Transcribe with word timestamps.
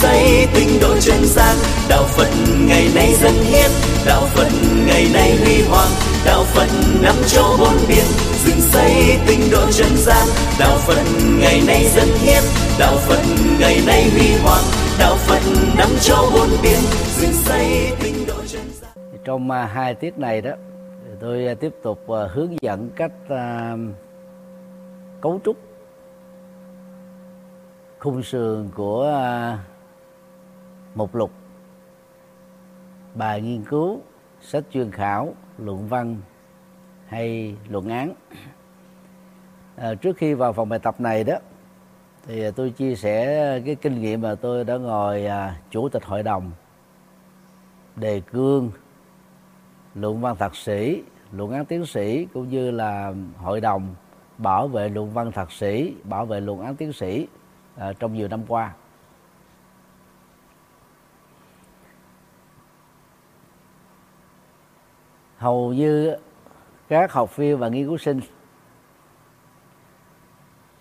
xây 0.00 0.46
tinh 0.54 0.68
độ 0.80 0.94
chân 1.00 1.20
gian 1.24 1.56
đạo 1.88 2.04
phật 2.04 2.28
ngày 2.68 2.88
nay 2.94 3.14
dân 3.22 3.34
hiến. 3.34 3.70
Đạo 4.06 4.22
phật 4.34 4.48
ngày 4.86 5.06
nay 5.14 5.36
huy 5.44 5.62
hoàng. 5.68 5.90
Đạo 6.26 6.44
phật 6.44 6.68
năm 7.02 7.14
châu 7.26 7.56
bốn 7.58 7.76
biển. 7.88 8.04
Dựng 8.44 8.60
xây 8.60 9.18
tinh 9.26 9.40
độ 9.52 9.70
chân 9.72 9.96
gian 9.96 10.26
đạo 10.60 10.76
phật 10.86 11.02
ngày 11.40 11.62
nay 11.66 11.84
dân 11.94 12.08
hiến. 12.22 12.42
Đạo 12.78 12.96
phật 12.96 13.22
ngày 13.60 13.76
nay 13.86 14.10
huy 14.10 14.28
hoàng. 14.42 14.64
Đạo 14.98 15.16
phật 15.16 15.42
năm 15.78 15.88
châu 16.00 16.24
bốn 16.34 16.48
biển. 16.62 16.80
Dựng 17.20 17.32
xây 17.32 17.92
tinh 18.02 18.26
độ 18.26 18.34
chân 18.46 18.62
gian 18.80 18.90
trong 19.24 19.50
à, 19.50 19.66
hai 19.66 19.94
tiết 19.94 20.18
này 20.18 20.40
đó, 20.40 20.50
tôi 21.20 21.46
à, 21.46 21.54
tiếp 21.54 21.74
tục 21.82 22.08
à, 22.08 22.28
hướng 22.32 22.56
dẫn 22.62 22.90
cách 22.96 23.12
cấu 25.20 25.40
trúc 25.44 25.56
khung 27.98 28.22
sườn 28.22 28.68
của 28.74 29.22
mục 30.94 31.14
lục. 31.14 31.30
Bài 33.14 33.40
nghiên 33.40 33.64
cứu 33.64 34.00
sách 34.40 34.64
chuyên 34.70 34.90
khảo 34.90 35.34
luận 35.58 35.88
văn 35.88 36.16
hay 37.06 37.56
luận 37.68 37.88
án. 37.88 38.14
À, 39.76 39.94
trước 39.94 40.16
khi 40.16 40.34
vào 40.34 40.52
phòng 40.52 40.68
bài 40.68 40.78
tập 40.78 41.00
này 41.00 41.24
đó 41.24 41.34
thì 42.26 42.50
tôi 42.50 42.70
chia 42.70 42.94
sẻ 42.94 43.60
cái 43.66 43.74
kinh 43.74 44.00
nghiệm 44.00 44.20
mà 44.20 44.34
tôi 44.34 44.64
đã 44.64 44.76
ngồi 44.76 45.26
à, 45.26 45.60
chủ 45.70 45.88
tịch 45.88 46.04
hội 46.04 46.22
đồng 46.22 46.52
đề 47.96 48.20
cương 48.20 48.70
luận 49.94 50.20
văn 50.20 50.36
thạc 50.36 50.56
sĩ 50.56 51.02
luận 51.32 51.52
án 51.52 51.64
tiến 51.64 51.86
sĩ 51.86 52.26
cũng 52.34 52.48
như 52.48 52.70
là 52.70 53.14
hội 53.36 53.60
đồng 53.60 53.94
bảo 54.38 54.68
vệ 54.68 54.88
luận 54.88 55.10
văn 55.10 55.32
thạc 55.32 55.52
sĩ 55.52 55.94
bảo 56.04 56.26
vệ 56.26 56.40
luận 56.40 56.60
án 56.60 56.76
tiến 56.76 56.92
sĩ 56.92 57.26
à, 57.76 57.92
trong 57.98 58.14
nhiều 58.14 58.28
năm 58.28 58.40
qua. 58.48 58.74
Hầu 65.44 65.72
như 65.72 66.16
các 66.88 67.12
học 67.12 67.36
viên 67.36 67.58
và 67.58 67.68
nghiên 67.68 67.86
cứu 67.86 67.98
sinh 67.98 68.20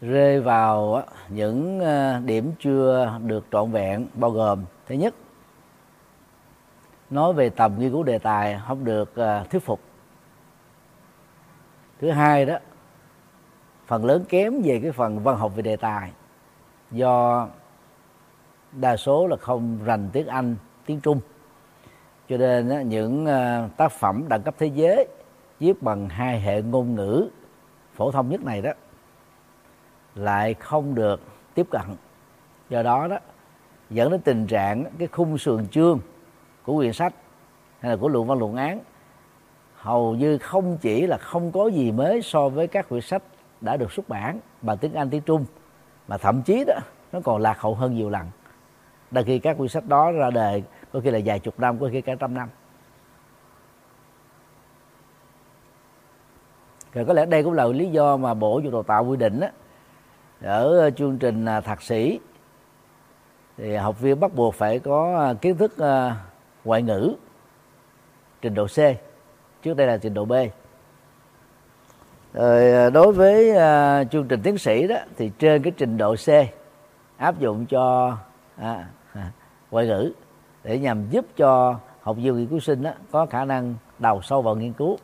rơi 0.01 0.41
vào 0.41 1.03
những 1.29 1.79
ờ, 1.79 2.19
điểm 2.25 2.51
chưa 2.59 3.19
được 3.23 3.45
trọn 3.51 3.71
vẹn 3.71 4.07
bao 4.13 4.31
gồm, 4.31 4.65
thứ 4.87 4.95
nhất, 4.95 5.13
nói 7.09 7.33
về 7.33 7.49
tầm 7.49 7.79
nghiên 7.79 7.91
cứu 7.91 8.03
đề 8.03 8.19
tài 8.19 8.59
không 8.67 8.85
được 8.85 9.15
ờ, 9.15 9.43
thuyết 9.49 9.59
phục. 9.59 9.79
Thứ 12.01 12.11
hai 12.11 12.45
đó, 12.45 12.57
phần 13.85 14.05
lớn 14.05 14.25
kém 14.29 14.61
về 14.61 14.79
cái 14.83 14.91
phần 14.91 15.19
văn 15.19 15.37
học 15.37 15.55
về 15.55 15.61
đề 15.61 15.75
tài, 15.75 16.11
do 16.91 17.47
đa 18.71 18.97
số 18.97 19.27
là 19.27 19.37
không 19.37 19.79
rành 19.85 20.09
tiếng 20.13 20.27
anh, 20.27 20.55
tiếng 20.85 21.01
trung 21.01 21.19
cho 22.29 22.37
nên 22.37 22.89
những 22.89 23.25
ờ, 23.25 23.69
tác 23.77 23.91
phẩm 23.91 24.25
đẳng 24.29 24.41
cấp 24.41 24.55
thế 24.57 24.67
giới 24.67 25.07
viết 25.59 25.81
bằng 25.81 26.09
hai 26.09 26.41
hệ 26.41 26.61
ngôn 26.61 26.95
ngữ 26.95 27.29
phổ 27.93 28.11
thông 28.11 28.29
nhất 28.29 28.43
này 28.43 28.61
đó 28.61 28.71
lại 30.15 30.53
không 30.53 30.95
được 30.95 31.21
tiếp 31.53 31.67
cận. 31.71 31.81
Do 32.69 32.83
đó 32.83 33.07
đó, 33.07 33.17
dẫn 33.89 34.11
đến 34.11 34.21
tình 34.21 34.47
trạng 34.47 34.85
cái 34.97 35.07
khung 35.07 35.37
sườn 35.37 35.67
chương 35.67 35.99
của 36.63 36.75
quyển 36.75 36.93
sách 36.93 37.13
hay 37.79 37.91
là 37.91 37.97
của 37.97 38.07
luận 38.07 38.27
văn 38.27 38.39
luận 38.39 38.55
án 38.55 38.79
hầu 39.75 40.15
như 40.15 40.37
không 40.37 40.77
chỉ 40.81 41.07
là 41.07 41.17
không 41.17 41.51
có 41.51 41.67
gì 41.67 41.91
mới 41.91 42.21
so 42.21 42.49
với 42.49 42.67
các 42.67 42.89
quyển 42.89 43.01
sách 43.01 43.23
đã 43.61 43.77
được 43.77 43.91
xuất 43.91 44.09
bản 44.09 44.39
bằng 44.61 44.77
tiếng 44.77 44.93
Anh, 44.93 45.09
tiếng 45.09 45.21
Trung, 45.21 45.45
mà 46.07 46.17
thậm 46.17 46.41
chí 46.41 46.63
đó, 46.67 46.79
nó 47.11 47.19
còn 47.23 47.41
lạc 47.41 47.59
hậu 47.59 47.75
hơn 47.75 47.95
nhiều 47.95 48.09
lần. 48.09 48.27
Đôi 49.11 49.23
khi 49.23 49.39
các 49.39 49.57
quyển 49.57 49.69
sách 49.69 49.85
đó 49.87 50.11
ra 50.11 50.29
đời 50.29 50.63
có 50.93 50.99
khi 50.99 51.11
là 51.11 51.19
vài 51.25 51.39
chục 51.39 51.59
năm 51.59 51.79
có 51.79 51.89
khi 51.91 52.01
cả 52.01 52.15
trăm 52.19 52.33
năm. 52.33 52.49
Rồi 56.93 57.05
có 57.05 57.13
lẽ 57.13 57.25
đây 57.25 57.43
cũng 57.43 57.53
là 57.53 57.65
lý 57.65 57.89
do 57.89 58.17
mà 58.17 58.33
bộ 58.33 58.59
giáo 58.59 58.71
dục 58.71 58.87
tạo 58.87 59.05
quy 59.05 59.17
định 59.17 59.39
đó, 59.39 59.47
ở 60.41 60.89
chương 60.89 61.17
trình 61.17 61.45
à, 61.45 61.61
thạc 61.61 61.81
sĩ. 61.81 62.19
Thì 63.57 63.75
học 63.75 63.99
viên 63.99 64.19
bắt 64.19 64.33
buộc 64.33 64.55
phải 64.55 64.79
có 64.79 65.19
à, 65.19 65.33
kiến 65.33 65.57
thức 65.57 65.77
à, 65.77 66.15
ngoại 66.63 66.81
ngữ 66.81 67.13
trình 68.41 68.53
độ 68.53 68.67
C. 68.67 68.77
Trước 69.61 69.77
đây 69.77 69.87
là 69.87 69.97
trình 69.97 70.13
độ 70.13 70.25
B. 70.25 70.33
Rồi 72.33 72.91
đối 72.91 73.13
với 73.13 73.51
uh, 73.51 74.11
chương 74.11 74.27
trình 74.27 74.41
tiến 74.43 74.57
sĩ 74.57 74.87
đó 74.87 74.95
thì 75.17 75.31
trên 75.39 75.63
cái 75.63 75.73
trình 75.77 75.97
độ 75.97 76.15
C 76.15 76.29
áp 77.17 77.39
dụng 77.39 77.65
cho 77.65 78.17
à, 78.57 78.87
à, 79.13 79.31
ngoại 79.71 79.87
ngữ 79.87 80.11
để 80.63 80.79
nhằm 80.79 81.09
giúp 81.09 81.25
cho 81.35 81.79
học 82.01 82.15
viên 82.15 82.37
nghiên 82.37 82.47
cứu 82.47 82.59
sinh 82.59 82.83
đó, 82.83 82.91
có 83.11 83.25
khả 83.25 83.45
năng 83.45 83.75
đầu 83.99 84.21
sâu 84.21 84.41
vào 84.41 84.55
nghiên 84.55 84.73
cứu. 84.73 84.97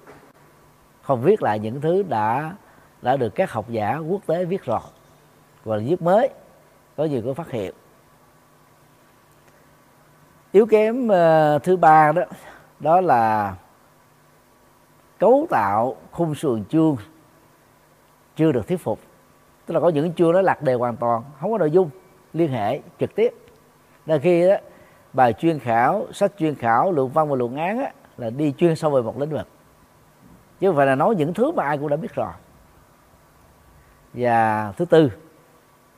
Không 1.01 1.21
viết 1.21 1.43
lại 1.43 1.59
những 1.59 1.81
thứ 1.81 2.03
đã 2.03 2.53
đã 3.01 3.17
được 3.17 3.35
các 3.35 3.51
học 3.51 3.65
giả 3.69 3.97
quốc 3.97 4.21
tế 4.25 4.45
viết 4.45 4.63
rồi 4.63 4.79
và 5.63 5.77
viết 5.77 6.01
mới 6.01 6.29
có 6.97 7.03
gì 7.03 7.21
có 7.25 7.33
phát 7.33 7.51
hiện. 7.51 7.73
Yếu 10.51 10.65
kém 10.65 11.07
uh, 11.07 11.63
thứ 11.63 11.77
ba 11.77 12.11
đó 12.11 12.21
đó 12.79 13.01
là 13.01 13.55
cấu 15.17 15.47
tạo 15.49 15.95
khung 16.11 16.35
sườn 16.35 16.65
chương 16.65 16.97
chưa 18.35 18.51
được 18.51 18.67
thuyết 18.67 18.77
phục. 18.77 18.99
Tức 19.65 19.73
là 19.73 19.79
có 19.79 19.89
những 19.89 20.13
chương 20.13 20.31
nó 20.31 20.41
lạc 20.41 20.61
đề 20.61 20.73
hoàn 20.73 20.97
toàn 20.97 21.23
không 21.39 21.51
có 21.51 21.57
nội 21.57 21.71
dung 21.71 21.89
liên 22.33 22.51
hệ 22.51 22.79
trực 22.99 23.15
tiếp. 23.15 23.33
Là 24.05 24.17
khi 24.17 24.47
đó 24.47 24.55
bài 25.13 25.33
chuyên 25.33 25.59
khảo 25.59 26.07
sách 26.13 26.31
chuyên 26.39 26.55
khảo 26.55 26.91
luận 26.91 27.09
văn 27.09 27.29
và 27.29 27.35
luận 27.35 27.55
án 27.55 27.79
á, 27.79 27.91
là 28.17 28.29
đi 28.29 28.53
chuyên 28.57 28.75
sâu 28.75 28.91
về 28.91 29.01
một 29.01 29.19
lĩnh 29.19 29.29
vực. 29.29 29.47
Chứ 30.59 30.67
không 30.67 30.75
phải 30.75 30.85
là 30.85 30.95
nói 30.95 31.15
những 31.15 31.33
thứ 31.33 31.51
mà 31.51 31.63
ai 31.63 31.77
cũng 31.77 31.89
đã 31.89 31.95
biết 31.95 32.15
rồi. 32.15 32.31
Và 34.13 34.71
thứ 34.77 34.85
tư 34.85 35.11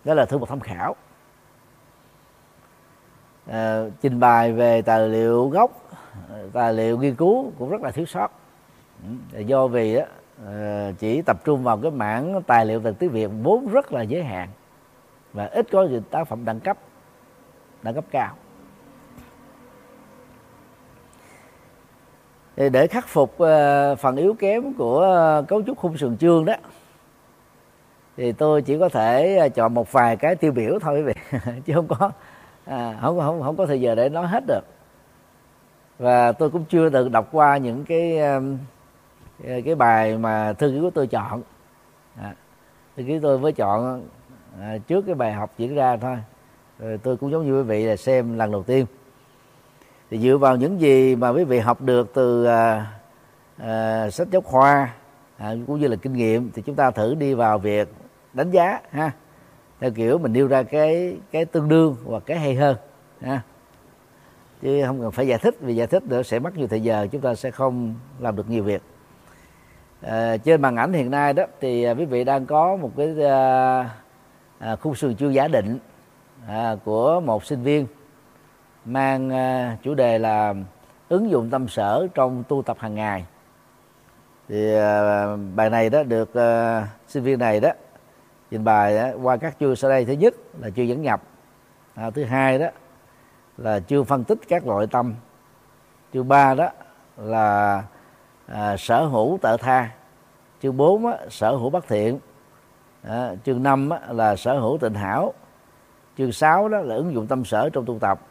đó 0.03 0.13
là 0.13 0.25
thứ 0.25 0.37
một 0.37 0.49
tham 0.49 0.59
khảo. 0.59 0.95
À, 3.47 3.83
trình 4.01 4.19
bày 4.19 4.53
về 4.53 4.81
tài 4.81 5.07
liệu 5.07 5.49
gốc 5.49 5.71
tài 6.53 6.73
liệu 6.73 6.97
nghiên 6.97 7.15
cứu 7.15 7.51
cũng 7.59 7.69
rất 7.69 7.81
là 7.81 7.91
thiếu 7.91 8.05
sót. 8.05 8.31
Do 9.31 9.67
vì 9.67 9.95
đó, 9.95 10.01
ờ, 10.45 10.91
chỉ 10.99 11.21
tập 11.21 11.37
trung 11.45 11.63
vào 11.63 11.77
cái 11.77 11.91
mảng 11.91 12.41
tài 12.47 12.65
liệu 12.65 12.81
từ 12.83 12.91
tiếng 12.91 13.09
việt 13.09 13.29
vốn 13.43 13.67
rất 13.67 13.93
là 13.93 14.01
giới 14.01 14.23
hạn 14.23 14.49
và 15.33 15.45
ít 15.45 15.67
có 15.71 15.83
những 15.83 16.03
tác 16.03 16.27
phẩm 16.27 16.45
đẳng 16.45 16.59
cấp 16.59 16.77
đẳng 17.81 17.93
cấp 17.93 18.03
cao. 18.11 18.35
Để 22.69 22.87
khắc 22.87 23.07
phục 23.07 23.37
ờ, 23.37 23.95
phần 23.95 24.15
yếu 24.15 24.33
kém 24.33 24.73
của 24.73 24.99
ờ, 25.01 25.45
cấu 25.47 25.63
trúc 25.63 25.77
khung 25.77 25.97
sườn 25.97 26.17
chương 26.17 26.45
đó 26.45 26.53
thì 28.17 28.31
tôi 28.31 28.61
chỉ 28.61 28.79
có 28.79 28.89
thể 28.89 29.37
ờ, 29.37 29.49
chọn 29.49 29.73
một 29.73 29.91
vài 29.91 30.17
cái 30.17 30.35
tiêu 30.35 30.51
biểu 30.51 30.79
thôi 30.81 30.97
quý 30.97 31.01
vị 31.01 31.39
chứ 31.65 31.73
không 31.73 31.87
có 31.87 32.11
à, 32.65 32.97
không 33.01 33.19
không 33.19 33.41
không 33.41 33.57
có 33.57 33.65
thời 33.65 33.81
giờ 33.81 33.95
để 33.95 34.09
nói 34.09 34.27
hết 34.27 34.43
được. 34.47 34.61
Và 35.99 36.31
tôi 36.31 36.49
cũng 36.49 36.65
chưa 36.69 36.89
từng 36.89 37.11
đọc 37.11 37.27
qua 37.31 37.57
những 37.57 37.85
cái 37.85 38.19
cái 39.65 39.75
bài 39.75 40.17
mà 40.17 40.53
thư 40.53 40.69
ký 40.69 40.79
của 40.81 40.89
tôi 40.89 41.07
chọn. 41.07 41.41
À, 42.21 42.35
thư 42.97 43.03
ký 43.03 43.19
tôi 43.19 43.39
mới 43.39 43.51
chọn 43.51 44.07
à, 44.59 44.77
trước 44.87 45.05
cái 45.05 45.15
bài 45.15 45.33
học 45.33 45.51
diễn 45.57 45.75
ra 45.75 45.97
thôi. 45.97 46.17
Rồi 46.79 46.99
tôi 47.03 47.17
cũng 47.17 47.31
giống 47.31 47.45
như 47.45 47.57
quý 47.57 47.63
vị 47.63 47.85
là 47.85 47.95
xem 47.95 48.37
lần 48.37 48.51
đầu 48.51 48.63
tiên 48.63 48.85
thì 50.11 50.19
dựa 50.19 50.37
vào 50.37 50.55
những 50.55 50.81
gì 50.81 51.15
mà 51.15 51.29
quý 51.29 51.43
vị 51.43 51.59
học 51.59 51.81
được 51.81 52.11
từ 52.13 52.45
à, 52.45 52.85
à, 53.57 54.09
sách 54.09 54.27
giáo 54.31 54.41
khoa 54.41 54.93
à, 55.37 55.53
cũng 55.67 55.79
như 55.79 55.87
là 55.87 55.95
kinh 55.95 56.13
nghiệm 56.13 56.51
thì 56.51 56.61
chúng 56.61 56.75
ta 56.75 56.91
thử 56.91 57.15
đi 57.15 57.33
vào 57.33 57.59
việc 57.59 57.93
đánh 58.33 58.51
giá 58.51 58.79
ha. 58.91 59.11
Theo 59.79 59.91
kiểu 59.91 60.17
mình 60.17 60.33
nêu 60.33 60.47
ra 60.47 60.63
cái 60.63 61.17
cái 61.31 61.45
tương 61.45 61.69
đương 61.69 61.95
hoặc 62.05 62.23
cái 62.25 62.39
hay 62.39 62.55
hơn 62.55 62.77
ha. 63.21 63.41
Chứ 64.61 64.83
không 64.85 65.01
cần 65.01 65.11
phải 65.11 65.27
giải 65.27 65.39
thích 65.39 65.55
vì 65.61 65.75
giải 65.75 65.87
thích 65.87 66.03
nữa 66.03 66.23
sẽ 66.23 66.39
mất 66.39 66.57
nhiều 66.57 66.67
thời 66.67 66.81
giờ 66.81 67.07
chúng 67.11 67.21
ta 67.21 67.35
sẽ 67.35 67.51
không 67.51 67.95
làm 68.19 68.35
được 68.35 68.49
nhiều 68.49 68.63
việc. 68.63 68.81
À, 70.01 70.37
trên 70.37 70.61
màn 70.61 70.75
ảnh 70.75 70.93
hiện 70.93 71.11
nay 71.11 71.33
đó 71.33 71.43
thì 71.61 71.83
à, 71.83 71.93
quý 71.93 72.05
vị 72.05 72.23
đang 72.23 72.45
có 72.45 72.75
một 72.75 72.91
cái 72.97 73.25
à, 73.25 73.89
à, 74.59 74.75
khung 74.75 74.95
sườn 74.95 75.15
chưa 75.15 75.29
giả 75.29 75.47
định 75.47 75.79
à, 76.47 76.75
của 76.85 77.19
một 77.19 77.45
sinh 77.45 77.63
viên 77.63 77.87
mang 78.85 79.29
à, 79.29 79.77
chủ 79.83 79.93
đề 79.93 80.19
là 80.19 80.53
ứng 81.09 81.29
dụng 81.29 81.49
tâm 81.49 81.67
sở 81.67 82.07
trong 82.13 82.43
tu 82.47 82.61
tập 82.61 82.77
hàng 82.79 82.95
ngày. 82.95 83.25
Thì 84.49 84.75
à, 84.75 85.25
bài 85.55 85.69
này 85.69 85.89
đó 85.89 86.03
được 86.03 86.33
à, 86.33 86.87
sinh 87.07 87.23
viên 87.23 87.39
này 87.39 87.59
đó 87.59 87.69
trình 88.51 88.63
bày 88.63 88.97
đó, 88.97 89.09
qua 89.21 89.37
các 89.37 89.55
chương 89.59 89.75
sau 89.75 89.89
đây. 89.89 90.05
Thứ 90.05 90.13
nhất 90.13 90.33
là 90.59 90.69
chưa 90.69 90.83
dẫn 90.83 91.01
nhập. 91.01 91.21
À, 91.95 92.09
thứ 92.09 92.23
hai 92.23 92.59
đó 92.59 92.67
là 93.57 93.79
chưa 93.79 94.03
phân 94.03 94.23
tích 94.23 94.39
các 94.47 94.67
loại 94.67 94.87
tâm. 94.87 95.13
Chương 96.13 96.27
ba 96.27 96.53
đó 96.53 96.69
là 97.17 97.83
à, 98.47 98.77
sở 98.77 99.05
hữu 99.05 99.39
tự 99.41 99.57
tha. 99.57 99.89
Chương 100.61 100.77
bốn 100.77 101.05
á, 101.05 101.17
sở 101.29 101.55
hữu 101.55 101.69
bất 101.69 101.87
thiện. 101.87 102.19
À, 103.03 103.35
chương 103.45 103.63
năm 103.63 103.89
á, 103.89 103.99
là 104.09 104.35
sở 104.35 104.59
hữu 104.59 104.77
tình 104.77 104.93
hảo. 104.93 105.33
Chương 106.17 106.31
sáu 106.31 106.69
đó 106.69 106.77
là 106.77 106.95
ứng 106.95 107.13
dụng 107.13 107.27
tâm 107.27 107.45
sở 107.45 107.69
trong 107.69 107.85
tu 107.85 107.99
tập 107.99 108.21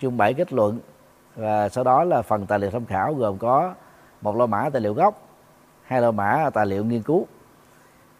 chương 0.00 0.16
7 0.16 0.34
kết 0.34 0.52
luận. 0.52 0.78
Và 1.36 1.68
sau 1.68 1.84
đó 1.84 2.04
là 2.04 2.22
phần 2.22 2.46
tài 2.46 2.58
liệu 2.58 2.70
tham 2.70 2.86
khảo 2.86 3.14
gồm 3.14 3.38
có 3.38 3.74
một 4.22 4.36
lô 4.36 4.46
mã 4.46 4.70
tài 4.72 4.82
liệu 4.82 4.94
gốc 4.94 5.22
hai 5.82 6.00
lô 6.00 6.12
mã 6.12 6.50
tài 6.54 6.66
liệu 6.66 6.84
nghiên 6.84 7.02
cứu. 7.02 7.26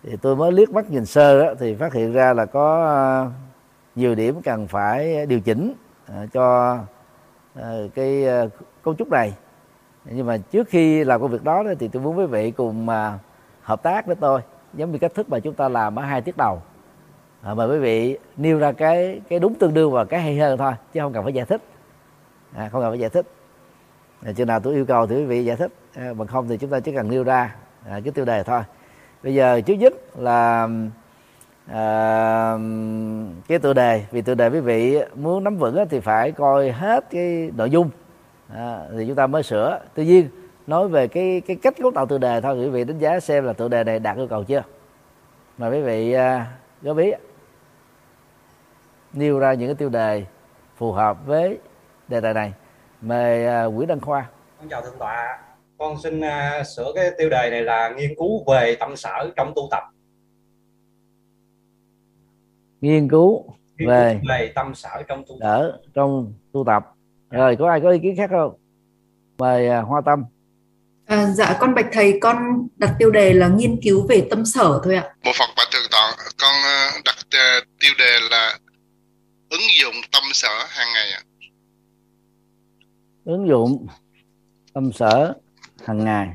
Thì 0.02 0.16
tôi 0.16 0.36
mới 0.36 0.52
liếc 0.52 0.70
mắt 0.70 0.90
nhìn 0.90 1.06
sơ 1.06 1.44
đó, 1.44 1.54
thì 1.58 1.75
phát 1.75 1.92
hiện 1.92 2.12
ra 2.12 2.32
là 2.32 2.46
có 2.46 2.84
ờ, 2.84 3.30
nhiều 3.94 4.14
điểm 4.14 4.42
cần 4.42 4.66
phải 4.66 5.26
điều 5.26 5.40
chỉnh 5.40 5.75
ờ, 6.06 6.26
cho 6.32 6.78
ờ, 7.54 7.88
cái 7.94 8.25
cấu 8.82 8.94
trúc 8.94 9.10
này. 9.10 9.34
Nhưng 10.04 10.26
mà 10.26 10.36
trước 10.50 10.69
khi 10.69 11.04
làm 11.04 11.20
công 11.20 11.30
việc 11.30 11.44
đó 11.44 11.64
thì 11.78 11.88
tôi 11.88 12.02
muốn 12.02 12.19
quý 12.19 12.26
vị 12.26 12.50
cùng 12.50 12.88
hợp 13.62 13.82
tác 13.82 14.06
với 14.06 14.16
tôi 14.16 14.40
giống 14.75 14.92
như 14.92 14.98
cách 14.98 15.14
thức 15.14 15.30
mà 15.30 15.38
chúng 15.38 15.54
ta 15.54 15.69
làm 15.69 15.98
ở 15.98 16.02
hai 16.02 16.20
tiết 16.20 16.36
đầu 16.36 16.62
à, 17.43 17.55
mời 17.55 17.69
quý 17.69 17.79
vị 17.79 18.19
nêu 18.37 18.58
ra 18.58 18.73
cái 18.73 19.20
cái 19.29 19.38
đúng 19.38 19.55
tương 19.55 19.75
đương 19.75 19.93
và 19.93 20.05
cái 20.05 20.20
hay 20.20 20.38
hơn 20.38 20.58
thôi 20.58 20.73
chứ 20.93 21.00
không 21.00 21.12
cần 21.12 21.25
phải 21.25 21.32
giải 21.32 21.46
thích. 21.46 21.62
À, 22.55 22.69
không 22.73 22.82
cần 22.82 22.90
phải 22.90 22.99
giải 22.99 23.11
thích. 23.11 23.26
À, 24.25 24.32
chừng 24.32 24.46
nào 24.46 24.61
tôi 24.61 24.75
yêu 24.75 24.85
cầu 24.85 25.06
thì 25.06 25.17
quý 25.17 25.25
vị 25.25 25.44
giải 25.44 25.56
thích. 25.56 25.73
À, 25.94 26.14
bằng 26.14 26.29
không 26.29 26.49
thì 26.49 26.56
chúng 26.56 26.70
ta 26.70 26.81
chỉ 26.81 26.93
cần 26.93 27.11
nêu 27.11 27.25
ra 27.25 27.55
à, 27.88 28.00
cái 28.05 28.12
tiêu 28.12 28.25
đề 28.25 28.43
thôi. 28.43 28.61
Bây 29.23 29.35
giờ 29.35 29.61
trước 29.61 29.75
nhất 29.75 29.94
là 30.19 30.69
à, 31.67 32.58
cái 33.49 33.58
tựa 33.58 33.73
đề. 33.73 34.05
Vì 34.11 34.23
tựa 34.23 34.35
đề 34.35 34.49
quý 34.49 34.61
vị 34.61 34.99
muốn 35.14 35.44
nắm 35.44 35.56
vững 35.56 35.88
thì 35.90 36.00
phải 36.00 36.32
coi 36.32 36.70
hết 36.70 37.05
cái 37.11 37.50
nội 37.56 37.70
dung. 37.70 37.90
À, 38.55 38.81
thì 38.96 39.06
chúng 39.06 39.17
ta 39.17 39.26
mới 39.26 39.43
sửa. 39.43 39.81
Tuy 39.94 40.06
nhiên 40.06 40.29
nói 40.67 40.88
về 40.88 41.08
cái 41.08 41.43
cái 41.46 41.56
cách 41.56 41.75
cấu 41.82 41.90
tạo 41.90 42.06
tựa 42.06 42.19
đề 42.19 42.40
thôi 42.40 42.58
quý 42.58 42.69
vị 42.69 42.85
đánh 42.85 42.99
giá 42.99 43.20
xem 43.20 43.44
là 43.44 43.52
tựa 43.52 43.69
đề 43.69 43.85
này 43.85 43.99
đạt 43.99 44.17
yêu 44.17 44.26
cầu 44.26 44.44
chưa. 44.44 44.62
Mà 45.58 45.69
quý 45.69 45.81
vị 45.81 46.12
à, 46.12 46.46
góp 46.82 46.96
ý 46.96 47.12
nêu 49.12 49.38
ra 49.38 49.55
những 49.55 49.69
cái 49.69 49.75
tiêu 49.75 49.88
đề 49.88 50.25
phù 50.76 50.93
hợp 50.93 51.26
với 51.26 51.58
đề 52.08 52.20
tài 52.20 52.34
này. 52.34 52.52
Mời 53.00 53.46
à, 53.46 53.64
Nguyễn 53.64 53.88
Đăng 53.88 54.00
Khoa. 54.00 54.28
Con 54.58 54.69
chào 54.69 54.82
thượng 54.82 54.99
tọa. 54.99 55.38
Con 55.78 55.96
xin 56.02 56.20
uh, 56.20 56.66
sửa 56.76 56.93
cái 56.94 57.10
tiêu 57.19 57.31
đề 57.31 57.50
này 57.50 57.62
là 57.62 57.88
nghiên 57.88 58.14
cứu 58.19 58.44
về 58.52 58.76
tâm 58.81 58.96
sở 58.96 59.31
trong 59.37 59.52
tu 59.56 59.69
tập. 59.70 59.82
Nghiên 62.81 63.08
cứu 63.08 63.44
nghiên 63.76 63.88
về 63.88 64.19
cứu 64.22 64.31
về 64.31 64.52
tâm 64.55 64.75
sở 64.75 65.02
trong 65.08 65.25
tu 65.28 65.37
tập. 65.40 65.46
ở 65.46 65.78
trong 65.94 66.32
tu 66.52 66.64
tập. 66.66 66.84
Rồi 67.31 67.56
có 67.56 67.70
ai 67.70 67.81
có 67.81 67.90
ý 67.90 67.99
kiến 67.99 68.16
khác 68.16 68.31
không? 68.31 68.54
Mời 69.38 69.81
uh, 69.81 69.88
Hoa 69.88 70.00
Tâm. 70.06 70.25
À, 71.06 71.26
dạ 71.26 71.56
con 71.61 71.75
bạch 71.75 71.87
thầy 71.93 72.19
con 72.20 72.69
đặt 72.76 72.94
tiêu 72.99 73.11
đề 73.11 73.32
là 73.32 73.49
nghiên 73.49 73.81
cứu 73.82 74.06
về 74.08 74.26
tâm 74.31 74.44
sở 74.44 74.81
thôi 74.84 74.94
ạ. 74.94 75.14
Một 75.25 75.32
Phật 75.38 75.49
bạch 75.56 75.69
thượng 75.72 75.90
tọa 75.90 76.14
con 76.40 76.52
đặt 77.04 77.14
tiêu 77.81 77.93
đề 77.99 78.19
là 78.31 78.58
ứng 79.50 79.61
dụng 79.83 79.95
tâm 80.12 80.23
sở 80.33 80.67
hàng 80.69 80.89
ngày 80.95 81.12
ạ. 81.12 81.23
Ứng 83.25 83.49
dụng 83.49 83.87
tâm 84.73 84.93
sở 84.93 85.35
hàng 85.85 86.05
ngày. 86.05 86.29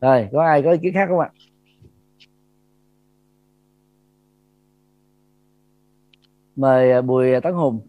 Rồi 0.00 0.28
có 0.32 0.44
ai 0.44 0.62
có 0.62 0.72
ý 0.72 0.78
kiến 0.82 0.94
khác 0.94 1.06
không 1.08 1.20
ạ? 1.20 1.30
Mời 6.56 6.92
à, 6.92 7.00
bùi 7.00 7.40
tấn 7.42 7.52
hùng. 7.54 7.86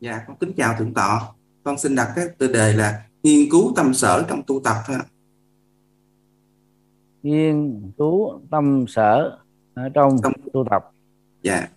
Dạ 0.00 0.24
con 0.26 0.36
kính 0.36 0.52
chào 0.56 0.74
thượng 0.78 0.94
tọa 0.94 1.20
con 1.64 1.78
xin 1.78 1.94
đặt 1.94 2.12
cái 2.16 2.24
tiêu 2.38 2.48
đề 2.52 2.72
là 2.72 3.06
nghiên 3.22 3.50
cứu 3.50 3.72
tâm 3.76 3.94
sở 3.94 4.24
trong 4.28 4.42
tu 4.46 4.60
tập 4.64 4.76
thôi 4.86 4.96
nghiên 7.22 7.82
cứu 7.98 8.40
tâm 8.50 8.84
sở 8.88 9.38
ở 9.74 9.88
trong, 9.88 10.16
trong 10.22 10.32
tu 10.52 10.64
tập. 10.70 10.82
Dạ 11.42 11.68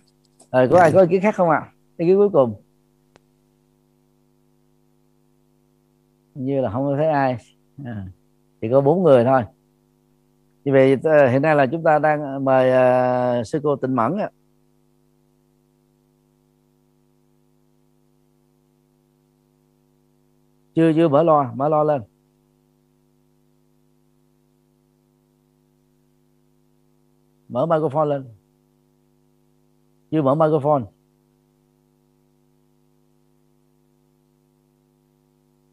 rồi 0.56 0.68
có 0.68 0.76
dạ. 0.76 0.82
ai 0.82 0.92
có 0.92 1.00
ý 1.00 1.06
kiến 1.10 1.22
khác 1.22 1.34
không 1.34 1.50
ạ? 1.50 1.58
À? 1.58 1.72
ý 1.96 2.06
kiến 2.06 2.16
cuối 2.16 2.28
cùng. 2.32 2.62
Như 6.34 6.60
là 6.60 6.70
không 6.70 6.96
thấy 6.96 7.06
ai. 7.06 7.36
À, 7.84 8.06
chỉ 8.60 8.68
có 8.70 8.80
bốn 8.80 9.02
người 9.02 9.24
thôi. 9.24 9.42
Vì 10.64 10.72
vậy 10.72 10.96
ờ, 11.04 11.28
hiện 11.28 11.42
nay 11.42 11.56
là 11.56 11.66
chúng 11.66 11.82
ta 11.82 11.98
đang 11.98 12.44
mời 12.44 12.70
uh, 13.40 13.46
sư 13.46 13.60
cô 13.62 13.76
Tịnh 13.76 13.96
Mẫn 13.96 14.16
chưa 20.74 20.92
chưa 20.92 21.08
mở 21.08 21.22
lo 21.22 21.52
mở 21.54 21.68
lo 21.68 21.84
lên. 21.84 22.02
Mở 27.48 27.66
microphone 27.66 28.06
lên 28.06 28.35
chưa 30.16 30.22
mở 30.22 30.34
microphone. 30.34 30.82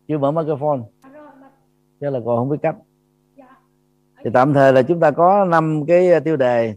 Chưa 0.08 0.18
mở 0.18 0.32
microphone. 0.32 0.80
Chắc 2.02 2.14
là 2.14 2.20
còn 2.26 2.38
không 2.38 2.50
biết 2.50 2.58
cách. 2.62 2.76
Thì 4.24 4.30
tạm 4.34 4.54
thời 4.54 4.74
là 4.74 4.82
chúng 4.82 5.00
ta 5.00 5.12
có 5.12 5.46
năm 5.46 5.86
cái 5.88 6.12
à, 6.12 6.20
tiêu 6.20 6.36
đề. 6.36 6.76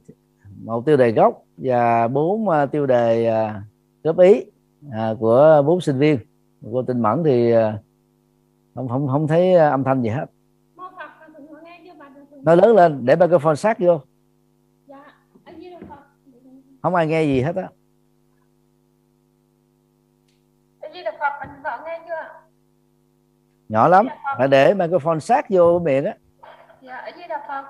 Một 0.65 0.87
tiêu 0.87 0.97
đề 0.97 1.13
gốc 1.13 1.43
và 1.57 2.09
bốn 2.09 2.49
à, 2.49 2.67
tiêu 2.67 2.87
đề 2.87 3.27
à, 3.27 3.63
góp 4.03 4.19
ý 4.19 4.45
của 5.19 5.63
bốn 5.67 5.81
sinh 5.81 5.99
viên. 5.99 6.19
Cô 6.73 6.83
tinh 6.83 7.01
mẫn 7.03 7.23
thì 7.25 7.53
không 8.75 8.89
không 8.89 9.09
không 9.09 9.27
thấy 9.29 9.55
âm 9.55 9.85
thanh 9.85 10.03
gì 10.03 10.09
hết. 10.09 10.27
Nói 12.43 12.57
lớn 12.57 12.77
lên, 12.77 13.07
để 13.07 13.17
microphone 13.17 13.55
sát 13.55 13.79
vô 13.79 14.01
không 16.87 16.95
ai 16.95 17.07
nghe 17.07 17.25
gì 17.25 17.41
hết 17.41 17.57
á. 17.57 17.69
Nhỏ 23.69 23.89
lắm. 23.89 24.07
Phải 24.39 24.49
để 24.49 24.75
microphone 24.75 25.19
sát 25.19 25.47
vô 25.51 25.79
miệng 25.79 26.05
á. 26.05 26.17
Dạ 26.83 26.97
ở 26.97 27.11
dưới 27.17 27.29
đà 27.29 27.45
phật? 27.49 27.65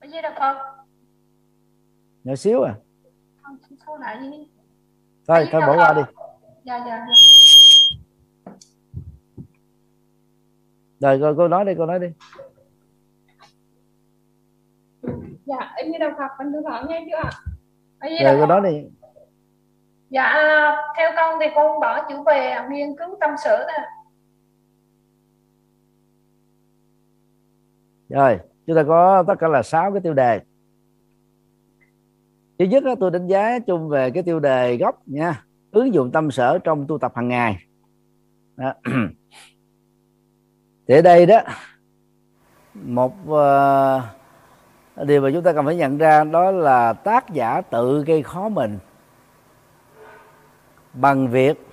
Ở 0.00 0.06
dưới 0.12 0.22
đà 0.22 0.34
phật? 0.38 0.84
Nhỏ 2.24 2.34
xíu 2.34 2.62
à. 2.62 2.74
Không 3.42 3.58
số 3.86 3.96
lại 3.96 4.18
đi. 4.20 4.48
Thôi 5.26 5.48
thôi 5.52 5.60
bỏ 5.66 5.76
qua 5.76 5.92
đi. 5.92 6.02
Dạ 6.64 6.78
dạ 6.86 7.06
dạ. 7.08 7.14
Rồi 11.00 11.18
cô, 11.20 11.34
cô 11.36 11.48
nói 11.48 11.64
đi 11.64 11.72
cô 11.78 11.86
nói 11.86 11.98
đi. 11.98 12.08
Dạ 15.44 15.56
ở 15.56 15.82
như 15.86 15.98
đạo 15.98 16.10
Phật 16.18 16.30
mình 16.38 16.52
được 16.52 16.60
gọi 16.64 16.84
nghe 16.88 17.06
chưa 17.10 17.16
ạ 17.16 17.30
rồi 18.00 18.36
cô 18.40 18.46
nói 18.46 18.60
đi. 18.64 18.84
Dạ 20.10 20.32
theo 20.96 21.10
con 21.16 21.38
thì 21.40 21.46
con 21.54 21.80
bỏ 21.80 22.08
chữ 22.08 22.22
về 22.26 22.56
nghiên 22.70 22.96
cứu 22.96 23.16
tâm 23.20 23.30
sự 23.44 23.56
nè 23.68 23.88
rồi 28.10 28.38
chúng 28.66 28.76
ta 28.76 28.82
có 28.82 29.24
tất 29.26 29.34
cả 29.38 29.48
là 29.48 29.62
sáu 29.62 29.92
cái 29.92 30.00
tiêu 30.00 30.14
đề. 30.14 30.40
Thứ 32.58 32.64
nhất 32.64 32.84
đó, 32.84 32.94
tôi 33.00 33.10
đánh 33.10 33.26
giá 33.26 33.58
chung 33.58 33.88
về 33.88 34.10
cái 34.10 34.22
tiêu 34.22 34.40
đề 34.40 34.76
gốc 34.76 35.02
nha. 35.06 35.44
Ứng 35.70 35.94
dụng 35.94 36.10
tâm 36.12 36.30
sở 36.30 36.58
trong 36.58 36.86
tu 36.86 36.98
tập 36.98 37.12
hàng 37.14 37.28
ngày. 37.28 37.56
Đó. 38.56 38.74
thì 40.88 40.94
ở 40.94 41.02
đây 41.02 41.26
đó 41.26 41.40
một 42.74 43.14
uh, 43.28 44.02
điều 45.04 45.20
mà 45.20 45.30
chúng 45.32 45.42
ta 45.42 45.52
cần 45.52 45.66
phải 45.66 45.76
nhận 45.76 45.98
ra 45.98 46.24
đó 46.24 46.50
là 46.50 46.92
tác 46.92 47.30
giả 47.30 47.60
tự 47.70 48.04
gây 48.04 48.22
khó 48.22 48.48
mình 48.48 48.78
bằng 50.94 51.28
việc 51.28 51.66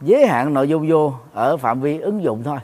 giới 0.00 0.26
hạn 0.26 0.54
nội 0.54 0.68
dung 0.68 0.86
vô 0.88 1.12
ở 1.32 1.56
phạm 1.56 1.80
vi 1.80 1.98
ứng 1.98 2.22
dụng 2.22 2.42
thôi. 2.42 2.58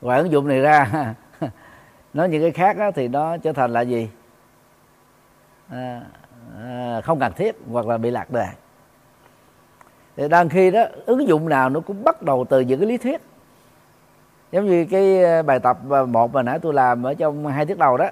Ngoài 0.00 0.18
ứng 0.18 0.30
dụng 0.30 0.48
này 0.48 0.60
ra 0.60 1.14
nói 2.14 2.28
những 2.28 2.42
cái 2.42 2.50
khác 2.50 2.78
đó, 2.78 2.90
thì 2.90 3.08
nó 3.08 3.36
trở 3.36 3.52
thành 3.52 3.72
là 3.72 3.80
gì? 3.80 4.08
À, 5.70 6.00
à, 6.62 7.00
không 7.04 7.20
cần 7.20 7.32
thiết 7.36 7.56
hoặc 7.70 7.86
là 7.86 7.98
bị 7.98 8.10
lạc 8.10 8.30
đề. 8.30 8.46
Thì 10.16 10.28
đang 10.28 10.48
khi 10.48 10.70
đó 10.70 10.84
ứng 11.06 11.28
dụng 11.28 11.48
nào 11.48 11.68
nó 11.68 11.80
cũng 11.80 12.04
bắt 12.04 12.22
đầu 12.22 12.46
từ 12.48 12.60
những 12.60 12.80
cái 12.80 12.88
lý 12.88 12.96
thuyết. 12.96 13.20
Giống 14.52 14.66
như 14.66 14.86
cái 14.90 15.24
à, 15.24 15.42
bài 15.42 15.60
tập 15.60 15.78
à, 15.90 16.02
một 16.02 16.34
mà 16.34 16.42
nãy 16.42 16.58
tôi 16.58 16.74
làm 16.74 17.02
ở 17.02 17.14
trong 17.14 17.46
hai 17.46 17.66
tiết 17.66 17.78
đầu 17.78 17.96
đó 17.96 18.08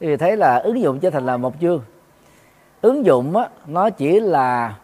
thì 0.00 0.16
thấy 0.16 0.36
là 0.36 0.56
ứng 0.58 0.80
dụng 0.80 1.00
trở 1.00 1.10
thành 1.10 1.26
là 1.26 1.36
một 1.36 1.54
chương. 1.60 1.82
Ứng 2.80 3.06
dụng 3.06 3.36
á, 3.36 3.48
nó 3.66 3.90
chỉ 3.90 4.20
là 4.20 4.78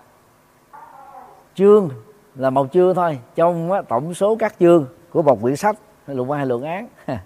chương 1.55 1.89
là 2.35 2.51
một 2.51 2.73
chương 2.73 2.95
thôi. 2.95 3.19
Trong 3.35 3.73
á, 3.73 3.83
tổng 3.83 4.15
số 4.15 4.37
các 4.37 4.55
chương 4.61 4.87
của 5.11 5.23
một 5.23 5.43
quyển 5.43 5.57
sách 5.57 5.77
luận 6.07 6.29
văn 6.29 6.39
hay 6.39 6.47
luận 6.47 6.63
án. 6.63 6.89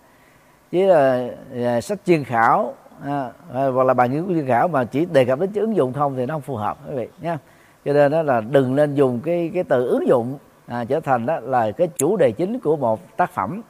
Chứ 0.70 0.86
là, 0.86 1.28
là 1.50 1.80
sách 1.80 1.98
chuyên 2.06 2.24
khảo 2.24 2.74
à, 3.02 3.30
hoặc 3.52 3.84
là 3.86 3.94
bài 3.94 4.08
nghiên 4.08 4.26
cứu 4.26 4.34
chuyên 4.34 4.46
khảo 4.46 4.68
mà 4.68 4.84
chỉ 4.84 5.06
đề 5.06 5.24
cập 5.24 5.40
đến 5.40 5.50
chữ 5.52 5.60
ứng 5.60 5.76
dụng 5.76 5.92
không 5.92 6.16
thì 6.16 6.26
nó 6.26 6.34
không 6.34 6.40
phù 6.40 6.56
hợp 6.56 6.78
quý 6.88 6.96
vị 6.96 7.08
nha 7.20 7.38
cho 7.84 7.92
nên 7.92 8.12
đó 8.12 8.22
là 8.22 8.40
đừng 8.40 8.74
nên 8.74 8.94
dùng 8.94 9.20
cái 9.24 9.50
cái 9.54 9.64
từ 9.64 9.88
ứng 9.88 10.06
dụng 10.06 10.38
à, 10.66 10.84
trở 10.84 11.00
thành 11.00 11.26
đó 11.26 11.40
là 11.40 11.70
cái 11.70 11.88
chủ 11.96 12.16
đề 12.16 12.32
chính 12.32 12.60
của 12.60 12.76
một 12.76 13.16
tác 13.16 13.30
phẩm 13.30 13.62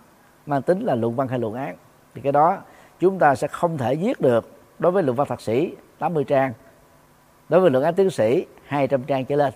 mang 0.47 0.63
tính 0.63 0.81
là 0.81 0.95
luận 0.95 1.17
văn 1.17 1.29
hay 1.29 1.39
luận 1.39 1.55
án. 1.55 1.77
Thì 2.15 2.21
cái 2.21 2.33
đó 2.33 2.59
chúng 3.01 3.19
ta 3.19 3.35
sẽ 3.35 3.49
không 3.49 3.79
thể 3.79 3.97
viết 3.97 4.21
được 4.21 4.51
đối 4.79 4.93
với 4.93 5.03
luận 5.03 5.17
văn 5.17 5.29
thạc 5.29 5.41
sĩ 5.41 5.73
80 5.99 6.25
trang 6.25 6.53
đối 7.49 7.61
với 7.61 7.71
luận 7.71 7.85
án 7.85 7.95
tiến 7.95 8.11
sĩ 8.11 8.47
200 8.67 9.03
trang 9.03 9.25
trở 9.25 9.37
lên. 9.37 9.53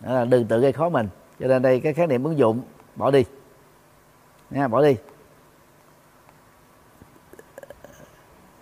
Đó 0.00 0.12
là 0.12 0.24
đừng 0.24 0.46
tự 0.46 0.60
gây 0.60 0.72
khó 0.72 0.88
mình. 0.88 1.08
Cho 1.40 1.46
nên 1.46 1.62
đây 1.62 1.80
cái 1.80 1.94
khái 1.94 2.06
niệm 2.06 2.24
ứng 2.24 2.38
dụng 2.38 2.62
bỏ 2.96 3.10
đi. 3.10 3.24
Nha 4.50 4.68
bỏ 4.68 4.82
đi. 4.82 4.96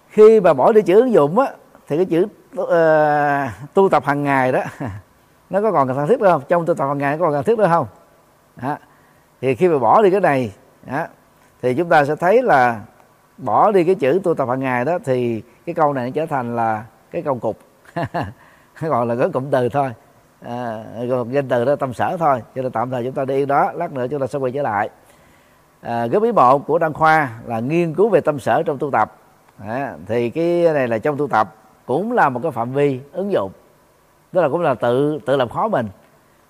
Khi 0.08 0.40
mà 0.40 0.54
bỏ 0.54 0.72
đi 0.72 0.82
chữ 0.82 1.00
ứng 1.00 1.12
dụng 1.12 1.38
á 1.38 1.46
thì 1.88 1.96
cái 1.96 2.04
chữ 2.04 2.26
uh, 2.62 3.72
tu 3.74 3.88
tập 3.88 4.04
hàng 4.04 4.22
ngày 4.22 4.52
đó 4.52 4.60
nó 5.50 5.62
có 5.62 5.72
còn 5.72 5.88
cần 5.88 6.08
thiết 6.08 6.20
nữa 6.20 6.28
không? 6.30 6.42
Trong 6.48 6.66
tu 6.66 6.74
tập 6.74 6.88
hàng 6.88 6.98
ngày 6.98 7.16
nó 7.16 7.18
có 7.18 7.24
còn 7.24 7.32
cần 7.32 7.44
thiết 7.44 7.58
nữa 7.58 7.68
không? 7.70 7.86
Đó. 8.56 8.76
thì 9.40 9.54
khi 9.54 9.68
mà 9.68 9.78
bỏ 9.78 10.02
đi 10.02 10.10
cái 10.10 10.20
này 10.20 10.52
đó, 10.86 11.06
thì 11.62 11.74
chúng 11.74 11.88
ta 11.88 12.04
sẽ 12.04 12.16
thấy 12.16 12.42
là 12.42 12.80
bỏ 13.40 13.72
đi 13.72 13.84
cái 13.84 13.94
chữ 13.94 14.20
tu 14.24 14.34
tập 14.34 14.48
hàng 14.48 14.60
ngày 14.60 14.84
đó 14.84 14.98
thì 15.04 15.42
cái 15.66 15.74
câu 15.74 15.92
này 15.92 16.06
nó 16.06 16.10
trở 16.14 16.26
thành 16.26 16.56
là 16.56 16.84
cái 17.10 17.22
câu 17.22 17.38
cục. 17.38 17.58
Còn 18.80 19.08
là 19.08 19.16
cái 19.16 19.28
cụm 19.32 19.50
từ 19.50 19.68
thôi. 19.68 19.90
À, 20.42 20.84
còn 21.10 21.32
danh 21.32 21.48
từ 21.48 21.64
đó 21.64 21.76
tâm 21.76 21.94
sở 21.94 22.16
thôi. 22.16 22.42
Cho 22.54 22.62
nên 22.62 22.72
tạm 22.72 22.90
thời 22.90 23.04
chúng 23.04 23.12
ta 23.12 23.24
đi 23.24 23.46
đó 23.46 23.72
lát 23.74 23.92
nữa 23.92 24.06
chúng 24.10 24.20
ta 24.20 24.26
sẽ 24.26 24.38
quay 24.38 24.52
trở 24.52 24.62
lại. 24.62 24.90
À, 25.80 26.06
góp 26.06 26.22
ý 26.22 26.32
bộ 26.32 26.58
của 26.58 26.78
đăng 26.78 26.92
khoa 26.92 27.30
là 27.46 27.60
nghiên 27.60 27.94
cứu 27.94 28.08
về 28.08 28.20
tâm 28.20 28.38
sở 28.38 28.62
trong 28.62 28.78
tu 28.78 28.90
tập. 28.90 29.16
À, 29.58 29.94
thì 30.06 30.30
cái 30.30 30.64
này 30.74 30.88
là 30.88 30.98
trong 30.98 31.16
tu 31.16 31.28
tập 31.28 31.54
cũng 31.86 32.12
là 32.12 32.28
một 32.28 32.40
cái 32.42 32.52
phạm 32.52 32.72
vi 32.72 33.00
ứng 33.12 33.32
dụng. 33.32 33.52
Tức 34.32 34.40
là 34.40 34.48
cũng 34.48 34.60
là 34.60 34.74
tự 34.74 35.18
tự 35.26 35.36
làm 35.36 35.48
khó 35.48 35.68
mình. 35.68 35.88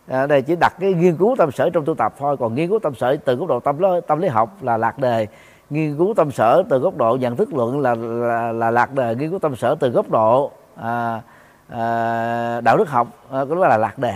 À, 0.08 0.26
đây 0.26 0.42
chỉ 0.42 0.56
đặt 0.56 0.74
cái 0.80 0.94
nghiên 0.94 1.16
cứu 1.16 1.34
tâm 1.38 1.50
sở 1.50 1.70
trong 1.70 1.84
tu 1.84 1.94
tập 1.94 2.14
thôi. 2.18 2.36
Còn 2.36 2.54
nghiên 2.54 2.68
cứu 2.68 2.78
tâm 2.78 2.94
sở 2.94 3.16
từ 3.16 3.34
góc 3.34 3.48
độ 3.48 3.60
tâm 3.60 3.78
lý, 3.78 3.88
tâm 4.06 4.18
lý 4.18 4.28
học 4.28 4.62
là 4.62 4.76
lạc 4.76 4.98
đề 4.98 5.26
nghiên 5.70 5.98
cứu 5.98 6.14
tâm 6.16 6.30
sở 6.30 6.62
từ 6.68 6.78
góc 6.78 6.96
độ 6.96 7.16
nhận 7.16 7.36
thức 7.36 7.54
luận 7.54 7.80
là 7.80 7.94
là, 7.94 8.52
là 8.52 8.70
lạc 8.70 8.92
đề 8.92 9.14
nghiên 9.14 9.30
cứu 9.30 9.38
tâm 9.38 9.56
sở 9.56 9.74
từ 9.80 9.90
góc 9.90 10.10
độ 10.10 10.50
à, 10.76 11.22
à, 11.68 12.60
đạo 12.60 12.76
đức 12.76 12.88
học 12.88 13.08
à, 13.30 13.44
là 13.48 13.76
lạc 13.76 13.98
đề. 13.98 14.14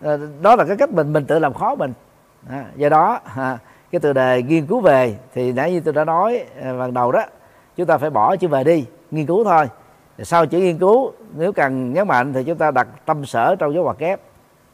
À, 0.00 0.16
đó 0.42 0.56
là 0.56 0.64
cái 0.64 0.76
cách 0.76 0.90
mình 0.90 1.12
mình 1.12 1.26
tự 1.26 1.38
làm 1.38 1.54
khó 1.54 1.74
mình. 1.74 1.92
À, 2.48 2.64
do 2.76 2.88
đó 2.88 3.20
à, 3.36 3.58
cái 3.90 4.00
từ 4.00 4.12
đề 4.12 4.42
nghiên 4.42 4.66
cứu 4.66 4.80
về 4.80 5.16
thì 5.34 5.52
nãy 5.52 5.72
như 5.72 5.80
tôi 5.80 5.94
đã 5.94 6.04
nói 6.04 6.44
à, 6.62 6.72
ban 6.78 6.94
đầu 6.94 7.12
đó 7.12 7.22
chúng 7.76 7.86
ta 7.86 7.98
phải 7.98 8.10
bỏ 8.10 8.36
chữ 8.36 8.48
về 8.48 8.64
đi 8.64 8.86
nghiên 9.10 9.26
cứu 9.26 9.44
thôi. 9.44 9.68
Sau 10.18 10.46
chữ 10.46 10.58
nghiên 10.58 10.78
cứu 10.78 11.12
nếu 11.36 11.52
cần 11.52 11.92
nhấn 11.92 12.08
mạnh 12.08 12.32
thì 12.32 12.44
chúng 12.44 12.58
ta 12.58 12.70
đặt 12.70 12.88
tâm 13.06 13.24
sở 13.24 13.56
trong 13.56 13.74
dấu 13.74 13.84
ngoặc 13.84 13.98
kép 13.98 14.20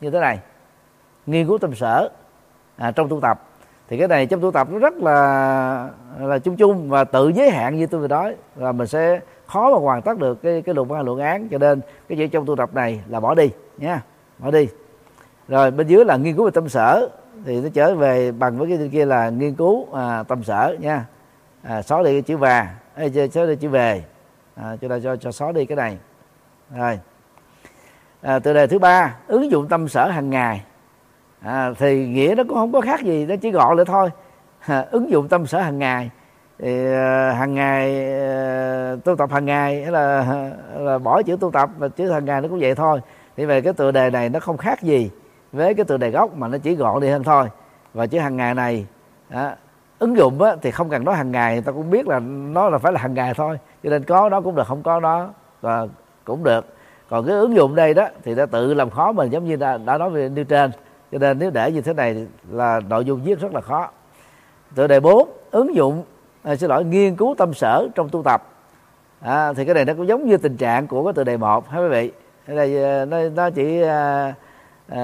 như 0.00 0.10
thế 0.10 0.20
này. 0.20 0.38
Nghiên 1.26 1.46
cứu 1.46 1.58
tâm 1.58 1.75
sở 1.75 2.10
à, 2.76 2.90
trong 2.90 3.08
tu 3.08 3.20
tập 3.20 3.48
thì 3.88 3.99
cái 3.99 4.09
này 4.09 4.26
trong 4.26 4.40
tu 4.40 4.50
tập 4.50 4.68
nó 4.71 4.78
rất 4.78 4.95
là 4.97 5.90
là 6.21 6.38
chung 6.38 6.57
chung 6.57 6.90
và 6.90 7.04
tự 7.04 7.28
giới 7.28 7.50
hạn 7.50 7.76
như 7.76 7.87
tôi 7.87 8.00
vừa 8.00 8.09
nói. 8.09 8.37
Là 8.57 8.73
mình 8.73 8.87
sẽ 8.87 9.21
khó 9.47 9.71
mà 9.71 9.78
hoàn 9.78 10.02
tất 10.02 10.18
được 10.18 10.42
cái 10.42 10.62
cái 10.62 10.75
luận 10.75 10.88
văn 10.88 11.04
luận 11.04 11.18
án. 11.21 11.49
Cho 11.49 11.59
nên 11.59 11.80
cái 12.09 12.18
chữ 12.18 12.26
trong 12.26 12.47
tu 12.47 12.57
tập 12.57 12.75
này 12.75 13.00
là 13.09 13.21
bỏ 13.21 13.35
đi 13.35 13.50
nha. 13.78 14.02
Bỏ 14.38 14.50
đi. 14.50 14.68
Rồi 15.49 15.71
bên 15.71 15.87
dưới 15.87 16.04
là 16.04 16.16
nghiên 16.16 16.37
cứu 16.37 16.45
về 16.45 16.50
tâm 16.50 16.68
sở. 16.68 17.09
Thì 17.45 17.61
nó 17.61 17.68
trở 17.75 17.95
về 17.95 18.33
bằng 18.33 18.59
với 18.59 18.68
cái 18.78 18.88
kia 18.92 19.04
là 19.04 19.28
nghiên 19.28 19.54
cứu 19.54 19.87
à, 19.95 20.23
tâm 20.23 20.45
sở 20.45 20.76
nha. 20.80 21.04
À, 21.62 21.83
xóa 21.83 22.02
đi 22.02 22.12
cái 22.12 22.23
chữ 22.23 22.37
và. 22.37 22.75
Xóa 23.33 23.47
đi 23.47 23.57
chữ 23.57 23.68
về. 23.68 24.04
À, 24.54 24.76
chúng 24.80 24.90
ta 24.90 24.99
cho 25.04 25.16
cho 25.16 25.33
xóa 25.33 25.52
đi 25.52 25.64
cái 25.64 25.76
này. 25.76 25.99
Rồi. 26.76 26.99
À, 28.23 28.38
từ 28.38 28.52
đề 28.52 28.66
thứ 28.66 28.78
ba 28.78 29.16
ứng 29.26 29.50
dụng 29.50 29.68
tâm 29.68 29.88
sở 29.88 30.09
hàng 30.09 30.30
ngày 30.30 30.62
à, 31.40 31.73
thì 31.78 32.07
nghĩa 32.07 32.35
nó 32.37 32.45
cũng 32.49 32.57
không 32.57 32.73
có 32.73 32.80
khác 32.80 33.00
gì 33.02 33.26
nó 33.26 33.35
chỉ 33.37 33.50
gọn 33.50 33.76
lại 33.76 33.85
thôi. 33.85 34.11
À, 34.66 34.85
ứng 34.90 35.11
dụng 35.11 35.28
tâm 35.28 35.47
sở 35.47 35.61
hàng 35.61 35.78
ngày. 35.78 36.11
Thì 36.59 36.92
à, 36.92 37.33
hàng 37.38 37.54
ngày 37.54 38.12
à, 38.21 38.97
tu 39.04 39.16
tập 39.16 39.30
hàng 39.33 39.45
ngày 39.45 39.83
hay 39.83 39.92
là 39.92 40.25
là 40.76 40.99
bỏ 40.99 41.23
chữ 41.23 41.37
tu 41.40 41.50
tập 41.50 41.71
và 41.78 41.88
chữ 41.88 42.11
hàng 42.11 42.25
ngày 42.25 42.40
nó 42.40 42.49
cũng 42.49 42.59
vậy 42.59 42.75
thôi. 42.75 43.00
Thì 43.37 43.45
về 43.45 43.61
cái 43.61 43.73
tựa 43.73 43.90
đề 43.90 44.11
này 44.11 44.28
nó 44.28 44.40
không 44.40 44.57
khác 44.57 44.83
gì 44.83 45.11
với 45.52 45.75
cái 45.75 45.85
tựa 45.85 45.97
đề 45.97 46.11
gốc 46.11 46.37
mà 46.37 46.49
nó 46.49 46.59
chỉ 46.59 46.75
gọn 46.75 47.00
đi 47.00 47.09
hơn 47.09 47.25
thôi. 47.25 47.47
Và 47.95 48.07
chữ 48.07 48.18
hàng 48.18 48.37
ngày 48.37 48.54
này 48.54 48.87
đó, 49.28 49.50
ứng 49.99 50.16
dụng 50.16 50.42
á, 50.42 50.57
thì 50.62 50.71
không 50.71 50.90
cần 50.90 51.04
nói 51.04 51.14
hàng 51.14 51.33
ngày 51.33 51.52
người 51.54 51.62
ta 51.62 51.73
cũng 51.73 51.90
biết 51.90 52.09
là 52.09 52.18
nó 52.28 52.71
là 52.71 52.78
phải 52.78 52.92
là 52.92 53.00
hàng 53.00 53.14
ngày 53.14 53.35
thôi. 53.35 53.59
Cho 53.85 53.90
nên 53.90 54.04
có 54.04 54.28
đó 54.28 54.40
cũng 54.40 54.54
được 54.54 54.66
không 54.66 54.83
có 54.83 55.00
đó 55.00 55.30
và 55.61 55.87
cũng 56.25 56.45
được. 56.45 56.66
Còn 57.09 57.26
cái 57.26 57.37
ứng 57.37 57.57
dụng 57.57 57.75
đây 57.75 57.95
đó 57.95 58.09
thì 58.25 58.35
ta 58.35 58.47
tự 58.47 58.75
làm 58.75 58.90
khó 58.90 59.12
mình 59.12 59.30
giống 59.33 59.45
như 59.45 59.57
đã, 59.57 59.78
đã 59.78 59.99
nói 59.99 60.11
về 60.11 60.28
nêu 60.28 60.45
trên 60.45 60.71
cho 61.12 61.19
nên 61.19 61.38
nếu 61.38 61.50
để 61.50 61.73
như 61.73 61.81
thế 61.81 61.93
này 61.93 62.27
là 62.50 62.81
nội 62.81 63.05
dung 63.05 63.23
viết 63.23 63.41
rất 63.41 63.55
là 63.55 63.61
khó. 63.61 63.91
Tựa 64.75 64.87
đề 64.87 65.00
4 65.00 65.29
ứng 65.50 65.75
dụng 65.75 66.05
à, 66.43 66.57
xin 66.57 66.71
lỗi 66.71 66.85
nghiên 66.85 67.17
cứu 67.17 67.35
tâm 67.38 67.55
sở 67.55 67.88
trong 67.95 68.09
tu 68.09 68.23
tập. 68.23 68.43
À, 69.21 69.53
thì 69.53 69.65
cái 69.65 69.75
này 69.75 69.85
nó 69.85 69.95
cũng 69.95 70.09
giống 70.09 70.27
như 70.27 70.37
tình 70.37 70.57
trạng 70.57 70.87
của 70.87 71.05
cái 71.05 71.12
tựa 71.12 71.25
đề 71.25 71.37
một 71.37 71.69
hai 71.69 71.83
quý 71.83 71.88
vị? 71.88 72.12
Đây 72.47 72.85
à, 72.85 73.05
nó, 73.05 73.29
nó 73.29 73.50
chỉ 73.50 73.83
à, 73.83 74.35
à, 74.88 75.03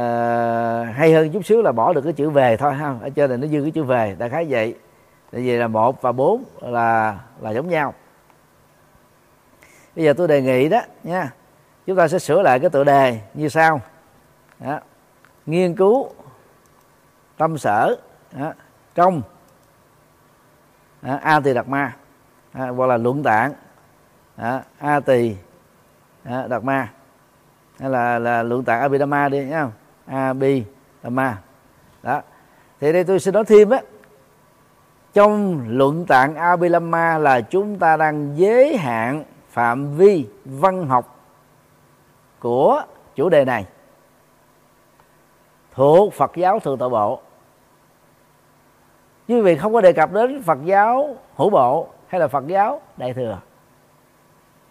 hay 0.95 1.13
hơn 1.13 1.31
chút 1.31 1.47
xíu 1.47 1.63
là 1.63 1.73
bỏ 1.73 1.93
được 1.93 2.01
cái 2.01 2.13
chữ 2.13 2.31
về 2.31 2.57
thôi 2.57 2.75
ha. 2.75 2.95
Ở 3.03 3.11
trên 3.11 3.31
này 3.31 3.39
nó 3.39 3.47
dư 3.47 3.63
cái 3.63 3.71
chữ 3.71 3.83
về 3.83 4.17
đại 4.19 4.29
khái 4.29 4.47
vậy. 4.49 4.75
Tại 5.33 5.41
vì 5.41 5.57
là 5.57 5.69
một 5.69 6.03
và 6.03 6.13
bốn 6.13 6.45
là 6.61 7.19
là 7.41 7.51
giống 7.51 7.69
nhau. 7.69 7.95
Bây 9.97 10.05
giờ 10.05 10.13
tôi 10.13 10.29
đề 10.29 10.43
nghị 10.43 10.69
đó 10.69 10.81
nha. 11.03 11.31
Chúng 11.87 11.97
ta 11.97 12.09
sẽ 12.09 12.19
sửa 12.19 12.43
lại 12.43 12.61
cái 12.61 12.71
tựa 12.71 12.85
đề 12.85 13.19
như 13.35 13.49
sau. 13.49 13.81
Đó 14.61 14.81
nghiên 15.47 15.77
cứu 15.77 16.11
tâm 17.37 17.59
sở 17.59 17.97
đó. 18.33 18.53
trong 18.95 19.23
à, 21.03 21.17
a 21.23 21.41
tỳ 21.41 21.55
đạt 21.55 21.69
ma 21.69 21.97
đó, 22.55 22.71
hoặc 22.71 22.87
là 22.87 22.97
luận 22.97 23.23
tạng 23.23 23.53
đó, 24.37 24.61
a 24.79 25.01
tỳ 25.01 25.37
đạt 26.25 26.65
ma 26.65 26.93
hay 27.81 27.91
là 27.91 28.19
là 28.19 28.43
luận 28.43 28.65
tạng 28.65 28.81
abhidhamma 28.81 29.29
đi 29.29 29.45
nhá. 29.45 29.69
Abhidhamma 30.07 31.39
đó. 32.03 32.23
Thì 32.81 32.93
đây 32.93 33.05
tôi 33.05 33.21
xin 33.21 33.35
nói 33.35 33.45
thêm 33.45 33.71
á 33.71 33.81
trong 35.13 35.65
luận 35.69 36.07
tạng 36.07 36.35
abhidhamma 36.35 37.19
là 37.19 37.41
chúng 37.41 37.79
ta 37.79 37.97
đang 37.97 38.39
giới 38.39 38.77
hạn 38.77 39.25
phạm 39.51 39.97
vi 39.97 40.27
văn 40.45 40.87
học 40.87 41.19
của 42.39 42.83
chủ 43.15 43.29
đề 43.29 43.45
này 43.45 43.67
thuộc 45.75 46.12
Phật 46.12 46.37
giáo 46.37 46.61
thường 46.61 46.78
tọa 46.78 46.88
bộ. 46.88 47.21
Chứ 49.28 49.43
vì 49.43 49.57
không 49.57 49.73
có 49.73 49.81
đề 49.81 49.93
cập 49.93 50.12
đến 50.12 50.43
Phật 50.43 50.59
giáo 50.64 51.16
hữu 51.37 51.50
bộ 51.50 51.88
hay 52.07 52.21
là 52.21 52.28
Phật 52.28 52.47
giáo 52.47 52.81
đại 52.97 53.14
thừa. 53.14 53.38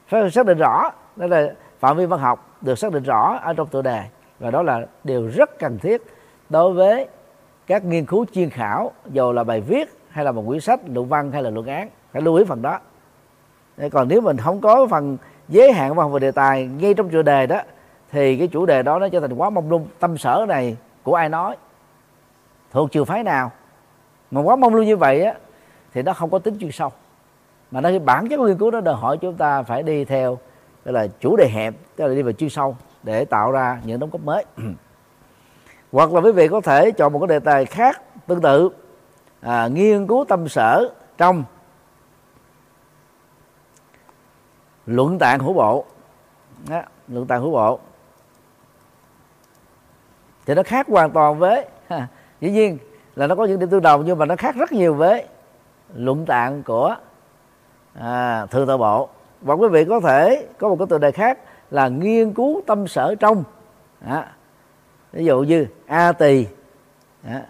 Phải 0.07 0.31
xác 0.31 0.45
định 0.45 0.57
rõ, 0.57 0.91
đó 1.15 1.27
là 1.27 1.53
phạm 1.79 1.97
vi 1.97 2.05
văn 2.05 2.19
học 2.19 2.57
được 2.61 2.79
xác 2.79 2.91
định 2.91 3.03
rõ 3.03 3.39
ở 3.41 3.53
trong 3.53 3.67
tựa 3.67 3.81
đề. 3.81 4.03
Và 4.39 4.51
đó 4.51 4.63
là 4.63 4.81
điều 5.03 5.27
rất 5.27 5.59
cần 5.59 5.77
thiết 5.79 6.01
đối 6.49 6.73
với 6.73 7.07
các 7.67 7.85
nghiên 7.85 8.05
cứu 8.05 8.25
chuyên 8.33 8.49
khảo, 8.49 8.91
dù 9.11 9.31
là 9.31 9.43
bài 9.43 9.61
viết 9.61 9.89
hay 10.09 10.25
là 10.25 10.31
một 10.31 10.43
quyển 10.47 10.59
sách, 10.59 10.79
luận 10.85 11.09
văn 11.09 11.31
hay 11.31 11.43
là 11.43 11.49
luận 11.49 11.67
án. 11.67 11.89
Phải 12.11 12.21
lưu 12.21 12.35
ý 12.35 12.45
phần 12.45 12.61
đó. 12.61 12.79
Còn 13.91 14.07
nếu 14.07 14.21
mình 14.21 14.37
không 14.37 14.61
có 14.61 14.87
phần 14.89 15.17
giới 15.47 15.71
hạn 15.71 15.95
văn 15.95 16.11
về 16.11 16.19
đề 16.19 16.31
tài 16.31 16.65
ngay 16.65 16.93
trong 16.93 17.09
chủ 17.09 17.21
đề 17.21 17.47
đó, 17.47 17.61
thì 18.11 18.37
cái 18.37 18.47
chủ 18.47 18.65
đề 18.65 18.83
đó 18.83 18.99
nó 18.99 19.09
trở 19.09 19.19
thành 19.19 19.33
quá 19.33 19.49
mông 19.49 19.69
lung, 19.69 19.87
tâm 19.99 20.17
sở 20.17 20.45
này 20.47 20.77
của 21.03 21.15
ai 21.15 21.29
nói 21.29 21.57
thuộc 22.71 22.91
trường 22.91 23.05
phái 23.05 23.23
nào. 23.23 23.51
Mà 24.31 24.41
quá 24.41 24.55
mông 24.55 24.75
luôn 24.75 24.85
như 24.85 24.97
vậy 24.97 25.23
á 25.23 25.33
thì 25.93 26.01
nó 26.01 26.13
không 26.13 26.29
có 26.29 26.39
tính 26.39 26.57
chuyên 26.59 26.71
sâu. 26.71 26.91
Mà 27.71 27.81
nó 27.81 27.99
bản 27.99 28.27
chất 28.29 28.39
nghiên 28.39 28.57
cứu 28.57 28.71
đó 28.71 28.81
đòi 28.81 28.95
hỏi 28.95 29.17
chúng 29.17 29.37
ta 29.37 29.63
phải 29.63 29.83
đi 29.83 30.05
theo 30.05 30.37
tức 30.83 30.91
là 30.91 31.07
chủ 31.19 31.35
đề 31.35 31.49
hẹp 31.49 31.73
tức 31.95 32.07
là 32.07 32.15
đi 32.15 32.21
vào 32.21 32.31
chuyên 32.31 32.49
sâu 32.49 32.77
để 33.03 33.25
tạo 33.25 33.51
ra 33.51 33.81
những 33.83 33.99
đóng 33.99 34.09
góp 34.09 34.21
mới. 34.21 34.45
Hoặc 35.91 36.13
là 36.13 36.21
quý 36.21 36.31
vị 36.31 36.47
có 36.47 36.61
thể 36.61 36.91
chọn 36.91 37.13
một 37.13 37.19
cái 37.19 37.27
đề 37.27 37.39
tài 37.39 37.65
khác 37.65 38.01
tương 38.27 38.41
tự 38.41 38.69
à, 39.41 39.67
nghiên 39.67 40.07
cứu 40.07 40.25
tâm 40.27 40.47
sở 40.49 40.93
trong 41.17 41.43
luận 44.85 45.19
tạng 45.19 45.39
hữu 45.39 45.53
bộ. 45.53 45.85
Đó, 46.69 46.81
luận 47.07 47.27
tạng 47.27 47.41
hữu 47.41 47.51
bộ 47.51 47.79
thì 50.45 50.53
nó 50.53 50.63
khác 50.63 50.87
hoàn 50.89 51.11
toàn 51.11 51.39
với 51.39 51.67
ha, 51.87 52.07
dĩ 52.41 52.51
nhiên 52.51 52.77
là 53.15 53.27
nó 53.27 53.35
có 53.35 53.45
những 53.45 53.59
điểm 53.59 53.69
tương 53.69 53.81
đồng 53.81 54.03
nhưng 54.05 54.17
mà 54.17 54.25
nó 54.25 54.35
khác 54.35 54.55
rất 54.55 54.71
nhiều 54.71 54.93
với 54.93 55.25
luận 55.95 56.25
tạng 56.25 56.63
của 56.63 56.95
à, 57.99 58.45
thượng 58.45 58.67
tọa 58.67 58.77
bộ. 58.77 59.09
Và 59.41 59.53
quý 59.53 59.67
vị 59.67 59.85
có 59.85 59.99
thể 59.99 60.47
có 60.57 60.69
một 60.69 60.75
cái 60.79 60.87
tựa 60.89 60.97
đề 60.97 61.11
khác 61.11 61.39
là 61.71 61.87
nghiên 61.87 62.33
cứu 62.33 62.61
tâm 62.67 62.87
sở 62.87 63.15
trong 63.15 63.43
à, 64.05 64.31
ví 65.11 65.25
dụ 65.25 65.41
như 65.41 65.67
a 65.85 66.11
tỳ 66.11 66.47
à, 67.23 67.41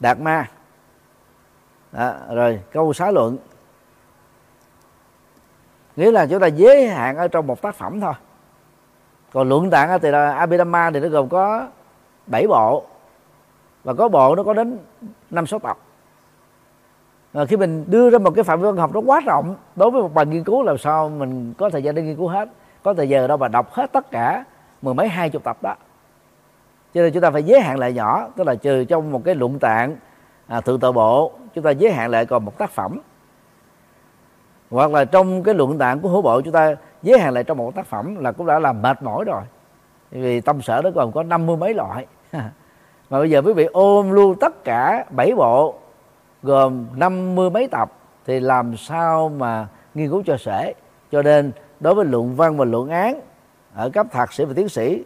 đạt 0.00 0.20
ma 0.20 0.50
à, 1.92 2.14
rồi 2.34 2.60
câu 2.72 2.92
xá 2.92 3.10
luận. 3.10 3.38
Nghĩa 5.96 6.10
là 6.10 6.26
chúng 6.26 6.40
ta 6.40 6.46
giới 6.46 6.88
hạn 6.88 7.16
ở 7.16 7.28
trong 7.28 7.46
một 7.46 7.62
tác 7.62 7.74
phẩm 7.74 8.00
thôi 8.00 8.14
còn 9.36 9.48
luận 9.48 9.70
tạng 9.70 10.00
thì 10.00 10.10
là 10.10 10.32
Abhidhamma 10.32 10.90
thì 10.90 11.00
nó 11.00 11.08
gồm 11.08 11.28
có 11.28 11.66
7 12.26 12.46
bộ. 12.46 12.84
Và 13.84 13.94
có 13.94 14.08
bộ 14.08 14.34
nó 14.34 14.42
có 14.42 14.54
đến 14.54 14.78
năm 15.30 15.46
sáu 15.46 15.58
tập. 15.58 15.78
Mà 17.34 17.46
khi 17.46 17.56
mình 17.56 17.84
đưa 17.86 18.10
ra 18.10 18.18
một 18.18 18.30
cái 18.30 18.44
phạm 18.44 18.60
vi 18.60 18.66
văn 18.66 18.76
học 18.76 18.90
nó 18.94 19.00
quá 19.00 19.20
rộng 19.26 19.56
đối 19.76 19.90
với 19.90 20.02
một 20.02 20.14
bài 20.14 20.26
nghiên 20.26 20.44
cứu 20.44 20.62
làm 20.62 20.78
sao 20.78 21.08
mình 21.08 21.54
có 21.58 21.70
thời 21.70 21.82
gian 21.82 21.94
để 21.94 22.02
nghiên 22.02 22.16
cứu 22.16 22.28
hết. 22.28 22.48
Có 22.82 22.94
thời 22.94 23.08
giờ 23.08 23.26
đâu 23.26 23.36
mà 23.36 23.48
đọc 23.48 23.72
hết 23.72 23.92
tất 23.92 24.10
cả 24.10 24.44
mười 24.82 24.94
mấy 24.94 25.08
hai 25.08 25.30
chục 25.30 25.44
tập 25.44 25.56
đó. 25.62 25.74
Cho 26.94 27.02
nên 27.02 27.12
chúng 27.12 27.22
ta 27.22 27.30
phải 27.30 27.42
giới 27.42 27.60
hạn 27.60 27.78
lại 27.78 27.92
nhỏ 27.92 28.28
tức 28.36 28.46
là 28.46 28.54
trừ 28.54 28.84
trong 28.84 29.12
một 29.12 29.22
cái 29.24 29.34
luận 29.34 29.58
tạng 29.58 29.96
à, 30.46 30.60
thượng 30.60 30.80
tọa 30.80 30.92
bộ 30.92 31.32
chúng 31.54 31.64
ta 31.64 31.70
giới 31.70 31.92
hạn 31.92 32.10
lại 32.10 32.26
còn 32.26 32.44
một 32.44 32.58
tác 32.58 32.70
phẩm. 32.70 33.00
Hoặc 34.70 34.90
là 34.92 35.04
trong 35.04 35.42
cái 35.42 35.54
luận 35.54 35.78
tạng 35.78 36.00
của 36.00 36.08
hữu 36.08 36.22
bộ 36.22 36.40
chúng 36.40 36.52
ta 36.52 36.74
giới 37.06 37.18
hạn 37.18 37.34
lại 37.34 37.44
trong 37.44 37.58
một 37.58 37.74
tác 37.74 37.86
phẩm 37.86 38.16
là 38.16 38.32
cũng 38.32 38.46
đã 38.46 38.58
làm 38.58 38.82
mệt 38.82 39.02
mỏi 39.02 39.24
rồi. 39.24 39.42
Vì 40.10 40.40
tâm 40.40 40.62
sở 40.62 40.80
nó 40.84 40.90
còn 40.94 41.12
có 41.12 41.22
năm 41.22 41.46
mươi 41.46 41.56
mấy 41.56 41.74
loại. 41.74 42.06
Mà 43.10 43.18
bây 43.18 43.30
giờ 43.30 43.42
quý 43.44 43.52
vị 43.52 43.64
ôm 43.64 44.10
luôn 44.10 44.36
tất 44.40 44.64
cả 44.64 45.04
bảy 45.10 45.32
bộ 45.36 45.74
gồm 46.42 46.86
năm 46.96 47.34
mươi 47.34 47.50
mấy 47.50 47.68
tập 47.68 47.92
thì 48.26 48.40
làm 48.40 48.76
sao 48.76 49.28
mà 49.28 49.68
nghiên 49.94 50.10
cứu 50.10 50.22
cho 50.26 50.36
sể? 50.36 50.74
Cho 51.12 51.22
nên 51.22 51.52
đối 51.80 51.94
với 51.94 52.04
luận 52.04 52.36
văn 52.36 52.56
và 52.56 52.64
luận 52.64 52.88
án 52.88 53.20
ở 53.74 53.90
cấp 53.90 54.06
thạc 54.10 54.32
sĩ 54.32 54.44
và 54.44 54.52
tiến 54.56 54.68
sĩ 54.68 55.04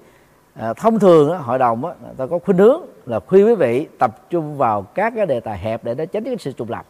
à, 0.54 0.74
thông 0.74 0.98
thường 0.98 1.32
á, 1.32 1.38
hội 1.38 1.58
đồng 1.58 1.84
á, 1.84 1.92
ta 2.16 2.26
có 2.26 2.38
khuynh 2.38 2.58
hướng 2.58 2.82
là 3.06 3.20
khuyên 3.20 3.46
quý 3.46 3.54
vị 3.54 3.88
tập 3.98 4.30
trung 4.30 4.56
vào 4.56 4.82
các 4.82 5.12
cái 5.16 5.26
đề 5.26 5.40
tài 5.40 5.58
hẹp 5.58 5.84
để 5.84 5.94
nó 5.94 6.04
tránh 6.04 6.24
cái 6.24 6.36
sự 6.38 6.52
trùng 6.52 6.70
lập 6.70 6.86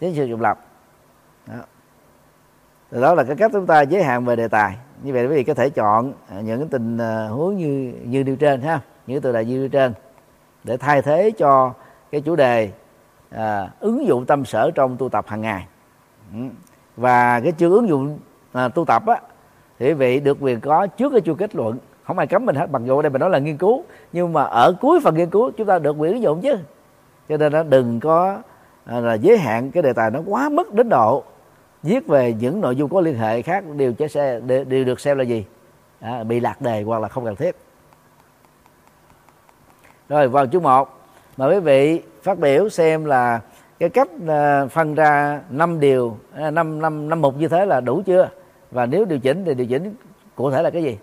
tránh 0.00 0.14
sự 0.14 0.28
trùng 0.28 0.40
lập 0.40 0.58
đó 1.46 1.54
đó 2.90 3.14
là 3.14 3.24
cái 3.24 3.36
cách 3.36 3.50
chúng 3.52 3.66
ta 3.66 3.80
giới 3.82 4.02
hạn 4.02 4.24
về 4.24 4.36
đề 4.36 4.48
tài. 4.48 4.76
Như 5.02 5.12
vậy 5.12 5.26
quý 5.26 5.34
vị 5.34 5.44
có 5.44 5.54
thể 5.54 5.70
chọn 5.70 6.12
à, 6.28 6.40
những 6.40 6.68
tình 6.68 6.98
à, 6.98 7.26
huống 7.26 7.56
như 7.56 7.94
như 8.04 8.24
nêu 8.24 8.36
trên 8.36 8.60
ha. 8.60 8.80
Những 9.06 9.20
từ 9.20 9.32
đại 9.32 9.44
như 9.44 9.58
nêu 9.58 9.68
trên. 9.68 9.92
Để 10.64 10.76
thay 10.76 11.02
thế 11.02 11.30
cho 11.38 11.72
cái 12.10 12.20
chủ 12.20 12.36
đề 12.36 12.70
à, 13.30 13.70
ứng 13.80 14.06
dụng 14.06 14.26
tâm 14.26 14.44
sở 14.44 14.70
trong 14.74 14.96
tu 14.96 15.08
tập 15.08 15.24
hàng 15.28 15.40
ngày. 15.40 15.66
Ừ. 16.32 16.38
Và 16.96 17.40
cái 17.40 17.52
chương 17.58 17.72
ứng 17.72 17.88
dụng 17.88 18.18
à, 18.52 18.68
tu 18.68 18.84
tập 18.84 19.06
á 19.06 19.20
thì 19.78 19.86
quý 19.88 19.94
vị 19.94 20.20
được 20.20 20.38
quyền 20.40 20.60
có 20.60 20.86
trước 20.86 21.10
cái 21.10 21.20
chu 21.20 21.34
kết 21.34 21.56
luận. 21.56 21.78
Không 22.04 22.18
ai 22.18 22.26
cấm 22.26 22.46
mình 22.46 22.56
hết 22.56 22.70
mặc 22.70 22.82
dù 22.84 22.96
ở 22.96 23.02
đây 23.02 23.10
mình 23.10 23.20
nói 23.20 23.30
là 23.30 23.38
nghiên 23.38 23.56
cứu 23.56 23.84
nhưng 24.12 24.32
mà 24.32 24.42
ở 24.42 24.74
cuối 24.80 25.00
phần 25.04 25.14
nghiên 25.14 25.30
cứu 25.30 25.50
chúng 25.50 25.66
ta 25.66 25.78
được 25.78 25.96
quyền 25.98 26.12
ứng 26.12 26.22
dụng 26.22 26.40
chứ. 26.40 26.56
Cho 27.28 27.36
nên 27.36 27.52
nó 27.52 27.62
đừng 27.62 28.00
có 28.00 28.38
à, 28.84 29.00
là 29.00 29.14
giới 29.14 29.38
hạn 29.38 29.70
cái 29.70 29.82
đề 29.82 29.92
tài 29.92 30.10
nó 30.10 30.20
quá 30.26 30.48
mức 30.48 30.74
đến 30.74 30.88
độ 30.88 31.24
viết 31.82 32.06
về 32.06 32.32
những 32.32 32.60
nội 32.60 32.76
dung 32.76 32.90
có 32.90 33.00
liên 33.00 33.14
hệ 33.14 33.42
khác 33.42 33.64
đều 33.76 33.92
chế 33.92 34.08
xe 34.08 34.40
đều, 34.40 34.64
đều 34.64 34.84
được 34.84 35.00
xem 35.00 35.18
là 35.18 35.24
gì? 35.24 35.44
À, 36.00 36.24
bị 36.24 36.40
lạc 36.40 36.60
đề 36.60 36.82
hoặc 36.82 36.98
là 36.98 37.08
không 37.08 37.24
cần 37.24 37.36
thiết. 37.36 37.56
Rồi 40.08 40.28
vào 40.28 40.46
chương 40.46 40.62
1 40.62 41.00
mời 41.36 41.54
quý 41.54 41.60
vị 41.60 42.02
phát 42.22 42.38
biểu 42.38 42.68
xem 42.68 43.04
là 43.04 43.40
cái 43.78 43.88
cách 43.88 44.08
à, 44.28 44.66
phân 44.66 44.94
ra 44.94 45.40
năm 45.50 45.80
điều 45.80 46.16
à, 46.34 46.50
năm 46.50 46.82
năm 46.82 47.08
năm 47.08 47.20
mục 47.20 47.36
như 47.36 47.48
thế 47.48 47.66
là 47.66 47.80
đủ 47.80 48.02
chưa? 48.06 48.30
Và 48.70 48.86
nếu 48.86 49.04
điều 49.04 49.18
chỉnh 49.18 49.44
thì 49.44 49.54
điều 49.54 49.66
chỉnh 49.66 49.94
cụ 50.34 50.50
thể 50.50 50.62
là 50.62 50.70
cái 50.70 50.82
gì? 50.82 50.98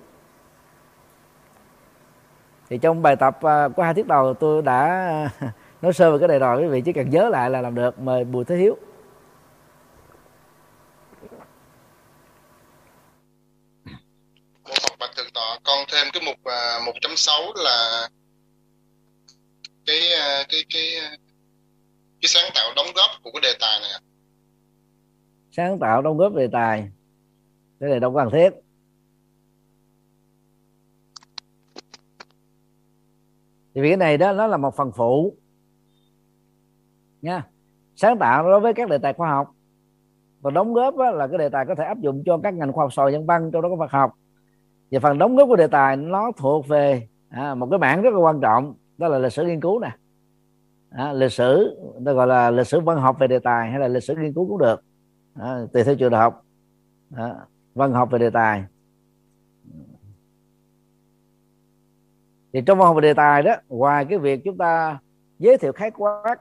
Thì 2.69 2.77
trong 2.77 3.01
bài 3.01 3.15
tập 3.15 3.37
à, 3.41 3.65
uh, 3.65 3.75
có 3.75 3.83
hai 3.83 3.93
tiết 3.93 4.07
đầu 4.07 4.33
tôi 4.33 4.61
đã 4.61 5.29
nói 5.81 5.93
sơ 5.93 6.11
về 6.11 6.19
cái 6.19 6.27
này 6.27 6.39
rồi 6.39 6.61
quý 6.61 6.67
vị 6.67 6.81
chỉ 6.81 6.93
cần 6.93 7.09
nhớ 7.09 7.29
lại 7.29 7.49
là 7.49 7.61
làm 7.61 7.75
được. 7.75 7.99
Mời 7.99 8.23
bùi 8.23 8.45
thế 8.45 8.55
hiếu 8.55 8.77
Bộ 14.63 14.73
Phật 14.81 14.95
Bạch 14.99 15.09
Thượng 15.17 15.31
Tọa 15.33 15.56
con 15.67 15.77
thêm 15.91 16.07
cái 16.13 16.23
mục 16.25 16.35
à, 16.43 16.79
uh, 16.89 16.95
1.6 16.95 17.63
là 17.63 18.09
cái 19.85 19.97
uh, 19.97 20.47
cái 20.49 20.61
cái 20.73 20.85
cái 22.21 22.29
sáng 22.29 22.51
tạo 22.55 22.73
đóng 22.75 22.87
góp 22.95 23.09
của 23.23 23.31
cái 23.33 23.41
đề 23.41 23.57
tài 23.59 23.79
này 23.79 24.01
sáng 25.57 25.79
tạo 25.79 26.01
đóng 26.01 26.17
góp 26.17 26.33
đề 26.33 26.47
tài. 26.51 26.89
Cái 27.79 27.89
này 27.89 27.99
đâu 27.99 28.13
cần 28.15 28.29
thiết 28.31 28.49
thì 33.75 33.81
vì 33.81 33.89
cái 33.89 33.97
này 33.97 34.17
đó 34.17 34.33
nó 34.33 34.47
là 34.47 34.57
một 34.57 34.75
phần 34.75 34.91
phụ. 34.95 35.35
Nha. 37.21 37.43
Sáng 37.95 38.19
tạo 38.19 38.43
đối 38.43 38.59
với 38.59 38.73
các 38.73 38.89
đề 38.89 38.97
tài 38.97 39.13
khoa 39.13 39.29
học. 39.29 39.51
Và 40.41 40.51
đóng 40.51 40.73
góp 40.73 40.95
là 40.97 41.27
cái 41.27 41.37
đề 41.37 41.49
tài 41.49 41.65
có 41.67 41.75
thể 41.75 41.83
áp 41.83 41.99
dụng 41.99 42.23
cho 42.25 42.39
các 42.43 42.53
ngành 42.53 42.73
khoa 42.73 42.83
học 42.83 42.93
sòi 42.93 43.11
nhân 43.11 43.25
văn 43.25 43.49
trong 43.53 43.61
đó 43.61 43.69
có 43.69 43.75
vật 43.75 43.91
học 43.91 44.11
và 44.91 44.99
phần 44.99 45.17
đóng 45.17 45.35
góp 45.35 45.47
của 45.47 45.55
đề 45.55 45.67
tài 45.67 45.95
nó 45.95 46.31
thuộc 46.37 46.67
về 46.67 47.07
à, 47.29 47.55
một 47.55 47.67
cái 47.71 47.79
mảng 47.79 48.01
rất 48.01 48.13
là 48.13 48.19
quan 48.19 48.41
trọng 48.41 48.73
đó 48.97 49.07
là 49.07 49.17
lịch 49.17 49.33
sử 49.33 49.45
nghiên 49.45 49.61
cứu 49.61 49.79
nè. 49.79 49.91
À, 50.89 51.13
lịch 51.13 51.31
sử 51.31 51.79
nó 51.99 52.13
gọi 52.13 52.27
là 52.27 52.51
lịch 52.51 52.67
sử 52.67 52.79
văn 52.79 52.97
học 52.97 53.19
về 53.19 53.27
đề 53.27 53.39
tài 53.39 53.71
hay 53.71 53.79
là 53.79 53.87
lịch 53.87 54.03
sử 54.03 54.15
nghiên 54.15 54.33
cứu 54.33 54.47
cũng 54.47 54.57
được. 54.57 54.83
À, 55.33 55.59
tùy 55.73 55.83
theo 55.83 55.95
trường 55.95 56.11
đại 56.11 56.21
học. 56.21 56.45
À, 57.15 57.35
văn 57.75 57.91
học 57.91 58.11
về 58.11 58.19
đề 58.19 58.29
tài. 58.29 58.63
Thì 62.53 62.61
trong 62.65 62.77
văn 62.77 62.87
học 62.87 62.95
về 62.95 63.01
đề 63.01 63.13
tài 63.13 63.43
đó 63.43 63.55
ngoài 63.69 64.05
cái 64.05 64.17
việc 64.17 64.41
chúng 64.43 64.57
ta 64.57 64.99
giới 65.39 65.57
thiệu 65.57 65.71
khái 65.71 65.91
quát 65.91 66.35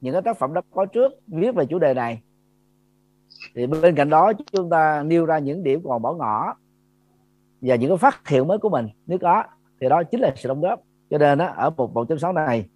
những 0.00 0.12
cái 0.12 0.22
tác 0.22 0.38
phẩm 0.38 0.54
đã 0.54 0.60
có 0.70 0.86
trước 0.86 1.12
viết 1.26 1.54
về 1.54 1.66
chủ 1.66 1.78
đề 1.78 1.94
này 1.94 2.22
thì 3.54 3.66
bên 3.66 3.94
cạnh 3.94 4.10
đó 4.10 4.32
chúng 4.52 4.70
ta 4.70 5.02
nêu 5.02 5.26
ra 5.26 5.38
những 5.38 5.62
điểm 5.62 5.80
còn 5.84 6.02
bỏ 6.02 6.14
ngỏ 6.14 6.54
và 7.64 7.76
những 7.76 7.90
cái 7.90 7.98
phát 7.98 8.28
hiện 8.28 8.48
mới 8.48 8.58
của 8.58 8.68
mình 8.68 8.88
nếu 9.06 9.18
có 9.18 9.44
thì 9.80 9.88
đó 9.88 10.02
chính 10.02 10.20
là 10.20 10.32
sự 10.36 10.48
đóng 10.48 10.60
góp. 10.60 10.80
Cho 11.10 11.18
nên 11.18 11.38
đó, 11.38 11.46
ở 11.46 11.70
một 11.70 11.94
1.6 11.94 12.32
này 12.32 12.68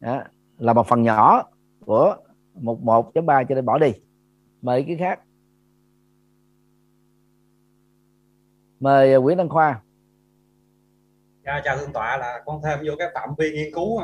đó, 0.00 0.22
là 0.58 0.72
một 0.72 0.86
phần 0.86 1.02
nhỏ 1.02 1.42
của 1.80 2.16
một 2.54 2.80
1.3 2.82 3.44
cho 3.48 3.54
nên 3.54 3.64
bỏ 3.64 3.78
đi. 3.78 3.92
Mời 4.62 4.78
ý 4.78 4.84
kiến 4.84 4.98
khác. 4.98 5.20
Mời 8.80 9.20
Nguyễn 9.20 9.38
Đăng 9.38 9.48
Khoa. 9.48 9.82
Dạ, 11.44 11.60
chào 11.64 11.76
thượng 11.76 11.92
tọa 11.92 12.16
là 12.16 12.42
con 12.46 12.60
thêm 12.64 12.78
vô 12.86 12.92
cái 12.98 13.08
phạm 13.14 13.34
vi 13.38 13.52
nghiên 13.52 13.74
cứu 13.74 14.00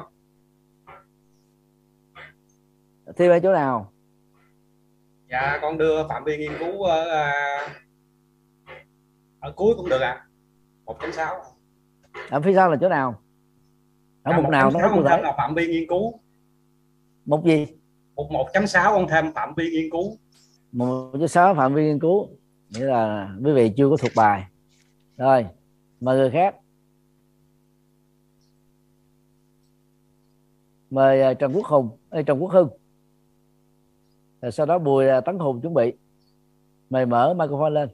thêm 3.16 3.30
ở 3.30 3.38
chỗ 3.40 3.52
nào? 3.52 3.92
Dạ 5.30 5.58
con 5.62 5.78
đưa 5.78 6.08
phạm 6.08 6.24
vi 6.24 6.36
nghiên 6.36 6.52
cứu 6.58 6.82
ở 6.82 7.04
ở 9.42 9.52
cuối 9.56 9.74
cũng 9.76 9.88
được 9.88 10.00
ạ. 10.00 10.26
À. 10.86 10.94
1.6 11.00 11.40
ở 12.30 12.40
phía 12.40 12.54
sau 12.54 12.70
là 12.70 12.76
chỗ 12.80 12.88
nào? 12.88 13.22
Ở 14.22 14.32
à, 14.32 14.40
mục 14.40 14.50
nào 14.50 14.70
nó 14.70 14.80
thêm 14.80 15.22
là 15.22 15.34
phạm 15.36 15.54
vi 15.54 15.66
nghiên 15.66 15.88
cứu. 15.88 16.20
Mục 17.24 17.44
gì? 17.44 17.66
Mục 18.14 18.26
1.6 18.30 18.92
con 18.92 19.08
thêm 19.08 19.32
phạm 19.32 19.54
vi 19.56 19.70
nghiên 19.70 19.90
cứu. 19.90 20.18
Một 20.72 21.10
cái 21.18 21.28
sáu 21.28 21.54
phạm 21.54 21.74
vi 21.74 21.84
nghiên 21.84 22.00
cứu. 22.00 22.28
Nghĩa 22.68 22.84
là 22.84 23.34
quý 23.44 23.52
vị 23.52 23.72
chưa 23.76 23.90
có 23.90 23.96
thuộc 23.96 24.10
bài. 24.16 24.44
Rồi 25.16 25.46
mời 26.00 26.18
người 26.18 26.30
khác. 26.30 26.54
Mời 30.90 31.34
trần 31.34 31.52
quốc 31.52 31.66
hùng. 31.66 31.98
Ê, 32.10 32.22
trần 32.22 32.42
quốc 32.42 32.52
hưng. 32.52 32.68
Rồi 34.42 34.52
sau 34.52 34.66
đó 34.66 34.78
bùi 34.78 35.04
tấn 35.24 35.38
hùng 35.38 35.60
chuẩn 35.60 35.74
bị. 35.74 35.92
Mời 36.90 37.06
mở 37.06 37.34
microphone 37.34 37.70
lên 37.70 37.88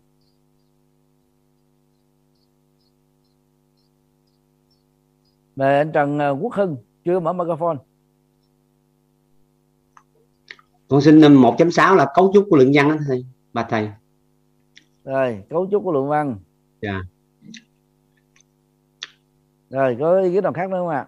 mời 5.58 5.78
anh 5.78 5.92
trần 5.92 6.18
quốc 6.40 6.54
hưng 6.54 6.76
chưa 7.04 7.20
mở 7.20 7.32
microphone. 7.32 7.76
Con 10.88 11.00
xin 11.00 11.20
1.6 11.20 11.94
là 11.94 12.06
cấu 12.14 12.30
trúc 12.34 12.46
của 12.50 12.56
lượng 12.56 12.70
văn 12.74 12.88
đó 12.88 12.96
thầy 13.08 13.26
bà 13.52 13.66
thầy. 13.70 13.88
Rồi 15.04 15.42
cấu 15.50 15.68
trúc 15.70 15.84
của 15.84 15.92
lượng 15.92 16.08
văn. 16.08 16.36
Dạ. 16.82 17.02
Rồi 19.70 19.96
có 20.00 20.20
ý 20.20 20.32
kiến 20.32 20.42
nào 20.42 20.52
khác 20.52 20.70
nữa 20.70 20.76
không 20.78 20.88
ạ? 20.88 21.06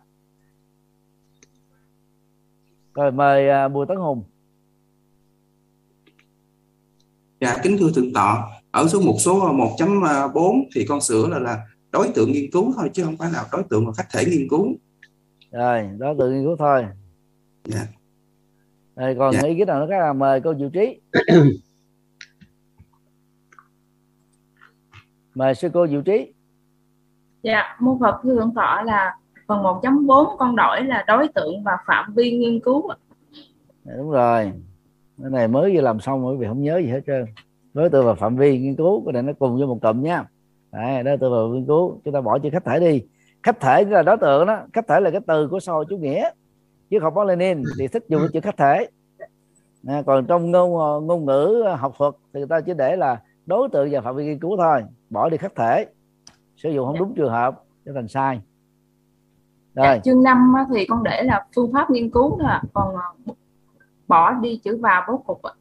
Rồi 2.95 3.13
mời 3.13 3.67
uh, 3.67 3.73
bùi 3.73 3.87
tấn 3.87 3.97
hùng. 3.97 4.25
Dạ 7.41 7.57
kính 7.63 7.77
thưa 7.81 7.91
thượng 7.95 8.13
tọa. 8.13 8.49
Ở 8.71 8.89
số 8.89 9.01
một 9.01 9.17
số 9.19 9.53
1.4 9.53 10.65
thì 10.75 10.87
con 10.89 11.01
sửa 11.01 11.29
là 11.29 11.39
là 11.39 11.67
đối 11.93 12.11
tượng 12.15 12.33
nghiên 12.33 12.51
cứu 12.53 12.73
thôi 12.77 12.91
chứ 12.93 13.05
không 13.05 13.17
phải 13.17 13.31
là 13.33 13.45
đối 13.53 13.63
tượng 13.71 13.87
là 13.87 13.93
khách 13.97 14.09
thể 14.13 14.25
nghiên 14.25 14.49
cứu. 14.51 14.67
Rồi 15.53 15.91
đối 15.99 16.15
tượng 16.19 16.35
nghiên 16.35 16.45
cứu 16.45 16.57
thôi. 16.57 16.87
Dạ. 17.65 17.87
Rồi 18.97 19.17
còn 19.19 19.35
dạ. 19.35 19.41
ý 19.43 19.55
kiến 19.57 19.67
nào 19.67 19.81
nữa 19.81 19.87
khác 19.91 19.99
là 19.99 20.13
mời 20.13 20.41
cô 20.41 20.55
diệu 20.55 20.71
trí. 20.71 21.01
Mời 25.35 25.55
sư 25.55 25.69
cô 25.73 25.87
diệu 25.87 26.03
trí. 26.03 26.33
Dạ 27.43 27.77
mô 27.81 27.99
phật 28.01 28.21
thưa 28.23 28.35
thượng 28.35 28.55
tọa 28.55 28.83
là 28.83 29.17
phần 29.49 29.63
1.4 29.63 30.37
con 30.37 30.57
đổi 30.57 30.83
là 30.83 31.05
đối 31.07 31.29
tượng 31.29 31.63
và 31.65 31.79
phạm 31.87 32.15
vi 32.15 32.31
nghiên 32.31 32.61
cứu 32.61 32.91
dạ, 33.85 33.93
đúng 33.97 34.11
rồi. 34.11 34.53
Cái 35.23 35.31
này 35.31 35.49
mới 35.49 35.75
vừa 35.75 35.81
làm 35.81 36.01
xong 36.01 36.27
quý 36.27 36.37
vị 36.39 36.47
không 36.47 36.63
nhớ 36.63 36.79
gì 36.79 36.87
hết 36.87 37.01
trơn. 37.07 37.25
Đối 37.75 37.91
tượng 37.91 38.07
và 38.07 38.15
phạm 38.15 38.37
vi 38.37 38.59
nghiên 38.59 38.77
cứu 38.77 39.05
cái 39.05 39.13
này 39.13 39.23
nó 39.23 39.33
cùng 39.39 39.57
với 39.57 39.67
một 39.67 39.79
cụm 39.83 40.03
nha 40.03 40.25
Đấy, 40.73 41.03
đối 41.03 41.17
tượng 41.17 41.33
và 41.33 41.57
nghiên 41.57 41.67
cứu. 41.67 42.01
Chúng 42.05 42.15
ta 42.15 42.21
bỏ 42.21 42.39
chữ 42.39 42.49
khách 42.53 42.65
thể 42.65 42.81
đi. 42.81 43.03
Khách 43.43 43.61
thể 43.61 43.85
là 43.85 44.03
đối 44.03 44.17
tượng 44.17 44.47
đó. 44.47 44.63
Khách 44.73 44.89
thể 44.89 45.01
là 45.01 45.11
cái 45.11 45.21
từ 45.27 45.49
của 45.49 45.61
xã 45.61 45.73
hội 45.73 45.85
chủ 45.89 45.97
nghĩa 45.97 46.31
chứ 46.91 46.99
không 47.01 47.15
có 47.15 47.25
Lenin 47.25 47.63
thì 47.79 47.89
thích 47.89 48.05
dùng 48.09 48.23
chữ 48.33 48.41
khách 48.41 48.57
thể. 48.57 48.89
À, 49.87 50.03
còn 50.07 50.27
trong 50.27 50.51
ngôn 50.51 51.07
ngôn 51.07 51.25
ngữ 51.25 51.65
học 51.79 51.95
thuật 51.99 52.15
thì 52.35 52.41
người 52.41 52.47
ta 52.47 52.61
chỉ 52.61 52.73
để 52.75 52.97
là 52.97 53.23
đối 53.47 53.69
tượng 53.69 53.89
và 53.93 54.01
phạm 54.01 54.17
vi 54.17 54.25
nghiên 54.25 54.39
cứu 54.39 54.57
thôi. 54.57 54.83
Bỏ 55.11 55.29
đi 55.29 55.37
khắc 55.37 55.53
thể. 55.57 55.87
Sử 56.57 56.71
dụng 56.71 56.87
không 56.87 56.99
đúng 56.99 57.15
trường 57.15 57.31
hợp 57.31 57.63
cho 57.87 57.93
thành 57.95 58.09
sai. 58.09 58.41
Dạ, 59.75 59.87
rồi. 59.87 60.01
chương 60.05 60.23
5 60.23 60.53
á, 60.57 60.67
thì 60.75 60.87
con 60.87 61.03
để 61.03 61.23
là 61.23 61.47
phương 61.57 61.73
pháp 61.73 61.91
nghiên 61.91 62.11
cứu 62.11 62.31
thôi 62.31 62.49
ạ. 62.49 62.63
còn 62.73 62.95
ờ, 62.95 63.35
bỏ 64.09 64.33
đi 64.33 64.61
chữ 64.65 64.79
vào 64.83 65.03
bố 65.09 65.17
cục 65.27 65.43
ạ. 65.43 65.53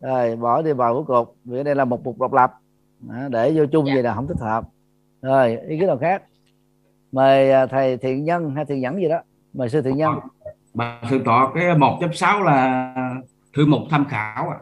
rồi 0.00 0.36
bỏ 0.36 0.62
đi 0.62 0.72
vào 0.72 0.94
của 0.94 1.02
cục. 1.02 1.36
Vì 1.44 1.62
đây 1.62 1.74
là 1.74 1.84
một 1.84 2.04
mục 2.04 2.18
độc 2.18 2.32
lập 2.32 2.52
à, 3.10 3.28
để 3.30 3.52
vô 3.56 3.66
chung 3.72 3.86
Dạ. 3.86 3.94
vậy 3.94 4.02
là 4.02 4.14
không 4.14 4.26
thích 4.28 4.40
hợp. 4.40 4.64
Rồi 5.22 5.58
ý 5.68 5.78
kiến 5.78 5.86
nào 5.86 5.98
khác? 5.98 6.22
Mời 7.12 7.50
à, 7.52 7.66
thầy 7.66 7.96
thiện 7.96 8.24
nhân 8.24 8.54
hay 8.54 8.64
thiện 8.64 8.80
nhẫn 8.80 8.96
gì 9.00 9.08
đó. 9.08 9.20
Mời 9.54 9.68
sư 9.68 9.82
thiện 9.82 9.96
nhân. 9.96 10.14
Bà 10.74 11.00
thượng 11.10 11.24
tọa 11.24 11.50
cái 11.54 11.64
1.6 11.64 12.42
là 12.42 12.94
thư 13.56 13.66
mục 13.66 13.80
tham 13.90 14.04
khảo 14.08 14.48
à. 14.50 14.58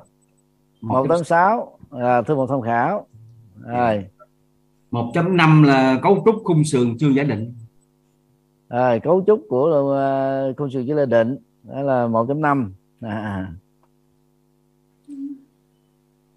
một 0.81 1.07
tám 1.09 1.25
sáu. 1.25 1.79
là 1.90 2.22
thư 2.22 2.35
một 2.35 2.46
tham 2.46 2.62
khảo. 2.62 3.07
Rồi. 3.66 4.05
1.5 4.90 5.64
là 5.64 5.99
cấu 6.03 6.22
trúc 6.25 6.35
khung 6.44 6.64
sườn 6.64 6.96
chưa 6.99 7.09
giả 7.09 7.22
định. 7.22 7.55
Rồi 8.68 9.01
cấu 9.01 9.25
trúc 9.27 9.40
của 9.49 9.66
uh, 10.51 10.57
công 10.57 10.70
sự 10.70 10.85
chỉ 10.87 10.92
lệ 10.92 11.07
định. 11.07 11.37
Đó 11.62 11.83
là 11.83 12.07
1.5 12.07 12.70
à. 13.01 13.53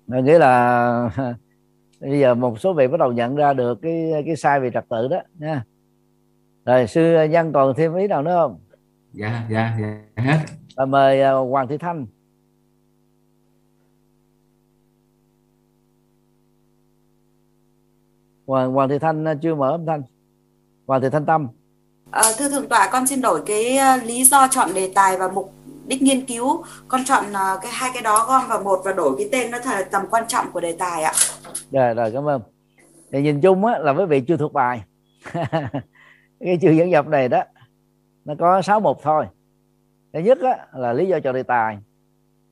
Mà 0.07 0.19
nghĩa 0.19 0.39
là 0.39 1.09
bây 1.99 2.19
giờ 2.19 2.35
một 2.35 2.59
số 2.59 2.73
vị 2.73 2.87
bắt 2.87 2.97
đầu 2.99 3.11
nhận 3.11 3.35
ra 3.35 3.53
được 3.53 3.79
cái 3.81 4.23
cái 4.25 4.35
sai 4.35 4.59
về 4.59 4.71
trật 4.73 4.85
tự 4.89 5.07
đó 5.07 5.17
nha. 5.39 5.63
Rồi 6.65 6.87
sư 6.87 7.23
nhân 7.29 7.53
còn 7.53 7.73
thêm 7.77 7.95
ý 7.95 8.07
nào 8.07 8.23
nữa 8.23 8.35
không? 8.41 8.59
Dạ 9.13 9.45
dạ 9.49 9.77
dạ 9.81 10.01
hết. 10.15 10.37
Và 10.75 10.85
mời 10.85 11.21
uh, 11.41 11.51
hoàng 11.51 11.67
thị 11.67 11.77
thanh. 11.77 12.05
Hoàng 18.47 18.73
hoàng 18.73 18.89
thị 18.89 18.99
thanh 18.99 19.23
uh, 19.31 19.37
chưa 19.41 19.55
mở 19.55 19.71
âm 19.71 19.85
thanh. 19.85 20.01
Hoàng 20.87 21.01
thị 21.01 21.07
thanh 21.11 21.25
tâm. 21.25 21.47
Ờ, 22.11 22.23
thưa 22.37 22.49
thượng 22.49 22.69
tọa 22.69 22.89
con 22.91 23.07
xin 23.07 23.21
đổi 23.21 23.41
cái 23.45 23.77
ờ, 23.77 23.97
lý 23.97 24.23
do 24.23 24.47
chọn 24.51 24.73
đề 24.73 24.91
tài 24.95 25.17
và 25.17 25.27
mục 25.27 25.53
đích 25.89 26.01
nghiên 26.01 26.25
cứu. 26.25 26.63
Con 26.87 27.01
chọn 27.05 27.25
uh, 27.25 27.61
cái 27.61 27.71
hai 27.71 27.89
cái 27.93 28.03
đó 28.03 28.25
gom 28.27 28.49
vào 28.49 28.63
một 28.63 28.81
và 28.85 28.93
đổi 28.93 29.15
cái 29.17 29.29
tên 29.31 29.51
nó 29.51 29.59
thật 29.59 29.71
là 29.71 29.83
tầm 29.91 30.05
quan 30.11 30.23
trọng 30.27 30.51
của 30.51 30.59
đề 30.59 30.75
tài 30.79 31.03
ạ. 31.03 31.13
Rồi 31.71 31.93
rồi 31.93 32.11
cảm 32.13 32.27
ơn. 32.27 32.41
Thì 33.11 33.21
nhìn 33.21 33.41
chung 33.41 33.65
á, 33.65 33.79
là 33.79 33.93
với 33.93 34.05
vị 34.05 34.21
chưa 34.21 34.37
thuộc 34.37 34.53
bài. 34.53 34.83
Cái 36.39 36.57
chương 36.61 36.77
dẫn 36.77 36.91
dọc 36.91 37.07
này 37.07 37.29
đó 37.29 37.43
nó 38.25 38.33
có 38.39 38.61
sáu 38.61 38.79
mục 38.79 38.97
thôi. 39.03 39.25
Thứ 40.13 40.19
nhất 40.19 40.37
á, 40.41 40.57
là 40.73 40.93
lý 40.93 41.07
do 41.07 41.19
chọn 41.19 41.35
đề 41.35 41.43
tài 41.43 41.77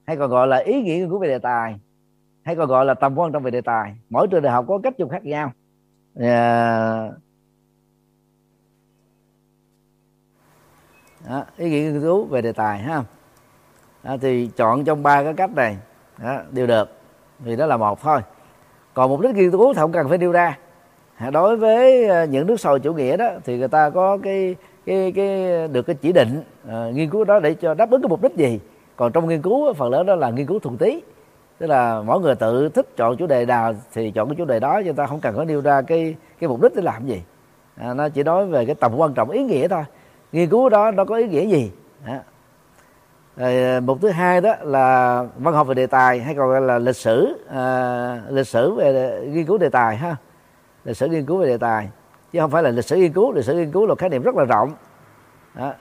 hay 0.07 0.17
còn 0.17 0.29
gọi 0.29 0.47
là 0.47 0.57
ý 0.57 0.81
nghĩa 0.81 1.07
của 1.09 1.19
về 1.19 1.27
đề 1.27 1.39
tài 1.39 1.75
hay 2.43 2.55
còn 2.55 2.67
gọi 2.67 2.85
là 2.85 2.93
tầm 2.93 3.19
quan 3.19 3.31
trọng 3.31 3.43
về 3.43 3.51
đề 3.51 3.61
tài. 3.61 3.95
Mỗi 4.09 4.27
trường 4.27 4.41
đại 4.41 4.53
học 4.53 4.65
có 4.67 4.79
cách 4.83 4.97
dùng 4.97 5.09
khác 5.09 5.25
nhau. 5.25 5.51
À, 6.15 7.09
đó, 11.29 11.45
ý 11.57 11.69
nghĩa 11.69 11.81
nghiên 11.81 12.01
cứu 12.01 12.25
về 12.25 12.41
đề 12.41 12.51
tài 12.51 12.79
ha 12.79 13.03
à, 14.07 14.17
thì 14.21 14.49
chọn 14.55 14.83
trong 14.83 15.03
ba 15.03 15.23
cái 15.23 15.33
cách 15.33 15.55
này. 15.55 15.77
Đó, 16.17 16.37
đều 16.51 16.67
được. 16.67 16.89
Thì 17.45 17.55
đó 17.55 17.65
là 17.65 17.77
một 17.77 18.01
thôi. 18.01 18.19
Còn 18.93 19.09
mục 19.09 19.21
đích 19.21 19.35
nghiên 19.35 19.51
cứu 19.51 19.73
thì 19.73 19.79
không 19.79 19.91
cần 19.91 20.09
phải 20.09 20.17
nêu 20.17 20.31
ra. 20.31 20.57
Đối 21.31 21.57
với 21.57 22.07
ờ, 22.07 22.23
những 22.23 22.47
nước 22.47 22.59
sầu 22.59 22.79
chủ 22.79 22.93
nghĩa 22.93 23.17
đó 23.17 23.29
thì 23.45 23.57
người 23.57 23.67
ta 23.67 23.89
có 23.89 24.17
cái 24.23 24.55
cái 24.85 25.11
cái 25.15 25.67
được 25.67 25.81
cái 25.81 25.95
chỉ 26.01 26.11
định 26.11 26.43
uh, 26.65 26.95
nghiên 26.95 27.09
cứu 27.09 27.23
đó 27.23 27.39
để 27.39 27.53
cho 27.53 27.73
đáp 27.73 27.89
ứng 27.89 28.01
cái 28.01 28.09
mục 28.09 28.21
đích 28.21 28.35
gì. 28.35 28.59
Còn 28.95 29.11
trong 29.11 29.27
nghiên 29.27 29.41
cứu 29.41 29.73
phần 29.73 29.89
lớn 29.89 30.05
đó 30.05 30.15
là 30.15 30.29
nghiên 30.29 30.45
cứu 30.45 30.59
thuần 30.59 30.77
tí 30.77 31.01
tức 31.57 31.67
là 31.67 32.01
mỗi 32.01 32.21
người 32.21 32.35
tự 32.35 32.69
thích 32.69 32.97
chọn 32.97 33.17
chủ 33.17 33.27
đề 33.27 33.45
nào 33.45 33.73
thì 33.93 34.11
chọn 34.11 34.29
cái 34.29 34.35
chủ 34.35 34.45
đề 34.45 34.59
đó 34.59 34.81
cho 34.85 34.93
ta 34.93 35.05
không 35.05 35.19
cần 35.19 35.35
có 35.35 35.45
nêu 35.45 35.61
ra 35.61 35.81
cái 35.81 36.15
cái 36.39 36.47
mục 36.47 36.61
đích 36.61 36.75
để 36.75 36.81
làm 36.81 37.07
gì. 37.07 37.21
À, 37.75 37.93
nó 37.93 38.09
chỉ 38.09 38.23
nói 38.23 38.45
về 38.45 38.65
cái 38.65 38.75
tầm 38.75 38.95
quan 38.97 39.13
trọng 39.13 39.29
ý 39.29 39.43
nghĩa 39.43 39.67
thôi. 39.67 39.83
Nghiên 40.31 40.49
cứu 40.49 40.69
đó 40.69 40.91
nó 40.91 41.05
có 41.05 41.15
ý 41.15 41.27
nghĩa 41.27 41.45
gì? 41.45 41.71
À, 42.05 42.21
rồi, 43.37 43.63
ờ, 43.63 43.79
mục 43.79 43.97
thứ 44.01 44.09
hai 44.09 44.41
đó 44.41 44.55
là 44.61 45.23
văn 45.37 45.53
học 45.53 45.67
về 45.67 45.75
đề 45.75 45.87
tài 45.87 46.19
hay 46.19 46.35
còn 46.35 46.49
gọi 46.49 46.61
là 46.61 46.79
lịch 46.79 46.95
sử 46.95 47.45
à, 47.49 48.21
lịch 48.29 48.47
sử 48.47 48.73
về 48.73 49.21
nghiên 49.33 49.45
cứu 49.45 49.57
đề 49.57 49.69
tài 49.69 49.97
ha. 49.97 50.15
Lịch 50.85 50.97
sử 50.97 51.07
nghiên 51.07 51.25
cứu 51.25 51.37
về 51.37 51.45
đề 51.47 51.57
tài. 51.57 51.89
Chứ 52.31 52.39
không 52.39 52.51
phải 52.51 52.63
là 52.63 52.69
lịch 52.69 52.85
sử 52.85 52.95
nghiên 52.95 53.13
cứu 53.13 53.31
lịch 53.31 53.45
sử 53.45 53.53
nghiên 53.53 53.71
cứu 53.71 53.85
là 53.85 53.95
khái 53.95 54.09
niệm 54.09 54.23
rất 54.23 54.35
là 54.35 54.43
rộng. 54.43 54.71
Đó. 55.55 55.73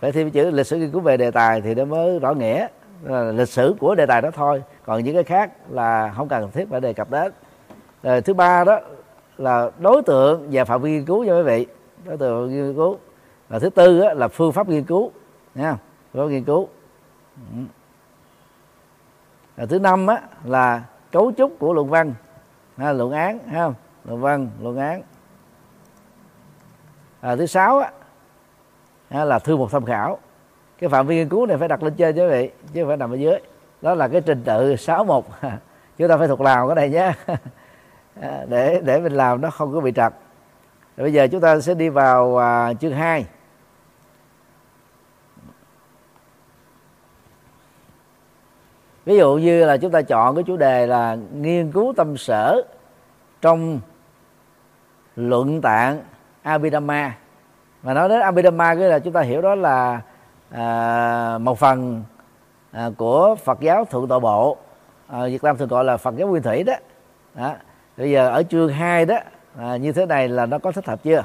phải 0.00 0.12
thêm 0.12 0.30
chữ 0.30 0.50
lịch 0.50 0.66
sử 0.66 0.76
nghiên 0.76 0.90
cứu 0.90 1.00
về 1.00 1.16
đề 1.16 1.30
tài 1.30 1.60
thì 1.60 1.74
nó 1.74 1.84
mới 1.84 2.18
rõ 2.18 2.32
nghĩa. 2.32 2.66
Là 3.02 3.32
lịch 3.32 3.48
sử 3.48 3.74
của 3.80 3.94
đề 3.94 4.06
tài 4.06 4.22
đó 4.22 4.30
thôi. 4.34 4.62
Còn 4.86 5.04
những 5.04 5.14
cái 5.14 5.24
khác 5.24 5.50
là 5.70 6.12
không 6.16 6.28
cần 6.28 6.50
thiết 6.50 6.68
phải 6.70 6.80
đề 6.80 6.92
cập 6.92 7.10
đến. 7.10 7.32
Rồi 8.02 8.20
thứ 8.20 8.34
ba 8.34 8.64
đó 8.64 8.80
là 9.38 9.70
đối 9.78 10.02
tượng 10.02 10.48
và 10.52 10.64
phạm 10.64 10.82
vi 10.82 10.90
nghiên 10.90 11.04
cứu 11.04 11.26
cho 11.26 11.36
quý 11.36 11.42
vị. 11.42 11.66
Đối 12.04 12.16
tượng 12.16 12.52
nghiên 12.52 12.74
cứu. 12.74 12.98
Và 13.48 13.58
thứ 13.58 13.70
tư 13.70 14.00
đó 14.00 14.12
là 14.12 14.28
phương 14.28 14.52
pháp 14.52 14.68
nghiên 14.68 14.84
cứu 14.84 15.10
nha. 15.54 15.76
Phương 16.12 16.26
pháp 16.26 16.32
nghiên 16.32 16.44
cứu. 16.44 16.68
Ừ. 17.54 17.62
Và 19.56 19.66
thứ 19.66 19.78
năm 19.78 20.06
á, 20.06 20.20
là 20.44 20.82
cấu 21.12 21.32
trúc 21.36 21.58
của 21.58 21.72
luận 21.72 21.88
văn. 21.88 22.14
Ha, 22.76 22.92
luận 22.92 23.12
án 23.12 23.38
ha, 23.38 23.68
luận 24.04 24.20
văn 24.20 24.50
luận 24.62 24.76
án. 24.76 25.02
À, 27.20 27.36
thứ 27.36 27.46
sáu 27.46 27.78
á, 27.78 27.90
ha, 29.10 29.24
là 29.24 29.38
thư 29.38 29.56
mục 29.56 29.70
tham 29.72 29.84
khảo. 29.84 30.18
Cái 30.78 30.90
phạm 30.90 31.06
vi 31.06 31.16
nghiên 31.16 31.28
cứu 31.28 31.46
này 31.46 31.58
phải 31.58 31.68
đặt 31.68 31.82
lên 31.82 31.94
trên 31.94 32.16
chứ 32.16 32.28
vậy 32.28 32.52
vị 32.62 32.68
chứ 32.72 32.84
phải 32.86 32.96
nằm 32.96 33.10
ở 33.10 33.16
dưới. 33.16 33.38
Đó 33.82 33.94
là 33.94 34.08
cái 34.08 34.20
trình 34.20 34.42
tự 34.44 34.76
sáu 34.76 35.04
mục. 35.04 35.26
Chúng 35.98 36.08
ta 36.08 36.16
phải 36.16 36.28
thuộc 36.28 36.40
lòng 36.40 36.68
cái 36.68 36.74
này 36.76 36.90
nhé. 36.90 37.12
À, 38.20 38.44
để 38.48 38.80
để 38.84 39.00
mình 39.00 39.12
làm 39.12 39.40
nó 39.40 39.50
không 39.50 39.72
có 39.74 39.80
bị 39.80 39.92
trật. 39.92 40.12
Rồi 40.96 41.04
bây 41.04 41.12
giờ 41.12 41.28
chúng 41.32 41.40
ta 41.40 41.60
sẽ 41.60 41.74
đi 41.74 41.88
vào 41.88 42.38
à, 42.42 42.74
chương 42.74 42.92
2 42.92 43.26
ví 49.08 49.16
dụ 49.16 49.36
như 49.36 49.64
là 49.64 49.76
chúng 49.76 49.90
ta 49.90 50.02
chọn 50.02 50.34
cái 50.34 50.44
chủ 50.44 50.56
đề 50.56 50.86
là 50.86 51.16
nghiên 51.34 51.72
cứu 51.72 51.94
tâm 51.96 52.16
sở 52.16 52.62
trong 53.40 53.80
luận 55.16 55.60
tạng 55.60 56.00
Abhidhamma. 56.42 57.16
Mà 57.82 57.94
nói 57.94 58.08
đến 58.08 58.20
Abhidhamma 58.20 58.74
cái 58.74 58.88
là 58.88 58.98
chúng 58.98 59.12
ta 59.12 59.20
hiểu 59.20 59.42
đó 59.42 59.54
là 59.54 60.00
à, 60.50 61.38
một 61.38 61.58
phần 61.58 62.02
à, 62.72 62.90
của 62.96 63.36
Phật 63.44 63.60
giáo 63.60 63.84
thượng 63.84 64.08
tọa 64.08 64.18
bộ. 64.18 64.56
À, 65.06 65.24
Việt 65.24 65.44
Nam 65.44 65.56
thường 65.56 65.68
gọi 65.68 65.84
là 65.84 65.96
Phật 65.96 66.16
giáo 66.16 66.28
nguyên 66.28 66.42
thủy 66.42 66.62
đó, 66.62 66.74
đó. 67.34 67.54
bây 67.96 68.10
giờ 68.10 68.28
ở 68.28 68.42
chương 68.42 68.68
2 68.68 69.06
đó 69.06 69.18
à, 69.58 69.76
như 69.76 69.92
thế 69.92 70.06
này 70.06 70.28
là 70.28 70.46
nó 70.46 70.58
có 70.58 70.72
thích 70.72 70.86
hợp 70.86 71.02
chưa? 71.02 71.24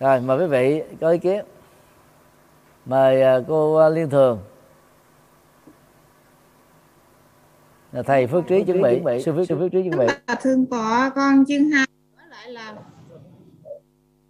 Rồi 0.00 0.20
mời 0.20 0.38
quý 0.38 0.46
vị 0.46 0.82
có 1.00 1.10
ý 1.10 1.18
kiến. 1.18 1.44
Mời 2.86 3.22
à, 3.22 3.40
cô 3.48 3.90
liên 3.90 4.10
thường. 4.10 4.40
Thầy 8.04 8.26
phước 8.26 8.46
trí 8.46 8.64
chuẩn 8.64 8.82
bị. 8.82 9.00
sư 9.24 9.32
phước 9.36 9.48
sư 9.48 9.56
phước 9.58 9.72
trí 9.72 9.82
chuẩn 9.82 9.98
bị. 9.98 10.06
Kính 10.06 10.18
bạch 10.26 10.42
thượng 10.42 10.66
tọa 10.66 11.10
con 11.14 11.44
chương 11.48 11.70
hai. 11.70 11.86
Lại 12.28 12.52
là 12.52 12.74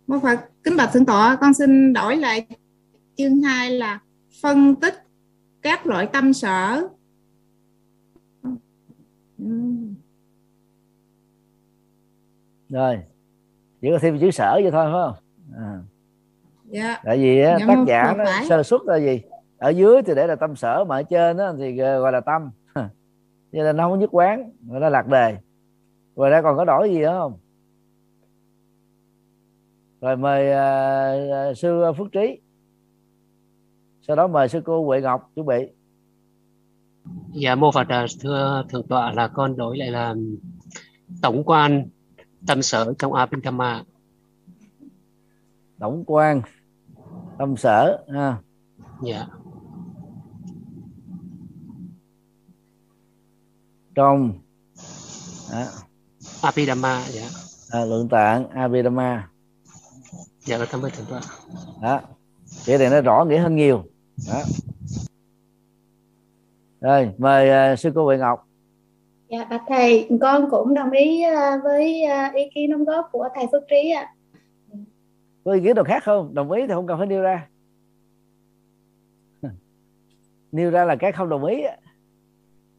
một 0.07 0.19
Phật 0.23 0.39
kính 0.65 0.77
bạch 0.77 0.91
thượng 0.93 1.07
tọa 1.07 1.37
con 1.41 1.55
xin 1.55 1.93
đổi 1.93 2.17
lại 2.17 2.47
chương 3.17 3.43
2 3.43 3.71
là 3.71 4.01
phân 4.43 4.75
tích 4.75 4.95
các 5.63 5.87
loại 5.87 6.09
tâm 6.13 6.33
sở. 6.33 6.89
Rồi 12.69 12.99
chỉ 13.81 13.89
có 13.93 13.99
thêm 14.03 14.19
chữ 14.19 14.31
sở 14.31 14.61
vậy 14.63 14.71
thôi 14.71 14.85
phải 14.93 14.93
không 14.93 15.26
à. 15.57 15.79
dạ. 16.65 17.01
Tại 17.05 17.19
vì 17.19 17.41
á, 17.41 17.57
Dạ, 17.61 17.67
tác 17.69 17.85
giả 17.87 18.15
nó 18.19 18.25
phải. 18.25 18.47
sơ 18.49 18.63
xuất 18.63 18.87
là 18.87 18.97
gì? 18.97 19.21
Ở 19.59 19.69
dưới 19.71 20.03
thì 20.03 20.13
để 20.17 20.27
là 20.27 20.37
tâm 20.37 20.57
sở 20.57 20.85
mà 20.85 20.97
ở 20.97 21.03
trên 21.03 21.37
đó 21.37 21.55
thì 21.59 21.77
gọi 21.77 22.13
là 22.13 22.21
tâm. 22.21 22.51
Cho 23.53 23.63
nên 23.63 23.77
nó 23.77 23.89
không 23.89 23.99
nhất 23.99 24.09
quán 24.13 24.51
mà 24.61 24.79
nó 24.79 24.89
lạc 24.89 25.07
đề. 25.07 25.37
Ngoài 26.15 26.31
ra 26.31 26.43
còn 26.43 26.57
có 26.57 26.65
đổi 26.65 26.91
gì 26.91 26.99
nữa 26.99 27.17
không? 27.21 27.39
Rồi 30.01 30.17
mời 30.17 30.53
à, 30.53 31.55
sư 31.57 31.83
phước 31.99 32.13
trí. 32.13 32.39
Sau 34.07 34.17
đó 34.17 34.27
mời 34.27 34.49
sư 34.49 34.61
cô 34.65 34.85
huệ 34.85 35.01
ngọc 35.01 35.31
chuẩn 35.35 35.47
bị. 35.47 35.69
Dạ 37.33 37.55
mô 37.55 37.73
Phật 37.73 37.89
à, 37.89 38.07
thưa 38.21 38.65
thượng 38.69 38.87
tọa 38.87 39.13
là 39.13 39.29
con 39.29 39.57
đổi 39.57 39.79
lại 39.79 39.91
là 39.91 40.15
tổng 41.23 41.43
quan 41.47 41.89
tâm 42.47 42.63
sở 42.63 42.93
trong 42.99 43.13
Abhidhamma. 43.13 43.83
Tổng 45.79 46.05
quan 46.07 46.43
tâm 47.39 47.57
sở 47.57 48.05
ha. 48.09 48.39
Dạ. 49.03 49.27
trong 53.97 54.33
à, 55.53 55.67
Abhidhamma 56.43 57.03
dạ. 57.09 57.29
à, 57.71 57.85
lượng 57.85 58.09
tạng 58.09 58.49
Abhidhamma. 58.49 59.29
Dạ 60.41 60.59
cảm 60.71 60.83
ơn 60.83 60.91
thượng 60.91 61.07
tọa. 61.11 61.21
Đó. 61.83 62.01
Vậy 62.67 62.79
thì 62.79 62.89
nó 62.89 63.01
rõ 63.01 63.25
nghĩa 63.25 63.39
hơn 63.39 63.57
nhiều. 63.57 63.85
Đó. 64.29 64.43
Rồi 66.81 67.11
mời 67.19 67.73
uh, 67.73 67.79
sư 67.79 67.93
cô 67.95 68.05
Huệ 68.05 68.19
Ngọc. 68.19 68.47
Dạ 69.29 69.45
bạch 69.51 69.63
thầy 69.69 70.09
con 70.21 70.51
cũng 70.51 70.75
đồng 70.75 70.91
ý 70.91 71.23
uh, 71.27 71.65
với 71.65 72.03
uh, 72.29 72.35
ý 72.35 72.43
kiến 72.55 72.71
đóng 72.71 72.85
góp 72.85 73.09
của 73.13 73.29
thầy 73.35 73.47
Phước 73.53 73.63
Trí 73.71 73.91
ạ 73.91 74.16
có 75.47 75.53
ý 75.53 75.61
kiến 75.61 75.75
nào 75.77 75.85
khác 75.85 76.03
không? 76.05 76.35
Đồng 76.35 76.51
ý 76.53 76.63
thì 76.67 76.73
không 76.75 76.87
cần 76.87 76.99
phải 76.99 77.07
nêu 77.07 77.23
ra. 77.23 77.49
Nêu 80.53 80.71
ra 80.71 80.85
là 80.85 80.97
cái 80.97 81.13
không 81.13 81.29
đồng 81.29 81.45
ý 81.45 81.63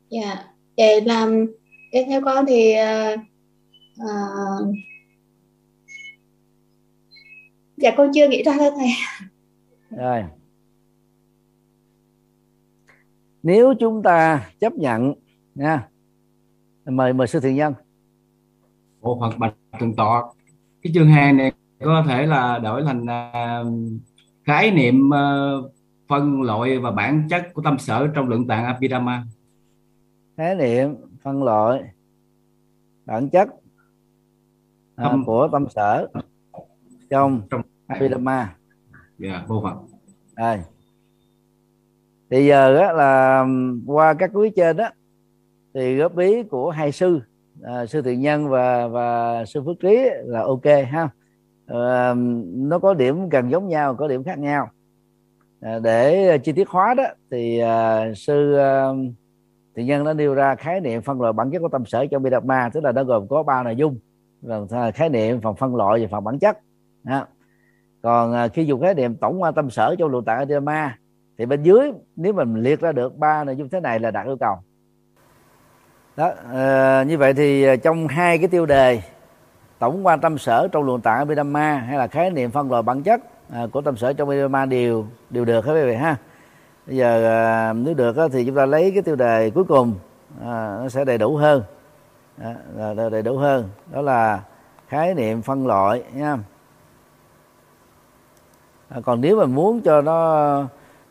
dạ. 0.10 0.45
Vậy 0.77 1.01
là 1.01 1.27
theo 2.08 2.21
con 2.25 2.45
thì 2.45 2.73
uh, 3.13 3.19
uh, 4.03 4.75
dạ 7.77 7.91
con 7.97 8.12
chưa 8.13 8.27
nghĩ 8.27 8.43
ra 8.43 8.56
thôi 8.60 8.71
thầy 8.77 8.89
rồi. 9.89 10.23
Nếu 13.43 13.73
chúng 13.80 14.03
ta 14.03 14.49
chấp 14.60 14.73
nhận 14.73 15.13
nha 15.56 15.88
mời 16.86 17.13
mời 17.13 17.27
sư 17.27 17.39
thiện 17.39 17.56
nhân. 17.56 17.73
Bộ 19.01 19.19
phận 19.19 19.39
bạch 19.39 19.53
thượng 19.80 19.95
tọa 19.95 20.23
cái 20.82 20.93
chương 20.93 21.10
2 21.10 21.34
này 21.34 21.51
có 21.80 22.04
thể 22.08 22.26
là 22.26 22.60
đổi 22.60 22.84
thành 22.84 23.04
uh, 23.04 23.74
khái 24.46 24.72
niệm 24.72 25.10
uh, 25.10 25.72
phân 26.08 26.42
loại 26.42 26.80
và 26.80 26.92
bản 26.92 27.28
chất 27.30 27.54
của 27.54 27.62
tâm 27.62 27.80
sở 27.80 28.08
trong 28.08 28.28
lượng 28.28 28.48
tạng 28.48 28.66
Abhidhamma. 28.66 29.24
Khái 30.38 30.56
niệm 30.56 30.96
phân 31.24 31.44
loại 31.44 31.84
bản 33.06 33.30
chất 33.30 33.50
à, 34.96 35.04
tâm, 35.04 35.26
của 35.26 35.50
tâm 35.52 35.66
sở 35.70 36.08
trong, 37.10 37.42
trong 37.50 37.62
Abhidhamma. 37.88 38.56
Dạ 39.18 39.32
yeah, 39.32 39.48
vô 39.48 39.62
phận 39.63 39.78
rồi. 40.36 40.58
Thì 42.30 42.46
giờ 42.46 42.78
á, 42.78 42.94
là 42.94 43.46
qua 43.86 44.13
các 44.13 44.30
quý 44.34 44.52
trên 44.56 44.78
đó 44.78 44.90
thì 45.74 45.96
góp 45.96 46.18
ý 46.18 46.44
của 46.44 46.70
hai 46.70 46.92
sư 46.92 47.22
à, 47.63 47.86
sư 47.86 48.02
thiện 48.02 48.22
nhân 48.22 48.50
và 48.50 48.88
và 48.88 49.46
sư 49.46 49.63
phước 49.66 49.80
trí 49.80 49.98
là 50.24 50.42
ok 50.42 50.66
ha 50.92 51.10
Ờ, 51.67 52.15
nó 52.53 52.80
có 52.80 52.93
điểm 52.93 53.30
gần 53.30 53.51
giống 53.51 53.67
nhau 53.67 53.95
có 53.95 54.08
điểm 54.08 54.23
khác 54.23 54.39
nhau. 54.39 54.69
Ờ, 55.62 55.80
để 55.80 56.27
ờ, 56.27 56.38
chi 56.38 56.51
tiết 56.51 56.69
hóa 56.69 56.93
đó 56.93 57.03
thì 57.32 57.62
sư 58.15 58.56
à, 58.56 58.88
nhân 59.75 60.06
đã 60.06 60.13
nêu 60.13 60.34
ra 60.34 60.56
khái 60.56 60.82
niệm 60.82 61.01
phân 61.01 61.21
loại 61.21 61.34
bản 61.34 61.51
chất 61.51 61.60
của 61.60 61.69
tâm 61.69 61.86
sở 61.86 62.06
trong 62.06 62.23
bi 62.23 62.30
đàma 62.30 62.69
tức 62.73 62.84
là 62.84 62.91
nó 62.91 63.03
gồm 63.03 63.27
có 63.27 63.43
ba 63.43 63.63
nội 63.63 63.75
dung 63.75 63.99
là 64.41 64.91
khái 64.91 65.10
niệm 65.10 65.41
phần 65.41 65.56
phân 65.56 65.75
loại 65.75 66.01
và 66.01 66.08
phần 66.12 66.23
bản 66.23 66.39
chất. 66.39 66.58
Đó. 67.03 67.25
còn 68.01 68.49
khi 68.53 68.65
dùng 68.65 68.82
khái 68.82 68.93
niệm 68.93 69.15
tổng 69.15 69.41
quan 69.41 69.53
tâm 69.53 69.69
sở 69.69 69.95
trong 69.99 70.12
luận 70.12 70.25
tạng 70.25 70.47
Bidama 70.47 70.97
thì 71.38 71.45
bên 71.45 71.63
dưới 71.63 71.91
nếu 72.15 72.34
mình 72.34 72.56
liệt 72.56 72.80
ra 72.80 72.91
được 72.91 73.17
ba 73.17 73.43
nội 73.43 73.56
dung 73.56 73.69
thế 73.69 73.80
này 73.80 73.99
là 73.99 74.12
đạt 74.12 74.25
yêu 74.25 74.38
cầu. 74.39 74.56
Đó 76.17 76.34
như 77.08 77.17
vậy 77.17 77.34
thì 77.34 77.65
trong 77.84 78.08
hai 78.08 78.38
cái 78.38 78.47
tiêu 78.47 78.65
đề 78.65 79.01
tổng 79.80 80.06
quan 80.06 80.20
tâm 80.20 80.38
sở 80.38 80.68
trong 80.72 80.84
luận 80.84 81.02
tạng 81.02 81.18
Abhidhamma 81.18 81.78
hay 81.78 81.98
là 81.98 82.08
khái 82.08 82.30
niệm 82.30 82.52
phân 82.52 82.72
loại 82.72 82.84
bản 82.84 83.04
chất 83.04 83.22
à, 83.54 83.68
của 83.72 83.82
tâm 83.82 83.98
sở 83.98 84.13
trong 84.13 84.30
Abhidhamma 84.30 84.66
đều 84.66 85.06
đều 85.30 85.46
được 85.46 85.66
hết 85.66 85.74
quý 85.74 85.86
vị 85.86 85.96
ha. 85.96 86.16
Bây 86.88 86.98
giờ 86.98 87.28
à, 87.28 87.74
nếu 87.74 87.94
được 87.94 88.16
thì 88.32 88.46
chúng 88.46 88.56
ta 88.56 88.66
lấy 88.66 88.92
cái 88.92 89.02
tiêu 89.02 89.16
đề 89.16 89.50
cuối 89.50 89.63
cùng 89.63 89.96
à, 90.42 90.78
nó 90.82 90.90
sẽ 90.90 91.06
đầy 91.06 91.18
đủ 91.18 91.36
hơn. 91.36 91.63
Đầy 93.12 93.22
đủ 93.22 93.38
hơn. 93.38 93.70
Đó 93.92 94.02
là 94.02 94.42
khái 94.88 95.13
niệm 95.13 95.42
phân 95.42 95.68
loại 95.68 96.04
nha. 96.13 96.38
Còn 99.06 99.22
nếu 99.22 99.38
mà 99.40 99.46
muốn 99.46 99.82
cho 99.82 100.02
nó 100.02 100.63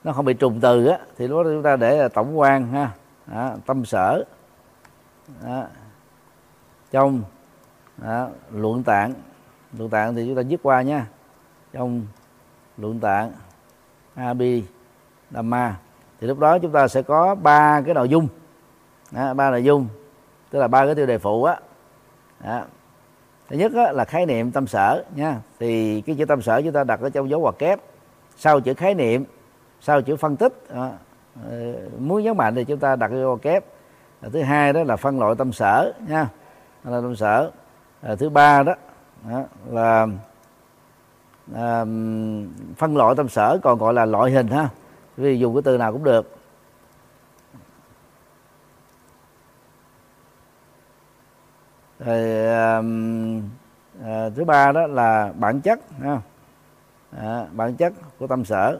nó 0.05 0.12
không 0.12 0.24
bị 0.24 0.35
trùng 0.35 0.61
từ 0.61 0.87
á 0.87 0.98
thì 1.18 1.29
lúc 1.29 1.44
đó 1.44 1.50
chúng 1.50 1.62
ta 1.62 1.76
để 1.76 1.96
là 1.96 2.09
tổng 2.09 2.38
quan 2.38 2.72
ha. 2.72 2.90
Đó, 3.26 3.50
tâm 3.66 3.85
sở. 3.85 4.24
Đó. 5.44 5.64
trong 6.90 7.22
đó, 7.98 8.28
luận 8.52 8.82
tạng. 8.82 9.12
Luận 9.78 9.90
tạng 9.90 10.14
thì 10.14 10.26
chúng 10.26 10.37
ta 10.37 10.40
dứt 10.40 10.61
qua 10.62 10.82
nha. 10.82 11.06
Trong 11.72 12.06
luận 12.76 13.00
tạng 13.00 13.32
abi 14.14 14.64
dhamma 15.30 15.76
thì 16.20 16.26
lúc 16.26 16.38
đó 16.38 16.59
chúng 16.59 16.72
ta 16.72 16.88
sẽ 16.88 17.02
có 17.02 17.35
ba 17.35 17.80
cái 17.80 17.94
nội 17.94 18.09
dung. 18.09 18.28
Đó, 19.11 19.35
ba 19.35 19.50
nội 19.50 19.64
dung. 19.64 19.88
Tức 20.50 20.59
là 20.59 20.68
ba 20.68 20.85
cái 20.87 20.94
tiêu 20.94 21.06
đề 21.06 21.18
phụ 21.18 21.44
á. 21.44 21.56
Đó. 22.44 22.62
thứ 23.48 23.56
nhất 23.56 23.72
á, 23.74 23.92
là 23.92 24.04
khái 24.04 24.26
niệm 24.26 24.52
tâm 24.52 24.66
sở 24.66 25.04
nha. 25.14 25.40
Thì 25.59 26.00
cái 26.00 26.16
chữ 26.18 26.24
tâm 26.24 26.42
sở 26.42 26.62
chúng 26.62 26.72
ta 26.72 26.85
đặt 26.85 27.00
ở 27.00 27.11
trong 27.11 27.30
dấu 27.30 27.40
ngoặc 27.40 27.59
kép. 27.59 27.80
Sau 28.37 28.61
chữ 28.61 28.74
khái 28.74 28.94
niệm 28.94 29.24
sau 29.80 30.02
chữ 30.02 30.16
phân 30.16 30.37
tích 30.37 30.52
đó. 30.74 30.90
Ờ, 31.50 31.74
muốn 31.98 32.22
nhấn 32.22 32.37
mạnh 32.37 32.54
thì 32.54 32.64
chúng 32.64 32.78
ta 32.78 32.96
đặt 32.96 33.11
vô 33.11 33.16
ngoặc 33.16 33.42
kép. 33.42 33.64
Thứ 34.32 34.42
hai 34.42 34.72
đó 34.72 34.82
là 34.85 34.96
phân 34.96 35.20
loại 35.20 35.35
tâm 35.38 35.52
sở 35.52 35.92
nha. 36.09 36.28
Là 36.85 37.00
tâm 37.00 37.16
sở 37.16 37.50
à, 38.02 38.14
thứ 38.14 38.28
ba 38.28 38.62
đó, 38.62 38.74
đó 39.28 39.44
là 39.66 40.06
à, 41.54 41.85
phân 42.76 42.96
loại 42.96 43.14
tâm 43.16 43.28
sở 43.28 43.59
còn 43.62 43.78
gọi 43.78 43.94
là 43.94 44.04
loại 44.04 44.30
hình 44.30 44.48
ha. 44.48 44.68
Vì 45.16 45.38
dùng 45.38 45.54
cái 45.54 45.62
từ 45.62 45.78
nào 45.78 45.92
cũng 45.92 46.04
được. 46.04 46.37
Rồi 51.98 52.46
à, 52.46 52.82
à, 54.04 54.30
thứ 54.37 54.44
ba 54.44 54.72
đó 54.72 54.87
là 54.87 55.32
bản 55.38 55.61
chất 55.61 55.80
ha. 56.02 56.20
À, 57.18 57.46
bản 57.52 57.76
chất 57.76 57.92
của 58.18 58.26
tâm 58.26 58.44
sở. 58.44 58.78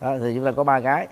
Đó, 0.00 0.16
thì 0.20 0.34
chúng 0.34 0.44
ta 0.44 0.52
có 0.56 0.64
ba 0.64 0.80
cái. 0.80 1.08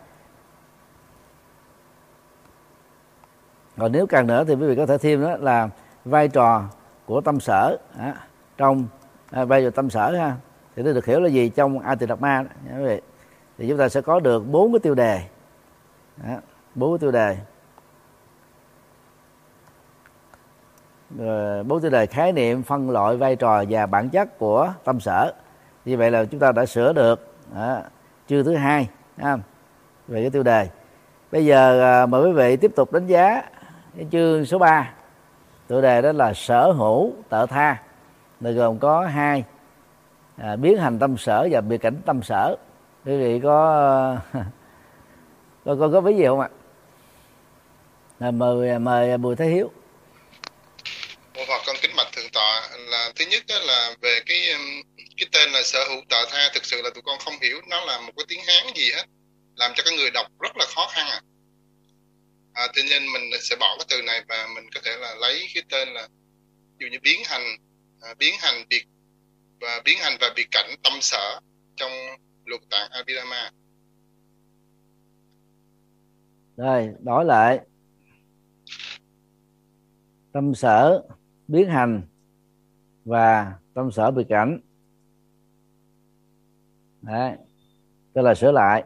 Còn 3.77 3.93
nếu 3.93 4.07
càng 4.07 4.27
nữa 4.27 4.45
thì 4.45 4.55
quý 4.55 4.67
vị 4.67 4.77
có 4.77 4.87
thể 4.87 4.99
thêm 4.99 5.23
đó 5.23 5.37
là 5.37 5.69
vai 6.05 6.29
trò 6.29 6.65
của 7.07 7.21
tâm 7.21 7.41
sở 7.41 7.79
à, 7.99 8.15
trong 8.57 8.87
à, 9.31 9.45
vai 9.45 9.63
trò 9.63 9.71
tâm 9.71 9.91
sở 9.91 10.17
ha 10.17 10.37
thì 10.77 10.83
nó 10.83 10.93
được 10.93 11.07
hiểu 11.07 11.21
là 11.21 11.29
gì 11.29 11.49
trong 11.49 11.79
Atidama 11.79 12.45
quý 12.79 12.85
vị. 12.85 13.01
Thì 13.59 13.69
chúng 13.69 13.79
ta 13.79 13.89
sẽ 13.89 14.01
có 14.01 14.21
được 14.21 14.47
bốn 14.47 14.73
cái 14.73 14.81
tiêu 14.81 14.95
đề 14.95 15.23
à, 16.25 16.39
bốn 16.75 16.93
cái 16.93 16.99
tiêu 16.99 17.11
đề. 17.11 17.37
Bốn 21.63 21.81
tiêu 21.81 21.91
đề 21.91 22.07
khái 22.07 22.33
niệm 22.33 22.63
phân 22.63 22.91
loại 22.91 23.17
vai 23.17 23.37
trò 23.37 23.65
và 23.69 23.87
bản 23.87 24.09
chất 24.09 24.39
của 24.39 24.73
tâm 24.85 25.01
sở. 25.01 25.33
Như 25.85 25.97
vậy 25.97 26.11
là 26.11 26.25
chúng 26.25 26.41
ta 26.41 26.53
đã 26.53 26.67
sửa 26.67 26.93
được 26.93 27.35
à, 27.55 27.83
chương 28.29 28.45
thứ 28.45 28.55
hai 28.55 28.89
à, 29.17 29.39
về 30.09 30.21
cái 30.21 30.31
tiêu 30.31 30.43
đề. 30.43 30.69
Bây 31.33 31.47
giờ 31.47 31.83
à, 31.83 32.07
mời 32.07 32.27
quý 32.27 32.33
vị 32.33 32.57
tiếp 32.57 32.73
tục 32.77 32.93
đánh 32.93 33.07
giá 33.07 33.43
cái 33.97 34.07
chương 34.11 34.45
số 34.45 34.59
3 34.59 34.93
tựa 35.73 35.81
đề 35.81 36.03
đó 36.03 36.13
là 36.13 36.35
sở 36.35 36.73
hữu 36.73 37.15
tợ 37.29 37.47
tha. 37.47 37.77
Nơi 38.41 38.53
gồm 38.53 38.79
có 38.79 39.07
hai 39.07 39.45
à, 40.37 40.57
biến 40.57 40.79
hành 40.79 40.99
tâm 40.99 41.17
sở 41.19 41.49
và 41.51 41.61
biệt 41.61 41.79
cảnh 41.79 42.01
tâm 42.07 42.23
sở. 42.23 42.57
Quý 43.05 43.17
vị 43.17 43.41
có 43.43 43.57
có 45.65 45.77
có, 45.81 45.91
có 45.93 46.01
ví 46.01 46.15
gì 46.17 46.25
không 46.27 46.41
ạ? 46.41 46.49
À, 48.21 48.31
mời 48.31 48.79
mời 48.79 49.19
bùi 49.19 49.37
thế 49.37 49.47
hiếu. 49.47 49.71
Một 51.35 51.43
phật 51.49 51.63
con 51.67 51.77
kính 51.83 51.91
bạch 51.97 52.13
thượng 52.13 52.31
tọa 52.33 52.69
là 52.79 53.13
thứ 53.17 53.25
nhất 53.31 53.43
đó 53.49 53.57
là 53.67 53.95
về 54.01 54.21
cái 54.27 54.53
um, 54.53 54.61
cái 55.17 55.29
tên 55.33 55.51
là 55.51 55.63
sở 55.63 55.79
hữu 55.89 56.01
tợ 56.09 56.25
tha 56.31 56.51
thực 56.55 56.65
sự 56.65 56.83
là 56.83 56.91
tụi 56.95 57.03
con 57.07 57.19
không 57.25 57.35
hiểu 57.43 57.61
nó 57.69 57.85
là 57.85 58.01
một 58.01 58.13
cái 58.17 58.25
tiếng 58.29 58.41
hán 58.47 58.75
gì 58.75 58.91
hết 58.97 59.05
làm 59.57 59.73
cho 59.75 59.83
cái 59.87 59.97
người 59.97 60.11
đọc 60.11 60.27
rất 60.41 60.57
là 60.57 60.67
khó 60.75 60.89
khăn 60.95 61.07
à 61.07 61.21
à, 62.53 62.69
tuy 62.75 62.83
nhiên 62.83 63.03
mình 63.13 63.41
sẽ 63.41 63.57
bỏ 63.61 63.77
cái 63.79 63.87
từ 63.91 64.03
này 64.03 64.25
và 64.29 64.49
mình 64.55 64.65
có 64.75 64.81
thể 64.85 64.97
là 65.01 65.15
lấy 65.21 65.47
cái 65.55 65.63
tên 65.71 65.89
là 65.89 66.09
dụ 66.79 66.87
như 66.87 66.99
biến 67.03 67.21
hành 67.25 67.43
à, 68.01 68.15
biến 68.19 68.35
hành 68.39 68.65
biệt 68.69 68.85
và 69.61 69.83
biến 69.85 69.99
hành 70.01 70.13
và 70.21 70.31
biệt 70.37 70.47
cảnh 70.51 70.71
tâm 70.83 70.93
sở 71.01 71.41
trong 71.77 71.93
luật 72.45 72.61
tạng 72.71 72.91
Abhidhamma. 72.91 73.51
Rồi 76.57 76.89
đổi 77.01 77.25
lại. 77.25 77.61
Tâm 80.33 80.55
sở 80.55 81.03
biến 81.49 81.69
hành 81.69 82.03
và 83.05 83.53
tâm 83.75 83.91
sở 83.91 84.11
biệt 84.11 84.27
cảnh. 84.29 84.61
Đấy 87.03 87.37
tức 88.13 88.23
là 88.23 88.35
sửa 88.35 88.53
lại. 88.53 88.85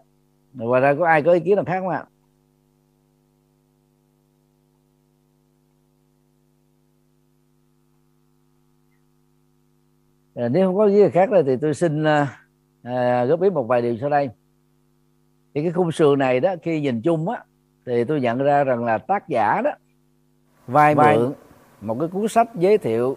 Ngoài 0.53 0.81
ra 0.81 0.95
có 0.99 1.07
ai 1.07 1.23
có 1.23 1.33
ý 1.33 1.41
kiến 1.45 1.57
nào 1.57 1.65
khác 1.65 1.79
không 1.81 1.89
ạ? 1.89 1.99
à, 1.99 2.16
nếu 10.37 10.67
không 10.67 10.77
có 10.77 10.89
gì 10.89 11.11
khác 11.11 11.31
đây 11.31 11.43
thì 11.47 11.57
tôi 11.57 11.75
xin 11.75 12.05
à, 12.83 13.25
góp 13.25 13.43
ý 13.43 13.51
một 13.51 13.63
vài 13.63 13.83
điều 13.83 13.97
sau 14.01 14.11
đây. 14.11 14.31
Thì 15.55 15.63
cái 15.63 15.73
khung 15.73 15.93
sườn 15.93 16.19
này 16.19 16.41
đó 16.41 16.55
khi 16.63 16.81
nhìn 16.81 17.03
chung 17.03 17.29
á 17.29 17.45
thì 17.87 18.05
tôi 18.05 18.21
nhận 18.21 18.39
ra 18.39 18.65
rằng 18.65 18.85
là 18.85 18.99
tác 18.99 19.29
giả 19.29 19.61
đó 19.65 19.71
vai 20.67 20.95
mượn. 20.95 21.33
một 21.81 21.97
cái 22.01 22.09
cuốn 22.09 22.29
sách 22.29 22.49
giới 22.55 22.79
thiệu 22.79 23.17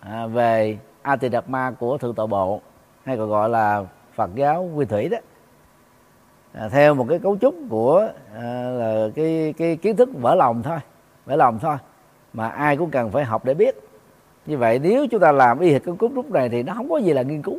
à, 0.00 0.26
về 0.26 0.78
Atidakma 1.02 1.70
của 1.70 1.98
thượng 1.98 2.14
tọa 2.14 2.26
bộ 2.26 2.60
hay 3.04 3.16
còn 3.16 3.28
gọi 3.28 3.48
là 3.48 3.84
Phật 4.14 4.30
giáo 4.34 4.62
Nguyên 4.62 4.88
Thủy 4.88 5.08
đó. 5.08 5.18
À, 6.52 6.68
theo 6.68 6.94
một 6.94 7.06
cái 7.08 7.18
cấu 7.18 7.38
trúc 7.38 7.54
của 7.70 8.08
à, 8.34 8.70
là 8.70 9.08
cái 9.14 9.54
cái 9.56 9.76
kiến 9.76 9.96
thức 9.96 10.08
vỡ 10.12 10.34
lòng 10.34 10.62
thôi 10.62 10.78
vỡ 11.24 11.36
lòng 11.36 11.58
thôi 11.58 11.76
mà 12.32 12.48
ai 12.48 12.76
cũng 12.76 12.90
cần 12.90 13.10
phải 13.10 13.24
học 13.24 13.44
để 13.44 13.54
biết 13.54 13.76
như 14.50 14.58
vậy 14.58 14.78
nếu 14.78 15.06
chúng 15.06 15.20
ta 15.20 15.32
làm 15.32 15.60
y 15.60 15.72
hệt 15.72 15.84
cân 15.84 15.96
cúp 15.96 16.14
lúc 16.14 16.30
này 16.30 16.48
thì 16.48 16.62
nó 16.62 16.74
không 16.74 16.90
có 16.90 16.96
gì 16.96 17.12
là 17.12 17.22
nghiên 17.22 17.42
cứu. 17.42 17.58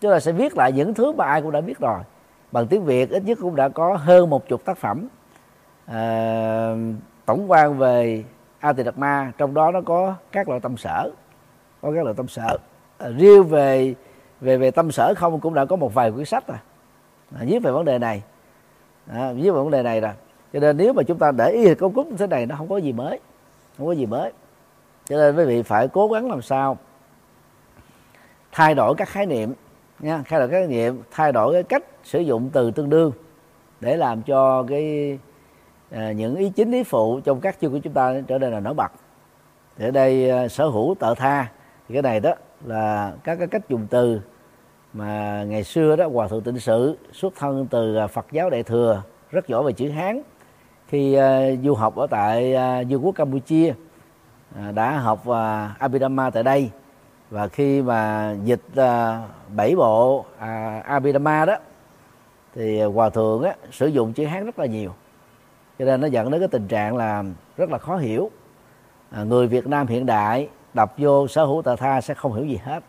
Chúng 0.00 0.10
ta 0.10 0.20
sẽ 0.20 0.32
viết 0.32 0.56
lại 0.56 0.72
những 0.72 0.94
thứ 0.94 1.12
mà 1.12 1.24
ai 1.24 1.42
cũng 1.42 1.52
đã 1.52 1.60
biết 1.60 1.78
rồi. 1.78 1.98
Bằng 2.52 2.66
tiếng 2.66 2.84
việt 2.84 3.10
ít 3.10 3.22
nhất 3.24 3.38
cũng 3.40 3.56
đã 3.56 3.68
có 3.68 3.96
hơn 3.96 4.30
một 4.30 4.48
chục 4.48 4.64
tác 4.64 4.78
phẩm. 4.78 5.08
À, 5.86 6.74
tổng 7.26 7.50
quan 7.50 7.78
về 7.78 8.24
Atidakma 8.58 9.32
trong 9.38 9.54
đó 9.54 9.70
nó 9.70 9.80
có 9.80 10.14
các 10.32 10.48
loại 10.48 10.60
tâm 10.60 10.76
sở. 10.76 11.10
Có 11.82 11.92
các 11.94 12.04
loại 12.04 12.14
tâm 12.16 12.28
sở. 12.28 12.58
À, 12.98 13.08
riêng 13.08 13.44
về 13.44 13.94
về 14.40 14.56
về 14.56 14.70
tâm 14.70 14.90
sở 14.90 15.14
không 15.16 15.40
cũng 15.40 15.54
đã 15.54 15.64
có 15.64 15.76
một 15.76 15.94
vài 15.94 16.10
quyển 16.12 16.24
sách 16.24 16.46
rồi. 16.46 16.58
À, 17.36 17.40
viết 17.46 17.58
về 17.58 17.70
vấn 17.70 17.84
đề 17.84 17.98
này. 17.98 18.22
À, 19.12 19.32
viết 19.32 19.50
về 19.50 19.50
vấn 19.50 19.70
đề 19.70 19.82
này 19.82 20.00
rồi. 20.00 20.12
Cho 20.52 20.60
nên 20.60 20.76
nếu 20.76 20.92
mà 20.92 21.02
chúng 21.02 21.18
ta 21.18 21.32
để 21.32 21.50
y 21.50 21.74
cấu 21.74 21.92
trúc 21.94 22.06
như 22.06 22.16
thế 22.16 22.26
này 22.26 22.46
nó 22.46 22.56
không 22.56 22.68
có 22.68 22.76
gì 22.76 22.92
mới. 22.92 23.20
Không 23.78 23.86
có 23.86 23.92
gì 23.92 24.06
mới 24.06 24.32
cho 25.08 25.16
nên 25.16 25.36
quý 25.36 25.44
vị 25.44 25.62
phải 25.62 25.88
cố 25.88 26.08
gắng 26.08 26.30
làm 26.30 26.42
sao 26.42 26.78
thay 28.52 28.74
đổi 28.74 28.94
các 28.94 29.08
khái 29.08 29.26
niệm 29.26 29.54
nha. 29.98 30.22
Thay 30.28 30.40
đổi 30.40 30.48
các 30.48 30.56
khái 30.56 30.66
niệm 30.66 31.02
thay 31.10 31.32
đổi 31.32 31.52
cái 31.52 31.62
cách 31.62 31.84
sử 32.04 32.20
dụng 32.20 32.50
từ 32.52 32.70
tương 32.70 32.90
đương 32.90 33.12
để 33.80 33.96
làm 33.96 34.22
cho 34.22 34.62
cái 34.62 35.18
à, 35.90 36.12
những 36.12 36.36
ý 36.36 36.50
chính 36.50 36.72
ý 36.72 36.84
phụ 36.84 37.20
trong 37.20 37.40
các 37.40 37.56
chương 37.60 37.72
của 37.72 37.78
chúng 37.78 37.92
ta 37.92 38.14
trở 38.26 38.38
nên 38.38 38.52
là 38.52 38.60
nổi 38.60 38.74
bật. 38.74 38.92
Thì 39.76 39.84
ở 39.84 39.90
đây 39.90 40.30
à, 40.30 40.48
sở 40.48 40.66
hữu 40.66 40.94
tợ 40.98 41.14
tha 41.14 41.48
thì 41.88 41.92
cái 41.92 42.02
này 42.02 42.20
đó 42.20 42.34
là 42.64 43.12
các 43.24 43.38
cái 43.38 43.46
cách 43.46 43.68
dùng 43.68 43.86
từ 43.90 44.20
mà 44.92 45.44
ngày 45.48 45.64
xưa 45.64 45.96
đó 45.96 46.08
hòa 46.08 46.28
thượng 46.28 46.42
tịnh 46.42 46.58
sự 46.58 46.98
xuất 47.12 47.34
thân 47.36 47.66
từ 47.70 47.96
à, 47.96 48.06
Phật 48.06 48.26
giáo 48.32 48.50
đại 48.50 48.62
thừa 48.62 49.02
rất 49.30 49.48
giỏi 49.48 49.64
về 49.64 49.72
chữ 49.72 49.90
Hán. 49.90 50.22
Khi 50.88 51.14
à, 51.14 51.50
du 51.62 51.74
học 51.74 51.96
ở 51.96 52.06
tại 52.06 52.54
à, 52.54 52.82
vương 52.88 53.04
quốc 53.04 53.12
Campuchia. 53.12 53.74
À, 54.58 54.70
đã 54.72 54.98
học 54.98 55.28
à, 55.28 55.74
Abhidhamma 55.78 56.30
tại 56.30 56.42
đây. 56.42 56.70
Và 57.30 57.48
khi 57.48 57.82
mà 57.82 58.32
dịch 58.44 58.62
à, 58.76 59.22
bảy 59.56 59.76
bộ 59.76 60.24
Abhidhamma 60.84 61.44
đó 61.44 61.56
thì 62.54 62.82
hòa 62.82 63.10
thượng 63.10 63.42
á, 63.42 63.54
sử 63.72 63.86
dụng 63.86 64.12
chữ 64.12 64.26
Hán 64.26 64.44
rất 64.44 64.58
là 64.58 64.66
nhiều. 64.66 64.94
Cho 65.78 65.84
nên 65.84 66.00
nó 66.00 66.06
dẫn 66.06 66.30
đến 66.30 66.40
cái 66.40 66.48
tình 66.48 66.68
trạng 66.68 66.96
là 66.96 67.24
rất 67.56 67.70
là 67.70 67.78
khó 67.78 67.96
hiểu. 67.96 68.30
À, 69.10 69.22
người 69.22 69.46
Việt 69.46 69.66
Nam 69.66 69.86
hiện 69.86 70.06
đại 70.06 70.48
đọc 70.74 70.94
vô 70.98 71.28
sở 71.28 71.44
hữu 71.44 71.62
tà 71.62 71.76
tha 71.76 72.00
sẽ 72.00 72.14
không 72.14 72.32
hiểu 72.32 72.44
gì 72.44 72.60
hết. 72.64 72.82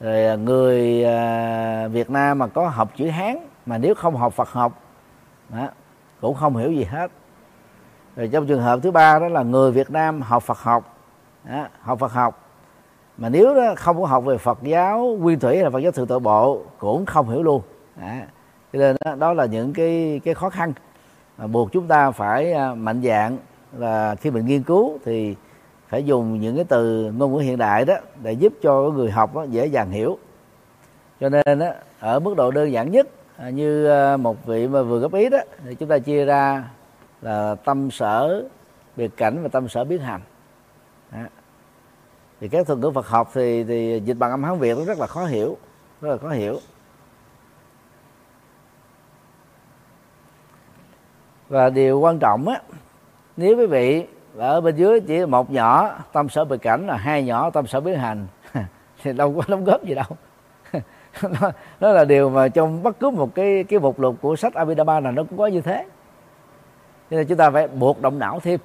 Rồi 0.00 0.38
người 0.38 1.04
à, 1.04 1.88
Việt 1.88 2.10
Nam 2.10 2.38
mà 2.38 2.46
có 2.46 2.68
học 2.68 2.90
chữ 2.96 3.08
Hán 3.08 3.36
mà 3.66 3.78
nếu 3.78 3.94
không 3.94 4.16
học 4.16 4.32
Phật 4.32 4.48
học 4.48 4.80
đó, 5.48 5.68
cũng 6.20 6.34
không 6.34 6.56
hiểu 6.56 6.72
gì 6.72 6.84
hết 6.84 7.10
rồi 8.16 8.28
trong 8.32 8.46
trường 8.46 8.62
hợp 8.62 8.80
thứ 8.82 8.90
ba 8.90 9.18
đó 9.18 9.28
là 9.28 9.42
người 9.42 9.72
Việt 9.72 9.90
Nam 9.90 10.22
học 10.22 10.42
Phật 10.42 10.58
học. 10.58 10.98
Đó, 11.44 11.66
học 11.80 11.98
Phật 11.98 12.12
học. 12.12 12.42
Mà 13.16 13.28
nếu 13.28 13.54
đó 13.54 13.74
không 13.76 14.00
có 14.00 14.06
học 14.06 14.24
về 14.24 14.38
Phật 14.38 14.58
giáo 14.62 15.16
nguyên 15.20 15.38
thủy 15.38 15.58
hay 15.58 15.70
Phật 15.70 15.78
giáo 15.78 15.92
thượng 15.92 16.06
tọa 16.06 16.18
bộ 16.18 16.62
cũng 16.78 17.06
không 17.06 17.28
hiểu 17.28 17.42
luôn. 17.42 17.62
Đó. 18.00 18.08
cho 18.72 18.78
nên 18.78 18.96
đó, 19.04 19.14
đó 19.14 19.32
là 19.32 19.44
những 19.44 19.72
cái 19.72 20.20
cái 20.24 20.34
khó 20.34 20.50
khăn 20.50 20.72
mà 21.38 21.46
buộc 21.46 21.72
chúng 21.72 21.86
ta 21.86 22.10
phải 22.10 22.52
à, 22.52 22.74
mạnh 22.74 23.02
dạng 23.02 23.38
là 23.78 24.14
khi 24.14 24.30
mình 24.30 24.46
nghiên 24.46 24.62
cứu 24.62 24.98
thì 25.04 25.34
phải 25.88 26.04
dùng 26.04 26.40
những 26.40 26.56
cái 26.56 26.64
từ 26.68 27.12
ngôn 27.12 27.32
ngữ 27.32 27.38
hiện 27.38 27.58
đại 27.58 27.84
đó 27.84 27.94
để 28.22 28.32
giúp 28.32 28.52
cho 28.62 28.90
người 28.90 29.10
học 29.10 29.34
đó 29.34 29.42
dễ 29.42 29.66
dàng 29.66 29.90
hiểu. 29.90 30.18
Cho 31.20 31.28
nên 31.28 31.58
đó, 31.58 31.68
ở 32.00 32.20
mức 32.20 32.36
độ 32.36 32.50
đơn 32.50 32.72
giản 32.72 32.90
nhất 32.90 33.08
à, 33.36 33.50
như 33.50 33.86
à, 33.86 34.16
một 34.16 34.46
vị 34.46 34.68
mà 34.68 34.82
vừa 34.82 34.98
góp 34.98 35.14
ý 35.14 35.28
đó 35.28 35.38
thì 35.64 35.74
chúng 35.74 35.88
ta 35.88 35.98
chia 35.98 36.24
ra 36.24 36.64
là 37.26 37.54
tâm 37.54 37.90
sở 37.90 38.44
biệt 38.96 39.16
cảnh 39.16 39.42
và 39.42 39.48
tâm 39.48 39.68
sở 39.68 39.84
biến 39.84 40.00
hành. 40.00 40.20
Đó. 41.12 41.18
thì 42.40 42.48
các 42.48 42.66
thuật 42.66 42.78
ngữ 42.78 42.90
Phật 42.90 43.08
học 43.08 43.30
thì 43.34 43.64
thì 43.64 44.02
dịch 44.04 44.16
bằng 44.18 44.30
âm 44.30 44.42
Hán 44.42 44.58
Việt 44.58 44.78
nó 44.78 44.84
rất 44.84 44.98
là 44.98 45.06
khó 45.06 45.24
hiểu 45.24 45.56
rất 46.00 46.10
là 46.10 46.16
khó 46.16 46.28
hiểu. 46.28 46.58
Và 51.48 51.70
điều 51.70 52.00
quan 52.00 52.18
trọng 52.18 52.48
á 52.48 52.60
nếu 53.36 53.56
quý 53.56 53.66
vị 53.66 54.06
ở 54.36 54.60
bên 54.60 54.76
dưới 54.76 55.00
chỉ 55.00 55.26
một 55.26 55.50
nhỏ 55.50 55.98
tâm 56.12 56.28
sở 56.28 56.44
biệt 56.44 56.62
cảnh 56.62 56.86
là 56.86 56.96
hai 56.96 57.22
nhỏ 57.22 57.50
tâm 57.50 57.66
sở 57.66 57.80
biến 57.80 57.98
hành 57.98 58.26
thì 59.02 59.12
đâu 59.12 59.34
có 59.36 59.42
đóng 59.48 59.64
góp 59.64 59.84
gì 59.84 59.94
đâu. 59.94 60.16
Nó, 61.22 61.50
đó 61.80 61.92
là 61.92 62.04
điều 62.04 62.30
mà 62.30 62.48
trong 62.48 62.82
bất 62.82 63.00
cứ 63.00 63.10
một 63.10 63.34
cái 63.34 63.64
cái 63.64 63.78
mục 63.78 64.00
lục 64.00 64.16
của 64.20 64.36
sách 64.36 64.54
Abhidhamma 64.54 65.00
là 65.00 65.10
nó 65.10 65.24
cũng 65.24 65.38
có 65.38 65.46
như 65.46 65.60
thế 65.60 65.86
cho 67.10 67.16
nên 67.16 67.26
chúng 67.26 67.38
ta 67.38 67.50
phải 67.50 67.68
buộc 67.68 68.00
động 68.00 68.18
não 68.18 68.40
thêm 68.40 68.60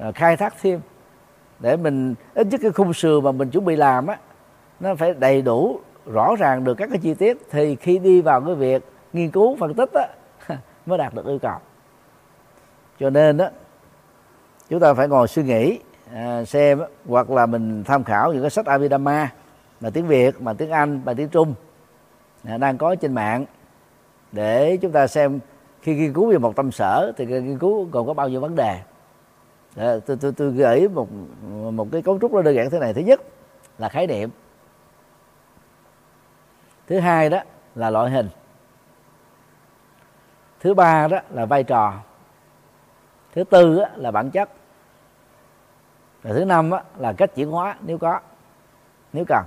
à, 0.00 0.12
khai 0.12 0.36
thác 0.36 0.54
thêm 0.60 0.80
để 1.60 1.76
mình 1.76 2.14
ít 2.34 2.46
nhất 2.46 2.60
cái 2.62 2.72
khung 2.72 2.92
sườn 2.92 3.24
mà 3.24 3.32
mình 3.32 3.50
chuẩn 3.50 3.64
bị 3.64 3.76
làm 3.76 4.06
á 4.06 4.18
nó 4.80 4.94
phải 4.94 5.14
đầy 5.14 5.42
đủ 5.42 5.80
rõ 6.06 6.36
ràng 6.38 6.64
được 6.64 6.74
các 6.74 6.88
cái 6.92 6.98
chi 6.98 7.14
tiết. 7.14 7.38
Thì 7.50 7.76
khi 7.76 7.98
đi 7.98 8.20
vào 8.20 8.40
cái 8.40 8.54
việc 8.54 8.84
nghiên 9.12 9.30
cứu 9.30 9.56
phân 9.56 9.74
tích 9.74 9.90
á 9.92 10.08
mới 10.86 10.98
đạt 10.98 11.14
được 11.14 11.26
yêu 11.26 11.38
cầu. 11.38 11.56
Cho 13.00 13.10
nên 13.10 13.36
đó 13.36 13.48
chúng 14.68 14.80
ta 14.80 14.94
phải 14.94 15.08
ngồi 15.08 15.28
suy 15.28 15.42
nghĩ 15.42 15.78
à, 16.14 16.44
xem 16.44 16.80
hoặc 17.06 17.30
là 17.30 17.46
mình 17.46 17.84
tham 17.84 18.04
khảo 18.04 18.32
những 18.32 18.42
cái 18.42 18.50
sách 18.50 18.66
Abhidhamma 18.66 19.32
mà 19.80 19.90
tiếng 19.90 20.06
Việt 20.06 20.40
mà 20.40 20.52
tiếng 20.52 20.70
Anh 20.70 21.00
mà 21.04 21.14
tiếng 21.14 21.28
Trung 21.28 21.54
à, 22.44 22.58
đang 22.58 22.78
có 22.78 22.94
trên 22.94 23.14
mạng 23.14 23.44
để 24.32 24.76
chúng 24.76 24.92
ta 24.92 25.06
xem 25.06 25.40
khi 25.82 25.94
nghiên 25.94 26.12
cứu 26.12 26.30
về 26.30 26.38
một 26.38 26.56
tâm 26.56 26.72
sở 26.72 27.12
thì 27.16 27.26
nghiên 27.26 27.58
cứu 27.58 27.88
còn 27.92 28.06
có 28.06 28.14
bao 28.14 28.28
nhiêu 28.28 28.40
vấn 28.40 28.54
đề? 28.54 28.80
À, 29.76 29.94
tôi, 30.06 30.16
tôi, 30.20 30.32
tôi 30.32 30.50
gửi 30.50 30.88
một 30.88 31.08
một 31.72 31.88
cái 31.92 32.02
cấu 32.02 32.18
trúc 32.18 32.32
nó 32.32 32.42
đơn 32.42 32.54
giản 32.54 32.70
thế 32.70 32.78
này. 32.78 32.94
Thứ 32.94 33.00
nhất 33.00 33.20
là 33.78 33.88
khái 33.88 34.06
niệm. 34.06 34.30
Thứ 36.86 36.98
hai 36.98 37.30
đó 37.30 37.40
là 37.74 37.90
loại 37.90 38.10
hình. 38.10 38.28
Thứ 40.60 40.74
ba 40.74 41.08
đó 41.08 41.18
là 41.30 41.46
vai 41.46 41.64
trò. 41.64 41.94
Thứ 43.34 43.44
tư 43.44 43.78
đó 43.78 43.86
là 43.96 44.10
bản 44.10 44.30
chất. 44.30 44.50
Và 46.22 46.34
thứ 46.34 46.44
năm 46.44 46.70
đó 46.70 46.80
là 46.96 47.12
cách 47.12 47.34
chuyển 47.34 47.50
hóa 47.50 47.76
nếu 47.80 47.98
có 47.98 48.20
nếu 49.12 49.24
cần. 49.28 49.44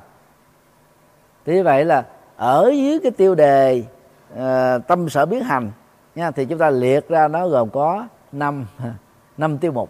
Thế 1.46 1.54
như 1.54 1.64
vậy 1.64 1.86
là 1.86 2.06
ở 2.36 2.72
dưới 2.76 3.00
cái 3.04 3.12
tiêu 3.12 3.36
đề 3.36 3.84
uh, 4.34 4.88
tâm 4.88 5.10
sở 5.10 5.26
biến 5.26 5.44
hành 5.44 5.72
nha 6.16 6.32
thì 6.32 6.46
chúng 6.46 6.60
ta 6.60 6.70
liệt 6.70 7.10
ra 7.10 7.28
nó 7.28 7.48
gồm 7.48 7.70
có 7.70 8.08
năm 8.32 8.66
năm 9.38 9.58
tiêu 9.58 9.72
mục. 9.72 9.90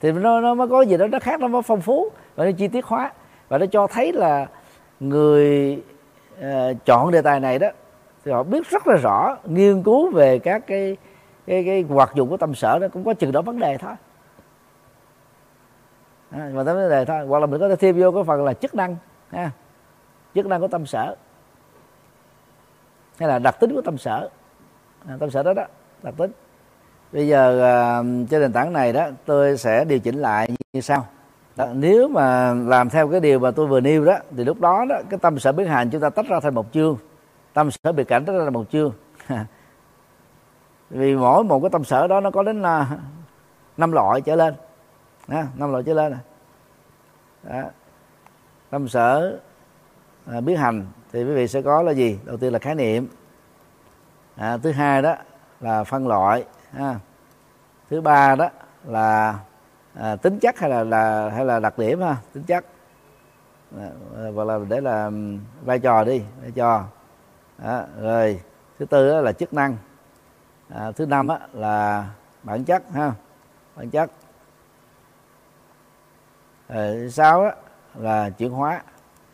Thì 0.00 0.12
nó 0.12 0.40
nó 0.40 0.54
mới 0.54 0.68
có 0.68 0.82
gì 0.82 0.96
đó 0.96 1.06
nó 1.06 1.18
khác 1.18 1.40
nó 1.40 1.48
mới 1.48 1.62
phong 1.62 1.80
phú 1.80 2.08
và 2.36 2.44
nó 2.44 2.50
chi 2.52 2.68
tiết 2.68 2.84
hóa. 2.84 3.12
Và 3.48 3.58
nó 3.58 3.66
cho 3.66 3.86
thấy 3.86 4.12
là 4.12 4.46
người 5.00 5.82
uh, 6.40 6.76
chọn 6.84 7.10
đề 7.10 7.22
tài 7.22 7.40
này 7.40 7.58
đó 7.58 7.68
thì 8.24 8.32
họ 8.32 8.42
biết 8.42 8.70
rất 8.70 8.86
là 8.86 8.96
rõ 8.96 9.36
nghiên 9.44 9.82
cứu 9.82 10.10
về 10.10 10.38
các 10.38 10.66
cái 10.66 10.96
cái 11.46 11.64
cái 11.64 11.84
hoạt 11.88 12.14
dụng 12.14 12.28
của 12.28 12.36
tâm 12.36 12.54
sở 12.54 12.78
nó 12.80 12.88
cũng 12.88 13.04
có 13.04 13.14
chừng 13.14 13.32
đó 13.32 13.42
vấn 13.42 13.58
đề 13.58 13.78
thôi. 13.78 13.94
À, 16.30 16.50
mà 16.54 16.64
tới 16.64 16.74
vấn 16.74 16.90
đề 16.90 17.04
thôi. 17.04 17.26
Hoặc 17.26 17.38
là 17.38 17.46
mình 17.46 17.60
có 17.60 17.68
thể 17.68 17.76
thêm 17.76 18.00
vô 18.00 18.10
cái 18.10 18.24
phần 18.24 18.44
là 18.44 18.54
chức 18.54 18.74
năng 18.74 18.96
ha. 19.30 19.50
chức 20.34 20.46
năng 20.46 20.60
của 20.60 20.68
tâm 20.68 20.86
sở. 20.86 21.16
Hay 23.18 23.28
là 23.28 23.38
đặc 23.38 23.60
tính 23.60 23.74
của 23.74 23.82
tâm 23.82 23.98
sở. 23.98 24.28
À, 25.08 25.16
tâm 25.20 25.30
sở 25.30 25.42
đó 25.42 25.52
đó 25.52 25.64
đặc 26.02 26.14
tính. 26.16 26.30
Bây 27.12 27.28
giờ 27.28 27.62
à, 27.62 28.02
trên 28.30 28.40
nền 28.40 28.52
tảng 28.52 28.72
này 28.72 28.92
đó 28.92 29.08
tôi 29.24 29.58
sẽ 29.58 29.84
điều 29.84 29.98
chỉnh 29.98 30.14
lại 30.14 30.50
như 30.72 30.80
sau. 30.80 31.06
Đó, 31.56 31.66
nếu 31.74 32.08
mà 32.08 32.54
làm 32.54 32.90
theo 32.90 33.08
cái 33.08 33.20
điều 33.20 33.38
mà 33.38 33.50
tôi 33.50 33.66
vừa 33.66 33.80
nêu 33.80 34.04
đó 34.04 34.18
thì 34.36 34.44
lúc 34.44 34.60
đó 34.60 34.84
đó 34.88 34.96
cái 35.10 35.18
tâm 35.22 35.38
sở 35.38 35.52
biến 35.52 35.66
hành 35.66 35.90
chúng 35.90 36.00
ta 36.00 36.10
tách 36.10 36.26
ra 36.28 36.40
thành 36.40 36.54
một 36.54 36.66
chương. 36.72 36.96
Tâm 37.52 37.70
sở 37.70 37.92
biệt 37.92 38.08
cảnh 38.08 38.24
tách 38.24 38.32
ra 38.32 38.44
thành 38.44 38.52
một 38.52 38.64
chương. 38.72 38.92
Vì 40.90 41.16
mỗi 41.16 41.44
một 41.44 41.60
cái 41.60 41.70
tâm 41.70 41.84
sở 41.84 42.06
đó 42.06 42.20
nó 42.20 42.30
có 42.30 42.42
đến 42.42 42.62
à, 42.62 42.86
năm 43.76 43.92
loại 43.92 44.20
trở 44.20 44.36
lên. 44.36 44.54
Năm 45.28 45.72
loại 45.72 45.82
trở 45.82 45.94
lên 45.94 46.16
đó. 47.42 47.62
tâm 48.70 48.88
sở 48.88 49.38
à, 50.26 50.40
biến 50.40 50.56
hành 50.56 50.86
thì 51.12 51.24
quý 51.24 51.30
vị 51.34 51.48
sẽ 51.48 51.62
có 51.62 51.82
là 51.82 51.92
gì? 51.92 52.18
Đầu 52.24 52.36
tiên 52.36 52.52
là 52.52 52.58
khái 52.58 52.74
niệm 52.74 53.08
à, 54.38 54.56
thứ 54.56 54.72
hai 54.72 55.02
đó 55.02 55.16
là 55.60 55.84
phân 55.84 56.08
loại 56.08 56.44
ha. 56.72 56.98
thứ 57.90 58.00
ba 58.00 58.34
đó 58.34 58.48
là 58.84 59.38
à, 59.94 60.16
tính 60.16 60.38
chất 60.38 60.58
hay 60.58 60.70
là, 60.70 60.84
là 60.84 61.30
hay 61.30 61.44
là 61.44 61.60
đặc 61.60 61.78
điểm 61.78 62.00
ha 62.00 62.16
tính 62.32 62.42
chất. 62.42 62.64
À, 63.78 63.88
hoặc 64.34 64.44
là 64.44 64.58
để 64.68 64.80
là 64.80 65.10
vai 65.64 65.78
trò 65.78 66.04
đi 66.04 66.22
vai 66.42 66.50
trò. 66.50 66.84
À, 67.62 67.86
rồi 68.00 68.40
thứ 68.78 68.84
tư 68.84 69.10
đó 69.10 69.20
là 69.20 69.32
chức 69.32 69.54
năng. 69.54 69.76
À, 70.74 70.92
thứ 70.92 71.06
năm 71.06 71.26
đó 71.26 71.38
là 71.52 72.08
bản 72.42 72.64
chất 72.64 72.82
ha 72.92 73.12
bản 73.76 73.90
chất. 73.90 74.10
Rồi, 76.68 76.96
thứ 76.96 77.08
sáu 77.08 77.44
đó 77.44 77.50
là 77.94 78.30
chuyển 78.30 78.50
hóa 78.50 78.82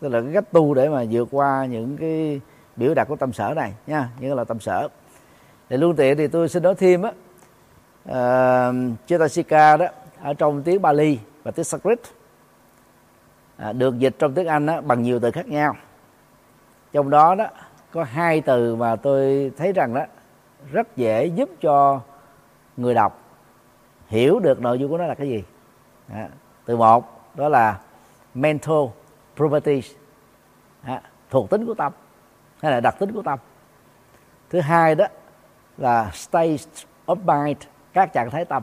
tức 0.00 0.08
là 0.08 0.20
cái 0.20 0.30
cách 0.34 0.44
tu 0.52 0.74
để 0.74 0.88
mà 0.88 1.04
vượt 1.10 1.28
qua 1.30 1.66
những 1.66 1.96
cái 1.96 2.40
biểu 2.76 2.94
đạt 2.94 3.08
của 3.08 3.16
tâm 3.16 3.32
sở 3.32 3.54
này 3.56 3.72
nha 3.86 4.08
những 4.20 4.34
là 4.36 4.44
tâm 4.44 4.60
sở. 4.60 4.88
Để 5.68 5.76
luôn 5.76 5.96
tiện 5.96 6.16
thì 6.16 6.28
tôi 6.28 6.48
xin 6.48 6.62
nói 6.62 6.74
thêm 6.74 7.02
á 7.02 7.12
uh, 8.10 8.74
Chetasika 9.06 9.76
đó 9.76 9.86
ở 10.22 10.34
trong 10.34 10.62
tiếng 10.62 10.82
Bali 10.82 11.18
và 11.42 11.50
tiếng 11.50 11.64
Sanskrit 11.64 12.00
à, 13.56 13.72
được 13.72 13.98
dịch 13.98 14.14
trong 14.18 14.34
tiếng 14.34 14.46
Anh 14.46 14.66
đó, 14.66 14.80
bằng 14.80 15.02
nhiều 15.02 15.20
từ 15.20 15.30
khác 15.30 15.46
nhau. 15.46 15.76
Trong 16.92 17.10
đó 17.10 17.34
đó 17.34 17.46
có 17.90 18.04
hai 18.04 18.40
từ 18.40 18.76
mà 18.76 18.96
tôi 18.96 19.52
thấy 19.56 19.72
rằng 19.72 19.94
đó 19.94 20.04
rất 20.72 20.96
dễ 20.96 21.26
giúp 21.26 21.50
cho 21.60 22.00
người 22.76 22.94
đọc 22.94 23.20
hiểu 24.06 24.38
được 24.38 24.60
nội 24.60 24.78
dung 24.78 24.90
của 24.90 24.98
nó 24.98 25.06
là 25.06 25.14
cái 25.14 25.28
gì. 25.28 25.44
À, 26.12 26.28
từ 26.64 26.76
một 26.76 27.30
đó 27.34 27.48
là 27.48 27.80
mental 28.34 28.84
properties 29.36 29.92
à, 30.82 31.02
thuộc 31.30 31.50
tính 31.50 31.66
của 31.66 31.74
tâm 31.74 31.92
hay 32.64 32.72
là 32.72 32.80
đặc 32.80 32.98
tính 32.98 33.12
của 33.12 33.22
tâm. 33.22 33.38
Thứ 34.50 34.60
hai 34.60 34.94
đó 34.94 35.06
là 35.78 36.10
state 36.12 36.56
of 37.06 37.16
mind 37.16 37.58
các 37.92 38.12
trạng 38.12 38.30
thái 38.30 38.44
tâm. 38.44 38.62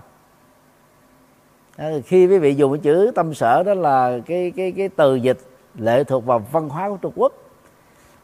Ờ, 1.77 2.01
khi 2.05 2.27
quý 2.27 2.37
vị 2.37 2.55
dùng 2.55 2.71
cái 2.71 2.79
chữ 2.83 3.11
tâm 3.15 3.33
sở 3.33 3.63
đó 3.63 3.73
là 3.73 4.19
cái 4.25 4.51
cái 4.55 4.71
cái 4.71 4.89
từ 4.89 5.15
dịch 5.15 5.37
lệ 5.75 6.03
thuộc 6.03 6.25
vào 6.25 6.39
văn 6.51 6.69
hóa 6.69 6.89
của 6.89 6.97
Trung 6.97 7.13
Quốc. 7.15 7.33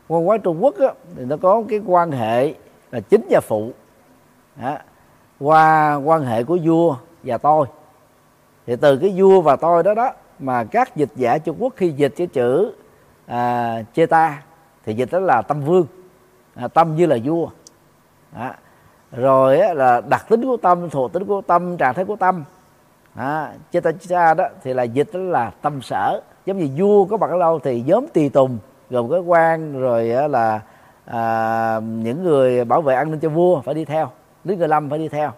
Văn 0.08 0.26
hóa 0.26 0.38
Trung 0.38 0.64
Quốc 0.64 0.76
đó, 0.80 0.94
thì 1.18 1.26
nó 1.26 1.38
có 1.38 1.64
cái 1.70 1.82
quan 1.86 2.12
hệ 2.12 2.54
là 2.92 3.00
chính 3.00 3.28
và 3.30 3.40
phụ. 3.40 3.72
Đó. 4.62 4.78
qua 5.40 5.96
quan 5.96 6.26
hệ 6.26 6.44
của 6.44 6.58
vua 6.64 6.96
và 7.24 7.38
tôi. 7.38 7.68
Thì 8.68 8.76
từ 8.76 8.98
cái 8.98 9.14
vua 9.18 9.42
và 9.42 9.56
tôi 9.56 9.84
đó 9.84 9.94
đó 9.94 10.12
mà 10.40 10.64
các 10.64 10.96
dịch 10.96 11.12
giả 11.16 11.38
Trung 11.38 11.56
Quốc 11.60 11.74
khi 11.76 11.90
dịch 11.90 12.14
cái 12.18 12.28
chữ 12.28 12.74
à, 13.26 13.84
ta 14.10 14.42
thì 14.88 14.94
dịch 14.94 15.10
đó 15.12 15.20
là 15.20 15.42
tâm 15.42 15.62
vương 15.62 15.86
à, 16.56 16.68
tâm 16.68 16.96
như 16.96 17.06
là 17.06 17.18
vua. 17.24 17.48
À, 18.34 18.56
rồi 19.12 19.60
á, 19.60 19.74
là 19.74 20.02
đặc 20.02 20.26
tính 20.30 20.42
của 20.42 20.58
tâm 20.58 20.90
thuộc 20.90 21.14
tính 21.14 21.26
của 21.26 21.42
tâm 21.42 21.78
trạng 21.78 21.94
thái 21.94 22.06
của 22.06 22.16
tâm. 22.16 22.44
À, 23.16 23.54
cheta 23.72 24.34
đó 24.34 24.48
thì 24.64 24.74
là 24.74 24.84
dịch 24.84 25.10
đó 25.14 25.20
là 25.20 25.52
tâm 25.62 25.82
sở. 25.82 26.22
Giống 26.46 26.58
như 26.58 26.70
vua 26.78 27.06
có 27.06 27.18
mặt 27.18 27.30
ở 27.30 27.40
đâu 27.40 27.60
thì 27.60 27.84
nhóm 27.88 28.06
tùy 28.14 28.30
tùng 28.30 28.58
gồm 28.90 29.10
cái 29.10 29.20
quan 29.20 29.80
rồi 29.80 30.06
là 30.30 30.62
à, 31.06 31.80
những 31.80 32.24
người 32.24 32.66
bảo 32.66 32.82
vệ 32.82 32.96
an 32.96 33.12
ninh 33.12 33.20
cho 33.20 33.30
vua 33.30 33.62
phải 33.62 33.76
đi 33.76 33.86
theo 33.86 34.12
lính 34.44 34.60
người 34.60 34.68
lâm 34.68 34.90
phải 34.90 35.00
đi 35.00 35.08
theo. 35.08 35.32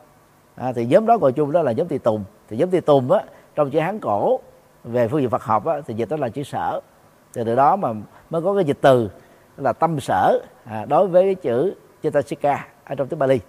À, 0.55 0.71
thì 0.75 0.85
nhóm 0.85 1.05
đó 1.05 1.17
gọi 1.17 1.31
chung 1.31 1.51
đó 1.51 1.61
là 1.61 1.71
nhóm 1.71 1.87
tùy 1.87 1.99
tùng. 1.99 2.23
Thì 2.49 2.57
nhóm 2.57 2.69
tùy 2.69 2.81
tùng 2.81 3.11
á 3.11 3.21
trong 3.55 3.71
chữ 3.71 3.79
hán 3.79 3.99
cổ 3.99 4.39
về 4.83 5.07
phương 5.07 5.21
diện 5.21 5.29
Phật 5.29 5.43
học 5.43 5.65
á, 5.65 5.75
thì 5.87 5.93
dịch 5.93 6.09
đó 6.09 6.17
là 6.17 6.29
chữ 6.29 6.43
sở. 6.43 6.81
Từ 7.33 7.43
từ 7.43 7.55
đó 7.55 7.75
mà 7.75 7.93
mới 8.29 8.41
có 8.41 8.55
cái 8.55 8.63
dịch 8.63 8.77
từ 8.81 9.09
là 9.62 9.74
tâm 9.74 9.99
sở 9.99 10.39
à, 10.66 10.86
đối 10.86 11.07
với 11.07 11.24
cái 11.24 11.36
chữ 11.36 11.74
Chetasika 12.03 12.68
ở 12.84 12.95
trong 12.95 13.07
tiếng 13.07 13.20
Bali. 13.20 13.39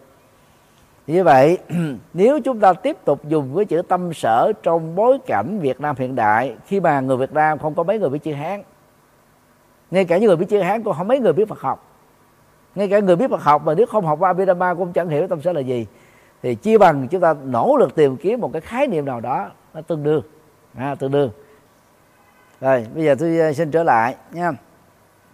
Như 1.07 1.25
vậy 1.25 1.59
nếu 2.15 2.41
chúng 2.41 2.61
ta 2.61 2.73
tiếp 2.73 2.97
tục 3.05 3.25
dùng 3.25 3.57
cái 3.57 3.65
chữ 3.65 3.83
tâm 3.89 4.15
sở 4.15 4.53
trong 4.63 4.95
bối 4.95 5.19
cảnh 5.27 5.59
Việt 5.59 5.81
Nam 5.81 5.97
hiện 5.99 6.15
đại 6.15 6.57
khi 6.67 6.81
mà 6.81 7.01
người 7.01 7.17
Việt 7.17 7.33
Nam 7.33 7.59
không 7.59 7.75
có 7.75 7.83
mấy 7.83 7.99
người 7.99 8.11
biết 8.11 8.23
chữ 8.23 8.33
Hán 8.33 8.63
ngay 9.91 10.05
cả 10.05 10.19
những 10.19 10.27
người 10.27 10.37
biết 10.37 10.47
chữ 10.49 10.61
Hán 10.61 10.83
cũng 10.83 10.95
không 10.95 11.09
mấy 11.09 11.21
người 11.21 11.33
biết 11.33 11.49
Phật 11.49 11.61
học. 11.61 11.87
Ngay 12.75 12.89
cả 12.89 12.99
người 12.99 13.17
biết 13.17 13.31
Phật 13.31 13.43
học 13.43 13.63
mà 13.65 13.75
nếu 13.75 13.87
không 13.87 14.07
học 14.07 14.21
Abhidhamma 14.21 14.75
cũng 14.75 14.93
chẳng 14.93 15.09
hiểu 15.09 15.29
tâm 15.29 15.43
sở 15.43 15.53
là 15.53 15.61
gì. 15.61 15.87
Thì 16.43 16.55
chia 16.55 16.79
bằng 16.79 17.09
chúng 17.09 17.21
ta 17.21 17.35
nỗ 17.45 17.77
lực 17.77 17.95
tìm 17.95 18.17
kiếm 18.17 18.41
một 18.41 18.53
cái 18.53 18.61
khái 18.61 18.87
niệm 18.87 19.05
nào 19.05 19.21
đó 19.21 19.51
nó 19.75 19.81
tương 19.81 20.03
đương. 20.03 20.23
À, 20.77 20.95
tương 20.95 21.11
đương. 21.11 21.31
Rồi 22.61 22.87
bây 22.95 23.05
giờ 23.05 23.15
tôi 23.19 23.41
à, 23.41 23.53
xin 23.53 23.71
trở 23.71 23.83
lại 23.83 24.17
nha 24.33 24.53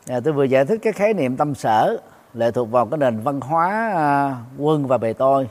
à, 0.08 0.20
tôi 0.20 0.32
vừa 0.32 0.44
giải 0.44 0.64
thích 0.64 0.78
cái 0.82 0.92
khái 0.92 1.14
niệm 1.14 1.36
tâm 1.36 1.54
sở 1.54 1.96
lệ 2.34 2.50
thuộc 2.50 2.70
vào 2.70 2.86
cái 2.86 2.98
nền 2.98 3.20
văn 3.20 3.40
hóa 3.40 3.92
à, 3.94 4.36
quân 4.58 4.86
và 4.86 4.98
bề 4.98 5.12
tôi 5.12 5.48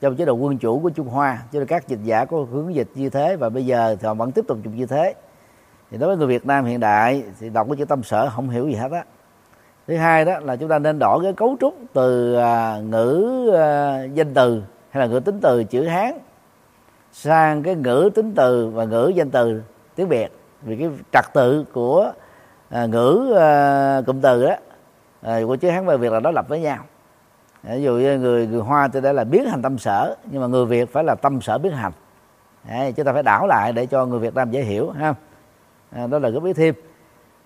trong 0.00 0.16
chế 0.16 0.24
độ 0.24 0.34
quân 0.34 0.58
chủ 0.58 0.80
của 0.80 0.90
Trung 0.90 1.08
Hoa 1.08 1.38
cho 1.52 1.58
nên 1.58 1.68
các 1.68 1.88
dịch 1.88 1.98
giả 2.04 2.24
có 2.24 2.46
hướng 2.52 2.74
dịch 2.74 2.88
như 2.94 3.10
thế 3.10 3.36
và 3.36 3.48
bây 3.48 3.66
giờ 3.66 3.96
thì 4.00 4.06
họ 4.06 4.14
vẫn 4.14 4.32
tiếp 4.32 4.44
tục 4.48 4.58
dùng 4.64 4.76
như 4.76 4.86
thế. 4.86 5.14
Thì 5.90 5.98
đối 5.98 6.08
với 6.08 6.16
người 6.16 6.26
Việt 6.26 6.46
Nam 6.46 6.64
hiện 6.64 6.80
đại 6.80 7.22
thì 7.40 7.50
đọc 7.50 7.66
cái 7.68 7.76
chữ 7.76 7.84
tâm 7.84 8.02
sở 8.02 8.30
không 8.30 8.48
hiểu 8.48 8.68
gì 8.68 8.74
hết 8.74 8.92
á. 8.92 9.04
Thứ 9.86 9.96
hai 9.96 10.24
đó 10.24 10.38
là 10.40 10.56
chúng 10.56 10.68
ta 10.68 10.78
nên 10.78 10.98
đổi 10.98 11.20
cái 11.22 11.32
cấu 11.32 11.56
trúc 11.60 11.74
từ 11.92 12.34
à, 12.34 12.78
ngữ 12.78 13.50
à, 13.56 14.04
danh 14.04 14.34
từ 14.34 14.62
hay 14.90 15.00
là 15.00 15.06
ngữ 15.06 15.20
tính 15.20 15.38
từ 15.42 15.64
chữ 15.64 15.84
hán 15.86 16.12
sang 17.12 17.62
cái 17.62 17.74
ngữ 17.74 18.10
tính 18.14 18.32
từ 18.36 18.68
và 18.68 18.84
ngữ 18.84 19.12
danh 19.14 19.30
từ 19.30 19.62
tiếng 19.94 20.08
việt. 20.08 20.32
Vì 20.62 20.76
cái 20.76 20.90
trật 21.12 21.24
tự 21.34 21.64
của 21.72 22.12
à, 22.70 22.86
ngữ 22.86 23.34
à, 23.38 24.00
cụm 24.06 24.20
từ 24.20 24.46
đó 24.46 24.54
à, 25.22 25.40
của 25.46 25.56
chữ 25.56 25.70
hán 25.70 25.86
và 25.86 25.96
việt 25.96 26.12
là 26.12 26.20
đối 26.20 26.32
lập 26.32 26.48
với 26.48 26.60
nhau. 26.60 26.78
À, 27.62 27.74
ví 27.74 27.82
dụ 27.82 27.92
như 27.92 28.18
người 28.18 28.46
người 28.46 28.60
hoa 28.60 28.88
thì 28.88 29.00
đây 29.00 29.14
là 29.14 29.24
biến 29.24 29.44
hành 29.44 29.62
tâm 29.62 29.78
sở 29.78 30.16
nhưng 30.30 30.40
mà 30.40 30.46
người 30.46 30.66
việt 30.66 30.92
phải 30.92 31.04
là 31.04 31.14
tâm 31.14 31.40
sở 31.40 31.58
biến 31.58 31.72
hành. 31.72 31.92
À, 32.68 32.78
Đấy, 32.78 32.92
chúng 32.92 33.06
ta 33.06 33.12
phải 33.12 33.22
đảo 33.22 33.46
lại 33.46 33.72
để 33.72 33.86
cho 33.86 34.06
người 34.06 34.18
việt 34.18 34.34
nam 34.34 34.50
dễ 34.50 34.62
hiểu 34.62 34.90
ha? 34.90 35.14
À, 35.90 36.06
đó 36.06 36.18
là 36.18 36.30
cái 36.30 36.40
ý 36.44 36.52
thêm. 36.52 36.74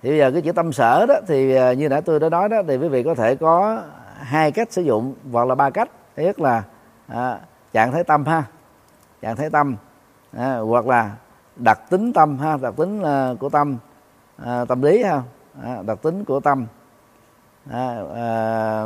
Thì 0.02 0.08
bây 0.08 0.18
giờ 0.18 0.30
cái 0.30 0.42
chữ 0.42 0.52
tâm 0.52 0.72
sở 0.72 1.06
đó 1.06 1.14
thì 1.26 1.54
à, 1.54 1.72
như 1.72 1.88
đã 1.88 2.00
tôi 2.00 2.20
đã 2.20 2.28
nói 2.28 2.48
đó 2.48 2.56
thì 2.68 2.76
quý 2.76 2.88
vị 2.88 3.02
có 3.02 3.14
thể 3.14 3.34
có 3.34 3.82
hai 4.18 4.52
cách 4.52 4.72
sử 4.72 4.82
dụng 4.82 5.14
hoặc 5.32 5.44
là 5.44 5.54
ba 5.54 5.70
cách. 5.70 5.88
Thứ 6.16 6.22
nhất 6.22 6.40
là 6.40 6.62
à, 7.06 7.38
trạng 7.72 7.92
thái 7.92 8.04
tâm 8.04 8.24
ha? 8.24 8.42
Trạng 9.22 9.36
thái 9.36 9.50
tâm 9.50 9.76
à, 10.36 10.58
hoặc 10.58 10.86
là 10.86 11.10
đặc 11.56 11.80
tính 11.90 12.12
tâm 12.12 12.38
ha? 12.38 12.56
Đặc 12.56 12.74
tính 12.76 13.02
uh, 13.02 13.38
của 13.38 13.48
tâm 13.48 13.76
à, 14.44 14.64
tâm 14.64 14.82
lý 14.82 15.02
ha. 15.02 15.22
À, 15.62 15.82
đặc 15.86 15.98
tính 16.02 16.24
của 16.24 16.40
tâm. 16.40 16.66
À, 17.70 17.96
à, 18.14 18.82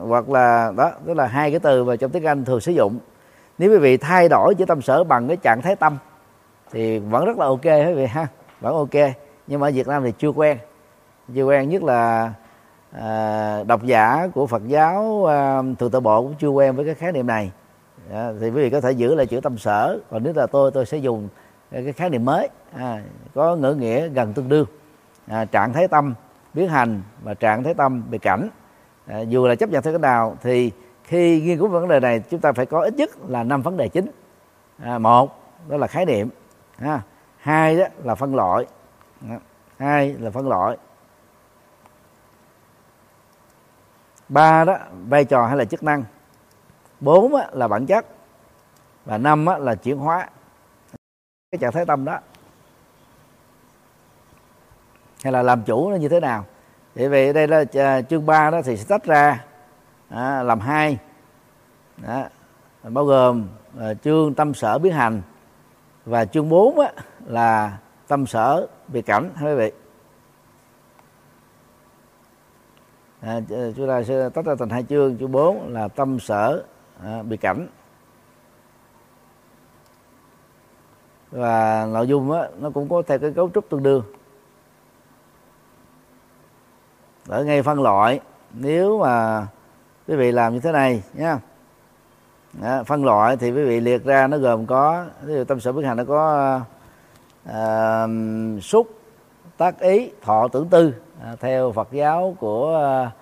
hoặc 0.00 0.28
là 0.28 0.72
đó 0.76 0.92
tức 1.06 1.14
là 1.14 1.26
hai 1.26 1.50
cái 1.50 1.60
từ 1.60 1.84
mà 1.84 1.96
trong 1.96 2.10
tiếng 2.10 2.24
anh 2.24 2.44
thường 2.44 2.60
sử 2.60 2.72
dụng. 2.72 2.98
Nếu 3.58 3.70
quý 3.70 3.78
vị 3.78 3.96
thay 3.96 4.28
đổi 4.28 4.54
chữ 4.54 4.64
tâm 4.64 4.82
sở 4.82 5.04
bằng 5.04 5.28
cái 5.28 5.36
trạng 5.36 5.62
thái 5.62 5.76
tâm 5.76 5.98
thì 6.70 6.98
vẫn 6.98 7.24
rất 7.24 7.38
là 7.38 7.46
ok 7.46 7.64
quý 7.64 7.92
vị 7.94 8.06
ha. 8.06 8.26
Vẫn 8.60 8.74
ok 8.74 9.12
nhưng 9.46 9.60
mà 9.60 9.68
ở 9.68 9.70
Việt 9.70 9.88
Nam 9.88 10.04
thì 10.04 10.12
chưa 10.18 10.28
quen. 10.28 10.58
Chưa 11.34 11.44
quen 11.44 11.68
nhất 11.68 11.82
là 11.82 12.32
à, 12.92 13.64
độc 13.64 13.84
giả 13.84 14.28
của 14.34 14.46
Phật 14.46 14.62
giáo 14.66 15.26
à, 15.26 15.62
thường 15.78 15.90
tự 15.90 16.00
bộ 16.00 16.22
cũng 16.22 16.34
chưa 16.38 16.48
quen 16.48 16.76
với 16.76 16.84
cái 16.84 16.94
khái 16.94 17.12
niệm 17.12 17.26
này. 17.26 17.50
À, 18.12 18.32
thì 18.40 18.46
quý 18.46 18.62
vị 18.62 18.70
có 18.70 18.80
thể 18.80 18.92
giữ 18.92 19.14
lại 19.14 19.26
chữ 19.26 19.40
tâm 19.40 19.58
sở. 19.58 19.98
Còn 20.10 20.22
nếu 20.22 20.32
là 20.36 20.46
tôi 20.46 20.70
tôi 20.70 20.86
sẽ 20.86 20.98
dùng 20.98 21.28
cái 21.70 21.92
khái 21.92 22.10
niệm 22.10 22.24
mới. 22.24 22.48
À, 22.76 23.02
có 23.34 23.56
ngữ 23.56 23.74
nghĩa 23.74 24.08
gần 24.08 24.32
tương 24.32 24.48
đương 24.48 24.66
à, 25.26 25.44
trạng 25.44 25.72
thái 25.72 25.88
tâm 25.88 26.14
biến 26.54 26.68
hành 26.68 27.02
và 27.22 27.34
trạng 27.34 27.64
thái 27.64 27.74
tâm 27.74 28.10
bị 28.10 28.18
cảnh. 28.18 28.48
À, 29.06 29.20
dù 29.20 29.46
là 29.46 29.54
chấp 29.54 29.70
nhận 29.70 29.82
theo 29.82 29.92
cái 29.92 29.98
nào 29.98 30.36
thì 30.42 30.72
khi 31.04 31.40
nghiên 31.40 31.58
cứu 31.58 31.68
vấn 31.68 31.88
đề 31.88 32.00
này 32.00 32.20
chúng 32.20 32.40
ta 32.40 32.52
phải 32.52 32.66
có 32.66 32.80
ít 32.80 32.94
nhất 32.94 33.10
là 33.28 33.42
năm 33.42 33.62
vấn 33.62 33.76
đề 33.76 33.88
chính. 33.88 34.06
À, 34.82 34.98
một 34.98 35.42
đó 35.68 35.76
là 35.76 35.86
khái 35.86 36.06
niệm. 36.06 36.28
Ha. 36.78 37.00
hai 37.38 37.76
đó 37.76 37.84
là 38.04 38.14
phân 38.14 38.34
loại. 38.34 38.66
Hai 39.78 40.14
là 40.18 40.30
phân 40.30 40.48
loại. 40.48 40.76
Ba 44.28 44.64
đó 44.64 44.78
vai 45.08 45.24
trò 45.24 45.46
hay 45.46 45.56
là 45.56 45.64
chức 45.64 45.82
năng. 45.82 46.04
Bốn 47.00 47.34
là 47.52 47.68
bản 47.68 47.86
chất. 47.86 48.06
Và 49.04 49.18
năm 49.18 49.46
là 49.60 49.74
chuyển 49.74 49.98
hóa. 49.98 50.28
Cái 51.50 51.58
trạng 51.58 51.72
thái 51.72 51.86
tâm 51.86 52.04
đó 52.04 52.18
hay 55.26 55.32
là 55.32 55.42
làm 55.42 55.62
chủ 55.62 55.90
nó 55.90 55.96
như 55.96 56.08
thế 56.08 56.20
nào? 56.20 56.44
Thì 56.94 57.08
vì 57.08 57.32
đây 57.32 57.48
là 57.48 57.64
à, 57.74 58.02
chương 58.02 58.26
3 58.26 58.50
đó 58.50 58.62
thì 58.64 58.76
sẽ 58.76 58.84
tách 58.88 59.04
ra 59.04 59.44
à, 60.08 60.42
làm 60.42 60.60
hai. 60.60 60.98
Đó, 61.96 62.24
bao 62.82 63.04
gồm 63.04 63.48
à, 63.80 63.94
chương 63.94 64.34
tâm 64.34 64.54
sở 64.54 64.78
biến 64.78 64.92
hành 64.92 65.22
và 66.04 66.24
chương 66.24 66.48
4 66.48 66.80
á, 66.80 66.92
là 67.26 67.78
tâm 68.08 68.26
sở 68.26 68.66
biệt 68.88 69.06
cảnh. 69.06 69.30
Quý 69.42 69.54
vị. 69.54 69.72
À, 73.20 73.40
chúng 73.76 73.88
ta 73.88 74.02
sẽ 74.02 74.28
tách 74.28 74.44
ra 74.44 74.54
thành 74.58 74.70
hai 74.70 74.82
chương. 74.82 75.18
Chương 75.18 75.32
4 75.32 75.72
là 75.72 75.88
tâm 75.88 76.18
sở 76.20 76.62
à, 77.04 77.22
biệt 77.22 77.40
cảnh. 77.40 77.68
Và 81.30 81.86
nội 81.92 82.06
dung 82.06 82.32
á, 82.32 82.48
nó 82.58 82.70
cũng 82.70 82.88
có 82.88 83.02
theo 83.06 83.18
cái 83.18 83.32
cấu 83.32 83.50
trúc 83.54 83.68
tương 83.68 83.82
đương. 83.82 84.02
Ở 87.28 87.44
ngay 87.44 87.62
phân 87.62 87.82
loại 87.82 88.20
nếu 88.54 88.98
mà 88.98 89.46
quý 90.08 90.16
vị 90.16 90.32
làm 90.32 90.54
như 90.54 90.60
thế 90.60 90.72
này 90.72 91.02
nhé 91.14 91.36
đó, 92.62 92.82
phân 92.86 93.04
loại 93.04 93.36
thì 93.36 93.50
quý 93.50 93.64
vị 93.64 93.80
liệt 93.80 94.04
ra 94.04 94.26
nó 94.26 94.38
gồm 94.38 94.66
có 94.66 95.04
ví 95.22 95.34
dụ 95.34 95.44
tâm 95.44 95.60
sở 95.60 95.72
bất 95.72 95.84
hành 95.84 95.96
nó 95.96 96.04
có 96.04 96.60
uh, 97.48 98.62
xúc 98.62 98.90
tác 99.56 99.80
ý 99.80 100.10
thọ 100.22 100.48
tưởng 100.48 100.68
tư 100.68 100.94
à, 101.22 101.36
theo 101.40 101.72
Phật 101.72 101.88
giáo 101.92 102.36
của 102.40 102.80
uh, 103.06 103.12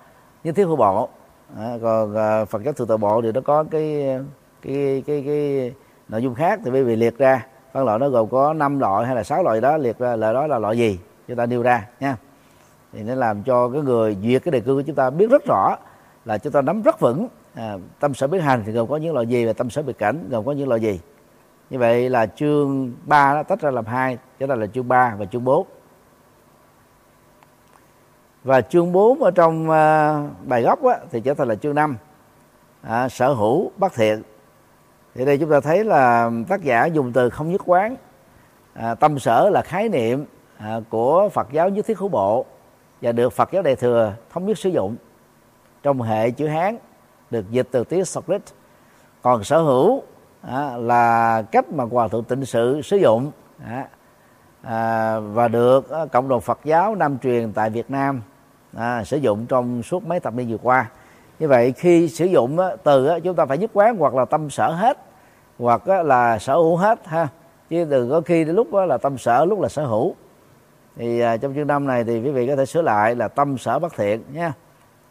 nhất 0.43 0.55
thiết 0.55 0.63
hữu 0.63 0.75
bộ. 0.75 1.09
À, 1.57 1.77
còn 1.81 2.11
uh, 2.11 2.49
Phật 2.49 2.63
giáo 2.63 2.73
thượng 2.73 2.87
tọa 2.87 2.97
bộ 2.97 3.21
thì 3.21 3.31
nó 3.31 3.41
có 3.41 3.63
cái 3.71 4.17
cái 4.61 5.03
cái 5.07 5.23
cái 5.25 5.73
nội 6.09 6.23
dung 6.23 6.35
khác 6.35 6.59
thì 6.65 6.71
quý 6.71 6.81
vị 6.81 6.95
liệt 6.95 7.17
ra. 7.17 7.45
Phân 7.73 7.85
loại 7.85 7.99
nó 7.99 8.09
gồm 8.09 8.29
có 8.29 8.53
5 8.53 8.79
loại 8.79 9.05
hay 9.05 9.15
là 9.15 9.23
6 9.23 9.43
loại 9.43 9.61
đó 9.61 9.77
liệt 9.77 9.99
ra 9.99 10.15
loại 10.15 10.33
đó 10.33 10.47
là 10.47 10.59
loại 10.59 10.77
gì? 10.77 10.99
Chúng 11.27 11.37
ta 11.37 11.45
nêu 11.45 11.61
ra 11.61 11.87
nha 11.99 12.17
thì 12.95 13.03
nó 13.03 13.15
làm 13.15 13.43
cho 13.43 13.69
cái 13.69 13.81
người 13.81 14.17
duyệt 14.23 14.43
cái 14.43 14.51
đề 14.51 14.59
cương 14.59 14.77
của 14.77 14.81
chúng 14.81 14.95
ta 14.95 15.09
biết 15.09 15.29
rất 15.29 15.45
rõ 15.45 15.77
là 16.25 16.37
chúng 16.37 16.53
ta 16.53 16.61
nắm 16.61 16.81
rất 16.81 16.99
vững 16.99 17.27
à, 17.53 17.77
tâm 17.99 18.13
sở 18.13 18.27
biết 18.27 18.39
hành 18.39 18.63
thì 18.65 18.71
gồm 18.71 18.87
có 18.87 18.97
những 18.97 19.13
loại 19.13 19.27
gì 19.27 19.45
và 19.45 19.53
tâm 19.53 19.69
sở 19.69 19.81
biệt 19.81 19.97
cảnh 19.97 20.27
gồm 20.29 20.45
có 20.45 20.51
những 20.51 20.67
loại 20.67 20.81
gì. 20.81 20.99
Như 21.69 21.79
vậy 21.79 22.09
là 22.09 22.25
chương 22.25 22.93
3 23.05 23.33
nó 23.33 23.43
tách 23.43 23.61
ra 23.61 23.71
làm 23.71 23.85
hai 23.85 24.17
chúng 24.39 24.49
ta 24.49 24.55
là 24.55 24.67
chương 24.67 24.87
3 24.87 25.15
và 25.19 25.25
chương 25.25 25.43
4 25.43 25.67
và 28.43 28.61
chương 28.61 28.91
4 28.91 29.23
ở 29.23 29.31
trong 29.31 29.63
uh, 29.63 30.47
bài 30.47 30.61
gốc 30.61 30.83
á, 30.83 30.97
thì 31.11 31.21
trở 31.21 31.33
thành 31.33 31.47
là 31.47 31.55
chương 31.55 31.75
5 31.75 31.97
à, 32.81 33.09
sở 33.09 33.33
hữu 33.33 33.71
bất 33.77 33.93
thiện. 33.93 34.21
Thì 35.15 35.25
đây 35.25 35.37
chúng 35.37 35.51
ta 35.51 35.59
thấy 35.59 35.83
là 35.83 36.31
tác 36.47 36.61
giả 36.61 36.85
dùng 36.85 37.13
từ 37.13 37.29
không 37.29 37.51
nhất 37.51 37.61
quán. 37.65 37.95
À, 38.73 38.95
tâm 38.95 39.19
sở 39.19 39.49
là 39.49 39.61
khái 39.61 39.89
niệm 39.89 40.25
à, 40.57 40.79
của 40.89 41.29
Phật 41.29 41.47
giáo 41.51 41.69
nhất 41.69 41.85
thiết 41.85 41.97
hữu 41.97 42.09
bộ 42.09 42.45
và 43.05 43.11
được 43.11 43.33
Phật 43.33 43.51
giáo 43.51 43.63
Đại 43.63 43.75
thừa 43.75 44.13
thống 44.33 44.45
nhất 44.45 44.57
sử 44.57 44.69
dụng 44.69 44.95
trong 45.83 46.01
hệ 46.01 46.31
chữ 46.31 46.47
Hán 46.47 46.77
được 47.31 47.45
dịch 47.49 47.67
từ 47.71 47.83
tiếng 47.83 48.05
Sanskrit. 48.05 48.41
Còn 49.21 49.43
sở 49.43 49.61
hữu 49.61 50.03
à, 50.41 50.77
là 50.77 51.41
cách 51.41 51.73
mà 51.73 51.83
hòa 51.83 52.07
thượng 52.07 52.23
tịnh 52.23 52.45
sự 52.45 52.81
sử 52.81 52.97
dụng 52.97 53.31
à, 53.65 53.87
à, 54.61 55.19
và 55.19 55.47
được 55.47 55.89
à, 55.89 56.05
cộng 56.05 56.27
đồng 56.27 56.41
Phật 56.41 56.59
giáo 56.63 56.95
Nam 56.95 57.17
truyền 57.19 57.53
tại 57.53 57.69
Việt 57.69 57.91
Nam 57.91 58.21
à, 58.77 59.03
sử 59.03 59.17
dụng 59.17 59.45
trong 59.45 59.83
suốt 59.83 60.05
mấy 60.05 60.19
thập 60.19 60.33
niên 60.33 60.49
vừa 60.49 60.57
qua. 60.63 60.89
Như 61.39 61.47
vậy 61.47 61.71
khi 61.71 62.09
sử 62.09 62.25
dụng 62.25 62.59
á, 62.59 62.67
từ 62.83 63.07
á, 63.07 63.19
chúng 63.19 63.35
ta 63.35 63.45
phải 63.45 63.57
nhất 63.57 63.71
quán 63.73 63.97
hoặc 63.97 64.15
là 64.15 64.25
tâm 64.25 64.49
sở 64.49 64.71
hết 64.71 64.97
hoặc 65.59 65.85
á, 65.85 66.03
là 66.03 66.39
sở 66.39 66.55
hữu 66.55 66.75
hết 66.75 67.07
ha. 67.07 67.27
Chứ 67.69 67.85
đừng 67.85 68.09
có 68.09 68.21
khi 68.21 68.43
đến 68.43 68.55
lúc 68.55 68.73
á, 68.73 68.85
là 68.85 68.97
tâm 68.97 69.17
sở 69.17 69.45
lúc 69.45 69.61
là 69.61 69.69
sở 69.69 69.85
hữu 69.85 70.15
thì 70.95 71.19
à, 71.19 71.37
trong 71.37 71.55
chương 71.55 71.67
năm 71.67 71.87
này 71.87 72.03
thì 72.03 72.21
quý 72.21 72.31
vị 72.31 72.47
có 72.47 72.55
thể 72.55 72.65
sửa 72.65 72.81
lại 72.81 73.15
là 73.15 73.27
tâm 73.27 73.57
sở 73.57 73.79
bất 73.79 73.93
thiện 73.95 74.23
nhé, 74.33 74.51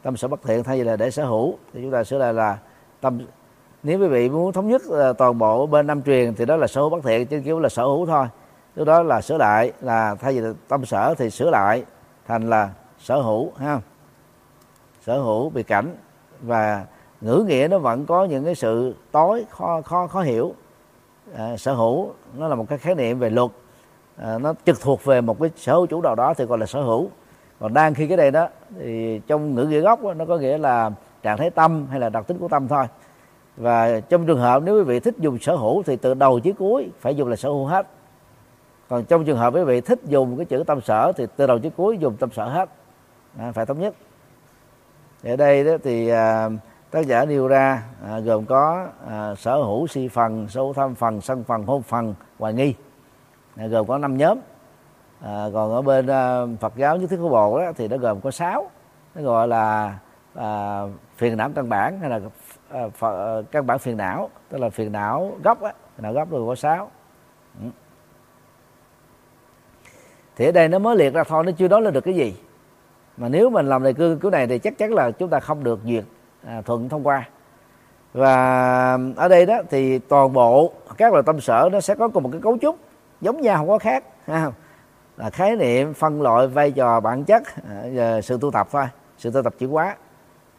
tâm 0.02 0.16
sở 0.16 0.28
bất 0.28 0.42
thiện 0.42 0.64
thay 0.64 0.78
vì 0.78 0.84
là 0.84 0.96
để 0.96 1.10
sở 1.10 1.24
hữu. 1.24 1.58
Thì 1.72 1.82
chúng 1.82 1.90
ta 1.90 2.04
sửa 2.04 2.18
lại 2.18 2.32
là 2.32 2.58
tâm 3.00 3.18
nếu 3.82 4.00
quý 4.00 4.06
vị 4.06 4.28
muốn 4.28 4.52
thống 4.52 4.68
nhất 4.68 4.82
à, 4.98 5.12
toàn 5.12 5.38
bộ 5.38 5.66
bên 5.66 5.86
năm 5.86 6.02
truyền 6.02 6.34
thì 6.34 6.44
đó 6.44 6.56
là 6.56 6.66
sở 6.66 6.80
hữu 6.80 6.90
bất 6.90 7.04
thiện 7.04 7.26
chứ 7.26 7.40
kiểu 7.44 7.60
là 7.60 7.68
sở 7.68 7.82
hữu 7.82 8.06
thôi. 8.06 8.26
Lúc 8.74 8.86
đó 8.86 9.02
là 9.02 9.20
sửa 9.20 9.38
lại 9.38 9.72
là 9.80 10.14
thay 10.14 10.32
vì 10.32 10.40
là 10.40 10.52
tâm 10.68 10.84
sở 10.84 11.14
thì 11.18 11.30
sửa 11.30 11.50
lại 11.50 11.84
thành 12.26 12.50
là 12.50 12.70
sở 12.98 13.20
hữu 13.20 13.52
ha. 13.56 13.80
Sở 15.06 15.18
hữu 15.18 15.50
bị 15.50 15.62
cảnh 15.62 15.96
và 16.42 16.84
ngữ 17.20 17.44
nghĩa 17.48 17.68
nó 17.70 17.78
vẫn 17.78 18.06
có 18.06 18.24
những 18.24 18.44
cái 18.44 18.54
sự 18.54 18.94
tối 19.12 19.44
khó 19.50 19.80
khó 19.84 20.06
khó 20.06 20.22
hiểu. 20.22 20.54
À, 21.36 21.56
sở 21.56 21.74
hữu 21.74 22.12
nó 22.36 22.48
là 22.48 22.54
một 22.54 22.68
cái 22.68 22.78
khái 22.78 22.94
niệm 22.94 23.18
về 23.18 23.30
luật 23.30 23.50
à, 24.16 24.38
nó 24.38 24.54
trực 24.66 24.80
thuộc 24.80 25.04
về 25.04 25.20
một 25.20 25.40
cái 25.40 25.50
sở 25.56 25.72
hữu 25.72 25.86
chủ 25.86 26.02
nào 26.02 26.14
đó 26.14 26.34
thì 26.34 26.44
gọi 26.44 26.58
là 26.58 26.66
sở 26.66 26.82
hữu. 26.82 27.10
Còn 27.60 27.74
đang 27.74 27.94
khi 27.94 28.06
cái 28.06 28.16
này 28.16 28.30
đó 28.30 28.48
thì 28.78 29.20
trong 29.26 29.54
ngữ 29.54 29.64
nghĩa 29.64 29.80
gốc 29.80 30.02
đó, 30.02 30.14
nó 30.14 30.24
có 30.24 30.38
nghĩa 30.38 30.58
là 30.58 30.90
trạng 31.22 31.38
thái 31.38 31.50
tâm 31.50 31.86
hay 31.90 32.00
là 32.00 32.08
đặc 32.08 32.26
tính 32.26 32.38
của 32.38 32.48
tâm 32.48 32.68
thôi. 32.68 32.86
Và 33.56 34.00
trong 34.00 34.26
trường 34.26 34.40
hợp 34.40 34.62
nếu 34.62 34.76
quý 34.76 34.82
vị 34.82 35.00
thích 35.00 35.14
dùng 35.18 35.38
sở 35.38 35.56
hữu 35.56 35.82
thì 35.82 35.96
từ 35.96 36.14
đầu 36.14 36.40
chí 36.40 36.52
cuối 36.52 36.90
phải 37.00 37.14
dùng 37.16 37.28
là 37.28 37.36
sở 37.36 37.48
hữu 37.48 37.66
hết. 37.66 37.86
Còn 38.88 39.04
trong 39.04 39.24
trường 39.24 39.38
hợp 39.38 39.54
quý 39.54 39.64
vị 39.64 39.80
thích 39.80 40.00
dùng 40.04 40.36
cái 40.36 40.46
chữ 40.46 40.64
tâm 40.66 40.80
sở 40.80 41.12
thì 41.16 41.26
từ 41.36 41.46
đầu 41.46 41.58
chí 41.58 41.70
cuối 41.70 41.98
dùng 41.98 42.16
tâm 42.16 42.30
sở 42.30 42.48
hết. 42.48 42.68
À, 43.38 43.52
phải 43.52 43.66
thống 43.66 43.80
nhất. 43.80 43.94
Ở 45.24 45.36
đây 45.36 45.64
đó 45.64 45.72
thì 45.84 46.08
à, 46.08 46.48
tác 46.90 47.06
giả 47.06 47.24
nêu 47.24 47.48
ra 47.48 47.82
à, 48.06 48.18
gồm 48.18 48.46
có 48.46 48.86
à, 49.10 49.34
sở 49.34 49.56
hữu 49.56 49.86
si 49.86 50.08
phần 50.08 50.48
sở 50.48 50.60
hữu 50.60 50.72
tham 50.72 50.94
phần 50.94 51.20
sân 51.20 51.44
phần 51.44 51.62
hôn 51.62 51.82
phần 51.82 52.14
hoài 52.38 52.52
nghi 52.52 52.74
gồm 53.56 53.86
có 53.86 53.98
năm 53.98 54.16
nhóm. 54.16 54.38
À, 55.20 55.46
còn 55.54 55.72
ở 55.72 55.82
bên 55.82 56.06
à, 56.06 56.42
Phật 56.60 56.76
giáo 56.76 56.96
nhất 56.96 57.10
thiết 57.10 57.16
của 57.20 57.28
bộ 57.28 57.58
đó 57.58 57.72
thì 57.76 57.88
nó 57.88 57.96
gồm 57.96 58.20
có 58.20 58.30
sáu. 58.30 58.70
Nó 59.14 59.22
gọi 59.22 59.48
là 59.48 59.98
à, 60.34 60.82
phiền 61.16 61.36
não 61.36 61.50
căn 61.54 61.68
bản 61.68 62.00
hay 62.00 62.10
là 62.10 62.20
à, 62.70 62.88
phật, 62.94 63.38
à, 63.38 63.42
căn 63.50 63.66
bản 63.66 63.78
phiền 63.78 63.96
não 63.96 64.30
tức 64.48 64.58
là 64.58 64.70
phiền 64.70 64.92
não 64.92 65.32
gốc 65.44 65.62
á. 65.62 65.72
Phiền 65.96 66.02
não 66.02 66.12
gốc 66.12 66.30
rồi 66.30 66.46
có 66.46 66.54
sáu. 66.54 66.90
Ừ. 67.60 67.66
thì 70.36 70.46
ở 70.46 70.52
đây 70.52 70.68
nó 70.68 70.78
mới 70.78 70.96
liệt 70.96 71.14
ra 71.14 71.24
thôi 71.24 71.44
nó 71.44 71.52
chưa 71.52 71.68
nói 71.68 71.82
lên 71.82 71.94
được 71.94 72.00
cái 72.00 72.14
gì. 72.14 72.36
Mà 73.16 73.28
nếu 73.28 73.50
mình 73.50 73.68
làm 73.68 73.82
đề 73.82 73.92
cương 73.92 74.18
cứu 74.18 74.30
này 74.30 74.46
thì 74.46 74.58
chắc 74.58 74.78
chắn 74.78 74.94
là 74.94 75.10
chúng 75.10 75.28
ta 75.28 75.40
không 75.40 75.64
được 75.64 75.80
duyệt 75.84 76.04
à, 76.46 76.60
thuận 76.60 76.88
thông 76.88 77.06
qua. 77.06 77.28
Và 78.12 78.34
à, 78.34 78.98
ở 79.16 79.28
đây 79.28 79.46
đó 79.46 79.58
thì 79.70 79.98
toàn 79.98 80.32
bộ 80.32 80.72
các 80.96 81.12
loại 81.12 81.22
tâm 81.26 81.40
sở 81.40 81.68
nó 81.72 81.80
sẽ 81.80 81.94
có 81.94 82.08
cùng 82.08 82.22
một 82.22 82.28
cái 82.32 82.40
cấu 82.40 82.58
trúc 82.60 82.76
giống 83.24 83.40
nhau 83.40 83.56
không 83.56 83.68
có 83.68 83.78
khác. 83.78 84.04
Là 85.16 85.30
khái 85.30 85.56
niệm 85.56 85.94
phân 85.94 86.22
loại 86.22 86.46
vai 86.46 86.70
trò 86.70 87.00
bản 87.00 87.24
chất 87.24 87.42
à, 87.98 88.20
sự 88.20 88.38
tu 88.40 88.50
tập 88.50 88.68
thôi 88.70 88.84
sự 89.18 89.30
tu 89.30 89.42
tập 89.42 89.54
chữ 89.58 89.66
quá 89.66 89.96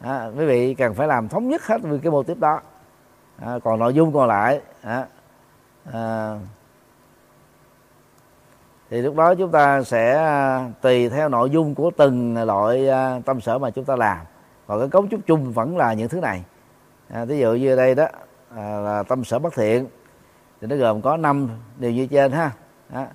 à, 0.00 0.26
quý 0.38 0.46
vị 0.46 0.74
cần 0.74 0.94
phải 0.94 1.08
làm 1.08 1.28
thống 1.28 1.48
nhất 1.48 1.66
hết 1.66 1.82
với 1.82 1.98
cái 2.02 2.10
mô 2.10 2.22
tiếp 2.22 2.38
đó. 2.38 2.60
À, 3.38 3.58
còn 3.64 3.78
nội 3.78 3.94
dung 3.94 4.12
còn 4.12 4.28
lại 4.28 4.60
à, 4.82 5.06
à, 5.92 6.34
thì 8.90 9.02
lúc 9.02 9.16
đó 9.16 9.34
chúng 9.34 9.50
ta 9.50 9.82
sẽ 9.82 10.16
à, 10.16 10.68
tùy 10.80 11.08
theo 11.08 11.28
nội 11.28 11.50
dung 11.50 11.74
của 11.74 11.90
từng 11.96 12.46
loại 12.46 12.88
à, 12.88 13.20
tâm 13.24 13.40
sở 13.40 13.58
mà 13.58 13.70
chúng 13.70 13.84
ta 13.84 13.96
làm. 13.96 14.18
Còn 14.66 14.80
cái 14.80 14.88
cấu 14.88 15.06
trúc 15.10 15.20
chung 15.26 15.52
vẫn 15.52 15.76
là 15.76 15.92
những 15.92 16.08
thứ 16.08 16.20
này. 16.20 16.44
À, 17.08 17.24
ví 17.24 17.38
dụ 17.38 17.52
như 17.52 17.76
đây 17.76 17.94
đó 17.94 18.06
à, 18.56 18.80
là 18.80 19.02
tâm 19.02 19.24
sở 19.24 19.38
bất 19.38 19.54
thiện 19.54 19.86
thì 20.66 20.76
nó 20.76 20.76
gồm 20.76 21.02
có 21.02 21.16
năm 21.16 21.50
điều 21.78 21.92
như 21.92 22.06
trên 22.06 22.32
ha. 22.32 22.50
Đó. 22.88 23.06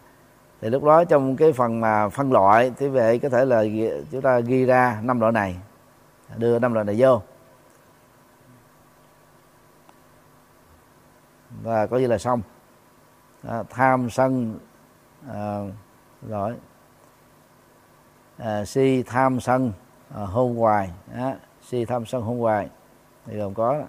thì 0.62 0.70
lúc 0.70 0.84
đó 0.84 1.04
trong 1.04 1.36
cái 1.36 1.54
phần 1.54 1.82
mà 1.82 2.10
phân 2.10 2.32
loại 2.32 2.72
thì 2.78 2.88
về 2.88 3.20
có 3.20 3.30
thể 3.30 3.45
là 3.45 3.64
chúng 4.12 4.22
ta 4.22 4.39
ghi 4.39 4.66
ra 4.66 4.99
năm 5.04 5.20
loại 5.20 5.32
này 5.32 5.58
đưa 6.38 6.60
năm 6.60 6.74
loại 6.74 6.86
này 6.86 6.95
vô. 6.99 7.22
Và 11.64 11.88
coi 11.88 12.02
như 12.02 12.08
là 12.08 12.18
xong. 12.18 12.41
Đó, 13.43 13.64
tham 13.70 14.10
sân 14.10 14.60
à, 15.34 15.60
rồi 16.28 16.56
à, 18.38 18.66
si 18.66 19.04
tham 19.04 19.39
sân 19.39 19.72
à, 20.16 20.22
hôn 20.22 20.56
hoài. 20.56 20.91
Đó. 21.18 21.34
si 21.62 21.86
tham 21.86 22.06
sân 22.06 22.22
hôn 22.22 22.39
hoài. 22.39 22.70
Thì 23.26 23.38
gồm 23.38 23.54
có 23.54 23.84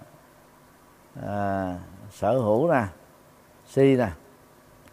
à, 1.25 1.77
sở 2.11 2.39
hữu 2.39 2.71
nè 2.71 2.83
si 3.73 3.95
nè. 3.95 4.09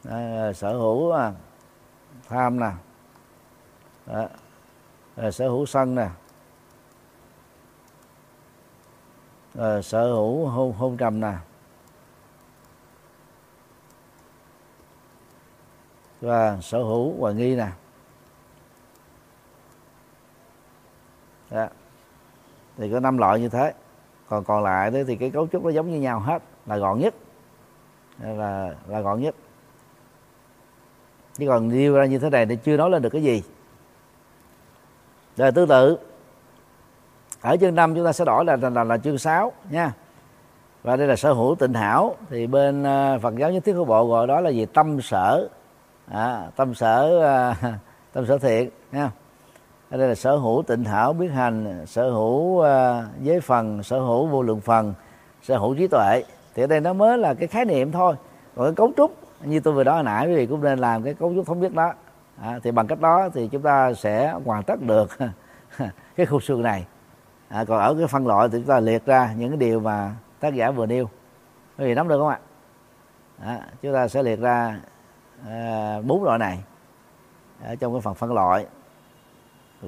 À, 0.08 0.52
sở 0.52 0.72
hữu 0.72 1.10
à, 1.10 1.32
tham 2.28 2.60
nè. 2.60 2.70
À, 4.06 4.28
à, 5.16 5.30
sở 5.30 5.48
hữu 5.48 5.66
sân 5.66 5.94
nè. 5.94 6.08
À, 9.58 9.82
sở 9.82 10.12
hữu 10.12 10.46
hôn 10.46 10.72
hôn 10.72 10.96
trầm 10.96 11.20
nè. 11.20 11.32
Và 16.20 16.58
sở 16.62 16.78
hữu 16.78 17.20
hoài 17.20 17.34
nghi 17.34 17.56
nè. 17.56 17.68
Đó. 21.50 21.66
thì 22.76 22.92
có 22.92 23.00
năm 23.00 23.18
loại 23.18 23.40
như 23.40 23.48
thế. 23.48 23.74
Còn 24.28 24.44
còn 24.44 24.62
lại 24.62 24.90
đấy 24.90 25.04
thì 25.04 25.16
cái 25.16 25.30
cấu 25.30 25.48
trúc 25.48 25.64
nó 25.64 25.70
giống 25.70 25.90
như 25.90 26.00
nhau 26.00 26.20
hết 26.20 26.42
là 26.66 26.76
gọn 26.76 27.00
nhất 27.00 27.14
là 28.20 28.74
là 28.88 29.00
gọn 29.00 29.20
nhất. 29.20 29.34
Chứ 31.34 31.46
còn 31.48 31.68
nêu 31.68 31.94
ra 31.94 32.04
như 32.04 32.18
thế 32.18 32.30
này 32.30 32.46
thì 32.46 32.56
chưa 32.56 32.76
nói 32.76 32.90
lên 32.90 33.02
được 33.02 33.10
cái 33.10 33.22
gì. 33.22 33.42
Rồi 35.36 35.52
tương 35.52 35.68
tự 35.68 35.98
ở 37.40 37.56
chương 37.56 37.74
5 37.74 37.94
chúng 37.94 38.04
ta 38.04 38.12
sẽ 38.12 38.24
đổi 38.24 38.44
là 38.44 38.56
là, 38.56 38.70
là, 38.70 38.84
là 38.84 38.98
chương 38.98 39.18
6 39.18 39.52
nha. 39.70 39.92
Và 40.82 40.96
đây 40.96 41.06
là 41.06 41.16
sở 41.16 41.32
hữu 41.32 41.54
tịnh 41.54 41.74
hảo. 41.74 42.16
Thì 42.30 42.46
bên 42.46 42.82
ờ, 42.82 43.18
Phật 43.22 43.36
giáo 43.36 43.50
nhất 43.50 43.64
thiết 43.64 43.72
của 43.72 43.84
bộ 43.84 44.06
gọi 44.06 44.26
đó 44.26 44.40
là 44.40 44.50
gì? 44.50 44.66
Tâm 44.66 45.00
sở. 45.00 45.48
À, 46.10 46.50
tâm 46.56 46.74
sở 46.74 47.22
à, 47.24 47.56
tâm 48.12 48.26
sở 48.26 48.38
thiện 48.38 48.70
nha. 48.92 49.10
Đây 49.90 50.08
là 50.08 50.14
sở 50.14 50.36
hữu 50.36 50.62
tịnh 50.62 50.84
hảo 50.84 51.12
biết 51.12 51.28
hành 51.28 51.86
sở 51.86 52.10
hữu 52.10 52.60
à, 52.60 53.04
giới 53.22 53.40
phần 53.40 53.82
sở 53.82 53.98
hữu 53.98 54.26
vô 54.26 54.42
lượng 54.42 54.60
phần 54.60 54.94
sở 55.42 55.58
hữu 55.58 55.74
trí 55.74 55.86
tuệ 55.86 56.22
thì 56.54 56.62
ở 56.62 56.66
đây 56.66 56.80
nó 56.80 56.92
mới 56.92 57.18
là 57.18 57.34
cái 57.34 57.48
khái 57.48 57.64
niệm 57.64 57.92
thôi. 57.92 58.14
Còn 58.56 58.66
cái 58.66 58.74
cấu 58.74 58.92
trúc 58.96 59.16
như 59.44 59.60
tôi 59.60 59.74
vừa 59.74 59.84
nói 59.84 59.94
hồi 59.94 60.04
nãy 60.04 60.28
quý 60.28 60.34
vị 60.34 60.46
cũng 60.46 60.62
nên 60.62 60.78
làm 60.78 61.02
cái 61.02 61.14
cấu 61.14 61.34
trúc 61.34 61.46
thống 61.46 61.60
nhất 61.60 61.74
đó. 61.74 61.92
À, 62.40 62.58
thì 62.62 62.70
bằng 62.70 62.86
cách 62.86 63.00
đó 63.00 63.28
thì 63.34 63.48
chúng 63.48 63.62
ta 63.62 63.94
sẽ 63.94 64.34
hoàn 64.44 64.62
tất 64.62 64.82
được 64.82 65.10
cái 66.16 66.26
khu 66.26 66.40
xương 66.40 66.62
này. 66.62 66.86
À, 67.48 67.64
còn 67.64 67.78
ở 67.78 67.94
cái 67.94 68.06
phân 68.06 68.26
loại 68.26 68.48
thì 68.48 68.58
chúng 68.58 68.66
ta 68.66 68.80
liệt 68.80 69.06
ra 69.06 69.32
những 69.36 69.50
cái 69.50 69.58
điều 69.58 69.80
mà 69.80 70.14
tác 70.40 70.54
giả 70.54 70.70
vừa 70.70 70.86
nêu. 70.86 71.04
Quý 71.78 71.84
vị 71.84 71.94
nắm 71.94 72.08
được 72.08 72.18
không 72.18 72.28
ạ? 72.28 72.38
À, 73.44 73.60
chúng 73.82 73.94
ta 73.94 74.08
sẽ 74.08 74.22
liệt 74.22 74.40
ra 74.40 74.80
À, 75.46 76.00
bốn 76.06 76.24
loại 76.24 76.38
này. 76.38 76.58
Ở 77.64 77.74
trong 77.74 77.92
cái 77.92 78.00
phần 78.00 78.14
phân 78.14 78.32
loại 78.32 78.66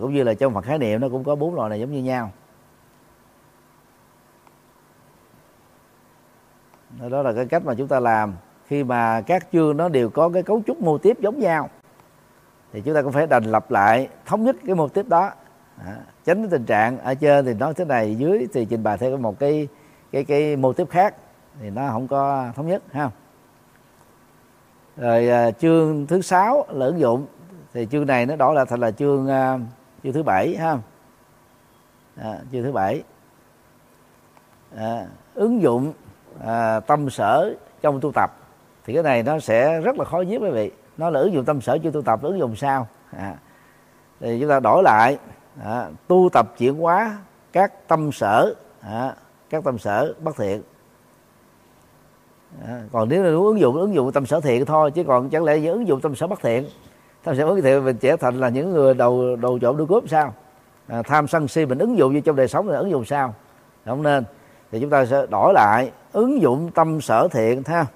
cũng 0.01 0.15
như 0.15 0.23
là 0.23 0.35
trong 0.35 0.55
phần 0.55 0.63
khái 0.63 0.79
niệm 0.79 1.01
nó 1.01 1.09
cũng 1.09 1.25
có 1.25 1.35
bốn 1.35 1.55
loại 1.55 1.71
này 1.71 1.81
giống 1.81 1.93
như 1.93 2.03
nhau. 2.03 2.31
Đó 7.11 7.23
là 7.23 7.33
cái 7.33 7.47
cách 7.47 7.65
mà 7.65 7.75
chúng 7.75 7.89
ta 7.89 8.01
làm. 8.01 8.35
Khi 8.67 8.85
mà 8.85 9.21
các 9.21 9.47
chương 9.53 9.77
nó 9.77 9.89
đều 9.89 10.11
có 10.11 10.29
cái 10.29 10.43
cấu 10.43 10.63
trúc 10.67 10.81
mô 10.81 10.99
tiếp 10.99 11.17
giống 11.21 11.39
nhau 11.39 11.71
thì 12.73 12.81
chúng 12.81 12.95
ta 12.95 13.03
cũng 13.03 13.13
phải 13.13 13.27
đành 13.27 13.45
lặp 13.45 13.71
lại 13.71 14.09
thống 14.27 14.45
nhất 14.45 14.57
cái 14.67 14.75
mô 14.75 14.89
tiếp 14.89 15.09
đó. 15.09 15.31
À, 15.85 15.97
tránh 16.25 16.43
cái 16.43 16.49
tình 16.51 16.65
trạng 16.65 16.99
ở 16.99 17.15
trên 17.15 17.45
thì 17.45 17.55
nói 17.55 17.75
thế 17.75 17.85
này 17.85 18.15
dưới 18.15 18.47
thì 18.53 18.65
trình 18.65 18.83
bày 18.83 18.99
theo 18.99 19.17
một 19.17 19.39
cái 19.39 19.69
cái 20.13 20.25
cái 20.25 20.57
mô 20.57 20.73
tiếp 20.73 20.87
khác 20.91 21.15
thì 21.61 21.71
nó 21.71 21.89
không 21.91 22.09
có 22.09 22.51
thống 22.57 22.67
nhất 22.67 22.83
ha. 22.93 23.11
Rồi 24.97 25.29
à, 25.29 25.51
chương 25.51 26.07
thứ 26.07 26.21
sáu 26.21 26.67
là 26.71 26.87
ứng 26.87 27.01
dụng 27.01 27.27
thì 27.73 27.87
chương 27.91 28.07
này 28.07 28.27
nó 28.27 28.37
đổi 28.37 28.55
lại 28.55 28.65
thành 28.69 28.81
là 28.81 28.91
chương 28.91 29.29
à, 29.29 29.59
chương 30.03 30.13
thứ 30.13 30.23
bảy 30.23 30.57
ha. 30.57 30.79
À, 32.17 32.39
chương 32.53 32.63
thứ 32.63 32.73
bảy. 32.73 33.03
À, 34.77 35.07
ứng 35.35 35.63
dụng 35.63 35.93
à, 36.47 36.81
tâm 36.81 37.11
sở 37.11 37.55
trong 37.83 38.01
tu 38.01 38.13
tập 38.13 38.31
thì 38.85 38.95
cái 38.95 39.03
này 39.03 39.23
nó 39.23 39.39
sẽ 39.39 39.81
rất 39.81 39.99
là 39.99 40.05
khó 40.05 40.23
viết 40.29 40.39
quý 40.41 40.51
vị. 40.51 40.71
Nó 40.97 41.11
là 41.11 41.21
ứng 41.21 41.33
dụng 41.33 41.45
tâm 41.45 41.61
sở 41.61 41.79
chưa 41.83 41.91
tu 41.91 42.03
tập 42.03 42.23
ứng 42.23 42.39
dụng 42.39 42.57
sao? 42.57 42.87
À, 43.17 43.35
thì 44.21 44.41
chúng 44.41 44.49
ta 44.49 44.61
đổi 44.61 44.83
lại 44.83 45.19
à, 45.65 45.89
tu 46.09 46.29
tập 46.33 46.55
chuyển 46.59 46.75
hóa 46.75 47.19
các 47.53 47.89
tâm 47.89 48.13
sở 48.13 48.55
à, 48.81 49.15
các 49.51 49.65
tâm 49.65 49.79
sở 49.79 50.15
bất 50.21 50.37
thiện. 50.37 50.63
À, 52.67 52.83
còn 52.93 53.09
nếu 53.09 53.23
là 53.23 53.31
ứng 53.31 53.61
dụng 53.61 53.77
ứng 53.77 53.95
dụng 53.95 54.13
tâm 54.13 54.27
sở 54.27 54.41
thiện 54.41 54.65
thôi 54.65 54.91
chứ 54.91 55.05
còn 55.05 55.31
chẳng 55.31 55.45
lẽ 55.45 55.67
ứng 55.67 55.89
dụng 55.89 56.01
tâm 56.01 56.15
sở 56.15 56.27
bất 56.27 56.41
thiện? 56.43 56.67
Tâm 57.25 57.37
sở 57.37 57.47
bất 57.47 57.61
thiện 57.63 57.85
mình 57.85 57.97
trở 57.97 58.17
thành 58.17 58.41
là 58.41 58.49
những 58.49 58.73
người 58.73 58.95
đầu 58.95 59.37
đầu 59.37 59.59
trộm 59.59 59.77
đuôi 59.77 59.87
cướp 59.87 60.09
sao? 60.09 60.35
À, 60.87 61.03
tham 61.03 61.29
sân 61.29 61.49
si 61.49 61.67
mình 61.67 61.79
ứng 61.79 61.99
dụng 61.99 62.15
vô 62.15 62.21
trong 62.25 62.37
đời 62.37 62.49
sống 62.49 62.69
là 62.69 62.79
ứng 62.79 62.91
dụng 62.91 63.05
sao? 63.05 63.35
Không 63.85 64.03
nên 64.03 64.25
thì 64.73 64.81
chúng 64.81 64.91
ta 64.91 65.07
sẽ 65.07 65.27
đổi 65.31 65.53
lại 65.55 65.91
ứng 66.13 66.43
dụng 66.43 66.71
tâm 66.75 67.01
sở 67.01 67.29
thiện 67.29 67.63
ha 67.67 67.87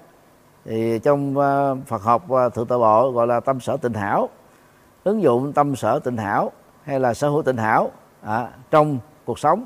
thì 0.67 0.99
trong 0.99 1.37
ờ, 1.37 1.75
Phật 1.85 2.01
học 2.01 2.29
ờ, 2.29 2.49
thượng 2.49 2.67
tọa 2.67 2.77
bộ 2.77 3.11
gọi 3.11 3.27
là 3.27 3.39
tâm 3.39 3.59
sở 3.59 3.77
tịnh 3.77 3.93
hảo. 3.93 4.29
Ứng 5.03 5.21
dụng 5.21 5.53
tâm 5.53 5.75
sở 5.75 5.99
tịnh 5.99 6.17
hảo 6.17 6.51
hay 6.83 6.99
là 6.99 7.13
sở 7.13 7.29
hữu 7.29 7.43
tịnh 7.43 7.57
hảo 7.57 7.91
à, 8.21 8.47
trong 8.71 8.97
cuộc 9.25 9.39
sống. 9.39 9.65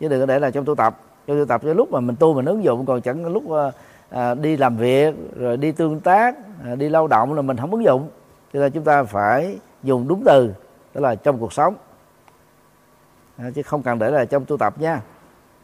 Chứ 0.00 0.08
đừng 0.08 0.20
có 0.20 0.26
để 0.26 0.38
là 0.38 0.50
trong 0.50 0.64
tu 0.64 0.74
tập. 0.74 0.98
Trong 1.26 1.38
tu 1.38 1.44
tập 1.44 1.60
cái 1.64 1.74
lúc 1.74 1.92
mà 1.92 2.00
mình 2.00 2.16
tu 2.16 2.34
mình 2.34 2.44
ứng 2.44 2.64
dụng 2.64 2.86
còn 2.86 3.00
chẳng 3.00 3.26
lúc 3.26 3.44
à, 4.10 4.34
đi 4.34 4.56
làm 4.56 4.76
việc 4.76 5.14
rồi 5.36 5.56
đi 5.56 5.72
tương 5.72 6.00
tác 6.00 6.36
à, 6.64 6.74
đi 6.74 6.88
lao 6.88 7.06
động 7.06 7.34
là 7.34 7.42
mình 7.42 7.56
không 7.56 7.70
ứng 7.70 7.84
dụng. 7.84 8.08
Cho 8.52 8.60
nên 8.60 8.72
chúng 8.72 8.84
ta 8.84 9.02
phải 9.02 9.58
dùng 9.82 10.08
đúng 10.08 10.22
từ 10.24 10.54
đó 10.94 11.00
là 11.00 11.14
trong 11.14 11.38
cuộc 11.38 11.52
sống. 11.52 11.74
À, 13.36 13.50
chứ 13.54 13.62
không 13.62 13.82
cần 13.82 13.98
để 13.98 14.10
là 14.10 14.24
trong 14.24 14.44
tu 14.44 14.56
tập 14.56 14.74
nha 14.78 15.00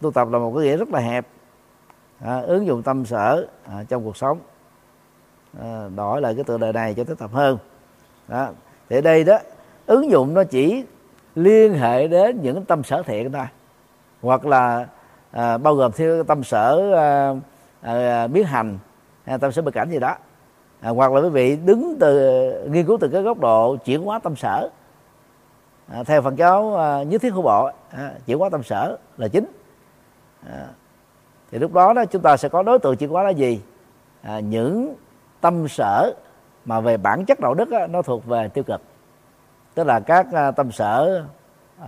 tu 0.00 0.10
tập 0.10 0.28
là 0.30 0.38
một 0.38 0.52
cái 0.56 0.64
nghĩa 0.64 0.76
rất 0.76 0.88
là 0.92 1.00
hẹp. 1.00 1.26
À, 2.24 2.40
ứng 2.40 2.66
dụng 2.66 2.82
tâm 2.82 3.04
sở 3.04 3.46
à, 3.66 3.84
trong 3.88 4.04
cuộc 4.04 4.16
sống. 4.16 4.38
À, 5.60 5.88
đổi 5.96 6.20
lại 6.20 6.34
cái 6.34 6.44
tựa 6.44 6.58
đề 6.58 6.72
này 6.72 6.94
cho 6.94 7.04
thích 7.04 7.18
tập 7.18 7.30
hơn. 7.32 7.58
Đó. 8.28 8.48
thì 8.88 8.96
ở 8.96 9.00
đây 9.00 9.24
đó 9.24 9.38
ứng 9.86 10.10
dụng 10.10 10.34
nó 10.34 10.44
chỉ 10.44 10.84
liên 11.34 11.74
hệ 11.74 12.08
đến 12.08 12.40
những 12.42 12.64
tâm 12.64 12.82
sở 12.82 13.02
thiện 13.02 13.32
thôi. 13.32 13.46
Hoặc 14.22 14.46
là 14.46 14.86
à, 15.30 15.58
bao 15.58 15.74
gồm 15.74 15.92
theo 15.92 16.24
tâm 16.24 16.44
sở 16.44 16.92
à, 16.94 17.34
à, 17.80 18.26
biến 18.26 18.44
hành 18.44 18.78
hay 19.24 19.38
tâm 19.38 19.52
sở 19.52 19.62
bực 19.62 19.70
cảnh 19.70 19.90
gì 19.90 19.98
đó. 19.98 20.16
À, 20.80 20.90
hoặc 20.90 21.12
là 21.12 21.20
quý 21.20 21.28
vị 21.28 21.56
đứng 21.56 21.96
từ 22.00 22.52
nghiên 22.68 22.86
cứu 22.86 22.98
từ 23.00 23.08
cái 23.08 23.22
góc 23.22 23.38
độ 23.38 23.76
chuyển 23.76 24.02
hóa 24.02 24.18
tâm 24.18 24.36
sở. 24.36 24.68
À, 25.88 26.02
theo 26.04 26.22
phần 26.22 26.38
giáo 26.38 26.76
à, 26.76 27.02
nhất 27.02 27.22
thiết 27.22 27.32
hữu 27.32 27.42
bộ 27.42 27.70
à, 27.90 28.12
chuyển 28.26 28.38
hóa 28.38 28.48
tâm 28.48 28.62
sở 28.62 28.96
là 29.16 29.28
chính 29.28 29.59
à, 30.46 30.68
thì 31.50 31.58
lúc 31.58 31.72
đó 31.72 31.92
đó 31.92 32.04
chúng 32.04 32.22
ta 32.22 32.36
sẽ 32.36 32.48
có 32.48 32.62
đối 32.62 32.78
tượng 32.78 32.96
chuyển 32.96 33.10
hóa 33.10 33.22
là 33.22 33.30
gì? 33.30 33.62
À, 34.22 34.40
những 34.40 34.94
tâm 35.40 35.68
sở 35.68 36.14
mà 36.64 36.80
về 36.80 36.96
bản 36.96 37.24
chất 37.24 37.40
đạo 37.40 37.54
đức 37.54 37.70
đó, 37.70 37.86
nó 37.86 38.02
thuộc 38.02 38.26
về 38.26 38.48
tiêu 38.48 38.64
cực. 38.64 38.80
Tức 39.74 39.84
là 39.84 40.00
các 40.00 40.26
à, 40.32 40.50
tâm 40.50 40.72
sở 40.72 41.24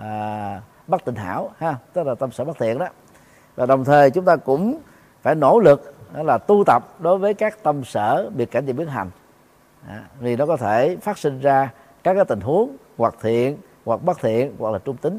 à, 0.00 0.61
bất 0.86 1.05
tịnh 1.05 1.14
hảo 1.14 1.50
ha 1.59 1.76
tức 1.92 2.07
là 2.07 2.14
tâm 2.14 2.32
sở 2.32 2.44
bất 2.44 2.59
thiện 2.59 2.78
đó. 2.78 2.86
Và 3.55 3.66
đồng 3.66 3.84
thời 3.84 4.11
chúng 4.11 4.24
ta 4.24 4.36
cũng 4.36 4.78
phải 5.22 5.34
nỗ 5.34 5.59
lực 5.59 5.94
đó 6.14 6.22
là 6.22 6.38
tu 6.38 6.64
tập 6.66 6.82
đối 6.98 7.18
với 7.18 7.34
các 7.34 7.62
tâm 7.62 7.84
sở 7.84 8.30
biệt 8.34 8.50
cảnh 8.50 8.64
và 8.66 8.72
biến 8.72 8.88
hành. 8.88 9.11
À, 9.88 10.05
vì 10.20 10.36
nó 10.36 10.46
có 10.46 10.57
thể 10.57 10.96
phát 10.96 11.18
sinh 11.18 11.40
ra 11.40 11.70
các 12.03 12.14
cái 12.14 12.24
tình 12.24 12.40
huống 12.40 12.76
hoặc 12.98 13.14
thiện 13.20 13.57
hoặc 13.84 14.03
bất 14.03 14.18
thiện 14.20 14.55
hoặc 14.59 14.70
là 14.70 14.78
trung 14.78 14.96
tính. 14.96 15.18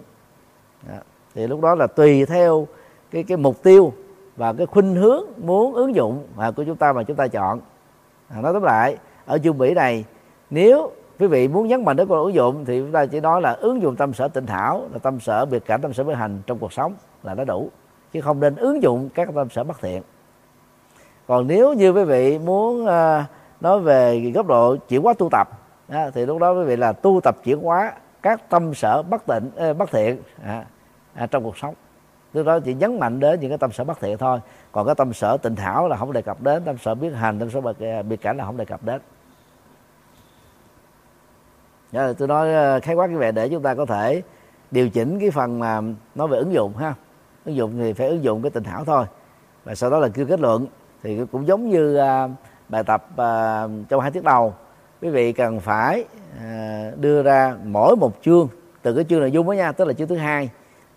À, 0.90 1.00
thì 1.36 1.48
lúc 1.48 1.62
đó 1.62 1.76
là 1.76 1.88
tùy 1.88 2.26
theo 2.26 2.68
cái 3.14 3.24
cái 3.24 3.38
mục 3.38 3.64
tiêu 3.64 3.93
và 4.36 4.53
cái 4.53 4.66
khuynh 4.66 4.95
hướng 4.95 5.24
muốn 5.38 5.74
ứng 5.74 5.95
dụng 5.95 6.28
à, 6.38 6.51
của 6.51 6.64
chúng 6.64 6.76
ta 6.76 6.93
mà 6.93 7.03
chúng 7.03 7.16
ta 7.16 7.28
chọn. 7.28 7.59
À, 8.30 8.41
nói 8.41 8.53
tóm 8.53 8.64
lại 8.64 8.97
ở 9.26 9.38
chương 9.38 9.57
bỉ 9.57 9.74
này 9.74 10.05
nếu 10.49 10.91
quý 11.20 11.28
vị 11.28 11.47
muốn 11.47 11.68
nhấn 11.68 11.86
mạnh 11.86 11.95
đến 11.95 12.07
con 12.07 12.24
ứng 12.24 12.34
dụng 12.34 12.66
thì 12.66 12.80
chúng 12.80 12.91
ta 12.91 13.05
chỉ 13.05 13.20
nói 13.20 13.41
là 13.41 13.51
ứng 13.51 13.82
dụng 13.82 13.95
tâm 13.95 14.14
sở 14.14 14.28
tịnh 14.28 14.45
thảo 14.45 14.82
là 14.91 14.99
tâm 14.99 15.20
sở 15.20 15.45
biệt 15.45 15.66
cảnh 15.66 15.82
tâm 15.82 15.93
sở 15.93 16.03
bất 16.03 16.16
hành 16.16 16.41
trong 16.47 16.59
cuộc 16.59 16.74
sống 16.74 16.93
là 17.24 17.36
nó 17.36 17.43
đủ 17.43 17.70
chứ 18.11 18.22
không 18.22 18.39
nên 18.39 18.55
ứng 18.55 18.84
dụng 18.84 19.09
các 19.14 19.30
tâm 19.36 19.49
sở 19.49 19.64
bất 19.64 19.82
thiện. 19.82 20.01
Còn 21.28 21.47
nếu 21.47 21.74
như 21.74 21.91
quý 21.91 22.03
vị 22.03 22.39
muốn 22.39 22.86
à, 22.86 23.26
nói 23.61 23.80
về 23.80 24.32
góc 24.36 24.47
độ 24.47 24.76
chuyển 24.76 25.01
hóa 25.01 25.14
tu 25.14 25.30
tập 25.32 25.47
à, 25.89 26.09
thì 26.14 26.26
lúc 26.26 26.39
đó 26.39 26.53
quý 26.53 26.64
vị 26.64 26.76
là 26.76 26.93
tu 26.93 27.20
tập 27.24 27.38
chuyển 27.43 27.59
hóa 27.59 27.93
các 28.22 28.49
tâm 28.49 28.74
sở 28.74 29.03
bất 29.03 29.26
tịnh 29.26 29.76
bất 29.78 29.91
thiện 29.91 30.18
à, 30.43 30.66
à, 31.14 31.28
trong 31.28 31.43
cuộc 31.43 31.57
sống 31.57 31.74
lúc 32.34 32.46
đó 32.46 32.60
chỉ 32.60 32.74
nhấn 32.74 33.00
mạnh 33.00 33.20
đến 33.20 33.40
những 33.40 33.50
cái 33.50 33.58
tâm 33.58 33.72
sở 33.72 33.84
bất 33.84 34.00
thiện 34.00 34.18
thôi. 34.18 34.40
Còn 34.72 34.86
cái 34.86 34.96
tâm 34.96 35.14
sở 35.14 35.38
tình 35.38 35.56
thảo 35.56 35.88
là 35.88 35.98
không 35.98 36.14
đề 36.14 36.22
cập 36.22 36.42
đến 36.42 36.64
tâm 36.64 36.78
sở 36.78 36.96
biết 36.96 37.10
hành 37.10 37.40
tâm 37.40 37.50
sở 37.50 37.62
biệt, 37.62 37.80
à, 37.80 38.02
biệt 38.02 38.22
cảnh 38.22 38.38
là 38.38 38.46
không 38.46 38.58
đề 38.58 38.66
cập 38.66 38.84
đến. 38.84 39.02
Đó, 41.92 42.14
tôi 42.14 42.28
nói 42.28 42.54
à, 42.54 42.80
khái 42.80 42.96
quát 42.96 43.10
như 43.10 43.18
vậy 43.18 43.32
để 43.32 43.50
chúng 43.50 43.64
ta 43.64 43.76
có 43.76 43.86
thể 43.86 44.22
điều 44.72 44.90
chỉnh 44.90 45.20
cái 45.20 45.32
phần 45.32 45.60
mà 45.60 45.82
nói 46.16 46.28
về 46.28 46.38
ứng 46.38 46.54
dụng 46.54 46.78
ha. 46.78 46.94
Ứng 47.46 47.56
dụng 47.56 47.72
thì 47.78 47.94
phải 47.94 48.08
ứng 48.08 48.24
dụng 48.24 48.42
cái 48.42 48.50
tình 48.50 48.64
thảo 48.64 48.86
thôi. 48.86 49.06
Và 49.64 49.76
sau 49.76 49.90
đó 49.90 50.00
là 50.00 50.08
kêu 50.08 50.26
kết 50.26 50.40
luận. 50.40 50.68
Thì 51.04 51.26
cũng 51.32 51.48
giống 51.48 51.70
như 51.70 51.96
à, 51.96 52.30
bài 52.70 52.84
tập 52.84 53.08
trong 53.90 54.02
hai 54.02 54.12
tiết 54.12 54.24
đầu. 54.24 54.54
Quý 55.02 55.10
vị 55.10 55.34
cần 55.34 55.60
phải 55.60 56.06
đưa 56.96 57.24
ra 57.24 57.56
mỗi 57.64 57.96
một 57.96 58.12
chương 58.22 58.48
từ 58.82 58.96
cái 58.96 59.04
chương 59.10 59.20
nội 59.20 59.32
dung 59.32 59.48
đó 59.48 59.52
nha 59.52 59.72
tức 59.72 59.86
là 59.88 59.94
chương 59.94 60.08
thứ 60.08 60.16
hai 60.16 60.50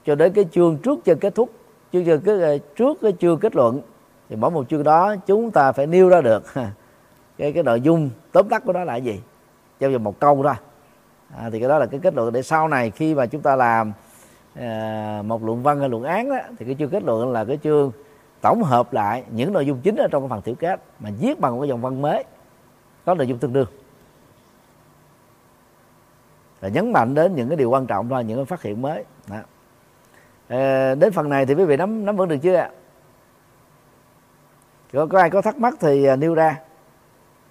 cho 0.07 0.14
đến 0.14 0.32
cái 0.32 0.46
chương 0.52 0.78
trước 0.78 1.04
chân 1.04 1.18
kết 1.18 1.34
thúc 1.34 1.50
chương 1.92 2.04
chương 2.04 2.20
cái 2.20 2.40
ờ, 2.40 2.59
trước 2.76 2.98
cái 3.02 3.12
chương 3.20 3.38
kết 3.38 3.57
luận 3.57 3.80
thì 4.28 4.36
mỗi 4.36 4.50
một 4.50 4.68
chương 4.68 4.82
đó 4.82 5.16
chúng 5.26 5.50
ta 5.50 5.72
phải 5.72 5.86
nêu 5.86 6.09
ra 6.09 6.20
được 6.20 6.44
cái 7.38 7.52
cái 7.52 7.62
nội 7.62 7.80
dung 7.80 8.11
tóm 8.32 8.48
tắt 8.48 8.62
của 8.66 8.72
nó 8.72 8.84
là 8.84 8.96
gì. 8.96 9.20
Trong 9.78 9.92
vòng 9.92 10.04
một 10.04 10.20
câu 10.20 10.42
thôi. 10.42 10.54
À, 11.36 11.50
thì 11.52 11.61
cái 11.61 11.68
đó 11.68 11.78
là 11.78 11.86
cái 11.86 12.00
kết 12.02 12.14
luận 12.14 12.32
để 12.32 12.42
sau 12.42 12.68
này 12.68 12.90
khi 12.90 13.14
mà 13.14 13.26
chúng 13.26 13.42
ta 13.42 13.57
làm 13.57 13.92
à, 14.54 15.22
một 15.26 15.44
luận 15.44 15.62
văn 15.62 15.80
hay 15.80 15.88
luận 15.88 16.02
án 16.02 16.28
đó, 16.28 16.36
thì 16.59 16.66
cái 16.66 16.76
chương 16.78 16.90
kết 16.90 17.02
luận 17.02 17.32
là 17.32 17.44
cái 17.44 17.59
chương 17.62 17.92
tổng 18.40 18.62
hợp 18.62 18.92
lại 18.92 19.24
những 19.30 19.52
nội 19.52 19.66
dung 19.66 19.80
chính 19.80 19.96
ở 19.96 20.09
trong 20.11 20.22
cái 20.22 20.28
phần 20.28 20.42
tiểu 20.42 20.54
kết 20.54 20.80
mà 21.00 21.11
viết 21.20 21.40
bằng 21.40 21.54
một 21.54 21.61
cái 21.61 21.68
dòng 21.68 21.80
văn 21.80 22.02
mới 22.02 22.24
có 23.04 23.14
nội 23.14 23.26
dung 23.26 23.38
tương 23.38 23.52
đương. 23.52 23.68
Và 26.61 26.68
nhấn 26.68 26.92
mạnh 26.92 27.14
đến 27.14 27.34
những 27.34 27.48
cái 27.48 27.57
điều 27.57 27.70
quan 27.70 27.86
trọng 27.86 28.09
thôi 28.09 28.24
những 28.24 28.36
cái 28.36 28.44
phát 28.44 28.62
hiện 28.62 28.82
mới. 28.82 29.04
À, 30.49 30.94
đến 30.94 31.12
phần 31.12 31.28
này 31.28 31.47
thì 31.47 31.55
quý 31.55 31.64
vị 31.64 31.76
nắm 31.76 32.05
nắm 32.05 32.16
vững 32.16 32.28
được 32.28 32.36
chưa 32.42 32.55
ạ? 32.55 32.70
Có, 34.92 35.07
có 35.07 35.18
ai 35.18 35.30
có 35.30 35.42
thắc 35.42 35.59
mắc 35.59 35.74
thì 35.80 36.05
à, 36.05 36.16
nêu 36.16 36.34
ra. 36.34 36.61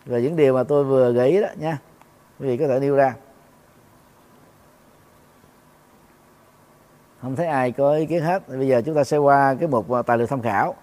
Về 0.05 0.21
những 0.21 0.35
điều 0.35 0.53
mà 0.53 0.63
tôi 0.63 0.83
vừa 0.83 1.11
gợi 1.11 1.29
ý 1.29 1.41
đó 1.41 1.47
nha. 1.57 1.77
Quý 2.39 2.47
vị 2.47 2.57
có 2.57 2.67
thể 2.67 2.79
nêu 2.79 2.95
ra. 2.95 3.15
Không 7.21 7.35
thấy 7.35 7.47
ai 7.47 7.71
có 7.71 7.93
ý 7.93 8.05
kiến 8.05 8.23
hết. 8.23 8.49
Bây 8.49 8.67
giờ 8.67 8.81
chúng 8.85 8.95
ta 8.95 9.03
sẽ 9.03 9.17
qua 9.17 9.55
cái 9.59 9.67
mục 9.67 9.91
à, 9.91 10.01
tài 10.01 10.17
liệu 10.17 10.27
tham 10.27 10.41
khảo 10.41 10.75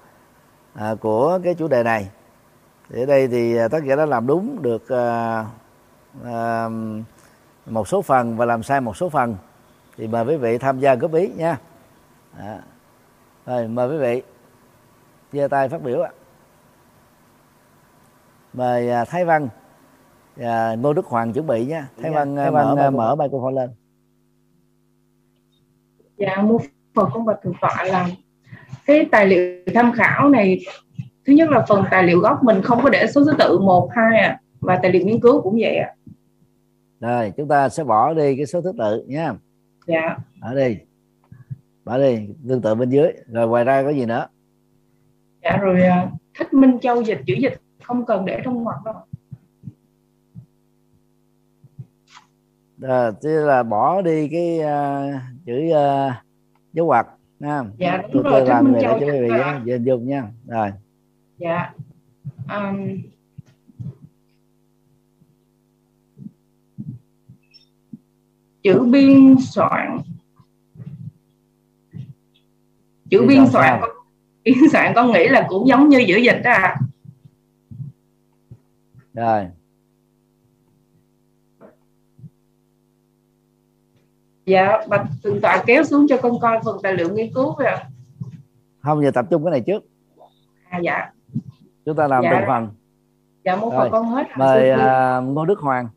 à, 0.74 0.94
của 1.00 1.38
cái 1.44 1.54
chủ 1.54 1.68
đề 1.68 1.82
này. 1.82 2.08
Thì 2.90 3.02
ở 3.02 3.06
đây 3.06 3.28
thì 3.28 3.56
à, 3.56 3.68
tất 3.68 3.78
cả 3.88 3.96
đã 3.96 4.06
làm 4.06 4.26
đúng 4.26 4.62
được 4.62 4.88
à, 4.88 5.44
à, 6.24 6.68
một 7.66 7.88
số 7.88 8.02
phần 8.02 8.36
và 8.36 8.44
làm 8.44 8.62
sai 8.62 8.80
một 8.80 8.96
số 8.96 9.08
phần. 9.08 9.36
Thì 9.96 10.06
mời 10.06 10.24
quý 10.24 10.36
vị 10.36 10.58
tham 10.58 10.80
gia 10.80 10.94
góp 10.94 11.14
ý 11.14 11.28
nha 11.36 11.58
à. 12.38 12.62
rồi 13.46 13.68
mời 13.68 13.88
quý 13.88 13.98
vị 13.98 14.22
giơ 15.32 15.48
tay 15.48 15.68
phát 15.68 15.82
biểu 15.82 16.00
ạ. 16.00 16.10
Mời 18.52 18.90
à, 18.90 19.04
thái 19.04 19.24
văn 19.24 19.48
và 20.36 20.74
ngô 20.74 20.92
đức 20.92 21.06
hoàng 21.06 21.32
chuẩn 21.32 21.46
bị 21.46 21.66
nha. 21.66 21.88
Thái 22.02 22.10
văn, 22.10 22.36
thái 22.36 22.50
văn 22.50 22.76
mở, 22.76 22.90
mở 22.90 23.14
microphone 23.14 23.54
lên. 23.54 23.70
Dạ 26.16 26.36
mô 26.42 26.58
phật 26.94 27.08
con 27.12 27.24
bạch 27.24 27.38
thượng 27.42 27.54
tọa 27.60 27.84
là 27.84 28.08
cái 28.86 29.06
tài 29.12 29.26
liệu 29.26 29.62
tham 29.74 29.92
khảo 29.92 30.28
này 30.28 30.60
thứ 31.26 31.32
nhất 31.32 31.48
là 31.50 31.64
phần 31.68 31.84
tài 31.90 32.02
liệu 32.02 32.20
gốc 32.20 32.44
mình 32.44 32.62
không 32.62 32.82
có 32.82 32.90
để 32.90 33.06
số 33.06 33.24
thứ 33.24 33.32
tự 33.38 33.58
một 33.58 33.90
hai 33.92 34.20
à 34.20 34.40
và 34.60 34.78
tài 34.82 34.92
liệu 34.92 35.06
nghiên 35.06 35.20
cứu 35.20 35.42
cũng 35.42 35.56
vậy 35.60 35.76
ạ. 35.76 35.88
À. 35.88 35.94
rồi 37.00 37.32
chúng 37.36 37.48
ta 37.48 37.68
sẽ 37.68 37.84
bỏ 37.84 38.14
đi 38.14 38.36
cái 38.36 38.46
số 38.46 38.60
thứ 38.60 38.72
tự 38.78 39.04
nha. 39.06 39.34
Dạ. 39.86 40.16
Ở 40.40 40.54
đi 40.54 40.76
bỏ 41.84 41.98
đi 41.98 42.28
tương 42.48 42.62
tự 42.62 42.74
bên 42.74 42.90
dưới 42.90 43.12
rồi 43.26 43.48
ngoài 43.48 43.64
ra 43.64 43.82
có 43.82 43.90
gì 43.90 44.06
nữa? 44.06 44.26
Dạ 45.42 45.56
rồi 45.56 45.80
thích 46.38 46.54
minh 46.54 46.78
châu 46.82 47.02
dịch 47.02 47.20
chữ 47.26 47.34
dịch 47.34 47.60
không 47.82 48.06
cần 48.06 48.24
để 48.24 48.40
trong 48.44 48.62
ngoặc 48.62 48.84
đâu. 48.84 48.94
À, 52.82 53.10
tức 53.22 53.44
là 53.44 53.62
bỏ 53.62 54.02
đi 54.02 54.28
cái 54.28 54.58
uh, 54.58 55.20
chữ 55.46 55.70
uh, 55.70 56.12
dấu 56.72 56.86
ngoặc 56.86 57.06
nha 57.40 57.62
dạ 57.78 58.02
đúng 58.12 58.22
tôi, 58.22 58.32
rồi 58.32 58.40
tôi 58.40 58.48
làm 58.48 58.64
Minh 58.64 58.82
Châu 58.82 59.00
cho 59.00 59.06
quý 59.06 59.20
vị 59.64 59.72
hình 59.72 59.84
dung 59.84 60.06
nha. 60.06 60.28
Rồi. 60.46 60.70
Dạ 61.38 61.72
um, 62.48 63.02
chữ 68.62 68.88
biên 68.90 69.36
soạn 69.40 69.98
chữ 73.12 73.26
Biên 73.28 73.46
soạn 73.46 73.78
con, 73.80 73.90
biên 74.44 74.54
soạn 74.72 74.92
con 74.94 75.12
nghĩ 75.12 75.28
là 75.28 75.46
cũng 75.48 75.68
giống 75.68 75.88
như 75.88 75.98
giữ 75.98 76.16
dịch 76.16 76.40
đó 76.44 76.50
à 76.50 76.76
rồi. 79.14 79.46
Dạ 84.46 84.78
bạch 84.88 85.06
thượng 85.22 85.40
tọa 85.40 85.62
kéo 85.66 85.84
xuống 85.84 86.06
cho 86.08 86.16
con 86.22 86.40
coi 86.40 86.58
phần 86.64 86.76
tài 86.82 86.94
liệu 86.94 87.08
nghiên 87.14 87.34
cứu 87.34 87.54
rồi 87.58 87.72
không 88.82 89.02
giờ 89.02 89.10
tập 89.14 89.26
trung 89.30 89.44
cái 89.44 89.50
này 89.50 89.60
trước. 89.60 89.82
À 90.68 90.78
dạ. 90.78 91.10
Chúng 91.84 91.96
ta 91.96 92.08
làm 92.08 92.22
Dạ. 92.22 92.30
từng 92.32 92.46
phần. 92.46 92.68
Dạ 93.44 93.56
một 93.56 93.72
phần 93.76 93.90
con 93.92 94.06
hết 94.06 94.26
mời 94.36 94.70
à, 94.70 95.20
ngô 95.20 95.44
đức 95.44 95.58
hoàng 95.58 95.88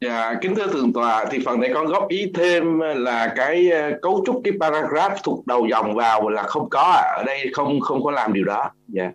Dạ, 0.00 0.34
kính 0.40 0.54
thưa 0.54 0.66
thượng 0.66 0.92
tọa, 0.92 1.24
thì 1.30 1.38
phần 1.44 1.60
này 1.60 1.70
con 1.74 1.86
góp 1.86 2.08
ý 2.08 2.32
thêm 2.34 2.78
là 2.80 3.32
cái 3.36 3.70
ờ, 3.70 3.90
cấu 4.02 4.22
trúc 4.26 4.40
cái 4.44 4.52
paragraph 4.60 5.12
thuộc 5.24 5.46
đầu 5.46 5.66
dòng 5.70 5.94
vào 5.94 6.28
là 6.28 6.42
không 6.42 6.68
có 6.70 6.80
ạ. 6.80 7.14
ở 7.18 7.22
đây 7.26 7.50
không 7.54 7.80
không 7.80 8.02
có 8.04 8.10
làm 8.10 8.32
điều 8.32 8.44
đó. 8.44 8.70
Dạ. 8.88 9.12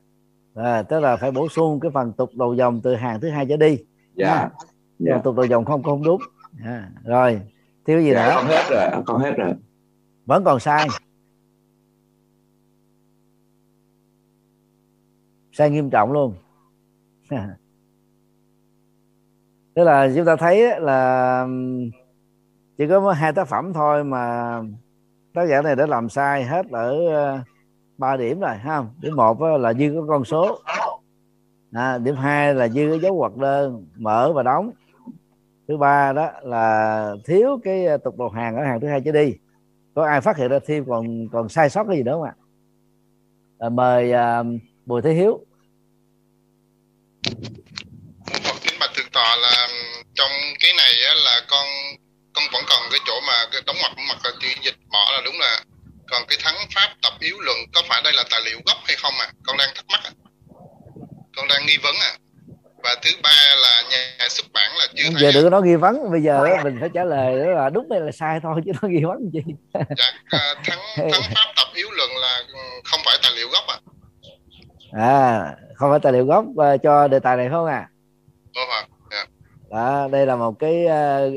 à, 0.56 0.84
tức 0.84 1.00
là 1.00 1.16
phải 1.16 1.32
bổ 1.32 1.50
sung 1.50 1.80
cái 1.80 1.92
phần 1.94 2.14
tục 2.14 2.30
đầu 2.36 2.54
dòng 2.56 2.82
từ 2.84 2.96
hàng 2.96 3.20
thứ 3.22 3.30
hai 3.30 3.46
trở 3.50 3.58
đi 3.58 3.78
Dạ. 4.16 4.28
nha. 4.36 4.50
Dạ. 5.00 5.12
Còn 5.14 5.22
tục 5.24 5.36
đầu 5.36 5.46
dòng 5.46 5.66
không 5.66 5.84
không 5.84 6.04
đúng 6.04 6.22
à, 6.66 6.90
rồi 7.06 7.42
thiếu 7.86 8.00
gì 8.02 8.12
Dạ, 8.14 8.26
nữa 8.26 8.32
con 8.36 8.46
hết 8.48 8.64
rồi, 8.70 9.04
con 9.06 9.20
hết 9.22 9.32
rồi. 9.38 9.54
vẫn 10.26 10.44
còn 10.44 10.60
sai 10.60 10.88
sai 15.54 15.70
nghiêm 15.70 15.90
trọng 15.90 16.12
luôn 16.12 16.34
tức 19.74 19.84
là 19.84 20.10
chúng 20.16 20.26
ta 20.26 20.36
thấy 20.36 20.80
là 20.80 21.48
chỉ 22.78 22.88
có 22.88 23.12
hai 23.12 23.34
tác 23.34 23.48
phẩm 23.48 23.74
thôi 23.74 24.04
mà 24.04 24.56
tác 25.34 25.46
giả 25.46 25.62
này 25.62 25.76
đã 25.76 25.86
làm 25.86 26.10
sai 26.10 26.44
hết 26.44 26.66
ở 26.72 27.08
ờ, 27.08 27.40
ba 27.98 28.18
điểm 28.18 28.40
rồi 28.40 28.56
ha 28.56 28.84
điểm 29.02 29.16
một 29.16 29.42
là 29.42 29.74
dư 29.74 29.94
có 29.96 30.06
con 30.08 30.26
số. 30.26 30.60
À, 31.72 31.98
điểm 31.98 32.16
hai 32.16 32.56
là 32.56 32.68
dư 32.68 32.90
cái 32.90 33.00
dấu 33.00 33.16
ngoặc 33.16 33.38
đơn 33.38 33.86
mở 33.98 34.34
và 34.34 34.44
đóng. 34.44 34.72
Thứ 35.68 35.78
ba 35.78 36.14
đó 36.14 36.32
là 36.42 37.16
thiếu 37.26 37.60
cái 37.64 37.86
ờ, 37.86 37.98
tục 37.98 38.18
đầu 38.18 38.30
hàng 38.30 38.56
ở 38.56 38.64
hàng 38.64 38.80
thứ 38.80 38.88
hai 38.88 39.02
trở 39.02 39.12
đi. 39.12 39.34
Có 39.96 40.06
ai 40.06 40.22
phát 40.22 40.38
hiện 40.38 40.50
ra 40.52 40.60
thêm 40.66 40.86
còn 40.88 41.28
còn 41.32 41.50
sai 41.50 41.70
sót 41.70 41.84
cái 41.88 41.98
gì 41.98 42.04
nữa 42.04 42.14
không 42.14 42.24
ạ? 42.24 42.36
À, 43.60 43.70
mời 43.70 44.12
à, 44.12 44.44
bùi 44.86 45.02
thế 45.02 45.14
hiếu. 45.14 45.40
Cái 52.92 53.00
chỗ 53.08 53.14
mà 53.28 53.34
cái 53.52 53.62
đóng 53.66 53.76
mặt 53.84 53.92
mặt 54.10 54.18
là 54.24 54.32
chữ 54.42 54.48
dịch 54.64 54.76
bỏ 54.92 55.12
là 55.12 55.22
đúng 55.26 55.40
là 55.40 55.60
còn 56.12 56.22
cái 56.28 56.38
thắng 56.44 56.56
pháp 56.76 56.90
tập 57.04 57.14
yếu 57.20 57.40
luận 57.40 57.58
có 57.74 57.82
phải 57.90 58.02
đây 58.04 58.14
là 58.14 58.24
tài 58.32 58.42
liệu 58.46 58.58
gốc 58.66 58.78
hay 58.88 58.96
không 58.96 59.14
à 59.20 59.28
con 59.44 59.58
đang 59.58 59.70
thắc 59.76 59.86
mắc 59.92 60.02
à? 60.04 60.12
con 61.38 61.48
đang 61.48 61.66
nghi 61.66 61.78
vấn 61.84 61.96
à 61.96 62.12
và 62.84 62.96
thứ 63.02 63.12
ba 63.24 63.56
là 63.58 63.84
nhà 63.92 64.28
xuất 64.30 64.46
bản 64.54 64.72
là 64.78 64.88
chưa 64.96 65.20
giờ 65.20 65.32
đừng 65.34 65.44
có 65.44 65.50
nói 65.50 65.62
nghi 65.62 65.76
vấn 65.76 66.12
bây 66.12 66.22
giờ 66.22 66.46
mình 66.64 66.78
phải 66.80 66.90
trả 66.94 67.04
lời 67.04 67.40
đó 67.40 67.52
là 67.52 67.70
đúng 67.70 67.88
hay 67.92 68.00
là 68.00 68.12
sai 68.12 68.40
thôi 68.44 68.62
chứ 68.66 68.72
nó 68.82 68.88
nghi 68.88 69.04
vấn 69.04 69.32
gì 69.34 69.42
dạ, 69.74 70.12
à, 70.30 70.56
thắng 70.66 70.80
thắng 70.98 71.22
pháp 71.36 71.54
tập 71.56 71.68
yếu 71.74 71.92
luận 71.92 72.10
là 72.18 72.44
không 72.84 73.00
phải 73.06 73.18
tài 73.24 73.32
liệu 73.36 73.50
gốc 73.50 73.64
à 73.68 73.78
à 74.92 75.56
không 75.76 75.92
phải 75.92 76.00
tài 76.04 76.14
liệu 76.14 76.26
gốc 76.26 76.46
ờ, 76.58 76.78
cho 76.84 77.08
đề 77.08 77.20
tài 77.20 77.38
này 77.38 77.48
không 77.52 77.66
à 77.66 77.88
Đúng 78.56 78.64
rồi. 78.68 78.84
Dạ. 79.12 79.26
đó, 79.70 80.08
đây 80.12 80.26
là 80.26 80.36
một 80.36 80.60
cái 80.60 80.86
ờ, 80.86 81.30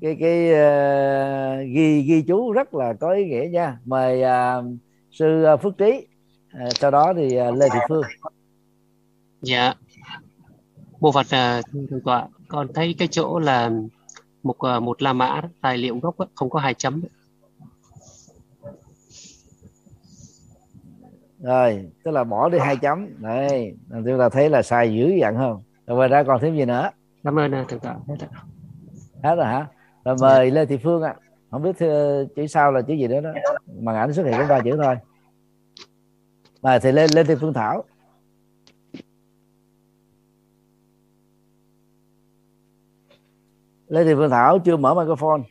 cái 0.00 0.16
cái 0.20 0.52
ờ, 0.54 1.62
ghi 1.62 2.02
ghi 2.02 2.22
chú 2.22 2.52
rất 2.52 2.74
là 2.74 2.92
có 3.00 3.12
ý 3.12 3.24
nghĩa 3.24 3.48
nha 3.52 3.78
mời 3.84 4.22
ờ, 4.22 4.64
sư 5.10 5.44
ờ, 5.44 5.56
phước 5.56 5.78
trí 5.78 6.06
Ờ, 6.52 6.68
sau 6.74 6.90
đó 6.90 7.12
thì 7.16 7.36
ờ, 7.36 7.50
lê 7.50 7.68
thị 7.72 7.78
phương 7.88 8.02
Dạ. 9.42 9.74
Bộ 11.00 11.12
Phật 11.12 11.26
à, 11.30 11.62
thượng 11.90 12.00
tọa, 12.04 12.28
con 12.48 12.66
thấy 12.74 12.94
cái 12.98 13.08
chỗ 13.08 13.38
là 13.38 13.70
một 14.42 14.58
à, 14.58 14.80
một 14.80 15.02
La 15.02 15.12
Mã 15.12 15.42
tài 15.60 15.78
liệu 15.78 15.98
gốc 15.98 16.18
á, 16.18 16.26
không 16.34 16.50
có 16.50 16.58
hai 16.60 16.74
chấm. 16.74 17.02
rồi 21.40 21.90
tức 22.04 22.10
là 22.10 22.24
bỏ 22.24 22.48
đi 22.48 22.58
hai 22.58 22.76
chấm 22.76 23.08
đây 23.22 23.74
chúng 23.90 24.18
ta 24.18 24.28
thấy 24.28 24.50
là 24.50 24.62
sai 24.62 24.94
dữ 24.94 25.08
dằn 25.20 25.36
không 25.36 25.62
rồi 25.86 25.96
ngoài 25.96 26.08
ra 26.08 26.22
còn 26.22 26.40
thêm 26.40 26.56
gì 26.56 26.64
nữa 26.64 26.90
Cảm 27.24 27.38
ơn 27.38 27.52
à, 27.54 27.64
thượng 27.68 27.80
tọa. 27.80 27.96
Hết 29.22 29.34
rồi 29.36 29.46
hả 29.46 29.66
rồi 30.06 30.16
mời 30.20 30.50
lê 30.50 30.66
thị 30.66 30.76
phương 30.76 31.02
ạ. 31.02 31.16
Không 31.50 31.62
biết 31.62 31.76
thưa, 31.78 32.24
chữ 32.36 32.46
sau 32.46 32.72
là 32.72 32.82
chữ 32.82 32.94
gì 32.94 33.08
nữa 33.08 33.20
đó. 33.20 33.30
Màn 33.80 33.96
ảnh 33.96 34.12
xuất 34.12 34.22
hiện 34.26 34.34
có 34.38 34.46
ba 34.48 34.60
chữ 34.60 34.78
thôi. 34.82 34.96
Mà 36.62 36.78
thì 36.78 36.92
lên 36.92 37.10
lên 37.14 37.26
thị 37.26 37.34
phương 37.40 37.52
thảo. 37.52 37.84
Lê 43.88 44.04
thị 44.04 44.14
phương 44.14 44.30
thảo 44.30 44.58
chưa 44.58 44.76
mở 44.76 44.94
microphone. 44.94 45.42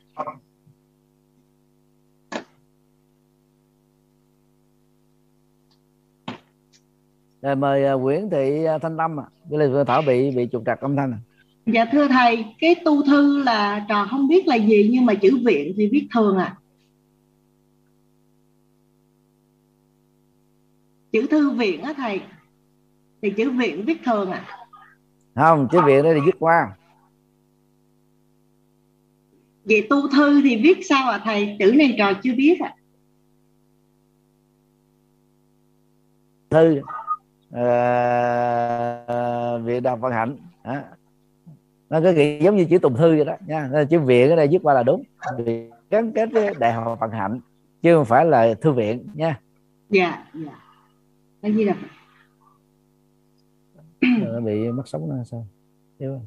Rồi 7.42 7.56
mời 7.56 7.86
à, 7.86 7.94
Nguyễn 7.94 8.30
Thị 8.30 8.64
à, 8.64 8.78
Thanh 8.78 8.98
Tâm 8.98 9.20
ạ. 9.20 9.26
Lê 9.50 9.68
Thị 9.68 9.74
Phương 9.74 9.86
Thảo 9.86 10.02
bị 10.08 10.36
bị 10.36 10.50
trục 10.52 10.64
trặc 10.66 10.82
âm 10.82 10.96
thanh 10.96 11.12
à. 11.12 11.20
Dạ 11.66 11.86
thưa 11.92 12.08
thầy, 12.08 12.46
cái 12.60 12.76
tu 12.86 13.06
thư 13.06 13.44
là 13.44 13.86
trò 13.90 14.08
không 14.10 14.28
biết 14.28 14.48
là 14.48 14.56
gì 14.56 14.90
nhưng 14.92 15.06
mà 15.06 15.14
chữ 15.14 15.38
viện 15.46 15.74
thì 15.78 15.88
viết 15.88 16.08
thường 16.14 16.38
à. 16.38 16.58
Chữ 21.12 21.28
thư 21.32 21.50
viện 21.50 21.82
á 21.82 21.94
thầy. 21.98 22.22
Thì 23.22 23.30
chữ 23.30 23.52
viện 23.52 23.86
viết 23.86 23.98
thường 24.06 24.32
à. 24.32 24.46
không 25.36 25.68
chữ 25.72 25.82
viện 25.86 26.04
đây 26.04 26.16
là 26.16 26.22
dứt 26.26 26.36
qua 26.40 26.76
Vậy 29.64 29.88
tu 29.90 30.08
thư 30.08 30.42
thì 30.42 30.56
viết 30.56 30.86
sao 30.86 31.12
à 31.12 31.22
thầy? 31.24 31.56
Chữ 31.60 31.74
này 31.76 31.96
trò 31.98 32.14
chưa 32.24 32.34
biết 32.34 32.60
à. 32.60 32.76
thư 36.50 36.82
uh, 37.50 39.66
viện 39.66 39.84
đọc 39.84 40.00
vận 40.02 40.14
hạnh 40.14 40.38
đó. 40.64 40.76
Nó 41.96 42.02
có 42.02 42.12
nghĩa 42.12 42.40
giống 42.40 42.56
như 42.56 42.66
chữ 42.66 42.78
tùng 42.78 42.96
thư 42.96 43.16
vậy 43.16 43.26
đó 43.26 43.36
nha. 43.48 43.86
Chữ 43.90 44.00
viện 44.00 44.30
ở 44.30 44.36
đây 44.36 44.48
dứt 44.50 44.62
qua 44.64 44.74
là 44.74 44.84
đúng. 44.84 45.04
Vì 45.38 45.70
gắn 45.90 46.12
kết 46.12 46.30
với 46.32 46.54
đại 46.60 46.74
học 46.74 46.98
vận 47.00 47.12
hạnh 47.12 47.40
chứ 47.82 47.96
không 47.96 48.06
phải 48.06 48.26
là 48.26 48.54
thư 48.62 48.72
viện 48.72 49.08
nha. 49.14 49.40
Dạ, 49.90 50.26
dạ. 50.34 50.60
Cái 51.42 51.54
gì 51.54 51.66
nó 54.02 54.40
bị 54.40 54.72
mất 54.72 54.88
sóng 54.88 55.10
nó 55.10 55.24
sao? 55.24 55.48
Không? 56.00 56.26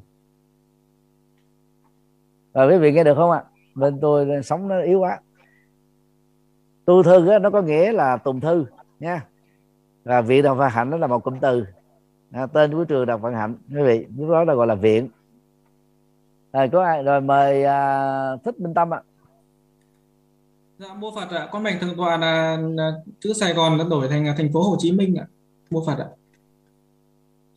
rồi 2.55 2.73
quý 2.73 2.79
vị 2.79 2.93
nghe 2.93 3.05
được 3.05 3.15
không 3.15 3.31
ạ? 3.31 3.45
Bên 3.75 3.99
tôi 4.01 4.43
sóng 4.45 4.69
nó 4.69 4.81
yếu 4.81 5.01
quá. 5.01 5.21
Tu 6.85 7.03
thư 7.03 7.29
á, 7.29 7.39
nó 7.39 7.51
có 7.51 7.63
nghĩa 7.63 7.93
là 7.93 8.17
tùng 8.17 8.41
thư 8.41 8.67
nha. 9.01 9.27
Và 10.05 10.21
viện 10.21 10.43
đọc 10.43 10.59
vận 10.59 10.71
hạnh 10.71 10.91
nó 10.91 10.97
là 10.97 11.07
một 11.07 11.25
cụm 11.25 11.39
từ. 11.41 11.65
À, 12.31 12.47
tên 12.47 12.73
của 12.73 12.85
trường 12.85 13.07
đọc 13.07 13.21
vận 13.21 13.35
hạnh 13.35 13.55
quý 13.71 13.83
vị 13.83 14.07
lúc 14.17 14.31
đó 14.31 14.45
là 14.45 14.55
gọi 14.55 14.67
là 14.67 14.75
viện 14.75 15.09
rồi 16.53 16.69
có 16.73 16.85
ai 16.85 17.03
rồi 17.03 17.21
mời 17.21 17.65
à, 17.65 18.37
thích 18.45 18.61
minh 18.61 18.75
tâm 18.75 18.95
ạ. 18.95 19.03
Dạ, 20.79 20.95
mô 20.95 21.15
Phật 21.15 21.31
ạ, 21.31 21.49
con 21.53 21.63
mệnh 21.63 21.79
thượng 21.81 21.97
tọa 21.97 22.17
là, 22.17 22.59
chữ 23.21 23.33
Sài 23.33 23.55
Gòn 23.55 23.79
đã 23.79 23.85
đổi 23.91 24.09
thành 24.09 24.35
thành 24.37 24.53
phố 24.53 24.63
Hồ 24.63 24.77
Chí 24.79 24.93
Minh 24.93 25.17
ạ. 25.17 25.27
Mô 25.71 25.83
Phật 25.87 25.99
ạ. 25.99 26.09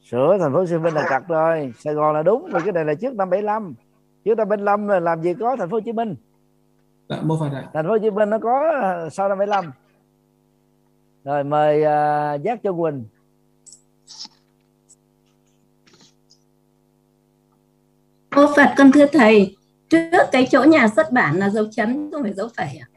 sửa 0.02 0.38
thành 0.40 0.54
phố 0.54 0.60
Hồ 0.60 0.66
Chí 0.66 0.78
Minh 0.78 0.94
là 0.94 1.06
cặt 1.10 1.24
rồi. 1.28 1.74
Sài 1.78 1.94
Gòn 1.94 2.16
là 2.16 2.24
đúng 2.24 2.46
vì 2.54 2.60
cái 2.64 2.72
này 2.74 2.86
là 2.86 2.94
trước 2.94 3.16
năm 3.16 3.30
75 3.30 3.74
trước 4.26 4.38
năm 4.38 4.50
75 4.50 4.88
là 4.88 5.00
làm 5.00 5.22
gì 5.22 5.34
có 5.34 5.56
thành 5.60 5.70
phố 5.70 5.76
Hồ 5.76 5.82
Chí 5.86 5.92
Minh? 5.92 6.16
Dạ, 7.10 7.18
mô 7.24 7.38
Phật 7.40 7.50
ạ. 7.54 7.70
thành 7.74 7.86
phố 7.86 7.92
Hồ 7.92 7.98
Chí 7.98 8.10
Minh 8.10 8.30
nó 8.30 8.40
có 8.40 8.72
à, 8.82 9.10
sau 9.10 9.30
năm 9.30 9.38
75 9.38 9.72
rồi 11.24 11.44
mời 11.44 11.84
à, 11.84 12.34
Giác 12.34 12.60
Châu 12.64 12.82
Quỳnh 12.82 13.06
Ô 18.36 18.48
Phật 18.56 18.74
con 18.78 18.92
thưa 18.92 19.06
thầy, 19.06 19.58
trước 19.90 20.24
cái 20.32 20.48
chỗ 20.50 20.64
nhà 20.64 20.88
xuất 20.88 21.12
bản 21.12 21.36
là 21.36 21.50
dấu 21.50 21.66
chấm 21.72 22.12
không 22.12 22.24
phải 22.24 22.34
dấu 22.34 22.48
phẩy 22.58 22.68
à? 22.82 22.88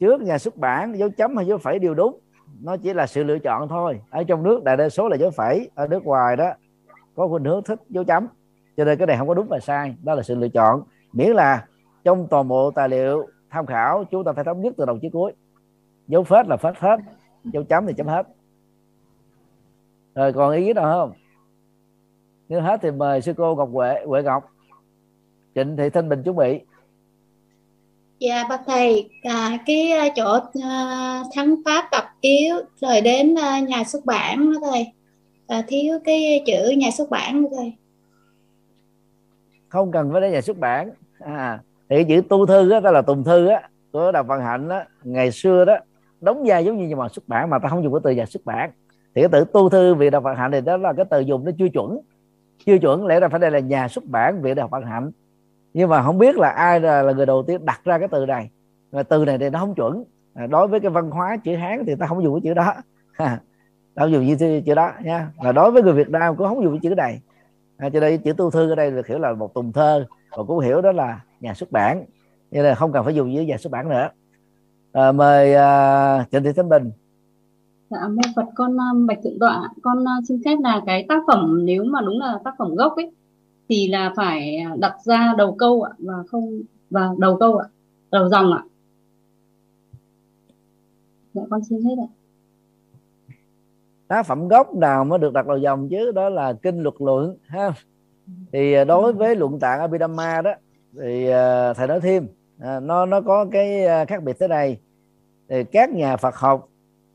trước 0.00 0.20
nhà 0.20 0.38
xuất 0.38 0.56
bản 0.56 0.98
dấu 0.98 1.10
chấm 1.10 1.36
hay 1.36 1.46
dấu 1.46 1.58
phẩy 1.58 1.78
đều 1.78 1.94
đúng. 1.94 2.20
Nó 2.62 2.76
chỉ 2.76 2.92
là 2.92 3.06
sự 3.06 3.24
lựa 3.24 3.38
chọn 3.38 3.68
thôi. 3.68 4.00
Ở 4.10 4.24
trong 4.24 4.42
nước 4.42 4.64
đại 4.64 4.76
đa 4.76 4.88
số 4.88 5.08
là 5.08 5.16
dấu 5.16 5.30
phẩy. 5.30 5.70
Ở 5.74 5.86
nước 5.86 6.04
ngoài 6.04 6.36
đó 6.36 6.50
có 7.16 7.28
khuynh 7.28 7.44
hướng 7.44 7.62
thích 7.62 7.80
dấu 7.88 8.04
chấm. 8.04 8.26
Cho 8.76 8.84
nên 8.84 8.98
cái 8.98 9.06
này 9.06 9.16
không 9.16 9.28
có 9.28 9.34
đúng 9.34 9.46
và 9.48 9.60
sai. 9.60 9.94
Đó 10.02 10.14
là 10.14 10.22
sự 10.22 10.34
lựa 10.34 10.48
chọn. 10.48 10.82
Miễn 11.12 11.30
là 11.30 11.66
trong 12.04 12.26
toàn 12.30 12.48
bộ 12.48 12.70
tài 12.70 12.88
liệu 12.88 13.26
tham 13.50 13.66
khảo 13.66 14.04
chúng 14.10 14.24
ta 14.24 14.32
phải 14.32 14.44
thống 14.44 14.62
nhất 14.62 14.74
từ 14.76 14.84
đầu 14.84 14.98
chí 15.02 15.08
cuối. 15.10 15.32
Dấu 16.08 16.24
phết 16.24 16.46
là 16.48 16.56
phết 16.56 16.78
hết 16.78 17.00
dấu 17.44 17.64
chấm 17.64 17.86
thì 17.86 17.92
chấm 17.96 18.06
hết. 18.06 18.26
Rồi 20.14 20.32
còn 20.32 20.52
ý 20.52 20.72
nào 20.72 20.84
không? 20.84 21.25
Nếu 22.48 22.60
hết 22.60 22.80
thì 22.82 22.90
mời 22.90 23.22
sư 23.22 23.32
cô 23.36 23.54
Ngọc 23.54 23.68
Huệ 23.72 24.04
Huệ 24.06 24.22
Ngọc. 24.22 24.44
Trịnh 25.54 25.76
Thị 25.76 25.90
Thanh 25.90 26.08
Bình 26.08 26.22
chuẩn 26.22 26.36
bị. 26.36 26.60
Dạ 28.18 28.44
bác 28.48 28.60
thầy, 28.66 29.10
à, 29.22 29.58
cái 29.66 29.92
à, 29.92 30.08
chỗ 30.16 30.38
à, 30.62 31.22
thắng 31.34 31.56
pháp 31.64 31.84
tập 31.92 32.04
yếu 32.20 32.56
rồi 32.80 33.00
đến 33.00 33.34
à, 33.38 33.60
nhà 33.60 33.84
xuất 33.84 34.04
bản 34.04 34.52
đó 34.52 34.58
thầy. 34.70 34.92
À, 35.46 35.62
thiếu 35.68 35.98
cái 36.04 36.42
chữ 36.46 36.74
nhà 36.76 36.90
xuất 36.90 37.10
bản 37.10 37.42
đó 37.42 37.48
thầy. 37.56 37.72
không 39.68 39.92
cần 39.92 40.12
phải 40.12 40.20
đến 40.20 40.32
nhà 40.32 40.40
xuất 40.40 40.58
bản. 40.58 40.90
À, 41.18 41.60
thì 41.88 42.04
chữ 42.08 42.22
tu 42.28 42.46
thư 42.46 42.70
á, 42.70 42.80
đó 42.80 42.90
là 42.90 43.02
tùng 43.02 43.24
thư 43.24 43.46
á 43.46 43.68
của 43.92 44.12
đào 44.12 44.22
văn 44.22 44.40
hạnh 44.40 44.68
á 44.68 44.86
ngày 45.04 45.30
xưa 45.32 45.64
đó. 45.64 45.76
Đóng 46.20 46.44
vai 46.46 46.64
giống 46.64 46.78
như 46.78 46.96
nhà 46.96 47.08
xuất 47.08 47.28
bản 47.28 47.50
mà 47.50 47.58
ta 47.58 47.68
không 47.68 47.82
dùng 47.82 47.92
cái 47.92 48.00
từ 48.04 48.10
nhà 48.10 48.26
xuất 48.26 48.44
bản. 48.44 48.70
Thì 49.14 49.22
cái 49.22 49.28
từ 49.32 49.44
tu 49.44 49.68
thư 49.68 49.94
viện 49.94 50.10
đào 50.10 50.20
văn 50.20 50.36
hạnh 50.36 50.52
thì 50.52 50.60
đó 50.60 50.76
là 50.76 50.92
cái 50.92 51.06
từ 51.10 51.20
dùng 51.20 51.44
nó 51.44 51.50
chưa 51.58 51.68
chuẩn 51.68 51.98
tiêu 52.64 52.78
chuẩn 52.78 53.06
lẽ 53.06 53.20
ra 53.20 53.28
phải 53.28 53.40
đây 53.40 53.50
là 53.50 53.58
nhà 53.58 53.88
xuất 53.88 54.04
bản 54.04 54.42
viện 54.42 54.54
đào 54.54 54.68
văn 54.68 54.82
hạnh. 54.82 55.10
Nhưng 55.74 55.88
mà 55.88 56.02
không 56.02 56.18
biết 56.18 56.36
là 56.36 56.48
ai 56.48 56.80
là, 56.80 57.02
là 57.02 57.12
người 57.12 57.26
đầu 57.26 57.42
tiên 57.42 57.64
đặt 57.64 57.80
ra 57.84 57.98
cái 57.98 58.08
từ 58.08 58.26
này. 58.26 58.50
Mà 58.92 59.02
từ 59.02 59.24
này 59.24 59.38
thì 59.38 59.50
nó 59.50 59.58
không 59.58 59.74
chuẩn. 59.74 60.04
À, 60.34 60.46
đối 60.46 60.68
với 60.68 60.80
cái 60.80 60.90
văn 60.90 61.10
hóa 61.10 61.36
chữ 61.36 61.56
hán 61.56 61.84
thì 61.86 61.94
ta 61.94 62.06
không 62.06 62.22
dùng 62.22 62.34
cái 62.34 62.40
chữ 62.44 62.54
đó. 62.54 62.74
Đâu 63.94 64.08
dùng 64.08 64.24
như 64.24 64.60
chữ 64.66 64.74
đó 64.74 64.92
nha. 65.02 65.30
Và 65.36 65.52
đối 65.52 65.70
với 65.70 65.82
người 65.82 65.92
việt 65.92 66.08
nam 66.08 66.36
cũng 66.36 66.48
không 66.48 66.62
dùng 66.62 66.72
cái 66.72 66.80
chữ 66.82 66.94
này. 66.94 67.20
À, 67.76 67.88
cho 67.90 68.00
nên 68.00 68.22
chữ 68.22 68.32
tu 68.32 68.50
thư 68.50 68.70
ở 68.70 68.74
đây 68.74 68.90
được 68.90 69.06
hiểu 69.06 69.18
là 69.18 69.32
một 69.32 69.54
tùng 69.54 69.72
thơ. 69.72 70.06
Và 70.36 70.42
cũng 70.42 70.58
hiểu 70.58 70.80
đó 70.80 70.92
là 70.92 71.20
nhà 71.40 71.54
xuất 71.54 71.72
bản. 71.72 72.04
Nên 72.50 72.64
là 72.64 72.74
không 72.74 72.92
cần 72.92 73.04
phải 73.04 73.14
dùng 73.14 73.34
với 73.34 73.46
nhà 73.46 73.56
xuất 73.56 73.70
bản 73.70 73.88
nữa. 73.88 74.10
À, 74.92 75.12
mời 75.12 75.54
uh, 75.54 76.30
trịnh 76.30 76.44
thị 76.44 76.52
thanh 76.56 76.68
bình. 76.68 76.90
Dạ, 77.90 78.08
mô 78.08 78.22
Phật 78.36 78.46
con 78.54 78.76
um, 78.76 79.06
bạch 79.06 79.18
thượng 79.24 79.38
tọa, 79.38 79.68
con 79.82 79.98
uh, 79.98 80.24
xin 80.28 80.40
phép 80.44 80.56
là 80.62 80.82
cái 80.86 81.06
tác 81.08 81.22
phẩm 81.26 81.66
nếu 81.66 81.84
mà 81.84 82.00
đúng 82.00 82.18
là 82.18 82.38
tác 82.44 82.54
phẩm 82.58 82.74
gốc 82.74 82.96
ấy 82.96 83.10
thì 83.68 83.88
là 83.88 84.12
phải 84.16 84.56
ờ, 84.56 84.76
đặt 84.78 84.96
ra 85.04 85.34
đầu 85.38 85.54
câu 85.58 85.82
ạ 85.82 85.92
và 85.98 86.14
không 86.28 86.60
và 86.90 87.08
đầu 87.18 87.36
câu 87.36 87.58
ạ, 87.58 87.66
đầu 88.10 88.28
dòng 88.28 88.52
ạ. 88.52 88.62
Dạ 91.34 91.42
con 91.50 91.64
xin 91.64 91.82
hết 91.84 91.94
ạ. 91.98 92.08
tác 94.08 94.26
phẩm 94.26 94.48
gốc 94.48 94.74
nào 94.74 95.04
mới 95.04 95.18
được 95.18 95.32
đặt 95.32 95.46
đầu 95.46 95.56
dòng 95.58 95.88
chứ 95.88 96.12
đó 96.12 96.28
là 96.28 96.52
kinh 96.52 96.82
luật 96.82 96.94
luận 96.98 97.36
ha 97.46 97.72
thì 98.52 98.74
đối 98.88 99.12
với 99.12 99.36
luận 99.36 99.58
tạng 99.60 99.80
Abhidhamma 99.80 100.42
đó 100.42 100.50
thì 101.00 101.26
thầy 101.76 101.86
nói 101.88 102.00
thêm 102.00 102.28
à, 102.58 102.80
nó 102.80 103.06
nó 103.06 103.20
có 103.20 103.46
cái 103.52 103.86
khác 104.08 104.22
biệt 104.22 104.36
thế 104.40 104.48
này 104.48 104.78
thì 105.48 105.64
các 105.64 105.90
nhà 105.90 106.16
Phật 106.16 106.34
học 106.34 106.68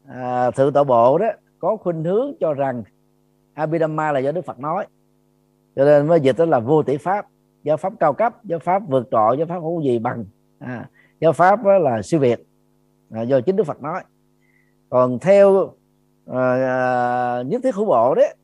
à, 0.07 0.51
thượng 0.51 0.73
tọa 0.73 0.83
bộ 0.83 1.17
đó 1.17 1.27
có 1.59 1.75
khuynh 1.75 2.03
hướng 2.03 2.33
cho 2.39 2.53
rằng 2.53 2.83
Abhidhamma 3.53 4.11
là 4.11 4.19
do 4.19 4.31
Đức 4.31 4.45
Phật 4.45 4.59
nói. 4.59 4.87
Cho 5.75 5.85
nên 5.85 6.07
mới 6.07 6.19
dịch 6.19 6.37
đó 6.37 6.45
là 6.45 6.59
vô 6.59 6.83
tỷ 6.83 6.97
pháp. 6.97 7.25
Giáo 7.63 7.77
pháp 7.77 7.93
cao 7.99 8.13
cấp 8.13 8.43
giáo 8.43 8.59
pháp 8.59 8.81
vượt 8.87 9.07
trội 9.11 9.37
giáo 9.37 9.47
pháp 9.47 9.59
không 9.59 9.83
gì 9.83 9.99
bằng. 9.99 10.25
À, 10.59 10.89
giáo 11.19 11.33
pháp 11.33 11.63
đó 11.63 11.77
là 11.77 12.01
siêu 12.01 12.19
việt 12.19 12.43
à, 13.11 13.21
do 13.21 13.41
chính 13.41 13.55
Đức 13.55 13.63
Phật 13.63 13.81
nói. 13.81 14.03
Còn 14.89 15.19
theo 15.19 15.73
à, 16.25 16.53
à 16.53 17.43
nhất 17.43 17.61
thiết 17.63 17.75
hữu 17.75 17.85
bộ 17.85 18.15
đấy 18.15 18.35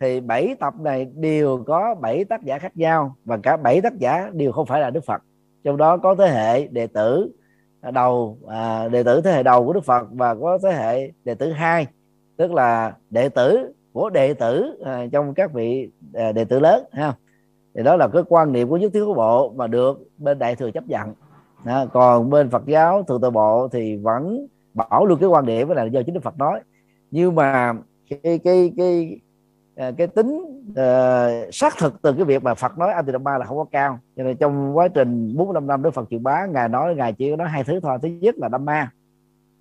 thì 0.00 0.20
bảy 0.20 0.56
tập 0.60 0.74
này 0.80 1.04
đều 1.04 1.64
có 1.66 1.94
bảy 1.94 2.24
tác 2.24 2.42
giả 2.42 2.58
khác 2.58 2.76
nhau 2.76 3.16
và 3.24 3.36
cả 3.36 3.56
bảy 3.56 3.80
tác 3.80 3.98
giả 3.98 4.30
đều 4.32 4.52
không 4.52 4.66
phải 4.66 4.80
là 4.80 4.90
Đức 4.90 5.04
Phật. 5.04 5.22
Trong 5.64 5.76
đó 5.76 5.96
có 5.96 6.14
thế 6.14 6.28
hệ 6.28 6.66
đệ 6.66 6.86
tử 6.86 7.30
đầu 7.90 8.38
à, 8.48 8.88
đệ 8.88 9.02
tử 9.02 9.20
thế 9.20 9.32
hệ 9.32 9.42
đầu 9.42 9.66
của 9.66 9.72
Đức 9.72 9.84
Phật 9.84 10.06
và 10.12 10.34
có 10.34 10.58
thế 10.62 10.72
hệ 10.72 11.12
đệ 11.24 11.34
tử 11.34 11.52
hai 11.52 11.86
tức 12.36 12.52
là 12.52 12.96
đệ 13.10 13.28
tử 13.28 13.72
của 13.92 14.10
đệ 14.10 14.34
tử 14.34 14.82
à, 14.84 15.06
trong 15.12 15.34
các 15.34 15.52
vị 15.52 15.90
à, 16.14 16.32
đệ 16.32 16.44
tử 16.44 16.60
lớn 16.60 16.84
ha 16.92 17.14
thì 17.74 17.82
đó 17.82 17.96
là 17.96 18.08
cái 18.08 18.22
quan 18.28 18.52
niệm 18.52 18.68
của 18.68 18.76
nhất 18.76 18.90
thiết 18.94 19.04
của 19.04 19.14
bộ 19.14 19.52
mà 19.56 19.66
được 19.66 20.08
bên 20.18 20.38
đại 20.38 20.56
thừa 20.56 20.70
chấp 20.70 20.88
nhận. 20.88 21.14
À, 21.64 21.86
còn 21.92 22.30
bên 22.30 22.50
Phật 22.50 22.66
giáo 22.66 23.02
thượng 23.02 23.20
tọa 23.20 23.30
bộ 23.30 23.68
thì 23.68 23.96
vẫn 23.96 24.46
bảo 24.74 25.06
luôn 25.06 25.18
cái 25.20 25.28
quan 25.28 25.46
điểm 25.46 25.68
là 25.68 25.84
do 25.84 26.02
chính 26.02 26.14
Đức 26.14 26.22
Phật 26.22 26.38
nói. 26.38 26.60
Nhưng 27.10 27.34
mà 27.34 27.72
cái 28.10 28.38
cái 28.38 28.72
cái 28.76 29.20
Ờ, 29.76 29.92
cái 29.92 30.06
tính 30.06 30.40
uh, 30.70 31.54
xác 31.54 31.74
thực 31.78 32.02
từ 32.02 32.12
cái 32.12 32.24
việc 32.24 32.42
mà 32.42 32.54
Phật 32.54 32.78
nói 32.78 32.92
Abhidhamma 32.92 33.38
là 33.38 33.44
không 33.44 33.56
có 33.56 33.64
cao. 33.64 33.98
Cho 34.16 34.22
nên 34.22 34.36
trong 34.36 34.76
quá 34.76 34.88
trình 34.88 35.36
45 35.36 35.66
năm 35.66 35.82
Đức 35.82 35.94
Phật 35.94 36.10
truyền 36.10 36.22
bá 36.22 36.46
ngài 36.46 36.68
nói 36.68 36.94
ngài 36.94 37.12
chỉ 37.12 37.30
có 37.30 37.36
nói 37.36 37.48
hai 37.48 37.64
thứ 37.64 37.80
thôi. 37.80 37.98
Thứ 38.02 38.08
nhất 38.08 38.34
là 38.38 38.48
Dhamma. 38.48 38.90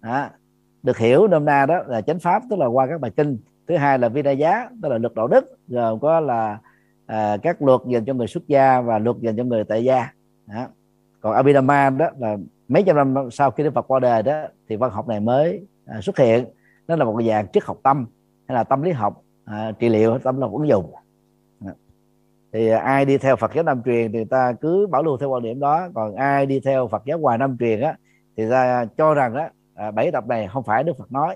À, 0.02 0.32
được 0.84 0.98
hiểu 0.98 1.28
nôm 1.28 1.46
na 1.46 1.66
đó 1.66 1.84
là 1.88 2.02
chánh 2.02 2.20
pháp 2.20 2.44
tức 2.50 2.60
là 2.60 2.66
qua 2.66 2.88
các 2.88 3.02
bài 3.02 3.12
kinh. 3.18 3.38
Thứ 3.68 3.78
hai 3.78 4.00
là 4.00 4.10
Vinaya 4.10 4.70
tức 4.82 4.90
là 4.90 4.98
luật 4.98 5.14
đạo 5.16 5.28
đức 5.28 5.58
gồm 5.68 6.00
có 6.00 6.20
là 6.20 6.60
à, 7.06 7.38
các 7.42 7.62
luật 7.62 7.82
dành 7.88 8.06
cho 8.06 8.14
người 8.14 8.28
xuất 8.28 8.48
gia 8.48 8.82
và 8.82 9.00
luật 9.00 9.18
dành 9.20 9.38
cho 9.38 9.44
người 9.44 9.64
tại 9.64 9.84
gia. 9.84 10.14
Đó. 10.48 10.68
còn 11.22 11.34
Abhidhamma 11.34 11.90
đó 11.90 12.10
là 12.18 12.38
mấy 12.68 12.84
trăm 12.86 12.96
năm 12.96 13.32
sau 13.32 13.52
khi 13.52 13.64
Đức 13.64 13.74
Phật 13.74 13.88
qua 13.88 14.00
đời 14.00 14.24
đó 14.24 14.44
thì 14.70 14.76
văn 14.76 14.92
học 14.92 15.08
này 15.08 15.20
mới 15.20 15.66
à, 15.86 16.02
xuất 16.02 16.18
hiện. 16.18 16.46
Nó 16.88 16.96
là 16.96 17.06
một 17.06 17.22
dạng 17.28 17.48
triết 17.54 17.64
học 17.64 17.78
tâm 17.84 18.06
hay 18.48 18.56
là 18.56 18.64
tâm 18.64 18.82
lý 18.82 18.92
học 18.92 19.24
à, 19.46 19.72
trị 19.80 19.90
liệu 19.90 20.20
tâm 20.20 20.36
lý 20.36 20.42
học 20.42 20.52
ứng 20.52 20.68
dụng. 20.68 20.94
Dạ. 21.60 21.72
Thì 22.54 22.70
ai 22.70 23.06
đi 23.06 23.18
theo 23.18 23.36
Phật 23.36 23.54
giáo 23.54 23.64
Nam 23.64 23.82
truyền 23.86 24.12
thì 24.12 24.26
ta 24.26 24.54
cứ 24.62 24.88
bảo 24.88 25.04
lưu 25.04 25.18
theo 25.18 25.30
quan 25.30 25.44
điểm 25.44 25.60
đó. 25.60 25.88
Còn 25.94 26.16
ai 26.16 26.46
đi 26.46 26.60
theo 26.60 26.88
Phật 26.88 27.06
giáo 27.06 27.20
ngoài 27.20 27.38
Nam 27.38 27.58
truyền 27.60 27.82
á 27.82 27.96
thì 28.38 28.50
ta 28.50 28.86
cho 28.98 29.14
rằng 29.14 29.36
á 29.36 29.50
à, 29.76 29.92
bảy 29.92 30.12
tập 30.12 30.28
này 30.28 30.48
không 30.48 30.64
phải 30.64 30.84
Đức 30.84 30.98
Phật 30.98 31.12
nói. 31.12 31.36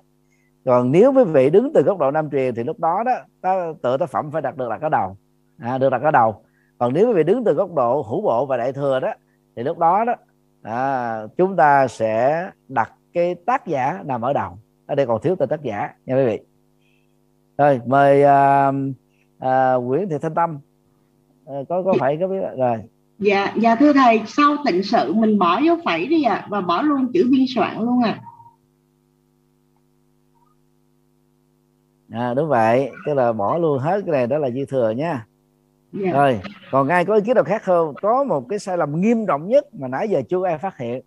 Còn 0.65 0.91
nếu 0.91 1.13
quý 1.13 1.23
vị 1.23 1.49
đứng 1.49 1.73
từ 1.73 1.81
góc 1.81 1.97
độ 1.97 2.11
Nam 2.11 2.29
truyền 2.29 2.55
thì 2.55 2.63
lúc 2.63 2.79
đó 2.79 3.03
đó 3.03 3.13
ta 3.41 3.73
tự 3.81 3.97
tác 3.97 4.09
phẩm 4.09 4.31
phải 4.31 4.41
đặt 4.41 4.57
được 4.57 4.69
đặt 4.69 4.81
ở 4.81 4.89
đầu. 4.89 5.17
À, 5.59 5.77
được 5.77 5.89
đặt 5.89 6.01
ở 6.01 6.11
đầu. 6.11 6.43
Còn 6.77 6.93
nếu 6.93 7.07
quý 7.07 7.13
vị 7.13 7.23
đứng 7.23 7.43
từ 7.43 7.53
góc 7.53 7.73
độ 7.73 8.01
hữu 8.01 8.21
bộ 8.21 8.45
và 8.45 8.57
đại 8.57 8.73
thừa 8.73 8.99
đó 8.99 9.13
thì 9.55 9.63
lúc 9.63 9.77
đó 9.77 10.03
đó 10.05 10.15
à, 10.61 11.21
chúng 11.37 11.55
ta 11.55 11.87
sẽ 11.87 12.49
đặt 12.67 12.91
cái 13.13 13.35
tác 13.45 13.67
giả 13.67 14.03
nằm 14.05 14.21
ở 14.21 14.33
đầu. 14.33 14.57
Ở 14.85 14.95
đây 14.95 15.05
còn 15.05 15.21
thiếu 15.21 15.35
tên 15.35 15.49
tác 15.49 15.61
giả 15.61 15.93
nha 16.05 16.15
quý 16.15 16.25
vị 16.25 16.39
rồi 17.57 17.81
mời 17.85 18.23
à, 18.23 18.71
à, 19.39 19.73
Nguyễn 19.73 20.09
Thị 20.09 20.15
Thanh 20.21 20.35
Tâm. 20.35 20.59
À, 21.45 21.55
có 21.69 21.83
có 21.83 21.93
phải 21.99 22.17
có 22.21 22.27
biết 22.27 22.41
rồi. 22.57 22.77
Dạ 23.19 23.53
dạ 23.61 23.75
thưa 23.75 23.93
thầy 23.93 24.21
sau 24.27 24.55
tịnh 24.65 24.83
sự 24.83 25.13
mình 25.13 25.39
bỏ 25.39 25.59
dấu 25.59 25.77
phẩy 25.85 26.05
đi 26.05 26.23
ạ 26.23 26.35
à, 26.35 26.47
và 26.49 26.61
bỏ 26.61 26.81
luôn 26.81 27.11
chữ 27.13 27.27
biên 27.31 27.45
soạn 27.55 27.77
luôn 27.79 28.03
à 28.03 28.19
à 32.11 32.33
đúng 32.33 32.49
vậy 32.49 32.91
tức 33.05 33.13
là 33.13 33.33
bỏ 33.33 33.57
luôn 33.57 33.79
hết 33.79 34.01
cái 34.05 34.11
này 34.11 34.27
đó 34.27 34.37
là 34.37 34.49
dư 34.49 34.65
thừa 34.65 34.91
nha. 34.91 35.25
Dạ. 35.91 36.11
rồi 36.11 36.39
còn 36.71 36.87
ai 36.87 37.05
có 37.05 37.15
ý 37.15 37.21
kiến 37.21 37.35
nào 37.35 37.43
khác 37.43 37.63
không? 37.63 37.93
Có 38.01 38.23
một 38.23 38.45
cái 38.49 38.59
sai 38.59 38.77
lầm 38.77 39.01
nghiêm 39.01 39.25
trọng 39.27 39.47
nhất 39.47 39.65
mà 39.75 39.87
nãy 39.87 40.09
giờ 40.09 40.21
chưa 40.29 40.45
ai 40.45 40.57
phát 40.57 40.77
hiện 40.77 41.01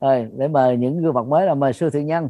rồi 0.00 0.28
để 0.36 0.48
mời 0.48 0.76
những 0.76 0.98
gương 0.98 1.14
mặt 1.14 1.26
mới 1.26 1.46
là 1.46 1.54
mời 1.54 1.72
sư 1.72 1.90
thiện 1.90 2.06
nhân. 2.06 2.28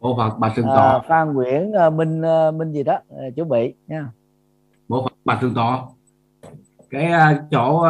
Bộ 0.00 0.16
Phật 0.16 0.38
Bạch 0.38 0.52
Trường 0.56 0.66
à, 0.66 0.74
Tọa 0.74 1.00
Phan 1.08 1.34
Nguyễn 1.34 1.72
à, 1.72 1.90
Minh 1.90 2.22
à, 2.22 2.50
Minh 2.50 2.72
gì 2.72 2.82
đó 2.82 2.98
à, 3.10 3.24
chuẩn 3.36 3.48
bị 3.48 3.74
nha. 3.86 4.10
Bộ 4.88 5.02
Phật 5.02 5.12
Bạch 5.24 5.38
Trường 5.40 5.54
Tọa 5.54 5.82
cái 6.90 7.12
chỗ 7.50 7.88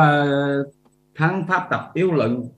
thắng 1.17 1.45
pháp 1.49 1.67
tập 1.71 1.91
yếu 1.95 2.13
luận 2.13 2.49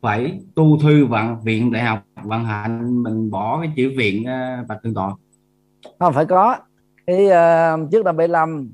phải 0.00 0.40
tu 0.54 0.78
thư 0.78 1.06
vạn 1.06 1.40
viện 1.42 1.72
đại 1.72 1.82
học 1.82 1.98
vận 2.22 2.44
hạnh 2.44 3.02
mình 3.02 3.30
bỏ 3.30 3.60
cái 3.60 3.72
chữ 3.76 3.92
viện 3.96 4.24
Bạch 4.68 4.78
Trường 4.82 4.94
Tọa 4.94 5.12
không 5.98 6.12
phải 6.12 6.26
có. 6.26 6.56
Cái 7.06 7.26
uh, 7.26 7.90
trước 7.92 8.04
năm 8.04 8.16
75 8.16 8.70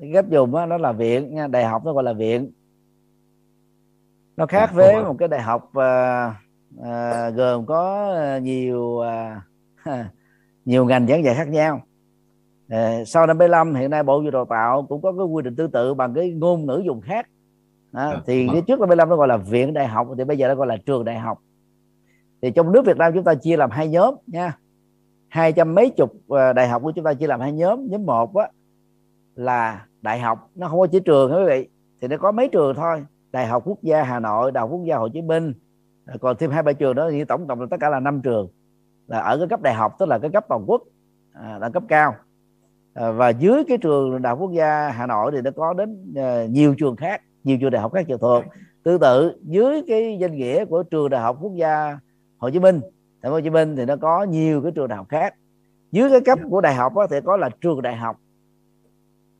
ghép 0.00 0.30
dùng 0.30 0.52
đó, 0.52 0.66
nó 0.66 0.78
là 0.78 0.92
viện 0.92 1.34
nha 1.34 1.46
đại 1.46 1.64
học 1.64 1.82
nó 1.84 1.92
gọi 1.92 2.04
là 2.04 2.12
viện 2.12 2.50
nó 4.38 4.46
khác 4.46 4.70
với 4.74 5.04
một 5.04 5.16
cái 5.18 5.28
đại 5.28 5.42
học 5.42 5.70
uh, 5.78 6.32
uh, 6.80 7.34
gồm 7.34 7.66
có 7.66 8.14
nhiều 8.42 8.82
uh, 8.82 9.92
nhiều 10.64 10.84
ngành 10.84 11.06
giảng 11.06 11.24
dạy 11.24 11.34
khác 11.34 11.48
nhau. 11.48 11.80
Uh, 12.66 13.08
sau 13.08 13.26
năm 13.26 13.38
75 13.38 13.74
hiện 13.74 13.90
nay 13.90 14.02
bộ 14.02 14.16
giáo 14.16 14.22
dục 14.22 14.32
đào 14.32 14.44
tạo 14.44 14.82
cũng 14.88 15.02
có 15.02 15.12
cái 15.12 15.26
quy 15.26 15.42
định 15.42 15.56
tương 15.56 15.70
tự 15.70 15.94
bằng 15.94 16.14
cái 16.14 16.30
ngôn 16.30 16.66
ngữ 16.66 16.82
dùng 16.86 17.00
khác. 17.00 17.26
À, 17.92 18.20
thì 18.26 18.48
cái 18.52 18.62
trước 18.66 18.80
năm 18.80 18.88
75 18.88 19.08
nó 19.08 19.16
gọi 19.16 19.28
là 19.28 19.36
viện 19.36 19.74
đại 19.74 19.86
học 19.86 20.08
thì 20.18 20.24
bây 20.24 20.38
giờ 20.38 20.48
nó 20.48 20.54
gọi 20.54 20.66
là 20.66 20.76
trường 20.86 21.04
đại 21.04 21.18
học. 21.18 21.38
Thì 22.42 22.50
trong 22.50 22.72
nước 22.72 22.86
Việt 22.86 22.96
Nam 22.96 23.12
chúng 23.14 23.24
ta 23.24 23.34
chia 23.34 23.56
làm 23.56 23.70
hai 23.70 23.88
nhóm 23.88 24.14
nha. 24.26 24.56
Hai 25.28 25.52
trăm 25.52 25.74
mấy 25.74 25.90
chục 25.90 26.12
đại 26.28 26.68
học 26.68 26.82
của 26.82 26.92
chúng 26.92 27.04
ta 27.04 27.14
chia 27.14 27.26
làm 27.26 27.40
hai 27.40 27.52
nhóm. 27.52 27.86
Nhóm 27.90 28.06
một 28.06 28.36
á, 28.36 28.48
là 29.34 29.86
đại 30.02 30.20
học 30.20 30.50
nó 30.54 30.68
không 30.68 30.80
có 30.80 30.86
chỉ 30.86 31.00
trường 31.00 31.32
quý 31.32 31.44
vị 31.46 31.68
thì 32.00 32.08
nó 32.08 32.16
có 32.16 32.32
mấy 32.32 32.48
trường 32.48 32.74
thôi 32.74 33.04
đại 33.32 33.46
học 33.46 33.62
quốc 33.66 33.78
gia 33.82 34.02
hà 34.02 34.20
nội 34.20 34.52
đại 34.52 34.60
học 34.60 34.70
quốc 34.72 34.84
gia 34.84 34.96
hồ 34.96 35.08
chí 35.08 35.22
minh. 35.22 35.54
Còn 36.20 36.36
thêm 36.36 36.50
hai 36.50 36.62
ba 36.62 36.72
trường 36.72 36.94
đó 36.94 37.10
thì 37.10 37.24
tổng 37.24 37.46
cộng 37.48 37.60
là 37.60 37.66
tất 37.70 37.76
cả 37.80 37.88
là 37.88 38.00
năm 38.00 38.20
trường. 38.22 38.48
Là 39.06 39.18
ở 39.18 39.38
cái 39.38 39.48
cấp 39.48 39.62
đại 39.62 39.74
học 39.74 39.96
tức 39.98 40.08
là 40.08 40.18
cái 40.18 40.30
cấp 40.30 40.44
toàn 40.48 40.64
quốc 40.66 40.82
à, 41.32 41.58
là 41.58 41.70
cấp 41.70 41.82
cao. 41.88 42.14
À, 42.94 43.10
và 43.10 43.28
dưới 43.28 43.64
cái 43.68 43.78
trường 43.78 44.22
đại 44.22 44.30
học 44.30 44.38
quốc 44.40 44.52
gia 44.52 44.88
hà 44.88 45.06
nội 45.06 45.32
thì 45.34 45.40
nó 45.42 45.50
có 45.50 45.72
đến 45.72 46.14
à, 46.16 46.46
nhiều 46.46 46.74
trường 46.78 46.96
khác 46.96 47.22
nhiều 47.44 47.58
trường 47.60 47.70
đại 47.70 47.82
học 47.82 47.92
khác 47.92 48.06
trực 48.08 48.20
thuộc. 48.20 48.44
Tương 48.82 49.00
tự 49.00 49.40
dưới 49.42 49.82
cái 49.88 50.18
danh 50.20 50.36
nghĩa 50.36 50.64
của 50.64 50.82
trường 50.82 51.10
đại 51.10 51.20
học 51.20 51.38
quốc 51.40 51.52
gia 51.54 51.98
hồ 52.38 52.50
chí 52.50 52.58
minh 52.58 52.80
thành 53.22 53.30
phố 53.30 53.34
hồ 53.34 53.40
chí 53.40 53.50
minh 53.50 53.76
thì 53.76 53.84
nó 53.84 53.96
có 53.96 54.22
nhiều 54.22 54.62
cái 54.62 54.72
trường 54.72 54.88
đại 54.88 54.96
học 54.96 55.06
khác. 55.08 55.34
Dưới 55.92 56.10
cái 56.10 56.20
cấp 56.20 56.38
của 56.50 56.60
đại 56.60 56.74
học 56.74 56.92
có 56.94 57.06
thể 57.06 57.20
có 57.20 57.36
là 57.36 57.50
trường 57.60 57.82
đại 57.82 57.96
học. 57.96 58.16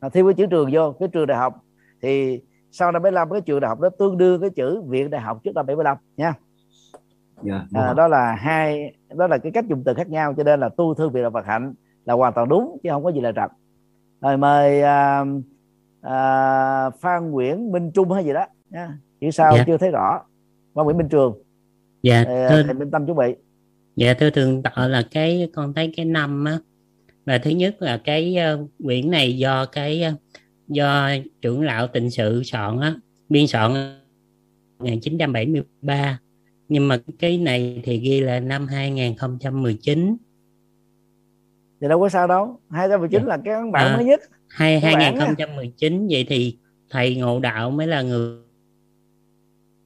À, 0.01 0.09
thêm 0.09 0.27
cái 0.27 0.35
chữ 0.35 0.47
trường 0.47 0.71
vô 0.73 0.93
cái 0.93 1.09
trường 1.09 1.27
đại 1.27 1.39
học 1.39 1.55
thì 2.03 2.41
sau 2.71 2.93
năm 2.93 3.03
75 3.03 3.31
cái 3.31 3.41
trường 3.41 3.61
đại 3.61 3.69
học 3.69 3.81
đó 3.81 3.89
tương 3.99 4.19
đương 4.19 4.41
cái 4.41 4.51
chữ 4.51 4.81
viện 4.81 5.11
đại 5.11 5.21
học 5.21 5.41
trước 5.45 5.55
năm 5.55 5.67
75 5.67 5.97
nha. 6.17 6.35
Dạ, 7.43 7.67
à, 7.75 7.93
đó 7.97 8.09
là 8.09 8.33
hai 8.35 8.93
đó 9.17 9.27
là 9.27 9.39
cái 9.39 9.53
cách 9.53 9.65
dùng 9.69 9.83
từ 9.85 9.95
khác 9.95 10.09
nhau 10.09 10.35
cho 10.37 10.43
nên 10.43 10.61
là 10.61 10.69
tu 10.69 10.95
thư 10.95 11.09
viện 11.09 11.23
đạo 11.23 11.31
Phật 11.31 11.47
hạnh 11.47 11.75
là 12.05 12.15
hoàn 12.15 12.33
toàn 12.33 12.49
đúng 12.49 12.79
chứ 12.83 12.89
không 12.91 13.05
có 13.05 13.11
gì 13.13 13.21
là 13.21 13.33
trật. 13.33 13.51
Rồi 14.21 14.37
mời 14.37 14.83
à, 14.83 15.25
à, 16.03 16.91
Phan 16.91 17.31
Nguyễn 17.31 17.73
Minh 17.73 17.91
Trung 17.95 18.13
hay 18.13 18.25
gì 18.25 18.33
đó 18.33 18.47
nha. 18.71 18.99
Chữ 19.21 19.31
sau 19.31 19.57
Dạ. 19.57 19.65
chưa 19.67 19.77
thấy 19.77 19.91
rõ. 19.91 20.21
Phan 20.75 20.85
Nguyễn 20.85 20.97
Minh 20.97 21.09
Trường. 21.09 21.39
Dạ 22.03 22.25
à, 22.27 22.47
thưa 22.51 22.63
thầy 22.63 22.75
Minh 22.75 22.91
Tâm 22.91 23.07
chuẩn 23.07 23.17
bị. 23.17 23.35
Dạ 23.97 24.15
thưa 24.15 24.31
thượng 24.31 24.63
tọa 24.63 24.89
là 24.89 25.03
cái 25.11 25.51
con 25.55 25.75
thấy 25.75 25.93
cái 25.97 26.07
năm 26.07 26.45
á 26.45 26.59
là 27.27 27.39
thứ 27.39 27.51
nhất 27.51 27.77
là 27.79 28.01
cái 28.05 28.37
ờ, 28.37 28.67
quyển 28.85 29.11
này 29.11 29.39
do 29.39 29.67
cái 29.67 30.03
ờ, 30.03 30.13
do 30.69 31.11
trưởng 31.43 31.63
lão 31.63 31.87
tịnh 31.87 32.11
sự 32.11 32.43
soạn 32.45 32.81
á 32.81 32.95
biên 33.29 33.47
soạn 33.47 33.73
1973 34.79 36.21
nhưng 36.69 36.89
mà 36.89 36.99
cái 37.19 37.39
này 37.39 37.81
thì 37.85 37.99
ghi 37.99 38.21
là 38.21 38.41
năm 38.41 38.67
2019 38.67 40.17
thì 41.81 41.89
đâu 41.89 42.01
có 42.01 42.09
sao 42.09 42.27
đâu 42.27 42.61
219 42.71 43.25
là 43.25 43.39
cái 43.45 43.55
bản 43.73 43.87
À, 43.87 43.97
mới 43.97 44.05
nhất. 44.05 44.21
hai 44.49 44.81
Cái 44.83 44.95
bản 44.95 45.17
á. 45.17 45.27
2019 45.27 46.09
vậy 46.11 46.27
thì 46.29 46.57
thầy 46.91 47.17
ngộ 47.17 47.41
đạo 47.41 47.71
mới 47.71 47.87
là 47.87 48.03
người 48.03 48.39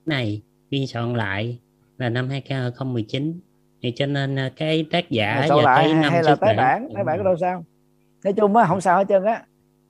này 0.06 0.42
biên 0.70 0.86
soạn 0.86 1.14
lại 1.14 1.58
là 1.98 2.08
năm 2.08 2.28
2019 2.28 3.40
thì 3.82 3.92
cho 3.96 4.06
nên 4.06 4.36
ờ, 4.36 4.50
cái 4.56 4.86
tác 4.90 5.10
giả 5.10 5.46
và 5.50 5.56
lại 5.62 5.84
cái 5.84 5.92
hay, 5.94 6.02
năm 6.02 6.12
hay 6.12 6.22
là 6.22 6.34
tái 6.36 6.54
bản 6.56 6.82
bản 6.82 6.88
tái 6.94 7.04
bản 7.04 7.18
có 7.18 7.24
đâu 7.24 7.36
sao. 7.40 7.64
Nói 8.24 8.32
chung 8.32 8.56
á 8.56 8.64
không 8.68 8.80
sao 8.80 8.98
hết 8.98 9.04
trơn 9.08 9.24
á 9.24 9.42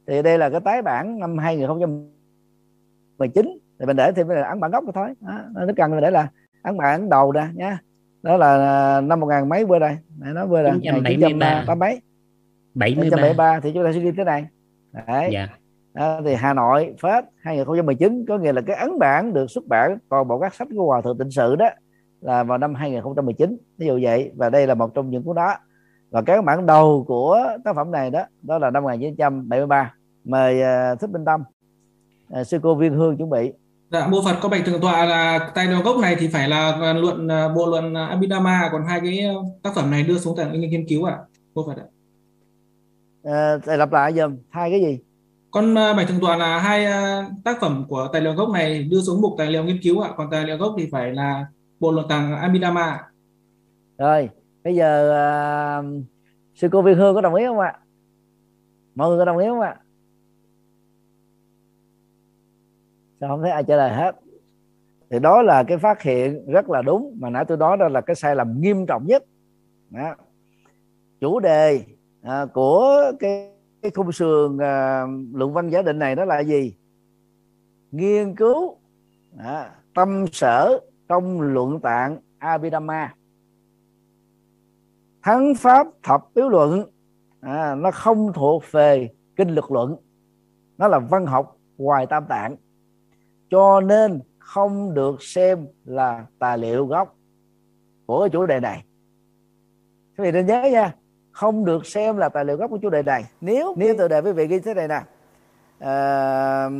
thì 0.07 0.23
đây 0.23 0.39
là 0.39 0.51
cái 0.51 0.61
tái 0.61 0.83
bản 0.83 1.19
năm 1.19 1.39
2019 1.39 3.59
thì 3.79 3.87
mình 3.87 3.97
để 3.97 4.13
thêm 4.13 4.29
là 4.29 4.49
ấn 4.49 4.61
bản 4.61 4.71
gốc 4.71 4.85
thôi. 4.95 5.09
Đó. 5.21 5.41
nó 5.55 5.73
cần 5.77 5.91
mình 5.91 6.01
để 6.01 6.11
là 6.11 6.29
ấn 6.63 6.77
bản 6.77 7.09
đầu 7.09 7.33
ra 7.33 7.51
nhá. 7.55 7.79
Đó 8.23 8.37
là 8.37 8.57
à, 8.97 9.01
năm 9.01 9.21
một 9.21 9.27
ngàn 9.27 9.49
mấy 9.49 9.67
bữa 9.67 9.79
đây. 9.79 9.97
Này 10.19 10.35
nó 10.35 10.47
bữa 10.47 10.63
đây 10.63 10.73
973. 10.83 11.65
tám 11.67 11.79
mấy. 11.79 12.01
73 12.75 13.03
973 13.03 13.61
thì 13.61 13.73
chúng 13.75 13.85
ta 13.85 13.93
sẽ 13.93 14.01
ghi 14.01 14.13
thế 14.13 14.25
này. 14.25 14.47
Đấy. 15.07 15.31
Dạ. 15.33 15.49
Đó, 15.95 16.21
thì 16.25 16.35
Hà 16.35 16.55
Nội 16.55 16.95
Phết 17.03 17.25
2019 17.43 18.25
có 18.29 18.39
nghĩa 18.39 18.53
là 18.53 18.63
cái 18.67 18.77
ấn 18.77 18.99
bản 18.99 19.33
được 19.33 19.51
xuất 19.51 19.67
bản 19.67 19.99
toàn 20.09 20.29
bộ 20.29 20.39
các 20.39 20.55
sách 20.55 20.69
của 20.77 20.87
Hòa 20.87 21.01
thượng 21.01 21.19
Tịnh 21.19 21.31
sự 21.31 21.57
đó 21.57 21.69
là 22.21 22.45
vào 22.45 22.59
năm 22.59 22.75
2019 22.75 23.57
ví 23.79 23.87
dụ 23.87 23.99
vậy. 24.03 24.33
Và 24.37 24.51
đây 24.51 24.67
là 24.67 24.75
một 24.75 24.95
trong 24.95 25.11
những 25.11 25.23
cuốn 25.23 25.37
đó 25.37 25.57
và 26.13 26.23
cái 26.23 26.43
bản 26.43 26.67
đầu 26.67 27.05
của 27.09 27.41
tác 27.65 27.77
phẩm 27.77 27.91
này 27.91 28.11
đó 28.11 28.25
đó 28.43 28.59
là 28.59 28.71
năm 28.71 28.83
1973 28.83 29.95
mời 30.25 30.61
uh, 30.61 31.01
Thích 31.01 31.11
Minh 31.11 31.25
Tâm 31.25 31.43
uh, 32.41 32.47
sư 32.47 32.59
cô 32.63 32.75
Viên 32.75 32.95
Hương 32.95 33.17
chuẩn 33.17 33.31
bị 33.31 33.53
Dạ, 33.91 34.07
Mô 34.07 34.23
Phật 34.25 34.37
có 34.43 34.49
bạch 34.49 34.65
thượng 34.67 34.81
tọa 34.81 35.05
là 35.05 35.51
tài 35.55 35.67
liệu 35.67 35.83
gốc 35.83 35.97
này 35.99 36.17
thì 36.19 36.29
phải 36.29 36.49
là 36.49 36.93
luận 36.93 37.29
à, 37.29 37.49
bộ 37.49 37.67
luận 37.67 37.95
à, 37.95 38.07
Abhidhamma 38.07 38.69
còn 38.73 38.85
hai 38.87 39.01
cái 39.01 39.19
à, 39.21 39.33
tác 39.63 39.75
phẩm 39.75 39.91
này 39.91 40.03
đưa 40.03 40.19
xuống 40.19 40.39
liệu 40.39 40.71
nghiên 40.71 40.89
cứu 40.89 41.05
ạ. 41.05 41.19
Mô 41.55 41.67
Phật 41.67 41.77
ạ. 41.77 41.87
thầy 43.67 43.79
lặp 43.79 43.93
lại 43.93 44.13
dùm 44.13 44.37
hai 44.51 44.71
cái 44.71 44.81
gì 44.81 44.99
Con 45.51 45.79
à, 45.79 45.93
bạch 45.93 46.09
thượng 46.09 46.21
tọa 46.21 46.37
là 46.37 46.59
hai 46.59 46.85
à, 46.85 47.29
tác 47.45 47.61
phẩm 47.61 47.85
của 47.89 48.09
tài 48.13 48.23
liệu 48.23 48.35
gốc 48.35 48.51
này 48.51 48.83
đưa 48.83 49.01
xuống 49.01 49.21
mục 49.21 49.33
tài 49.39 49.47
liệu 49.47 49.65
nghiên 49.65 49.79
cứu 49.83 50.01
ạ, 50.01 50.11
còn 50.17 50.31
tài 50.31 50.45
liệu 50.45 50.57
gốc 50.57 50.75
thì 50.79 50.89
phải 50.93 51.13
là 51.13 51.47
bộ 51.81 51.93
luận 51.93 52.07
tàng 52.09 52.37
Abhidhamma. 52.37 53.01
rồi 53.99 54.29
bây 54.65 54.75
giờ 54.75 55.81
uh, 55.81 56.05
sư 56.55 56.69
cô 56.73 56.83
Viên 56.83 56.97
Hương 56.97 57.15
có 57.15 57.21
đồng 57.21 57.35
ý 57.35 57.47
không 57.47 57.59
ạ? 57.59 57.79
Mọi 58.95 59.09
người 59.09 59.19
có 59.19 59.25
đồng 59.25 59.39
ý 59.39 59.47
không 59.47 59.61
ạ? 59.61 59.77
Sao 63.21 63.29
không 63.29 63.43
thấy 63.43 63.51
ai 63.51 63.65
trả 63.65 63.77
lời 63.77 63.91
hết? 63.91 64.17
Thì 65.11 65.19
đó 65.19 65.43
là 65.43 65.65
cái 65.65 65.79
phát 65.79 66.03
hiện 66.03 66.47
rất 66.47 66.71
là 66.71 66.83
đúng 66.83 67.17
mà 67.21 67.31
nãy 67.31 67.45
tôi 67.49 67.59
nói 67.59 67.77
đó 67.77 67.89
là 67.89 68.01
cái 68.01 68.17
sai 68.17 68.37
lầm 68.37 68.61
nghiêm 68.61 68.87
trọng 68.87 69.07
nhất. 69.07 69.25
Đó. 69.91 70.15
chủ 71.21 71.41
đề 71.41 71.85
à, 72.23 72.47
của 72.47 73.13
cái, 73.19 73.53
cái 73.83 73.91
khung 73.95 74.13
sườn 74.13 74.59
à, 74.59 75.05
luận 75.33 75.53
văn 75.53 75.69
giả 75.69 75.83
định 75.83 75.99
này 75.99 76.15
đó 76.15 76.25
là 76.25 76.41
gì? 76.41 76.77
Nghiên 77.91 78.37
cứu 78.37 78.77
à, 79.39 79.71
tâm 79.95 80.25
sở 80.33 80.81
trong 81.09 81.41
luận 81.41 81.81
tạng 81.81 82.19
Abhidhamma 82.39 83.15
thắng 85.23 85.55
pháp 85.55 85.87
thập 86.03 86.21
yếu 86.35 86.49
luận. 86.49 86.85
À, 87.41 87.75
nó 87.75 87.91
không 87.91 88.33
thuộc 88.33 88.63
về 88.71 89.11
kinh 89.37 89.49
lực 89.49 89.73
luận. 89.73 89.97
Nó 90.79 90.89
là 90.89 90.99
văn 90.99 91.27
học 91.27 91.57
ngoài 91.79 92.07
tam 92.07 92.25
tạng. 92.29 92.57
Cho 93.51 93.81
nên 93.81 94.21
không 94.39 94.95
được 94.95 95.23
xem 95.23 95.67
là 95.85 96.27
tài 96.39 96.59
liệu 96.59 96.87
gốc 96.87 97.17
của 98.07 98.21
cái 98.21 98.31
chủ 98.31 98.47
đề 98.47 98.61
này. 98.61 98.85
Quý 100.19 100.25
vị 100.25 100.33
nên 100.33 100.47
nhớ 100.47 100.63
nha 100.73 100.95
không 101.33 101.65
được 101.65 101.87
xem 101.87 102.17
là 102.17 102.29
tài 102.29 102.45
liệu 102.45 102.57
gốc 102.57 102.71
của 102.71 102.79
chủ 102.83 102.91
đề 102.91 103.03
này. 103.03 103.25
Nếu 103.41 103.75
nếu 103.77 103.95
tựa 103.99 104.09
đề 104.09 104.21
quý 104.21 104.33
vị 104.33 104.47
ghi 104.47 104.59
thế 104.59 104.75
này 104.75 104.89
nè. 104.89 105.03
À, 105.79 106.71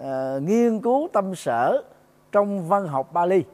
à, 0.00 0.38
nghiên 0.42 0.80
cứu 0.80 1.08
tâm 1.12 1.34
sở 1.34 1.82
trong 2.32 2.68
văn 2.68 2.86
học 2.86 3.12
Bali. 3.12 3.44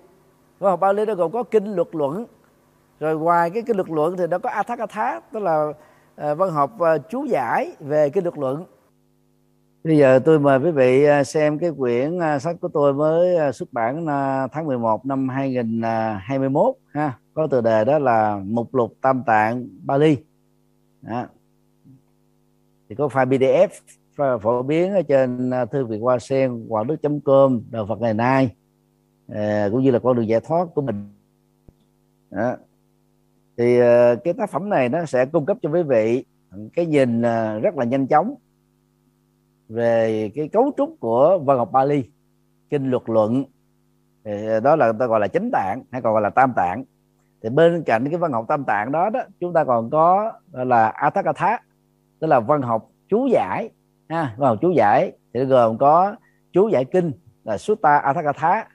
Văn 0.58 0.70
học 0.70 0.80
Bali 0.80 1.04
nó 1.04 1.14
gồm 1.14 1.32
có 1.32 1.42
kinh 1.42 1.74
luật 1.74 1.88
luận 1.92 2.26
rồi 3.00 3.18
ngoài 3.18 3.50
cái 3.50 3.62
cái 3.62 3.74
luật 3.74 3.88
luận 3.90 4.16
thì 4.16 4.26
nó 4.26 4.38
có 4.38 4.50
Athakatha 4.50 5.20
tức 5.32 5.40
là 5.40 5.72
ờ, 6.16 6.34
văn 6.34 6.50
học 6.50 6.78
ờ, 6.78 6.98
chú 6.98 7.24
giải 7.24 7.72
về 7.80 8.10
cái 8.10 8.22
luật 8.22 8.38
luận 8.38 8.64
Bây 9.84 9.96
giờ 9.98 10.18
tôi 10.24 10.38
mời 10.38 10.58
quý 10.58 10.70
vị 10.70 11.04
ờ, 11.04 11.24
xem 11.24 11.58
cái 11.58 11.70
quyển 11.78 12.18
sách 12.40 12.56
của 12.60 12.68
tôi 12.68 12.94
mới 12.94 13.52
xuất 13.52 13.72
bản 13.72 14.06
à, 14.06 14.46
tháng 14.52 14.66
11 14.66 15.06
năm 15.06 15.28
2021 15.28 16.74
ha. 16.94 17.18
Có 17.34 17.46
tựa 17.46 17.60
đề 17.60 17.84
đó 17.84 17.98
là 17.98 18.40
Mục 18.44 18.74
lục 18.74 18.94
Tam 19.00 19.22
tạng 19.26 19.68
Bali. 19.84 20.16
Đó. 21.02 21.26
Thì 22.88 22.94
có 22.94 23.06
file 23.06 23.28
PDF 23.28 23.68
phổ- 24.38 24.62
biến 24.62 24.92
ở 24.94 25.02
trên 25.02 25.50
thư 25.70 25.86
viện 25.86 26.00
Hoa 26.00 26.18
Sen, 26.18 26.66
hoàng 26.68 26.86
đức.com, 26.86 27.60
đạo 27.70 27.86
Phật 27.86 28.00
ngày 28.00 28.14
nay 28.14 28.50
à, 29.28 29.68
cũng 29.72 29.82
như 29.82 29.90
là 29.90 29.98
con 29.98 30.16
đường 30.16 30.28
giải 30.28 30.40
thoát 30.40 30.68
của 30.74 30.82
mình. 30.82 31.04
Đó. 32.30 32.56
Thì 33.58 33.78
ờ, 33.78 34.16
cái 34.16 34.34
tác 34.34 34.50
phẩm 34.50 34.68
này 34.68 34.88
nó 34.88 35.04
sẽ 35.04 35.26
cung 35.26 35.46
cấp 35.46 35.56
cho 35.62 35.70
quý 35.70 35.82
vị 35.82 36.24
cái 36.74 36.86
nhìn 36.86 37.22
ờ, 37.22 37.60
rất 37.60 37.76
là 37.76 37.84
nhanh 37.84 38.06
chóng 38.06 38.34
về 39.68 40.30
cái 40.34 40.48
cấu 40.48 40.72
trúc 40.76 40.96
của 41.00 41.38
văn 41.44 41.58
học 41.58 41.72
Bali, 41.72 42.04
kinh 42.70 42.90
luật 42.90 43.02
luận, 43.06 43.44
thì 44.24 44.46
ờ, 44.46 44.60
đó 44.60 44.76
là 44.76 44.92
ta 44.92 45.06
gọi 45.06 45.20
là 45.20 45.28
chánh 45.28 45.50
tạng 45.52 45.82
hay 45.90 46.02
còn 46.02 46.12
gọi 46.12 46.22
là 46.22 46.30
tam 46.30 46.52
tạng. 46.56 46.84
Thì 47.42 47.48
bên 47.48 47.82
cạnh 47.82 48.04
cái 48.10 48.18
văn 48.18 48.32
học 48.32 48.44
tam 48.48 48.64
tạng 48.64 48.92
đó 48.92 49.10
đó, 49.10 49.20
chúng 49.40 49.52
ta 49.52 49.64
còn 49.64 49.90
có 49.90 50.32
là 50.52 50.88
Athakatha, 50.88 51.58
tức 52.20 52.26
là 52.26 52.40
văn 52.40 52.62
học 52.62 52.90
chú 53.08 53.26
giải, 53.26 53.70
ha, 54.08 54.34
văn 54.38 54.48
học 54.48 54.58
chú 54.60 54.70
giải. 54.70 55.12
Thì 55.34 55.44
gồm 55.44 55.78
có 55.78 56.16
chú 56.52 56.68
giải 56.68 56.84
kinh 56.84 57.12
là 57.44 57.58
Sutta 57.58 57.98
Athakatha 57.98 58.66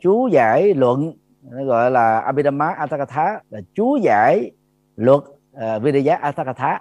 chú 0.00 0.28
giải 0.28 0.74
luận 0.74 1.12
nó 1.42 1.64
gọi 1.64 1.90
là 1.90 2.20
Abhidhamma 2.20 2.68
Atthakatha 2.68 3.40
là 3.50 3.60
chú 3.74 3.96
giải 3.96 4.50
luật 4.96 5.20
uh, 5.20 5.82
Vidya 5.82 6.16
Athakatha. 6.16 6.80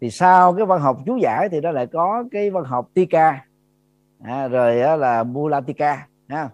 Thì 0.00 0.10
sau 0.10 0.54
cái 0.54 0.66
văn 0.66 0.80
học 0.80 0.98
chú 1.06 1.16
giải 1.16 1.48
thì 1.48 1.60
nó 1.60 1.70
lại 1.70 1.86
có 1.86 2.24
cái 2.30 2.50
văn 2.50 2.64
học 2.64 2.88
tika. 2.94 3.44
À, 4.22 4.48
rồi 4.48 4.80
đó 4.80 4.96
là 4.96 5.22
mulatika 5.22 6.06
ha. 6.28 6.48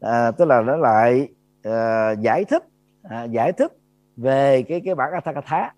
À, 0.00 0.30
tức 0.30 0.44
là 0.44 0.60
nó 0.60 0.76
lại 0.76 1.28
uh, 1.68 2.20
giải 2.20 2.44
thích 2.44 2.62
à, 3.02 3.24
giải 3.24 3.52
thích 3.52 3.72
về 4.16 4.62
cái 4.62 4.80
cái 4.84 4.94
bản 4.94 5.12
Atthakatha 5.12 5.72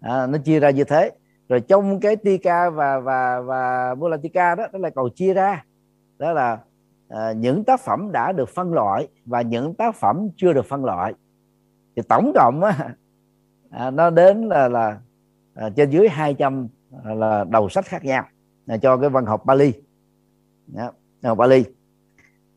à, 0.00 0.26
nó 0.26 0.38
chia 0.38 0.60
ra 0.60 0.70
như 0.70 0.84
thế. 0.84 1.10
Rồi 1.48 1.60
trong 1.60 2.00
cái 2.00 2.16
tika 2.16 2.70
và 2.70 3.00
và 3.00 3.40
và 3.40 3.94
mulatika 3.94 4.54
đó 4.54 4.66
nó 4.72 4.78
lại 4.78 4.90
còn 4.94 5.10
chia 5.10 5.34
ra. 5.34 5.64
Đó 6.18 6.32
là 6.32 6.58
à, 7.12 7.32
những 7.32 7.64
tác 7.64 7.80
phẩm 7.80 8.12
đã 8.12 8.32
được 8.32 8.48
phân 8.48 8.72
loại 8.72 9.08
và 9.24 9.42
những 9.42 9.74
tác 9.74 9.94
phẩm 9.94 10.28
chưa 10.36 10.52
được 10.52 10.66
phân 10.66 10.84
loại. 10.84 11.14
Thì 11.96 12.02
tổng 12.08 12.32
cộng 12.34 12.62
á, 12.64 12.94
à, 13.70 13.90
nó 13.90 14.10
đến 14.10 14.48
là 14.48 14.68
là 14.68 14.98
à, 15.54 15.70
trên 15.76 15.90
dưới 15.90 16.08
200 16.08 16.68
à, 17.04 17.14
là 17.14 17.44
đầu 17.44 17.68
sách 17.68 17.84
khác 17.84 18.04
nhau 18.04 18.24
là 18.66 18.76
cho 18.76 18.96
cái 18.96 19.10
văn 19.10 19.26
học 19.26 19.46
Bali. 19.46 19.72
Đó, 20.66 20.92
học 21.24 21.38
Bali. 21.38 21.64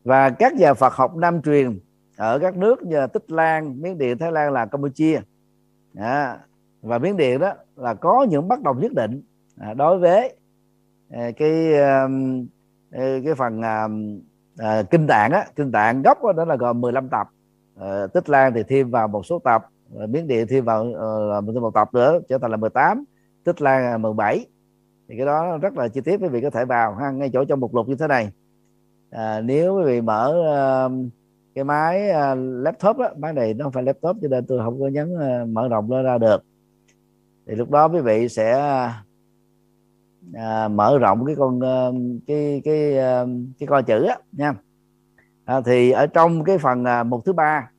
Và 0.04 0.30
các 0.30 0.54
nhà 0.54 0.74
Phật 0.74 0.92
học 0.92 1.16
Nam 1.16 1.42
truyền 1.42 1.78
ở 2.16 2.38
các 2.38 2.56
nước 2.56 2.82
như 2.82 3.06
Tích 3.06 3.30
Lan, 3.30 3.82
Miến 3.82 3.98
Điện, 3.98 4.18
Thái 4.18 4.32
Lan 4.32 4.52
là 4.52 4.66
Campuchia. 4.66 5.20
À, 5.94 6.38
và 6.82 6.98
Miến 6.98 7.16
Điện 7.16 7.40
đó 7.40 7.52
là 7.76 7.94
có 7.94 8.26
những 8.30 8.48
bất 8.48 8.62
đồng 8.62 8.80
nhất 8.80 8.92
định 8.92 9.22
à, 9.56 9.74
đối 9.74 9.98
với 9.98 10.36
à, 11.10 11.30
cái 11.36 11.74
à, 11.74 12.08
cái 13.24 13.34
phần 13.36 13.62
à, 13.62 13.88
à, 14.58 14.82
kinh 14.82 15.06
tạng 15.06 15.32
á 15.32 15.46
kinh 15.56 15.72
tạng 15.72 16.02
gốc 16.02 16.18
đó, 16.36 16.44
là 16.44 16.56
gồm 16.56 16.80
15 16.80 17.08
tập. 17.08 17.28
À, 17.80 18.06
Tích 18.14 18.28
Lan 18.28 18.52
thì 18.54 18.62
thêm 18.68 18.90
vào 18.90 19.08
một 19.08 19.26
số 19.26 19.38
tập 19.38 19.66
à, 19.98 20.06
Miến 20.06 20.26
Điện 20.26 20.46
thêm 20.48 20.64
vào 20.64 20.86
uh, 21.38 21.56
một 21.62 21.74
tập 21.74 21.88
nữa 21.92 22.20
trở 22.28 22.38
thành 22.38 22.50
là 22.50 22.56
18 22.56 23.04
Tích 23.44 23.62
Lan 23.62 23.82
là 23.82 23.98
17 23.98 24.46
thì 25.08 25.16
cái 25.16 25.26
đó 25.26 25.58
rất 25.58 25.76
là 25.76 25.88
chi 25.88 26.00
tiết 26.00 26.16
quý 26.20 26.28
vị 26.28 26.40
có 26.40 26.50
thể 26.50 26.64
vào 26.64 26.94
ha 26.94 27.10
ngay 27.10 27.30
chỗ 27.32 27.44
trong 27.44 27.60
mục 27.60 27.74
lục 27.74 27.88
như 27.88 27.94
thế 27.94 28.06
này. 28.06 28.30
À, 29.10 29.40
nếu 29.40 29.76
quý 29.76 29.84
vị 29.84 30.00
mở 30.00 30.42
à, 30.54 30.88
cái 31.54 31.64
máy 31.64 32.10
à, 32.10 32.34
laptop 32.34 32.98
á 32.98 33.10
máy 33.18 33.32
này 33.32 33.54
nó 33.54 33.64
không 33.64 33.72
phải 33.72 33.82
laptop 33.82 34.16
cho 34.22 34.28
nên 34.28 34.46
tôi 34.46 34.58
không 34.64 34.80
có 34.80 34.88
nhấn 34.88 35.20
à, 35.20 35.44
mở 35.48 35.68
rộng 35.68 35.90
nó 35.90 36.02
ra 36.02 36.18
được. 36.18 36.44
Thì 37.46 37.54
lúc 37.54 37.70
đó 37.70 37.88
quý 37.88 38.00
vị 38.00 38.28
sẽ 38.28 38.52
à, 40.34 40.68
mở 40.68 40.98
rộng 40.98 41.24
cái 41.24 41.36
con 41.36 41.60
ờ, 41.60 41.92
cái 42.26 42.62
cái 42.64 42.98
ờ, 42.98 43.28
cái 43.58 43.66
coi 43.66 43.82
chữ 43.82 44.04
á 44.04 44.18
nha 44.32 44.54
à, 45.44 45.60
thì 45.60 45.90
ở 45.90 46.06
trong 46.06 46.44
cái 46.44 46.58
phần 46.58 46.82
một 46.82 47.04
mục 47.06 47.24
thứ 47.24 47.32
ba 47.32 47.70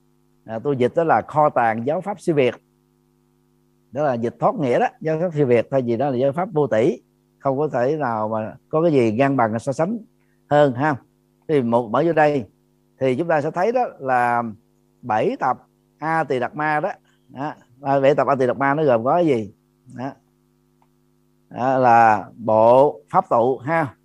à, 0.45 0.59
tôi 0.59 0.77
dịch 0.77 0.91
đó 0.95 1.03
là 1.03 1.21
kho 1.27 1.49
tàng 1.49 1.87
giáo 1.87 2.01
pháp 2.01 2.21
siêu 2.21 2.35
việt 2.35 2.55
đó 3.91 4.03
là 4.03 4.13
dịch 4.13 4.35
thoát 4.39 4.55
nghĩa 4.55 4.79
đó 4.79 4.87
giáo 5.01 5.19
pháp 5.19 5.33
siêu 5.33 5.47
việt 5.47 5.67
thay 5.71 5.81
vì 5.81 5.97
đó 5.97 6.09
là 6.09 6.17
giáo 6.17 6.31
pháp 6.31 6.49
vô 6.53 6.67
tỷ 6.67 7.01
không 7.39 7.57
có 7.57 7.67
thể 7.73 7.97
nào 7.97 8.29
mà 8.29 8.55
có 8.69 8.81
cái 8.81 8.91
gì 8.91 9.11
ngang 9.11 9.37
bằng 9.37 9.59
so 9.59 9.71
sánh 9.71 9.97
hơn 10.49 10.73
ha 10.73 10.95
thì 11.47 11.61
một 11.61 11.89
mở 11.91 12.03
vô 12.05 12.13
đây 12.13 12.45
thì 12.99 13.15
chúng 13.15 13.27
ta 13.27 13.41
sẽ 13.41 13.51
thấy 13.51 13.71
đó 13.71 13.87
là 13.99 14.43
bảy 15.01 15.35
tập 15.39 15.57
a 15.97 16.23
tỳ 16.23 16.39
đạt 16.39 16.55
ma 16.55 16.79
đó, 16.79 16.91
đó. 17.29 17.53
À, 17.81 17.99
bảy 17.99 18.15
tập 18.15 18.27
a 18.27 18.35
tỳ 18.35 18.47
đạt 18.47 18.57
ma 18.57 18.73
nó 18.73 18.83
gồm 18.83 19.03
có 19.03 19.15
cái 19.15 19.25
gì 19.25 19.51
đó. 19.97 20.11
Đó 21.49 21.77
là 21.77 22.25
bộ 22.37 22.99
pháp 23.09 23.29
tụ 23.29 23.57
ha. 23.57 23.95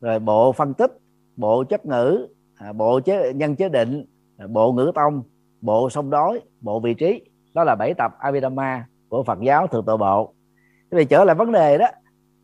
Rồi 0.00 0.18
bộ 0.18 0.52
phân 0.52 0.74
tích 0.74 0.92
bộ 1.36 1.64
chất 1.64 1.86
ngữ 1.86 2.26
à, 2.56 2.72
bộ 2.72 3.00
chế 3.00 3.32
nhân 3.32 3.56
chế 3.56 3.68
định 3.68 4.04
à, 4.38 4.46
bộ 4.46 4.72
ngữ 4.72 4.92
tông 4.94 5.22
bộ 5.60 5.90
sông 5.90 6.10
đối 6.10 6.40
bộ 6.60 6.80
vị 6.80 6.94
trí. 6.94 7.22
Đó 7.54 7.64
là 7.64 7.74
bảy 7.74 7.94
tập 7.94 8.14
Abhidhamma 8.18 8.86
của 9.08 9.22
Phật 9.22 9.38
giáo 9.40 9.66
thượng 9.66 9.84
tọa 9.84 9.96
bộ. 9.96 10.32
Thì 10.90 11.04
trở 11.04 11.24
lại 11.24 11.34
vấn 11.34 11.52
đề 11.52 11.78
đó 11.78 11.86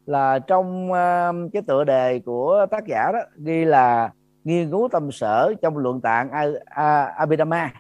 là 0.07 0.39
trong 0.39 0.91
uh, 0.93 1.53
cái 1.53 1.63
tựa 1.67 1.85
đề 1.85 2.19
của 2.19 2.67
tác 2.71 2.87
giả 2.87 3.11
đó 3.13 3.19
ghi 3.37 3.65
là 3.65 4.13
nghiên 4.45 4.71
cứu 4.71 4.89
tâm 4.93 5.13
sở 5.13 5.55
trong 5.63 5.79
luận 5.79 6.01
tạng 6.01 6.31
Abhidhamma. 7.17 7.73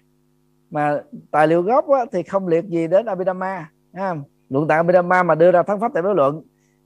Mà 0.71 1.01
tài 1.31 1.47
liệu 1.47 1.63
gốc 1.63 1.89
á, 1.89 2.05
thì 2.13 2.23
không 2.23 2.49
liệt 2.49 2.65
gì 2.65 2.89
đến 2.89 3.07
Abhidhamma 3.07 3.71
ha. 3.95 4.15
luận 4.49 4.69
tạng 4.69 4.79
Abhidhamma 4.79 5.23
mà 5.23 5.35
đưa 5.35 5.53
ra 5.53 5.63
thắng 5.63 5.81
pháp 5.81 5.91
tại 5.95 6.03
đối 6.03 6.15
luận 6.15 6.43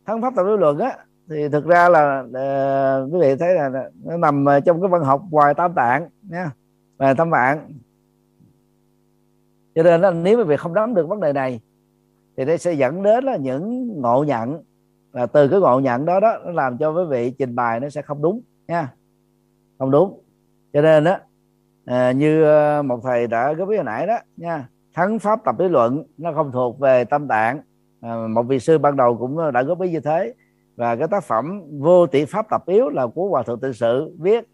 thắng 0.08 0.22
pháp 0.22 0.34
tập 0.36 0.42
lý 0.42 0.56
luận 0.56 0.78
á 0.78 0.96
thì 1.30 1.48
thực 1.48 1.66
ra 1.66 1.88
là 1.88 2.20
uh, 2.20 3.14
quý 3.14 3.20
vị 3.20 3.36
thấy 3.36 3.54
là 3.54 3.70
nó 4.04 4.16
nằm 4.16 4.44
ờ, 4.44 4.60
trong 4.60 4.80
cái 4.80 4.88
văn 4.88 5.04
học 5.04 5.22
ngoài 5.30 5.54
tam 5.54 5.74
tạng 5.74 6.08
nha 6.22 6.50
và 6.96 7.14
tam 7.14 7.30
tạng. 7.30 7.72
Cho 9.74 9.82
nên 9.82 10.00
là 10.00 10.10
nếu 10.10 10.38
quý 10.38 10.44
vị 10.44 10.56
không 10.56 10.74
nắm 10.74 10.94
được 10.94 11.08
vấn 11.08 11.20
đề 11.20 11.32
này 11.32 11.60
thì 12.36 12.44
nó 12.44 12.56
sẽ 12.56 12.72
dẫn 12.72 13.02
đến 13.02 13.24
là 13.24 13.36
những 13.36 13.88
ngộ 14.00 14.24
nhận 14.24 14.62
và 15.12 15.26
từ 15.26 15.48
cái 15.48 15.60
ngộ 15.60 15.80
nhận 15.80 16.04
đó 16.04 16.20
đó 16.20 16.38
nó 16.44 16.50
làm 16.50 16.78
cho 16.78 16.90
quý 16.90 17.02
vị 17.10 17.30
trình 17.38 17.54
bày 17.54 17.80
nó 17.80 17.88
sẽ 17.88 18.02
không 18.02 18.22
đúng 18.22 18.40
nha. 18.68 18.92
Không 19.78 19.90
đúng. 19.90 20.20
Cho 20.72 20.82
nên 20.82 21.04
đó 21.04 21.18
à, 21.84 22.06
ờ, 22.06 22.10
như 22.10 22.44
một 22.82 23.00
thầy 23.02 23.26
đã 23.26 23.52
góp 23.52 23.68
ý 23.68 23.76
hồi 23.76 23.84
nãy 23.84 24.06
đó 24.06 24.18
nha 24.36 24.68
thắng 24.94 25.18
pháp 25.18 25.44
tập 25.44 25.54
lý 25.58 25.68
luận 25.68 26.04
nó 26.18 26.32
không 26.32 26.52
thuộc 26.52 26.78
về 26.78 27.04
tâm 27.04 27.28
tạng 27.28 27.60
à, 28.00 28.16
một 28.28 28.42
vị 28.42 28.58
sư 28.58 28.78
ban 28.78 28.96
đầu 28.96 29.16
cũng 29.16 29.38
ờ, 29.38 29.50
đã 29.50 29.62
góp 29.62 29.80
ý 29.80 29.90
như 29.90 30.00
thế. 30.00 30.34
Và 30.76 30.96
cái 30.96 31.08
tác 31.08 31.24
phẩm 31.24 31.62
vô 31.78 32.06
tỷ 32.06 32.24
pháp 32.24 32.46
tập 32.50 32.62
yếu 32.66 32.88
là 32.88 33.06
của 33.06 33.28
hòa 33.28 33.42
thượng 33.42 33.60
tự 33.60 33.72
sự 33.72 34.16
viết. 34.18 34.44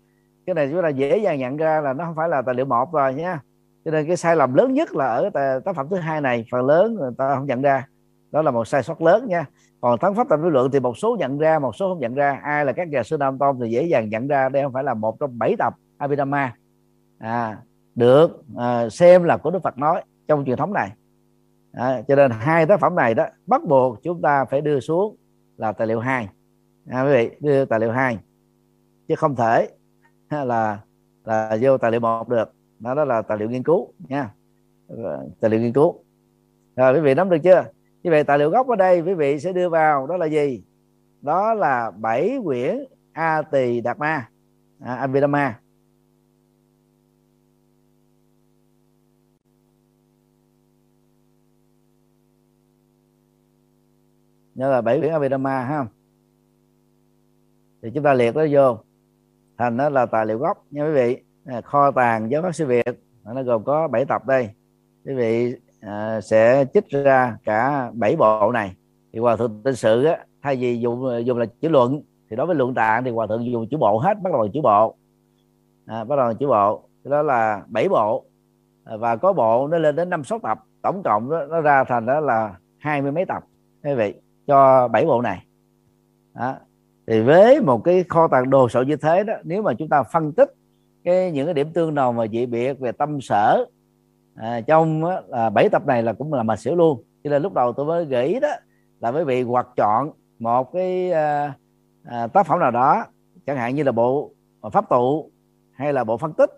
Cái 0.46 0.54
này 0.54 0.68
chúng 0.72 0.82
ta 0.82 0.88
dễ 0.88 1.18
dàng 1.18 1.38
nhận 1.38 1.56
ra 1.56 1.80
là 1.80 1.92
nó 1.92 2.04
không 2.04 2.14
phải 2.16 2.28
là 2.28 2.42
tài 2.42 2.54
liệu 2.54 2.66
một 2.66 2.92
rồi 2.92 3.14
nhé. 3.14 3.36
Cho 3.84 3.90
nên 3.90 4.06
cái 4.06 4.16
sai 4.16 4.36
lầm 4.36 4.54
lớn 4.54 4.72
nhất 4.72 4.94
là 4.94 5.06
ở 5.06 5.30
tác 5.64 5.76
phẩm 5.76 5.86
thứ 5.90 5.96
hai 5.96 6.20
này 6.20 6.46
phần 6.50 6.66
lớn 6.66 6.94
người 6.94 7.10
ta 7.18 7.34
không 7.34 7.46
nhận 7.46 7.62
ra. 7.62 7.88
Đó 8.30 8.42
là 8.42 8.50
một 8.50 8.64
sai 8.64 8.82
sót 8.82 9.02
lớn 9.02 9.26
nha. 9.28 9.46
Còn 9.80 9.98
thắng 9.98 10.14
pháp 10.14 10.28
tập 10.28 10.40
lý 10.42 10.50
luận 10.50 10.70
thì 10.70 10.80
một 10.80 10.98
số 10.98 11.16
nhận 11.18 11.38
ra 11.38 11.58
một 11.58 11.76
số 11.76 11.88
không 11.88 12.00
nhận 12.00 12.14
ra. 12.14 12.40
Ai 12.42 12.64
là 12.64 12.72
các 12.72 12.88
nhà 12.88 13.02
sư 13.02 13.16
nam 13.16 13.38
tôn 13.38 13.58
thì 13.60 13.70
dễ 13.70 13.84
dàng 13.84 14.08
nhận 14.08 14.28
ra 14.28 14.48
đây 14.48 14.62
không 14.62 14.72
phải 14.72 14.84
là 14.84 14.94
một 14.94 15.20
trong 15.20 15.38
bảy 15.38 15.56
tập 15.58 15.74
Abhidhamma. 15.98 16.54
À, 17.18 17.58
được 17.94 18.42
à, 18.56 18.88
xem 18.88 19.24
là 19.24 19.36
của 19.36 19.50
Đức 19.50 19.62
Phật 19.62 19.78
nói 19.78 20.02
trong 20.28 20.44
truyền 20.44 20.56
thống 20.56 20.72
này 20.72 20.90
à, 21.76 22.02
cho 22.08 22.16
nên 22.16 22.30
hai 22.30 22.66
tác 22.66 22.80
phẩm 22.80 22.94
này 22.94 23.14
đó 23.14 23.26
bắt 23.46 23.64
buộc 23.64 24.02
chúng 24.02 24.22
ta 24.22 24.44
phải 24.44 24.60
đưa 24.60 24.80
xuống 24.80 25.16
là 25.56 25.72
tài 25.72 25.86
liệu 25.86 26.00
hai. 26.00 26.28
À, 26.88 27.02
quý 27.02 27.10
vị 27.12 27.30
đưa 27.40 27.64
tài 27.64 27.80
liệu 27.80 27.92
hai. 27.92 28.18
Chứ 29.08 29.14
không 29.14 29.36
thể 29.36 29.68
là 30.30 30.78
là 31.24 31.58
vô 31.60 31.78
tài 31.78 31.90
liệu 31.90 32.00
một 32.00 32.28
được. 32.28 32.52
Đó, 32.78 32.94
đó 32.94 33.04
là 33.04 33.22
tài 33.22 33.38
liệu 33.38 33.50
nghiên 33.50 33.62
cứu 33.62 33.92
nha. 34.08 34.30
Tài 35.40 35.50
liệu 35.50 35.60
nghiên 35.60 35.72
cứu. 35.72 36.04
Rồi 36.76 36.94
quý 36.94 37.00
vị 37.00 37.14
nắm 37.14 37.30
được 37.30 37.38
chưa? 37.42 37.64
Như 38.02 38.10
vậy 38.10 38.24
tài 38.24 38.38
liệu 38.38 38.50
gốc 38.50 38.68
ở 38.68 38.76
đây 38.76 39.00
quý 39.00 39.14
vị 39.14 39.40
sẽ 39.40 39.52
đưa 39.52 39.68
vào 39.68 40.06
đó 40.06 40.16
là 40.16 40.26
gì? 40.26 40.64
Đó 41.22 41.54
là 41.54 41.90
bảy 41.90 42.38
quyển 42.44 42.84
a 43.12 43.42
tỳ 43.42 43.80
đạt 43.80 43.98
ma. 43.98 44.28
À, 44.80 44.94
abhidhamma 44.94 45.58
nhớ 54.54 54.70
là 54.70 54.80
bảy 54.80 54.98
quyển 55.00 55.12
abhidhamma 55.12 55.64
ha? 55.64 55.86
Thì 57.82 57.90
chúng 57.94 58.04
ta 58.04 58.14
liệt 58.14 58.36
nó 58.36 58.46
vô. 58.50 58.78
Thành 59.58 59.76
đó 59.76 59.88
là 59.88 60.06
tài 60.06 60.26
liệu 60.26 60.38
gốc 60.38 60.64
nha 60.70 60.84
quý 60.84 60.92
vị. 60.92 61.18
À, 61.46 61.60
kho 61.60 61.90
tàng 61.90 62.30
giáo 62.30 62.42
pháp 62.42 62.52
sư 62.52 62.66
việt. 62.66 63.00
Nó 63.24 63.42
gồm 63.42 63.64
có 63.64 63.88
7 63.88 64.04
tập 64.04 64.26
đây. 64.26 64.50
Quý 65.04 65.14
vị 65.14 65.54
à, 65.80 66.20
sẽ 66.20 66.64
trích 66.74 66.88
ra 66.88 67.36
cả 67.44 67.90
bảy 67.94 68.16
bộ 68.16 68.52
này. 68.52 68.76
Thì 69.12 69.18
hòa 69.18 69.36
thượng 69.36 69.60
tinh 69.64 69.74
sự 69.74 70.04
á, 70.04 70.18
thay 70.42 70.56
vì 70.56 70.80
dùng 70.80 71.26
dùng 71.26 71.38
là 71.38 71.46
chữ 71.60 71.68
luận 71.68 72.02
thì 72.30 72.36
đối 72.36 72.46
với 72.46 72.56
luận 72.56 72.74
tạng 72.74 73.04
thì 73.04 73.10
hòa 73.10 73.26
thượng 73.26 73.44
dùng 73.44 73.68
chữ 73.70 73.76
bộ 73.76 73.98
hết 73.98 74.22
bắt 74.22 74.32
đầu 74.32 74.48
chữ 74.48 74.60
bộ. 74.62 74.96
À, 75.86 76.04
bắt 76.04 76.16
đầu 76.16 76.34
chữ 76.34 76.46
bộ. 76.46 76.88
Đó 77.04 77.22
là 77.22 77.62
bảy 77.66 77.88
bộ. 77.88 78.24
À, 78.84 78.96
và 78.96 79.16
có 79.16 79.32
bộ 79.32 79.68
nó 79.68 79.78
lên 79.78 79.96
đến 79.96 80.10
năm 80.10 80.24
sáu 80.24 80.38
tập. 80.42 80.58
Tổng 80.82 81.02
cộng 81.02 81.30
đó, 81.30 81.46
nó 81.46 81.60
ra 81.60 81.84
thành 81.84 82.06
đó 82.06 82.20
là 82.20 82.54
hai 82.78 83.02
mươi 83.02 83.12
mấy 83.12 83.24
tập 83.24 83.44
quý 83.84 83.94
vị 83.94 84.14
cho 84.46 84.88
bảy 84.88 85.06
bộ 85.06 85.22
này. 85.22 85.46
Đó. 86.34 86.54
thì 87.06 87.20
với 87.20 87.60
một 87.60 87.84
cái 87.84 88.04
kho 88.08 88.28
tàng 88.28 88.50
đồ 88.50 88.68
sộ 88.68 88.82
như 88.82 88.96
thế 88.96 89.24
đó 89.24 89.34
nếu 89.44 89.62
mà 89.62 89.74
chúng 89.74 89.88
ta 89.88 90.02
phân 90.02 90.32
tích 90.32 90.54
cái 91.04 91.32
những 91.32 91.46
cái 91.46 91.54
điểm 91.54 91.72
tương 91.72 91.94
đồng 91.94 92.16
và 92.16 92.26
dị 92.26 92.46
biệt 92.46 92.80
về 92.80 92.92
tâm 92.92 93.20
sở 93.20 93.64
à, 94.34 94.60
trong 94.60 95.04
là 95.28 95.50
bảy 95.50 95.68
tập 95.68 95.86
này 95.86 96.02
là 96.02 96.12
cũng 96.12 96.32
là 96.32 96.42
mà 96.42 96.56
xỉu 96.56 96.74
luôn. 96.74 97.02
Cho 97.24 97.30
nên 97.30 97.42
lúc 97.42 97.52
đầu 97.52 97.72
tôi 97.72 97.86
mới 97.86 98.04
gợi 98.04 98.26
ý 98.26 98.40
đó 98.40 98.48
là 99.00 99.08
quý 99.08 99.24
vị 99.24 99.42
hoặc 99.42 99.66
chọn 99.76 100.10
một 100.38 100.72
cái 100.72 101.12
à, 101.12 101.54
à, 102.04 102.26
tác 102.26 102.46
phẩm 102.46 102.60
nào 102.60 102.70
đó 102.70 103.04
chẳng 103.46 103.56
hạn 103.56 103.74
như 103.74 103.82
là 103.82 103.92
bộ 103.92 104.30
pháp 104.72 104.88
tụ 104.88 105.30
hay 105.72 105.92
là 105.92 106.04
bộ 106.04 106.16
phân 106.16 106.32
tích 106.32 106.50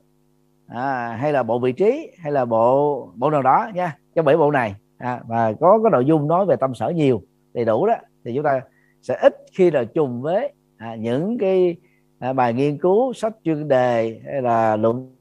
à, 0.68 1.16
hay 1.20 1.32
là 1.32 1.42
bộ 1.42 1.58
vị 1.58 1.72
trí 1.72 2.10
hay 2.18 2.32
là 2.32 2.44
bộ 2.44 3.08
bộ 3.14 3.30
nào 3.30 3.42
đó 3.42 3.70
nha 3.74 3.96
trong 4.14 4.24
bảy 4.24 4.36
bộ 4.36 4.50
này. 4.50 4.74
À, 4.98 5.20
và 5.26 5.52
có 5.60 5.78
cái 5.82 5.90
nội 5.90 6.04
dung 6.04 6.28
nói 6.28 6.46
về 6.46 6.56
tâm 6.56 6.74
sở 6.74 6.88
nhiều 6.88 7.22
đầy 7.56 7.64
đủ 7.64 7.86
đó 7.86 7.94
thì 8.24 8.32
chúng 8.34 8.44
ta 8.44 8.60
sẽ 9.02 9.18
ít 9.22 9.34
khi 9.52 9.70
là 9.70 9.84
trùng 9.84 10.22
với 10.22 10.52
à, 10.76 10.96
những 10.96 11.38
cái 11.38 11.76
à, 12.18 12.32
bài 12.32 12.54
nghiên 12.54 12.78
cứu 12.78 13.12
sách 13.12 13.32
chuyên 13.44 13.68
đề 13.68 14.20
hay 14.24 14.42
là 14.42 14.76
luận 14.76 15.16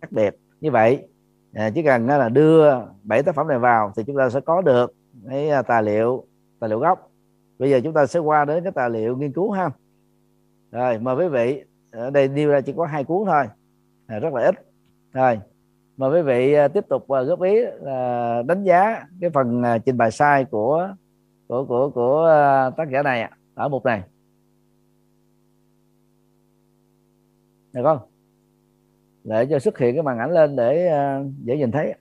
khác 0.00 0.12
biệt 0.12 0.36
như 0.60 0.70
vậy 0.70 1.06
à, 1.54 1.70
chỉ 1.74 1.82
cần 1.82 2.06
là 2.06 2.28
đưa 2.28 2.70
bảy 3.02 3.22
tác 3.22 3.34
phẩm 3.34 3.48
này 3.48 3.58
vào 3.58 3.92
thì 3.96 4.02
chúng 4.06 4.16
ta 4.16 4.30
sẽ 4.30 4.40
có 4.40 4.62
được 4.62 4.94
cái 5.28 5.50
à, 5.50 5.62
tài 5.62 5.82
liệu 5.82 6.26
tài 6.60 6.70
liệu 6.70 6.78
gốc. 6.78 7.10
Bây 7.58 7.70
giờ 7.70 7.80
chúng 7.84 7.94
ta 7.94 8.06
sẽ 8.06 8.20
qua 8.20 8.44
đến 8.44 8.62
cái 8.62 8.72
tài 8.72 8.90
liệu 8.90 9.16
nghiên 9.16 9.32
cứu 9.32 9.50
ha. 9.50 9.70
Rồi 10.70 10.98
mời 10.98 11.16
quý 11.16 11.28
vị 11.28 11.64
ở 11.90 12.10
đây 12.10 12.28
nêu 12.28 12.50
ra 12.50 12.60
chỉ 12.60 12.72
có 12.76 12.86
hai 12.86 13.04
cuốn 13.04 13.26
thôi. 13.26 13.44
À, 14.06 14.18
rất 14.18 14.34
là 14.34 14.42
ít. 14.42 14.54
Rồi 15.12 15.38
mời 15.96 16.10
quý 16.10 16.22
vị 16.22 16.52
à, 16.52 16.68
tiếp 16.68 16.84
tục 16.88 17.08
à, 17.08 17.22
góp 17.22 17.42
ý 17.42 17.60
là 17.80 18.42
đánh 18.46 18.64
giá 18.64 19.06
cái 19.20 19.30
phần 19.30 19.62
à, 19.62 19.78
trình 19.78 19.96
bày 19.96 20.10
sai 20.10 20.44
của 20.44 20.88
của 21.46 21.64
của 21.64 21.90
của 21.90 22.28
tác 22.76 22.90
giả 22.90 23.02
này 23.02 23.30
ở 23.54 23.68
mục 23.68 23.84
này. 23.84 24.02
Được 27.72 27.82
không? 27.84 27.98
Để 29.24 29.46
cho 29.50 29.58
xuất 29.58 29.78
hiện 29.78 29.94
cái 29.94 30.02
màn 30.02 30.18
ảnh 30.18 30.30
lên 30.30 30.56
để 30.56 30.90
dễ 31.44 31.56
nhìn 31.56 31.70
thấy. 31.70 31.94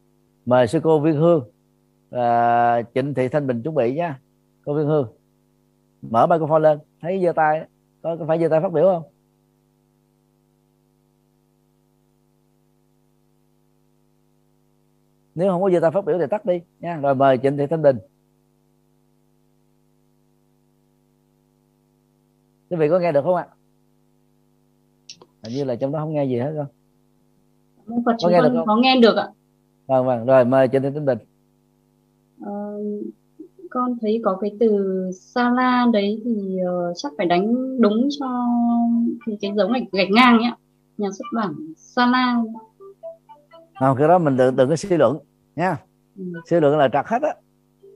Mời 0.45 0.67
sư 0.67 0.79
cô 0.83 0.99
viên 0.99 1.15
hương 1.15 1.39
uh, 2.15 2.85
trịnh 2.95 3.13
thị 3.13 3.27
thanh 3.27 3.47
bình 3.47 3.61
chuẩn 3.63 3.75
bị 3.75 3.95
nha. 3.95 4.19
Cô 4.65 4.73
viên 4.73 4.87
hương 4.87 5.07
mở 6.01 6.27
microphone 6.27 6.59
lên. 6.59 6.79
Thấy 7.01 7.21
giơ 7.23 7.31
tay 7.31 7.67
có, 8.01 8.15
có 8.19 8.25
phải 8.25 8.39
giơ 8.39 8.47
tay 8.47 8.61
phát 8.61 8.71
biểu 8.71 8.83
không? 8.83 9.12
Nếu 15.35 15.51
không 15.51 15.61
có 15.61 15.69
giơ 15.69 15.79
tay 15.79 15.91
phát 15.91 16.05
biểu 16.05 16.17
thì 16.19 16.25
tắt 16.29 16.45
đi 16.45 16.61
nha. 16.79 16.97
Rồi 16.97 17.15
mời 17.15 17.37
trịnh 17.43 17.57
thị 17.57 17.63
thanh 17.69 17.81
bình. 17.81 17.97
Quý 22.69 22.77
vị 22.77 22.89
có 22.89 22.99
nghe 22.99 23.11
được 23.11 23.21
không 23.23 23.35
ạ? 23.35 23.47
Hình 25.43 25.53
như 25.53 25.63
là 25.63 25.75
trong 25.75 25.91
đó 25.91 25.99
không 25.99 26.13
nghe 26.13 26.25
gì 26.25 26.39
hết 26.39 26.53
không 26.57 28.03
Phật 28.05 28.15
chúng 28.19 28.31
con 28.41 28.63
có 28.67 28.75
nghe 28.75 28.99
được 29.01 29.15
ạ. 29.15 29.27
Vâng 29.87 30.05
vâng. 30.05 30.25
Rồi 30.25 30.45
mời 30.45 30.67
trịnh 30.71 30.81
thị 30.81 30.89
thanh 30.93 31.05
bình. 31.05 31.17
Ờ, 32.41 32.79
con 33.69 33.97
thấy 34.01 34.21
có 34.23 34.37
cái 34.41 34.51
từ 34.59 35.11
Sala 35.13 35.87
đấy 35.93 36.21
thì 36.25 36.57
ờ, 36.65 36.93
chắc 36.95 37.11
phải 37.17 37.25
đánh 37.25 37.77
đúng 37.81 38.07
cho 38.19 38.27
cái, 39.25 39.37
cái 39.41 39.51
dấu 39.57 39.67
gạch 39.67 39.91
gạch 39.91 40.11
ngang 40.11 40.37
ấy 40.37 40.45
ạ. 40.45 40.57
Nhà 40.97 41.09
xuất 41.11 41.25
bản 41.33 41.53
Sala 41.77 42.41
không 43.87 43.97
cái 43.97 44.07
đó 44.07 44.17
mình 44.17 44.37
đừng 44.37 44.55
đừng 44.55 44.69
có 44.69 44.75
suy 44.75 44.97
luận 44.97 45.17
nha 45.55 45.77
Ừ. 46.17 46.23
suy 46.49 46.59
luận 46.59 46.77
là 46.77 46.87
trật 46.87 47.05
hết 47.07 47.21
á 47.21 47.35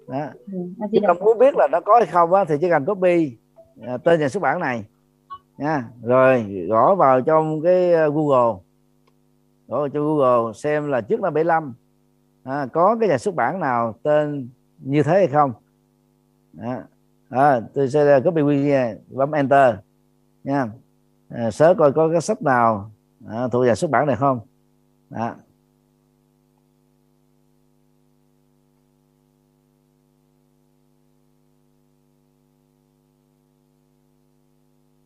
đó. 0.08 0.26
Ừ, 0.52 0.58
Di 0.92 0.98
chúng 0.98 1.02
Đà 1.02 1.08
ta 1.08 1.14
muốn 1.14 1.38
biết 1.40 1.56
là 1.56 1.68
nó 1.72 1.80
có 1.80 1.98
hay 1.98 2.06
không 2.06 2.34
á 2.34 2.44
thì 2.48 2.56
chỉ 2.62 2.70
cần 2.70 2.86
copy 2.86 3.38
à, 3.82 3.98
tên 3.98 4.20
nhà 4.20 4.30
xuất 4.30 4.44
bản 4.44 4.60
này 4.60 4.86
nha 5.58 5.84
rồi 6.04 6.66
gõ 6.70 6.96
vào 6.96 7.22
trong 7.22 7.62
cái 7.62 7.94
ờ, 7.94 8.10
Google 8.10 8.60
gõ 9.68 9.80
vào 9.80 9.90
trong 9.90 10.04
Google 10.18 10.54
xem 10.54 10.88
là 10.88 11.02
trước 11.02 11.22
năm 11.22 11.34
75 11.34 11.74
à, 12.44 12.68
có 12.74 12.98
cái 13.00 13.10
nhà 13.10 13.18
xuất 13.18 13.36
bản 13.36 13.60
nào 13.60 13.96
tên 14.04 14.50
như 14.78 15.04
thế 15.04 15.12
hay 15.14 15.28
không 15.28 15.54
đó. 16.54 16.76
À, 17.30 17.62
tôi 17.74 17.90
sẽ 17.90 18.20
copy 18.26 18.42
wiki 18.42 18.96
bấm 19.08 19.32
enter 19.32 19.76
nha 20.44 20.66
à, 21.30 21.52
search 21.52 21.78
coi 21.80 21.92
có 21.92 22.10
cái 22.12 22.22
sách 22.22 22.42
nào 22.42 22.92
à, 23.30 23.48
thuộc 23.52 23.66
nhà 23.66 23.76
xuất 23.76 23.92
bản 23.92 24.08
này 24.08 24.16
không 24.16 24.40
đó. 25.10 25.36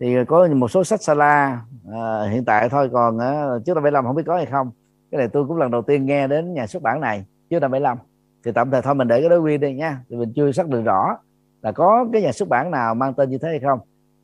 Thì 0.02 0.16
có 0.28 0.48
một 0.48 0.68
số 0.68 0.84
sách 0.84 1.02
Sala 1.02 1.62
à, 1.94 2.30
hiện 2.32 2.46
tại 2.46 2.70
thôi 2.70 2.90
còn 2.94 3.20
á, 3.20 3.46
trước 3.66 3.74
năm 3.74 3.84
75 3.84 4.06
không 4.06 4.16
biết 4.16 4.24
có 4.26 4.36
hay 4.36 4.46
không. 4.46 4.72
Cái 5.12 5.20
này 5.20 5.28
tôi 5.28 5.48
cũng 5.48 5.58
lần 5.58 5.72
đầu 5.72 5.82
tiên 5.82 6.06
nghe 6.06 6.28
đến 6.28 6.54
nhà 6.54 6.68
xuất 6.68 6.84
bản 6.84 7.02
này 7.02 7.26
trước 7.50 7.60
năm 7.60 7.72
75 7.72 7.98
thì 8.46 8.52
tạm 8.52 8.72
thời 8.72 8.82
thôi 8.82 8.96
mình 8.96 9.08
để 9.08 9.20
cái 9.20 9.30
đối 9.30 9.40
quy 9.40 9.58
đi 9.58 9.74
nha. 9.74 10.00
Thì 10.10 10.16
mình 10.16 10.34
chưa 10.36 10.52
xác 10.52 10.68
định 10.68 10.84
rõ 10.84 11.18
là 11.62 11.72
có 11.72 12.06
cái 12.14 12.22
nhà 12.22 12.32
xuất 12.32 12.50
bản 12.50 12.72
nào 12.72 12.96
mang 12.96 13.14
tên 13.14 13.30
như 13.30 13.38
thế 13.38 13.50
hay 13.50 13.60
không. 13.60 13.80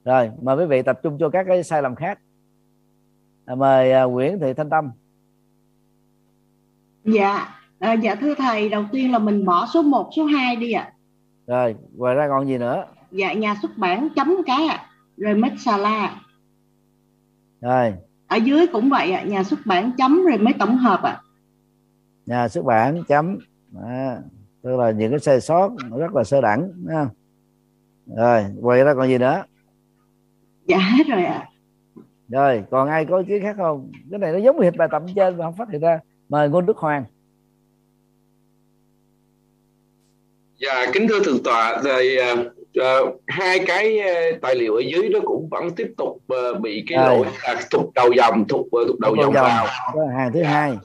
Rồi 0.06 0.32
mời 0.42 0.58
quý 0.58 0.66
vị 0.66 0.82
tập 0.82 1.00
trung 1.04 1.18
cho 1.20 1.30
các 1.30 1.46
cái 1.48 1.64
sai 1.64 1.82
lầm 1.82 1.96
khác. 1.96 2.20
À, 3.46 3.56
mời 3.56 3.92
à, 3.92 4.04
Nguyễn 4.04 4.40
Thị 4.40 4.54
Thanh 4.54 4.70
Tâm. 4.70 4.92
Dạ 7.04 7.48
à, 7.80 7.94
dạ 7.94 8.16
thưa 8.16 8.36
thầy 8.36 8.70
đầu 8.70 8.84
tiên 8.92 9.12
là 9.12 9.20
mình 9.20 9.46
bỏ 9.46 9.68
số 9.74 9.82
1, 9.82 10.10
số 10.16 10.26
2 10.26 10.56
đi 10.56 10.72
ạ. 10.72 10.92
Rồi 11.48 11.76
ngoài 11.96 12.16
ra 12.16 12.28
còn 12.28 12.48
gì 12.48 12.58
nữa? 12.58 12.86
Dạ 13.12 13.34
nhà 13.34 13.56
xuất 13.62 13.72
bản 13.78 14.10
chấm 14.16 14.36
cái 14.46 14.68
ạ 14.68 14.84
remix 15.18 15.52
sala 15.58 16.22
rồi. 17.62 17.94
Ở 18.28 18.38
dưới 18.38 18.68
cũng 18.68 18.90
vậy 18.90 19.12
ạ 19.12 19.24
nhà 19.24 19.44
xuất 19.44 19.60
bản 19.66 19.92
chấm 19.98 20.22
remix 20.32 20.56
tổng 20.60 20.78
hợp 20.78 21.04
ạ. 21.04 21.22
Nhà 22.26 22.48
xuất 22.48 22.66
bản 22.66 23.04
chấm. 23.08 23.38
À, 23.84 24.18
tức 24.62 24.76
là 24.78 24.92
những 24.92 25.12
cái 25.12 25.20
sai 25.20 25.42
sót 25.42 25.72
rất 25.98 26.16
là 26.16 26.24
sơ 26.24 26.42
đẳng 26.42 26.72
không? 26.90 27.10
rồi 28.16 28.44
ngoài 28.56 28.84
ra 28.84 28.94
còn 28.94 29.08
gì 29.08 29.18
nữa? 29.18 29.44
Dạ 30.66 30.78
hết 30.78 31.04
rồi 31.08 31.24
ạ. 31.24 31.50
Rồi 32.30 32.64
còn 32.72 32.88
ai 32.88 33.06
có 33.06 33.18
ý 33.18 33.26
kiến 33.28 33.42
khác 33.42 33.56
không? 33.58 33.92
Cái 34.12 34.20
này 34.20 34.32
nó 34.32 34.38
giống 34.38 34.60
hệt 34.60 34.76
bài 34.78 34.88
tập 34.92 35.04
trên 35.16 35.38
mà 35.38 35.46
không 35.46 35.56
phát 35.56 35.70
hiện 35.72 35.82
ra. 35.82 36.00
Mời 36.30 36.50
ngôn 36.50 36.66
đức 36.66 36.78
hoàng. 36.78 37.06
Dạ, 40.60 40.86
kính 40.94 41.08
thưa 41.10 41.24
thượng 41.24 41.44
tọa, 41.44 41.82
rồi 41.84 42.18
à, 42.18 42.36
à, 42.76 42.98
hai 43.28 43.60
cái 43.68 44.00
à, 44.00 44.14
tài 44.42 44.56
liệu 44.56 44.76
ở 44.76 44.80
dưới 44.80 45.10
nó 45.10 45.20
cũng 45.26 45.48
vẫn 45.52 45.72
tiếp 45.76 45.92
tục 45.98 46.18
à, 46.28 46.60
bị 46.62 46.84
cái 46.88 47.06
lỗi 47.08 47.28
là 47.44 47.62
thục 47.72 47.94
đầu 47.96 48.12
dòng, 48.18 48.48
thục 48.48 48.68
à, 48.72 48.82
thục 48.88 49.00
đầu 49.00 49.16
dòng 49.22 49.34
dòng. 49.34 49.44
vào. 49.46 49.66
Hàng 50.18 50.32
thứ 50.34 50.44
hai 50.44 50.70
rồi 50.72 50.80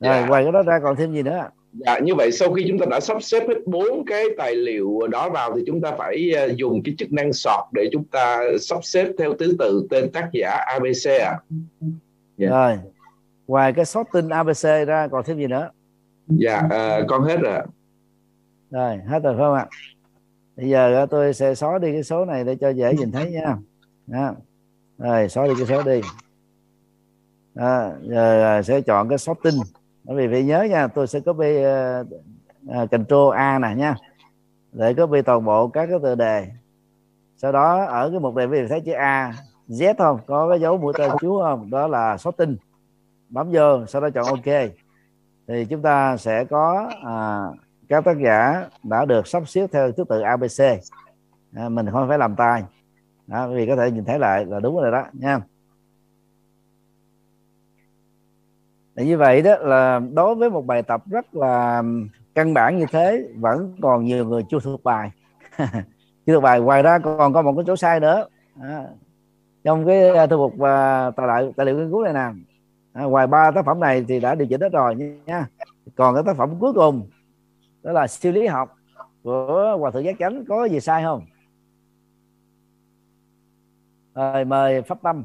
Dạ. 0.00 0.26
ngoài 0.26 0.42
cái 0.42 0.52
đó 0.52 0.62
ra 0.62 0.78
còn 0.82 0.96
thêm 0.96 1.12
gì 1.12 1.22
nữa 1.22 1.48
Dạ, 1.72 1.98
như 1.98 2.14
vậy 2.14 2.32
sau 2.32 2.52
khi 2.52 2.64
chúng 2.68 2.78
ta 2.78 2.86
đã 2.90 3.00
sắp 3.00 3.22
xếp 3.22 3.48
hết 3.48 3.54
bốn 3.66 4.04
cái 4.04 4.24
tài 4.38 4.54
liệu 4.54 5.06
đó 5.10 5.30
vào 5.30 5.52
thì 5.56 5.62
chúng 5.66 5.80
ta 5.80 5.92
phải 5.98 6.32
à, 6.36 6.46
dùng 6.54 6.82
cái 6.84 6.94
chức 6.98 7.12
năng 7.12 7.32
sort 7.32 7.64
để 7.72 7.88
chúng 7.92 8.04
ta 8.04 8.40
sắp 8.60 8.78
xếp 8.84 9.06
theo 9.18 9.34
thứ 9.38 9.56
tự 9.58 9.86
tên 9.90 10.10
tác 10.12 10.28
giả 10.32 10.50
ABC 10.66 11.06
ạ. 11.20 11.34
Dạ. 12.36 12.48
rồi 12.48 12.78
ngoài 13.46 13.72
cái 13.72 13.84
sorting 13.84 14.28
ABC 14.28 14.62
ra 14.86 15.08
còn 15.10 15.24
thêm 15.26 15.38
gì 15.38 15.46
nữa 15.46 15.70
Dạ, 16.26 16.62
à, 16.70 17.00
con 17.08 17.22
hết 17.24 17.36
rồi. 17.40 17.60
rồi 18.70 18.96
hết 19.08 19.18
rồi 19.22 19.34
phải 19.36 19.44
không 19.44 19.54
ạ 19.54 19.66
bây 20.60 20.68
giờ 20.68 21.06
tôi 21.10 21.34
sẽ 21.34 21.54
xóa 21.54 21.78
đi 21.78 21.92
cái 21.92 22.02
số 22.02 22.24
này 22.24 22.44
để 22.44 22.56
cho 22.56 22.68
dễ 22.68 22.94
nhìn 22.94 23.12
thấy 23.12 23.30
nha. 23.30 23.56
Đó. 24.06 24.34
rồi 24.98 25.28
xóa 25.28 25.46
đi 25.46 25.52
cái 25.56 25.66
số 25.66 25.82
đi. 25.82 26.00
Đó. 27.54 27.90
giờ 28.02 28.42
à, 28.42 28.62
sẽ 28.62 28.80
chọn 28.80 29.08
cái 29.08 29.18
sorting 29.18 29.60
bởi 30.04 30.16
vì 30.16 30.28
phải 30.34 30.42
nhớ 30.42 30.62
nha 30.62 30.86
tôi 30.86 31.06
sẽ 31.06 31.20
copy 31.20 31.46
uh, 31.58 32.06
uh, 32.82 32.90
Ctrl 32.90 33.30
A 33.34 33.58
nè 33.58 33.74
nha. 33.76 33.96
Để 34.72 34.94
copy 34.94 35.22
toàn 35.22 35.44
bộ 35.44 35.68
các 35.68 35.86
cái 35.86 35.98
tựa 36.02 36.14
đề. 36.14 36.46
Sau 37.36 37.52
đó 37.52 37.84
ở 37.84 38.10
cái 38.10 38.20
mục 38.20 38.34
đề 38.34 38.44
quý 38.44 38.60
vị 38.62 38.68
thấy 38.68 38.80
chữ 38.80 38.92
A 38.92 39.32
Z 39.68 39.94
không? 39.98 40.18
Có 40.26 40.48
cái 40.48 40.60
dấu 40.60 40.78
mũi 40.78 40.92
tên 40.98 41.10
chú 41.20 41.40
không? 41.42 41.70
Đó 41.70 41.86
là 41.86 42.16
sorting 42.16 42.56
bấm 43.28 43.50
vô 43.52 43.86
sau 43.86 44.02
đó 44.02 44.10
chọn 44.10 44.26
OK. 44.26 44.70
Thì 45.48 45.64
chúng 45.64 45.82
ta 45.82 46.16
sẽ 46.16 46.44
có 46.44 46.90
à, 47.04 47.46
các 47.90 48.04
tác 48.04 48.18
giả 48.18 48.68
đã 48.82 49.04
được 49.04 49.26
sắp 49.26 49.48
xếp 49.48 49.66
theo 49.72 49.92
thứ 49.92 50.04
tự 50.08 50.20
ABC 50.20 50.80
à, 51.54 51.68
mình 51.68 51.86
không 51.90 52.08
phải 52.08 52.18
làm 52.18 52.36
tay. 52.36 52.62
Đó, 53.26 53.48
vì 53.48 53.66
có 53.66 53.76
thể 53.76 53.90
nhìn 53.90 54.04
thấy 54.04 54.18
lại 54.18 54.46
là 54.46 54.60
đúng 54.60 54.76
rồi 54.80 54.90
đó 54.92 55.04
nha. 55.12 55.40
Để 58.94 59.04
như 59.04 59.18
vậy 59.18 59.42
đó 59.42 59.56
là 59.58 60.00
đối 60.12 60.34
với 60.34 60.50
một 60.50 60.66
bài 60.66 60.82
tập 60.82 61.02
rất 61.10 61.34
là 61.34 61.82
căn 62.34 62.54
bản 62.54 62.78
như 62.78 62.86
thế 62.92 63.28
vẫn 63.36 63.76
còn 63.82 64.04
nhiều 64.04 64.26
người 64.26 64.42
chưa 64.48 64.60
thuộc 64.60 64.84
bài. 64.84 65.10
Chưa 66.26 66.34
thuộc 66.34 66.42
bài 66.42 66.60
ngoài 66.60 66.82
ra 66.82 66.98
còn 66.98 67.32
có 67.32 67.42
một 67.42 67.52
cái 67.56 67.64
chỗ 67.66 67.76
sai 67.76 68.00
nữa. 68.00 68.26
À, 68.60 68.84
trong 69.64 69.86
cái 69.86 70.08
à, 70.08 70.26
thư 70.26 70.36
mục 70.36 70.52
và 70.56 71.10
tài 71.10 71.42
liệu 71.42 71.52
tài 71.56 71.66
liệu 71.66 71.78
nghiên 71.78 71.90
cứu 71.90 72.02
này 72.02 72.12
nè. 72.12 72.28
À, 72.92 73.04
ngoài 73.04 73.26
ba 73.26 73.50
tác 73.50 73.64
phẩm 73.64 73.80
này 73.80 74.04
thì 74.08 74.20
đã 74.20 74.34
điều 74.34 74.48
chỉnh 74.48 74.60
hết 74.60 74.72
rồi 74.72 74.94
nha. 75.26 75.46
Còn 75.96 76.14
cái 76.14 76.22
tác 76.26 76.36
phẩm 76.36 76.50
cuối 76.60 76.72
cùng 76.72 77.08
đó 77.82 77.92
là 77.92 78.06
siêu 78.06 78.32
lý 78.32 78.46
học 78.46 78.74
của 79.22 79.76
hòa 79.78 79.90
thượng 79.90 80.04
giác 80.04 80.16
chánh. 80.18 80.44
Có 80.48 80.64
gì 80.64 80.80
sai 80.80 81.02
không? 81.02 81.26
Rồi 84.14 84.44
mời 84.44 84.82
pháp 84.82 85.02
tâm 85.02 85.24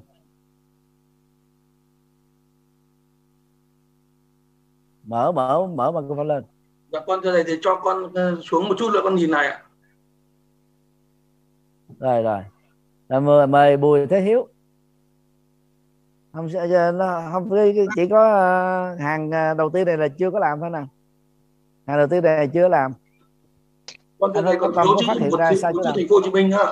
mở 5.03 5.31
mở 5.31 5.67
mở 5.67 5.91
mà 5.91 6.01
con 6.09 6.27
lên. 6.27 6.43
Dạ 6.91 6.99
con 7.07 7.19
thưa 7.23 7.31
thầy 7.31 7.43
thì 7.43 7.53
cho 7.61 7.75
con 7.83 8.13
ờ, 8.13 8.35
xuống 8.41 8.69
một 8.69 8.75
chút 8.77 8.89
nữa 8.93 8.99
con 9.03 9.15
nhìn 9.15 9.31
này 9.31 9.47
ạ. 9.47 9.61
rồi 11.99 12.23
rồi. 12.23 12.41
Rồi 13.09 13.21
mời, 13.21 13.47
mời 13.47 13.77
bùi 13.77 14.07
thế 14.07 14.21
hiếu. 14.21 14.47
Không 16.33 16.49
giờ 16.49 16.91
nó 16.91 17.29
không 17.31 17.49
chỉ 17.95 18.07
có 18.09 18.29
ờ, 18.29 18.95
hàng 18.95 19.31
ờ, 19.31 19.53
đầu 19.53 19.69
tiên 19.69 19.87
này 19.87 19.97
là 19.97 20.07
chưa 20.07 20.31
có 20.31 20.39
làm 20.39 20.59
thôi 20.59 20.69
nè 20.69 20.79
hàng 21.87 21.97
đầu 21.97 22.07
tiên 22.07 22.23
này 22.23 22.49
chưa 22.53 22.67
làm. 22.67 22.93
Con 24.19 24.31
thưa 24.33 24.39
Anh 24.39 24.45
thầy 24.45 24.55
con 24.59 24.73
thiếu 24.73 24.83
có 24.85 24.95
chữ 24.99 25.05
phát 25.07 25.17
hiện 25.19 25.29
một 25.31 25.39
ra 25.39 25.51
sai 25.61 25.71
chỗ 25.75 25.83
chữ 25.83 25.91
thành 25.95 26.07
phố 26.09 26.15
Hồ 26.15 26.21
Chí 26.25 26.31
Minh 26.31 26.51
ha. 26.51 26.65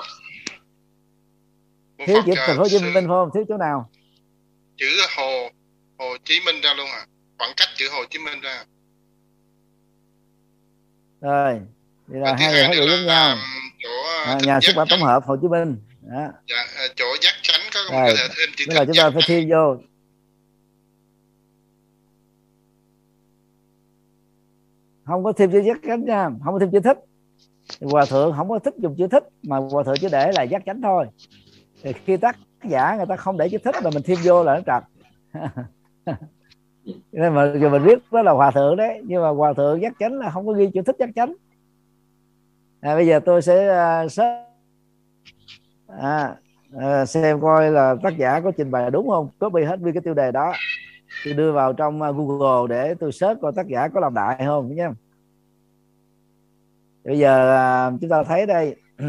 thiếu 2.07 2.21
chữ 2.25 2.33
thành 2.35 2.57
phố 2.57 2.63
Hồ 2.63 2.69
Chí 2.69 2.79
Minh 2.79 2.93
phải 2.93 3.03
không? 3.07 3.29
Thiếu 3.33 3.43
chỗ 3.49 3.57
nào? 3.57 3.89
Chữ 4.77 4.87
Hồ 5.17 5.49
Hồ 5.97 6.17
Chí 6.23 6.39
Minh 6.45 6.61
ra 6.63 6.73
luôn 6.73 6.87
à. 6.87 7.05
Khoảng 7.37 7.51
cách 7.57 7.69
chữ 7.75 7.85
Hồ 7.91 8.03
Chí 8.09 8.19
Minh 8.19 8.41
ra. 8.41 8.63
Rồi 11.21 11.59
thì 12.07 12.19
là 12.19 12.35
hai 12.39 12.53
người 12.53 12.63
phát 12.63 12.71
biểu 12.71 12.87
giống 12.87 13.05
nhau. 13.05 13.37
chỗ 13.83 13.89
à, 14.25 14.37
nhà 14.43 14.59
xuất 14.61 14.73
bản 14.75 14.87
tổng 14.89 15.01
hợp 15.01 15.23
Hồ 15.25 15.35
Chí 15.41 15.47
Minh. 15.47 15.77
Đó. 16.01 16.27
dạ, 16.49 16.65
à, 16.75 16.83
chỗ 16.95 17.05
giác 17.21 17.33
chánh 17.41 17.61
có 17.73 17.79
rồi 17.91 18.09
có 18.09 18.15
thể 18.17 18.27
thêm 18.37 18.49
chữ 18.57 18.65
tức 18.69 18.75
là 18.75 18.85
chúng 18.85 18.95
ta 18.95 19.09
phải 19.09 19.21
thêm 19.27 19.49
vô 19.49 19.77
không 25.05 25.23
có 25.23 25.33
thêm 25.33 25.51
chữ 25.51 25.59
giác 25.59 25.77
chánh 25.87 26.05
nha. 26.05 26.29
Không 26.43 26.53
có 26.53 26.59
thêm 26.59 26.71
chữ 26.71 26.79
thích. 26.79 26.97
Thì 27.79 27.87
hòa 27.91 28.05
thượng 28.09 28.33
không 28.37 28.49
có 28.49 28.59
thích 28.59 28.73
dùng 28.77 28.95
chữ 28.97 29.07
thích 29.07 29.23
mà 29.43 29.57
hòa 29.57 29.83
thượng 29.83 29.95
chỉ 30.01 30.07
để 30.11 30.31
là 30.31 30.43
giác 30.43 30.63
chánh 30.65 30.81
thôi. 30.81 31.05
Thì 31.83 31.93
khi 31.93 32.17
tác 32.17 32.37
giả 32.63 32.95
người 32.95 33.05
ta 33.05 33.15
không 33.15 33.37
để 33.37 33.49
chữ 33.49 33.57
thích 33.63 33.75
là 33.83 33.89
mình 33.93 34.03
thêm 34.05 34.17
vô 34.23 34.43
là 34.43 34.55
nó 34.55 34.61
trật. 34.65 34.83
Nên 37.11 37.33
mà 37.33 37.53
giờ 37.61 37.69
mình 37.69 37.83
biết 37.83 37.99
đó 38.11 38.21
là 38.21 38.31
hòa 38.31 38.51
thượng 38.51 38.75
đấy. 38.75 39.01
Nhưng 39.05 39.21
mà 39.21 39.29
hòa 39.29 39.53
thượng 39.53 39.81
giác 39.81 39.93
chánh 39.99 40.13
là 40.13 40.31
không 40.31 40.47
có 40.47 40.53
ghi 40.53 40.69
chữ 40.73 40.81
thích 40.81 40.95
giác 40.99 41.09
chánh. 41.15 41.33
À, 42.81 42.95
bây 42.95 43.07
giờ 43.07 43.19
tôi 43.25 43.41
sẽ 43.41 43.67
uh, 44.05 44.11
search. 44.11 44.47
À, 45.87 46.35
uh, 46.75 47.09
xem 47.09 47.41
coi 47.41 47.71
là 47.71 47.95
tác 48.03 48.17
giả 48.17 48.39
có 48.39 48.51
trình 48.57 48.71
bày 48.71 48.91
đúng 48.91 49.09
không? 49.09 49.29
Copy 49.39 49.63
hết 49.63 49.79
nguyên 49.79 49.93
cái 49.93 50.01
tiêu 50.01 50.13
đề 50.13 50.31
đó 50.31 50.53
tôi 51.23 51.33
đưa 51.33 51.51
vào 51.51 51.73
trong 51.73 52.01
à, 52.01 52.11
Google 52.11 52.67
để 52.75 52.93
tôi 52.99 53.11
search 53.11 53.41
coi 53.41 53.51
tác 53.55 53.67
giả 53.67 53.87
có 53.87 53.99
làm 53.99 54.13
đại 54.13 54.43
không 54.45 54.75
nhé. 54.75 54.89
Bây 57.03 57.19
giờ 57.19 57.55
à, 57.55 57.91
chúng 58.01 58.09
ta 58.09 58.23
thấy 58.23 58.45
đây. 58.45 58.75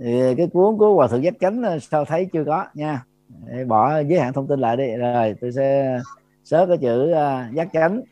Thì 0.00 0.34
cái 0.36 0.46
cuốn 0.52 0.78
của 0.78 0.94
hòa 0.94 1.08
thượng 1.08 1.22
giác 1.22 1.34
chánh 1.40 1.62
à, 1.62 1.78
sao 1.78 2.04
thấy 2.04 2.28
chưa 2.32 2.44
có 2.44 2.66
nha. 2.74 3.04
Để 3.46 3.64
bỏ 3.64 3.98
giới 4.00 4.20
hạn 4.20 4.32
thông 4.32 4.46
tin 4.46 4.60
lại 4.60 4.76
đi. 4.76 4.96
Rồi, 4.96 5.34
tôi 5.40 5.52
sẽ 5.52 6.00
search 6.44 6.68
cái 6.68 6.78
chữ 6.78 7.14
giác 7.54 7.68
chánh. 7.72 8.02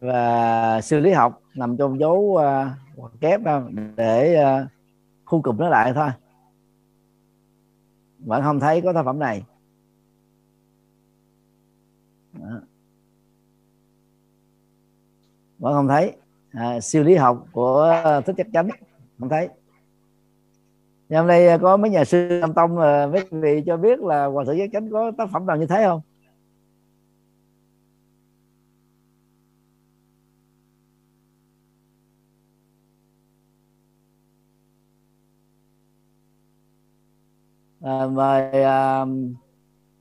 Và 0.00 0.80
xử 0.80 1.00
lý 1.00 1.12
học 1.12 1.42
nằm 1.54 1.76
trong 1.76 2.00
dấu 2.00 2.38
kép 3.20 3.40
để 3.96 4.44
khu 5.30 5.42
cụm 5.42 5.56
nó 5.58 5.68
lại 5.68 5.92
thôi. 5.94 6.10
Vẫn 8.18 8.42
không 8.42 8.60
thấy 8.60 8.80
có 8.80 8.92
tác 8.92 9.02
phẩm 9.04 9.18
này. 9.18 9.42
Đó. 12.32 12.60
vẫn 15.58 15.72
không 15.72 15.88
thấy. 15.88 16.16
À, 16.52 16.80
siêu 16.80 17.02
lý 17.02 17.14
học 17.14 17.46
của 17.52 18.02
thích 18.26 18.34
chắc 18.38 18.46
chắn. 18.52 18.68
Không 19.18 19.28
thấy. 19.28 19.48
Ngày 21.08 21.18
hôm 21.18 21.26
nay 21.26 21.58
có 21.58 21.76
mấy 21.76 21.90
nhà 21.90 22.04
sư 22.04 22.40
tâm 22.40 22.54
Tông 22.54 22.76
với 22.76 23.08
mấy 23.10 23.24
vị 23.30 23.62
cho 23.66 23.76
biết 23.76 24.00
là 24.00 24.26
Hòa 24.26 24.44
Thượng 24.44 24.58
Giác 24.58 24.70
Chánh 24.72 24.90
có 24.90 25.12
tác 25.18 25.28
phẩm 25.32 25.46
nào 25.46 25.56
như 25.56 25.66
thế 25.66 25.84
không? 25.84 26.00
À, 37.80 38.06
mời 38.06 38.62
à, 38.62 39.04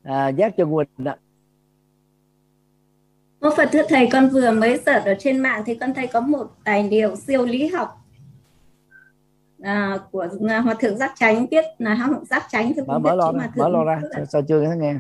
à, 0.04 0.28
Giác 0.28 0.54
Trân 0.58 0.72
Quỳnh 0.72 1.08
ạ. 1.08 1.16
Mô 3.42 3.50
Phật 3.58 3.70
thưa 3.72 3.84
Thầy, 3.90 4.10
con 4.12 4.30
vừa 4.30 4.52
mới 4.52 4.78
search 4.86 5.06
ở 5.06 5.16
trên 5.20 5.40
mạng 5.40 5.64
thì 5.66 5.76
con 5.76 5.94
thấy 5.94 6.08
có 6.08 6.20
một 6.20 6.48
tài 6.64 6.90
liệu 6.90 7.16
siêu 7.16 7.46
lý 7.46 7.68
học 7.68 8.06
à, 9.62 10.00
của 10.12 10.28
hòa 10.64 10.74
thượng 10.80 10.98
giác 10.98 11.14
chánh 11.16 11.46
viết 11.52 11.66
là 11.78 11.96
hòa 11.96 12.08
thượng 12.08 12.26
giác 12.26 12.44
chánh. 12.50 12.74
Thì 12.76 12.82
mở 12.88 13.00
mở 13.00 13.16
lo 13.16 13.32
ra 13.32 13.50
mở 13.56 13.70
lo 13.70 13.84
ra 13.84 14.02
sao, 14.16 14.26
sao 14.26 14.42
chưa 14.42 14.76
nghe? 14.78 14.96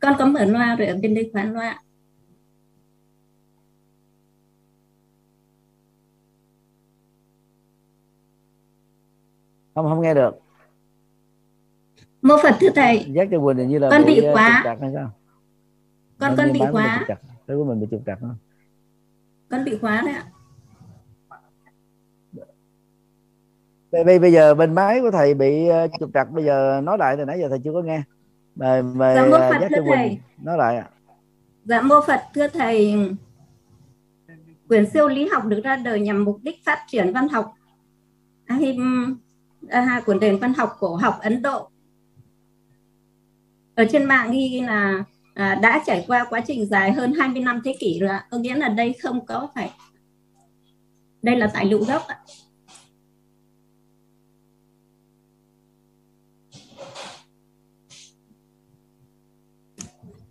Con 0.00 0.14
có 0.18 0.26
mở 0.26 0.44
loa 0.44 0.76
rồi 0.76 0.88
ở 0.88 0.98
bên 1.02 1.14
đây 1.14 1.30
khoán 1.32 1.52
loa 1.52 1.82
không 9.76 9.88
không 9.88 10.00
nghe 10.00 10.14
được. 10.14 10.34
Mô 12.22 12.34
phật 12.42 12.54
thưa 12.60 12.70
thầy. 12.74 13.04
Giác 13.08 13.28
cho 13.30 13.40
quỳnh 13.40 13.68
như 13.68 13.78
là 13.78 13.90
con 13.90 14.04
bị, 14.06 14.20
bị 14.20 14.26
quá. 14.32 14.62
hay 14.80 14.90
sao? 14.94 15.10
Con 16.18 16.34
con 16.36 16.52
bị 16.52 16.60
quá. 16.72 17.04
cái 17.46 17.56
của 17.56 17.64
mình 17.64 17.80
bị 17.80 17.86
trục 17.90 18.02
trặc 18.06 18.18
không 18.20 18.36
con 19.50 19.64
bị 19.64 19.78
khóa 19.80 20.02
đấy 20.04 20.14
ạ. 20.14 20.24
Bây 24.04 24.18
bây 24.18 24.32
giờ 24.32 24.54
bên 24.54 24.74
máy 24.74 25.00
của 25.00 25.10
thầy 25.10 25.34
bị 25.34 25.68
ờ, 25.68 25.88
trục 26.00 26.10
trặc. 26.14 26.30
Bây 26.30 26.44
giờ 26.44 26.80
nói 26.84 26.98
lại 26.98 27.16
từ 27.16 27.24
nãy 27.24 27.38
giờ 27.40 27.48
thầy 27.48 27.58
chưa 27.64 27.72
có 27.72 27.82
nghe. 27.82 28.02
Mời 28.54 28.82
mời 28.82 29.16
dạ, 29.16 29.24
mô 29.26 29.38
Phật 29.38 29.60
giác 29.60 29.68
thưa 29.70 29.76
cho 29.76 29.82
thầy. 29.86 30.08
quỳnh 30.08 30.18
nói 30.44 30.58
lại 30.58 30.76
ạ. 30.76 30.90
Dạ 31.64 31.80
mô 31.80 32.00
phật 32.06 32.20
thưa 32.34 32.48
thầy. 32.48 32.94
Quyển 34.68 34.90
siêu 34.90 35.08
lý 35.08 35.28
học 35.28 35.44
được 35.44 35.60
ra 35.64 35.76
đời 35.76 36.00
nhằm 36.00 36.24
mục 36.24 36.38
đích 36.42 36.56
phát 36.64 36.78
triển 36.88 37.12
văn 37.12 37.28
học. 37.28 37.52
Hay 38.46 38.78
à, 39.68 40.02
cuốn 40.06 40.20
nền 40.20 40.38
văn 40.38 40.54
học 40.54 40.76
cổ 40.80 40.96
học 40.96 41.18
Ấn 41.22 41.42
Độ 41.42 41.70
ở 43.76 43.84
trên 43.90 44.04
mạng 44.04 44.32
ghi 44.32 44.60
là 44.60 45.04
à, 45.34 45.54
đã 45.62 45.82
trải 45.86 46.04
qua 46.08 46.26
quá 46.30 46.40
trình 46.46 46.66
dài 46.66 46.92
hơn 46.92 47.12
20 47.12 47.42
năm 47.42 47.60
thế 47.64 47.76
kỷ 47.80 47.98
rồi 48.00 48.10
ạ. 48.10 48.26
Có 48.30 48.38
nghĩa 48.38 48.54
là 48.54 48.68
đây 48.68 48.94
không 49.02 49.26
có 49.26 49.48
phải 49.54 49.70
đây 51.22 51.36
là 51.36 51.50
tài 51.54 51.64
liệu 51.64 51.84
gốc 51.84 52.02
ạ. 52.08 52.18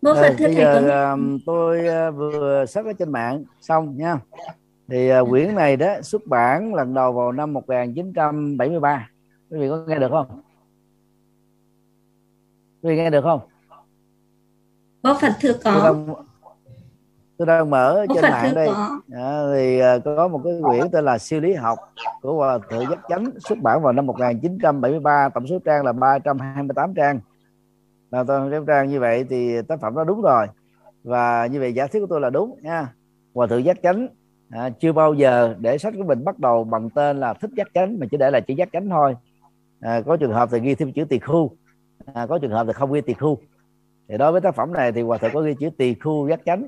Mô 0.02 0.14
Phật 0.14 0.36
thưa 0.38 0.46
thầy 0.46 0.56
giờ 0.56 1.12
um, 1.12 1.40
tôi 1.46 1.80
uh, 1.80 2.16
vừa 2.16 2.66
search 2.66 2.88
ở 2.88 2.94
trên 2.94 3.12
mạng 3.12 3.44
xong 3.62 3.98
nha 3.98 4.20
thì 4.88 5.12
uh, 5.22 5.30
quyển 5.30 5.56
này 5.56 5.78
đó 5.78 6.02
xuất 6.02 6.28
bản 6.28 6.74
lần 6.74 6.94
đầu 6.94 7.14
vào 7.14 7.32
năm 7.32 7.54
1973 7.54 9.10
quý 9.50 9.60
vị 9.60 9.70
có 9.70 9.84
nghe 9.88 10.00
được 10.00 10.10
không? 10.12 10.42
Quý 12.82 12.90
vị 12.90 12.96
nghe 12.96 13.10
được 13.10 13.22
không? 13.22 13.40
Mô 15.04 15.14
Phật 15.22 15.32
thưa 15.42 15.54
tôi 15.54 15.74
có 15.74 15.84
đang 15.84 16.16
tôi 17.38 17.48
đang 17.48 17.70
mở 17.70 18.06
Mô 18.08 18.16
trên 18.16 18.24
Phật 18.24 18.30
mạng 18.30 18.56
đây. 18.56 18.68
có. 18.68 19.00
Đó, 19.08 19.48
thì 19.54 19.82
uh, 19.98 20.04
có 20.06 20.28
một 20.28 20.42
cái 20.44 20.54
quyển 20.64 20.92
tên 20.92 21.06
là 21.06 21.18
siêu 21.18 21.40
lý 21.40 21.54
học 21.54 21.80
của 22.22 22.34
hòa 22.34 22.60
thượng 22.70 22.90
giác 22.90 23.00
chánh 23.10 23.30
xuất 23.40 23.60
bản 23.62 23.82
vào 23.82 23.94
năm 23.94 24.06
1973 24.06 25.30
tổng 25.30 25.48
số 25.48 25.60
trang 25.66 25.86
là 25.86 25.94
328 25.94 26.94
trang. 26.94 27.20
Là 28.12 28.24
tôi 28.24 28.52
trang 28.68 28.90
như 28.90 29.00
vậy 29.00 29.26
thì 29.30 29.62
tác 29.62 29.80
phẩm 29.82 29.96
đó 29.96 30.04
đúng 30.04 30.22
rồi. 30.22 30.48
Và 31.04 31.46
như 31.46 31.60
vậy 31.60 31.74
giả 31.74 31.88
thuyết 31.88 32.00
của 32.00 32.08
tôi 32.10 32.22
là 32.22 32.30
đúng 32.30 32.60
nha. 32.62 32.94
Hòa 33.34 33.48
thượng 33.48 33.66
giác 33.66 33.78
chánh 33.84 34.08
à, 34.50 34.70
chưa 34.70 34.92
bao 34.92 35.14
giờ 35.14 35.56
để 35.60 35.78
sách 35.78 35.94
của 35.98 36.04
mình 36.04 36.24
bắt 36.24 36.40
đầu 36.40 36.64
bằng 36.64 36.90
tên 36.90 37.20
là 37.20 37.34
thích 37.34 37.52
giác 37.58 37.68
chánh 37.74 38.00
mà 38.00 38.06
chỉ 38.12 38.18
để 38.18 38.32
là 38.32 38.40
chữ 38.40 38.54
giác 38.58 38.70
chánh 38.74 38.90
thôi 38.90 39.16
à, 39.80 40.02
có 40.02 40.18
trường 40.18 40.34
hợp 40.34 40.50
thì 40.52 40.60
ghi 40.60 40.76
thêm 40.76 40.92
chữ 40.94 41.06
tỳ 41.06 41.20
khu 41.20 41.58
à, 42.14 42.26
có 42.26 42.40
trường 42.40 42.52
hợp 42.52 42.68
thì 42.68 42.74
không 42.74 42.94
ghi 42.94 43.02
tỳ 43.02 43.14
khu 43.14 43.38
thì 44.08 44.18
đối 44.18 44.32
với 44.32 44.42
tác 44.42 44.56
phẩm 44.56 44.74
này 44.74 44.92
thì 44.92 45.02
hòa 45.02 45.18
thượng 45.18 45.32
có 45.34 45.42
ghi 45.42 45.56
chữ 45.60 45.70
tỳ 45.78 45.94
khu 45.94 46.30
giác 46.30 46.40
chánh. 46.46 46.66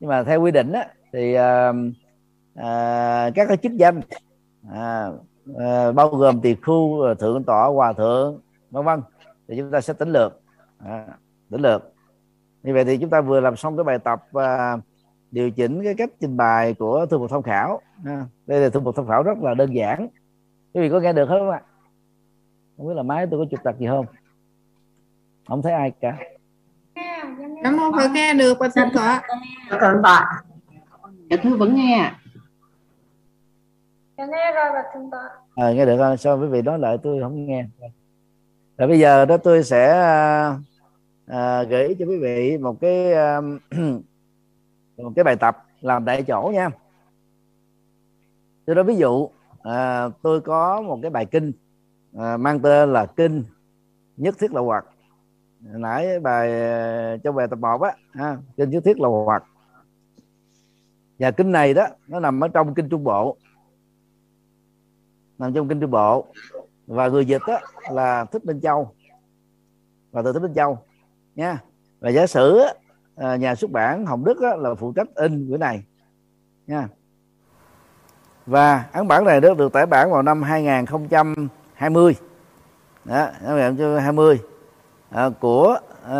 Nhưng 0.00 0.10
mà 0.10 0.22
theo 0.22 0.42
quy 0.42 0.50
định 0.50 0.72
á, 0.72 0.88
thì 1.12 1.34
à, 1.34 1.72
à, 2.54 3.30
các 3.34 3.48
cái 3.48 3.56
chức 3.56 3.72
danh 3.72 4.00
à, 4.72 5.10
à, 5.58 5.92
bao 5.92 6.08
gồm 6.08 6.40
tỳ 6.40 6.54
khu 6.54 7.00
ờ, 7.00 7.14
thượng 7.14 7.44
tọa 7.44 7.66
hòa 7.66 7.92
thượng 7.92 8.40
vân 8.70 8.84
vân 8.84 9.00
thì 9.48 9.54
chúng 9.58 9.70
ta 9.70 9.80
sẽ 9.80 9.92
tính 9.92 10.08
lược. 10.08 10.40
À, 10.78 11.06
tính 11.50 11.60
lược. 11.62 11.92
Như 12.62 12.74
vậy 12.74 12.84
thì 12.84 12.98
chúng 12.98 13.10
ta 13.10 13.20
vừa 13.20 13.40
làm 13.40 13.56
xong 13.56 13.76
cái 13.76 13.84
bài 13.84 13.98
tập 13.98 14.22
à, 14.32 14.78
điều 15.30 15.50
chỉnh 15.50 15.84
cái 15.84 15.94
cách 15.94 16.10
trình 16.20 16.36
bày 16.36 16.74
của 16.74 17.06
thư 17.06 17.18
mục 17.18 17.30
tham 17.30 17.42
khảo. 17.42 17.80
À, 18.04 18.26
đây 18.46 18.60
là 18.60 18.68
thư 18.68 18.80
mục 18.80 18.96
tham 18.96 19.06
khảo 19.06 19.22
rất 19.22 19.38
là 19.38 19.54
đơn 19.54 19.74
giản. 19.74 20.08
Quý 20.74 20.80
vị 20.80 20.88
có 20.90 21.00
nghe 21.00 21.12
được 21.12 21.26
không 21.28 21.50
ạ? 21.50 21.62
Không 22.76 22.88
biết 22.88 22.94
là 22.94 23.02
máy 23.02 23.26
tôi 23.30 23.40
có 23.40 23.46
chụp 23.50 23.60
trặc 23.64 23.78
gì 23.78 23.86
không 23.86 24.06
không 25.48 25.62
thấy 25.62 25.72
ai 25.72 25.92
cả 26.00 26.18
Cảm 27.62 27.76
ơn 27.80 27.92
Phật 27.92 28.08
nghe 28.14 28.34
được 28.34 28.58
và 28.60 28.68
thượng 28.68 28.88
tọa. 28.94 29.22
Thượng 29.70 30.02
tọa. 30.02 30.42
Dạ 31.30 31.36
thưa 31.42 31.56
vẫn 31.56 31.74
nghe. 31.74 32.12
Dạ 34.18 34.26
nghe 34.26 34.52
rồi 34.52 34.64
và 34.72 34.82
thượng 34.94 35.10
tọa. 35.10 35.28
à, 35.54 35.72
nghe 35.72 35.86
được 35.86 35.96
không 35.98 36.16
sao 36.16 36.38
quý 36.38 36.46
vị 36.46 36.62
nói 36.62 36.78
lại 36.78 36.98
tôi 37.02 37.20
không 37.22 37.46
nghe 37.46 37.66
rồi 38.78 38.88
bây 38.88 38.98
giờ 38.98 39.24
đó 39.24 39.36
tôi 39.36 39.62
sẽ 39.64 39.90
à, 39.90 40.58
à, 41.26 41.62
gửi 41.62 41.96
cho 41.98 42.06
quý 42.06 42.18
vị 42.18 42.58
một 42.58 42.80
cái 42.80 43.12
à, 43.12 43.40
một 44.96 45.12
cái 45.16 45.24
bài 45.24 45.36
tập 45.36 45.64
làm 45.80 46.04
tại 46.04 46.22
chỗ 46.22 46.50
nha 46.54 46.70
tôi 48.66 48.76
nói 48.76 48.84
ví 48.84 48.96
dụ 48.96 49.28
à, 49.62 50.08
tôi 50.22 50.40
có 50.40 50.82
một 50.82 50.98
cái 51.02 51.10
bài 51.10 51.26
kinh 51.26 51.52
à, 52.18 52.36
mang 52.36 52.60
tên 52.60 52.92
là 52.92 53.06
kinh 53.06 53.44
nhất 54.16 54.34
thiết 54.38 54.52
là 54.52 54.60
hoặc 54.60 54.84
nãy 55.60 56.20
bài 56.20 56.62
à, 56.62 57.16
cho 57.16 57.20
trong 57.24 57.34
bài 57.34 57.46
tập 57.50 57.58
1 57.58 57.82
á 57.82 57.92
ha, 58.12 58.36
kinh 58.56 58.70
nhất 58.70 58.84
thiết 58.84 59.00
là 59.00 59.08
hoặc 59.08 59.44
và 61.18 61.30
kinh 61.30 61.52
này 61.52 61.74
đó 61.74 61.86
nó 62.06 62.20
nằm 62.20 62.40
ở 62.40 62.48
trong 62.48 62.74
kinh 62.74 62.88
trung 62.88 63.04
bộ. 63.04 63.36
Nằm 65.38 65.52
trong 65.52 65.68
kinh 65.68 65.80
trung 65.80 65.90
bộ. 65.90 66.26
Và 66.86 67.08
người 67.08 67.26
dịch 67.26 67.42
đó 67.46 67.58
là 67.90 68.24
thích 68.24 68.44
minh 68.44 68.60
châu. 68.60 68.92
Và 70.10 70.22
từ 70.22 70.32
thích 70.32 70.42
minh 70.42 70.54
châu 70.54 70.78
nha. 71.34 71.58
Và 72.00 72.10
giả 72.10 72.26
sử 72.26 72.60
à, 73.16 73.36
nhà 73.36 73.54
xuất 73.54 73.70
bản 73.70 74.06
hồng 74.06 74.24
đức 74.24 74.40
á, 74.42 74.56
là 74.56 74.74
phụ 74.74 74.92
trách 74.92 75.14
in 75.14 75.50
bữa 75.50 75.56
này 75.56 75.84
nha. 76.66 76.88
Và 78.46 78.88
ấn 78.92 79.08
bản 79.08 79.24
này 79.24 79.40
được 79.40 79.58
được 79.58 79.72
tải 79.72 79.86
bản 79.86 80.10
vào 80.10 80.22
năm 80.22 80.42
20 81.76 82.16
đó, 83.04 83.28
năm 83.42 83.56
2020 83.56 84.40
à, 85.10 85.30
của 85.40 85.78
à, 86.04 86.18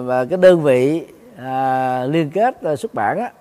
và 0.00 0.24
cái 0.24 0.38
đơn 0.38 0.62
vị 0.62 1.06
à, 1.36 2.04
liên 2.04 2.30
kết 2.30 2.62
à, 2.62 2.76
xuất 2.76 2.94
bản 2.94 3.18
á. 3.18 3.32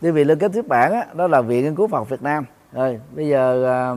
Đơn 0.00 0.14
vị 0.14 0.24
liên 0.24 0.38
kết 0.38 0.52
xuất 0.54 0.68
bản 0.68 0.92
á, 0.92 1.06
đó 1.14 1.26
là 1.26 1.40
viện 1.40 1.64
nghiên 1.64 1.74
cứu 1.74 1.88
Phật 1.88 2.08
Việt 2.08 2.22
Nam. 2.22 2.44
Rồi 2.72 3.00
bây 3.14 3.28
giờ 3.28 3.66
à, 3.66 3.88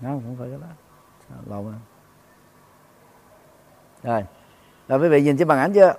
không 0.00 0.22
không 0.24 0.36
phải 0.38 0.48
cái 0.50 0.58
đó. 0.60 0.66
Lộn 1.46 1.74
rồi 4.02 4.24
rồi 4.88 4.98
quý 4.98 5.08
vị 5.08 5.22
nhìn 5.22 5.36
trên 5.36 5.48
màn 5.48 5.58
ảnh 5.58 5.72
chưa? 5.72 5.94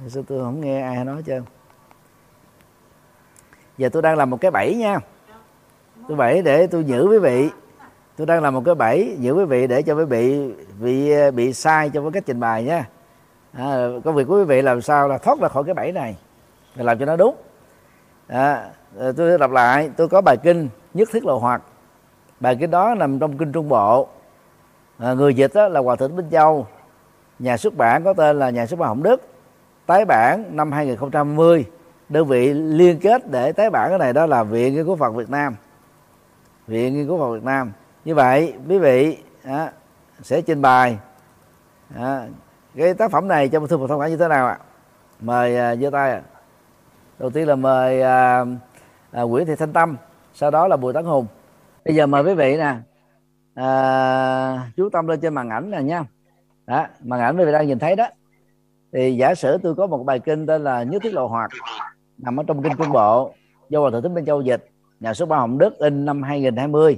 Hồi 0.00 0.24
tôi 0.26 0.40
không 0.42 0.60
nghe 0.60 0.82
ai 0.82 1.04
nói 1.04 1.22
chưa 1.26 1.42
giờ 3.78 3.88
tôi 3.92 4.02
đang 4.02 4.16
làm 4.16 4.30
một 4.30 4.40
cái 4.40 4.50
bẫy 4.50 4.74
nha 4.74 5.00
tôi 6.08 6.16
bẫy 6.16 6.42
để 6.42 6.66
tôi 6.66 6.84
giữ 6.84 7.06
quý 7.10 7.18
vị. 7.18 7.50
Tôi 8.16 8.26
đang 8.26 8.42
làm 8.42 8.54
một 8.54 8.62
cái 8.64 8.74
bẫy 8.74 9.16
giữ 9.20 9.32
quý 9.32 9.44
vị 9.44 9.66
để 9.66 9.82
cho 9.82 9.94
quý 9.94 10.04
vị 10.04 10.52
bị 10.80 11.12
bị 11.30 11.52
sai 11.52 11.90
trong 11.90 12.04
cái 12.04 12.12
cách 12.12 12.22
trình 12.26 12.40
bày 12.40 12.62
nha. 12.64 12.88
À, 13.52 13.86
công 14.04 14.14
việc 14.14 14.24
của 14.28 14.38
quý 14.38 14.44
vị 14.44 14.62
làm 14.62 14.82
sao 14.82 15.08
là 15.08 15.18
thoát 15.18 15.40
ra 15.40 15.48
khỏi 15.48 15.64
cái 15.64 15.74
bẫy 15.74 15.92
này 15.92 16.16
và 16.74 16.84
làm 16.84 16.98
cho 16.98 17.06
nó 17.06 17.16
đúng. 17.16 17.36
À, 18.26 18.70
ờ, 18.96 19.12
tôi 19.12 19.38
đọc 19.38 19.50
lại. 19.50 19.90
Tôi 19.96 20.08
có 20.08 20.20
bài 20.20 20.36
kinh 20.36 20.68
nhất 20.94 21.08
thiết 21.12 21.24
lộ 21.24 21.38
hoạt. 21.38 21.62
Bài 22.40 22.56
kinh 22.60 22.70
đó 22.70 22.94
nằm 22.94 23.18
trong 23.18 23.38
kinh 23.38 23.52
trung 23.52 23.68
bộ. 23.68 24.08
À, 24.98 25.14
người 25.14 25.34
dịch 25.34 25.54
đó 25.54 25.68
là 25.68 25.80
hòa 25.80 25.96
thượng 25.96 26.16
Minh 26.16 26.30
Châu. 26.30 26.66
Nhà 27.38 27.56
xuất 27.56 27.76
bản 27.76 28.04
có 28.04 28.14
tên 28.14 28.38
là 28.38 28.50
nhà 28.50 28.66
xuất 28.66 28.78
bản 28.78 28.88
Hồng 28.88 29.02
Đức. 29.02 29.22
Tái 29.86 30.04
bản 30.04 30.44
năm 30.50 30.72
2020 30.72 31.64
đơn 32.08 32.26
vị 32.26 32.52
liên 32.52 32.98
kết 32.98 33.30
để 33.30 33.52
tái 33.52 33.70
bản 33.70 33.88
cái 33.88 33.98
này 33.98 34.12
đó 34.12 34.26
là 34.26 34.42
viện 34.42 34.74
nghiên 34.74 34.84
cứu 34.84 34.96
Phật 34.96 35.14
Việt 35.14 35.30
Nam 35.30 35.56
viện 36.66 36.94
nghiên 36.94 37.06
cứu 37.06 37.18
Phật 37.18 37.32
Việt 37.32 37.44
Nam. 37.44 37.72
Như 38.04 38.14
vậy 38.14 38.54
quý 38.68 38.78
vị 38.78 39.18
à, 39.42 39.72
sẽ 40.22 40.40
trình 40.40 40.62
bày 40.62 40.98
à, 41.94 42.28
cái 42.76 42.94
tác 42.94 43.10
phẩm 43.10 43.28
này 43.28 43.48
trong 43.48 43.68
thư 43.68 43.78
phật 43.78 43.86
thông 43.86 44.00
cảm 44.00 44.10
như 44.10 44.16
thế 44.16 44.28
nào 44.28 44.46
ạ? 44.46 44.58
Mời 45.20 45.56
à, 45.56 45.76
giơ 45.76 45.90
tay 45.90 46.10
ạ. 46.10 46.22
Đầu 47.18 47.30
tiên 47.30 47.48
là 47.48 47.56
mời 47.56 48.02
à, 48.02 48.44
à, 49.10 49.22
Nguyễn 49.22 49.46
Thị 49.46 49.54
Thanh 49.58 49.72
Tâm 49.72 49.96
sau 50.34 50.50
đó 50.50 50.68
là 50.68 50.76
Bùi 50.76 50.92
Tấn 50.92 51.04
Hùng. 51.04 51.26
Bây 51.84 51.94
giờ 51.94 52.06
mời 52.06 52.22
quý 52.22 52.34
vị 52.34 52.56
nè 52.56 52.74
à, 53.54 54.70
chú 54.76 54.88
tâm 54.88 55.06
lên 55.06 55.20
trên 55.20 55.34
màn 55.34 55.50
ảnh 55.50 55.70
nè 55.70 55.82
nha. 55.82 56.04
Đó 56.66 56.86
màn 57.04 57.20
ảnh 57.20 57.36
quý 57.36 57.44
vị 57.44 57.52
đang 57.52 57.66
nhìn 57.66 57.78
thấy 57.78 57.96
đó. 57.96 58.08
Thì 58.92 59.16
giả 59.16 59.34
sử 59.34 59.58
tôi 59.62 59.74
có 59.74 59.86
một 59.86 60.04
bài 60.04 60.18
kinh 60.18 60.46
tên 60.46 60.64
là 60.64 60.82
Nhất 60.82 61.02
Thiết 61.02 61.14
Lộ 61.14 61.26
Hoạt 61.26 61.50
nằm 62.18 62.40
ở 62.40 62.44
trong 62.46 62.62
kinh 62.62 62.72
Trung 62.78 62.92
Bộ 62.92 63.32
do 63.68 63.80
Hòa 63.80 63.90
Thượng 63.90 64.02
Thích 64.02 64.08
Minh 64.08 64.24
Châu 64.24 64.42
dịch 64.42 64.70
nhà 65.04 65.14
xuất 65.14 65.28
bản 65.28 65.40
Hồng 65.40 65.58
Đức 65.58 65.78
in 65.78 66.04
năm 66.04 66.22
2020 66.22 66.96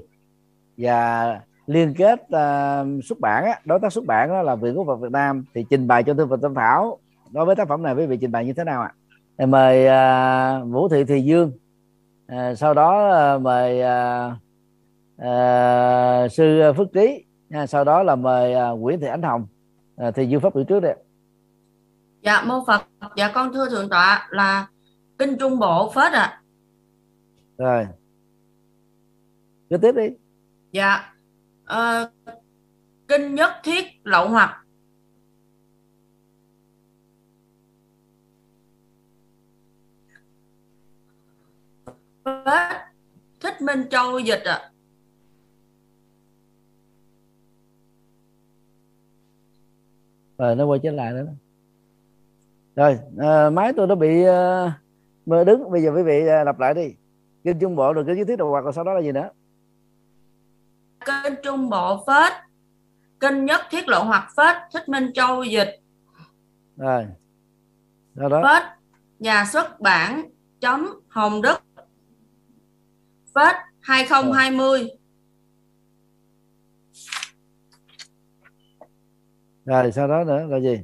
và 0.77 1.41
liên 1.67 1.95
kết 1.95 2.21
uh, 2.23 3.05
xuất 3.05 3.21
bản 3.21 3.45
á, 3.45 3.61
đối 3.65 3.81
tác 3.81 3.93
xuất 3.93 4.05
bản 4.05 4.29
đó 4.29 4.43
là 4.43 4.55
viện 4.55 4.77
quốc 4.77 4.85
Phật 4.87 4.97
Việt 4.97 5.13
Nam 5.13 5.45
thì 5.55 5.65
trình 5.71 5.87
bày 5.87 6.03
cho 6.03 6.15
thư 6.15 6.27
Phật 6.27 6.41
Tâm 6.43 6.55
Thảo 6.55 6.99
đối 7.31 7.45
với 7.45 7.57
tác 7.57 7.69
phẩm 7.69 7.83
này 7.83 7.95
quý 7.95 8.07
vị 8.07 8.19
trình 8.21 8.33
bày 8.33 8.47
như 8.47 8.53
thế 8.53 8.65
nào 8.65 8.83
ạ? 8.83 8.93
À? 9.37 9.47
mời 9.47 9.87
uh, 9.87 10.73
Vũ 10.73 10.89
Thị 10.89 11.05
Thùy 11.05 11.25
Dương 11.25 11.53
uh, 12.33 12.59
sau 12.59 12.75
đó 12.75 13.11
uh, 13.37 13.43
mời 13.43 13.81
uh, 13.81 14.33
uh, 15.23 16.33
sư 16.33 16.73
Phước 16.77 16.93
Trí 16.93 17.25
uh, 17.63 17.69
sau 17.69 17.85
đó 17.85 18.03
là 18.03 18.17
mời 18.17 18.73
uh, 18.73 18.81
Nguyễn 18.81 19.01
Thị 19.01 19.07
Ánh 19.07 19.23
Hồng 19.23 19.47
uh, 20.09 20.15
thì 20.15 20.27
Dương 20.27 20.41
pháp 20.41 20.55
biểu 20.55 20.65
trước 20.65 20.81
đây 20.81 20.97
dạ 22.23 22.43
mô 22.43 22.65
Phật 22.67 22.83
dạ 23.17 23.33
con 23.35 23.53
thưa 23.53 23.71
thượng 23.71 23.89
tọa 23.89 24.29
là 24.31 24.67
kinh 25.19 25.39
Trung 25.39 25.59
Bộ 25.59 25.93
phết 25.95 26.13
ạ 26.13 26.21
à 26.21 26.41
rồi. 27.59 27.87
Cứ 29.71 29.77
tiếp 29.77 29.93
đi. 29.93 30.09
Dạ. 30.73 31.15
Uh, 31.65 32.11
kinh 33.09 33.35
nhất 33.35 33.51
thiết 33.63 33.85
lậu 34.05 34.29
hoặc. 34.29 34.63
Thích 43.41 43.61
Minh 43.61 43.89
Châu 43.91 44.19
dịch 44.19 44.43
ạ. 44.45 44.55
À. 44.55 44.71
rồi 50.39 50.57
nó 50.57 50.67
quay 50.67 50.81
trở 50.83 50.91
lại 50.91 51.13
nữa 51.13 51.27
rồi 52.77 52.99
à, 53.19 53.51
máy 53.51 53.73
tôi 53.77 53.87
nó 53.87 53.95
bị 53.95 54.23
uh, 54.23 54.73
mơ 55.27 55.45
đứng. 55.45 55.71
Bây 55.71 55.83
giờ 55.83 55.91
quý 55.97 56.03
vị 56.03 56.23
uh, 56.23 56.47
lặp 56.47 56.59
lại 56.59 56.75
đi 56.75 56.95
kinh 57.47 57.59
trung 57.59 57.77
bộ 57.77 57.93
rồi 57.93 58.05
kinh 58.07 58.17
dưới 58.17 58.25
thiết 58.25 58.37
đồ 58.37 58.51
hoặc 58.51 58.61
rồi 58.61 58.73
sau 58.73 58.85
đó 58.85 58.95
là 58.95 59.01
gì 59.01 59.13
nữa? 59.13 59.31
Kênh 61.05 61.35
trung 61.43 61.71
bộ 61.71 62.05
phết. 62.07 62.33
Kênh 63.21 63.45
nhất 63.45 63.61
thiết 63.71 63.89
lộ 63.89 64.03
hoặc 64.03 64.29
phết 64.37 64.57
thích 64.73 64.89
minh 64.89 65.13
châu 65.15 65.43
dịch. 65.43 65.81
Rồi. 66.77 67.07
Sau 68.17 68.29
đó? 68.29 68.43
Phết 68.45 68.63
nhà 69.19 69.45
xuất 69.53 69.81
bản 69.81 70.31
chấm 70.61 71.01
hồng 71.09 71.43
đức. 71.43 71.59
Phết 73.35 73.57
2020 73.81 74.91
rồi 79.65 79.93
sau 79.93 80.09
đó 80.09 80.25
nữa 80.25 80.47
là 80.49 80.61
gì? 80.61 80.81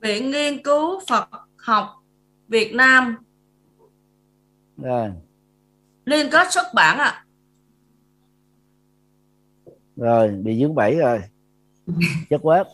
Viện 0.00 0.30
nghiên 0.30 0.62
cứu 0.62 1.00
Phật 1.08 1.28
học 1.56 1.86
Việt 2.48 2.74
Nam. 2.74 3.16
Rồi 4.76 5.10
liên 6.10 6.30
kết 6.30 6.52
xuất 6.52 6.74
bản 6.74 6.98
ạ. 6.98 7.04
À. 7.04 7.24
rồi 9.96 10.28
bị 10.28 10.60
dướng 10.60 10.74
bẫy 10.74 10.96
rồi. 10.96 11.22
Chất 12.30 12.40
quét. 12.42 12.66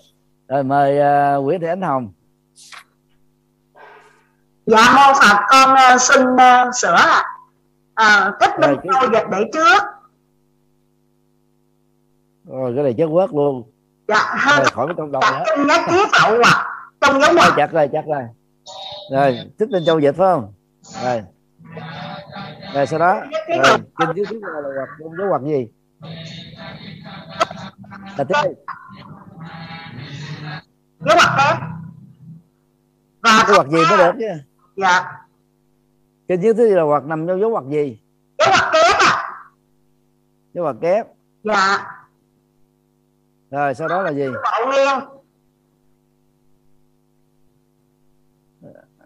Rồi 0.48 0.64
mời 0.64 0.98
uh, 1.38 1.44
Nguyễn 1.44 1.60
Thị 1.60 1.66
Ánh 1.66 1.82
Hồng. 1.82 2.12
Dạ 4.66 4.92
mô 4.96 5.14
Phật 5.20 5.36
con 5.48 5.74
uh, 5.94 6.00
xin 6.00 6.22
uh, 6.22 6.74
sửa 6.74 6.94
ạ. 6.94 7.24
À, 7.94 8.32
cách 8.40 8.60
minh 8.60 8.76
cái- 8.82 8.92
châu 8.94 9.12
dịch 9.12 9.26
để 9.30 9.44
trước. 9.52 9.82
Rồi 12.44 12.72
cái 12.74 12.84
này 12.84 12.94
chất 12.98 13.06
quét 13.06 13.34
luôn. 13.34 13.70
Dạ 14.08 14.34
hơn 14.38 14.58
rồi 14.58 14.70
khỏi 14.72 14.88
trong 14.96 15.12
đầu 15.12 15.22
nữa. 15.32 15.44
kinh 15.56 15.66
nhất 15.66 15.80
thiết 15.88 16.08
lậu 16.22 16.38
hoặc 16.44 16.66
trong 17.00 17.20
dấu 17.20 17.34
rồi 17.34 17.50
chặt 17.56 17.72
rồi 17.72 17.88
chặt 17.92 18.04
rồi. 18.06 18.22
Rồi 19.12 19.38
thích 19.58 19.68
tên 19.72 19.84
châu 19.86 19.98
dịch 19.98 20.14
phải 20.16 20.34
không? 20.34 20.52
Rồi 21.04 21.22
rồi 22.76 22.86
sau 22.86 22.98
đó? 22.98 23.20
Rồi 23.64 23.78
kinh 23.98 24.08
dưới 24.16 24.24
thứ 24.30 24.40
là 24.40 24.50
hoặc 24.76 24.88
trong 24.98 25.16
dấu 25.18 25.28
hoặc 25.28 25.42
gì? 25.42 25.68
Là 28.18 28.24
tiếp 28.24 28.34
đi. 28.44 28.50
Dấu 31.00 31.16
ngoặc 31.16 31.30
kép 31.38 31.56
và 33.22 33.44
dấu 33.48 33.56
hoặc 33.56 33.68
gì 33.68 33.78
mới 33.88 33.98
được 33.98 34.12
chứ? 34.18 34.26
Dạ. 34.76 35.12
Kinh 36.28 36.40
dưới 36.40 36.54
thứ 36.54 36.74
là 36.74 36.82
hoặc 36.82 37.04
nằm 37.04 37.26
trong 37.26 37.40
dấu 37.40 37.50
hoặc 37.50 37.64
gì? 37.68 38.00
Dấu 38.38 38.48
ngoặc 38.48 38.72
kép 38.72 38.96
à? 38.98 39.12
Dấu 40.54 40.64
hoặc 40.64 40.76
kép. 40.80 41.06
Dạ. 41.42 41.92
Rồi 43.50 43.74
sau 43.74 43.88
đó 43.88 44.02
là 44.02 44.12
gì? 44.12 44.26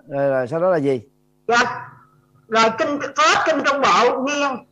Rồi, 0.09 0.29
rồi 0.31 0.49
sau 0.49 0.61
đó 0.61 0.71
là 0.71 0.77
gì? 0.77 1.03
Dạ 1.49 1.90
rồi 2.51 2.65
kinh 2.79 3.01
phết 3.01 3.39
kinh 3.47 3.65
trung 3.67 3.83
bộ 3.83 4.23
nghiêng 4.23 4.67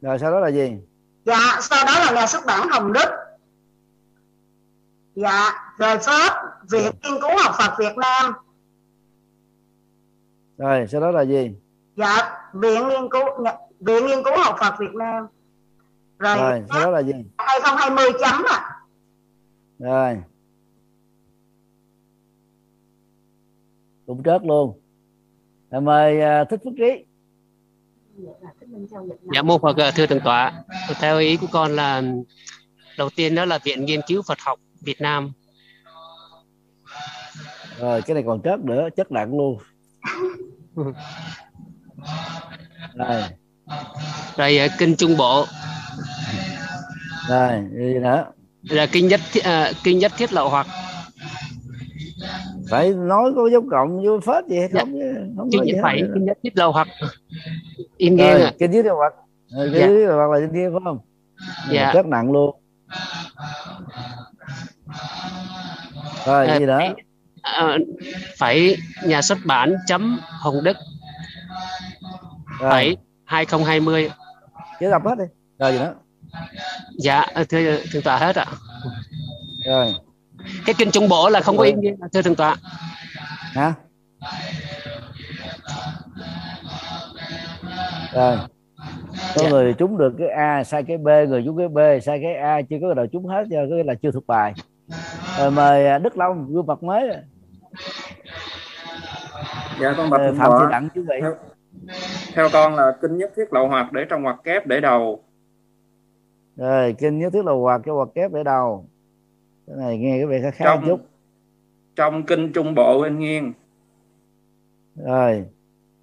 rồi 0.00 0.18
sau 0.18 0.30
đó 0.30 0.40
là 0.40 0.48
gì? 0.48 0.78
Dạ 1.24 1.58
sau 1.60 1.84
đó 1.86 1.92
là 2.04 2.12
nhà 2.12 2.26
xuất 2.26 2.46
bản 2.46 2.68
hồng 2.68 2.92
đức. 2.92 3.08
Dạ 5.14 5.52
rồi 5.78 5.98
phết 5.98 6.32
viện 6.70 6.92
nghiên 7.02 7.20
cứu 7.20 7.30
học 7.44 7.54
phật 7.58 7.74
việt 7.78 7.96
nam. 7.96 8.32
Rồi 10.58 10.86
sau 10.88 11.00
đó 11.00 11.10
là 11.10 11.22
gì? 11.22 11.54
Dạ 11.96 12.40
viện 12.52 12.88
nghiên 12.88 13.10
cứu 13.10 13.24
viện 13.80 14.06
nghiên 14.06 14.24
cứu 14.24 14.36
học 14.36 14.56
phật 14.60 14.74
việt 14.78 14.94
nam. 14.94 15.26
Rồi, 16.18 16.36
rồi 16.36 16.62
sau 16.70 16.84
đó 16.84 16.90
là 16.90 17.02
gì? 17.02 17.12
2020 17.38 18.12
chấm 18.20 18.42
à 18.48 18.74
rồi 19.78 20.22
cũng 24.08 24.22
trớt 24.22 24.42
luôn. 24.44 24.80
Rồi 25.70 25.80
mời 25.80 26.20
à, 26.20 26.44
thích 26.50 26.60
phước 26.64 26.72
trí. 26.76 27.04
Dạ 29.34 29.42
mô 29.42 29.58
Phật 29.58 29.76
ạ, 29.76 29.90
thưa 29.90 30.06
thượng 30.06 30.20
tọa. 30.20 30.52
Theo 31.00 31.18
ý 31.18 31.36
của 31.36 31.46
con 31.52 31.76
là 31.76 32.02
đầu 32.98 33.10
tiên 33.16 33.34
đó 33.34 33.44
là 33.44 33.58
Viện 33.58 33.84
Nghiên 33.84 34.00
cứu 34.06 34.22
Phật 34.28 34.38
học 34.40 34.58
Việt 34.80 35.00
Nam. 35.00 35.32
rồi 37.78 38.02
cái 38.02 38.14
này 38.14 38.22
còn 38.26 38.40
trớt 38.44 38.60
nữa 38.60 38.88
chất 38.96 39.12
nặng 39.12 39.38
luôn. 39.38 39.58
Rồi. 42.94 43.22
Rồi 44.36 44.58
ờ, 44.58 44.68
kinh 44.78 44.96
Trung 44.96 45.16
Bộ. 45.16 45.44
Rồi 47.28 47.64
gì 47.72 47.94
nữa? 48.02 48.24
Là 48.62 48.86
kinh 48.86 49.08
nhất 49.08 49.20
ờ, 49.44 49.72
kinh 49.84 49.98
nhất 49.98 50.12
thiết 50.16 50.32
lậu 50.32 50.48
hoặc 50.48 50.66
phải 52.70 52.90
nói 52.92 53.32
có 53.36 53.48
dấu 53.52 53.62
cộng 53.70 54.04
vô 54.04 54.20
phết 54.20 54.44
gì 54.46 54.58
hay 54.58 54.68
không 54.68 54.92
chứ 54.92 55.14
không 55.36 55.48
kinh 55.52 55.62
nhất 55.64 55.74
hết 55.76 55.80
phải 55.82 56.02
kinh 56.14 56.24
nhất 56.24 56.38
thiết 56.42 56.50
lậu 56.54 56.72
hoặc 56.72 56.88
in 57.96 58.16
ạ. 58.20 58.52
kinh 58.58 58.72
dưới 58.72 58.82
điều 58.82 58.96
hoặc 58.96 59.12
kinh 59.50 59.72
Dạ. 59.74 59.86
dưới 59.86 59.96
điều 59.96 60.16
hoặc 60.16 60.30
là 60.30 60.40
trên 60.40 60.52
kia 60.54 60.68
phải 60.72 60.80
không? 60.84 60.98
Dạ. 61.70 61.92
rất 61.92 62.06
nặng 62.06 62.32
luôn. 62.32 62.56
Rồi 66.26 66.46
Ờ, 66.46 66.58
gì 66.58 66.66
nữa? 66.66 66.78
Ờ, 67.42 67.78
phải 68.38 68.76
nhà 69.04 69.22
xuất 69.22 69.38
bản 69.44 69.74
chấm 69.86 70.18
Hồng 70.22 70.64
Đức. 70.64 70.76
Rồi. 72.60 72.70
Phải 72.70 72.96
2020 73.24 74.10
chứ 74.80 74.90
đọc 74.90 75.02
hết 75.06 75.14
đi. 75.18 75.24
Rồi 75.58 75.72
gì 75.72 75.78
nữa? 75.78 75.94
Dạ 76.98 77.20
ờ, 77.34 77.44
thưa 77.48 77.76
thượng 77.92 78.02
tọa 78.02 78.16
hết 78.16 78.36
ạ. 78.36 78.46
Rồi 79.66 79.94
cái 80.68 80.74
kinh 80.78 80.90
trung 80.90 81.08
bộ 81.08 81.28
là 81.28 81.40
không 81.40 81.56
có 81.56 81.64
ý 81.64 81.72
nghĩa 81.72 81.94
thưa 82.12 82.22
thượng 82.22 82.34
tọa. 82.34 82.56
Hả? 83.54 83.74
Rồi. 88.14 88.36
Có 89.36 89.42
Dạ. 89.42 89.50
người 89.50 89.72
trúng 89.72 89.98
được 89.98 90.14
cái 90.18 90.28
A 90.28 90.64
sai 90.64 90.82
cái 90.82 90.98
B 90.98 91.06
người 91.28 91.42
trúng 91.44 91.56
cái 91.58 91.68
B 91.68 91.78
sai 92.02 92.20
cái 92.22 92.34
A 92.34 92.62
chưa 92.62 92.76
có 92.80 92.94
nào 92.94 93.06
trúng 93.12 93.26
hết 93.26 93.44
cho 93.50 93.56
cái 93.70 93.84
là 93.84 93.94
chưa 94.02 94.10
thuộc 94.10 94.26
bài. 94.26 94.54
Rồi 95.38 95.50
mời 95.50 95.86
à, 95.86 95.98
Đức 95.98 96.18
Long 96.18 96.46
gương 96.52 96.66
mặt 96.66 96.82
mới. 96.82 97.08
Dạ 99.80 99.94
con 99.96 100.10
bạch 100.10 100.20
Ờ, 100.20 100.26
thượng 100.26 100.36
Phạm 100.38 100.50
Thị 100.50 100.56
tọa 100.58 100.68
Đặng 100.70 100.88
chuẩn 100.94 101.06
bị. 101.06 101.14
Theo, 101.20 101.34
theo 102.34 102.48
con 102.52 102.74
là 102.74 102.92
kinh 103.02 103.18
nhất 103.18 103.32
thiết 103.36 103.52
lậu 103.52 103.68
hoặc 103.68 103.92
để 103.92 104.04
trong 104.10 104.22
ngoặc 104.22 104.36
kép 104.44 104.66
để 104.66 104.80
đầu. 104.80 105.24
Rồi 106.56 106.94
kinh 106.98 107.18
nhất 107.18 107.32
thiết 107.32 107.44
là 107.44 107.52
quạt 107.52 107.80
cái 107.84 107.94
quạt 107.94 108.08
kép 108.14 108.32
để 108.32 108.42
đầu 108.44 108.88
cái 109.68 109.76
này 109.76 109.98
nghe 109.98 110.18
cái 110.18 110.26
vẻ 110.26 110.40
khá 110.42 110.50
khá 110.50 110.64
trong 110.64 110.84
chút. 110.86 111.00
trong 111.96 112.22
kinh 112.22 112.52
trung 112.52 112.74
bộ 112.74 113.02
bên 113.02 113.18
nghiêng 113.18 113.52
rồi. 114.96 115.44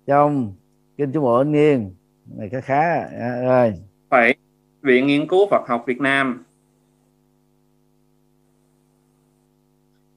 Trong 0.07 0.53
kinh 0.97 1.11
trung 1.11 1.23
bộ 1.23 1.37
anh 1.37 1.51
nghiêng 1.51 1.95
này 2.37 2.49
khá 2.49 2.61
khá. 2.61 2.93
À, 3.19 3.41
rồi. 3.41 3.73
Phẩy 4.09 4.35
viện 4.81 5.07
nghiên 5.07 5.27
cứu 5.27 5.47
Phật 5.51 5.67
học 5.67 5.83
Việt 5.87 6.01
Nam. 6.01 6.43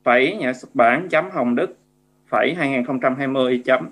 Phẩy 0.04 0.36
nhà 0.36 0.52
xuất 0.52 0.74
bản 0.74 1.08
chấm 1.08 1.30
Hồng 1.30 1.54
Đức. 1.54 1.76
Phẩy 2.26 2.54
2020 2.54 3.62
chấm. 3.64 3.90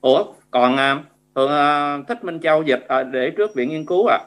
Ủa 0.00 0.24
còn 0.50 0.76
à, 0.76 1.04
thường 1.34 1.50
à, 1.50 1.98
thích 2.08 2.24
Minh 2.24 2.40
Châu 2.40 2.62
dịch 2.62 2.84
à, 2.88 3.02
để 3.02 3.30
trước 3.36 3.54
viện 3.54 3.68
nghiên 3.68 3.86
cứu 3.86 4.06
à 4.06 4.18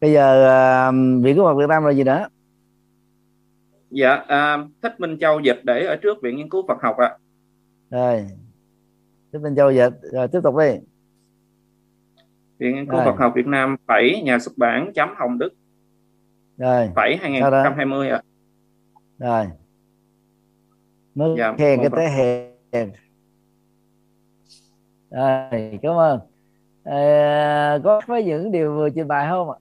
bây 0.00 0.12
giờ 0.12 0.48
à, 0.48 0.90
viện 1.22 1.36
của 1.36 1.42
Phật 1.42 1.54
Việt 1.54 1.68
Nam 1.68 1.84
là 1.84 1.92
gì 1.92 2.04
nữa? 2.04 2.28
Dạ 3.90 4.14
à, 4.14 4.58
thích 4.82 5.00
Minh 5.00 5.18
Châu 5.20 5.40
dịch 5.40 5.60
để 5.64 5.86
ở 5.86 5.96
trước 5.96 6.22
viện 6.22 6.36
nghiên 6.36 6.50
cứu 6.50 6.64
Phật 6.68 6.78
học 6.82 6.96
ạ. 6.96 7.16
Rồi. 7.90 8.26
Thích 9.32 9.38
Minh 9.42 9.56
Châu 9.56 9.70
dịch 9.70 9.94
rồi 10.12 10.28
tiếp 10.28 10.40
tục 10.42 10.54
đi. 10.58 10.70
Viện 12.58 12.74
nghiên 12.74 12.86
cứu 12.86 12.96
Rồi. 12.96 13.04
Phật 13.04 13.16
học 13.18 13.32
Việt 13.36 13.46
Nam 13.46 13.76
phẩy 13.86 14.22
nhà 14.24 14.38
xuất 14.38 14.52
bản 14.58 14.92
chấm 14.94 15.08
Hồng 15.16 15.38
Đức. 15.38 15.50
Rồi. 16.58 16.90
Phẩy 16.96 17.18
Sau 17.40 17.50
đó? 17.50 17.62
2020 17.62 18.08
ạ. 18.08 18.22
Rồi. 19.18 19.46
Mới 21.14 21.34
Dạ, 21.38 21.54
khen 21.58 21.80
cái 21.80 21.90
té 21.96 22.08
hèn. 22.72 22.90
Rồi 25.10 25.78
cảm 25.82 25.96
ơn. 25.96 26.20
À, 26.84 27.78
có 27.84 28.00
với 28.06 28.24
những 28.24 28.52
điều 28.52 28.74
vừa 28.74 28.90
trình 28.90 29.08
bày 29.08 29.26
không 29.30 29.50
ạ 29.50 29.58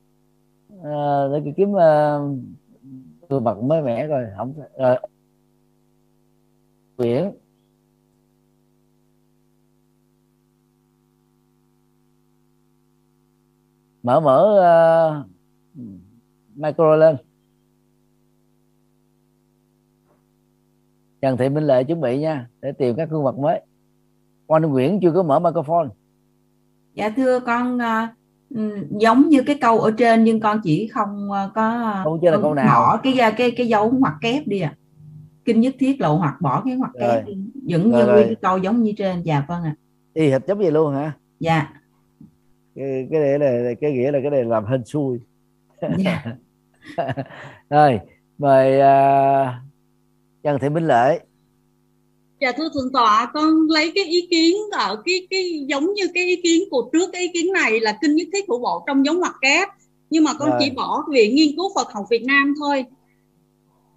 à, 0.84 1.28
để 1.32 1.54
kiếm 1.58 1.74
ờ, 1.74 2.22
uh, 3.24 3.30
gương 3.30 3.44
mới 3.68 3.82
mẻ 3.82 4.08
rồi 4.08 4.26
không 4.38 4.54
rồi 4.78 4.98
Nguyễn 6.98 7.24
ờ. 7.24 7.32
mở 14.04 14.20
mở 14.20 14.40
uh, 15.20 15.26
micro 16.56 16.96
lên. 16.96 17.16
Trần 21.22 21.38
Thị 21.38 21.50
Minh 21.50 21.64
Lệ 21.64 21.84
chuẩn 21.84 22.02
bị 22.02 22.20
nha 22.20 22.50
để 22.62 22.72
tìm 22.72 22.96
các 22.96 23.10
gương 23.10 23.24
mặt 23.24 23.36
mới. 23.38 23.62
Quan 24.48 24.62
Nguyễn 24.62 25.00
chưa 25.02 25.12
có 25.12 25.24
mở 25.24 25.40
microphone. 25.40 25.88
Dạ 26.94 27.10
thưa 27.10 27.40
con 27.40 27.76
uh, 27.76 28.17
giống 28.90 29.30
như 29.30 29.44
cái 29.44 29.58
câu 29.62 29.80
ở 29.80 29.92
trên 29.98 30.24
nhưng 30.24 30.40
con 30.40 30.62
chỉ 30.64 30.88
không 30.88 31.32
à, 31.32 31.50
có 31.56 31.96
Câu 32.04 32.20
trên 32.22 32.34
là 32.34 32.40
câu 32.42 32.54
nào? 32.54 32.66
bỏ 32.68 32.98
cái 33.04 33.14
à, 33.20 33.32
cái 33.32 33.52
cái 33.52 33.68
dấu 33.68 33.92
ngoặc 33.92 34.14
kép 34.22 34.48
đi 34.48 34.60
ạ. 34.60 34.76
Kinh 35.46 35.60
nhất 35.62 35.76
thiết 35.80 36.02
lộ 36.02 36.16
hoặc 36.16 36.42
bỏ 36.42 36.62
cái 36.66 36.76
ngoặc 36.76 36.92
Rồi. 36.94 37.10
kép 37.16 37.26
đi. 37.26 37.34
Vẫn 37.70 37.92
Rồi, 37.92 38.02
như 38.02 38.08
rồi. 38.08 38.24
cái 38.26 38.36
câu 38.42 38.58
giống 38.58 38.84
như 38.84 38.94
trên. 38.98 39.22
Dạ 39.24 39.44
vâng 39.48 39.64
ạ. 39.64 39.76
y 40.14 40.30
hệt 40.30 40.42
giống 40.48 40.58
vậy 40.58 40.72
luôn 40.72 40.94
hả 40.94 41.12
Dạ. 41.40 41.68
cái 42.76 43.08
cái 43.12 43.20
này 43.20 43.40
là 43.40 43.72
cái 43.82 43.92
nghĩa 43.92 44.12
là 44.12 44.20
cái 44.22 44.32
này 44.32 44.44
làm 44.46 44.66
hên 44.66 44.86
xui 44.86 45.20
Dạ. 45.98 46.24
rồi 47.70 48.00
mời 48.38 48.74
uh, 48.80 49.48
Trần 50.44 50.60
Thị 50.60 50.70
Minh 50.70 50.88
Lệ 50.88 51.20
Dạ 52.42 52.52
thưa 52.58 52.70
thượng 52.74 52.92
tọa, 52.94 53.32
con 53.34 53.68
lấy 53.70 53.92
cái 53.96 54.04
ý 54.04 54.28
kiến 54.32 54.56
ở 54.72 55.02
cái 55.06 55.28
cái 55.30 55.66
giống 55.68 55.94
như 55.94 56.04
cái 56.14 56.24
ý 56.26 56.42
kiến 56.44 56.64
của 56.72 56.90
trước 56.94 57.10
cái 57.14 57.22
ý 57.22 57.28
kiến 57.34 57.54
này 57.54 57.80
là 57.80 57.98
kinh 58.02 58.16
nhất 58.16 58.28
thiết 58.34 58.48
của 58.48 58.58
bộ 58.58 58.84
trong 58.88 59.06
giống 59.06 59.20
ngoặc 59.20 59.36
kép. 59.42 59.68
Nhưng 60.10 60.24
mà 60.24 60.32
con 60.40 60.50
Rồi. 60.50 60.58
chỉ 60.62 60.70
bỏ 60.72 61.04
viện 61.12 61.36
nghiên 61.36 61.56
cứu 61.56 61.72
Phật 61.76 61.88
học 61.94 62.06
Việt 62.10 62.24
Nam 62.26 62.54
thôi. 62.60 62.86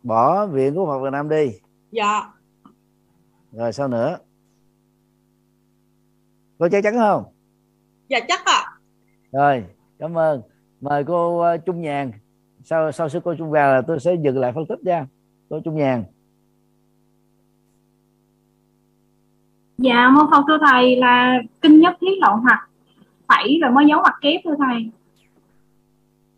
bỏ 0.02 0.46
viện 0.46 0.74
của 0.74 0.86
Phật 0.86 0.98
Việt 1.04 1.10
Nam 1.12 1.28
đi 1.28 1.50
Dạ. 1.92 2.22
rồi 3.52 3.72
sao 3.72 3.88
nữa 3.88 4.18
có 6.58 6.68
chắc 6.72 6.84
chắn 6.84 6.94
không 6.98 7.24
Dạ 8.08 8.20
chắc 8.28 8.40
ạ. 8.44 8.64
rồi 9.32 9.64
cảm 9.98 10.18
ơn 10.18 10.42
mời 10.80 11.04
cô 11.04 11.44
uh, 11.54 11.60
Trung 11.66 11.80
Nhàn 11.82 12.12
sau 12.64 12.92
sau 12.92 13.08
sư 13.08 13.20
cô 13.24 13.34
Trung 13.38 13.50
vào 13.50 13.74
là 13.74 13.82
tôi 13.86 14.00
sẽ 14.00 14.14
dừng 14.24 14.38
lại 14.38 14.52
phân 14.54 14.66
tích 14.66 14.78
nha 14.84 15.06
cô 15.48 15.60
Trung 15.64 15.76
Nhàn 15.76 16.04
Dạ 19.82 20.08
mô 20.10 20.20
Phật 20.30 20.44
thưa 20.48 20.58
thầy 20.66 20.96
là 20.96 21.38
kinh 21.62 21.80
nhất 21.80 21.96
thiết 22.00 22.18
lậu 22.20 22.36
hoặc 22.36 22.68
phẩy 23.28 23.58
rồi 23.62 23.70
mới 23.70 23.86
dấu 23.88 24.00
ngoặc 24.00 24.14
kép 24.20 24.40
thưa 24.44 24.54
thầy. 24.58 24.90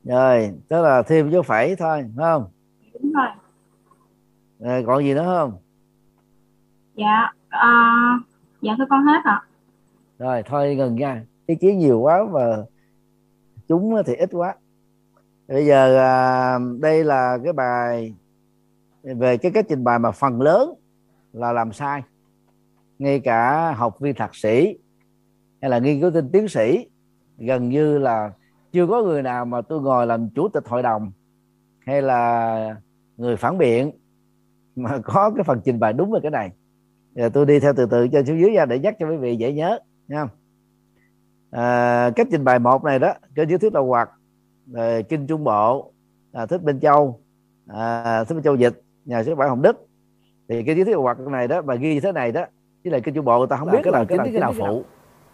rồi 0.05 0.53
tức 0.69 0.83
là 0.83 1.03
thêm 1.03 1.31
dấu 1.31 1.43
phẩy 1.43 1.77
thôi 1.77 2.05
phải 2.17 2.25
không 2.25 2.45
Đúng 3.03 3.13
rồi. 3.13 3.27
rồi 4.59 4.85
còn 4.87 5.05
gì 5.05 5.15
nữa 5.15 5.25
không 5.27 5.53
Dạ 6.95 7.33
à, 7.49 7.71
dạ 8.63 8.73
thưa 8.79 8.85
con 8.91 9.05
hết 9.07 9.21
ạ. 9.25 9.43
rồi 10.19 10.43
thôi 10.47 10.75
ngừng 10.77 10.95
nha 10.97 11.23
ý 11.47 11.55
kiến 11.55 11.79
nhiều 11.79 12.01
quá 12.01 12.25
và 12.31 12.65
chúng 13.69 13.95
thì 14.07 14.15
ít 14.15 14.29
quá 14.33 14.55
bây 15.49 15.67
giờ 15.67 15.97
à, 15.99 16.59
đây 16.81 17.05
là 17.05 17.39
cái 17.45 17.53
bài 17.53 18.15
về 19.03 19.37
cái 19.37 19.53
cách 19.53 19.67
trình 19.69 19.85
bày 19.85 19.99
mà 19.99 20.11
phần 20.11 20.41
lớn 20.41 20.75
là 21.33 21.53
làm 21.53 21.73
sai 21.73 22.03
ngay 23.03 23.21
cả 23.21 23.73
học 23.73 24.01
viên 24.01 24.15
thạc 24.15 24.35
sĩ 24.35 24.79
hay 25.61 25.71
là 25.71 25.79
nghiên 25.79 26.01
cứu 26.01 26.11
sinh 26.15 26.29
tiến 26.33 26.49
sĩ 26.49 26.87
gần 27.39 27.69
như 27.69 27.99
là 27.99 28.33
chưa 28.73 28.87
có 28.87 29.03
người 29.03 29.23
nào 29.23 29.45
mà 29.45 29.61
tôi 29.61 29.81
ngồi 29.81 30.07
làm 30.07 30.29
chủ 30.31 30.49
tịch 30.49 30.69
hội 30.69 30.83
đồng 30.83 31.13
hay 31.87 32.03
là 32.03 32.77
người 33.17 33.37
phản 33.37 33.59
biện 33.59 33.91
mà 34.77 34.99
có 35.05 35.31
cái 35.37 35.45
phần 35.45 35.61
trình 35.65 35.81
bày 35.81 35.93
đúng 35.93 36.11
về 36.11 36.21
cái 36.23 36.31
này. 36.31 36.51
Giờ 37.15 37.29
tôi 37.29 37.47
đi 37.47 37.61
theo 37.61 37.73
từ 37.77 37.87
từ 37.87 38.09
cho 38.09 38.25
xuống 38.25 38.41
dưới 38.41 38.51
ra 38.51 38.67
để 38.67 38.79
nhắc 38.79 38.97
cho 38.99 39.11
quý 39.11 39.17
vị 39.17 39.37
dễ 39.37 39.53
nhớ 39.53 39.79
nha 40.09 40.27
à, 41.51 42.11
cách 42.17 42.27
trình 42.31 42.45
bày 42.45 42.59
một 42.59 42.85
này 42.85 42.99
đó 42.99 43.15
kênh 43.35 43.49
dưới 43.49 43.59
thuyết 43.59 43.73
đầu 43.73 43.87
hoạt 43.87 44.11
rồi 44.73 45.03
kinh 45.03 45.27
trung 45.27 45.45
bộ 45.45 45.93
à, 46.33 46.47
thích 46.47 46.63
bên 46.63 46.81
châu 46.81 47.21
à, 47.67 48.25
thích 48.25 48.35
bên 48.35 48.43
châu 48.43 48.57
dịch 48.57 48.83
nhà 49.05 49.25
xuất 49.25 49.35
bản 49.35 49.49
hồng 49.49 49.63
đức. 49.63 49.87
Thì 50.49 50.63
cái 50.63 50.77
dưới 50.77 50.85
thuyết 50.85 50.95
đầu 50.95 51.03
hoạt 51.03 51.21
này 51.21 51.49
đó 51.49 51.63
mà 51.63 51.75
ghi 51.75 51.95
như 51.95 52.01
thế 52.01 52.13
này 52.13 52.33
đó 52.33 52.45
với 52.85 52.91
lại 52.91 53.01
kinh 53.01 53.15
trung 53.15 53.25
bộ 53.25 53.39
người 53.39 53.47
ta 53.47 53.57
không 53.57 53.69
Là 53.69 53.73
biết 53.73 53.81
cái 53.85 53.93
nào 53.93 54.05
chính 54.05 54.19
cái 54.19 54.41
nào 54.41 54.53
phụ 54.59 54.85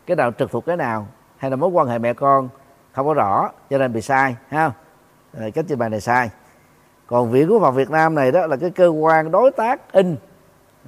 cái 0.06 0.16
nào 0.16 0.32
trực 0.38 0.50
thuộc 0.50 0.66
cái 0.66 0.76
nào 0.76 1.06
hay 1.36 1.50
là 1.50 1.56
mối 1.56 1.70
quan 1.70 1.86
hệ 1.86 1.98
mẹ 1.98 2.12
con 2.14 2.48
không 2.92 3.06
có 3.06 3.14
rõ 3.14 3.50
cho 3.70 3.78
nên 3.78 3.92
bị 3.92 4.00
sai 4.00 4.36
ha? 4.48 4.72
À, 5.38 5.46
cách 5.54 5.64
trình 5.68 5.78
bày 5.78 5.90
này 5.90 6.00
sai. 6.00 6.30
Còn 7.06 7.30
viện 7.30 7.48
của 7.48 7.60
Phật 7.60 7.70
Việt 7.70 7.90
Nam 7.90 8.14
này 8.14 8.32
đó 8.32 8.46
là 8.46 8.56
cái 8.56 8.70
cơ 8.70 8.88
quan 8.88 9.30
đối 9.30 9.50
tác 9.50 9.92
in 9.92 10.16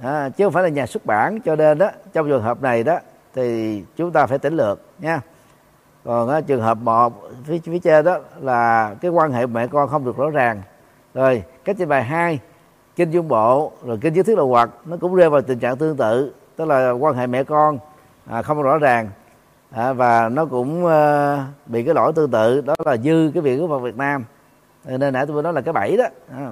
à, 0.01 0.29
chứ 0.29 0.43
không 0.43 0.53
phải 0.53 0.63
là 0.63 0.69
nhà 0.69 0.85
xuất 0.85 1.05
bản 1.05 1.39
cho 1.41 1.55
nên 1.55 1.77
đó 1.77 1.89
trong 2.13 2.27
trường 2.27 2.43
hợp 2.43 2.61
này 2.61 2.83
đó 2.83 2.99
thì 3.33 3.83
chúng 3.95 4.11
ta 4.11 4.25
phải 4.25 4.39
tỉnh 4.39 4.53
lược 4.53 4.81
nha? 4.99 5.21
Còn 6.03 6.29
á, 6.29 6.41
trường 6.41 6.61
hợp 6.61 6.77
một 6.77 7.13
phía, 7.45 7.59
phía 7.63 7.79
trên 7.79 8.05
đó 8.05 8.17
là 8.39 8.95
cái 9.01 9.11
quan 9.11 9.31
hệ 9.31 9.45
mẹ 9.45 9.67
con 9.67 9.89
không 9.89 10.05
được 10.05 10.17
rõ 10.17 10.29
ràng. 10.29 10.61
Rồi 11.13 11.43
cách 11.63 11.75
trình 11.79 11.89
bày 11.89 12.03
hai 12.03 12.39
kinh 12.95 13.11
dung 13.11 13.27
bộ 13.27 13.71
rồi 13.85 13.97
kinh 14.01 14.13
dưới 14.13 14.23
thuyết 14.23 14.37
là 14.37 14.43
hoạt 14.43 14.69
nó 14.85 14.97
cũng 15.01 15.15
rơi 15.15 15.29
vào 15.29 15.41
tình 15.41 15.59
trạng 15.59 15.77
tương 15.77 15.97
tự 15.97 16.33
tức 16.55 16.65
là 16.65 16.91
quan 16.91 17.15
hệ 17.15 17.27
mẹ 17.27 17.43
con 17.43 17.79
à, 18.25 18.41
không 18.41 18.61
rõ 18.61 18.77
ràng. 18.77 19.09
À, 19.71 19.93
và 19.93 20.29
nó 20.29 20.45
cũng 20.45 20.85
à, 20.85 21.45
bị 21.65 21.83
cái 21.83 21.93
lỗi 21.93 22.13
tương 22.15 22.31
tự 22.31 22.61
đó 22.61 22.75
là 22.85 22.97
dư 22.97 23.31
cái 23.33 23.41
việc 23.41 23.57
của 23.59 23.79
Việt 23.79 23.97
Nam. 23.97 24.25
Ờ, 24.85 24.97
nên 24.97 25.13
nãy 25.13 25.25
tôi 25.25 25.35
vừa 25.35 25.41
nói 25.41 25.53
là 25.53 25.61
cái 25.61 25.73
bẫy 25.73 25.97
đó. 25.97 26.05
À. 26.31 26.51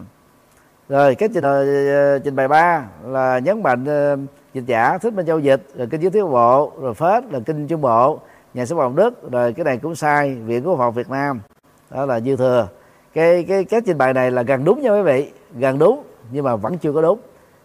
rồi 0.90 1.16
cái 1.16 1.30
trình, 1.34 1.44
uh, 1.44 2.24
trình 2.24 2.36
bày 2.36 2.48
ba 2.48 2.86
là 3.06 3.40
nhấn 3.40 3.64
mạnh 3.64 3.84
uh, 4.14 4.20
dịch 4.54 4.64
giả 4.66 4.98
thích 4.98 5.16
bên 5.16 5.26
châu 5.26 5.40
dịch 5.40 5.62
rồi 5.76 5.88
kinh 5.88 6.02
dưới 6.02 6.12
thiếu 6.12 6.28
bộ 6.28 6.72
rồi 6.82 6.94
phết 6.94 7.24
là 7.32 7.40
kinh 7.46 7.68
trung 7.68 7.82
bộ 7.82 8.20
nhà 8.54 8.66
xuất 8.66 8.76
bản 8.76 8.96
đức 8.96 9.32
rồi 9.32 9.54
cái 9.54 9.64
này 9.64 9.78
cũng 9.78 9.96
sai 9.96 10.36
viện 10.36 10.64
của 10.64 10.78
Phật 10.78 10.92
Việt 10.92 11.10
Nam. 11.10 11.42
Đó 11.90 12.06
là 12.06 12.20
dư 12.20 12.36
thừa. 12.36 12.68
Cái 13.14 13.44
cái 13.44 13.64
cái 13.64 13.82
trình 13.86 13.98
bày 13.98 14.14
này 14.14 14.32
là 14.32 14.42
gần 14.42 14.66
đúng 14.66 14.82
nha 14.82 14.92
quý 14.92 15.02
vị 15.02 15.32
gần 15.54 15.80
đúng 15.80 16.04
nhưng 16.32 16.46
mà 16.46 16.56
vẫn 16.56 16.78
chưa 16.78 16.94
có 16.94 17.02
đúng 17.02 17.20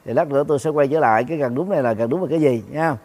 thì 0.05 0.13
lát 0.13 0.29
nữa 0.29 0.45
tôi 0.49 0.59
sẽ 0.59 0.71
quay 0.71 0.89
trở 0.89 1.01
lại 1.01 1.25
cái 1.25 1.39
gần 1.39 1.55
đúng 1.55 1.71
này 1.71 1.83
là 1.83 1.93
gần 1.93 2.11
đúng 2.11 2.23
là 2.23 2.27
cái 2.31 2.41
gì 2.41 2.63
nha 2.71 2.97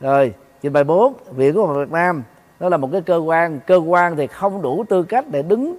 rồi 0.00 0.34
trình 0.62 0.72
bày 0.72 0.84
4 0.84 1.14
viện 1.30 1.54
của 1.54 1.66
Phật 1.66 1.74
Việt 1.74 1.90
Nam 1.92 2.22
nó 2.60 2.68
là 2.68 2.76
một 2.76 2.88
cái 2.92 3.00
cơ 3.00 3.16
quan 3.16 3.60
cơ 3.66 3.76
quan 3.76 4.16
thì 4.16 4.26
không 4.26 4.62
đủ 4.62 4.84
tư 4.88 5.02
cách 5.02 5.24
để 5.30 5.42
đứng 5.42 5.78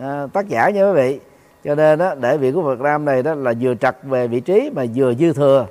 à, 0.00 0.26
tác 0.32 0.48
giả 0.48 0.70
nha 0.70 0.90
quý 0.90 0.92
vị. 0.94 1.20
Cho 1.64 1.74
nên 1.74 1.98
đó 1.98 2.14
để 2.14 2.36
viện 2.36 2.54
của 2.54 2.62
Việt 2.62 2.80
Nam 2.80 3.04
này 3.04 3.22
đó 3.22 3.34
là 3.34 3.54
vừa 3.60 3.74
trật 3.74 3.96
về 4.02 4.28
vị 4.28 4.40
trí 4.40 4.70
mà 4.74 4.84
vừa 4.94 5.14
dư 5.14 5.32
thừa. 5.32 5.66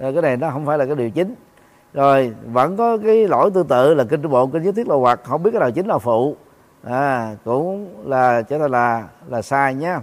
Ờ, 0.00 0.12
cái 0.12 0.22
này 0.22 0.36
nó 0.36 0.50
không 0.50 0.66
phải 0.66 0.78
là 0.78 0.86
cái 0.86 0.94
điều 0.94 1.10
chính. 1.10 1.34
Rồi 1.92 2.32
vẫn 2.52 2.76
có 2.76 2.98
cái 2.98 3.28
lỗi 3.28 3.50
tương 3.54 3.66
tự 3.66 3.94
là 3.94 4.04
kinh 4.04 4.22
trung 4.22 4.32
bộ 4.32 4.46
kinh 4.46 4.62
giới 4.62 4.72
thiết 4.72 4.88
là 4.88 4.94
hoặc 4.96 5.20
không 5.24 5.42
biết 5.42 5.50
cái 5.52 5.60
nào 5.60 5.70
chính 5.70 5.86
là 5.86 5.98
phụ. 5.98 6.36
À, 6.82 7.36
cũng 7.44 7.88
là 8.04 8.42
cho 8.42 8.58
nên 8.58 8.70
là 8.70 9.04
là 9.28 9.42
sai 9.42 9.74
nhé 9.74 9.96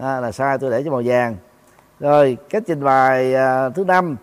à, 0.00 0.20
là 0.20 0.32
sai 0.32 0.58
tôi 0.58 0.70
để 0.70 0.82
cho 0.84 0.90
màu 0.90 1.02
vàng 1.04 1.36
rồi 2.00 2.36
cách 2.50 2.62
trình 2.66 2.84
bày 2.84 3.34
à, 3.34 3.68
thứ 3.68 3.84
năm. 3.84 4.16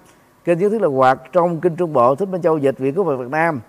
Kinh 0.45 0.60
nhất 0.60 0.70
thức 0.70 0.82
là 0.82 0.88
hoạt 0.88 1.20
trong 1.32 1.60
kinh 1.60 1.76
trung 1.76 1.94
bộ 1.94 2.16
thích 2.16 2.30
minh 2.30 2.41
châu 2.41 2.58
dịch 2.58 2.78
viện 2.78 2.95
của 2.95 3.04
Việt 3.04 3.32
Nam. 3.32 3.62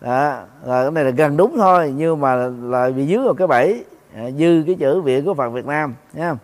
Đó, 0.00 0.40
rồi 0.66 0.84
cái 0.84 0.90
này 0.90 1.04
là 1.04 1.10
gần 1.10 1.36
đúng 1.36 1.56
thôi 1.56 1.94
nhưng 1.96 2.20
mà 2.20 2.34
là 2.62 2.90
bị 2.90 3.06
dưới 3.06 3.24
vào 3.24 3.34
cái 3.34 3.46
bẫy 3.46 3.84
à, 4.14 4.30
dư 4.30 4.62
cái 4.66 4.74
chữ 4.74 5.00
viện 5.00 5.24
của 5.24 5.34
Phật 5.34 5.48
Việt 5.48 5.66
Nam 5.66 5.94
nha 6.12 6.34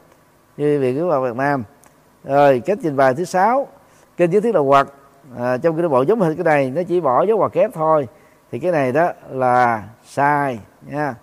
dư 0.56 0.78
viện 0.80 1.00
của 1.00 1.10
Phật 1.10 1.20
Việt 1.20 1.36
Nam. 1.36 1.64
Rồi 2.24 2.62
cách 2.66 2.78
trình 2.82 2.96
bày 2.96 3.14
thứ 3.14 3.24
sáu. 3.24 3.66
Kinh 4.16 4.30
nhất 4.30 4.42
thức 4.42 4.54
là 4.54 4.60
hoạt 4.60 4.88
à, 5.38 5.56
trong 5.56 5.76
kinh 5.76 5.90
bộ 5.90 6.02
giống 6.02 6.20
hình 6.20 6.36
cái 6.36 6.44
này 6.44 6.70
nó 6.70 6.82
chỉ 6.82 7.00
bỏ 7.00 7.24
dấu 7.24 7.38
hoặc 7.38 7.52
kép 7.52 7.70
thôi. 7.74 8.08
Thì 8.52 8.58
cái 8.58 8.72
này 8.72 8.92
đó 8.92 9.08
là 9.30 9.82
sai 10.04 10.58
nha 10.86 11.14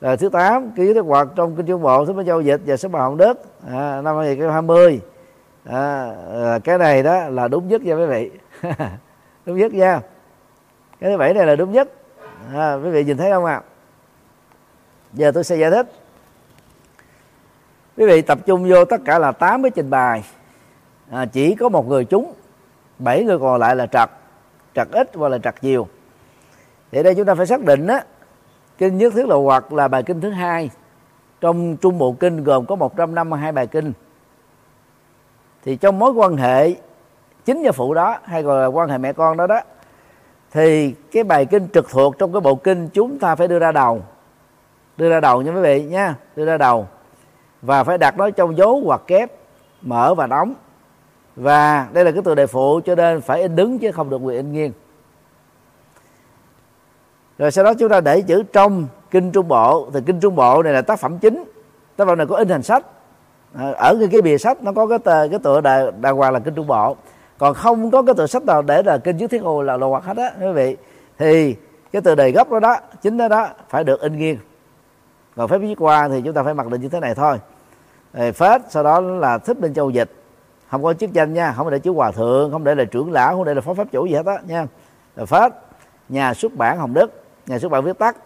rồi 0.00 0.16
thứ 0.16 0.28
tám 0.28 0.70
kinh 0.76 0.94
nhất 0.94 1.04
hoạt 1.06 1.28
trong 1.36 1.56
kinh 1.56 1.66
trung 1.66 1.82
bộ 1.82 2.06
thứ 2.06 2.12
minh 2.12 2.26
châu 2.26 2.40
dịch 2.40 2.60
và 2.66 2.76
số 2.76 2.88
bà 2.88 3.00
hồng 3.00 3.16
đất 3.16 3.38
à, 3.68 4.00
năm 4.02 4.16
2020 4.16 5.00
à, 5.64 6.14
ờ, 6.26 6.58
cái 6.64 6.78
này 6.78 7.02
đó 7.02 7.28
là 7.28 7.48
đúng 7.48 7.68
nhất 7.68 7.82
nha 7.82 7.94
quý 7.94 8.06
vị. 8.06 8.30
Đúng 9.46 9.58
nhất 9.58 9.74
nha. 9.74 10.00
Cái 11.00 11.10
thứ 11.10 11.16
bảy 11.16 11.34
này 11.34 11.46
là 11.46 11.56
đúng 11.56 11.72
nhất. 11.72 11.88
À, 12.54 12.74
quý 12.74 12.90
vị 12.90 13.04
nhìn 13.04 13.16
thấy 13.16 13.30
không 13.30 13.44
ạ? 13.44 13.54
À? 13.54 13.62
giờ 15.12 15.32
tôi 15.34 15.44
sẽ 15.44 15.56
giải 15.56 15.70
thích. 15.70 15.86
Quý 17.96 18.06
vị 18.06 18.22
tập 18.22 18.38
trung 18.46 18.68
vô 18.68 18.84
tất 18.84 19.00
cả 19.04 19.18
là 19.18 19.32
8 19.32 19.62
cái 19.62 19.70
trình 19.70 19.90
bày. 19.90 20.24
À, 21.10 21.26
chỉ 21.32 21.54
có 21.54 21.68
một 21.68 21.86
người 21.86 22.04
trúng 22.04 22.34
bảy 22.98 23.24
người 23.24 23.38
còn 23.38 23.60
lại 23.60 23.76
là 23.76 23.86
trật. 23.86 24.10
Trật 24.74 24.88
ít 24.92 25.10
hoặc 25.14 25.28
là 25.28 25.38
trật 25.38 25.54
nhiều. 25.62 25.88
Thì 26.92 27.02
đây 27.02 27.14
chúng 27.14 27.26
ta 27.26 27.34
phải 27.34 27.46
xác 27.46 27.64
định 27.64 27.86
á 27.86 28.04
kinh 28.78 28.98
nhất 28.98 29.12
thiết 29.16 29.26
là 29.26 29.36
hoặc 29.36 29.72
là 29.72 29.88
bài 29.88 30.02
kinh 30.02 30.20
thứ 30.20 30.30
hai. 30.30 30.70
Trong 31.40 31.76
trung 31.76 31.98
bộ 31.98 32.12
kinh 32.12 32.44
gồm 32.44 32.66
có 32.66 32.76
152 32.76 33.52
bài 33.52 33.66
kinh 33.66 33.92
thì 35.64 35.76
trong 35.76 35.98
mối 35.98 36.12
quan 36.12 36.36
hệ 36.36 36.74
chính 37.44 37.62
và 37.62 37.72
phụ 37.72 37.94
đó, 37.94 38.18
hay 38.24 38.42
gọi 38.42 38.60
là 38.60 38.66
quan 38.66 38.88
hệ 38.88 38.98
mẹ 38.98 39.12
con 39.12 39.36
đó 39.36 39.46
đó, 39.46 39.60
thì 40.50 40.94
cái 41.12 41.24
bài 41.24 41.46
kinh 41.46 41.68
trực 41.68 41.90
thuộc 41.90 42.18
trong 42.18 42.32
cái 42.32 42.40
bộ 42.40 42.54
kinh 42.54 42.88
chúng 42.88 43.18
ta 43.18 43.34
phải 43.34 43.48
đưa 43.48 43.58
ra 43.58 43.72
đầu. 43.72 44.02
Đưa 44.96 45.10
ra 45.10 45.20
đầu 45.20 45.42
nha 45.42 45.52
quý 45.52 45.60
vị 45.60 45.82
nha, 45.82 46.14
đưa 46.36 46.44
ra 46.44 46.56
đầu. 46.56 46.88
Và 47.62 47.84
phải 47.84 47.98
đặt 47.98 48.18
nó 48.18 48.30
trong 48.30 48.56
dấu 48.56 48.82
hoặc 48.84 49.00
kép, 49.06 49.32
mở 49.82 50.14
và 50.14 50.26
đóng. 50.26 50.54
Và 51.36 51.88
đây 51.92 52.04
là 52.04 52.10
cái 52.10 52.22
từ 52.24 52.34
đề 52.34 52.46
phụ 52.46 52.80
cho 52.84 52.94
nên 52.94 53.20
phải 53.20 53.42
in 53.42 53.56
đứng 53.56 53.78
chứ 53.78 53.92
không 53.92 54.10
được 54.10 54.18
quyền 54.22 54.36
in 54.36 54.52
nghiêng. 54.52 54.72
Rồi 57.38 57.50
sau 57.50 57.64
đó 57.64 57.74
chúng 57.74 57.88
ta 57.88 58.00
để 58.00 58.20
chữ 58.20 58.42
trong 58.52 58.86
kinh 59.10 59.32
trung 59.32 59.48
bộ. 59.48 59.90
Thì 59.94 60.00
kinh 60.06 60.20
trung 60.20 60.34
bộ 60.34 60.62
này 60.62 60.72
là 60.72 60.82
tác 60.82 60.98
phẩm 60.98 61.18
chính. 61.18 61.44
Tác 61.96 62.04
phẩm 62.04 62.18
này 62.18 62.26
có 62.26 62.36
in 62.36 62.48
thành 62.48 62.62
sách. 62.62 62.86
Ờ, 63.54 63.72
ở 63.72 63.96
cái, 64.00 64.08
cái 64.12 64.22
bìa 64.22 64.38
sách 64.38 64.62
nó 64.62 64.72
có 64.72 64.86
cái 64.86 64.98
tờ, 64.98 65.28
cái 65.28 65.38
tựa 65.38 65.60
đà, 65.60 65.90
đàng 66.00 66.16
hoàng 66.16 66.32
là 66.32 66.38
kinh 66.38 66.54
trung 66.54 66.66
bộ. 66.66 66.96
Còn 67.38 67.54
không 67.54 67.90
có 67.90 68.02
cái 68.02 68.14
tựa 68.14 68.26
sách 68.26 68.44
nào 68.44 68.62
để 68.62 68.82
là 68.82 68.98
kinh 68.98 69.16
dưới 69.16 69.28
thiết 69.28 69.42
hồ 69.42 69.62
là 69.62 69.76
đồ 69.76 69.88
hoạt 69.88 70.04
hết 70.04 70.16
á 70.16 70.30
quý 70.40 70.52
vị. 70.52 70.76
Thì 71.18 71.56
cái 71.92 72.02
tựa 72.02 72.14
đề 72.14 72.30
gốc 72.30 72.50
đó 72.50 72.60
đó 72.60 72.76
chính 73.02 73.16
đó 73.16 73.28
đó 73.28 73.48
phải 73.68 73.84
được 73.84 74.00
in 74.00 74.18
nghiêng. 74.18 74.38
Còn 75.36 75.48
phép 75.48 75.58
viết 75.58 75.74
qua 75.78 76.08
thì 76.08 76.22
chúng 76.24 76.34
ta 76.34 76.42
phải 76.42 76.54
mặc 76.54 76.68
định 76.68 76.80
như 76.80 76.88
thế 76.88 77.00
này 77.00 77.14
thôi. 77.14 77.38
Rồi 78.12 78.32
phết 78.32 78.62
sau 78.68 78.82
đó 78.82 79.00
là 79.00 79.38
thích 79.38 79.60
bên 79.60 79.74
châu 79.74 79.90
dịch. 79.90 80.10
Không 80.70 80.82
có 80.82 80.94
chức 80.94 81.12
danh 81.12 81.34
nha 81.34 81.52
không 81.56 81.70
để 81.70 81.78
chữ 81.78 81.92
hòa 81.92 82.10
thượng 82.10 82.50
không 82.50 82.64
để 82.64 82.74
là 82.74 82.84
trưởng 82.84 83.12
lão 83.12 83.36
không 83.36 83.44
để 83.44 83.54
là 83.54 83.60
phó 83.60 83.74
pháp 83.74 83.86
chủ 83.92 84.06
gì 84.06 84.14
hết 84.14 84.26
á 84.26 84.38
nha. 84.46 84.66
Rồi 85.16 85.26
phết 85.26 85.52
nhà 86.08 86.34
xuất 86.34 86.54
bản 86.56 86.78
hồng 86.78 86.94
đức 86.94 87.22
nhà 87.46 87.58
xuất 87.58 87.72
bản 87.72 87.84
viết 87.84 87.98
tắt 87.98 88.16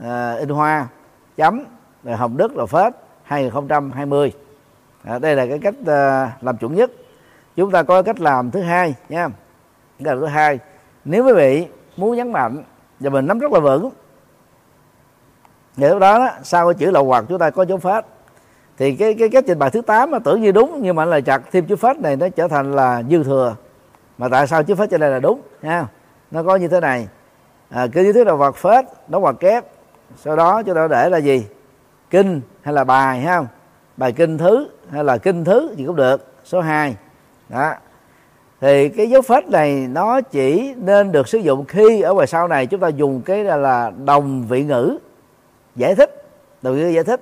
uh, 0.00 0.38
in 0.38 0.48
hoa 0.48 0.88
chấm 1.36 1.64
rồi 2.04 2.16
hồng 2.16 2.36
đức 2.36 2.56
là 2.56 2.66
phết 2.66 2.92
2020 3.22 4.32
à, 5.06 5.18
đây 5.18 5.36
là 5.36 5.46
cái 5.46 5.58
cách 5.58 5.74
à, 5.86 6.32
làm 6.40 6.56
chuẩn 6.56 6.74
nhất. 6.74 6.90
Chúng 7.56 7.70
ta 7.70 7.82
có 7.82 8.02
cách 8.02 8.20
làm 8.20 8.50
thứ 8.50 8.60
hai 8.60 8.94
nha. 9.08 9.28
Cách 9.98 10.06
làm 10.06 10.20
thứ 10.20 10.26
hai 10.26 10.58
nếu 11.04 11.24
quý 11.24 11.32
vị 11.32 11.66
muốn 11.96 12.16
nhấn 12.16 12.32
mạnh 12.32 12.62
và 13.00 13.10
mình 13.10 13.26
nắm 13.26 13.38
rất 13.38 13.52
là 13.52 13.60
vững 13.60 13.90
thì 15.76 15.88
lúc 15.88 15.98
đó, 15.98 16.18
đó 16.18 16.30
sau 16.42 16.66
cái 16.66 16.74
chữ 16.74 16.90
lậu 16.90 17.04
hoặc 17.04 17.24
chúng 17.28 17.38
ta 17.38 17.50
có 17.50 17.62
dấu 17.62 17.78
phết 17.78 18.04
thì 18.76 18.96
cái 18.96 19.14
cái 19.14 19.28
cách 19.28 19.44
trình 19.46 19.58
bày 19.58 19.70
thứ 19.70 19.82
8 19.82 20.10
mà 20.10 20.18
tưởng 20.18 20.42
như 20.42 20.52
đúng 20.52 20.80
nhưng 20.82 20.96
mà 20.96 21.04
là 21.04 21.20
chặt 21.20 21.42
thêm 21.52 21.66
chữ 21.66 21.76
phết 21.76 21.98
này 21.98 22.16
nó 22.16 22.28
trở 22.28 22.48
thành 22.48 22.72
là 22.72 23.02
dư 23.10 23.24
thừa. 23.24 23.56
Mà 24.18 24.28
tại 24.28 24.46
sao 24.46 24.62
chữ 24.62 24.74
phết 24.74 24.90
trên 24.90 25.00
đây 25.00 25.10
là 25.10 25.18
đúng 25.18 25.40
nha? 25.62 25.86
Nó 26.30 26.42
có 26.42 26.56
như 26.56 26.68
thế 26.68 26.80
này. 26.80 27.08
À, 27.70 27.86
cái 27.92 28.12
thứ 28.12 28.24
là 28.24 28.34
vật 28.34 28.56
phết 28.56 28.84
đóng 29.08 29.22
hoặc 29.22 29.36
kép. 29.40 29.64
Sau 30.16 30.36
đó 30.36 30.62
chúng 30.62 30.74
ta 30.74 30.88
để 30.88 31.08
là 31.08 31.18
gì? 31.18 31.46
Kinh 32.10 32.40
hay 32.62 32.74
là 32.74 32.84
bài 32.84 33.20
ha? 33.20 33.42
Bài 33.96 34.12
kinh 34.12 34.38
thứ 34.38 34.68
hay 34.90 35.04
là 35.04 35.18
kinh 35.18 35.44
thứ 35.44 35.74
gì 35.76 35.84
cũng 35.86 35.96
được 35.96 36.32
số 36.44 36.60
2 36.60 36.96
đó. 37.48 37.74
Thì 38.60 38.88
cái 38.88 39.10
dấu 39.10 39.22
phết 39.22 39.48
này 39.48 39.86
nó 39.90 40.20
chỉ 40.20 40.74
nên 40.76 41.12
được 41.12 41.28
sử 41.28 41.38
dụng 41.38 41.64
khi 41.64 42.00
ở 42.00 42.14
ngoài 42.14 42.26
sau 42.26 42.48
này 42.48 42.66
chúng 42.66 42.80
ta 42.80 42.88
dùng 42.88 43.22
cái 43.22 43.44
là, 43.44 43.56
là 43.56 43.92
đồng 44.04 44.46
vị 44.48 44.64
ngữ 44.64 44.98
giải 45.76 45.94
thích 45.94 46.26
đồng 46.62 46.74
vị 46.74 46.80
ngữ 46.82 46.88
giải 46.88 47.04
thích. 47.04 47.20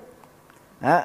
Đó. 0.80 1.00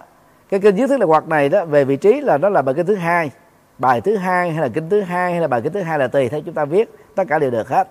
cái 0.49 0.59
kinh 0.59 0.75
dưới 0.75 0.87
thứ 0.87 0.97
là 0.97 1.05
hoặc 1.05 1.27
này 1.27 1.49
đó 1.49 1.65
về 1.65 1.85
vị 1.85 1.97
trí 1.97 2.21
là 2.21 2.37
nó 2.37 2.49
là 2.49 2.61
bài 2.61 2.75
kinh 2.75 2.85
thứ 2.85 2.95
hai 2.95 3.31
bài 3.77 4.01
thứ 4.01 4.15
hai 4.15 4.51
hay 4.51 4.61
là 4.61 4.69
kinh 4.73 4.89
thứ 4.89 5.01
hai 5.01 5.31
hay 5.31 5.41
là 5.41 5.47
bài 5.47 5.61
kinh 5.61 5.73
thứ 5.73 5.81
hai 5.81 5.99
là 5.99 6.07
tùy 6.07 6.29
theo 6.29 6.41
chúng 6.41 6.53
ta 6.53 6.65
viết 6.65 6.89
tất 7.15 7.23
cả 7.27 7.39
đều 7.39 7.51
được 7.51 7.69
hết. 7.69 7.87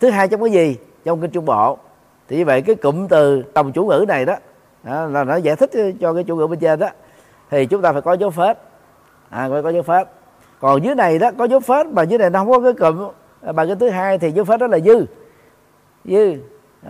Thứ 0.00 0.10
hai 0.10 0.28
trong 0.28 0.40
cái 0.40 0.52
gì? 0.52 0.76
Trong 1.04 1.20
kinh 1.20 1.30
trung 1.30 1.44
bộ. 1.44 1.78
Thì 2.28 2.36
như 2.36 2.44
vậy 2.44 2.62
cái 2.62 2.76
cụm 2.76 3.08
từ 3.08 3.44
đồng 3.54 3.72
chủ 3.72 3.86
ngữ 3.86 4.04
này 4.08 4.24
đó, 4.24 4.36
đó 4.82 5.06
là 5.06 5.24
nó 5.24 5.36
giải 5.36 5.56
thích 5.56 5.70
cho 6.00 6.14
cái 6.14 6.24
chủ 6.24 6.36
ngữ 6.36 6.46
bên 6.46 6.58
trên 6.58 6.78
đó. 6.78 6.88
Thì 7.50 7.66
chúng 7.66 7.82
ta 7.82 7.92
phải 7.92 8.02
có 8.02 8.12
dấu 8.12 8.30
phết 8.30 8.58
à 9.30 9.48
phải 9.50 9.62
có 9.62 9.70
dấu 9.70 9.82
phết 9.82 10.06
còn 10.60 10.84
dưới 10.84 10.94
này 10.94 11.18
đó 11.18 11.30
có 11.38 11.44
dấu 11.44 11.60
phết 11.60 11.86
mà 11.86 12.02
dưới 12.02 12.18
này 12.18 12.30
nó 12.30 12.38
không 12.38 12.50
có 12.50 12.60
cái 12.60 12.72
cụm. 12.72 13.08
À, 13.46 13.52
bài 13.52 13.66
cái 13.66 13.76
thứ 13.80 13.88
hai 13.88 14.18
thì 14.18 14.30
dấu 14.30 14.44
phết 14.44 14.60
đó 14.60 14.66
là 14.66 14.78
dư. 14.78 15.06
Dư. 16.04 16.34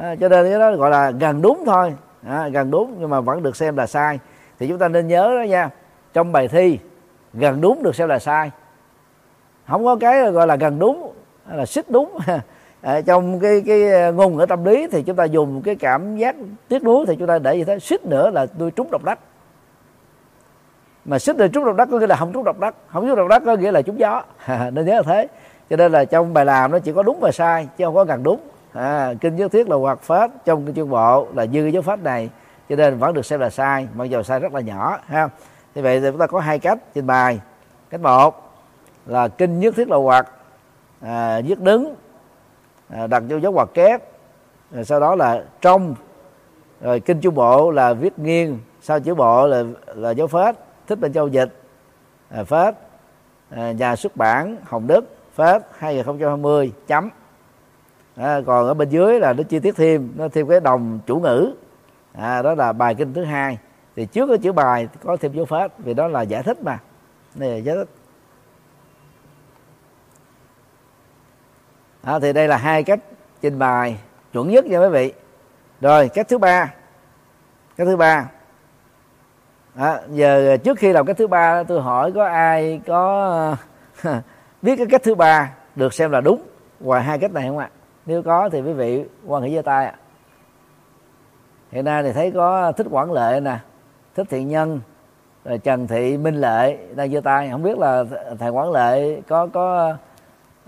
À, 0.00 0.14
cho 0.20 0.28
nên 0.28 0.50
cái 0.50 0.58
đó 0.58 0.76
gọi 0.76 0.90
là 0.90 1.10
gần 1.10 1.42
đúng 1.42 1.62
thôi. 1.66 1.94
À, 2.26 2.48
gần 2.48 2.70
đúng 2.70 2.96
nhưng 2.98 3.10
mà 3.10 3.20
vẫn 3.20 3.42
được 3.42 3.56
xem 3.56 3.76
là 3.76 3.86
sai. 3.86 4.18
Thì 4.58 4.68
chúng 4.68 4.78
ta 4.78 4.88
nên 4.88 5.08
nhớ 5.08 5.36
đó 5.38 5.42
nha. 5.48 5.70
Trong 6.12 6.32
bài 6.32 6.48
thi 6.48 6.78
gần 7.34 7.60
đúng 7.60 7.82
được 7.82 7.94
xem 7.94 8.08
là 8.08 8.18
sai. 8.18 8.50
Không 9.68 9.84
có 9.84 9.96
cái 10.00 10.30
gọi 10.30 10.46
là 10.46 10.56
gần 10.56 10.78
đúng 10.78 11.12
là 11.48 11.66
xích 11.66 11.90
đúng. 11.90 12.18
à, 12.82 13.00
trong 13.00 13.40
cái 13.40 13.62
cái 13.66 13.92
ờ, 13.92 14.12
ngôn 14.12 14.36
ngữ 14.36 14.46
tâm 14.46 14.64
lý 14.64 14.86
thì 14.92 15.02
chúng 15.02 15.16
ta 15.16 15.24
dùng 15.24 15.62
cái 15.62 15.74
cảm 15.74 16.16
giác 16.16 16.36
tiếc 16.68 16.84
nuối 16.84 17.06
thì 17.08 17.16
chúng 17.16 17.28
ta 17.28 17.38
để 17.38 17.56
như 17.58 17.64
thế? 17.64 17.78
Xích 17.78 18.04
nữa 18.04 18.30
là 18.30 18.46
tôi 18.58 18.70
trúng 18.70 18.90
độc 18.90 19.04
đắc. 19.04 19.18
Mà 21.04 21.18
xích 21.18 21.36
là 21.36 21.48
trúng 21.48 21.64
độc 21.64 21.76
đắc 21.76 21.88
có 21.90 21.98
nghĩa 21.98 22.06
là 22.06 22.16
không 22.16 22.32
trúng 22.32 22.44
độc 22.44 22.60
đắc. 22.60 22.74
Không 22.88 23.06
trúng 23.06 23.16
độc 23.16 23.28
đắc 23.28 23.42
có 23.46 23.56
nghĩa 23.56 23.72
là 23.72 23.82
trúng 23.82 23.98
gió. 23.98 24.22
Nên 24.48 24.86
nhớ 24.86 24.94
là 24.94 25.02
thế. 25.02 25.28
Cho 25.70 25.76
nên 25.76 25.92
là 25.92 26.04
trong 26.04 26.34
bài 26.34 26.44
làm 26.44 26.72
nó 26.72 26.78
chỉ 26.78 26.92
có 26.92 27.02
đúng 27.02 27.20
và 27.20 27.32
sai 27.32 27.68
chứ 27.76 27.84
không 27.84 27.94
có 27.94 28.04
gần 28.04 28.22
đúng. 28.22 28.40
À, 28.72 29.14
kinh 29.20 29.36
nhất 29.36 29.52
thiết 29.52 29.68
là 29.68 29.76
hoạt 29.76 30.02
phết 30.02 30.30
trong 30.44 30.64
cái 30.64 30.74
chuyên 30.74 30.90
bộ 30.90 31.26
là 31.34 31.46
dư 31.46 31.62
cái 31.62 31.72
dấu 31.72 31.82
phết 31.82 31.98
này. 31.98 32.30
Cho 32.68 32.76
nên 32.76 32.98
vẫn 32.98 33.14
được 33.14 33.26
xem 33.26 33.40
là 33.40 33.50
sai 33.50 33.88
mặc 33.94 34.04
dù 34.04 34.22
sai 34.22 34.40
rất 34.40 34.54
là 34.54 34.60
nhỏ 34.60 34.98
ha. 35.06 35.28
Như 35.74 35.82
vậy 35.82 36.00
thì 36.00 36.06
chúng 36.10 36.18
ta 36.18 36.26
có 36.26 36.40
hai 36.40 36.58
cách 36.58 36.78
trình 36.94 37.06
bày. 37.06 37.40
Cách 37.90 38.00
một 38.00 38.52
là 39.06 39.28
kinh 39.28 39.60
nhất 39.60 39.74
thiết 39.76 39.88
là 39.88 39.96
hoạt 39.96 40.28
à, 41.00 41.40
nhất 41.40 41.60
đứng. 41.60 41.94
À, 42.92 43.06
đặt 43.06 43.22
vô 43.28 43.36
dấu 43.36 43.52
hoặc 43.52 43.68
kép. 43.74 44.02
Rồi 44.70 44.84
sau 44.84 45.00
đó 45.00 45.14
là 45.14 45.44
trong. 45.60 45.94
Rồi 46.80 47.00
kinh 47.00 47.20
chu 47.20 47.30
bộ 47.30 47.70
là 47.70 47.92
viết 47.92 48.18
nghiêng 48.18 48.58
sau 48.80 49.00
chữ 49.00 49.14
bộ 49.14 49.46
là 49.46 49.62
là 49.86 50.10
dấu 50.10 50.26
phết 50.26 50.56
thích 50.86 51.00
bên 51.00 51.12
châu 51.12 51.28
dịch 51.28 51.52
à, 52.28 52.44
phết. 52.44 52.74
À, 53.50 53.72
nhà 53.72 53.96
xuất 53.96 54.16
bản 54.16 54.56
hồng 54.64 54.86
đức 54.86 55.04
phết 55.34 55.62
2020 55.78 56.72
chấm. 56.86 57.08
À, 58.16 58.40
còn 58.46 58.66
ở 58.66 58.74
bên 58.74 58.88
dưới 58.88 59.20
là 59.20 59.32
nó 59.32 59.42
chi 59.42 59.58
tiết 59.58 59.76
thêm 59.76 60.12
nó 60.16 60.28
thêm 60.28 60.48
cái 60.48 60.60
đồng 60.60 60.98
chủ 61.06 61.20
ngữ. 61.20 61.54
À, 62.12 62.42
đó 62.42 62.54
là 62.54 62.72
bài 62.72 62.94
kinh 62.94 63.12
thứ 63.12 63.24
hai. 63.24 63.58
Thì 63.96 64.06
trước 64.06 64.26
cái 64.26 64.38
chữ 64.38 64.52
bài 64.52 64.88
có 65.04 65.16
thêm 65.16 65.32
dấu 65.32 65.44
phết 65.44 65.72
vì 65.78 65.94
đó 65.94 66.08
là 66.08 66.22
giải 66.22 66.42
thích 66.42 66.62
mà. 66.62 66.78
Này 67.34 67.50
là 67.50 67.56
giải 67.56 67.76
thích. 67.76 67.88
À, 72.02 72.18
thì 72.18 72.32
đây 72.32 72.48
là 72.48 72.56
hai 72.56 72.82
cách 72.82 73.00
trình 73.40 73.58
bày 73.58 73.98
chuẩn 74.32 74.48
nhất 74.48 74.66
nha 74.66 74.78
quý 74.78 74.88
vị. 74.88 75.12
Rồi 75.80 76.08
cách 76.08 76.28
thứ 76.28 76.38
ba. 76.38 76.74
Cách 77.76 77.86
thứ 77.86 77.96
ba. 77.96 78.30
À, 79.74 80.00
giờ 80.10 80.56
trước 80.56 80.78
khi 80.78 80.92
làm 80.92 81.06
cách 81.06 81.16
thứ 81.16 81.26
ba 81.26 81.62
tôi 81.62 81.82
hỏi 81.82 82.12
có 82.12 82.24
ai 82.26 82.80
có 82.86 83.56
biết 84.62 84.76
cái 84.76 84.86
cách 84.90 85.02
thứ 85.04 85.14
ba 85.14 85.52
được 85.76 85.94
xem 85.94 86.10
là 86.10 86.20
đúng 86.20 86.42
ngoài 86.80 87.02
hai 87.02 87.18
cách 87.18 87.32
này 87.32 87.48
không 87.48 87.58
ạ? 87.58 87.70
Nếu 88.06 88.22
có 88.22 88.48
thì 88.52 88.60
quý 88.60 88.72
vị 88.72 89.04
quan 89.26 89.42
hệ 89.42 89.50
giơ 89.50 89.62
tay 89.62 89.86
ạ. 89.86 89.94
Hiện 91.72 91.84
nay 91.84 92.02
thì 92.02 92.12
thấy 92.12 92.30
có 92.30 92.72
thích 92.72 92.86
quản 92.90 93.12
lệ 93.12 93.40
nè 93.40 93.58
thích 94.14 94.26
thiện 94.30 94.48
nhân 94.48 94.80
rồi 95.44 95.58
Trần 95.58 95.86
Thị 95.86 96.16
Minh 96.16 96.40
Lệ 96.40 96.78
đang 96.94 97.12
giơ 97.12 97.20
tay. 97.20 97.48
Không 97.50 97.62
biết 97.62 97.78
là 97.78 98.04
thầy 98.38 98.50
quản 98.50 98.70
Lệ 98.70 99.20
có 99.28 99.46
có 99.52 99.96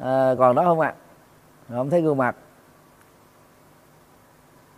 uh, 0.03 0.39
còn 0.39 0.55
đó 0.55 0.63
không 0.65 0.81
ạ? 0.81 0.95
à? 0.99 1.04
Không 1.69 1.91
thấy 1.91 2.03
gương 2.03 2.17
mặt. 2.17 2.37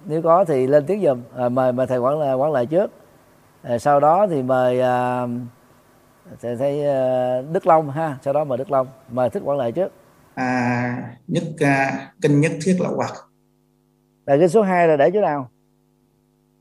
Nếu 0.04 0.22
có 0.22 0.44
thì 0.44 0.66
lên 0.66 0.86
tiếng 0.86 1.02
giùm. 1.02 1.22
À, 1.36 1.48
mời 1.48 1.72
mời 1.72 1.86
thầy 1.86 1.98
Quảng 1.98 2.20
Lệ 2.20 2.32
Quảng 2.32 2.52
Lệ 2.52 2.66
trước. 2.66 2.90
À, 3.62 3.78
sau 3.78 4.00
đó 4.00 4.26
thì 4.30 4.42
mời 4.42 4.78
uh, 4.78 5.30
thầy, 6.40 6.56
thầy 6.56 6.78
uh, 6.78 7.52
Đức 7.52 7.66
Long 7.66 7.90
ha. 7.90 8.18
Sau 8.22 8.32
đó 8.32 8.44
mời 8.44 8.58
Đức 8.58 8.70
Long. 8.70 8.86
Mời 9.10 9.30
thích 9.30 9.42
Quảng 9.44 9.58
Lệ 9.58 9.72
trước. 9.72 9.92
À, 10.34 11.16
nhất 11.26 11.44
uh, 11.54 11.94
kinh 12.22 12.40
nhất 12.40 12.52
thiết 12.64 12.76
lậu 12.80 12.94
hoặc 12.96 13.12
là 14.26 14.36
cái 14.38 14.48
số 14.48 14.62
2 14.62 14.88
là 14.88 14.96
để 14.96 15.10
chỗ 15.14 15.20
nào? 15.20 15.50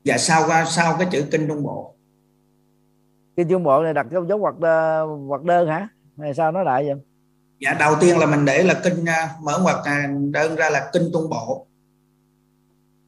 Dạ 0.04 0.18
sau 0.18 0.64
sau 0.64 0.96
cái 0.98 1.08
chữ 1.10 1.24
kinh 1.30 1.48
trung 1.48 1.62
bộ. 1.62 1.94
Kinh 3.36 3.48
trung 3.48 3.62
bộ 3.62 3.82
này 3.82 3.94
đặt 3.94 4.06
dấu 4.10 4.26
dấu 4.26 4.38
hoặc 4.38 4.54
hoặc 5.28 5.42
đơn 5.42 5.68
hả? 5.68 5.88
Hay 6.18 6.34
sao 6.34 6.52
nó 6.52 6.62
lại 6.62 6.84
vậy 6.84 7.05
dạ 7.60 7.76
đầu 7.80 7.94
tiên 8.00 8.18
là 8.18 8.26
mình 8.26 8.44
để 8.44 8.62
là 8.62 8.80
kinh 8.84 9.04
mở 9.42 9.58
hoặc 9.58 9.76
đơn 10.30 10.56
ra 10.56 10.70
là 10.70 10.90
kinh 10.92 11.02
trung 11.12 11.30
bộ. 11.30 11.66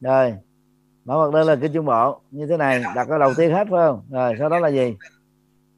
Rồi 0.01 0.33
mở 1.05 1.15
hoặc 1.17 1.33
đơn 1.33 1.47
là 1.47 1.55
kinh 1.61 1.73
trung 1.73 1.85
bộ 1.85 2.21
như 2.31 2.47
thế 2.47 2.57
này 2.57 2.83
đặt 2.95 3.07
cái 3.09 3.19
đầu 3.19 3.33
tiên 3.37 3.51
hết 3.51 3.67
phải 3.71 3.79
không? 3.87 4.01
Rồi 4.09 4.35
sau 4.39 4.49
đó 4.49 4.59
là 4.59 4.67
gì? 4.67 4.95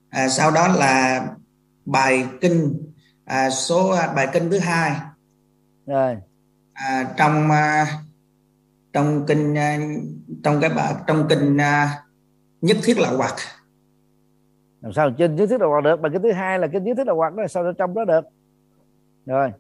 À, 0.10 0.30
sau 0.30 0.52
đó 0.52 0.68
là 0.68 1.26
bài 1.86 2.26
kinh 2.42 2.92
à, 3.26 3.50
số 3.50 3.96
bài 4.16 4.28
kinh 4.34 4.50
thứ 4.50 4.60
hai. 4.60 4.92
Rồi. 5.86 6.18
À, 6.74 7.14
trong 7.18 7.50
trong 8.94 9.26
kinh 9.28 9.56
trong 10.44 10.62
cái 10.62 10.70
bài 10.70 10.94
trong 11.08 11.28
kinh 11.30 11.58
nhất 12.62 12.78
thiết 12.84 13.00
là 13.00 13.10
hoặc 13.10 13.36
làm 14.82 14.94
sao 14.94 15.12
trên 15.18 15.36
nhất 15.36 15.48
thiết 15.50 15.62
là 15.62 15.68
hoặc 15.68 15.82
được? 15.84 16.02
Bài 16.02 16.12
kinh 16.14 16.22
thứ 16.22 16.32
hai 16.32 16.60
là 16.60 16.68
kinh 16.68 16.84
nhất 16.84 16.94
thiết 16.98 17.08
là 17.08 17.14
hoặc 17.14 17.34
đó 17.36 17.44
sao 17.50 17.74
trong 17.78 17.94
đó 17.94 18.06
được 18.06 18.22
rồi. 19.26 19.52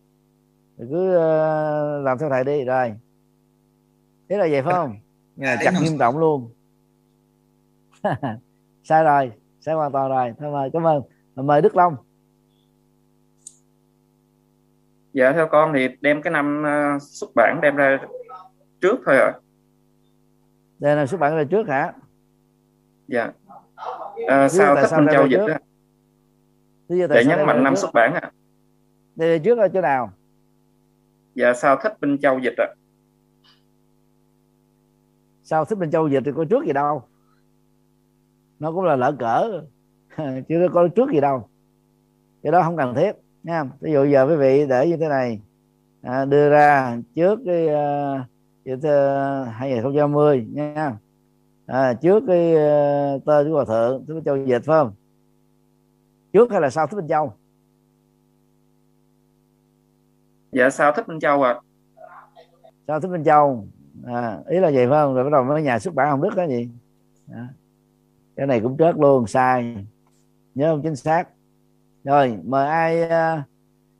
Cứ 0.77 1.09
uh, 1.09 2.05
làm 2.05 2.17
theo 2.19 2.29
thầy 2.29 2.43
đi. 2.43 2.65
Rồi. 2.65 2.93
Thế 4.29 4.37
là 4.37 4.47
vậy 4.51 4.61
phải 4.61 4.73
không? 4.73 4.95
À, 5.41 5.57
chặt 5.63 5.73
nghiêm 5.81 5.97
trọng 5.99 6.17
luôn. 6.17 6.53
Sai 8.83 9.03
rồi. 9.03 9.31
Sai 9.59 9.75
hoàn 9.75 9.91
toàn 9.91 10.09
rồi. 10.09 10.33
Thôi 10.39 10.51
mời 10.51 10.69
cảm 10.73 10.83
ơn. 10.83 11.03
Mời 11.35 11.61
đức 11.61 11.75
long. 11.75 11.95
Dạ 15.13 15.31
theo 15.31 15.47
con 15.47 15.73
thì 15.75 15.87
đem 16.01 16.21
cái 16.21 16.31
năm 16.31 16.63
uh, 16.63 17.01
xuất 17.01 17.29
bản 17.35 17.59
đem 17.61 17.75
ra 17.75 17.99
trước 18.81 18.95
thôi 19.05 19.17
ạ. 19.17 19.25
À. 19.25 19.39
đây 20.79 20.95
là 20.95 21.05
xuất 21.05 21.19
bản 21.19 21.35
ra 21.35 21.43
trước 21.43 21.67
hả? 21.67 21.93
Dạ. 23.07 23.31
À, 24.27 24.49
sao 24.49 24.75
thích 24.75 24.97
minh 24.97 25.07
châu 25.11 25.27
dịch 25.27 25.37
đó 25.37 25.57
để 27.07 27.25
nhấn 27.27 27.45
mạnh 27.45 27.63
năm 27.63 27.75
xuất 27.75 27.93
bản 27.93 28.13
ạ. 28.13 28.19
à. 28.23 28.31
Đây 29.27 29.39
trước 29.39 29.57
ở 29.57 29.67
chỗ 29.67 29.81
nào? 29.81 30.11
Dạ 31.35 31.53
sao 31.53 31.77
thích 31.83 31.93
minh 32.01 32.17
châu 32.21 32.39
dịch 32.39 32.53
ạ. 32.57 32.65
À. 32.65 32.75
sao 35.43 35.65
thích 35.65 35.77
minh 35.77 35.91
châu 35.91 36.07
dịch 36.07 36.23
thì 36.25 36.31
có 36.35 36.45
trước 36.49 36.65
gì 36.65 36.73
đâu. 36.73 37.03
Nó 38.59 38.71
cũng 38.71 38.83
là 38.83 38.95
lỡ 38.95 39.15
cỡ. 39.19 39.61
Chứ 40.47 40.67
có 40.73 40.87
trước 40.87 41.11
gì 41.11 41.21
đâu. 41.21 41.49
Cái 42.43 42.51
đó 42.51 42.61
không 42.63 42.77
cần 42.77 42.95
thiết 42.95 43.11
nha. 43.43 43.63
Ví 43.79 43.91
dụ 43.91 44.05
giờ 44.05 44.27
quý 44.27 44.35
vị 44.35 44.65
để 44.69 44.87
như 44.87 44.97
thế 44.97 45.07
này. 45.07 45.41
À, 46.01 46.25
đưa 46.25 46.49
ra 46.49 46.97
trước 47.15 47.39
cái 47.45 47.65
uh, 47.65 49.47
2020 49.53 50.47
nha. 50.51 50.97
À, 51.65 51.93
trước 51.93 52.23
cái 52.27 52.53
uh, 52.53 53.25
tên 53.25 53.49
của 53.49 53.55
hòa 53.55 53.65
thượng 53.65 54.05
thích 54.07 54.13
minh 54.13 54.23
châu 54.23 54.37
dịch 54.37 54.61
phải 54.65 54.79
không? 54.79 54.93
Trước 56.33 56.51
hay 56.51 56.61
là 56.61 56.69
sau 56.69 56.87
thích 56.87 56.97
minh 56.97 57.07
châu 57.07 57.33
dạ 60.51 60.69
sau 60.69 60.91
thích 60.91 61.09
minh 61.09 61.19
châu 61.19 61.43
ạ? 61.43 61.55
À. 61.95 62.07
sau 62.87 62.99
thích 62.99 63.07
minh 63.07 63.23
châu? 63.23 63.67
À, 64.05 64.37
ý 64.47 64.59
là 64.59 64.71
vậy 64.73 64.87
phải 64.89 64.97
không? 65.03 65.15
Rồi 65.15 65.23
bắt 65.23 65.29
đầu 65.33 65.43
mới 65.43 65.63
nhà 65.63 65.79
xuất 65.79 65.93
bản 65.93 66.09
hồng 66.09 66.21
đức 66.21 66.35
đó 66.35 66.47
gì 66.47 66.69
à. 67.33 67.47
cái 68.35 68.47
này 68.47 68.59
cũng 68.59 68.77
trớt 68.77 68.95
luôn 68.95 69.27
sai. 69.27 69.85
Nhớ 70.55 70.73
không? 70.73 70.81
Chính 70.81 70.95
xác. 70.95 71.27
Rồi 72.03 72.37
mời 72.43 72.67
ai 72.67 73.03
uh, 73.03 73.43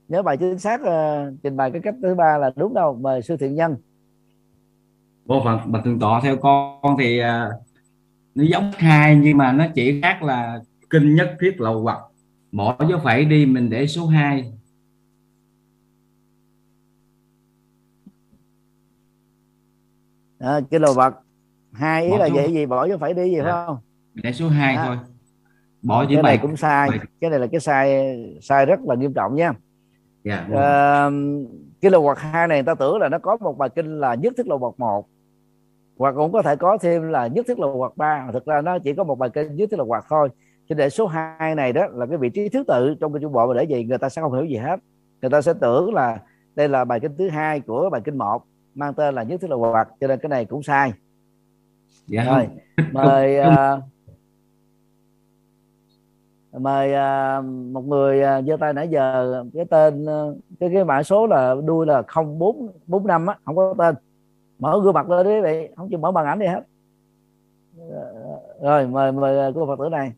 nhớ 0.08 0.22
bài 0.22 0.38
chính 0.38 0.60
xác 0.60 0.82
uh, 0.82 1.34
trình 1.44 1.58
bày 1.58 1.72
cái 1.72 1.82
cách 1.82 1.96
thứ 2.02 2.16
ba 2.16 2.38
là 2.38 2.52
đúng 2.56 2.74
đâu. 2.74 2.98
Mời 3.02 3.22
sư 3.22 3.38
thiện 3.38 3.56
nhân. 3.56 3.76
Bộ 5.26 5.44
phận 5.44 5.72
bạch 5.72 5.82
thường 5.86 6.00
tọa 6.00 6.22
theo 6.24 6.38
con 6.38 6.96
thì 7.00 7.22
uh, 7.22 7.26
nó 8.36 8.44
giống 8.44 8.72
hai 8.78 9.16
nhưng 9.16 9.38
mà 9.38 9.52
nó 9.52 9.66
chỉ 9.76 10.02
khác 10.02 10.24
là 10.24 10.60
kinh 10.90 11.16
nhất 11.16 11.36
thiết 11.40 11.62
lầu 11.62 11.82
hoặc 11.82 12.00
bỏ 12.52 12.78
dấu 12.90 13.00
phẩy 13.04 13.26
đi 13.26 13.46
mình 13.46 13.70
để 13.70 13.88
số 13.88 14.08
2 14.08 14.54
à, 20.42 20.62
kinh 20.70 20.82
lầu 20.82 20.94
vật. 20.94 21.14
Hai 21.74 22.06
ý 22.06 22.12
bỏ 22.12 22.18
là 22.18 22.30
vậy 22.34 22.54
gì? 22.54 22.66
Bỏ 22.66 22.88
dấu 22.88 22.98
phẩy 22.98 23.14
đi 23.14 23.24
gì 23.24 23.38
dạ. 23.38 23.44
phải 23.44 23.66
không? 23.66 23.78
Để 24.14 24.34
số 24.34 24.50
2 24.50 24.76
à. 24.76 24.86
thôi. 24.86 24.98
Bỏ 25.82 26.06
cái 26.10 26.24
này 26.24 26.40
cũng 26.42 26.58
sai. 26.58 26.90
Cái 27.22 27.30
này 27.30 27.40
là 27.40 27.48
cái 27.48 27.60
sai 27.60 28.16
sai 28.42 28.66
rất 28.66 28.80
là 28.80 28.96
nghiêm 28.96 29.14
trọng 29.14 29.36
nha. 29.36 29.54
Yeah, 30.24 30.52
à, 30.52 31.10
kinh 31.82 31.92
lầu 31.92 32.02
hoặc 32.02 32.20
hai 32.20 32.48
này 32.48 32.58
người 32.58 32.64
ta 32.64 32.76
tưởng 32.76 32.98
là 32.98 33.10
nó 33.10 33.20
có 33.20 33.38
một 33.38 33.58
bài 33.58 33.70
kinh 33.70 34.00
là 34.00 34.16
nhất 34.16 34.34
thiết 34.38 34.48
lầu 34.48 34.58
hoặc 34.58 34.74
một. 34.78 35.08
Hoặc 35.98 36.12
cũng 36.12 36.32
có 36.32 36.42
thể 36.42 36.56
có 36.56 36.78
thêm 36.78 37.10
là 37.10 37.28
nhất 37.28 37.46
thiết 37.48 37.60
lầu 37.60 37.78
hoặc 37.78 37.98
ba. 37.98 38.28
Thực 38.34 38.46
ra 38.46 38.62
nó 38.62 38.80
chỉ 38.80 38.94
có 38.94 39.04
một 39.04 39.20
bài 39.20 39.30
kinh 39.34 39.56
nhất 39.56 39.70
thiết 39.72 39.78
lầu 39.78 39.88
hoặc 39.88 40.06
thôi. 40.10 40.30
Cho 40.70 40.76
để 40.76 40.90
số 40.90 41.08
2 41.08 41.56
này 41.56 41.74
đó 41.74 41.88
là 41.92 42.06
cái 42.06 42.18
vị 42.18 42.30
trí 42.30 42.50
thứ 42.50 42.64
tự 42.68 42.96
trong 43.00 43.14
kinh 43.14 43.22
trung 43.22 43.34
bộ 43.34 43.48
mà 43.48 43.54
để 43.54 43.64
gì 43.64 43.84
người 43.84 43.98
ta 43.98 44.10
sẽ 44.10 44.22
không 44.22 44.34
hiểu 44.34 44.46
gì 44.46 44.56
hết. 44.56 44.80
Người 45.22 45.32
ta 45.32 45.42
sẽ 45.42 45.54
tưởng 45.62 45.94
là 45.94 46.20
đây 46.56 46.70
là 46.70 46.86
bài 46.86 47.00
kinh 47.00 47.16
thứ 47.18 47.30
hai 47.30 47.60
của 47.60 47.90
bài 47.90 48.02
kinh 48.06 48.18
một 48.18 48.44
mang 48.76 48.94
tên 48.94 49.16
là 49.16 49.24
nhất 49.24 49.42
thiết 49.42 49.50
lầu 49.50 49.60
hoặc 49.60 49.88
cho 50.02 50.08
nên 50.08 50.20
cái 50.20 50.30
này 50.30 50.46
cũng 50.46 50.64
sai. 50.64 50.94
Dạ. 52.08 52.24
Rồi 52.24 52.48
mời 52.92 53.40
uh, 53.40 53.84
mời 56.62 56.90
uh, 56.92 57.46
một 57.46 57.82
người 57.82 58.40
uh, 58.40 58.46
giơ 58.46 58.58
tay 58.60 58.74
nãy 58.74 58.88
giờ 58.88 59.44
cái 59.54 59.66
tên 59.66 60.04
uh, 60.04 60.38
cái 60.60 60.70
cái 60.74 60.84
mã 60.84 61.04
số 61.04 61.28
là 61.28 61.56
đuôi 61.66 61.86
là 61.86 62.02
không 62.08 62.40
bốn 62.40 62.72
bốn 62.88 63.08
năm 63.08 63.28
á 63.28 63.36
không 63.46 63.56
có 63.56 63.76
tên. 63.78 63.96
Mở 64.60 64.80
gương 64.84 64.94
mặt 64.94 65.10
lên 65.10 65.26
đi 65.26 65.42
vậy 65.42 65.74
không 65.78 65.90
chịu 65.90 66.00
mở 66.00 66.12
bằng 66.12 66.26
ảnh 66.26 66.40
đi 66.40 66.46
hết. 66.48 66.62
Rồi 68.62 68.88
mời 68.88 69.12
mời 69.12 69.52
cô 69.56 69.68
phật 69.68 69.84
tử 69.84 69.90
này. 69.90 70.14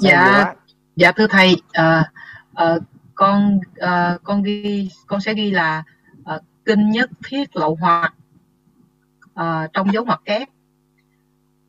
Dạ. 0.00 0.54
Dạ 0.96 1.12
thưa 1.12 1.26
thầy 1.30 1.56
à, 1.72 2.10
à, 2.54 2.76
con 3.14 3.58
à, 3.76 4.18
con 4.24 4.42
ghi 4.42 4.90
con 5.06 5.20
sẽ 5.20 5.34
ghi 5.34 5.50
là 5.50 5.62
à, 5.62 5.84
kinh 6.64 6.90
nhất 6.90 7.10
thiết 7.28 7.56
lậu 7.56 7.76
hoặc 7.80 8.14
à, 9.34 9.68
trong 9.72 9.92
dấu 9.92 10.04
ngoặc 10.04 10.20
kép 10.24 10.48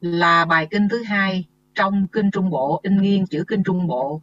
là 0.01 0.45
bài 0.45 0.67
kinh 0.71 0.89
thứ 0.89 1.03
hai 1.03 1.45
trong 1.75 2.07
kinh 2.07 2.31
trung 2.31 2.49
bộ 2.49 2.79
in 2.83 3.01
nghiêng 3.01 3.27
chữ 3.27 3.43
kinh 3.47 3.63
trung 3.63 3.87
bộ. 3.87 4.21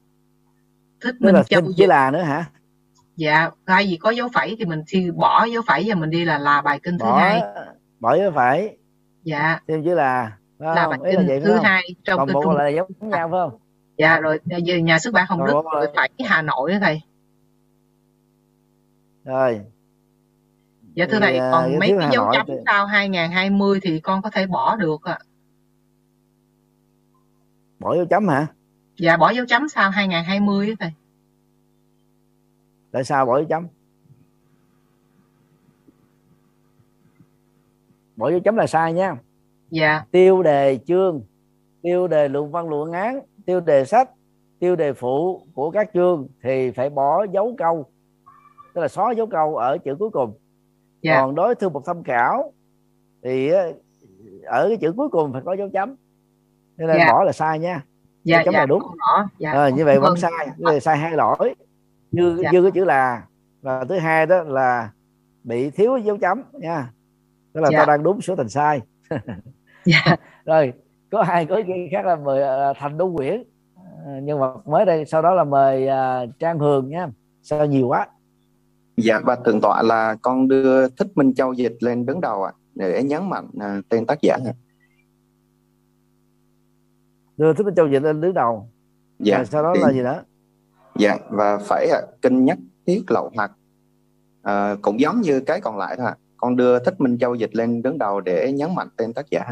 Thích 1.00 1.14
minh 1.20 1.34
là 1.34 1.42
châu 1.42 1.62
chỉ 1.76 1.86
là 1.86 2.10
nữa 2.10 2.22
hả? 2.22 2.44
Dạ 3.16 3.50
thay 3.66 3.86
vì 3.86 3.96
có 3.96 4.10
dấu 4.10 4.28
phẩy 4.34 4.56
thì 4.58 4.64
mình 4.64 4.82
thì 4.86 5.10
bỏ 5.10 5.44
dấu 5.44 5.62
phẩy 5.66 5.84
và 5.86 5.94
mình 5.94 6.10
đi 6.10 6.24
là 6.24 6.38
là 6.38 6.60
bài 6.60 6.80
kinh 6.82 6.98
thứ 6.98 7.04
bỏ, 7.04 7.18
hai. 7.18 7.42
bỏ 8.00 8.16
dấu 8.16 8.32
phẩy. 8.34 8.76
Dạ. 9.22 9.60
Thêm 9.68 9.84
chữ 9.84 9.94
là 9.94 10.36
là 10.58 10.88
bài 10.88 10.98
kinh 11.04 11.26
là 11.26 11.34
thứ 11.44 11.58
hai 11.62 11.82
trong 12.04 12.18
Còn 12.18 12.28
kinh 12.28 12.34
bộ 12.34 12.42
trung 12.42 12.56
là 12.56 12.68
giống 12.68 12.88
nhau 13.00 13.28
phải 13.30 13.40
không? 13.40 13.58
Dạ 13.98 14.20
rồi 14.20 14.40
giờ 14.64 14.76
nhà 14.76 14.98
xuất 14.98 15.14
bản 15.14 15.26
hồng 15.28 15.38
Còn 15.38 15.48
đức 15.48 15.54
bộ 15.54 15.70
rồi 15.74 15.86
phải 15.96 16.10
hà 16.28 16.42
nội 16.42 16.72
đó 16.72 16.78
thầy. 16.80 17.00
Rồi 19.24 19.60
dạ 20.94 21.06
thưa 21.10 21.20
thầy 21.20 21.38
à, 21.38 21.50
còn 21.52 21.70
cái 21.70 21.78
mấy 21.78 21.96
cái 22.00 22.08
dấu 22.12 22.30
chấm 22.32 22.46
thì- 22.46 22.54
sau 22.66 22.86
2020 22.86 23.80
thì 23.82 24.00
con 24.00 24.22
có 24.22 24.30
thể 24.30 24.46
bỏ 24.46 24.76
được 24.76 25.02
ạ. 25.02 25.18
Bỏ 27.78 27.96
dấu 27.96 28.06
chấm 28.06 28.28
hả? 28.28 28.46
Dạ 28.98 29.16
bỏ 29.16 29.30
dấu 29.30 29.46
chấm 29.46 29.68
sau 29.68 29.90
2020 29.90 30.68
đó 30.68 30.74
thầy. 30.80 30.92
Tại 32.90 33.04
sao 33.04 33.26
bỏ 33.26 33.38
dấu 33.38 33.46
chấm? 33.48 33.66
Bỏ 38.16 38.30
dấu 38.30 38.40
chấm 38.40 38.56
là 38.56 38.66
sai 38.66 38.92
nha. 38.92 39.16
Dạ. 39.70 40.04
Tiêu 40.10 40.42
đề 40.42 40.78
chương 40.86 41.22
tiêu 41.82 42.08
đề 42.08 42.28
luận 42.28 42.50
văn 42.50 42.68
luận 42.68 42.92
án 42.92 43.20
tiêu 43.46 43.60
đề 43.60 43.84
sách 43.84 44.10
tiêu 44.58 44.76
đề 44.76 44.92
phụ 44.92 45.46
của 45.54 45.70
các 45.70 45.90
chương 45.94 46.28
thì 46.42 46.70
phải 46.70 46.90
bỏ 46.90 47.26
dấu 47.32 47.54
câu. 47.58 47.90
Tức 48.74 48.80
là 48.80 48.88
xóa 48.88 49.12
dấu 49.16 49.26
câu 49.26 49.56
ở 49.56 49.78
chữ 49.78 49.96
cuối 49.98 50.10
cùng 50.10 50.38
Dạ. 51.02 51.20
còn 51.20 51.34
đối 51.34 51.54
thư 51.54 51.68
một 51.68 51.82
tham 51.86 52.02
khảo 52.04 52.52
thì 53.24 53.50
ở 54.46 54.68
cái 54.68 54.76
chữ 54.76 54.92
cuối 54.96 55.08
cùng 55.08 55.32
phải 55.32 55.42
có 55.44 55.52
dấu 55.52 55.68
chấm. 55.72 55.94
Nên 56.76 56.88
là 56.88 56.94
Dạ. 56.98 57.12
bỏ 57.12 57.24
là 57.24 57.32
sai 57.32 57.58
nha. 57.58 57.84
Dạ 58.24 58.42
chấm 58.44 58.54
dạ 58.54 58.60
là 58.60 58.66
đúng. 58.66 58.82
dạ 59.38 59.52
Ờ, 59.52 59.68
như 59.68 59.84
vậy 59.84 59.98
vẫn 60.00 60.16
sai. 60.16 60.46
Như 60.46 60.64
vậy 60.64 60.80
sai 60.80 60.96
hai 60.98 61.12
lỗi. 61.12 61.54
Như 62.10 62.38
Dạ. 62.42 62.50
như 62.52 62.62
cái 62.62 62.70
chữ 62.70 62.84
là 62.84 63.22
và 63.62 63.84
thứ 63.84 63.98
hai 63.98 64.26
đó 64.26 64.42
là 64.42 64.90
bị 65.44 65.70
thiếu 65.70 65.96
dấu 65.96 66.16
chấm 66.18 66.42
nha. 66.52 66.90
Tức 67.52 67.60
là 67.60 67.68
Dạ. 67.72 67.78
ta 67.78 67.84
đang 67.86 68.02
đúng 68.02 68.20
số 68.20 68.36
thành 68.36 68.48
sai. 68.48 68.80
Dạ. 69.84 70.16
Rồi 70.44 70.72
có 71.10 71.20
ai 71.20 71.46
có 71.46 71.56
ý 71.56 71.62
kiến 71.62 71.88
khác 71.92 72.06
là 72.06 72.16
mời 72.16 72.70
uh, 72.70 72.76
thành 72.78 72.98
đô 72.98 73.12
quyển 73.16 73.40
uh, 73.40 74.22
nhưng 74.22 74.40
mà 74.40 74.46
mới 74.64 74.84
đây 74.84 75.04
sau 75.04 75.22
đó 75.22 75.34
là 75.34 75.44
mời 75.44 75.86
uh, 75.88 76.30
trang 76.38 76.58
hường 76.58 76.88
nha. 76.88 77.08
Sao 77.42 77.66
nhiều 77.66 77.88
quá 77.88 78.06
dạ 78.96 79.20
và 79.24 79.36
thượng 79.36 79.60
tọa 79.60 79.82
là 79.82 80.16
con 80.22 80.48
đưa 80.48 80.88
thích 80.88 81.08
minh 81.14 81.34
châu 81.34 81.52
dịch 81.52 81.76
lên 81.80 82.06
đứng 82.06 82.20
đầu 82.20 82.44
ạ 82.44 82.52
để 82.74 83.02
nhấn 83.02 83.30
mạnh 83.30 83.48
uh, 83.56 83.88
tên 83.88 84.06
tác 84.06 84.18
giả. 84.22 84.38
Đưa 87.36 87.54
thích 87.54 87.64
minh 87.64 87.74
châu 87.74 87.88
dịch 87.88 88.02
lên 88.02 88.20
đứng 88.20 88.34
đầu. 88.34 88.68
Dạ 89.18 89.38
và 89.38 89.44
sau 89.44 89.62
đó 89.62 89.72
thì, 89.74 89.80
là 89.82 89.92
gì 89.92 90.02
nữa? 90.02 90.22
Dạ 90.96 91.16
và 91.30 91.58
phải 91.58 91.88
uh, 91.90 92.22
kinh 92.22 92.44
nhất 92.44 92.58
thiết 92.86 93.02
lậu 93.08 93.30
hoặc 93.34 93.52
uh, 94.40 94.82
cũng 94.82 95.00
giống 95.00 95.20
như 95.20 95.40
cái 95.40 95.60
còn 95.60 95.78
lại 95.78 95.96
thôi 95.96 96.06
ạ 96.06 96.16
con 96.36 96.56
đưa 96.56 96.78
thích 96.78 97.00
minh 97.00 97.18
châu 97.18 97.34
dịch 97.34 97.54
lên 97.54 97.82
đứng 97.82 97.98
đầu 97.98 98.20
để 98.20 98.52
nhấn 98.52 98.74
mạnh 98.74 98.88
tên 98.96 99.12
tác 99.12 99.26
giả. 99.30 99.44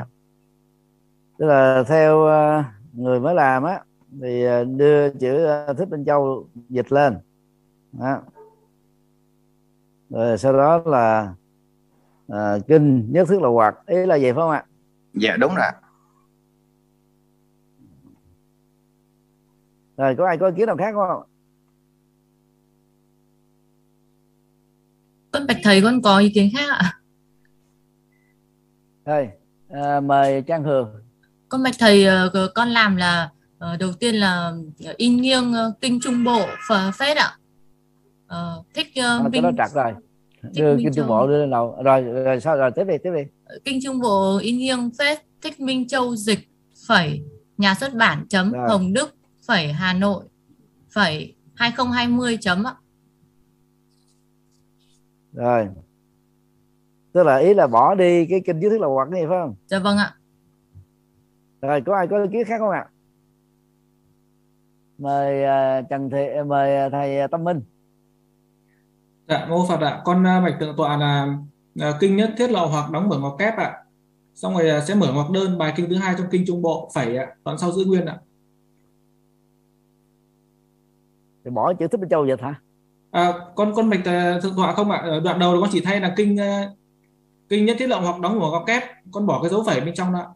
Tức 1.39 1.47
là 1.47 1.85
theo 1.89 2.19
uh, 2.19 2.65
người 2.93 3.21
mới 3.21 3.35
làm 3.35 3.63
á 3.63 3.81
thì 4.23 4.47
uh, 4.49 4.69
đưa 4.77 5.11
chữ 5.11 5.47
uh, 5.71 5.77
thích 5.77 5.89
minh 5.91 6.05
châu 6.05 6.49
dịch 6.69 6.93
lên. 6.93 7.19
Đó. 7.93 8.23
Rồi 10.11 10.39
sau 10.39 10.53
đó 10.53 10.83
là 10.87 11.35
uh, 12.33 12.67
kinh 12.69 13.13
nhất 13.13 13.29
thiết 13.29 13.43
là 13.43 13.49
hoạt. 13.49 13.75
Ý 13.87 13.97
là 13.97 14.19
vậy 14.21 14.33
phải 14.33 14.33
không 14.33 14.51
ạ? 14.51 14.65
Dạ 15.15 15.37
đúng 15.37 15.55
rồi 15.55 15.71
rồi 19.97 20.15
có 20.19 20.27
ai 20.27 20.39
có 20.39 20.47
ý 20.47 20.53
kiến 20.57 20.67
nào 20.67 20.77
khác 20.77 20.93
không 20.95 21.23
con 25.33 25.47
bạch 25.47 25.57
thầy 25.63 25.83
con 25.83 26.03
có 26.03 26.19
ý 26.19 26.31
kiến 26.35 26.51
khác 26.57 26.71
ạ? 26.71 26.93
Rồi 29.05 29.29
à, 29.69 30.01
mời 30.01 30.43
trang 30.43 30.65
hường. 30.65 31.03
Con 31.49 31.63
bạch 31.63 31.75
thầy 31.79 32.05
ờ, 32.05 32.31
con 32.55 32.69
làm 32.69 32.97
là 32.97 33.31
ờ, 33.59 33.77
đầu 33.77 33.93
tiên 34.01 34.15
là 34.15 34.53
in 34.97 35.17
nghiêng 35.17 35.53
ờ, 35.53 35.73
kinh 35.81 36.01
trung 36.03 36.25
bộ 36.25 36.47
phờ 36.69 36.91
phết 36.91 37.17
ạ 37.17 37.37
Ờ, 38.31 38.63
thích 38.75 38.87
uh, 38.87 39.05
à, 39.05 39.29
Minh 39.33 39.43
đó 39.43 39.51
trật 39.59 39.71
rồi. 39.75 39.93
Đưa 40.55 40.77
kinh 40.77 40.91
trung 40.95 41.07
bộ 41.09 41.27
đưa 41.27 41.41
lên 41.41 41.51
đầu 41.51 41.79
rồi 41.85 42.03
rồi 42.03 42.41
sao? 42.41 42.57
Rồi 42.57 42.71
tiếp 42.77 42.85
đi 42.85 42.95
tiếp 43.03 43.11
đi. 43.17 43.23
Kinh 43.65 43.79
trung 43.83 44.01
bộ 44.01 44.39
in 44.43 44.59
nghiêng 44.59 44.91
phết. 44.99 45.19
Thích 45.43 45.61
Minh 45.61 45.89
Châu 45.89 46.17
dịch 46.17 46.39
phẩy 46.89 47.23
nhà 47.59 47.75
xuất 47.75 47.95
bản 47.95 48.27
chấm 48.29 48.53
Rồi. 48.53 48.69
Hồng 48.69 48.93
Đức 48.93 49.15
phẩy 49.47 49.73
Hà 49.73 49.93
Nội 49.93 50.25
phẩy 50.95 51.35
2020 51.55 52.39
chấm 52.41 52.65
ạ. 52.65 52.75
Rồi. 55.33 55.69
Tức 57.13 57.23
là 57.23 57.37
ý 57.37 57.55
là 57.55 57.67
bỏ 57.67 57.95
đi 57.95 58.27
cái 58.27 58.41
kinh 58.47 58.61
dưới 58.61 58.71
thức 58.71 58.81
là 58.81 58.87
hoặc 58.87 59.09
này 59.09 59.23
phải 59.29 59.39
không? 59.43 59.55
Dạ 59.67 59.79
vâng 59.79 59.99
ạ. 59.99 60.15
Rồi 61.63 61.83
có 61.87 61.97
ai 61.97 62.07
có 62.07 62.23
ý 62.23 62.29
kiến 62.33 62.45
khác 62.47 62.59
không 62.59 62.71
ạ? 62.71 62.87
Mời 64.99 65.43
uh, 65.43 65.89
trần 65.91 66.11
thị 66.11 66.27
mời 66.47 66.91
thầy 66.91 67.29
tâm 67.31 67.45
minh 67.45 67.61
Dạ, 69.31 69.47
mô 69.49 69.67
Phật 69.69 69.81
ạ. 69.81 70.01
Con 70.05 70.27
à, 70.27 70.41
bạch 70.41 70.57
thượng 70.61 70.77
tọa 70.77 70.97
là, 70.97 71.39
là 71.75 71.97
kinh 72.01 72.17
nhất 72.17 72.31
thiết 72.39 72.51
lậu 72.51 72.69
hoặc 72.69 72.91
đóng 72.91 73.09
mở 73.09 73.19
ngoặc 73.19 73.33
kép 73.39 73.57
ạ. 73.57 73.77
Xong 74.35 74.55
rồi 74.55 74.69
à, 74.69 74.81
sẽ 74.81 74.95
mở 74.95 75.13
ngoặc 75.13 75.31
đơn 75.31 75.59
bài 75.59 75.73
kinh 75.77 75.91
thứ 75.91 75.97
hai 75.97 76.15
trong 76.19 76.27
kinh 76.31 76.45
trung 76.47 76.63
bộ 76.63 76.91
phẩy 76.95 77.17
ạ, 77.17 77.27
đoạn 77.45 77.59
sau 77.59 77.73
giữ 77.73 77.85
nguyên 77.85 78.07
ạ. 78.07 78.19
thì 81.45 81.51
bỏ 81.51 81.73
chữ 81.73 81.89
thích 81.89 82.01
bên 82.01 82.09
châu 82.09 82.27
dịch 82.27 82.41
hả 82.41 82.61
À, 83.11 83.33
con 83.57 83.73
con 83.77 83.91
bạch 83.91 84.05
à, 84.05 84.39
thượng 84.43 84.57
tọa 84.57 84.73
không 84.73 84.91
ạ. 84.91 85.21
Đoạn 85.25 85.39
đầu 85.39 85.61
con 85.61 85.71
chỉ 85.73 85.81
thay 85.81 86.01
là 86.01 86.15
kinh 86.17 86.41
à, 86.41 86.71
kinh 87.49 87.65
nhất 87.65 87.77
thiết 87.79 87.89
lậu 87.89 88.01
hoặc 88.01 88.21
đóng 88.21 88.39
mở 88.41 88.51
ngoặc 88.51 88.63
kép. 88.67 88.83
Con 89.13 89.27
bỏ 89.27 89.43
cái 89.43 89.51
dấu 89.51 89.65
phẩy 89.67 89.81
bên 89.81 89.95
trong 89.95 90.13
đó. 90.13 90.35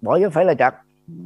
bỏ 0.00 0.18
dấu 0.18 0.30
phải 0.30 0.44
là 0.44 0.54
chặt 0.54 0.74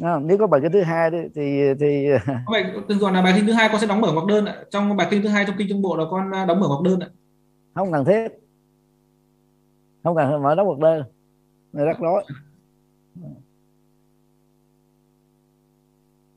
à, 0.02 0.18
nếu 0.24 0.38
có 0.38 0.46
bài 0.46 0.60
cái 0.60 0.70
thứ 0.70 0.82
hai 0.82 1.10
thì 1.10 1.18
thì, 1.34 1.74
thì 1.80 2.08
bạch 2.52 2.66
thượng 2.88 2.98
tọa 3.00 3.10
là 3.10 3.22
bài 3.22 3.32
kinh 3.36 3.46
thứ 3.46 3.52
hai 3.52 3.68
con 3.72 3.80
sẽ 3.80 3.86
đóng 3.86 4.00
mở 4.00 4.12
ngoặc 4.12 4.26
đơn 4.26 4.44
ạ. 4.44 4.64
Trong 4.70 4.96
bài 4.96 5.06
kinh 5.10 5.22
thứ 5.22 5.28
hai 5.28 5.44
trong 5.46 5.56
kinh 5.58 5.68
trung 5.68 5.82
bộ 5.82 5.96
là 5.96 6.04
con 6.10 6.30
à, 6.34 6.44
đóng 6.44 6.60
mở 6.60 6.68
ngoặc 6.68 6.82
đơn 6.82 7.00
ạ. 7.00 7.08
không 7.74 7.92
cần 7.92 8.04
thiết. 8.04 8.28
Không 10.04 10.16
cần 10.16 10.42
mở 10.42 10.54
đóng 10.54 10.66
một 10.66 10.78
đơn. 10.78 11.02
Này 11.72 11.86
rắc 11.86 12.00
rối. 12.00 12.24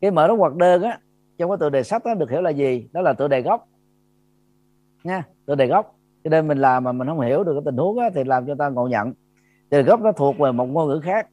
Cái 0.02 0.12
mở 0.12 0.28
đóng 0.28 0.40
hoặc 0.40 0.56
đơn 0.56 0.82
á 0.82 1.00
trong 1.38 1.50
cái 1.50 1.58
tựa 1.60 1.70
đề 1.70 1.84
sách 1.84 2.06
đó 2.06 2.14
được 2.14 2.30
hiểu 2.30 2.42
là 2.42 2.50
gì? 2.50 2.88
Đó 2.92 3.02
là 3.02 3.14
tựa 3.14 3.28
đề 3.28 3.42
gốc. 3.42 3.68
Nha 5.04 5.24
tựa 5.46 5.56
đề 5.56 5.68
gốc. 5.68 5.96
Cho 6.24 6.30
nên 6.30 6.48
mình 6.48 6.58
làm 6.58 6.84
mà 6.84 6.92
mình 6.92 7.08
không 7.08 7.22
hiểu 7.22 7.44
được 7.44 7.54
cái 7.54 7.62
tình 7.66 7.78
huống 7.78 8.00
á, 8.00 8.10
thì 8.16 8.24
làm 8.24 8.46
cho 8.48 8.56
ta 8.56 8.70
ngộ 8.70 8.88
nhận. 8.88 9.14
Tựa 9.70 9.78
đề 9.78 9.84
gốc 9.84 10.02
nó 10.02 10.12
thuộc 10.12 10.40
về 10.40 10.52
một 10.52 10.66
ngôn 10.66 10.88
ngữ 10.88 11.00
khác 11.04 11.28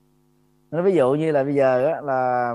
nên 0.73 0.85
ví 0.85 0.95
dụ 0.95 1.15
như 1.15 1.33
là 1.33 1.45
bây 1.45 1.55
giờ 1.55 1.87
á, 1.87 2.01
là 2.01 2.55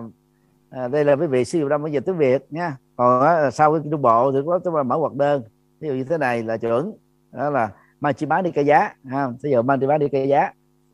à, 0.69 0.87
đây 0.87 1.05
là 1.05 1.15
quý 1.15 1.27
vị 1.27 1.45
sử 1.45 1.59
dụng 1.59 1.69
trong 1.69 1.83
cái 1.83 1.93
dịch 1.93 2.05
tiếng 2.05 2.17
việt 2.17 2.45
nha. 2.49 2.77
Còn 2.95 3.21
á, 3.21 3.51
sau 3.51 3.73
cái 3.73 3.81
trung 3.91 4.01
bộ 4.01 4.31
thì 4.31 4.39
có 4.45 4.59
chúng 4.63 4.75
ta 4.75 4.83
mở 4.83 4.97
hoạt 4.97 5.13
đơn. 5.13 5.41
Ví 5.79 5.87
dụ 5.87 5.93
như 5.93 6.03
thế 6.03 6.17
này 6.17 6.43
là 6.43 6.57
chuẩn. 6.57 6.93
Đó 7.31 7.49
là 7.49 7.69
mang 7.99 8.13
chi 8.13 8.25
bán 8.25 8.43
đi 8.43 8.51
cây 8.51 8.65
giá 8.65 8.93
ha 9.05 9.27
ví 9.43 9.51
dụ 9.51 9.61
mang 9.61 9.79
chi 9.79 9.87
bán 9.87 9.99
đi 9.99 10.09
cây 10.09 10.27
giá 10.27 10.51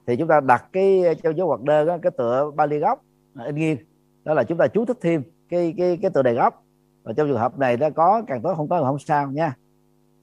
thì 0.08 0.16
chúng 0.16 0.28
ta 0.28 0.40
đặt 0.40 0.66
cái 0.74 1.04
trong 1.24 1.38
dấu 1.38 1.48
hoạt 1.48 1.62
đơn 1.62 1.88
á, 1.88 1.98
cái 2.02 2.12
tựa 2.18 2.52
Bali 2.56 2.80
gốc 2.80 3.02
à, 3.36 3.46
in 3.46 3.56
nghiêng 3.56 3.78
đó 4.24 4.34
là 4.34 4.44
chúng 4.44 4.58
ta 4.58 4.68
chú 4.68 4.86
thích 4.86 4.98
thêm 5.02 5.24
cái 5.50 5.74
cái 5.78 6.00
cái 6.02 6.12
tựa 6.12 6.22
đề 6.22 6.34
gốc. 6.34 6.64
Và 7.04 7.14
trong 7.14 7.28
trường 7.28 7.38
hợp 7.38 7.60
này 7.60 7.78
nó 7.78 7.90
có 7.90 8.22
càng 8.28 8.42
tốt 8.42 8.54
không 8.56 8.70
có 8.70 8.84
không 8.84 9.00
sao 9.00 9.32
nha. 9.32 9.56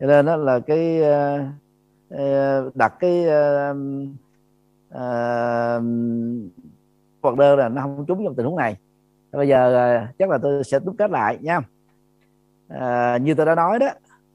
Cho 0.01 0.07
nên 0.07 0.27
đó 0.27 0.37
là 0.37 0.61
cái 0.61 1.03
ờ, 1.03 1.45
ờ, 2.11 2.71
đặt 2.75 2.95
cái 3.01 3.27
uh, 4.89 5.83
hoặc 7.23 7.37
đơn 7.37 7.59
là 7.59 7.69
nó 7.69 7.83
không 7.83 8.05
trúng 8.09 8.25
trong 8.25 8.35
tình 8.35 8.47
huống 8.47 8.57
này. 8.57 8.77
Bây 9.33 9.49
giờ 9.49 9.75
ờ, 9.75 10.07
chắc 10.19 10.29
là 10.31 10.39
tôi 10.43 10.65
sẽ 10.65 10.79
đúc 10.85 10.95
kết 10.99 11.11
lại 11.11 11.39
nha. 11.41 11.61
À, 12.69 13.17
như 13.23 13.35
tôi 13.35 13.47
đã 13.47 13.55
nói 13.55 13.79
đó 13.79 13.89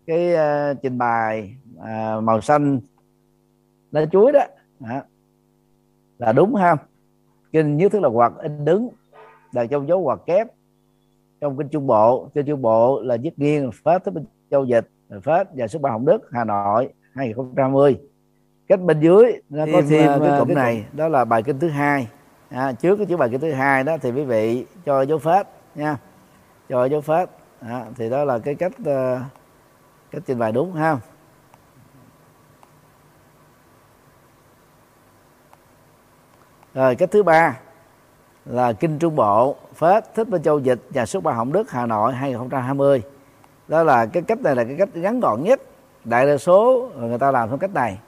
cái 0.07 0.36
ờ, 0.36 0.74
trình 0.74 0.98
bày 0.98 1.56
à, 1.82 2.20
màu 2.24 2.41
xanh 2.41 2.80
lá 3.91 4.06
chuối 4.12 4.32
đó, 4.32 4.44
đó 4.80 5.02
là 6.18 6.32
đúng 6.34 6.56
ha. 6.56 6.76
Kinh 7.52 7.78
nhất 7.78 7.91
thức 7.91 7.99
là 7.99 8.10
hoặc 8.10 8.34
in 8.41 8.66
đứng 8.66 8.90
là 9.52 9.66
trong 9.66 9.88
dấu 9.88 10.03
hoặc 10.03 10.20
kép. 10.26 10.48
Trong 11.41 11.57
kinh 11.57 11.68
trung 11.70 11.88
bộ 11.88 12.30
kinh 12.34 12.45
trung 12.45 12.62
bộ 12.62 13.02
là 13.02 13.18
viết 13.22 13.40
nghiêng 13.40 13.72
phết 13.84 14.03
tới 14.03 14.12
bên 14.12 14.26
châu 14.52 14.66
dịch 14.66 14.88
phết 15.24 15.48
và 15.56 15.68
xuất 15.68 15.82
bản 15.82 15.94
hồng 15.94 16.06
đức 16.06 16.22
hà 16.32 16.44
nội 16.44 16.94
2020 17.16 17.98
cách 18.68 18.82
bên 18.82 18.99
dưới 18.99 19.41
nó 19.49 19.66
có 19.66 19.82
Thêm, 19.82 19.90
thêm 19.90 20.22
cái 20.24 20.32
cụm- 20.32 20.53
này 20.53 20.86
đó 20.94 21.07
là 21.07 21.26
bài 21.26 21.44
kinh 21.44 21.60
thứ 21.60 21.70
hai 21.70 22.07
à, 22.49 22.72
trước 22.72 22.95
cái 22.95 23.05
chữ 23.05 23.17
bài 23.17 23.30
kinh 23.31 23.41
thứ 23.41 23.51
hai 23.51 23.84
đó 23.84 23.97
thì 24.01 24.11
quý 24.11 24.23
vị 24.23 24.65
cho 24.85 25.01
dấu 25.01 25.17
phết 25.17 25.47
nha. 25.76 25.97
Cho 26.69 26.85
dấu 26.85 27.01
phết. 27.01 27.30
À, 27.59 27.85
thì 27.95 28.09
đó 28.09 28.23
là 28.23 28.39
cái 28.39 28.55
cách 28.55 28.72
uh, 28.81 29.22
cách 30.11 30.22
trình 30.26 30.39
bày 30.39 30.51
đúng 30.51 30.73
ha. 30.73 30.97
Rồi 36.73 36.95
cách 36.95 37.11
thứ 37.11 37.23
ba 37.23 37.59
là 38.45 38.73
kinh 38.73 38.99
trung 38.99 39.15
bộ 39.15 39.55
phết 39.76 40.13
thích 40.15 40.30
bên 40.30 40.43
châu 40.43 40.59
dịch 40.59 40.80
nhà 40.89 41.05
xuất 41.05 41.23
bản 41.23 41.35
hồng 41.35 41.51
đức 41.51 41.72
hà 41.72 41.85
nội 41.85 42.13
2020 42.13 43.03
đó 43.67 43.84
là 43.84 44.05
cái 44.05 44.23
cách 44.23 44.41
này 44.41 44.55
là 44.55 44.63
cái 44.63 44.76
cách 44.77 44.89
ngắn 44.93 45.19
gọn 45.19 45.43
nhất. 45.43 45.61
Đại 46.03 46.26
đa 46.26 46.38
số 46.38 46.89
người 46.99 47.17
ta 47.17 47.31
làm 47.31 47.49
theo 47.49 47.57
cách 47.57 47.73
này. 47.73 47.99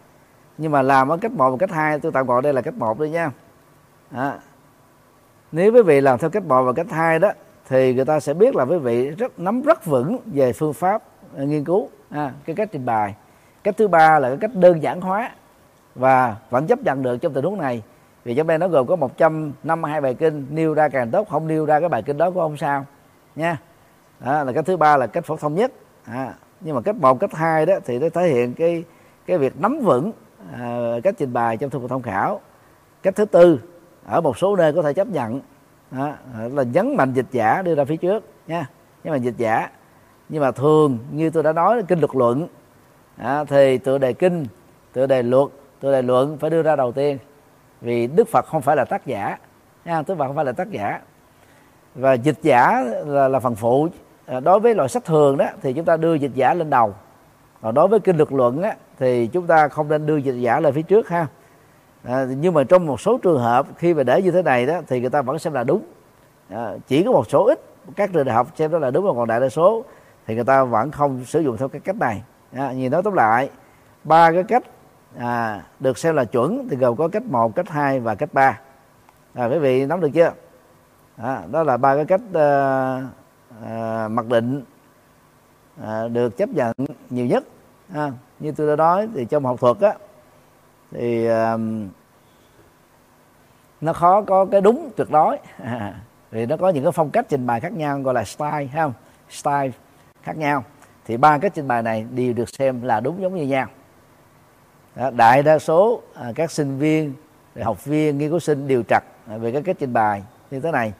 Nhưng 0.57 0.71
mà 0.71 0.81
làm 0.81 1.11
ở 1.11 1.17
cách 1.17 1.31
một 1.31 1.51
và 1.51 1.57
cách 1.57 1.71
hai 1.71 1.99
tôi 1.99 2.11
tạm 2.11 2.25
gọi 2.25 2.41
đây 2.41 2.53
là 2.53 2.61
cách 2.61 2.73
một 2.73 2.99
đi 2.99 3.09
nha 3.09 3.31
à, 4.11 4.39
nếu 5.51 5.73
quý 5.73 5.81
vị 5.81 6.01
làm 6.01 6.19
theo 6.19 6.29
cách 6.29 6.43
một 6.43 6.63
và 6.63 6.73
cách 6.73 6.91
hai 6.91 7.19
đó 7.19 7.31
thì 7.69 7.93
người 7.93 8.05
ta 8.05 8.19
sẽ 8.19 8.33
biết 8.33 8.55
là 8.55 8.65
quý 8.65 8.77
vị 8.77 9.09
rất 9.09 9.39
nắm 9.39 9.61
rất 9.61 9.85
vững 9.85 10.17
về 10.25 10.53
phương 10.53 10.73
pháp 10.73 11.03
à, 11.37 11.43
nghiên 11.43 11.63
cứu. 11.63 11.89
À, 12.09 12.31
cái 12.45 12.55
cách 12.55 12.69
trình 12.71 12.85
bày. 12.85 13.15
Cách 13.63 13.77
thứ 13.77 13.87
ba 13.87 14.19
là 14.19 14.29
cái 14.29 14.37
cách 14.41 14.51
đơn 14.53 14.83
giản 14.83 15.01
hóa 15.01 15.31
và 15.95 16.35
vẫn 16.49 16.67
chấp 16.67 16.79
nhận 16.79 17.03
được 17.03 17.17
trong 17.17 17.33
tình 17.33 17.43
huống 17.43 17.57
này. 17.57 17.83
Vì 18.23 18.35
trong 18.35 18.47
đây 18.47 18.57
nó 18.57 18.67
gồm 18.67 18.87
có 18.87 18.95
152 18.95 20.01
bài 20.01 20.13
kinh 20.13 20.47
nêu 20.49 20.73
ra 20.73 20.89
càng 20.89 21.11
tốt 21.11 21.29
không 21.29 21.47
nêu 21.47 21.65
ra 21.65 21.79
cái 21.79 21.89
bài 21.89 22.03
kinh 22.03 22.17
đó 22.17 22.31
cũng 22.31 22.41
không 22.41 22.57
sao 22.57 22.85
nha. 23.35 23.57
Đó 24.19 24.43
là 24.43 24.51
cách 24.51 24.65
thứ 24.65 24.77
ba 24.77 24.97
là 24.97 25.07
cách 25.07 25.25
phổ 25.25 25.37
thông 25.37 25.55
nhất. 25.55 25.71
À, 26.05 26.33
nhưng 26.61 26.75
mà 26.75 26.81
cách 26.81 26.95
một 26.95 27.19
cách 27.19 27.33
hai 27.33 27.65
đó 27.65 27.75
thì 27.85 27.99
nó 27.99 28.07
thể 28.09 28.27
hiện 28.27 28.53
cái 28.53 28.83
cái 29.25 29.37
việc 29.37 29.61
nắm 29.61 29.79
vững 29.79 30.11
à, 30.53 30.93
cách 31.03 31.15
trình 31.17 31.33
bày 31.33 31.57
trong 31.57 31.69
thư 31.69 31.79
tham 31.89 32.01
khảo. 32.01 32.41
Cách 33.03 33.15
thứ 33.15 33.25
tư 33.25 33.59
ở 34.07 34.21
một 34.21 34.37
số 34.37 34.55
nơi 34.55 34.73
có 34.73 34.81
thể 34.81 34.93
chấp 34.93 35.07
nhận. 35.07 35.41
Đó, 35.91 36.11
là 36.53 36.63
nhấn 36.63 36.95
mạnh 36.95 37.13
dịch 37.13 37.25
giả 37.31 37.61
đưa 37.61 37.75
ra 37.75 37.85
phía 37.85 37.97
trước 37.97 38.23
nha. 38.47 38.69
Nhưng 39.03 39.13
mà 39.13 39.17
dịch 39.17 39.37
giả. 39.37 39.69
Nhưng 40.29 40.41
mà 40.41 40.51
thường 40.51 40.99
như 41.11 41.29
tôi 41.29 41.43
đã 41.43 41.53
nói 41.53 41.83
kinh 41.87 41.99
luật 41.99 42.15
luận. 42.15 42.47
À, 43.17 43.43
thì 43.43 43.77
tựa 43.77 43.97
đề 43.97 44.13
kinh 44.13 44.45
tựa 44.93 45.07
đề 45.07 45.23
luật 45.23 45.47
tựa 45.79 45.91
đề 45.91 46.01
luận 46.01 46.37
phải 46.37 46.49
đưa 46.49 46.61
ra 46.61 46.75
đầu 46.75 46.91
tiên. 46.91 47.17
Vì 47.81 48.07
đức 48.07 48.27
phật 48.27 48.45
không 48.45 48.61
phải 48.61 48.75
là 48.75 48.85
tác 48.85 49.05
giả 49.05 49.37
nha 49.85 50.03
đức 50.07 50.15
phật 50.17 50.27
không 50.27 50.35
phải 50.35 50.45
là 50.45 50.51
tác 50.51 50.71
giả. 50.71 50.99
Và 51.95 52.13
dịch 52.13 52.37
giả 52.41 52.83
là, 53.05 53.27
là 53.27 53.39
phần 53.39 53.55
phụ. 53.55 53.87
À, 54.25 54.39
đối 54.39 54.59
với 54.59 54.75
loại 54.75 54.89
sách 54.89 55.05
thường 55.05 55.37
đó 55.37 55.45
thì 55.61 55.73
chúng 55.73 55.85
ta 55.85 55.97
đưa 55.97 56.13
dịch 56.13 56.31
giả 56.33 56.53
lên 56.53 56.69
đầu. 56.69 56.93
Còn 57.61 57.73
đối 57.73 57.87
với 57.87 57.99
kinh 57.99 58.17
luật 58.17 58.31
luận 58.31 58.61
á, 58.61 58.75
thì 58.99 59.27
chúng 59.27 59.47
ta 59.47 59.67
không 59.67 59.87
nên 59.89 60.05
đưa 60.05 60.17
dịch 60.17 60.39
giả 60.41 60.59
lên 60.59 60.73
phía 60.73 60.81
trước 60.81 61.09
ha 61.09 61.27
à, 62.07 62.25
nhưng 62.37 62.53
mà 62.53 62.63
trong 62.63 62.85
một 62.85 63.01
số 63.01 63.17
trường 63.17 63.39
hợp 63.39 63.67
khi 63.77 63.93
mà 63.93 64.03
để 64.03 64.21
như 64.21 64.31
thế 64.31 64.41
này 64.41 64.65
đó 64.65 64.81
thì 64.87 65.01
người 65.01 65.09
ta 65.09 65.21
vẫn 65.21 65.39
xem 65.39 65.53
là 65.53 65.63
đúng. 65.63 65.81
À, 66.49 66.73
chỉ 66.87 67.03
có 67.03 67.11
một 67.11 67.29
số 67.29 67.45
ít 67.45 67.59
các 67.95 68.13
trường 68.13 68.25
đại 68.25 68.35
học 68.35 68.47
xem 68.55 68.71
đó 68.71 68.79
là 68.79 68.91
đúng 68.91 69.05
mà 69.05 69.13
còn 69.15 69.27
đại 69.27 69.39
đa 69.39 69.49
số 69.49 69.83
thì 70.27 70.35
người 70.35 70.43
ta 70.43 70.63
vẫn 70.63 70.91
không 70.91 71.25
sử 71.25 71.39
dụng 71.39 71.57
theo 71.57 71.67
cái 71.67 71.81
cách 71.81 71.95
này. 71.95 72.23
À, 72.53 72.71
nhìn 72.71 72.91
nói 72.91 73.03
tóm 73.03 73.13
lại 73.13 73.49
ba 74.03 74.31
cái 74.31 74.43
cách 74.43 74.63
à, 75.17 75.63
được 75.79 75.97
xem 75.97 76.15
là 76.15 76.25
chuẩn 76.25 76.67
thì 76.69 76.77
gồm 76.77 76.95
có 76.95 77.07
cách 77.07 77.23
một 77.25 77.55
cách 77.55 77.69
hai 77.69 77.99
và 77.99 78.15
cách 78.15 78.33
ba. 78.33 78.59
À, 79.33 79.45
quý 79.45 79.57
vị 79.59 79.85
nắm 79.85 80.01
được 80.01 80.09
chưa? 80.13 80.31
À, 81.17 81.41
đó 81.51 81.63
là 81.63 81.77
ba 81.77 81.95
cái 81.95 82.05
cách 82.05 82.21
à, 82.33 83.01
à, 83.65 84.07
mặc 84.07 84.25
định 84.25 84.63
à, 85.83 86.07
được 86.07 86.37
chấp 86.37 86.49
nhận 86.49 86.73
nhiều 87.09 87.25
nhất. 87.25 87.43
À, 87.93 88.11
như 88.39 88.51
tôi 88.51 88.67
đã 88.67 88.75
nói 88.75 89.09
thì 89.15 89.25
trong 89.25 89.45
học 89.45 89.59
thuật 89.59 89.79
á 89.79 89.93
thì 90.91 91.27
à, 91.27 91.57
nó 93.81 93.93
khó 93.93 94.21
có 94.21 94.45
cái 94.45 94.61
đúng 94.61 94.89
tuyệt 94.95 95.11
đối. 95.11 95.37
À, 95.63 95.93
vì 96.31 96.45
nó 96.45 96.57
có 96.57 96.69
những 96.69 96.83
cái 96.83 96.91
phong 96.91 97.09
cách 97.09 97.25
trình 97.29 97.47
bày 97.47 97.59
khác 97.59 97.73
nhau 97.73 97.99
gọi 97.99 98.13
là 98.13 98.23
style 98.23 98.67
không? 98.75 98.93
Style 99.29 99.71
khác 100.23 100.37
nhau. 100.37 100.63
Thì 101.05 101.17
ba 101.17 101.37
cách 101.37 101.51
trình 101.55 101.67
bày 101.67 101.83
này 101.83 102.05
đều 102.11 102.33
được 102.33 102.49
xem 102.49 102.81
là 102.81 102.99
đúng 102.99 103.21
giống 103.21 103.35
như 103.35 103.43
nhau. 103.43 103.67
Đó, 104.95 105.09
đại 105.09 105.43
đa 105.43 105.59
số 105.59 106.01
à, 106.13 106.31
các 106.35 106.51
sinh 106.51 106.77
viên 106.77 107.13
học 107.61 107.85
viên 107.85 108.17
nghiên 108.17 108.29
cứu 108.29 108.39
sinh 108.39 108.67
đều 108.67 108.83
trật 108.83 109.03
à, 109.27 109.37
về 109.37 109.51
cái 109.51 109.61
cách 109.61 109.75
trình 109.79 109.93
bày 109.93 110.23
như 110.51 110.59
thế 110.59 110.71
này. 110.71 110.93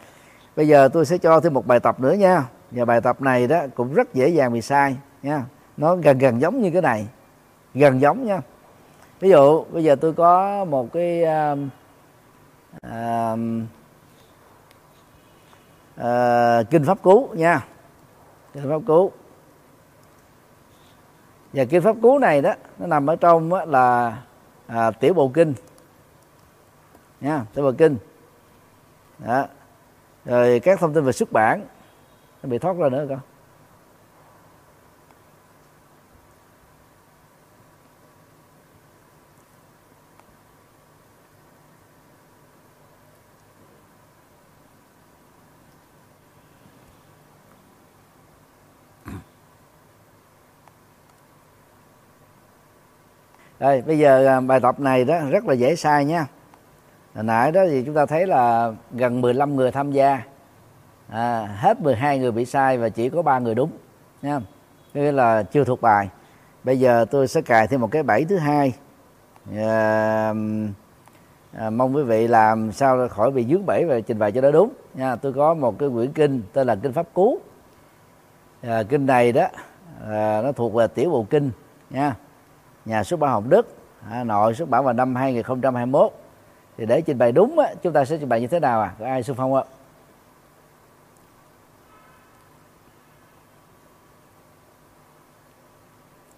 Bây 0.56 0.68
giờ 0.68 0.90
tôi 0.94 1.06
sẽ 1.06 1.18
cho 1.18 1.40
thêm 1.40 1.54
một 1.54 1.68
bài 1.68 1.80
tập 1.80 2.00
nữa 2.00 2.14
nha. 2.14 2.44
Và 2.72 2.86
bài 2.86 3.02
tập 3.02 3.22
này 3.22 3.48
đó 3.48 3.62
cũng 3.76 3.94
rất 3.94 4.14
dễ 4.14 4.30
dàng 4.30 4.54
bị 4.54 4.62
sai 4.62 4.96
nha. 5.24 5.46
Nó 5.78 5.96
gần 5.96 6.18
gần 6.18 6.42
giống 6.42 6.62
như 6.62 6.72
cái 6.72 6.82
này. 6.82 7.08
Gần 7.74 8.02
giống 8.02 8.26
nha. 8.26 8.42
Ví 9.20 9.30
dụ 9.30 9.64
bây 9.64 9.84
giờ 9.84 9.96
tôi 9.96 10.14
có 10.14 10.66
một 10.66 10.94
cái 10.94 11.24
uh, 11.54 11.60
à, 12.82 13.36
à, 15.96 16.64
kinh 16.70 16.84
pháp 16.86 17.02
cú 17.02 17.30
nha. 17.36 17.66
Kinh 18.54 18.70
pháp 18.70 18.82
cú. 18.88 19.12
Và 21.54 21.66
kinh 21.66 21.82
pháp 21.82 21.96
cú 22.02 22.20
này 22.20 22.42
đó 22.42 22.54
nó 22.78 22.88
nằm 22.88 23.10
ở 23.10 23.16
trong 23.16 23.50
đó 23.50 23.66
là 23.66 24.18
à, 24.68 24.92
tiểu 24.92 25.14
bộ 25.14 25.32
kinh. 25.34 25.54
Nha 27.22 27.46
tiểu 27.54 27.66
bộ 27.66 27.72
kinh. 27.78 27.98
Đó. 29.20 29.46
rồi 30.26 30.60
các 30.60 30.80
thông 30.80 30.94
tin 30.94 31.04
về 31.04 31.12
xuất 31.12 31.32
bản. 31.32 31.62
Nó 32.44 32.50
bị 32.50 32.58
thoát 32.58 32.78
ra 32.78 32.90
nữa 32.90 33.06
con 33.10 33.20
Đây, 53.60 53.82
bây 53.82 54.00
giờ 54.00 54.26
à, 54.28 54.40
bài 54.40 54.60
tập 54.60 54.80
này 54.80 55.06
đó 55.06 55.20
rất 55.30 55.46
là 55.46 55.54
dễ 55.54 55.76
sai 55.76 56.06
nha. 56.06 56.28
Hồi 57.16 57.24
nãy 57.24 57.52
đó 57.52 57.62
thì 57.70 57.84
chúng 57.84 57.96
ta 57.96 58.06
thấy 58.06 58.28
là 58.28 58.72
gần 58.92 59.22
15 59.22 59.56
người 59.56 59.72
tham 59.72 59.92
gia. 59.92 60.22
À, 61.10 61.48
hết 61.58 61.82
12 61.82 62.20
người 62.20 62.32
bị 62.32 62.46
sai 62.46 62.78
và 62.78 62.90
chỉ 62.90 63.10
có 63.10 63.22
ba 63.22 63.40
người 63.40 63.56
đúng 63.56 63.72
nha. 64.22 64.40
Nghĩa 64.94 65.12
là 65.12 65.44
chưa 65.44 65.64
thuộc 65.64 65.82
bài. 65.82 66.10
Bây 66.64 66.80
giờ 66.80 67.06
tôi 67.12 67.28
sẽ 67.28 67.42
cài 67.42 67.68
thêm 67.68 67.82
một 67.82 67.92
cái 67.92 68.04
bẫy 68.04 68.26
thứ 68.26 68.38
hai. 68.38 68.74
À, 69.56 70.34
à, 71.54 71.70
mong 71.70 71.96
quý 71.96 72.04
vị 72.04 72.28
làm 72.28 72.72
sao 72.72 73.08
khỏi 73.08 73.32
bị 73.32 73.46
dướng 73.46 73.66
bẫy 73.66 73.86
và 73.86 74.00
trình 74.00 74.20
bày 74.20 74.32
cho 74.32 74.42
nó 74.42 74.52
đúng 74.52 74.70
nha. 74.94 75.16
Tôi 75.16 75.34
có 75.34 75.54
một 75.54 75.80
cái 75.80 75.90
quyển 75.90 76.12
kinh 76.12 76.42
tên 76.54 76.68
là 76.68 76.76
kinh 76.76 76.94
pháp 76.94 77.08
cú. 77.14 77.40
À, 78.62 78.84
kinh 78.84 79.06
này 79.06 79.32
đó 79.32 79.48
à, 80.10 80.42
nó 80.42 80.52
thuộc 80.52 80.74
về 80.74 80.88
tiểu 80.88 81.10
bộ 81.10 81.26
kinh 81.30 81.52
nha 81.90 82.16
nhà 82.88 83.04
xuất 83.04 83.20
bản 83.20 83.32
Hồng 83.32 83.50
Đức 83.50 83.68
Hà 84.10 84.24
Nội 84.24 84.54
xuất 84.54 84.70
bản 84.70 84.84
vào 84.84 84.94
năm 84.94 85.16
2021 85.16 86.12
thì 86.78 86.86
để 86.86 87.02
trình 87.02 87.18
bày 87.18 87.32
đúng 87.32 87.60
á, 87.60 87.74
chúng 87.84 87.94
ta 87.94 88.06
sẽ 88.06 88.18
trình 88.18 88.30
bày 88.30 88.42
như 88.42 88.48
thế 88.48 88.60
nào 88.60 88.82
à? 88.82 88.94
Có 89.00 89.06
ai 89.06 89.24
xung 89.24 89.38
phong 89.38 89.54
không 89.54 89.68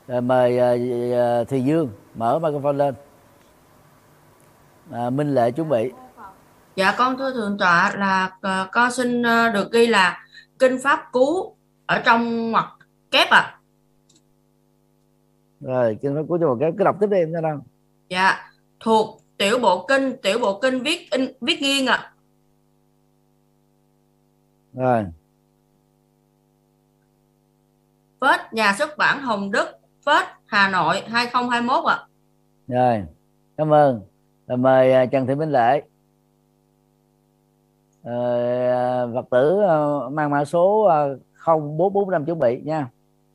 Rồi 0.07 0.15
ờ, 0.15 0.21
mời 0.21 0.59
uh, 1.41 1.47
Thùy 1.49 1.63
Dương 1.63 1.89
mở 2.15 2.39
microphone 2.39 2.73
lên. 2.73 2.95
À, 4.91 5.09
Minh 5.09 5.35
Lệ 5.35 5.51
chuẩn 5.51 5.69
bị. 5.69 5.91
Dạ 6.75 6.95
con 6.97 7.17
thưa 7.17 7.33
thượng 7.33 7.57
tọa 7.57 7.91
là 7.95 8.25
uh, 8.25 8.71
con 8.71 8.91
xin 8.91 9.21
uh, 9.21 9.53
được 9.53 9.71
ghi 9.71 9.87
là 9.87 10.25
kinh 10.59 10.81
pháp 10.83 11.11
cú 11.11 11.55
ở 11.85 12.01
trong 12.05 12.51
ngoặc 12.51 12.65
kép 13.11 13.29
ạ. 13.29 13.39
à 13.39 13.58
rồi 15.61 15.97
kinh 16.01 16.15
pháp 16.15 16.21
cú 16.27 16.37
cho 16.37 16.47
một 16.47 16.57
cái 16.59 16.71
cứ 16.77 16.83
đọc 16.83 16.95
tiếp 17.01 17.07
đi 17.07 17.17
em 17.17 17.29
sao 17.33 17.41
đâu 17.41 17.59
dạ 18.09 18.51
thuộc 18.79 19.21
tiểu 19.37 19.59
bộ 19.59 19.85
kinh 19.87 20.17
tiểu 20.21 20.39
bộ 20.39 20.59
kinh 20.59 20.83
viết 20.83 21.11
in 21.11 21.25
viết 21.41 21.61
nghiêng 21.61 21.87
ạ. 21.87 21.95
À. 21.97 22.13
rồi. 24.73 25.05
Phết 28.21 28.53
nhà 28.53 28.75
xuất 28.77 28.97
bản 28.97 29.21
Hồng 29.21 29.51
Đức 29.51 29.67
Phết 30.05 30.25
Hà 30.45 30.69
Nội 30.69 31.01
2021 31.07 31.85
ạ. 31.85 31.95
À. 31.95 32.05
rồi 32.67 33.05
cảm 33.57 33.73
ơn. 33.73 34.01
Rồi 34.47 34.57
mời 34.57 34.93
à, 34.93 35.05
Trần 35.05 35.27
Thị 35.27 35.35
Minh 35.35 35.51
Lệ. 35.51 35.81
À, 38.03 38.13
Phật 39.13 39.25
tử 39.31 39.61
à, 39.61 39.77
mang 40.11 40.29
mã 40.29 40.45
số 40.45 40.89
0445 41.45 42.25
chuẩn 42.25 42.39
bị 42.39 42.61
nha. 42.61 42.89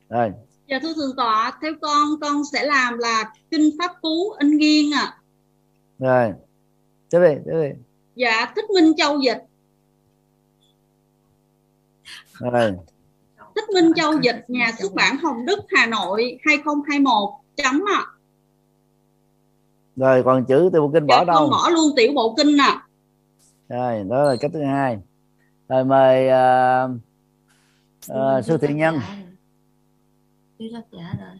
Rồi 0.09 0.33
Dạ 0.67 0.79
thưa 0.81 0.93
thượng 0.93 1.15
tọa, 1.15 1.57
theo 1.61 1.73
con 1.81 2.19
con 2.21 2.43
sẽ 2.53 2.65
làm 2.65 2.97
là 2.97 3.31
kinh 3.51 3.69
pháp 3.79 3.91
cú 4.01 4.31
in 4.39 4.57
nghiêng 4.57 4.91
à. 4.93 5.17
Rồi. 5.99 6.33
Tiếp 7.09 7.19
đi, 7.19 7.35
tiếp 7.45 7.51
đi. 7.61 7.69
Dạ 8.15 8.53
Thích 8.55 8.65
Minh 8.69 8.93
Châu 8.97 9.19
dịch. 9.19 9.43
Rồi. 12.39 12.71
Thích 13.55 13.69
Minh 13.73 13.91
Châu 13.95 14.13
dịch 14.21 14.45
nhà 14.47 14.71
xuất 14.79 14.93
bản 14.93 15.17
Hồng 15.17 15.45
Đức 15.45 15.59
Hà 15.75 15.85
Nội 15.85 16.39
2021 16.45 17.29
chấm 17.55 17.83
ạ. 17.87 18.03
À. 18.05 18.11
Rồi 19.95 20.23
còn 20.23 20.45
chữ 20.45 20.69
tiểu 20.73 20.81
bộ 20.81 20.91
kinh 20.93 21.07
bỏ 21.07 21.19
dạ, 21.19 21.23
đâu? 21.23 21.37
Con 21.37 21.49
bỏ 21.49 21.69
luôn 21.69 21.93
tiểu 21.95 22.11
bộ 22.15 22.35
kinh 22.37 22.57
nè. 22.57 22.63
À. 22.63 22.81
Rồi, 23.69 24.03
đó 24.09 24.23
là 24.23 24.35
cách 24.41 24.51
thứ 24.53 24.63
hai. 24.63 24.97
Rồi 25.69 25.85
mời 25.85 26.27
uh, 26.27 26.91
uh, 28.11 28.45
sư 28.45 28.57
thiện 28.57 28.77
nhân 28.77 28.99
chưa 30.65 30.77
tác 30.77 30.85
giả 30.91 31.15
rồi. 31.19 31.39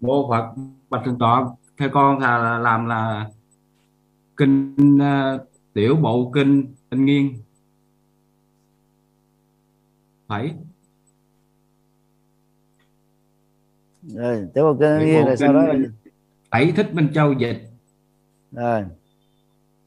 Mô 0.00 0.28
phật 0.30 0.54
bạch 0.90 1.02
thượng 1.04 1.18
tọa 1.18 1.44
theo 1.78 1.88
con 1.92 2.18
là 2.18 2.58
làm 2.58 2.86
là 2.86 3.30
kinh 4.36 4.76
uh, 4.96 5.40
tiểu 5.72 5.96
bộ 5.96 6.30
kinh 6.34 6.74
in 6.90 7.04
nghiêng. 7.04 7.34
Phải. 10.28 10.54
Rồi 14.02 14.48
tiểu 14.54 14.64
bộ 14.64 14.76
kinh 14.80 14.98
in 14.98 15.06
nghiêng 15.08 15.26
rồi 15.26 15.36
sau 15.36 15.52
đó 15.52 15.62
bảy 16.50 16.72
thích 16.76 16.94
minh 16.94 17.08
châu 17.14 17.32
dịch. 17.32 17.62
Rồi. 18.52 18.84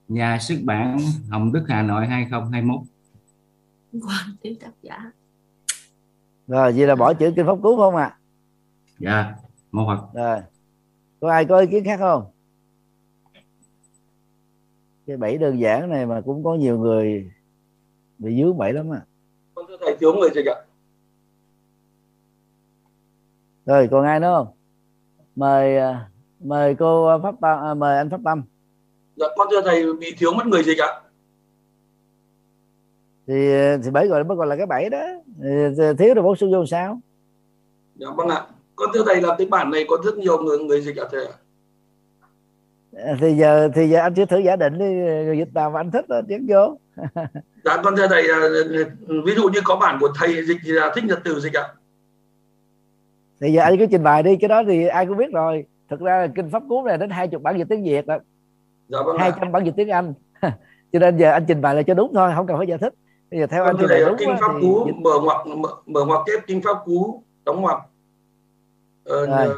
Nhà 0.07 0.37
xuất 0.41 0.57
bản 0.63 0.97
Hồng 1.29 1.53
Đức 1.53 1.65
Hà 1.67 1.81
Nội 1.81 2.07
2021 2.07 2.81
quan 3.91 4.35
tiểu 4.41 4.53
tác 4.61 4.71
giả. 4.81 5.11
Rồi 6.47 6.71
vậy 6.71 6.87
là 6.87 6.95
bỏ 6.95 7.13
chữ 7.13 7.33
kinh 7.35 7.45
pháp 7.45 7.55
cứu 7.63 7.77
không 7.77 7.95
ạ? 7.95 8.03
à? 8.03 8.19
Dạ 8.99 9.35
mô 9.71 9.87
phật. 9.87 10.13
Rồi. 10.13 10.39
Có 11.21 11.31
ai 11.31 11.45
có 11.45 11.59
ý 11.59 11.67
kiến 11.67 11.83
khác 11.83 11.97
không? 11.99 12.25
Cái 15.07 15.17
bảy 15.17 15.37
đơn 15.37 15.59
giản 15.59 15.89
này 15.89 16.05
mà 16.05 16.21
cũng 16.21 16.43
có 16.43 16.55
nhiều 16.55 16.79
người 16.79 17.31
bị 18.17 18.41
dướng 18.41 18.57
bẫy 18.57 18.73
lắm 18.73 18.93
à 18.93 19.01
con 19.55 19.65
thưa 19.67 19.77
thầy 19.79 19.97
thiếu 19.99 20.13
người 20.13 20.29
dịch 20.35 20.45
ạ. 20.45 20.55
Rồi 23.65 23.87
còn 23.91 24.05
ai 24.05 24.19
nữa 24.19 24.33
không? 24.37 24.47
Mời 25.35 25.77
à, 25.77 26.09
mời 26.39 26.75
cô 26.75 27.19
pháp 27.23 27.35
tâm 27.41 27.59
à, 27.63 27.73
mời 27.73 27.97
anh 27.97 28.09
pháp 28.09 28.21
tâm. 28.25 28.43
Dạ 29.15 29.27
con 29.37 29.47
thưa 29.51 29.61
thầy 29.61 29.93
bị 29.93 30.15
thiếu 30.17 30.33
mất 30.33 30.47
người 30.47 30.63
dịch 30.63 30.77
ạ. 30.79 31.01
Thì 33.27 33.33
thì 33.83 33.91
bảy 33.91 34.07
gọi 34.07 34.23
mới 34.23 34.37
gọi 34.37 34.47
là 34.47 34.55
cái 34.55 34.65
bảy 34.65 34.89
đó. 34.89 35.03
Thì 35.41 35.83
thiếu 35.97 36.13
rồi 36.15 36.23
bổ 36.23 36.35
sung 36.35 36.51
vô 36.51 36.65
sao? 36.65 36.99
Dạ 37.95 38.07
vâng 38.17 38.27
ạ 38.27 38.47
con 38.75 38.89
thưa 38.93 39.03
thầy 39.05 39.21
là 39.21 39.35
cái 39.37 39.47
bản 39.47 39.71
này 39.71 39.85
có 39.89 39.97
rất 40.05 40.17
nhiều 40.17 40.37
người 40.43 40.57
người 40.57 40.81
dịch 40.81 40.97
ạ 40.97 41.05
thầy 41.11 41.25
ạ. 41.25 41.33
À, 42.97 43.13
thì 43.21 43.33
giờ 43.33 43.69
thì 43.75 43.89
giờ 43.89 43.99
anh 43.99 44.13
chỉ 44.13 44.25
thử 44.25 44.37
giả 44.37 44.55
định 44.55 44.77
đi 44.77 44.85
người 44.85 45.37
dịch 45.37 45.53
nào 45.53 45.71
mà 45.71 45.79
anh 45.79 45.91
thích 45.91 46.07
đó 46.09 46.21
tiến 46.27 46.45
vô. 46.49 46.77
Dạ 47.65 47.81
con 47.83 47.95
thưa 47.97 48.07
thầy 48.07 48.21
à, 48.31 48.39
ví 49.25 49.33
dụ 49.35 49.49
như 49.49 49.59
có 49.63 49.75
bản 49.75 49.97
của 50.01 50.09
thầy 50.19 50.45
dịch 50.45 50.57
thì 50.65 50.71
là 50.71 50.91
thích 50.95 51.03
nhật 51.03 51.19
từ 51.23 51.39
dịch 51.39 51.53
ạ. 51.53 51.67
Thì 53.41 53.51
giờ 53.53 53.61
anh 53.61 53.77
cứ 53.77 53.85
trình 53.91 54.03
bày 54.03 54.23
đi 54.23 54.35
cái 54.35 54.47
đó 54.47 54.63
thì 54.67 54.87
ai 54.87 55.05
cũng 55.05 55.17
biết 55.17 55.31
rồi. 55.33 55.65
Thực 55.89 55.99
ra 55.99 56.17
là 56.21 56.27
kinh 56.35 56.49
pháp 56.49 56.63
cú 56.69 56.83
này 56.83 56.97
đến 56.97 57.09
hai 57.09 57.27
chục 57.27 57.41
bản 57.41 57.57
dịch 57.57 57.67
tiếng 57.69 57.83
việt 57.83 58.07
đó 58.07 58.17
dạ 58.89 58.97
vâng 59.05 59.17
ạ. 59.17 59.21
200 59.23 59.51
bản 59.51 59.65
dịch 59.65 59.73
tiếng 59.77 59.89
Anh. 59.89 60.13
Cho 60.93 60.99
nên 60.99 61.17
giờ 61.17 61.31
anh 61.31 61.45
trình 61.47 61.61
bày 61.61 61.75
là 61.75 61.81
cho 61.81 61.93
đúng 61.93 62.11
thôi 62.13 62.31
không 62.35 62.47
cần 62.47 62.57
phải 62.57 62.67
giải 62.67 62.77
thích. 62.77 62.93
Bây 63.31 63.39
giờ 63.39 63.47
theo 63.47 63.63
anh 63.63 63.75
Con 63.75 63.81
trình 63.81 63.89
bày 63.89 64.05
đúng 64.07 64.17
kinh 64.19 64.35
pháp 64.41 64.53
cú 64.61 64.83
dịch- 64.85 64.95
mở 65.01 65.11
ngoặc 65.23 65.47
mở, 65.47 65.69
mở 65.85 66.05
ngoặc 66.05 66.21
kép 66.25 66.47
kinh 66.47 66.61
pháp 66.61 66.77
cú 66.85 67.23
đóng 67.45 67.61
ngoặc 67.61 67.77
ờ, 69.05 69.25
ờ, 69.25 69.57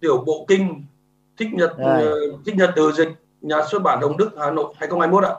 tiểu 0.00 0.24
bộ 0.26 0.44
kinh 0.48 0.84
thích 1.36 1.48
nhật 1.52 1.78
Rồi. 1.78 2.02
ờ, 2.02 2.16
thích 2.46 2.54
nhật 2.56 2.70
từ 2.76 2.92
dịch 2.92 3.08
nhà 3.40 3.56
xuất 3.70 3.82
bản 3.82 4.00
Đồng 4.00 4.16
Đức 4.16 4.30
Hà 4.38 4.50
Nội 4.50 4.74
2021 4.76 5.24
ạ. 5.24 5.34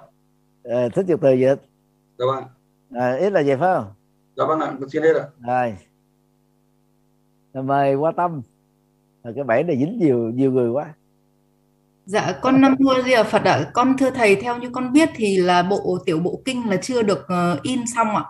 Ờ, 0.64 0.90
thích 0.90 1.06
dịch 1.08 1.20
từ 1.22 1.34
dịch. 1.34 1.56
Dạ 2.18 2.26
vâng 2.26 2.44
à, 2.96 3.16
ít 3.16 3.30
là 3.30 3.44
vậy 3.46 3.58
phải 3.60 3.76
không? 3.76 3.86
Dạ 4.38 4.46
vâng 4.46 4.60
ạ 4.60 4.74
con 4.80 4.90
xin 4.90 5.04
hết 5.04 5.14
ạ. 5.16 5.26
Rồi. 5.48 5.78
Mời 7.64 7.96
qua 7.96 8.12
tâm. 8.12 8.42
Rồi 9.24 9.34
cái 9.36 9.44
bẫy 9.44 9.64
này 9.64 9.78
dính 9.78 10.00
nhiều 10.00 10.18
nhiều 10.18 10.52
người 10.52 10.70
quá. 10.70 10.94
Dạ, 12.06 12.34
con 12.42 12.62
Nam 12.62 12.76
Mô 12.80 13.02
Di 13.06 13.12
Đà 13.12 13.24
Phật 13.24 13.44
ạ. 13.44 13.70
Con 13.74 13.98
thưa 13.98 14.10
thầy, 14.10 14.36
theo 14.36 14.58
như 14.58 14.70
con 14.70 14.94
biết 14.94 15.10
thì 15.16 15.38
là 15.38 15.64
bộ 15.64 15.98
tiểu 16.06 16.20
bộ 16.20 16.42
kinh 16.46 16.70
là 16.70 16.78
chưa 16.78 17.02
được 17.02 17.28
ờ, 17.28 17.60
in 17.64 17.80
xong 17.96 18.08
ạ. 18.08 18.24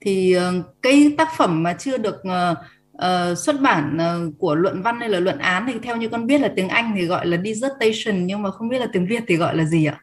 Thì 0.00 0.32
ờ, 0.32 0.52
cái 0.82 1.14
tác 1.18 1.28
phẩm 1.36 1.62
mà 1.62 1.72
chưa 1.78 1.98
được 1.98 2.22
ờ, 2.24 2.54
ờ, 2.98 3.34
xuất 3.34 3.60
bản 3.60 3.98
ờ, 3.98 4.30
của 4.38 4.54
luận 4.54 4.82
văn 4.82 5.00
hay 5.00 5.08
là 5.08 5.20
luận 5.20 5.38
án 5.38 5.64
thì 5.72 5.78
theo 5.82 5.96
như 5.96 6.08
con 6.08 6.26
biết 6.26 6.40
là 6.40 6.52
tiếng 6.56 6.68
Anh 6.68 6.92
thì 6.96 7.06
gọi 7.06 7.26
là 7.26 7.36
dissertation 7.44 8.26
nhưng 8.26 8.42
mà 8.42 8.50
không 8.50 8.68
biết 8.68 8.78
là 8.78 8.86
tiếng 8.92 9.06
Việt 9.06 9.22
thì 9.28 9.36
gọi 9.36 9.56
là 9.56 9.64
gì 9.64 9.86
ạ? 9.86 10.00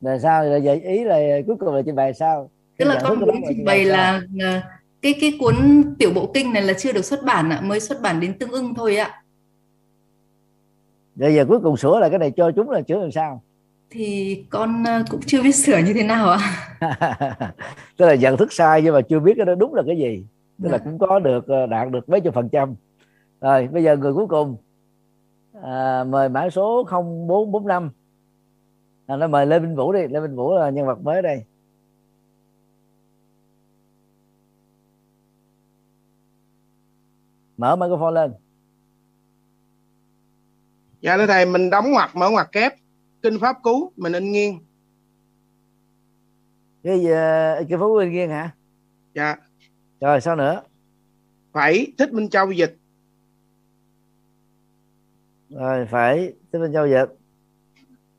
là 0.00 0.18
sao 0.18 0.44
là 0.44 0.58
vậy 0.64 0.80
ý 0.80 1.04
là 1.04 1.18
cuối 1.46 1.56
cùng 1.60 1.74
là 1.74 1.82
trình 1.86 1.94
bày 1.94 2.14
sao 2.14 2.50
Tức 2.78 2.84
là 2.84 3.00
con 3.02 3.20
muốn 3.20 3.40
trình 3.48 3.64
bày 3.64 3.84
là 3.84 4.22
cái 5.02 5.14
cái 5.20 5.32
cuốn 5.40 5.54
tiểu 5.98 6.10
bộ 6.14 6.30
kinh 6.34 6.52
này 6.52 6.62
là 6.62 6.72
chưa 6.72 6.92
được 6.92 7.04
xuất 7.04 7.24
bản 7.24 7.50
ạ, 7.50 7.60
mới 7.60 7.80
xuất 7.80 8.00
bản 8.02 8.20
đến 8.20 8.38
tương 8.38 8.50
ưng 8.50 8.74
thôi 8.74 8.96
ạ. 8.96 9.22
rồi 11.16 11.34
giờ 11.34 11.44
cuối 11.48 11.60
cùng 11.62 11.76
sửa 11.76 11.98
là 11.98 12.08
cái 12.08 12.18
này 12.18 12.30
cho 12.36 12.50
chúng 12.56 12.70
là 12.70 12.80
sửa 12.88 12.98
làm 13.00 13.10
sao 13.12 13.42
Thì 13.90 14.38
con 14.50 14.84
ờ, 14.84 15.02
cũng 15.10 15.20
chưa 15.26 15.42
biết 15.42 15.52
sửa 15.54 15.78
như 15.78 15.92
thế 15.94 16.02
nào 16.02 16.30
ạ. 16.30 16.38
tức 17.96 18.06
là 18.06 18.14
nhận 18.14 18.36
thức 18.36 18.52
sai 18.52 18.82
nhưng 18.82 18.94
mà 18.94 19.00
chưa 19.00 19.20
biết 19.20 19.32
cái 19.36 19.46
đó 19.46 19.54
đúng 19.54 19.74
là 19.74 19.82
cái 19.86 19.96
gì 19.96 20.24
tức 20.62 20.68
là 20.68 20.78
Dạ. 20.78 20.84
cũng 20.84 20.98
có 20.98 21.18
được 21.18 21.46
ờ, 21.46 21.66
đạt 21.66 21.90
được 21.90 22.08
mấy 22.08 22.20
chục 22.20 22.34
phần 22.34 22.48
trăm. 22.48 22.74
Rồi 23.40 23.68
bây 23.68 23.82
giờ 23.82 23.96
người 23.96 24.14
cuối 24.14 24.26
cùng 24.28 24.56
à, 25.62 26.04
mời 26.04 26.28
mã 26.28 26.50
số 26.50 26.84
0445 26.84 27.90
à, 29.06 29.16
nó 29.16 29.26
mời 29.26 29.46
Lê 29.46 29.58
Minh 29.58 29.76
Vũ 29.76 29.92
đi. 29.92 30.06
Lê 30.08 30.20
Minh 30.20 30.36
Vũ 30.36 30.54
là 30.54 30.70
nhân 30.70 30.86
vật 30.86 31.00
mới 31.02 31.22
đây. 31.22 31.44
Mở 37.56 37.76
microphone 37.76 38.12
lên. 38.12 38.32
Dạ 41.00 41.16
thưa 41.16 41.26
thầy, 41.26 41.46
mình 41.46 41.70
đóng 41.70 41.84
ngoặc 41.92 42.16
mở 42.16 42.30
ngoặc 42.30 42.52
kép. 42.52 42.72
Kinh 43.22 43.38
pháp 43.40 43.56
cú 43.62 43.92
mình 43.96 44.12
in 44.12 44.32
nghiêng. 44.32 44.58
cái 46.82 46.98
uh, 46.98 47.68
cái 47.68 47.78
phú 47.78 47.96
Yên 47.96 48.12
Nghiên 48.12 48.30
hả? 48.30 48.50
Dạ. 49.14 49.36
Rồi 50.04 50.20
sao 50.20 50.36
nữa 50.36 50.62
Phải 51.52 51.92
thích 51.98 52.12
Minh 52.12 52.28
Châu 52.30 52.50
dịch. 52.52 52.76
rồi 55.50 55.86
phải 55.90 56.32
tiếp 56.50 56.58
bên 56.58 56.72
châu 56.72 56.86
dịch 56.86 57.06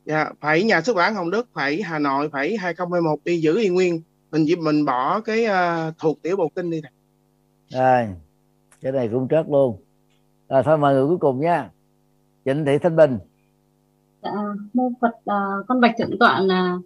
Dạ, 0.05 0.31
phải 0.39 0.63
nhà 0.63 0.81
xuất 0.81 0.95
bản 0.95 1.15
Hồng 1.15 1.31
Đức, 1.31 1.47
phải 1.53 1.81
Hà 1.81 1.99
Nội, 1.99 2.29
phải 2.29 2.57
2021 2.57 3.19
đi 3.25 3.37
giữ 3.41 3.57
y 3.59 3.69
nguyên. 3.69 4.01
Mình 4.31 4.43
chỉ 4.47 4.55
mình 4.55 4.85
bỏ 4.85 5.19
cái 5.19 5.45
ờ, 5.45 5.91
thuộc 5.99 6.21
tiểu 6.21 6.37
bộ 6.37 6.49
kinh 6.55 6.69
đi 6.71 6.81
thầy. 6.81 6.91
rồi 7.69 8.15
cái 8.81 8.91
này 8.91 9.09
cũng 9.13 9.27
trớt 9.29 9.45
luôn 9.49 9.77
rồi 10.49 10.63
thôi 10.65 10.77
mời 10.77 10.93
người 10.95 11.07
cuối 11.07 11.17
cùng 11.17 11.39
nha 11.41 11.69
Trịnh 12.45 12.65
Thị 12.65 12.77
Thanh 12.81 12.95
Bình 12.95 13.17
Dạ, 14.23 14.31
mô 14.73 14.91
Phật 15.01 15.11
à, 15.25 15.39
con 15.67 15.81
bạch 15.81 15.95
thượng 15.99 16.19
tọa 16.19 16.39
là 16.39 16.77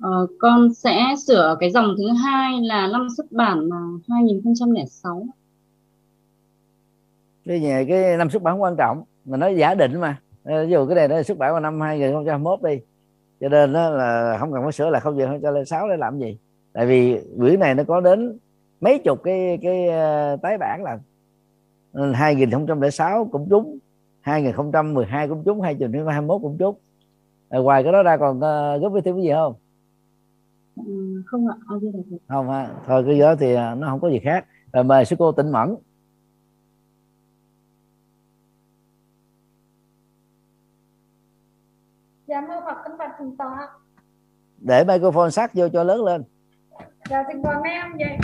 Ờ, 0.00 0.26
con 0.38 0.74
sẽ 0.74 1.14
sửa 1.26 1.56
cái 1.60 1.70
dòng 1.70 1.94
thứ 1.98 2.08
hai 2.24 2.60
là 2.62 2.86
năm 2.92 3.06
xuất 3.16 3.32
bản 3.32 3.60
là 3.60 3.80
2006 4.08 5.26
cái 7.44 7.60
nhà 7.60 7.84
cái 7.88 8.16
năm 8.16 8.30
xuất 8.30 8.42
bản 8.42 8.62
quan 8.62 8.76
trọng 8.76 9.02
mà 9.24 9.36
nó 9.36 9.46
giả 9.46 9.74
định 9.74 10.00
mà. 10.00 10.20
Ờ, 10.44 10.64
ví 10.64 10.72
dụ 10.72 10.86
cái 10.86 10.94
này 10.96 11.08
nó 11.08 11.22
xuất 11.22 11.38
bản 11.38 11.52
vào 11.52 11.60
năm 11.60 11.80
2021 11.80 12.62
đi 12.62 12.80
cho 13.40 13.48
nên 13.48 13.72
đó 13.72 13.90
là 13.90 14.36
không 14.40 14.52
cần 14.52 14.62
phải 14.62 14.72
sửa 14.72 14.90
là 14.90 15.00
không 15.00 15.18
giờ 15.18 15.26
không 15.26 15.40
cho 15.42 15.50
lên 15.50 15.64
6 15.64 15.88
để 15.88 15.96
làm 15.96 16.18
gì. 16.18 16.38
Tại 16.72 16.86
vì 16.86 17.20
quyển 17.38 17.60
này 17.60 17.74
nó 17.74 17.84
có 17.84 18.00
đến 18.00 18.38
mấy 18.80 18.98
chục 18.98 19.22
cái 19.24 19.58
cái 19.62 19.88
ờ, 19.88 20.36
tái 20.42 20.58
bản 20.58 20.82
là 20.82 20.98
2006 22.14 23.28
cũng 23.32 23.46
trúng 23.50 23.78
2012 24.20 25.28
cũng 25.28 25.42
trúng 25.44 25.60
2021 25.60 26.42
cũng 26.42 26.56
trúng. 26.58 26.74
Rồi 27.50 27.62
ngoài 27.62 27.82
cái 27.82 27.92
đó 27.92 28.02
ra 28.02 28.16
còn 28.16 28.36
uh, 28.36 28.82
góp 28.82 28.92
với 28.92 29.02
thêm 29.02 29.14
cái 29.14 29.24
gì 29.24 29.30
không? 29.32 29.54
Không 31.26 31.48
ạ 31.48 31.54
a 31.68 31.78
di 31.80 31.88
đà 31.92 31.98
phật 32.10 32.16
không 32.28 32.48
ha 32.50 32.74
thôi 32.86 33.04
cái 33.06 33.18
đó 33.20 33.34
thì 33.40 33.54
ờ, 33.54 33.74
nó 33.74 33.86
không 33.88 34.00
có 34.00 34.10
gì 34.10 34.18
khác 34.24 34.46
rồi 34.72 34.84
mời 34.84 35.04
sư 35.04 35.16
cô 35.18 35.32
tịnh 35.32 35.52
mẫn 35.52 35.74
Dạ 42.26 42.40
mô 42.40 42.54
Phật 42.66 42.76
kính 42.84 42.98
bạch 42.98 43.10
thượng 43.18 43.36
tọa. 43.36 43.68
để 44.58 44.84
microphone 44.84 45.30
sát 45.30 45.50
vô 45.54 45.68
cho 45.72 45.84
lớn 45.84 46.04
lên 46.04 46.22
Dạ 47.10 47.22
thượng 47.32 47.42
tọa 47.42 47.60
nghe 47.64 47.80
không 47.82 47.98
vậy? 47.98 48.16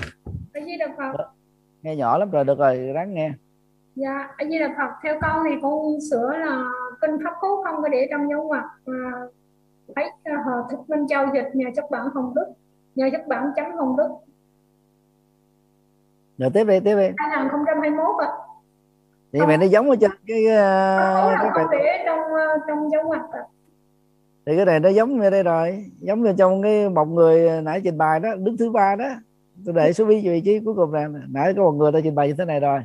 A 0.52 0.60
Di 0.60 0.76
Đà 0.78 0.86
Phật. 0.98 1.24
nghe 1.82 1.96
nhỏ 1.96 2.18
lắm 2.18 2.30
rồi 2.30 2.44
được 2.44 2.58
rồi 2.58 2.76
ráng 2.94 3.14
nghe 3.14 3.32
Dạ 3.94 4.28
A 4.36 4.44
Di 4.50 4.58
Đà 4.58 4.68
Phật. 4.78 4.90
Theo 5.02 5.18
con 5.22 5.42
thì 5.48 5.54
con 5.62 6.00
sửa 6.10 6.30
là 6.36 6.64
kinh 7.00 7.10
pháp 7.24 7.34
cú 7.40 7.48
không 7.64 7.82
có 7.82 7.88
để 7.88 8.08
trong 8.10 8.28
dấu 8.30 8.48
ngoặc 8.48 8.64
phải 9.96 10.04
uh, 10.06 10.44
Hòa 10.44 10.62
Thích 10.70 10.78
Minh 10.88 11.06
Châu 11.08 11.26
dịch 11.34 11.50
nhà 11.54 11.70
xuất 11.76 11.90
bản 11.90 12.06
Hồng 12.14 12.34
Đức, 12.34 12.46
nhà 12.94 13.06
xuất 13.12 13.26
bản 13.28 13.50
chấm 13.56 13.72
Hồng 13.76 13.96
Đức. 13.96 14.08
Rồi 16.38 16.50
tiếp 16.54 16.64
đi 16.64 16.80
tiếp 16.80 16.96
đi. 16.96 17.08
2021 17.16 18.06
ạ. 18.18 18.28
thì 19.32 19.40
mày 19.40 19.58
nó 19.58 19.66
giống 19.66 19.90
ở 19.90 19.96
trên 20.00 20.10
cái 20.26 20.46
ờ, 20.46 20.56
là 21.30 21.36
cái 21.42 21.50
không 21.52 21.52
bài 21.54 21.64
để 21.70 22.02
trong 22.06 22.18
ờ, 22.18 22.58
trong 22.68 23.06
ngoặc 23.06 23.20
ạ. 23.32 23.40
thì 24.46 24.56
cái 24.56 24.64
này 24.64 24.80
nó 24.80 24.88
giống 24.88 25.20
như 25.20 25.30
đây 25.30 25.42
rồi. 25.42 25.84
Giống 26.00 26.22
như 26.22 26.32
trong 26.38 26.62
cái 26.62 26.88
một 26.88 27.04
người 27.04 27.62
nãy 27.62 27.80
trình 27.84 27.98
bày 27.98 28.20
đó 28.20 28.28
đứng 28.38 28.56
thứ 28.56 28.70
ba 28.70 28.96
đó. 28.96 29.08
Tôi 29.64 29.74
để 29.74 29.92
số 29.92 30.04
vị 30.04 30.20
vị 30.24 30.40
trí 30.40 30.60
cuối 30.60 30.74
cùng 30.74 30.92
là 30.92 31.08
nãy 31.28 31.54
có 31.56 31.62
một 31.62 31.72
người 31.72 31.92
ta 31.92 31.98
trình 32.04 32.14
bày 32.14 32.28
như 32.28 32.34
thế 32.38 32.44
này 32.44 32.60
rồi. 32.60 32.80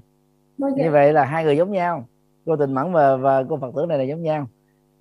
Như 0.58 0.92
vậy 0.92 1.14
là 1.14 1.26
hai 1.26 1.44
người 1.44 1.58
giống 1.58 1.72
nhau. 1.72 2.06
Cô 2.46 2.56
tình 2.56 2.74
mẫn 2.74 2.94
và 2.94 3.16
và 3.16 3.44
cô 3.50 3.58
phật 3.58 3.72
tử 3.76 3.86
này 3.86 3.98
là 3.98 4.04
giống 4.04 4.22
nhau. 4.22 4.48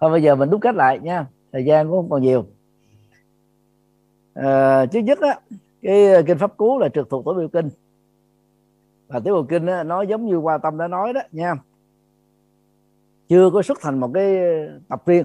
Thôi 0.01 0.11
bây 0.11 0.23
giờ 0.23 0.35
mình 0.35 0.51
đúc 0.51 0.61
kết 0.61 0.75
lại 0.75 0.99
nha 0.99 1.27
thời 1.57 1.65
gian 1.65 1.89
cũng 1.89 1.97
không 1.97 2.11
còn 2.11 2.23
nhiều. 2.23 2.47
Ờ, 4.35 4.83
à, 4.83 4.87
trước 4.87 5.01
nhất 5.01 5.19
á 5.21 5.41
cái 5.83 6.23
kinh 6.27 6.39
pháp 6.39 6.57
cú 6.57 6.79
là 6.79 6.89
trực 6.89 7.11
thuộc 7.11 7.25
tổ 7.25 7.35
biểu 7.35 7.49
kinh. 7.49 7.69
Và 9.09 9.21
tiểu 9.21 9.35
bộ 9.35 9.43
kinh 9.43 9.67
á, 9.67 9.83
nó 9.83 10.03
giống 10.03 10.27
như 10.27 10.37
qua 10.37 10.59
tâm 10.59 10.79
đã 10.79 10.89
nói 10.89 11.13
đó 11.13 11.21
nha. 11.33 11.55
Chưa 13.29 13.51
có 13.51 13.63
xuất 13.63 13.79
thành 13.81 14.01
một 14.01 14.11
cái 14.15 14.37
tập 14.89 15.03
riêng. 15.07 15.25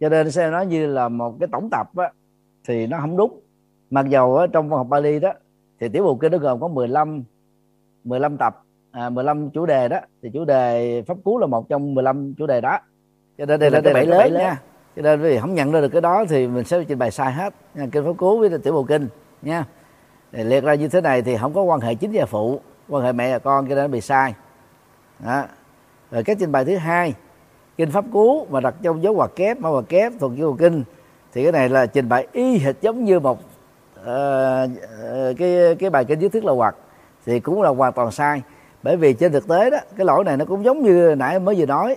Cho 0.00 0.08
nên 0.08 0.30
xem 0.30 0.52
nó 0.52 0.60
như 0.60 0.86
là 0.86 1.08
một 1.08 1.36
cái 1.40 1.48
tổng 1.52 1.68
tập 1.70 1.96
á, 1.96 2.12
thì 2.64 2.86
nó 2.86 2.98
không 3.00 3.16
đúng. 3.16 3.40
Mặc 3.90 4.08
dầu 4.08 4.36
á, 4.36 4.46
trong 4.46 4.68
văn 4.68 4.78
học 4.78 4.86
Bali 4.90 5.20
đó 5.20 5.32
thì 5.80 5.88
tiểu 5.88 6.04
bộ 6.04 6.14
kinh 6.14 6.32
nó 6.32 6.38
gồm 6.38 6.60
có 6.60 6.68
15 6.68 7.24
15 8.04 8.36
tập 8.36 8.64
à, 8.90 9.10
15 9.10 9.50
chủ 9.50 9.66
đề 9.66 9.88
đó. 9.88 9.98
Thì 10.22 10.30
chủ 10.34 10.44
đề 10.44 11.02
pháp 11.02 11.16
cú 11.24 11.38
là 11.38 11.46
một 11.46 11.68
trong 11.68 11.94
15 11.94 12.34
chủ 12.34 12.46
đề 12.46 12.60
đó 12.60 12.78
cho 13.40 13.46
nên 13.46 13.60
đây 13.60 13.70
là 13.70 13.80
cái 13.80 13.94
bẫy 13.94 14.06
lớn 14.06 14.32
nha. 14.34 14.60
cho 14.96 15.02
nên 15.02 15.20
vì 15.20 15.38
không 15.38 15.54
nhận 15.54 15.72
ra 15.72 15.80
được 15.80 15.88
cái 15.88 16.00
đó 16.00 16.24
thì 16.28 16.46
mình 16.46 16.64
sẽ 16.64 16.84
trình 16.88 16.98
bày 16.98 17.10
sai 17.10 17.32
hết. 17.32 17.54
Nha. 17.74 17.86
kinh 17.92 18.04
pháp 18.04 18.12
cú 18.18 18.38
với 18.38 18.50
tiểu 18.58 18.72
bộ 18.72 18.82
kinh 18.82 19.08
nha. 19.42 19.64
Để 20.32 20.44
liệt 20.44 20.64
ra 20.64 20.74
như 20.74 20.88
thế 20.88 21.00
này 21.00 21.22
thì 21.22 21.36
không 21.36 21.54
có 21.54 21.62
quan 21.62 21.80
hệ 21.80 21.94
chính 21.94 22.10
và 22.14 22.26
phụ 22.26 22.60
quan 22.88 23.04
hệ 23.04 23.12
mẹ 23.12 23.32
và 23.32 23.38
con 23.38 23.68
cho 23.68 23.74
nên 23.74 23.90
bị 23.90 24.00
sai. 24.00 24.34
Đó. 25.18 25.44
rồi 26.10 26.22
cái 26.22 26.36
trình 26.38 26.52
bày 26.52 26.64
thứ 26.64 26.76
hai 26.76 27.14
kinh 27.76 27.90
pháp 27.90 28.04
cú 28.12 28.46
mà 28.50 28.60
đặt 28.60 28.74
trong 28.82 29.02
dấu 29.02 29.14
ngoặc 29.14 29.30
kép 29.36 29.60
mã 29.60 29.68
ngoặc 29.68 29.88
kép 29.88 30.12
thuộc 30.20 30.32
vô 30.36 30.56
kinh 30.58 30.84
thì 31.32 31.42
cái 31.42 31.52
này 31.52 31.68
là 31.68 31.86
trình 31.86 32.08
bày 32.08 32.26
y 32.32 32.58
hệt 32.58 32.76
giống 32.80 33.04
như 33.04 33.20
một 33.20 33.38
ờ, 34.04 34.68
cái 35.38 35.74
cái 35.78 35.90
bài 35.90 36.04
kinh 36.04 36.18
dưới 36.18 36.30
thuyết 36.30 36.44
là 36.44 36.52
hoặc 36.52 36.76
thì 37.26 37.40
cũng 37.40 37.62
là 37.62 37.70
hoàn 37.70 37.92
toàn 37.92 38.10
sai. 38.10 38.42
Bởi 38.82 38.96
vì 38.96 39.12
trên 39.12 39.32
thực 39.32 39.48
tế 39.48 39.70
đó 39.70 39.78
cái 39.96 40.06
lỗi 40.06 40.24
này 40.24 40.36
nó 40.36 40.44
cũng 40.44 40.64
giống 40.64 40.82
như 40.82 41.14
nãy 41.18 41.40
mới 41.40 41.54
vừa 41.54 41.66
nói 41.66 41.96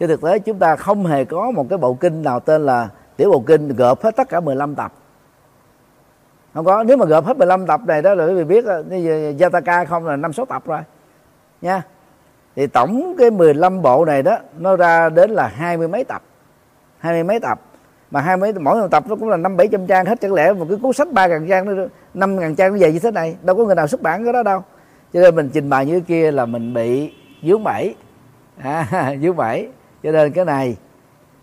trên 0.00 0.08
thực 0.08 0.22
tế 0.22 0.38
chúng 0.38 0.58
ta 0.58 0.76
không 0.76 1.06
hề 1.06 1.24
có 1.24 1.50
một 1.50 1.66
cái 1.70 1.78
bộ 1.78 1.94
kinh 1.94 2.22
nào 2.22 2.40
tên 2.40 2.66
là 2.66 2.88
tiểu 3.16 3.30
bộ 3.30 3.42
kinh 3.46 3.68
gộp 3.68 4.02
hết 4.02 4.16
tất 4.16 4.28
cả 4.28 4.40
15 4.40 4.74
tập. 4.74 4.92
Không 6.54 6.64
có. 6.64 6.82
Nếu 6.82 6.96
mà 6.96 7.04
gộp 7.04 7.24
hết 7.24 7.36
15 7.36 7.66
tập 7.66 7.80
này 7.86 8.02
đó 8.02 8.14
là 8.14 8.26
quý 8.26 8.34
vị 8.34 8.44
biết 8.44 8.64
như 8.64 9.32
Jataka 9.38 9.86
không 9.86 10.06
là 10.06 10.16
năm 10.16 10.32
sáu 10.32 10.46
tập 10.46 10.62
rồi 10.66 10.80
nha. 11.60 11.82
Thì 12.56 12.66
tổng 12.66 13.14
cái 13.18 13.30
15 13.30 13.82
bộ 13.82 14.04
này 14.04 14.22
đó 14.22 14.38
nó 14.58 14.76
ra 14.76 15.08
đến 15.08 15.30
là 15.30 15.46
hai 15.46 15.76
mươi 15.76 15.88
mấy 15.88 16.04
tập 16.04 16.22
hai 17.02 17.12
mươi 17.12 17.24
mấy 17.24 17.40
tập. 17.40 17.60
Mà 18.10 18.20
hai 18.20 18.36
mấy 18.36 18.52
mỗi 18.52 18.80
một 18.80 18.88
tập 18.90 19.04
nó 19.08 19.16
cũng 19.16 19.28
là 19.28 19.36
năm 19.36 19.56
bảy 19.56 19.68
trăm 19.68 19.86
trang 19.86 20.06
hết 20.06 20.20
chẳng 20.20 20.32
lẽ 20.32 20.52
một 20.52 20.66
cái 20.68 20.78
cuốn 20.82 20.92
sách 20.92 21.12
ba 21.12 21.26
ngàn 21.26 21.48
trang 21.48 21.88
năm 22.14 22.36
ngàn 22.36 22.54
trang 22.54 22.72
nó 22.72 22.78
về 22.78 22.92
như 22.92 22.98
thế 22.98 23.10
này 23.10 23.36
đâu 23.42 23.56
có 23.56 23.64
người 23.64 23.74
nào 23.74 23.86
xuất 23.86 24.02
bản 24.02 24.24
cái 24.24 24.32
đó 24.32 24.42
đâu. 24.42 24.62
Cho 25.12 25.20
nên 25.20 25.36
mình 25.36 25.50
trình 25.52 25.70
bày 25.70 25.86
như 25.86 26.00
kia 26.00 26.30
là 26.30 26.46
mình 26.46 26.74
bị 26.74 27.12
dướng 27.42 27.64
bẫy. 27.64 27.94
À, 28.58 29.14
dướng 29.22 29.36
bẫy 29.36 29.68
cho 30.02 30.12
nên 30.12 30.32
cái 30.32 30.44
này 30.44 30.76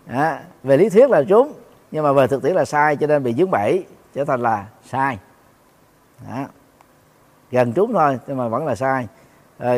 à, 0.06 0.42
về 0.62 0.76
lý 0.76 0.88
thuyết 0.88 1.10
là 1.10 1.22
trúng 1.28 1.52
nhưng 1.90 2.04
mà 2.04 2.12
về 2.12 2.26
thực 2.26 2.42
tiễn 2.42 2.54
là 2.54 2.64
sai 2.64 2.96
cho 2.96 3.06
nên 3.06 3.22
bị 3.22 3.34
dướng 3.34 3.50
bẫy 3.50 3.84
trở 4.14 4.24
thành 4.24 4.40
là 4.40 4.66
sai. 4.84 5.18
À, 6.28 6.46
gần 7.50 7.72
trúng 7.72 7.92
thôi 7.92 8.18
nhưng 8.26 8.36
mà 8.36 8.48
vẫn 8.48 8.66
là 8.66 8.74
sai. 8.74 9.06
À, 9.58 9.74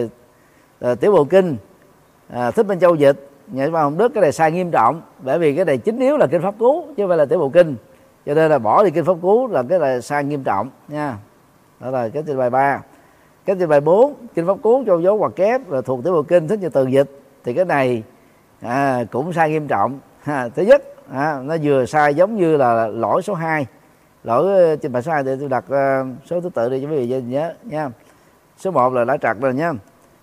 à, 0.81 0.95
tiểu 0.95 1.13
bộ 1.13 1.25
kinh 1.25 1.57
à, 2.29 2.51
thích 2.51 2.67
bên 2.67 2.81
châu 2.81 2.95
dịch 2.95 3.29
nhà 3.47 3.69
văn 3.69 3.83
hồng 3.83 3.99
đức 3.99 4.15
cái 4.15 4.23
này 4.23 4.33
sai 4.33 4.53
nghiêm 4.53 4.71
trọng 4.71 5.03
bởi 5.19 5.39
vì 5.39 5.57
cái 5.57 5.65
này 5.65 5.79
chính 5.79 5.99
yếu 5.99 6.17
là 6.17 6.27
kinh 6.27 6.43
pháp 6.43 6.55
cú 6.59 6.87
chứ 6.97 7.03
không 7.03 7.09
phải 7.09 7.19
là 7.19 7.25
tiểu 7.25 7.39
bộ 7.39 7.49
kinh. 7.49 7.77
Cho 8.27 8.35
nên 8.35 8.51
là 8.51 8.59
bỏ 8.59 8.85
đi 8.85 8.91
kinh 8.91 9.05
pháp 9.05 9.17
cú 9.23 9.47
là 9.47 9.63
cái 9.69 9.79
là 9.79 10.01
sai 10.01 10.25
nghiêm 10.25 10.45
trọng 10.45 10.71
nha. 10.89 11.17
Đó 11.81 11.91
là 11.91 12.09
cái 12.09 12.23
trình 12.27 12.39
bài 12.39 12.51
ba. 12.51 12.83
Cái 13.45 13.57
trình 13.59 13.69
bài 13.69 13.81
4 13.81 14.15
kinh 14.35 14.47
pháp 14.47 14.57
cú 14.63 14.85
cho 14.87 14.99
dấu 14.99 15.19
hoặc 15.19 15.33
kép 15.37 15.71
là 15.71 15.81
thuộc 15.81 16.05
tiểu 16.05 16.13
bộ 16.13 16.23
kinh 16.23 16.49
thích 16.49 16.61
như 16.61 16.69
từ 16.69 16.87
dịch. 16.87 17.11
Thì 17.45 17.55
cái 17.55 17.65
này 17.65 18.03
à, 18.63 19.05
cũng 19.11 19.33
sai 19.33 19.51
nghiêm 19.51 19.69
trọng. 19.69 19.99
À, 20.25 20.49
thứ 20.55 20.63
nhất 20.63 20.83
à, 21.13 21.41
nó 21.43 21.57
vừa 21.63 21.87
sai 21.87 22.15
giống 22.15 22.37
như 22.37 22.57
là 22.57 22.87
lỗi 22.87 23.23
số 23.23 23.35
2 23.35 23.67
lỗi 24.25 24.69
ờ, 24.69 24.77
trình 24.77 24.93
bày 24.93 25.03
số 25.03 25.13
2 25.13 25.25
thì 25.25 25.31
tôi 25.41 25.49
đặt 25.49 25.65
uh, 25.65 26.07
số 26.27 26.41
thứ 26.41 26.49
tự 26.55 26.71
đi 26.71 26.81
cho 26.83 26.89
quý 26.91 27.07
vị 27.07 27.23
nhớ 27.23 27.55
nha. 27.63 27.91
Số 28.59 28.71
1 28.71 28.93
là 28.93 29.05
đã 29.05 29.17
trật 29.17 29.37
rồi 29.41 29.55
nha. 29.55 29.73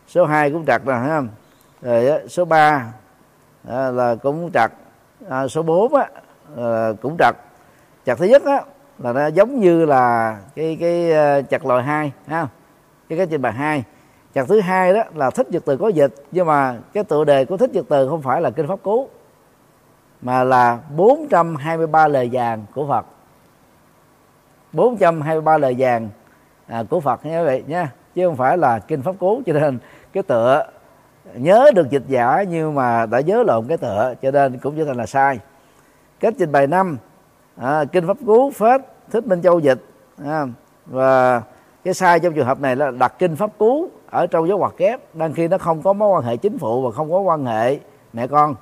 Số 0.08 0.26
2 0.26 0.52
cũng 0.52 0.66
trật 0.66 0.86
rồi 0.86 0.98
ha. 0.98 1.22
Rồi 1.82 2.28
số 2.28 2.46
3 2.46 2.94
à, 3.68 3.92
là 3.92 4.16
cũng 4.16 4.52
trật 4.54 4.72
à, 5.30 5.48
số 5.48 5.62
4 5.62 5.94
á, 5.94 6.08
à, 6.58 6.90
cũng 7.02 7.16
trật 7.20 7.36
chặt 8.06 8.18
thứ 8.18 8.26
nhất 8.26 8.46
á, 8.46 8.62
là 9.00 9.14
nó 9.14 9.28
giống 9.28 9.60
như 9.60 9.86
là 9.86 10.38
cái 10.56 10.78
cái 10.80 11.12
uh, 11.40 11.50
chặt 11.50 11.66
loại 11.66 11.84
hai 11.84 12.12
ha. 12.28 12.48
Cái 13.10 13.18
cái 13.18 13.28
trình 13.28 13.42
bày 13.42 13.52
hai 13.52 13.84
chặt 14.34 14.46
thứ 14.48 14.60
hai 14.60 14.94
đó 14.94 15.04
là 15.16 15.30
thích 15.30 15.52
nhật 15.52 15.64
từ 15.66 15.78
có 15.78 15.88
dịch 15.88 16.14
nhưng 16.32 16.48
mà 16.48 16.78
cái 16.94 17.04
tựa 17.04 17.24
đề 17.24 17.46
của 17.46 17.58
thích 17.58 17.72
nhật 17.74 17.86
từ 17.90 18.10
không 18.10 18.22
phải 18.22 18.42
là 18.42 18.50
kinh 18.50 18.68
pháp 18.68 18.84
cú 18.84 19.10
mà 20.22 20.44
là 20.44 20.80
423 20.96 22.08
lời 22.08 22.30
vàng 22.32 22.66
của 22.76 22.88
Phật. 22.88 23.06
423 24.74 25.58
lời 25.58 25.76
vàng 25.78 26.10
à, 26.68 26.84
của 26.90 27.00
Phật 27.00 27.26
như 27.26 27.46
vậy 27.46 27.64
nha 27.68 27.92
chứ 28.16 28.28
không 28.28 28.36
phải 28.36 28.58
là 28.58 28.80
kinh 28.80 29.02
pháp 29.02 29.16
cú. 29.20 29.42
Cho 29.46 29.54
nên 29.54 29.80
cái 30.14 30.24
tựa 30.24 30.64
nhớ 31.34 31.72
được 31.76 31.90
dịch 31.90 32.04
giả 32.08 32.44
nhưng 32.50 32.76
mà 32.76 33.06
đã 33.06 33.20
nhớ 33.20 33.44
lộn 33.48 33.66
cái 33.68 33.78
tựa 33.78 34.14
cho 34.22 34.32
nên 34.32 34.58
cũng 34.58 34.78
trở 34.78 34.86
thành 34.86 34.98
là 34.98 35.06
sai. 35.06 35.40
Cách 36.20 36.34
trình 36.40 36.52
bày 36.52 36.68
năm 36.68 36.98
à, 37.56 37.86
kinh 37.92 38.08
pháp 38.08 38.18
cú 38.26 38.52
phết 38.52 38.82
thích 39.12 39.28
minh 39.28 39.42
châu 39.42 39.60
dịch 39.60 39.86
à, 40.26 40.46
và 40.86 41.42
cái 41.84 41.94
sai 41.94 42.20
trong 42.20 42.34
trường 42.34 42.46
hợp 42.46 42.60
này 42.60 42.76
là 42.76 42.92
đặt 42.92 43.14
kinh 43.20 43.36
pháp 43.36 43.50
cú 43.58 43.90
ở 44.10 44.28
trong 44.28 44.48
giáo 44.48 44.58
hoạt 44.58 44.74
kép 44.78 45.16
đang 45.16 45.34
khi 45.34 45.48
nó 45.48 45.58
không 45.58 45.82
có 45.82 45.94
mối 45.94 46.10
quan 46.10 46.24
hệ 46.24 46.38
chính 46.38 46.58
phụ 46.58 46.82
và 46.82 46.92
không 46.92 47.12
có 47.12 47.20
quan 47.20 47.46
hệ 47.46 47.80
mẹ 48.14 48.28
con. 48.28 48.56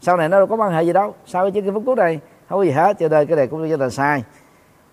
Sau 0.00 0.16
này 0.16 0.28
nó 0.28 0.38
đâu 0.38 0.46
có 0.46 0.56
quan 0.56 0.72
hệ 0.72 0.82
gì 0.82 0.92
đâu. 0.92 1.14
Sau 1.26 1.50
cái 1.50 1.62
chương 1.62 1.74
pháp 1.74 1.80
cứu 1.86 1.94
này 1.94 2.20
không 2.48 2.58
có 2.58 2.64
gì 2.64 2.70
hết 2.70 2.98
cho 2.98 3.08
nên 3.08 3.26
cái 3.26 3.36
này 3.36 3.46
cũng 3.46 3.70
rất 3.70 3.80
là 3.80 3.90
sai. 3.90 4.22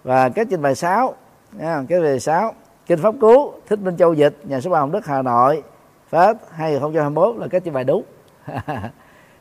Và 0.03 0.29
cái 0.29 0.45
trình 0.49 0.61
bày 0.61 0.75
6 0.75 1.13
cái 1.59 1.99
về 1.99 2.19
6 2.19 2.53
kinh 2.85 2.99
pháp 2.99 3.15
cứu 3.21 3.53
thích 3.67 3.79
minh 3.79 3.97
châu 3.97 4.13
dịch 4.13 4.37
nhà 4.43 4.61
số 4.61 4.69
ba 4.71 4.79
hồng 4.79 4.91
đức 4.91 5.05
hà 5.05 5.21
nội 5.21 5.63
Phết 6.09 6.37
2021 6.51 7.35
là 7.37 7.47
cái 7.47 7.61
trình 7.61 7.73
bày 7.73 7.83
đúng. 7.83 8.03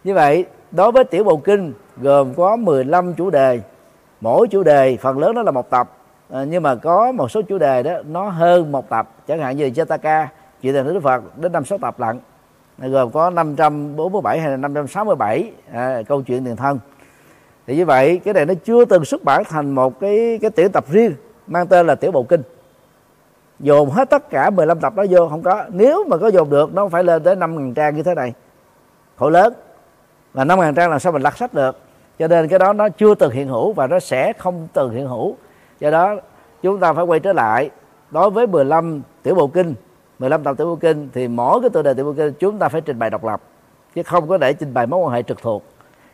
Như 0.04 0.14
vậy 0.14 0.44
đối 0.70 0.92
với 0.92 1.04
tiểu 1.04 1.24
bộ 1.24 1.36
kinh 1.36 1.72
gồm 1.96 2.34
có 2.34 2.56
15 2.56 3.14
chủ 3.14 3.30
đề. 3.30 3.60
Mỗi 4.20 4.48
chủ 4.48 4.62
đề 4.62 4.96
phần 4.96 5.18
lớn 5.18 5.34
đó 5.34 5.42
là 5.42 5.50
một 5.50 5.70
tập. 5.70 5.90
À, 6.30 6.44
nhưng 6.44 6.62
mà 6.62 6.74
có 6.74 7.12
một 7.12 7.30
số 7.30 7.42
chủ 7.42 7.58
đề 7.58 7.82
đó 7.82 7.92
nó 8.06 8.28
hơn 8.28 8.72
một 8.72 8.88
tập. 8.88 9.08
Chẳng 9.26 9.38
hạn 9.38 9.56
như 9.56 9.66
Jataka 9.68 10.26
chỉ 10.62 10.72
tình 10.72 10.86
Đức 10.86 11.00
Phật 11.02 11.38
đến 11.38 11.52
năm 11.52 11.64
sáu 11.64 11.78
tập 11.78 12.00
lận 12.00 12.20
gồm 12.78 13.10
có 13.10 13.30
547 13.30 14.40
hay 14.40 14.50
là 14.50 14.56
567 14.56 15.52
à, 15.72 16.02
câu 16.08 16.22
chuyện 16.22 16.44
tiền 16.44 16.56
thân. 16.56 16.78
Thì 17.66 17.76
như 17.76 17.84
vậy 17.84 18.20
cái 18.24 18.34
này 18.34 18.46
nó 18.46 18.54
chưa 18.64 18.84
từng 18.84 19.04
xuất 19.04 19.24
bản 19.24 19.42
thành 19.44 19.70
một 19.70 20.00
cái 20.00 20.38
cái 20.42 20.50
tiểu 20.50 20.68
tập 20.68 20.84
riêng 20.90 21.14
mang 21.46 21.66
tên 21.66 21.86
là 21.86 21.94
tiểu 21.94 22.12
bộ 22.12 22.22
kinh. 22.22 22.42
Dồn 23.60 23.90
hết 23.90 24.10
tất 24.10 24.30
cả 24.30 24.50
15 24.50 24.80
tập 24.80 24.94
đó 24.96 25.04
vô 25.10 25.28
không 25.28 25.42
có. 25.42 25.64
Nếu 25.68 26.04
mà 26.04 26.16
có 26.16 26.28
dồn 26.28 26.50
được 26.50 26.74
nó 26.74 26.88
phải 26.88 27.04
lên 27.04 27.22
tới 27.22 27.36
5.000 27.36 27.74
trang 27.74 27.96
như 27.96 28.02
thế 28.02 28.14
này. 28.14 28.32
Khổ 29.16 29.30
lớn. 29.30 29.52
Và 30.32 30.44
5.000 30.44 30.74
trang 30.74 30.90
làm 30.90 31.00
sao 31.00 31.12
mình 31.12 31.22
lật 31.22 31.36
sách 31.36 31.54
được? 31.54 31.78
Cho 32.18 32.28
nên 32.28 32.48
cái 32.48 32.58
đó 32.58 32.72
nó 32.72 32.88
chưa 32.88 33.14
từng 33.14 33.32
hiện 33.32 33.48
hữu 33.48 33.72
và 33.72 33.86
nó 33.86 34.00
sẽ 34.00 34.32
không 34.32 34.68
từng 34.72 34.90
hiện 34.90 35.08
hữu. 35.08 35.36
Do 35.80 35.90
đó 35.90 36.16
chúng 36.62 36.80
ta 36.80 36.92
phải 36.92 37.04
quay 37.04 37.20
trở 37.20 37.32
lại. 37.32 37.70
Đối 38.10 38.30
với 38.30 38.46
15 38.46 39.02
tiểu 39.22 39.34
bộ 39.34 39.46
kinh 39.46 39.74
15 40.18 40.42
tập 40.42 40.56
tiểu 40.58 40.66
bộ 40.66 40.76
kinh 40.76 41.08
thì 41.12 41.28
mỗi 41.28 41.60
cái 41.60 41.70
tựa 41.70 41.82
đề 41.82 41.94
tiểu 41.94 42.04
bộ 42.04 42.12
kinh 42.12 42.32
chúng 42.38 42.58
ta 42.58 42.68
phải 42.68 42.80
trình 42.80 42.98
bày 42.98 43.10
độc 43.10 43.24
lập 43.24 43.40
chứ 43.94 44.02
không 44.02 44.28
có 44.28 44.38
để 44.38 44.52
trình 44.52 44.74
bày 44.74 44.86
mối 44.86 45.00
quan 45.00 45.12
hệ 45.12 45.22
trực 45.22 45.42
thuộc 45.42 45.62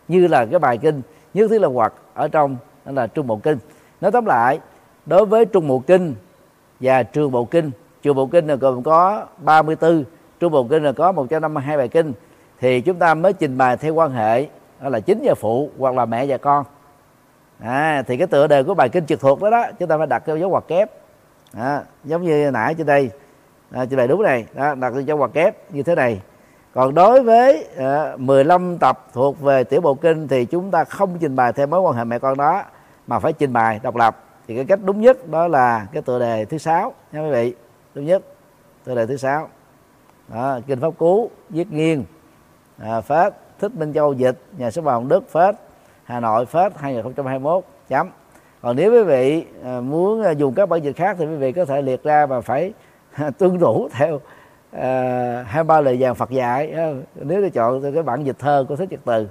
như 0.09 0.27
là 0.27 0.47
cái 0.47 0.59
bài 0.59 0.79
kinh 0.79 1.03
nhất 1.35 1.51
thiết 1.51 1.61
là 1.61 1.69
hoặc 1.69 1.93
ở 2.15 2.29
trong 2.29 2.57
đó 2.85 2.93
là 2.93 3.07
trung 3.07 3.27
bộ 3.27 3.37
kinh. 3.37 3.59
Nói 4.01 4.11
tóm 4.13 4.25
lại 4.27 4.59
đối 5.07 5.27
với 5.27 5.45
trung 5.45 5.69
bộ 5.69 5.83
kinh 5.87 6.15
và 6.81 7.03
trường 7.03 7.31
bộ 7.31 7.45
kinh 7.45 7.71
trường 8.03 8.17
bộ 8.17 8.27
kinh 8.27 8.47
là 8.47 8.55
gồm 8.55 8.83
có 8.83 9.27
34 9.39 10.05
trung 10.41 10.53
bộ 10.53 10.67
kinh 10.71 10.83
là 10.83 10.93
có 10.93 11.13
152 11.13 11.77
bài 11.77 11.89
kinh 11.89 12.13
thì 12.61 12.81
chúng 12.81 12.99
ta 12.99 13.15
mới 13.15 13.33
trình 13.33 13.59
bày 13.59 13.77
theo 13.77 13.95
quan 13.95 14.13
hệ 14.13 14.47
đó 14.81 14.89
là 14.89 15.01
chính 15.01 15.21
và 15.25 15.35
phụ 15.35 15.71
hoặc 15.79 15.95
là 15.95 16.05
mẹ 16.05 16.27
và 16.27 16.37
con. 16.37 16.65
À, 17.61 18.03
thì 18.07 18.17
cái 18.17 18.27
tựa 18.27 18.47
đề 18.47 18.63
của 18.63 18.75
bài 18.75 18.89
kinh 18.89 19.07
trực 19.07 19.21
thuộc 19.21 19.43
đó 19.43 19.51
đó 19.51 19.67
chúng 19.79 19.89
ta 19.89 19.99
phải 19.99 20.07
đặt 20.07 20.19
cái 20.19 20.41
dấu 20.41 20.51
ngoặc 20.51 20.69
kép. 20.69 20.91
À, 21.53 21.83
giống 22.05 22.23
như 22.23 22.51
nãy 22.51 22.75
trên 22.75 22.87
đây 22.87 23.11
à, 23.71 23.85
trình 23.85 23.97
bày 23.97 24.09
đúng 24.09 24.23
này. 24.23 24.47
Đó, 24.55 24.75
đặt 24.75 24.91
cái 24.91 25.05
dấu 25.05 25.29
kép 25.33 25.73
như 25.73 25.83
thế 25.83 25.95
này. 25.95 26.21
Còn 26.75 26.95
đối 26.95 27.23
với 27.23 27.67
ờ, 27.77 28.13
à, 28.13 28.17
15 28.17 28.79
tập 28.79 29.07
thuộc 29.13 29.41
về 29.41 29.65
tiểu 29.65 29.81
bộ 29.81 29.95
kinh 29.95 30.29
thì 30.29 30.45
chúng 30.45 30.71
ta 30.71 30.85
không 30.85 31.19
trình 31.21 31.37
bày 31.37 31.53
theo 31.53 31.67
mối 31.67 31.81
quan 31.81 31.97
hệ 31.97 32.05
mẹ 32.05 32.19
con 32.19 32.37
đó 32.37 32.63
mà 33.07 33.19
phải 33.19 33.33
trình 33.33 33.53
bày 33.53 33.81
độc 33.83 33.97
lập. 33.97 34.25
Thì 34.49 34.57
cái 34.57 34.65
cách 34.65 34.81
đúng 34.85 35.01
nhất 35.01 35.29
đó 35.29 35.49
là 35.49 35.87
cái 35.93 36.03
tựa 36.03 36.19
đề 36.19 36.45
thứ 36.45 36.59
sáu 36.59 36.93
nha 37.13 37.21
quý 37.21 37.31
vị. 37.31 37.55
Đúng 37.95 38.07
nhất 38.07 38.23
tựa 38.85 38.95
đề 38.95 39.07
thứ 39.07 39.17
sáu. 39.17 39.49
Đó, 40.29 40.61
kinh 40.67 40.81
pháp 40.81 40.91
cú 40.99 41.31
viết 41.51 41.73
nghiêng. 41.73 42.05
À, 42.79 43.01
phết 43.01 43.33
thích 43.59 43.75
minh 43.75 43.93
châu 43.93 44.13
dịch 44.13 44.39
nhà 44.59 44.71
xuất 44.71 44.85
bản 44.85 45.09
đức 45.09 45.31
phết. 45.31 45.55
Hà 46.05 46.21
nội 46.21 46.47
phết 46.47 46.73
2021 46.77 47.65
chấm. 47.89 48.11
Còn 48.63 48.77
nếu 48.77 48.93
quý 48.93 49.03
vị 49.03 49.47
ờ, 49.65 49.81
muốn 49.81 50.25
dùng 50.39 50.55
các 50.55 50.69
bản 50.69 50.83
dịch 50.83 50.97
khác 50.97 51.17
thì 51.19 51.27
quý 51.27 51.37
vị 51.37 51.53
có 51.53 51.65
thể 51.65 51.83
liệt 51.83 52.03
ra 52.03 52.27
và 52.27 52.41
phải 52.41 52.73
tuân 53.39 53.59
thủ 53.59 53.89
theo 53.93 54.21
à, 54.73 55.45
hai 55.49 55.65
ba 55.65 55.81
lời 55.81 55.97
vàng 56.01 56.15
Phật 56.15 56.31
dạy 56.31 56.75
nếu 57.15 57.41
tôi 57.41 57.51
chọn 57.51 57.93
cái 57.93 58.03
bản 58.03 58.25
dịch 58.25 58.39
thơ 58.39 58.65
của 58.69 58.77
thích 58.77 58.91
nhật 58.91 59.01
từ 59.05 59.29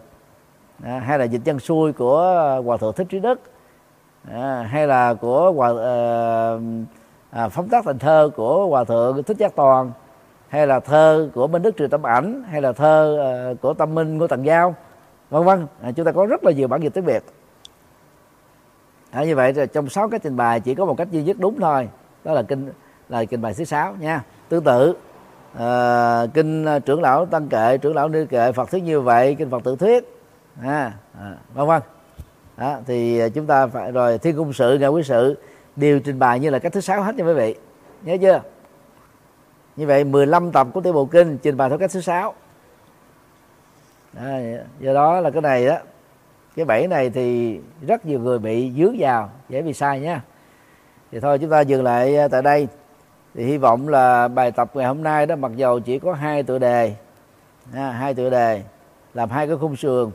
à, 0.84 1.00
hay 1.00 1.20
là 1.20 1.26
dịch 1.26 1.42
chân 1.44 1.60
xuôi 1.60 1.94
của 1.94 2.22
hòa 2.66 2.78
thượng 2.78 2.94
thích 2.94 3.08
trí 3.10 3.20
đức 3.20 3.40
à, 4.32 4.68
hay 4.72 4.88
là 4.88 5.14
của 5.14 5.52
hòa 5.52 5.70
à, 5.84 5.98
à 7.32 7.50
phóng 7.50 7.70
tác 7.70 7.86
thành 7.86 8.00
thơ 8.00 8.30
của 8.36 8.68
hòa 8.68 8.84
thượng 8.84 9.24
thích 9.24 9.38
giác 9.38 9.56
toàn 9.56 9.92
hay 10.54 10.68
là 10.68 10.80
thơ 10.80 11.30
của 11.34 11.48
minh 11.48 11.62
đức 11.62 11.78
trừ 11.78 11.88
tâm 11.88 12.06
ảnh 12.06 12.44
hay 12.50 12.62
là 12.62 12.72
thơ 12.72 13.20
uh, 13.52 13.62
của 13.62 13.74
tâm 13.74 13.96
minh 13.96 14.20
của 14.20 14.28
tần 14.28 14.46
giao 14.46 14.76
vân 15.30 15.44
vân. 15.44 15.68
À, 15.82 15.92
chúng 15.92 16.06
ta 16.06 16.12
có 16.12 16.26
rất 16.26 16.44
là 16.44 16.52
nhiều 16.52 16.68
bản 16.68 16.84
dịch 16.84 16.94
tiếng 16.94 17.04
việt. 17.04 17.24
À, 19.12 19.24
như 19.24 19.36
vậy 19.36 19.54
trong 19.74 19.90
sáu 19.90 20.10
cái 20.10 20.20
trình 20.20 20.38
bày 20.38 20.60
chỉ 20.60 20.76
có 20.76 20.86
một 20.86 20.98
cách 20.98 21.12
duy 21.12 21.24
nhất 21.24 21.38
đúng 21.40 21.60
thôi 21.60 21.90
đó 22.24 22.34
là 22.34 22.44
kinh 22.44 22.72
là 23.14 23.26
kinh 23.26 23.42
bài 23.42 23.54
thứ 23.54 23.64
sáu 23.64 23.96
nha. 24.00 24.24
Tương 24.50 24.64
tự 24.64 24.90
uh, 24.90 24.98
ờ, 25.58 26.28
kinh 26.34 26.66
ờ, 26.66 26.80
trưởng 26.80 27.02
lão 27.02 27.26
tăng 27.26 27.48
kệ 27.48 27.78
trưởng 27.78 27.96
lão 27.96 28.10
ni 28.10 28.26
kệ 28.26 28.52
phật 28.52 28.72
thuyết 28.72 28.84
như 28.84 29.02
vậy 29.02 29.36
kinh 29.40 29.50
phật 29.50 29.64
tự 29.64 29.76
thuyết. 29.76 30.18
À, 30.62 30.94
à, 31.20 31.36
vân 31.54 31.68
vân 31.68 31.82
đó, 32.58 32.78
thì 32.86 33.20
ờ, 33.20 33.30
chúng 33.30 33.48
ta 33.48 33.68
phải 33.68 33.92
rồi 33.92 34.18
thiên 34.18 34.36
cung 34.36 34.54
sự 34.54 34.78
ngài 34.78 34.90
quý 34.90 35.04
sự 35.04 35.38
đều 35.76 36.00
trình 36.00 36.20
bày 36.20 36.40
như 36.40 36.50
là 36.50 36.60
cách 36.60 36.74
thứ 36.74 36.82
sáu 36.82 37.04
hết 37.04 37.16
nha 37.16 37.26
quý 37.26 37.34
vị. 37.34 37.56
Nhớ 38.04 38.18
chưa? 38.22 38.42
Như 39.76 39.88
vậy 39.88 40.04
15 40.04 40.52
tập 40.52 40.68
của 40.74 40.82
tiểu 40.82 40.94
bộ 40.94 41.06
kinh 41.06 41.38
trình 41.38 41.58
bày 41.58 41.70
theo 41.70 41.78
cách 41.78 41.92
thứ 41.94 42.02
sáu. 42.02 42.34
Đó, 44.14 44.22
do 44.80 44.94
đó 44.94 45.20
là 45.20 45.30
cái 45.30 45.42
này 45.42 45.66
đó 45.66 45.78
cái 46.56 46.66
bẫy 46.66 46.88
này 46.88 47.10
thì 47.10 47.60
rất 47.88 48.06
nhiều 48.06 48.20
người 48.20 48.40
bị 48.40 48.72
dướng 48.78 48.96
vào 49.00 49.30
dễ 49.50 49.62
bị 49.62 49.74
sai 49.74 50.00
nhé 50.00 50.20
thì 51.12 51.20
thôi 51.20 51.38
chúng 51.40 51.50
ta 51.50 51.62
dừng 51.62 51.84
lại 51.84 52.18
tại 52.32 52.42
đây 52.42 52.68
thì 53.36 53.44
hy 53.44 53.58
vọng 53.58 53.88
là 53.88 54.28
bài 54.28 54.52
tập 54.52 54.72
ngày 54.74 54.86
hôm 54.86 55.04
nay 55.04 55.26
đó 55.26 55.36
mặc 55.36 55.52
dầu 55.56 55.80
chỉ 55.80 56.00
có 56.00 56.14
hai 56.14 56.44
tựa 56.44 56.60
đề 56.60 56.96
ha, 57.74 57.92
hai 57.92 58.14
tựa 58.14 58.30
đề 58.30 58.62
làm 59.14 59.30
hai 59.30 59.48
cái 59.48 59.58
khung 59.58 59.76
sườn 59.76 60.12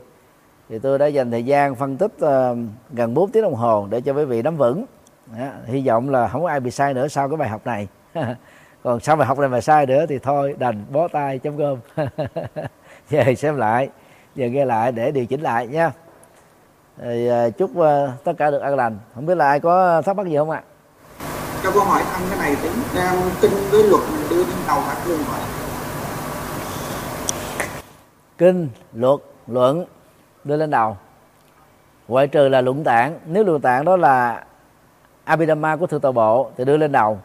thì 0.69 0.79
tôi 0.79 0.99
đã 0.99 1.05
dành 1.05 1.31
thời 1.31 1.43
gian 1.43 1.75
phân 1.75 1.97
tích 1.97 2.11
uh, 2.15 2.57
gần 2.91 3.13
4 3.13 3.31
tiếng 3.31 3.43
đồng 3.43 3.55
hồ 3.55 3.87
để 3.89 4.01
cho 4.01 4.13
quý 4.13 4.25
vị 4.25 4.41
nắm 4.41 4.57
vững. 4.57 4.85
Hy 5.65 5.87
vọng 5.87 6.09
là 6.09 6.27
không 6.27 6.43
có 6.43 6.49
ai 6.49 6.59
bị 6.59 6.71
sai 6.71 6.93
nữa 6.93 7.07
sau 7.07 7.29
cái 7.29 7.37
bài 7.37 7.49
học 7.49 7.61
này. 7.65 7.87
Còn 8.83 8.99
sau 8.99 9.15
bài 9.15 9.27
học 9.27 9.39
này 9.39 9.49
mà 9.49 9.61
sai 9.61 9.85
nữa 9.85 10.05
thì 10.09 10.19
thôi 10.19 10.55
đành 10.59 10.85
bó 10.91 11.07
tay 11.07 11.39
chấm 11.39 11.57
cơm. 11.57 11.79
Về 13.09 13.35
xem 13.35 13.57
lại 13.57 13.89
về 14.35 14.49
nghe 14.49 14.65
lại 14.65 14.91
để 14.91 15.11
điều 15.11 15.25
chỉnh 15.25 15.41
lại 15.41 15.67
nha. 15.67 15.91
Thì 16.97 17.31
uh, 17.31 17.57
chúc 17.57 17.71
uh, 17.71 17.85
tất 18.23 18.33
cả 18.37 18.51
được 18.51 18.61
an 18.61 18.75
lành. 18.75 18.97
Không 19.15 19.25
biết 19.25 19.35
là 19.35 19.47
ai 19.47 19.59
có 19.59 20.01
thắc 20.01 20.15
mắc 20.15 20.27
gì 20.27 20.37
không 20.37 20.49
ạ? 20.49 20.63
Cho 21.63 21.71
câu 21.71 21.83
hỏi 21.83 22.03
thăm 22.11 22.21
cái 22.29 22.39
này 22.39 22.55
tính 22.63 22.71
đang 22.95 23.15
kinh 23.41 23.51
với 23.71 23.83
luật 23.83 24.01
mình 24.11 24.29
đưa 24.29 24.43
lên 24.43 24.57
đầu 24.67 24.79
hạt 24.79 24.97
luôn 25.07 25.19
vậy 25.31 25.41
kinh 28.37 28.69
luật 28.93 29.19
luận 29.47 29.85
đưa 30.43 30.55
lên 30.55 30.69
đầu 30.69 30.97
ngoại 32.07 32.27
trừ 32.27 32.47
là 32.47 32.61
luận 32.61 32.83
tạng. 32.83 33.19
Nếu 33.25 33.43
luận 33.43 33.61
tạng 33.61 33.85
đó 33.85 33.97
là 33.97 34.43
Abhidhamma 35.23 35.75
của 35.75 35.87
thượng 35.87 36.01
tọa 36.01 36.11
bộ 36.11 36.51
thì 36.57 36.65
đưa 36.65 36.77
lên 36.77 36.91
đầu 36.91 37.19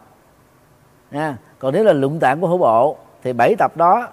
nha 1.10 1.36
còn 1.58 1.74
nếu 1.74 1.84
là 1.84 1.92
luận 1.92 2.20
tạng 2.20 2.40
của 2.40 2.48
hữu 2.48 2.58
bộ 2.58 2.96
thì 3.22 3.32
bảy 3.32 3.54
tập 3.58 3.76
đó 3.76 4.08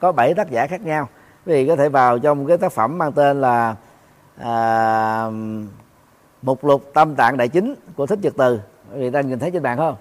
có 0.00 0.12
bảy 0.12 0.34
tác 0.34 0.50
giả 0.50 0.66
khác 0.66 0.80
nhau. 0.80 1.08
Vì 1.44 1.68
có 1.68 1.76
thể 1.76 1.88
vào 1.88 2.18
trong 2.18 2.46
cái 2.46 2.58
tác 2.58 2.72
phẩm 2.72 2.98
mang 2.98 3.12
tên 3.12 3.40
là 3.40 3.74
à, 4.40 5.30
mục 6.42 6.64
lục 6.64 6.90
tâm 6.94 7.14
tạng 7.14 7.36
đại 7.36 7.48
chính 7.48 7.74
của 7.96 8.06
thích 8.06 8.18
nhật 8.22 8.34
từ 8.36 8.60
người 8.92 9.10
ta 9.10 9.20
nhìn 9.20 9.38
thấy 9.38 9.50
trên 9.50 9.62
bàn 9.62 9.76
không? 9.78 9.96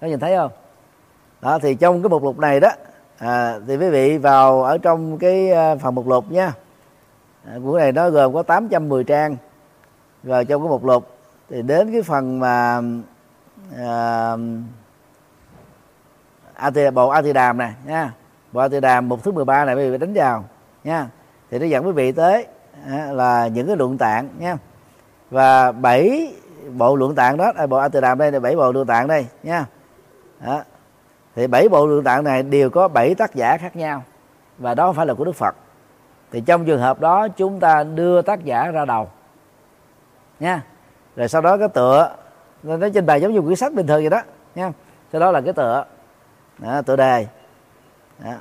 Có 0.00 0.06
nhìn 0.06 0.20
thấy 0.20 0.36
không? 0.36 0.50
Đó 1.40 1.58
thì 1.58 1.74
trong 1.74 2.02
cái 2.02 2.08
mục 2.08 2.24
lục 2.24 2.38
này 2.38 2.60
đó 2.60 2.70
à, 3.18 3.58
thì 3.66 3.76
quý 3.76 3.88
vị 3.88 4.18
vào 4.18 4.62
ở 4.62 4.78
trong 4.78 5.18
cái 5.18 5.50
à, 5.50 5.76
phần 5.76 5.94
mục 5.94 6.08
lục 6.08 6.30
nha. 6.30 6.52
À, 7.44 7.58
của 7.64 7.78
này 7.78 7.92
nó 7.92 8.10
gồm 8.10 8.34
có 8.34 8.42
810 8.42 9.04
trang. 9.04 9.36
Rồi 10.22 10.44
trong 10.44 10.62
cái 10.62 10.68
mục 10.68 10.84
lục 10.84 11.08
thì 11.50 11.62
đến 11.62 11.92
cái 11.92 12.02
phần 12.02 12.40
mà 12.40 12.80
à, 16.54 16.70
tì 16.74 16.90
bộ 16.90 17.08
A 17.08 17.22
Đàm 17.34 17.58
này 17.58 17.74
nha. 17.86 18.12
Bộ 18.52 18.60
A 18.60 18.68
Đàm 18.68 19.08
mục 19.08 19.24
thứ 19.24 19.32
13 19.32 19.64
này 19.64 19.74
quý 19.74 19.90
vị 19.90 19.98
đánh 19.98 20.14
vào 20.14 20.44
nha. 20.84 21.08
Thì 21.50 21.58
nó 21.58 21.66
dẫn 21.66 21.86
quý 21.86 21.92
vị 21.92 22.12
tới 22.12 22.46
à, 22.86 23.12
là 23.12 23.46
những 23.46 23.66
cái 23.66 23.76
luận 23.76 23.98
tạng 23.98 24.28
nha. 24.38 24.56
Và 25.30 25.72
bảy 25.72 26.32
bộ 26.76 26.96
luận 26.96 27.14
tạng 27.14 27.36
đó. 27.36 27.52
À, 27.56 27.66
bộ 27.66 27.76
A 27.76 27.88
Đàm 27.88 28.18
đây 28.18 28.32
là 28.32 28.40
bảy 28.40 28.56
bộ 28.56 28.72
luận 28.72 28.86
tạng 28.86 29.08
đây 29.08 29.26
nha. 29.42 29.66
Đó. 30.40 30.62
thì 31.34 31.46
bảy 31.46 31.68
bộ 31.68 31.86
luận 31.86 32.04
tạng 32.04 32.24
này 32.24 32.42
đều 32.42 32.70
có 32.70 32.88
bảy 32.88 33.14
tác 33.14 33.34
giả 33.34 33.58
khác 33.58 33.76
nhau 33.76 34.02
và 34.58 34.74
đó 34.74 34.86
không 34.86 34.94
phải 34.94 35.06
là 35.06 35.14
của 35.14 35.24
Đức 35.24 35.34
Phật. 35.34 35.56
Thì 36.32 36.40
trong 36.40 36.64
trường 36.64 36.80
hợp 36.80 37.00
đó 37.00 37.28
chúng 37.28 37.60
ta 37.60 37.84
đưa 37.84 38.22
tác 38.22 38.44
giả 38.44 38.70
ra 38.70 38.84
đầu 38.84 39.08
nha. 40.40 40.62
Rồi 41.16 41.28
sau 41.28 41.42
đó 41.42 41.56
cái 41.56 41.68
tựa 41.68 42.10
nó 42.62 42.88
trình 42.94 43.06
bày 43.06 43.20
giống 43.20 43.32
như 43.32 43.40
quyển 43.40 43.56
sách 43.56 43.72
bình 43.72 43.86
thường 43.86 44.00
vậy 44.00 44.10
đó 44.10 44.22
nha. 44.54 44.72
Sau 45.12 45.20
đó 45.20 45.30
là 45.30 45.40
cái 45.40 45.52
tựa 45.52 45.84
đó, 46.58 46.82
tựa 46.82 46.96
đề 46.96 47.26
đó. 48.24 48.32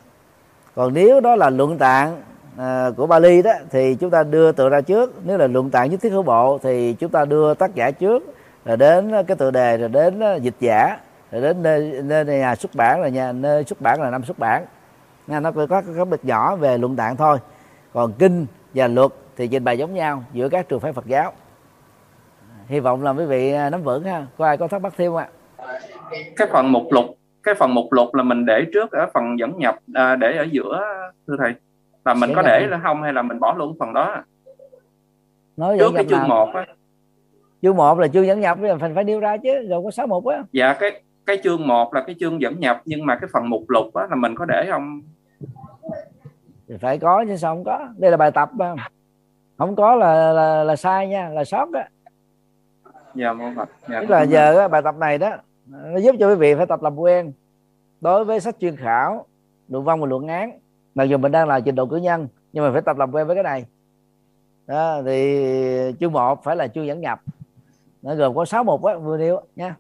còn 0.76 0.94
nếu 0.94 1.20
đó 1.20 1.36
là 1.36 1.50
luận 1.50 1.78
tạng 1.78 2.22
à, 2.58 2.92
của 2.98 3.08
Bali 3.08 3.42
đó 3.42 3.52
thì 3.70 3.96
chúng 3.96 4.10
ta 4.10 4.24
đưa 4.24 4.52
tựa 4.52 4.70
ra 4.70 4.82
trước. 4.82 5.14
Nếu 5.24 5.38
là 5.38 5.48
luận 5.48 5.70
tạng 5.70 5.90
nhất 5.90 6.02
thiết 6.02 6.12
hữu 6.12 6.24
bộ 6.24 6.58
thì 6.64 6.94
chúng 6.94 7.12
ta 7.12 7.26
đưa 7.26 7.54
tác 7.54 7.76
giả 7.76 7.92
trước 7.92 8.36
rồi 8.66 8.78
đến 8.78 9.12
cái 9.28 9.38
tựa 9.38 9.52
đề 9.52 9.78
rồi 9.78 9.90
đến 9.90 10.20
à, 10.20 10.36
dịch 10.36 10.56
giả 10.60 10.98
rồi 11.32 11.42
đến 11.42 11.64
nơi, 11.64 12.02
nơi 12.04 12.26
nhà 12.26 12.56
xuất 12.56 12.76
bản 12.76 13.02
là 13.02 13.10
nhà 13.10 13.32
nơi 13.32 13.64
xuất 13.64 13.82
bản 13.82 14.02
là 14.02 14.10
năm 14.10 14.24
xuất 14.24 14.40
bản. 14.40 14.66
Nên 15.28 15.44
nó 15.44 15.52
có 15.52 15.82
có 15.98 16.06
biệt 16.06 16.26
nhỏ 16.26 16.56
về 16.56 16.78
luận 16.78 16.96
tạng 16.96 17.16
thôi. 17.16 17.38
Còn 17.94 18.14
kinh 18.14 18.46
và 18.74 18.88
luật 18.88 19.12
thì 19.38 19.48
trình 19.48 19.64
bày 19.64 19.78
giống 19.78 19.94
nhau 19.94 20.24
giữa 20.34 20.50
các 20.50 20.70
trường 20.70 20.80
phái 20.80 20.94
Phật 20.94 21.06
giáo. 21.06 21.34
Hy 22.68 22.80
vọng 22.80 23.04
là 23.04 23.12
quý 23.12 23.26
vị 23.26 23.52
à, 23.52 23.70
nắm 23.70 23.84
vững 23.84 24.04
ha. 24.04 24.26
Có 24.38 24.46
ai 24.46 24.58
có 24.58 24.68
thắc 24.68 24.82
mắc 24.82 24.94
thêm 24.98 25.12
không 25.12 25.18
ạ? 25.18 25.28
Cái 26.36 26.48
phần 26.52 26.72
mục 26.72 26.84
lục 26.92 27.06
cái 27.46 27.56
phần 27.56 27.74
mục 27.74 27.94
lục 27.94 28.16
là 28.16 28.24
mình 28.24 28.46
để 28.46 28.66
trước 28.74 28.92
ở 28.92 29.08
phần 29.14 29.40
dẫn 29.40 29.58
nhập 29.58 29.76
à, 29.94 30.16
để 30.16 30.38
ở 30.38 30.46
giữa 30.52 30.82
thưa 31.28 31.36
thầy 31.40 31.54
là 32.06 32.14
mình 32.14 32.32
có 32.36 32.42
để 32.42 32.68
là 32.68 32.80
không 32.84 33.02
hay 33.02 33.14
là 33.14 33.22
mình 33.22 33.40
bỏ 33.40 33.56
luôn 33.58 33.76
phần 33.80 33.94
đó? 33.94 34.24
Nói 35.58 35.78
trước 35.80 35.92
cái 35.96 36.06
chương 36.10 36.28
một 36.28 36.50
á. 36.54 36.66
Chương 37.62 37.76
một 37.76 38.00
là 38.00 38.08
chương 38.08 38.26
dẫn 38.26 38.40
nhập 38.40 38.58
thì 38.62 38.68
phải 38.80 38.92
phải 38.96 39.04
điêu 39.04 39.20
ra 39.20 39.38
chứ 39.38 39.68
rồi 39.70 39.82
có 39.84 39.92
sáu 39.92 40.08
một 40.08 40.28
á. 40.28 40.44
Dạ 40.52 40.74
cái 40.74 41.02
cái 41.26 41.38
chương 41.44 41.68
một 41.68 41.94
là 41.94 42.04
cái 42.08 42.16
chương 42.20 42.42
dẫn 42.42 42.60
nhập 42.60 42.82
nhưng 42.86 43.06
mà 43.06 43.16
cái 43.16 43.30
phần 43.34 43.50
mục 43.50 43.70
lục 43.70 43.94
á 43.94 44.08
là 44.10 44.16
mình 44.16 44.36
có 44.36 44.46
để 44.46 44.68
không? 44.72 45.02
Thì 46.68 46.78
phải 46.82 46.98
có 47.00 47.26
chứ 47.28 47.36
sao 47.38 47.56
không 47.56 47.64
có? 47.64 47.88
Đây 47.98 48.12
là 48.12 48.18
bài 48.18 48.32
tập 48.32 48.50
mà. 48.54 48.76
Không 49.58 49.76
có 49.76 49.96
là 49.96 50.34
là, 50.34 50.64
là 50.64 50.76
sai 50.76 51.08
nha 51.08 51.30
là 51.30 51.44
sót 51.44 51.72
đó 51.72 51.82
dạ 53.16 53.34
mô 53.34 53.46
phật. 53.56 53.70
Dạ, 53.90 54.00
tức 54.02 54.10
là 54.10 54.24
giờ 54.24 54.56
đó, 54.56 54.68
bài 54.68 54.82
tập 54.82 54.96
này 54.98 55.18
đó 55.18 55.32
nó 55.66 55.98
giúp 55.98 56.16
cho 56.20 56.30
quý 56.30 56.36
vị 56.36 56.56
phải 56.56 56.66
tập 56.66 56.84
làm 56.84 56.96
quen. 56.96 57.34
Đối 58.02 58.26
với 58.26 58.40
sách 58.40 58.56
chuyên 58.60 58.76
khảo 58.76 59.26
luận 59.68 59.84
văn 59.84 60.02
và 60.02 60.08
luận 60.08 60.28
án 60.28 60.60
mặc 60.96 61.04
dù 61.04 61.18
mình 61.18 61.32
đang 61.32 61.48
là 61.48 61.60
trình 61.60 61.76
độ 61.76 61.86
cử 61.86 61.98
nhân 61.98 62.28
nhưng 62.54 62.64
mà 62.64 62.72
phải 62.74 62.82
tập 62.82 62.98
làm 62.98 63.12
quen 63.12 63.28
với 63.28 63.36
cái 63.36 63.44
này. 63.44 63.66
Đó, 64.68 65.02
thì 65.06 65.46
chương 66.00 66.12
một 66.12 66.44
phải 66.44 66.56
là 66.56 66.68
chương 66.68 66.88
dẫn 66.88 67.02
nhập. 67.02 67.22
Nó 68.02 68.16
gồm 68.16 68.36
có 68.36 68.46
sáu 68.46 68.64
mục 68.64 68.84
á 68.84 68.98
vừa 68.98 69.18
nêu 69.18 69.42
nha. 69.56 69.76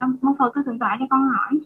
Một 0.00 0.32
phần 0.38 0.50
có 0.54 0.62
thượng 0.66 0.78
tọa 0.78 0.96
cho 1.00 1.06
con 1.10 1.28
hỏi. 1.28 1.60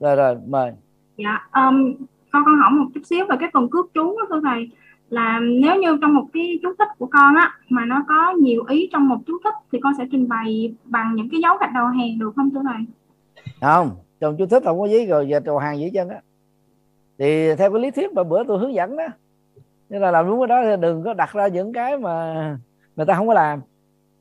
Rồi 0.00 0.16
rồi 0.16 0.36
mời. 0.46 0.72
Dạ 1.16 1.48
um, 1.52 1.94
con 2.32 2.44
con 2.44 2.58
hỏi 2.60 2.70
một 2.70 2.86
chút 2.94 3.00
xíu 3.04 3.26
về 3.30 3.36
cái 3.40 3.50
phần 3.52 3.70
cước 3.70 3.86
trú 3.94 4.02
đó 4.02 4.26
thưa 4.28 4.40
thầy. 4.44 4.70
Là 5.08 5.40
nếu 5.60 5.76
như 5.76 5.98
trong 6.00 6.14
một 6.14 6.26
cái 6.32 6.58
chú 6.62 6.68
thích 6.78 6.88
của 6.98 7.06
con 7.06 7.34
á 7.34 7.52
mà 7.68 7.84
nó 7.84 8.04
có 8.08 8.30
nhiều 8.30 8.64
ý 8.68 8.88
trong 8.92 9.08
một 9.08 9.18
chú 9.26 9.38
thích 9.44 9.54
thì 9.72 9.80
con 9.82 9.92
sẽ 9.98 10.04
trình 10.10 10.28
bày 10.28 10.74
bằng 10.84 11.14
những 11.14 11.28
cái 11.30 11.40
dấu 11.40 11.56
gạch 11.60 11.70
đầu 11.74 11.86
hàng 11.86 12.18
được 12.18 12.32
không 12.36 12.50
thưa 12.50 12.62
thầy? 12.62 12.84
Không 13.60 13.90
trong 14.20 14.36
chú 14.36 14.46
thích 14.46 14.62
không 14.64 14.80
có 14.80 14.86
giấy 14.86 15.06
rồi 15.06 15.28
giờ 15.28 15.40
đầu 15.40 15.58
hàng 15.58 15.80
dưới 15.80 15.90
chân 15.94 16.08
á. 16.08 16.20
Thì 17.18 17.54
theo 17.54 17.70
cái 17.72 17.80
lý 17.80 17.90
thuyết 17.90 18.12
mà 18.12 18.24
bữa 18.24 18.44
tôi 18.44 18.58
hướng 18.58 18.74
dẫn 18.74 18.96
đó 18.96 19.06
nên 19.88 20.02
là 20.02 20.10
làm 20.10 20.26
đúng 20.26 20.40
cái 20.40 20.46
đó 20.46 20.62
thì 20.64 20.82
đừng 20.82 21.02
có 21.02 21.14
đặt 21.14 21.32
ra 21.32 21.48
những 21.48 21.72
cái 21.72 21.98
mà 21.98 22.58
người 22.96 23.06
ta 23.06 23.14
không 23.14 23.26
có 23.26 23.34
làm. 23.34 23.60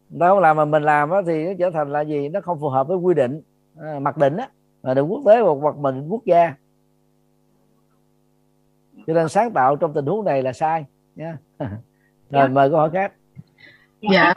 Người 0.10 0.20
ta 0.20 0.28
không 0.30 0.40
làm 0.40 0.58
mà 0.58 0.66
mình 0.66 0.84
làm 0.84 1.10
đó, 1.10 1.22
thì 1.26 1.46
nó 1.46 1.52
trở 1.60 1.72
thành 1.72 1.92
là 1.92 2.02
gì? 2.02 2.30
Nó 2.30 2.42
không 2.42 2.60
phù 2.60 2.70
hợp 2.70 2.88
với 2.88 2.98
quy 2.98 3.14
định 3.14 3.42
à, 3.80 4.00
mặc 4.00 4.18
định 4.18 4.38
á 4.38 4.50
mà 4.84 4.94
định 4.94 5.06
quốc 5.06 5.22
tế 5.26 5.40
hoặc 5.40 5.76
mình 5.78 6.08
quốc 6.10 6.26
gia. 6.26 6.54
Cho 9.08 9.14
nên 9.14 9.30
sáng 9.30 9.52
tạo 9.52 9.76
trong 9.76 9.94
tình 9.94 10.06
huống 10.06 10.26
này 10.26 10.44
là 10.44 10.54
sai 10.54 10.86
nha. 11.16 11.38
Rồi 11.60 11.68
dạ. 12.30 12.48
mời 12.48 12.70
câu 12.70 12.80
hỏi 12.80 12.90
khác. 12.94 13.14
Dạ. 14.12 14.34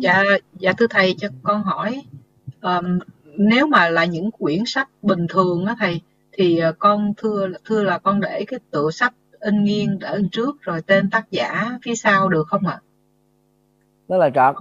Dạ 0.00 0.22
dạ 0.52 0.72
thưa 0.78 0.86
thầy 0.90 1.14
cho 1.18 1.28
con 1.42 1.62
hỏi 1.62 2.02
um, 2.62 2.98
nếu 3.36 3.66
mà 3.66 3.88
là 3.88 4.04
những 4.04 4.30
quyển 4.30 4.62
sách 4.66 4.88
bình 5.02 5.26
thường 5.28 5.66
á 5.66 5.76
thầy 5.78 6.00
thì 6.32 6.58
ờ, 6.58 6.72
con 6.78 7.12
thưa 7.16 7.48
thưa 7.64 7.82
là 7.82 7.98
con 7.98 8.20
để 8.20 8.44
cái 8.46 8.60
tựa 8.70 8.90
sách 8.90 9.14
in 9.40 9.64
nghiêng 9.64 9.98
ở 10.00 10.12
bên 10.12 10.28
trước 10.32 10.62
rồi 10.62 10.82
tên 10.82 11.10
tác 11.10 11.30
giả 11.30 11.78
phía 11.82 11.94
sau 11.94 12.28
được 12.28 12.48
không 12.48 12.66
ạ? 12.66 12.80
Đó 14.08 14.16
là 14.16 14.30
trật. 14.30 14.54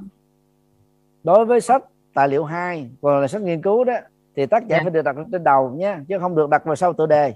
Đối 1.23 1.45
với 1.45 1.61
sách 1.61 1.83
tài 2.13 2.27
liệu 2.27 2.43
2 2.43 2.89
còn 3.01 3.21
là 3.21 3.27
sách 3.27 3.41
nghiên 3.41 3.61
cứu 3.61 3.83
đó 3.83 3.93
thì 4.35 4.45
tác 4.45 4.67
giả. 4.67 4.77
Dạ. 4.77 4.83
phải 4.83 4.91
được 4.91 5.01
đặt 5.01 5.15
trên 5.31 5.43
đầu 5.43 5.69
nha 5.69 6.01
chứ 6.07 6.19
không 6.19 6.35
được 6.35 6.49
đặt 6.49 6.65
vào 6.65 6.75
sau 6.75 6.93
tựa 6.93 7.05
đề 7.05 7.33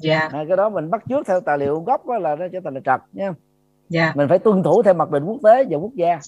dạ 0.00 0.18
à, 0.18 0.44
cái 0.48 0.56
đó 0.56 0.68
mình 0.68 0.90
bắt 0.90 1.02
trước 1.08 1.26
theo 1.26 1.40
tài 1.40 1.58
liệu 1.58 1.80
gốc 1.80 2.06
đó 2.06 2.18
là 2.18 2.36
nó 2.36 2.48
trở 2.52 2.60
thành 2.64 2.74
là 2.74 2.80
trật 2.84 3.00
nha 3.12 3.32
dạ. 3.90 4.12
Mình 4.16 4.28
phải 4.28 4.38
tuân 4.38 4.62
thủ 4.62 4.82
theo 4.82 4.94
mặc 4.94 5.10
định 5.10 5.24
quốc 5.24 5.38
tế 5.44 5.64
và 5.70 5.76
quốc 5.76 5.94
gia. 5.94 6.20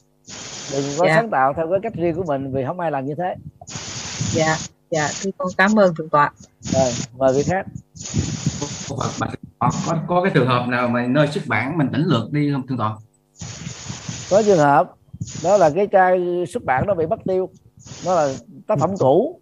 Đừng 0.73 0.85
có 0.99 1.07
dạ. 1.07 1.15
sáng 1.15 1.31
tạo 1.31 1.53
theo 1.57 1.71
cái 1.71 1.79
cách 1.83 1.95
riêng 1.95 2.15
của 2.15 2.25
mình 2.27 2.53
vì 2.53 2.65
không 2.67 2.81
ai 2.81 2.91
làm 2.91 3.07
như 3.07 3.15
thế. 3.15 3.35
Dạ 4.33 4.57
dạ 4.91 5.09
thưa 5.23 5.31
con 5.39 5.49
cảm 5.57 5.79
ơn 5.79 5.95
thượng 5.95 6.09
tọa. 6.09 6.33
Rồi 6.61 6.93
mời 7.17 7.33
vị 7.37 7.43
khác. 7.43 7.67
Có, 9.59 9.71
có 10.07 10.23
cái 10.23 10.33
trường 10.35 10.47
hợp 10.47 10.67
nào 10.69 10.89
mà 10.89 11.07
nơi 11.07 11.29
xuất 11.29 11.45
bản 11.47 11.79
mình 11.79 11.89
tỉnh 11.93 12.05
lược 12.05 12.33
đi 12.33 12.53
không 12.53 12.67
thượng 12.67 12.79
tọa? 12.79 12.97
Có 14.31 14.43
trường 14.43 14.59
hợp 14.59 14.93
đó 15.45 15.57
là 15.57 15.71
cái 15.71 15.87
trai 15.87 16.45
xuất 16.49 16.65
bản 16.65 16.85
nó 16.87 16.95
bị 16.95 17.07
mất 17.07 17.21
tiêu. 17.25 17.49
Nó 18.07 18.15
là 18.15 18.33
tác 18.67 18.79
phẩm 18.79 18.91
cũ. 18.99 19.41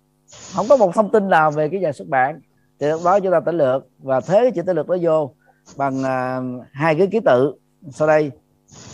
Không 0.55 0.69
có 0.69 0.77
một 0.77 0.95
thông 0.95 1.13
tin 1.13 1.29
nào 1.29 1.51
về 1.51 1.69
cái 1.69 1.81
nhà 1.81 1.93
xuất 1.93 2.09
bản. 2.09 2.41
Thì 2.81 2.87
lúc 2.89 3.01
đó 3.05 3.21
chúng 3.21 3.33
ta 3.33 3.41
tỉnh 3.41 3.59
lược 3.59 3.87
và 3.99 4.21
thế 4.21 4.39
cái 4.43 4.51
chữ 4.51 4.63
tỉnh 4.63 4.77
lược 4.77 4.89
đó 4.89 4.97
vô 5.03 5.35
bằng 5.77 6.01
uh, 6.01 6.67
hai 6.73 6.95
cái 6.95 7.07
ký 7.07 7.21
tự 7.25 7.55
sau 7.91 8.09
đây 8.09 8.31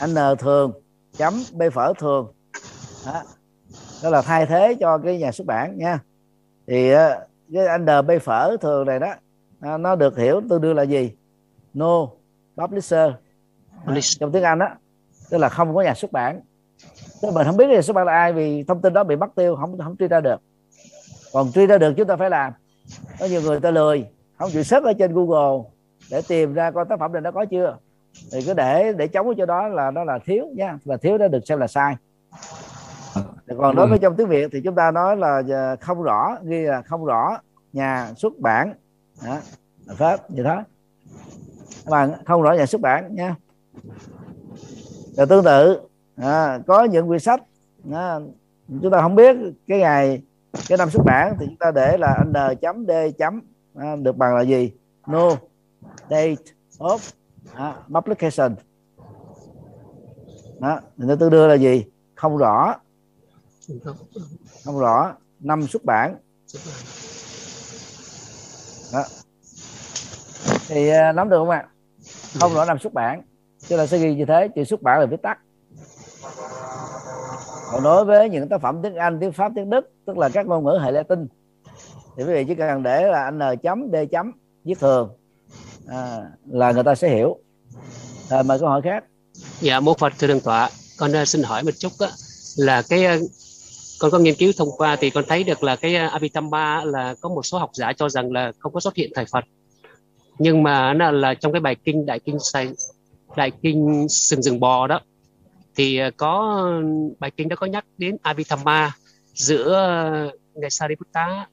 n 0.07 0.15
thường 0.39 0.73
chấm 1.17 1.35
b 1.53 1.63
phở 1.73 1.93
thường. 1.99 2.33
Đó. 3.07 3.23
đó 4.03 4.11
là 4.11 4.23
thay 4.23 4.47
thế 4.47 4.77
cho 4.81 4.99
cái 4.99 5.19
nhà 5.19 5.33
xuất 5.33 5.47
bản 5.47 5.79
nha. 5.79 6.01
Thì 6.67 6.95
uh, 6.95 6.99
cái 7.53 7.79
n 7.79 7.87
b 8.07 8.11
phở 8.23 8.57
thường 8.61 8.87
này 8.87 8.99
đó 8.99 9.15
nó 9.79 9.95
được 9.95 10.19
hiểu 10.19 10.41
tương 10.51 10.61
đương 10.61 10.77
là 10.77 10.83
gì? 10.83 11.13
No 11.75 12.09
publisher. 12.57 13.11
Uh, 13.91 13.99
trong 14.01 14.33
tiếng 14.33 14.43
anh 14.43 14.59
đó 14.59 14.69
tức 15.31 15.39
là 15.39 15.49
không 15.49 15.75
có 15.75 15.83
nhà 15.83 15.95
xuất 15.95 16.13
bản. 16.13 16.41
Tức 17.23 17.31
mình 17.35 17.47
không 17.47 17.57
biết 17.57 17.69
nhà 17.69 17.83
xuất 17.83 17.95
bản 17.95 18.07
là 18.07 18.13
ai 18.13 18.33
vì 18.33 18.65
thông 18.65 18.81
tin 18.81 18.93
đó 18.93 19.05
bị 19.05 19.17
mất 19.17 19.35
tiêu 19.35 19.57
không 19.57 19.79
không 19.79 19.97
truy 19.97 20.09
ra 20.09 20.21
được. 20.21 20.41
Còn 21.33 21.53
truy 21.53 21.67
ra 21.67 21.79
được 21.79 21.95
chúng 21.97 22.07
ta 22.07 22.17
phải 22.17 22.31
làm. 22.31 22.53
Có 23.21 23.27
nhiều 23.27 23.43
người 23.43 23.61
ta 23.61 23.71
lười 23.71 24.07
không 24.39 24.51
chịu 24.51 24.63
search 24.63 24.87
ở 24.87 24.93
trên 24.93 25.15
google 25.15 25.71
để 26.11 26.23
tìm 26.29 26.55
ra 26.55 26.71
coi 26.71 26.85
tác 26.89 26.99
phẩm 26.99 27.13
này 27.13 27.23
nó 27.23 27.31
có 27.31 27.45
chưa 27.45 27.77
thì 28.33 28.43
cứ 28.47 28.55
để 28.55 28.93
để 28.93 29.09
chống 29.09 29.27
cái 29.27 29.35
chỗ 29.39 29.47
đó 29.47 29.69
là 29.69 29.91
nó 29.91 30.05
là 30.05 30.19
thiếu 30.19 30.47
nha 30.55 30.79
và 30.85 30.97
thiếu 30.97 31.19
đó 31.19 31.29
được 31.29 31.47
xem 31.47 31.59
là 31.59 31.67
sai. 31.67 31.97
Còn 33.59 33.77
đối 33.77 33.87
với 33.87 33.99
trong 33.99 34.17
tiếng 34.17 34.29
việt 34.29 34.49
thì 34.53 34.61
chúng 34.65 34.75
ta 34.75 34.91
nói 34.91 35.17
là 35.17 35.43
à, 35.51 35.77
không 35.77 36.03
rõ 36.03 36.37
ghi 36.45 36.63
là 36.63 36.83
không 36.83 37.05
rõ 37.05 37.39
nhà 37.73 38.13
xuất 38.17 38.39
bản. 38.39 38.75
Đó, 39.25 39.39
pháp 39.97 40.31
như 40.31 40.43
thế 40.43 40.57
các 41.85 41.91
bạn 41.91 42.13
không 42.27 42.43
rõ 42.43 42.53
nhà 42.53 42.67
xuất 42.67 42.81
bản 42.81 43.15
nha. 43.15 43.37
Rồi 45.17 45.27
tương 45.27 45.45
tự. 45.45 45.81
À, 46.17 46.59
có 46.67 46.85
những 46.85 47.09
quyển 47.09 47.21
sách 47.21 47.43
à, 47.93 48.19
chúng 48.83 48.91
ta 48.93 49.01
không 49.01 49.15
biết 49.15 49.37
cái 49.67 49.79
ngày 49.79 50.23
cái 50.69 50.79
năm 50.79 50.91
xuất 50.91 51.05
bản 51.05 51.37
thì 51.41 51.47
chúng 51.47 51.57
ta 51.57 51.71
để 51.71 51.97
là 51.99 52.25
n 52.25 52.57
chấm 52.61 52.87
d 52.87 52.91
chấm 53.19 53.41
à, 53.75 53.97
được 53.97 54.17
bằng 54.17 54.35
là 54.35 54.41
gì? 54.41 54.73
No. 55.07 55.31
Date 56.11 56.35
of 56.79 56.99
à, 57.57 57.75
publication 57.95 58.55
đó 60.61 60.81
người 60.97 61.17
ta 61.17 61.29
đưa 61.29 61.49
là 61.49 61.55
gì? 61.55 61.85
Không 62.15 62.37
rõ. 62.37 62.75
Không 64.65 64.79
rõ. 64.79 65.15
Năm 65.41 65.67
xuất 65.67 65.85
bản. 65.85 66.17
Đó. 68.93 69.05
thì 70.69 70.89
à, 70.89 71.13
nắm 71.13 71.29
được 71.29 71.39
không 71.39 71.51
ạ? 71.51 71.69
Không 72.41 72.55
rõ 72.55 72.65
năm 72.65 72.79
xuất 72.79 72.93
bản. 72.93 73.23
Cho 73.59 73.77
nên 73.77 73.87
sẽ 73.87 73.99
ghi 73.99 74.15
như 74.15 74.25
thế 74.25 74.49
chữ 74.55 74.65
xuất 74.65 74.83
bản 74.83 75.01
là 75.01 75.07
viết 75.07 75.23
tắt. 75.23 75.39
Còn 77.73 77.83
đối 77.83 78.05
với 78.05 78.31
những 78.31 78.49
tác 78.49 78.61
phẩm 78.61 78.81
tiếng 78.83 78.95
Anh 78.95 79.21
tiếng 79.21 79.33
Pháp 79.33 79.53
tiếng 79.55 79.71
Đức 79.71 79.91
tức 80.07 80.19
là 80.19 80.29
các 80.29 80.47
ngôn 80.47 80.65
ngữ 80.65 80.79
hệ 80.83 80.91
Latin 80.91 81.29
thì 82.17 82.25
quý 82.25 82.33
vị 82.33 82.45
chỉ 82.49 82.55
cần 82.55 82.83
để 82.83 83.07
là 83.07 83.31
n 83.31 83.41
chấm 83.63 83.89
d 83.93 83.97
chấm 84.11 84.33
viết 84.65 84.79
thường. 84.79 85.17
À, 85.89 86.31
là 86.47 86.73
người 86.73 86.85
ta 86.85 86.95
sẽ 86.95 87.09
hiểu 87.09 87.39
rồi 88.29 88.43
mời 88.43 88.59
câu 88.59 88.69
hỏi 88.69 88.81
khác. 88.85 89.05
Dạ 89.61 89.81
mô 89.81 89.95
phật 89.95 90.13
thưa 90.19 90.27
thượng 90.27 90.41
tọa 90.41 90.71
con 90.99 91.13
uh, 91.23 91.29
xin 91.29 91.43
hỏi 91.43 91.63
một 91.63 91.71
chút 91.79 91.93
á, 91.99 92.09
là 92.57 92.83
cái 92.89 93.17
uh, 93.17 93.31
con 93.99 94.11
có 94.11 94.19
nghiên 94.19 94.35
cứu 94.35 94.53
thông 94.57 94.69
qua 94.77 94.97
thì 94.97 95.11
con 95.11 95.25
thấy 95.29 95.45
được 95.45 95.63
là 95.63 95.77
cái 95.77 96.07
uh, 96.07 96.13
Abhidhamma 96.13 96.85
là 96.85 97.15
có 97.21 97.29
một 97.29 97.47
số 97.47 97.59
học 97.59 97.71
giả 97.75 97.93
cho 97.93 98.09
rằng 98.09 98.33
là 98.33 98.53
không 98.59 98.73
có 98.73 98.81
xuất 98.81 98.95
hiện 98.95 99.11
thời 99.15 99.25
Phật. 99.33 99.45
Nhưng 100.39 100.63
mà 100.63 100.95
nó 100.95 101.11
là 101.11 101.35
trong 101.35 101.53
cái 101.53 101.61
bài 101.61 101.77
kinh 101.85 102.07
đại 102.07 102.21
kinh 102.21 102.39
sai 102.41 102.69
đại 103.37 103.51
kinh 103.63 104.07
sừng 104.09 104.43
rừng 104.43 104.61
bò 104.61 104.87
đó 104.87 105.01
thì 105.75 106.01
có 106.17 106.63
bài 107.19 107.31
kinh 107.37 107.49
đó 107.49 107.57
có 107.57 107.67
nhắc 107.67 107.85
đến 107.99 108.17
Abhidhamma 108.23 108.93
giữa 109.35 110.31
ngài 110.55 110.71
Sariputta 110.71 111.47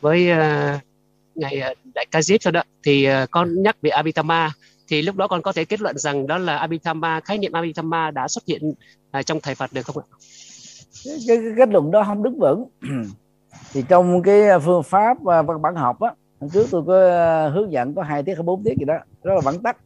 với 0.00 0.24
ngài 1.34 1.74
đại 1.94 2.06
ca 2.10 2.22
diếp 2.22 2.40
cho 2.40 2.50
đó. 2.50 2.62
Thì 2.82 3.08
con 3.30 3.62
nhắc 3.62 3.76
về 3.82 3.90
Abhidhamma 3.90 4.52
thì 4.88 5.02
lúc 5.02 5.16
đó 5.16 5.28
con 5.28 5.42
có 5.42 5.52
thể 5.52 5.64
kết 5.64 5.80
luận 5.80 5.98
rằng 5.98 6.26
đó 6.26 6.38
là 6.38 6.56
Abhidhamma 6.56 7.20
khái 7.20 7.38
niệm 7.38 7.52
Abhidhamma 7.52 8.10
đã 8.10 8.28
xuất 8.28 8.44
hiện 8.46 8.74
à, 9.10 9.22
trong 9.22 9.40
thầy 9.42 9.54
Phật 9.54 9.72
được 9.72 9.86
không 9.86 9.96
ạ? 9.98 10.06
Cái, 11.04 11.16
cái, 11.28 11.36
cái 11.36 11.52
kết 11.56 11.68
luận 11.68 11.90
đó 11.90 12.04
không 12.06 12.22
đứng 12.22 12.38
vững. 12.38 12.64
Thì 13.72 13.84
trong 13.88 14.22
cái 14.22 14.42
phương 14.64 14.82
pháp 14.82 15.26
à, 15.26 15.42
văn 15.42 15.62
bản 15.62 15.74
học 15.74 16.00
á 16.00 16.14
trước 16.52 16.66
tôi 16.70 16.82
có 16.86 17.08
à, 17.10 17.48
hướng 17.48 17.72
dẫn 17.72 17.94
có 17.94 18.02
hai 18.02 18.22
tiết 18.22 18.34
hay 18.34 18.42
bốn 18.42 18.64
tiết 18.64 18.74
gì 18.78 18.84
đó 18.84 18.94
đó 19.24 19.34
là 19.34 19.40
bản 19.44 19.62
tắc 19.62 19.76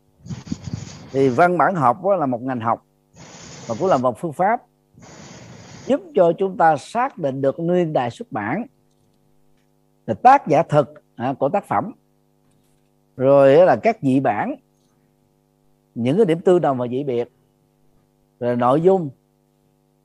thì 1.10 1.28
văn 1.28 1.58
bản 1.58 1.74
học 1.74 2.04
đó 2.04 2.16
là 2.16 2.26
một 2.26 2.42
ngành 2.42 2.60
học 2.60 2.84
và 3.66 3.74
cũng 3.78 3.88
là 3.88 3.96
một 3.96 4.18
phương 4.18 4.32
pháp 4.32 4.62
giúp 5.86 6.00
cho 6.14 6.32
chúng 6.38 6.56
ta 6.56 6.76
xác 6.76 7.18
định 7.18 7.40
được 7.40 7.58
nguyên 7.58 7.92
đài 7.92 8.10
xuất 8.10 8.32
bản 8.32 8.66
là 10.06 10.14
tác 10.14 10.48
giả 10.48 10.62
thực 10.62 10.94
à, 11.16 11.34
của 11.38 11.48
tác 11.48 11.68
phẩm. 11.68 11.92
Rồi 13.16 13.66
là 13.66 13.76
các 13.76 13.98
dị 14.02 14.20
bản 14.20 14.54
những 15.94 16.16
cái 16.16 16.26
điểm 16.26 16.40
tương 16.40 16.60
đồng 16.60 16.78
và 16.78 16.86
dị 16.88 17.04
biệt. 17.04 17.28
Rồi 18.40 18.56
nội 18.56 18.80
dung. 18.80 19.10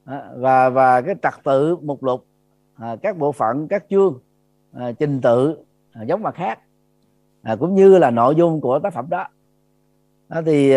À, 0.06 0.30
và 0.36 0.70
và 0.70 1.02
cái 1.02 1.16
trật 1.22 1.34
tự 1.44 1.76
mục 1.76 2.04
lục 2.04 2.26
à, 2.76 2.96
các 3.02 3.18
bộ 3.18 3.32
phận 3.32 3.68
các 3.68 3.86
chương 3.90 4.20
à, 4.74 4.92
trình 4.92 5.22
tự 5.22 5.58
giống 6.08 6.24
mà 6.24 6.32
khác. 6.32 6.60
Cũng 7.60 7.76
như 7.76 7.98
là 7.98 8.12
nội 8.12 8.36
dung 8.36 8.62
của 8.62 8.80
tác 8.80 8.94
phẩm 8.94 9.10
đó. 9.10 9.28
Thì 10.46 10.74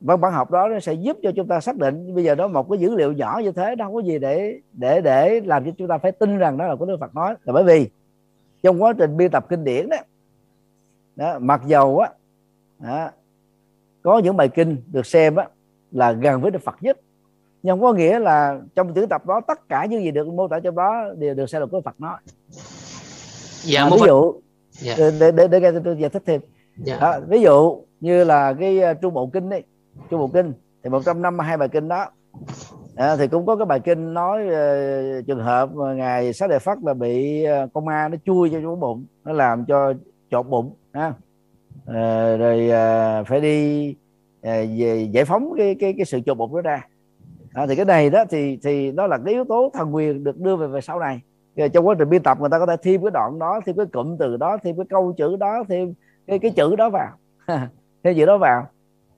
văn 0.00 0.20
bản 0.20 0.32
học 0.32 0.50
đó 0.50 0.68
nó 0.68 0.80
sẽ 0.80 0.92
giúp 0.92 1.16
cho 1.22 1.32
chúng 1.36 1.48
ta 1.48 1.60
xác 1.60 1.76
định 1.76 2.14
bây 2.14 2.24
giờ 2.24 2.34
đó 2.34 2.48
một 2.48 2.70
cái 2.70 2.78
dữ 2.78 2.94
liệu 2.94 3.12
nhỏ 3.12 3.40
như 3.44 3.52
thế 3.52 3.74
đâu 3.74 3.94
có 3.94 4.00
gì 4.00 4.18
để 4.18 4.60
để 4.72 5.00
để 5.00 5.40
làm 5.40 5.64
cho 5.64 5.70
chúng 5.78 5.88
ta 5.88 5.98
phải 5.98 6.12
tin 6.12 6.38
rằng 6.38 6.56
đó 6.56 6.66
là 6.66 6.76
của 6.76 6.86
Đức 6.86 6.96
Phật 7.00 7.14
nói. 7.14 7.34
Là 7.44 7.52
bởi 7.52 7.64
vì 7.64 7.90
trong 8.62 8.82
quá 8.82 8.92
trình 8.98 9.16
biên 9.16 9.30
tập 9.30 9.46
kinh 9.48 9.64
điển 9.64 9.88
đó, 9.88 9.96
đó 11.16 11.38
mặc 11.38 11.62
dầu 11.66 11.98
á 11.98 13.10
có 14.06 14.18
những 14.18 14.36
bài 14.36 14.48
kinh 14.48 14.76
được 14.92 15.06
xem 15.06 15.36
á 15.36 15.48
là 15.90 16.12
gần 16.12 16.40
với 16.40 16.50
Đức 16.50 16.62
Phật 16.62 16.76
nhất. 16.80 17.00
Nhưng 17.62 17.72
không 17.72 17.82
có 17.82 17.92
nghĩa 17.92 18.18
là 18.18 18.60
trong 18.74 18.94
tuyển 18.94 19.08
tập 19.08 19.26
đó 19.26 19.40
tất 19.46 19.68
cả 19.68 19.86
những 19.86 20.04
gì 20.04 20.10
được 20.10 20.28
mô 20.28 20.48
tả 20.48 20.60
trong 20.60 20.74
đó 20.74 21.04
đều 21.18 21.34
được 21.34 21.50
xem 21.50 21.60
là 21.60 21.66
của 21.66 21.80
Phật 21.80 22.00
nói 22.00 22.18
dạ, 23.62 23.82
à, 23.82 23.90
ví 23.90 23.98
dụ 24.06 24.34
dạ. 24.70 24.94
để 25.20 25.32
để 25.32 25.48
để, 25.48 25.72
tôi 25.84 25.96
giải 25.98 26.10
thích 26.10 26.22
thêm. 26.26 26.40
Dạ. 26.76 26.98
đó, 27.00 27.20
ví 27.28 27.40
dụ 27.40 27.82
như 28.00 28.24
là 28.24 28.52
cái 28.52 28.80
uh, 28.90 29.00
trung 29.00 29.14
bộ 29.14 29.30
kinh 29.32 29.50
ấy 29.50 29.62
trung 30.10 30.20
bộ 30.20 30.28
kinh 30.28 30.52
thì 30.82 30.90
một 30.90 31.02
trăm 31.06 31.22
năm 31.22 31.38
hai 31.38 31.56
bài 31.56 31.68
kinh 31.68 31.88
đó. 31.88 32.06
À, 32.94 33.16
thì 33.16 33.28
cũng 33.28 33.46
có 33.46 33.56
cái 33.56 33.66
bài 33.66 33.80
kinh 33.80 34.14
nói 34.14 34.42
uh, 34.46 35.26
trường 35.26 35.40
hợp 35.40 35.72
mà 35.74 35.94
ngài 35.94 36.32
xá 36.32 36.46
đề 36.46 36.58
phất 36.58 36.78
là 36.82 36.94
bị 36.94 37.46
uh, 37.64 37.72
con 37.72 37.84
ma 37.84 38.08
nó 38.08 38.16
chui 38.24 38.50
cho 38.50 38.60
trong 38.60 38.80
bụng 38.80 39.06
nó 39.24 39.32
làm 39.32 39.64
cho 39.64 39.92
chột 40.30 40.46
bụng 40.46 40.74
ha 40.92 41.12
à, 41.86 42.36
rồi 42.36 42.70
à, 42.70 43.22
phải 43.22 43.40
đi 43.40 43.88
à, 44.42 44.64
về 44.78 45.08
giải 45.12 45.24
phóng 45.24 45.52
cái 45.56 45.76
cái 45.80 45.94
cái 45.96 46.06
sự 46.06 46.20
chột 46.26 46.38
bụng 46.38 46.54
đó 46.54 46.60
ra. 46.60 46.86
À, 47.52 47.66
thì 47.66 47.76
cái 47.76 47.84
này 47.84 48.10
đó 48.10 48.24
thì 48.30 48.58
thì 48.62 48.92
đó 48.92 49.06
là 49.06 49.18
cái 49.24 49.34
yếu 49.34 49.44
tố 49.44 49.70
thần 49.74 49.94
quyền 49.94 50.24
được 50.24 50.40
đưa 50.40 50.56
về 50.56 50.66
về 50.66 50.80
sau 50.80 51.00
này. 51.00 51.20
Rồi 51.56 51.68
trong 51.68 51.86
quá 51.86 51.94
trình 51.98 52.10
biên 52.10 52.22
tập 52.22 52.40
người 52.40 52.50
ta 52.50 52.58
có 52.58 52.66
thể 52.66 52.76
thêm 52.82 53.02
cái 53.02 53.10
đoạn 53.10 53.38
đó 53.38 53.60
thêm 53.66 53.76
cái 53.76 53.86
cụm 53.86 54.16
từ 54.18 54.36
đó 54.36 54.56
thêm 54.62 54.76
cái 54.76 54.86
câu 54.90 55.12
chữ 55.12 55.36
đó 55.36 55.64
thêm 55.68 55.94
cái 56.26 56.38
cái 56.38 56.50
chữ 56.50 56.76
đó 56.76 56.90
vào. 56.90 57.10
Thêm 58.04 58.16
chữ 58.16 58.26
đó 58.26 58.38
vào. 58.38 58.66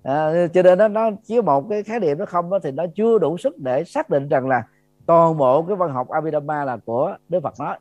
À, 0.03 0.47
cho 0.55 0.62
nên 0.62 0.78
nó 0.78 0.89
nó 0.89 1.11
chỉ 1.24 1.40
một 1.40 1.69
cái 1.70 1.82
khái 1.82 2.01
niệm 2.01 2.19
nó 2.19 2.27
không 2.27 2.51
đó, 2.51 2.59
thì 2.62 2.70
nó 2.70 2.85
chưa 2.95 3.19
đủ 3.19 3.39
sức 3.39 3.59
để 3.59 3.85
xác 3.85 4.11
định 4.11 4.28
rằng 4.28 4.49
là 4.49 4.62
toàn 5.07 5.36
bộ 5.36 5.62
cái 5.62 5.77
văn 5.77 5.93
học 5.93 6.09
Abhidhamma 6.09 6.65
là 6.65 6.77
của 6.77 7.16
Đức 7.28 7.40
Phật 7.43 7.55
nói. 7.59 7.78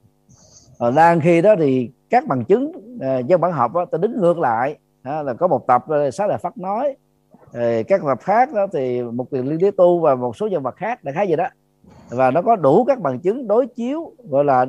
Ở 0.78 0.92
đang 0.92 1.20
khi 1.20 1.42
đó 1.42 1.56
thì 1.60 1.90
các 2.10 2.28
bằng 2.28 2.46
chứng 2.46 2.72
uh, 2.96 3.28
dân 3.28 3.42
bản 3.42 3.52
học 3.52 3.74
đó, 3.74 3.86
ta 3.86 3.98
đứng 3.98 4.22
ngược 4.22 4.40
lại 4.40 4.78
đó, 5.04 5.22
là 5.22 5.34
có 5.34 5.48
một 5.48 5.68
tập 5.68 5.86
uh, 6.08 6.14
xá 6.14 6.28
lợi 6.28 6.38
phát 6.38 6.58
nói 6.58 6.96
ờ, 7.54 7.84
các 7.88 8.02
tập 8.06 8.20
khác 8.22 8.54
đó 8.54 8.68
thì 8.74 9.04
một 9.04 9.30
tiền 9.32 9.48
liên 9.48 9.58
đế 9.58 9.72
tu 9.72 10.00
và 10.00 10.16
một 10.16 10.38
số 10.38 10.48
nhân 10.48 10.64
vật 10.64 10.76
khác 10.76 11.04
đại 11.04 11.16
khái 11.16 11.28
gì 11.28 11.36
đó. 11.36 11.48
Và 12.10 12.32
nó 12.32 12.42
có 12.42 12.56
đủ 12.56 12.84
các 12.84 13.00
bằng 13.00 13.20
chứng 13.20 13.48
đối 13.48 13.68
chiếu 13.68 14.12
gọi 14.30 14.44
là 14.44 14.66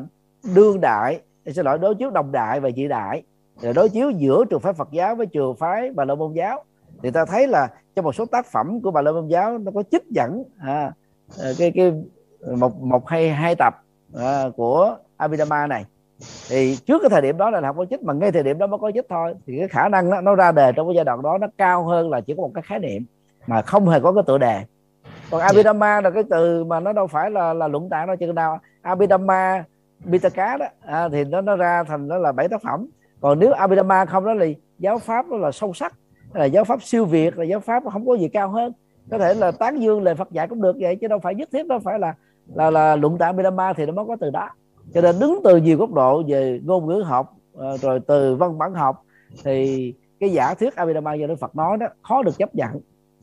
đương 0.54 0.80
đại 0.80 1.20
xin 1.46 1.64
lỗi 1.64 1.78
đối 1.78 1.94
chiếu 1.94 2.10
đồng 2.10 2.32
đại 2.32 2.60
và 2.60 2.70
dị 2.70 2.88
đại 2.88 3.22
rồi 3.60 3.72
đối 3.72 3.88
chiếu 3.88 4.10
giữa 4.10 4.44
trường 4.50 4.60
phái 4.60 4.72
Phật 4.72 4.88
giáo 4.92 5.14
với 5.14 5.26
trường 5.26 5.56
phái 5.56 5.90
Bà 5.90 6.04
La 6.04 6.14
Môn 6.14 6.32
giáo. 6.32 6.64
Thì 7.02 7.10
ta 7.10 7.24
thấy 7.24 7.46
là 7.46 7.68
trong 7.94 8.04
một 8.04 8.14
số 8.14 8.26
tác 8.26 8.46
phẩm 8.46 8.80
của 8.80 8.90
Bà 8.90 9.02
La 9.02 9.12
Môn 9.12 9.28
giáo 9.28 9.58
nó 9.58 9.72
có 9.74 9.82
trích 9.90 10.04
dẫn 10.10 10.44
à, 10.58 10.92
cái 11.58 11.72
cái 11.74 11.92
một 12.56 12.80
một 12.80 13.08
hay 13.08 13.30
hai 13.30 13.54
tập 13.54 13.74
à, 14.14 14.44
của 14.56 14.96
Abhidhamma 15.16 15.66
này 15.66 15.84
thì 16.48 16.76
trước 16.86 16.98
cái 17.02 17.10
thời 17.10 17.22
điểm 17.22 17.36
đó 17.36 17.50
là 17.50 17.60
không 17.60 17.76
có 17.76 17.84
chích 17.90 18.02
mà 18.02 18.12
ngay 18.12 18.32
thời 18.32 18.42
điểm 18.42 18.58
đó 18.58 18.66
mới 18.66 18.78
có 18.78 18.90
chích 18.94 19.06
thôi. 19.08 19.34
Thì 19.46 19.58
cái 19.58 19.68
khả 19.68 19.88
năng 19.88 20.10
nó, 20.10 20.20
nó 20.20 20.34
ra 20.34 20.52
đề 20.52 20.72
trong 20.72 20.88
cái 20.88 20.94
giai 20.94 21.04
đoạn 21.04 21.22
đó 21.22 21.38
nó 21.38 21.46
cao 21.58 21.84
hơn 21.84 22.10
là 22.10 22.20
chỉ 22.20 22.34
có 22.36 22.42
một 22.42 22.50
cái 22.54 22.62
khái 22.62 22.78
niệm 22.78 23.04
mà 23.46 23.62
không 23.62 23.88
hề 23.88 24.00
có 24.00 24.12
cái 24.12 24.22
tựa 24.26 24.38
đề. 24.38 24.62
Còn 25.30 25.40
Abhidhamma 25.40 26.00
là 26.00 26.10
cái 26.10 26.22
từ 26.30 26.64
mà 26.64 26.80
nó 26.80 26.92
đâu 26.92 27.06
phải 27.06 27.30
là 27.30 27.54
là 27.54 27.68
luận 27.68 27.88
tạng 27.88 28.06
đâu 28.06 28.16
chừng 28.16 28.34
nào. 28.34 28.58
Abhidhamma 28.82 29.64
Pitaka 30.10 30.56
đó 30.56 30.66
à, 30.80 31.08
thì 31.08 31.24
nó 31.24 31.40
nó 31.40 31.56
ra 31.56 31.82
thành 31.82 32.08
nó 32.08 32.18
là 32.18 32.32
bảy 32.32 32.48
tác 32.48 32.62
phẩm. 32.62 32.86
Còn 33.20 33.38
nếu 33.38 33.52
Abhidhamma 33.52 34.04
không 34.04 34.24
đó 34.24 34.34
là 34.34 34.46
giáo 34.78 34.98
pháp 34.98 35.28
đó 35.30 35.36
là 35.36 35.52
sâu 35.52 35.72
sắc 35.72 35.94
là 36.34 36.44
giáo 36.44 36.64
pháp 36.64 36.82
siêu 36.82 37.04
việt 37.04 37.38
là 37.38 37.44
giáo 37.44 37.60
pháp 37.60 37.82
không 37.92 38.06
có 38.06 38.14
gì 38.14 38.28
cao 38.28 38.48
hơn. 38.48 38.72
Có 39.10 39.18
thể 39.18 39.34
là 39.34 39.50
tán 39.50 39.82
dương 39.82 40.02
lời 40.02 40.14
Phật 40.14 40.30
dạy 40.30 40.48
cũng 40.48 40.62
được 40.62 40.76
vậy 40.80 40.96
chứ 40.96 41.08
đâu 41.08 41.18
phải 41.18 41.34
nhất 41.34 41.48
thiết 41.52 41.66
đâu 41.66 41.78
phải 41.78 41.98
là 41.98 42.14
là 42.54 42.70
là 42.70 42.96
luận 42.96 43.18
tạng 43.18 43.28
Abhidhamma 43.28 43.72
thì 43.72 43.86
nó 43.86 43.92
mới 43.92 44.04
có 44.08 44.16
từ 44.20 44.30
đó 44.30 44.48
cho 44.94 45.00
nên 45.00 45.18
đứng 45.18 45.40
từ 45.44 45.56
nhiều 45.56 45.78
góc 45.78 45.92
độ 45.92 46.22
về 46.26 46.60
ngôn 46.64 46.86
ngữ 46.86 47.02
học 47.02 47.34
ờ, 47.54 47.76
rồi 47.76 48.00
từ 48.06 48.36
văn 48.36 48.58
bản 48.58 48.74
học 48.74 49.02
thì 49.44 49.94
cái 50.20 50.30
giả 50.30 50.54
thuyết 50.54 50.76
Abhidhamma 50.76 51.14
do 51.14 51.26
Đức 51.26 51.38
Phật 51.40 51.56
nói 51.56 51.76
đó 51.76 51.86
khó 52.02 52.22
được 52.22 52.38
chấp 52.38 52.54
nhận 52.54 52.80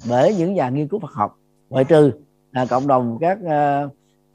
bởi 0.09 0.35
những 0.35 0.53
nhà 0.53 0.69
nghiên 0.69 0.87
cứu 0.87 0.99
Phật 0.99 1.11
học. 1.11 1.37
Ngoại 1.69 1.83
trừ 1.83 2.11
à, 2.51 2.65
cộng 2.69 2.87
đồng 2.87 3.17
các 3.21 3.37
à, 3.47 3.87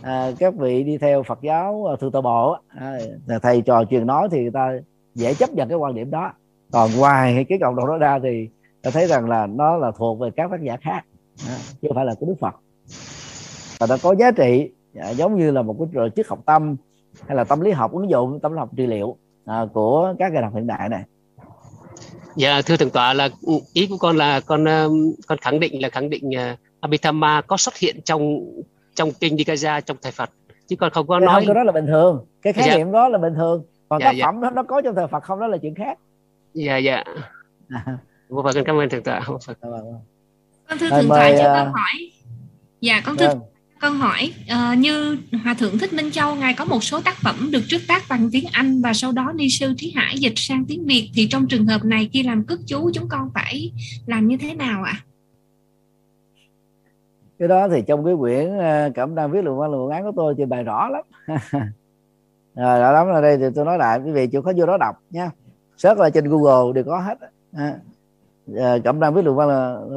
à, 0.03 0.31
các 0.39 0.55
vị 0.55 0.83
đi 0.83 0.99
theo 0.99 1.23
Phật 1.23 1.39
giáo 1.43 1.87
à, 1.91 1.97
thượng 2.01 2.13
tọa 2.13 2.23
bộ 2.23 2.57
à, 2.69 2.99
thầy 3.43 3.61
trò 3.61 3.85
truyền 3.91 4.07
nói 4.07 4.29
thì 4.31 4.43
người 4.43 4.51
ta 4.51 4.73
dễ 5.15 5.35
chấp 5.35 5.51
nhận 5.51 5.69
cái 5.69 5.79
quan 5.79 5.95
điểm 5.95 6.11
đó. 6.11 6.33
Còn 6.73 6.91
ngoài 6.99 7.47
cái 7.49 7.59
cộng 7.59 7.77
đồng 7.77 7.87
đó 7.87 7.99
ra 7.99 8.19
thì 8.23 8.49
ta 8.83 8.91
thấy 8.91 9.07
rằng 9.07 9.29
là 9.29 9.47
nó 9.47 9.77
là 9.77 9.91
thuộc 9.91 10.19
về 10.19 10.31
các 10.37 10.51
tác 10.51 10.63
giả 10.63 10.77
khác 10.77 11.05
à, 11.49 11.57
chứ 11.83 11.89
không 11.89 11.95
phải 11.95 12.05
là 12.05 12.15
của 12.21 12.27
Đức 12.27 12.37
Phật. 12.41 12.55
Và 13.79 13.87
nó 13.87 13.97
có 14.03 14.15
giá 14.15 14.31
trị 14.31 14.71
à, 14.95 15.11
giống 15.11 15.39
như 15.39 15.51
là 15.51 15.63
một 15.63 15.77
cái 15.93 16.11
triết 16.17 16.27
học 16.27 16.39
tâm 16.47 16.77
hay 17.27 17.37
là 17.37 17.45
tâm 17.45 17.61
lý 17.61 17.71
học 17.71 17.93
ứng 17.93 18.11
dụng 18.11 18.41
tâm 18.41 18.53
lý 18.53 18.59
học 18.59 18.71
trị 18.77 18.87
liệu 18.87 19.17
à, 19.47 19.67
của 19.73 20.15
các 20.19 20.33
ngành 20.33 20.43
học 20.43 20.55
hiện 20.55 20.67
đại 20.67 20.89
này? 20.89 21.03
Dạ 22.37 22.63
thưa 22.63 22.77
thượng 22.77 22.91
tọa 22.91 23.13
là 23.15 23.29
ý 23.73 23.87
của 23.87 23.97
con 23.97 24.17
là 24.17 24.41
con 24.41 24.65
con 25.27 25.39
khẳng 25.39 25.61
định 25.61 25.83
là 25.83 25.89
khẳng 25.89 26.11
định 26.11 26.29
uh, 26.29 26.59
Abhidhamma 26.81 27.41
có 27.41 27.57
xuất 27.57 27.77
hiện 27.77 28.01
trong 28.05 28.41
trong 28.95 29.13
kinh 29.21 29.37
Nikaya 29.37 29.81
trong 29.81 29.97
thầy 30.03 30.13
Phật. 30.13 30.31
Chứ 30.69 30.77
còn 30.77 30.91
không 30.91 31.07
có 31.07 31.19
cái 31.19 31.27
nói 31.27 31.35
không, 31.35 31.47
cái 31.47 31.55
đó 31.55 31.63
là 31.63 31.73
bình 31.73 31.87
thường. 31.87 32.27
Cái 32.43 32.53
khái 32.53 32.69
Dạ. 32.69 32.77
niệm 32.77 32.93
đó 32.93 33.09
là 33.09 33.19
bình 33.19 33.35
thường. 33.35 33.65
Còn 33.89 34.01
Dạ, 34.01 34.07
tác 34.07 34.17
dạ. 34.17 34.25
phẩm 34.27 34.41
đó 34.41 34.51
nó 34.51 34.63
có 34.63 34.83
trong 34.85 34.95
thời 34.95 35.07
Phật 35.07 35.23
không? 35.23 35.41
Đó 35.41 35.47
là 35.47 35.57
chuyện 35.57 35.75
khác. 35.75 35.99
Dạ 36.55 36.77
dạ. 36.77 37.05
Vô 38.29 38.43
Phật 38.43 38.53
con 38.55 38.65
cảm 38.65 38.79
ơn 38.79 38.89
thượng 38.89 39.03
tọa. 39.03 39.21
Vô 39.27 39.39
Phật 39.47 39.59
con 39.61 40.79
thưa 40.81 40.91
thượng 40.91 41.09
thoại 41.09 41.35
cho 41.39 41.45
à, 41.45 41.65
con 41.65 41.73
hỏi. 41.73 42.11
Dạ 42.81 43.03
con 43.07 43.17
thưa 43.17 43.29
vâng 43.29 43.41
con 43.81 43.95
hỏi 43.97 44.33
uh, 44.43 44.79
như 44.79 45.19
hòa 45.45 45.55
thượng 45.55 45.79
thích 45.79 45.93
minh 45.93 46.11
châu 46.11 46.35
ngài 46.35 46.55
có 46.55 46.65
một 46.65 46.85
số 46.85 47.01
tác 47.01 47.15
phẩm 47.15 47.49
được 47.53 47.63
trước 47.69 47.81
tác 47.89 48.03
bằng 48.11 48.29
tiếng 48.33 48.45
anh 48.53 48.83
và 48.83 48.93
sau 48.93 49.13
đó 49.13 49.33
ni 49.35 49.49
sư 49.49 49.75
thí 49.79 49.93
hải 49.97 50.19
dịch 50.19 50.33
sang 50.37 50.65
tiếng 50.69 50.87
việt. 50.87 51.11
Thì 51.15 51.29
trong 51.31 51.47
trường 51.49 51.67
hợp 51.67 51.85
này 51.85 52.11
khi 52.13 52.23
làm 52.23 52.45
cất 52.45 52.59
chú 52.67 52.91
chúng 52.95 53.09
con 53.09 53.31
phải 53.35 53.73
làm 54.07 54.29
như 54.29 54.37
thế 54.37 54.55
nào 54.55 54.83
ạ? 54.83 54.93
À? 54.95 55.05
cái 57.41 57.49
đó 57.49 57.69
thì 57.69 57.83
trong 57.87 58.05
cái 58.05 58.15
quyển 58.19 58.59
ờ, 58.59 58.83
cảm 58.83 58.93
cẩm 58.95 59.15
đang 59.15 59.31
viết 59.31 59.45
luận 59.45 59.59
văn 59.59 59.71
luận 59.71 59.91
án 59.91 60.05
của 60.05 60.13
tôi 60.17 60.35
thì 60.39 60.45
bài 60.45 60.63
rõ 60.63 60.89
lắm. 60.89 61.05
Rồi 62.55 62.81
rõ 62.81 62.93
lắm 62.93 63.07
ở 63.07 63.21
đây 63.21 63.39
thì 63.39 63.45
tôi 63.55 63.65
nói 63.65 63.79
lại. 63.79 64.01
Quý 64.05 64.13
vị 64.13 64.27
chịu 64.27 64.43
khó 64.43 64.53
vô 64.57 64.67
đó 64.67 64.77
đọc 64.77 64.97
nha. 65.11 65.31
Search 65.77 66.01
là 66.01 66.11
trên 66.11 66.29
google 66.29 66.73
đều 66.75 66.85
có 66.85 67.01
hết 67.01 67.19
à, 67.53 67.75
ờ, 68.57 68.79
cẩm 68.85 69.01
đang 69.01 69.15
viết 69.15 69.25
luận 69.25 69.37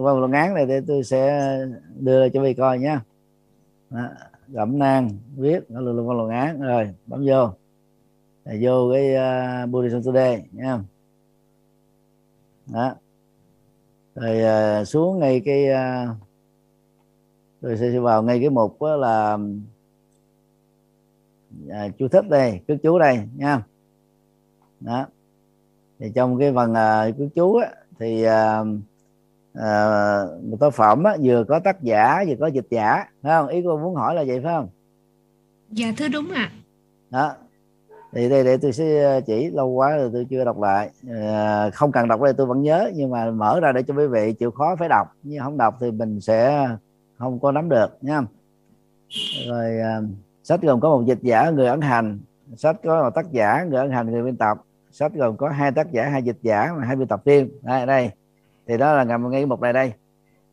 văn 0.04 0.20
luận 0.20 0.32
án 0.32 0.54
này 0.54 0.66
thì 0.66 0.74
tôi 0.88 1.04
sẽ 1.04 1.50
đưa 2.00 2.30
cho 2.30 2.42
quý 2.42 2.44
vị 2.44 2.54
coi 2.54 2.80
nha 2.80 3.02
cẩm 4.54 4.80
nang 4.80 5.10
viết 5.36 5.72
nó 5.72 5.82
luôn 5.82 5.96
luôn 5.96 6.08
văn 6.08 6.18
luận 6.18 6.30
án. 6.30 6.62
Rồi 6.62 6.94
bấm 7.06 7.26
vô. 7.28 7.50
Rồi 8.46 8.60
vô 8.62 8.92
cái 8.94 9.16
uh, 9.16 9.70
Buddhism 9.70 10.02
Today 10.06 10.46
nha 10.52 10.80
đó. 12.66 12.96
Rồi 14.16 14.42
uh, 14.82 14.88
xuống 14.88 15.20
ngay 15.20 15.42
cái 15.46 15.66
uh, 15.70 16.18
rồi 17.62 17.78
sẽ 17.78 18.00
vào 18.00 18.24
ngay 18.24 18.40
cái 18.40 18.50
mục 18.50 18.82
đó 18.82 18.96
là 18.96 19.38
à, 21.70 21.88
chú 21.98 22.08
thích 22.08 22.30
đây 22.30 22.62
cứ 22.68 22.78
chú 22.84 23.00
đây 23.00 23.20
nha 23.36 23.64
đó. 24.80 25.06
Thì 26.00 26.12
trong 26.16 26.40
cái 26.40 26.54
phần 26.54 26.74
à, 26.74 27.10
cứ 27.18 27.30
chú 27.36 27.56
á, 27.56 27.72
thì 28.00 28.24
à, 28.24 28.64
à, 29.54 30.24
một 30.44 30.58
tác 30.60 30.74
phẩm 30.74 31.04
á, 31.04 31.18
vừa 31.24 31.44
có 31.44 31.60
tác 31.60 31.82
giả 31.82 32.24
vừa 32.28 32.36
có 32.40 32.48
dịch 32.48 32.68
giả 32.70 33.06
phải 33.22 33.32
không? 33.32 33.48
Ý 33.48 33.62
cô 33.66 33.78
muốn 33.78 33.96
hỏi 33.96 34.16
là 34.16 34.24
vậy 34.28 34.42
phải 34.44 34.54
không? 34.54 34.70
Dạ 35.70 35.94
thưa 35.98 36.08
đúng 36.08 36.32
ạ. 36.32 36.52
À. 36.52 36.58
đó. 37.10 37.34
Thì 38.16 38.30
đây 38.30 38.44
để 38.44 38.58
tôi 38.58 38.74
sẽ 38.74 39.22
chỉ 39.26 39.50
lâu 39.52 39.68
quá 39.68 39.98
rồi 39.98 40.10
tôi 40.14 40.28
chưa 40.30 40.46
đọc 40.46 40.62
lại. 40.62 40.90
À, 41.10 41.70
không 41.70 41.92
cần 41.92 42.08
đọc 42.08 42.22
đây 42.22 42.34
tôi 42.34 42.48
vẫn 42.48 42.62
nhớ 42.62 42.92
nhưng 42.96 43.10
mà 43.10 43.32
mở 43.32 43.60
ra 43.60 43.72
để 43.72 43.84
cho 43.84 43.94
quý 43.94 44.08
vị 44.08 44.34
chịu 44.34 44.52
khó 44.52 44.76
phải 44.76 44.90
đọc. 44.90 45.08
Nhưng 45.24 45.44
không 45.44 45.58
đọc 45.58 45.78
thì 45.80 45.92
mình 45.92 46.22
sẽ 46.22 46.68
không 47.18 47.40
có 47.40 47.52
nắm 47.52 47.70
được 47.70 47.98
nha 48.02 48.22
rồi 49.48 49.78
uh, 49.80 50.10
sách 50.44 50.62
gồm 50.62 50.80
có 50.80 50.90
một 50.90 51.06
dịch 51.06 51.20
giả 51.22 51.50
người 51.50 51.68
ấn 51.68 51.82
hành. 51.82 52.20
Sách 52.58 52.76
có 52.84 53.04
một 53.04 53.10
tác 53.16 53.32
giả 53.32 53.64
người 53.64 53.80
ấn 53.80 53.92
hành 53.92 54.12
người 54.12 54.24
biên 54.24 54.38
tập. 54.38 54.58
Sách 54.92 55.14
gồm 55.14 55.38
có 55.38 55.50
hai 55.50 55.72
tác 55.72 55.92
giả 55.92 56.10
hai 56.10 56.24
dịch 56.24 56.38
giả 56.42 56.74
và 56.78 56.86
hai 56.86 56.96
biên 56.96 57.08
tập 57.08 57.22
viên. 57.26 57.50
Đây 57.62 57.86
đây 57.86 58.12
thì 58.68 58.78
đó 58.78 58.94
là 58.94 59.04
ngầm 59.04 59.30
ngay 59.30 59.46
một 59.46 59.62
này 59.62 59.74
đây. 59.74 59.94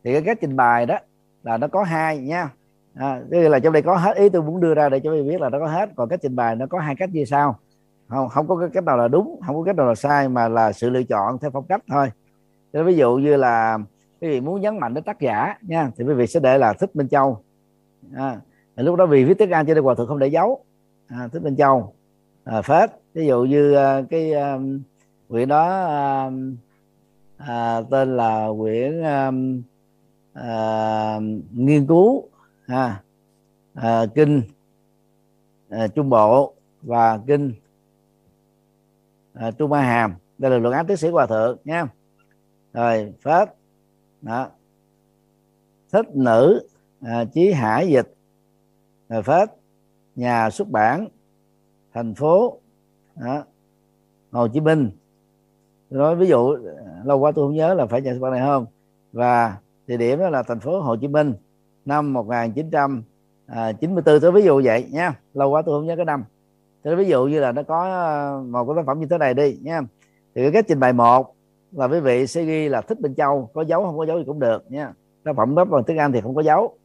Thì 0.04 0.12
cái 0.12 0.22
cách 0.22 0.38
trình 0.40 0.56
bày 0.56 0.86
đó 0.86 0.98
là 1.42 1.56
nó 1.56 1.68
có 1.68 1.82
hai 1.82 2.18
nha. 2.18 2.50
À, 2.94 3.20
tức 3.30 3.48
là 3.48 3.58
trong 3.58 3.72
đây 3.72 3.82
có 3.82 3.96
hết 3.96 4.16
ý 4.16 4.28
tôi 4.28 4.42
muốn 4.42 4.60
đưa 4.60 4.74
ra 4.74 4.88
để 4.88 5.00
cho 5.00 5.12
quý 5.12 5.22
vị 5.22 5.28
biết 5.28 5.40
là 5.40 5.48
nó 5.48 5.58
có 5.58 5.66
hết. 5.66 5.90
Còn 5.96 6.08
cách 6.08 6.20
trình 6.22 6.36
bày 6.36 6.56
nó 6.56 6.66
có 6.66 6.78
hai 6.78 6.96
cách 6.96 7.10
như 7.12 7.24
sau. 7.24 7.58
Không 8.08 8.28
không 8.28 8.48
có 8.48 8.56
cái 8.56 8.68
cách 8.72 8.84
nào 8.84 8.96
là 8.96 9.08
đúng 9.08 9.40
không 9.46 9.56
có 9.56 9.62
cách 9.62 9.76
nào 9.76 9.86
là 9.86 9.94
sai 9.94 10.28
mà 10.28 10.48
là 10.48 10.72
sự 10.72 10.90
lựa 10.90 11.02
chọn 11.02 11.38
theo 11.38 11.50
phong 11.50 11.64
cách 11.64 11.82
thôi. 11.88 12.10
Thế 12.72 12.82
ví 12.82 12.96
dụ 12.96 13.16
như 13.16 13.36
là 13.36 13.78
quý 14.20 14.28
vị 14.28 14.40
muốn 14.40 14.60
nhấn 14.60 14.78
mạnh 14.78 14.94
đến 14.94 15.04
tác 15.04 15.20
giả 15.20 15.54
nha 15.62 15.90
thì 15.96 16.04
quý 16.04 16.14
vị 16.14 16.26
sẽ 16.26 16.40
để 16.40 16.58
là 16.58 16.72
thích 16.72 16.96
minh 16.96 17.08
châu. 17.08 17.42
À, 18.14 18.40
lúc 18.76 18.96
đó 18.96 19.06
vì 19.06 19.24
viết 19.24 19.38
tiếng 19.38 19.50
anh 19.50 19.66
cho 19.66 19.74
nên 19.74 19.84
hòa 19.84 19.94
thượng 19.94 20.06
không 20.06 20.18
để 20.18 20.26
dấu 20.26 20.64
à, 21.08 21.28
thích 21.32 21.42
minh 21.42 21.56
châu 21.56 21.94
à, 22.44 22.62
phết. 22.62 22.90
Ví 23.14 23.26
dụ 23.26 23.44
như 23.44 23.72
uh, 23.72 24.10
cái 24.10 24.32
uh, 24.32 24.60
quyển 25.28 25.48
đó 25.48 25.84
uh, 26.26 26.32
à, 27.46 27.82
tên 27.90 28.16
là 28.16 28.48
quyển 28.58 29.02
à, 29.02 29.26
um, 29.26 29.62
à, 30.32 31.20
nghiên 31.52 31.86
cứu 31.86 32.28
ha. 32.66 33.02
À, 33.74 34.06
kinh 34.14 34.42
à, 35.68 35.86
trung 35.88 36.10
bộ 36.10 36.54
và 36.82 37.18
kinh 37.26 37.52
à, 39.34 39.50
trung 39.50 39.72
a 39.72 39.82
hàm. 39.82 40.14
Đây 40.38 40.50
là 40.50 40.58
luận 40.58 40.74
án 40.74 40.86
tiến 40.86 40.96
sĩ 40.96 41.08
hòa 41.08 41.26
thượng 41.26 41.58
nha. 41.64 41.88
Rồi 42.72 43.14
phết 43.22 43.48
đó. 44.22 44.48
Thích 45.92 46.06
nữ 46.14 46.68
à, 47.00 47.24
chí 47.24 47.52
hải 47.52 47.88
dịch. 47.88 48.14
Rồi 49.08 49.22
phết 49.22 49.48
nhà 50.16 50.50
xuất 50.50 50.68
bản 50.68 51.08
thành 51.94 52.14
phố 52.14 52.58
đó. 53.16 53.44
Hồ 54.30 54.48
Chí 54.48 54.60
Minh 54.60 54.90
nói 55.98 56.16
ví 56.16 56.26
dụ 56.26 56.56
lâu 57.04 57.18
quá 57.18 57.32
tôi 57.32 57.46
không 57.46 57.54
nhớ 57.54 57.74
là 57.74 57.86
phải 57.86 58.02
nhà 58.02 58.12
xuất 58.12 58.20
bản 58.20 58.32
này 58.32 58.40
không? 58.40 58.66
Và 59.12 59.56
địa 59.86 59.96
điểm 59.96 60.18
đó 60.18 60.28
là 60.28 60.42
thành 60.42 60.60
phố 60.60 60.80
Hồ 60.80 60.96
Chí 60.96 61.08
Minh 61.08 61.34
năm 61.84 62.12
1994 62.12 64.20
tôi 64.20 64.32
ví 64.32 64.42
dụ 64.42 64.62
vậy 64.64 64.86
nha. 64.90 65.14
Lâu 65.34 65.50
quá 65.50 65.62
tôi 65.62 65.78
không 65.78 65.86
nhớ 65.86 65.96
cái 65.96 66.04
năm. 66.04 66.24
Tôi 66.82 66.96
ví 66.96 67.04
dụ 67.04 67.26
như 67.26 67.40
là 67.40 67.52
nó 67.52 67.62
có 67.62 67.82
ờ, 67.82 68.42
một 68.42 68.64
cái 68.64 68.76
tác 68.76 68.86
phẩm 68.86 69.00
như 69.00 69.06
thế 69.06 69.18
này 69.18 69.34
đi 69.34 69.58
nha. 69.62 69.80
Thì 70.34 70.42
cái 70.42 70.52
cách 70.52 70.64
trình 70.68 70.80
bày 70.80 70.92
một 70.92 71.34
là 71.72 71.88
quý 71.88 72.00
vị 72.00 72.26
sẽ 72.26 72.44
ghi 72.44 72.68
là 72.68 72.80
thích 72.80 73.00
Bình 73.00 73.14
châu 73.14 73.50
có 73.54 73.62
dấu 73.62 73.84
không 73.84 73.98
có 73.98 74.06
dấu 74.06 74.18
thì 74.18 74.24
cũng 74.26 74.40
được 74.40 74.70
nha. 74.70 74.92
Tác 75.24 75.36
phẩm 75.36 75.54
đó 75.54 75.64
bằng 75.64 75.84
tiếng 75.84 75.98
anh 75.98 76.12
thì 76.12 76.20
không 76.20 76.34
có 76.34 76.42
dấu. 76.42 76.76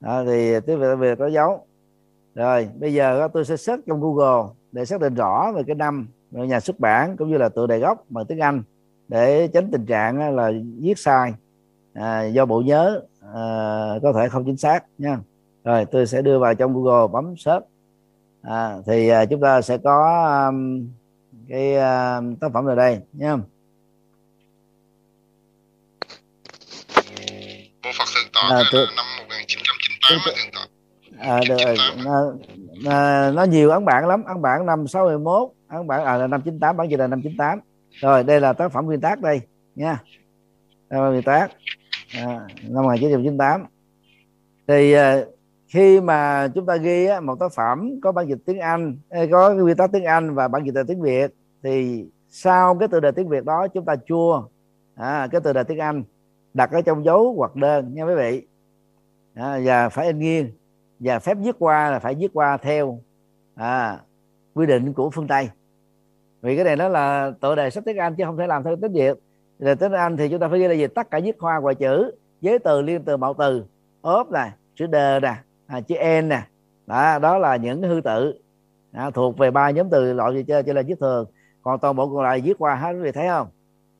À, 0.00 0.24
thì 0.26 0.60
tiếng 0.66 0.80
việt 0.80 0.94
về 0.98 1.16
có 1.16 1.26
dấu. 1.26 1.66
Rồi 2.34 2.68
bây 2.80 2.94
giờ 2.94 3.28
tôi 3.32 3.44
sẽ 3.44 3.56
search 3.56 3.86
trong 3.86 4.00
google 4.00 4.52
để 4.72 4.84
xác 4.84 5.00
định 5.00 5.14
rõ 5.14 5.52
về 5.54 5.62
cái 5.66 5.74
năm 5.74 6.08
nhà 6.30 6.60
xuất 6.60 6.80
bản 6.80 7.16
cũng 7.16 7.30
như 7.30 7.38
là 7.38 7.48
tựa 7.48 7.66
đề 7.66 7.78
gốc 7.78 8.04
bằng 8.08 8.26
tiếng 8.26 8.38
anh 8.38 8.62
để 9.08 9.48
tránh 9.48 9.70
tình 9.70 9.86
trạng 9.86 10.36
là 10.36 10.50
viết 10.78 10.98
sai. 10.98 11.32
À, 11.94 12.24
do 12.24 12.46
bộ 12.46 12.60
nhớ 12.60 13.00
à, 13.34 13.40
có 14.02 14.12
thể 14.12 14.28
không 14.28 14.44
chính 14.44 14.56
xác 14.56 14.84
nha. 14.98 15.18
Rồi 15.64 15.84
tôi 15.84 16.06
sẽ 16.06 16.22
đưa 16.22 16.38
vào 16.38 16.54
trong 16.54 16.74
google 16.74 17.08
bấm 17.12 17.34
search. 17.36 17.64
À, 18.42 18.76
thì 18.86 19.08
à, 19.08 19.24
chúng 19.24 19.40
ta 19.40 19.62
sẽ 19.62 19.78
có 19.78 20.26
um, 20.48 20.88
cái 21.48 21.74
uh, 21.74 22.40
tác 22.40 22.52
phẩm 22.52 22.64
ở 22.64 22.74
đây 22.74 23.00
nha. 23.12 23.36
Mô 27.84 27.90
Phật 27.98 28.04
Thượng 28.14 28.32
Tọa 28.32 28.42
à, 28.50 28.62
tôi... 28.72 28.86
năm 28.96 29.06
1998 29.18 30.18
tôi... 30.24 30.34
Thượng 30.36 30.52
Tọa. 30.52 30.66
à, 31.18 31.40
được 31.48 31.56
nó, 32.84 33.30
nó 33.30 33.44
nhiều 33.44 33.70
ấn 33.70 33.84
bản 33.84 34.06
lắm. 34.06 34.24
Ấn 34.24 34.42
bản 34.42 34.66
năm 34.66 34.86
61 34.86 35.52
ấn 35.70 35.86
bản 35.86 36.04
à, 36.04 36.16
là 36.16 36.26
năm 36.26 36.42
98 36.44 36.76
bản 36.76 36.90
dịch 36.90 36.96
là 36.96 37.06
năm 37.06 37.22
98 37.22 37.60
rồi 37.90 38.24
đây 38.24 38.40
là 38.40 38.52
tác 38.52 38.72
phẩm 38.72 38.86
nguyên 38.86 39.00
tác 39.00 39.20
đây 39.20 39.40
nha. 39.74 40.02
Tác 40.88 40.96
phẩm 40.96 41.10
nguyên 41.10 41.22
tác. 41.22 41.50
À, 42.14 42.46
năm 42.68 42.84
1998 42.84 43.66
thì 44.66 44.92
à, 44.92 45.24
khi 45.68 46.00
mà 46.00 46.48
chúng 46.54 46.66
ta 46.66 46.76
ghi 46.76 47.06
á, 47.06 47.20
một 47.20 47.40
tác 47.40 47.52
phẩm 47.52 48.00
có 48.02 48.12
bản 48.12 48.28
dịch 48.28 48.38
tiếng 48.46 48.58
Anh 48.58 48.96
có 49.30 49.54
nguyên 49.54 49.76
tác 49.76 49.92
tiếng 49.92 50.04
Anh 50.04 50.34
và 50.34 50.48
bản 50.48 50.64
dịch 50.64 50.74
là 50.74 50.82
tiếng 50.88 51.00
Việt 51.00 51.34
thì 51.62 52.04
sau 52.30 52.74
cái 52.78 52.88
từ 52.88 53.00
đề 53.00 53.10
tiếng 53.10 53.28
Việt 53.28 53.44
đó 53.44 53.68
chúng 53.68 53.84
ta 53.84 53.96
chua 54.06 54.48
à, 54.94 55.28
cái 55.32 55.40
từ 55.40 55.52
đề 55.52 55.62
tiếng 55.62 55.78
Anh 55.78 56.04
đặt 56.54 56.70
ở 56.72 56.82
trong 56.82 57.04
dấu 57.04 57.34
hoặc 57.36 57.56
đơn 57.56 57.94
nha 57.94 58.04
quý 58.04 58.14
vị. 58.14 58.46
À, 59.34 59.60
và 59.64 59.88
phải 59.88 60.06
in 60.06 60.18
nghiêng 60.18 60.50
và 60.98 61.18
phép 61.18 61.36
viết 61.40 61.56
qua 61.58 61.90
là 61.90 61.98
phải 61.98 62.14
viết 62.14 62.30
qua 62.32 62.56
theo 62.56 63.00
à, 63.54 63.98
quy 64.54 64.66
định 64.66 64.92
của 64.92 65.10
phương 65.10 65.26
tây 65.26 65.48
vì 66.42 66.56
cái 66.56 66.64
này 66.64 66.76
nó 66.76 66.88
là 66.88 67.32
tựa 67.40 67.54
đề 67.54 67.70
sách 67.70 67.84
tiếng 67.84 67.96
anh 67.96 68.14
chứ 68.14 68.24
không 68.24 68.36
thể 68.36 68.46
làm 68.46 68.64
theo 68.64 68.76
tiếng 68.76 68.92
việt. 68.92 69.18
Là 69.58 69.74
tiếng 69.74 69.92
anh 69.92 70.16
thì 70.16 70.28
chúng 70.28 70.40
ta 70.40 70.48
phải 70.48 70.58
ghi 70.58 70.68
là 70.68 70.74
gì? 70.74 70.86
Tất 70.86 71.10
cả 71.10 71.20
viết 71.24 71.38
khoa 71.38 71.60
và 71.60 71.74
chữ 71.74 72.12
giới 72.40 72.58
từ 72.58 72.82
liên 72.82 73.04
từ 73.04 73.16
mạo 73.16 73.34
từ 73.34 73.64
ốp 74.00 74.30
này 74.30 74.50
chữ 74.74 74.86
d 74.92 74.94
nè 75.22 75.34
à, 75.66 75.80
chữ 75.80 75.94
n 76.20 76.28
nè. 76.28 76.42
Đó, 76.86 77.18
đó 77.18 77.38
là 77.38 77.56
những 77.56 77.82
hư 77.82 78.00
tự. 78.04 78.34
À, 78.92 79.10
thuộc 79.10 79.38
về 79.38 79.50
ba 79.50 79.70
nhóm 79.70 79.90
từ 79.90 80.12
loại 80.12 80.34
gì 80.34 80.42
chơi? 80.42 80.62
Chỉ 80.62 80.72
là 80.72 80.82
viết 80.82 81.00
thường. 81.00 81.26
Còn 81.62 81.78
toàn 81.78 81.96
bộ 81.96 82.06
còn 82.06 82.22
lại 82.22 82.40
viết 82.40 82.58
qua 82.58 82.74
hết 82.74 82.92
quý 82.92 83.00
vị 83.00 83.12
thấy 83.12 83.28
không? 83.28 83.48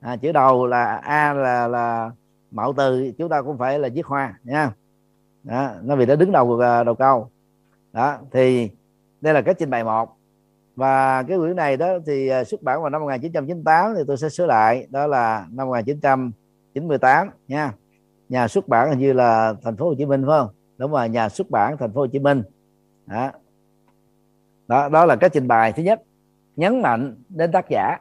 À, 0.00 0.16
chữ 0.16 0.32
đầu 0.32 0.66
là 0.66 0.96
a 0.96 1.32
là 1.32 1.68
là 1.68 2.10
mạo 2.50 2.72
từ. 2.72 3.12
Chúng 3.18 3.28
ta 3.28 3.42
cũng 3.42 3.58
phải 3.58 3.78
là 3.78 3.88
viết 3.94 4.06
hoa 4.06 4.34
nha. 4.44 4.72
Đó, 5.42 5.70
nó 5.82 5.96
vì 5.96 6.06
nó 6.06 6.16
đứng 6.16 6.32
đầu 6.32 6.60
à, 6.60 6.84
đầu 6.84 6.94
câu. 6.94 7.30
Đó 7.92 8.18
thì 8.30 8.70
đây 9.20 9.34
là 9.34 9.42
cách 9.42 9.56
trình 9.58 9.70
bày 9.70 9.84
một 9.84 10.16
và 10.76 11.22
cái 11.22 11.38
quyển 11.38 11.56
này 11.56 11.76
đó 11.76 11.98
thì 12.06 12.28
à, 12.28 12.44
xuất 12.44 12.62
bản 12.62 12.80
vào 12.80 12.90
năm 12.90 13.00
1998 13.00 13.94
thì 13.96 14.02
tôi 14.06 14.16
sẽ 14.16 14.28
sửa 14.28 14.46
lại 14.46 14.86
đó 14.90 15.06
là 15.06 15.46
năm 15.50 15.66
1998 15.66 17.30
nha. 17.48 17.72
Nhà 18.28 18.48
xuất 18.48 18.68
bản 18.68 18.90
hình 18.90 18.98
như 18.98 19.12
là 19.12 19.54
thành 19.62 19.76
phố 19.76 19.86
Hồ 19.86 19.94
Chí 19.98 20.06
Minh 20.06 20.22
phải 20.26 20.38
không? 20.38 20.48
Đúng 20.78 20.92
rồi 20.92 21.08
nhà 21.08 21.28
xuất 21.28 21.50
bản 21.50 21.76
thành 21.76 21.92
phố 21.92 22.00
Hồ 22.00 22.06
Chí 22.06 22.18
Minh. 22.18 22.42
Đó. 23.06 23.30
Đó, 24.68 24.88
đó 24.88 25.06
là 25.06 25.16
cái 25.16 25.30
trình 25.30 25.48
bày 25.48 25.72
thứ 25.72 25.82
nhất 25.82 26.02
nhấn 26.56 26.82
mạnh 26.82 27.16
đến 27.28 27.52
tác 27.52 27.66
giả. 27.70 27.98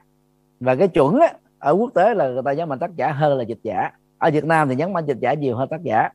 Và 0.60 0.76
cái 0.76 0.88
chuẩn 0.88 1.20
á, 1.20 1.34
ở 1.60 1.72
quốc 1.72 1.92
tế 1.94 2.14
là 2.14 2.30
người 2.30 2.42
ta 2.46 2.54
nhấn 2.54 2.70
mạnh 2.70 2.80
tác 2.80 2.96
giả 2.96 3.12
hơn 3.12 3.38
là 3.38 3.44
dịch 3.44 3.60
giả. 3.64 3.92
Ở 4.18 4.32
Việt 4.32 4.46
Nam 4.46 4.70
thì 4.70 4.76
nhấn 4.76 4.94
mạnh 4.94 5.06
dịch 5.06 5.18
giả 5.20 5.34
nhiều 5.34 5.56
hơn 5.56 5.70
tác 5.70 5.84
giả. 5.84 6.10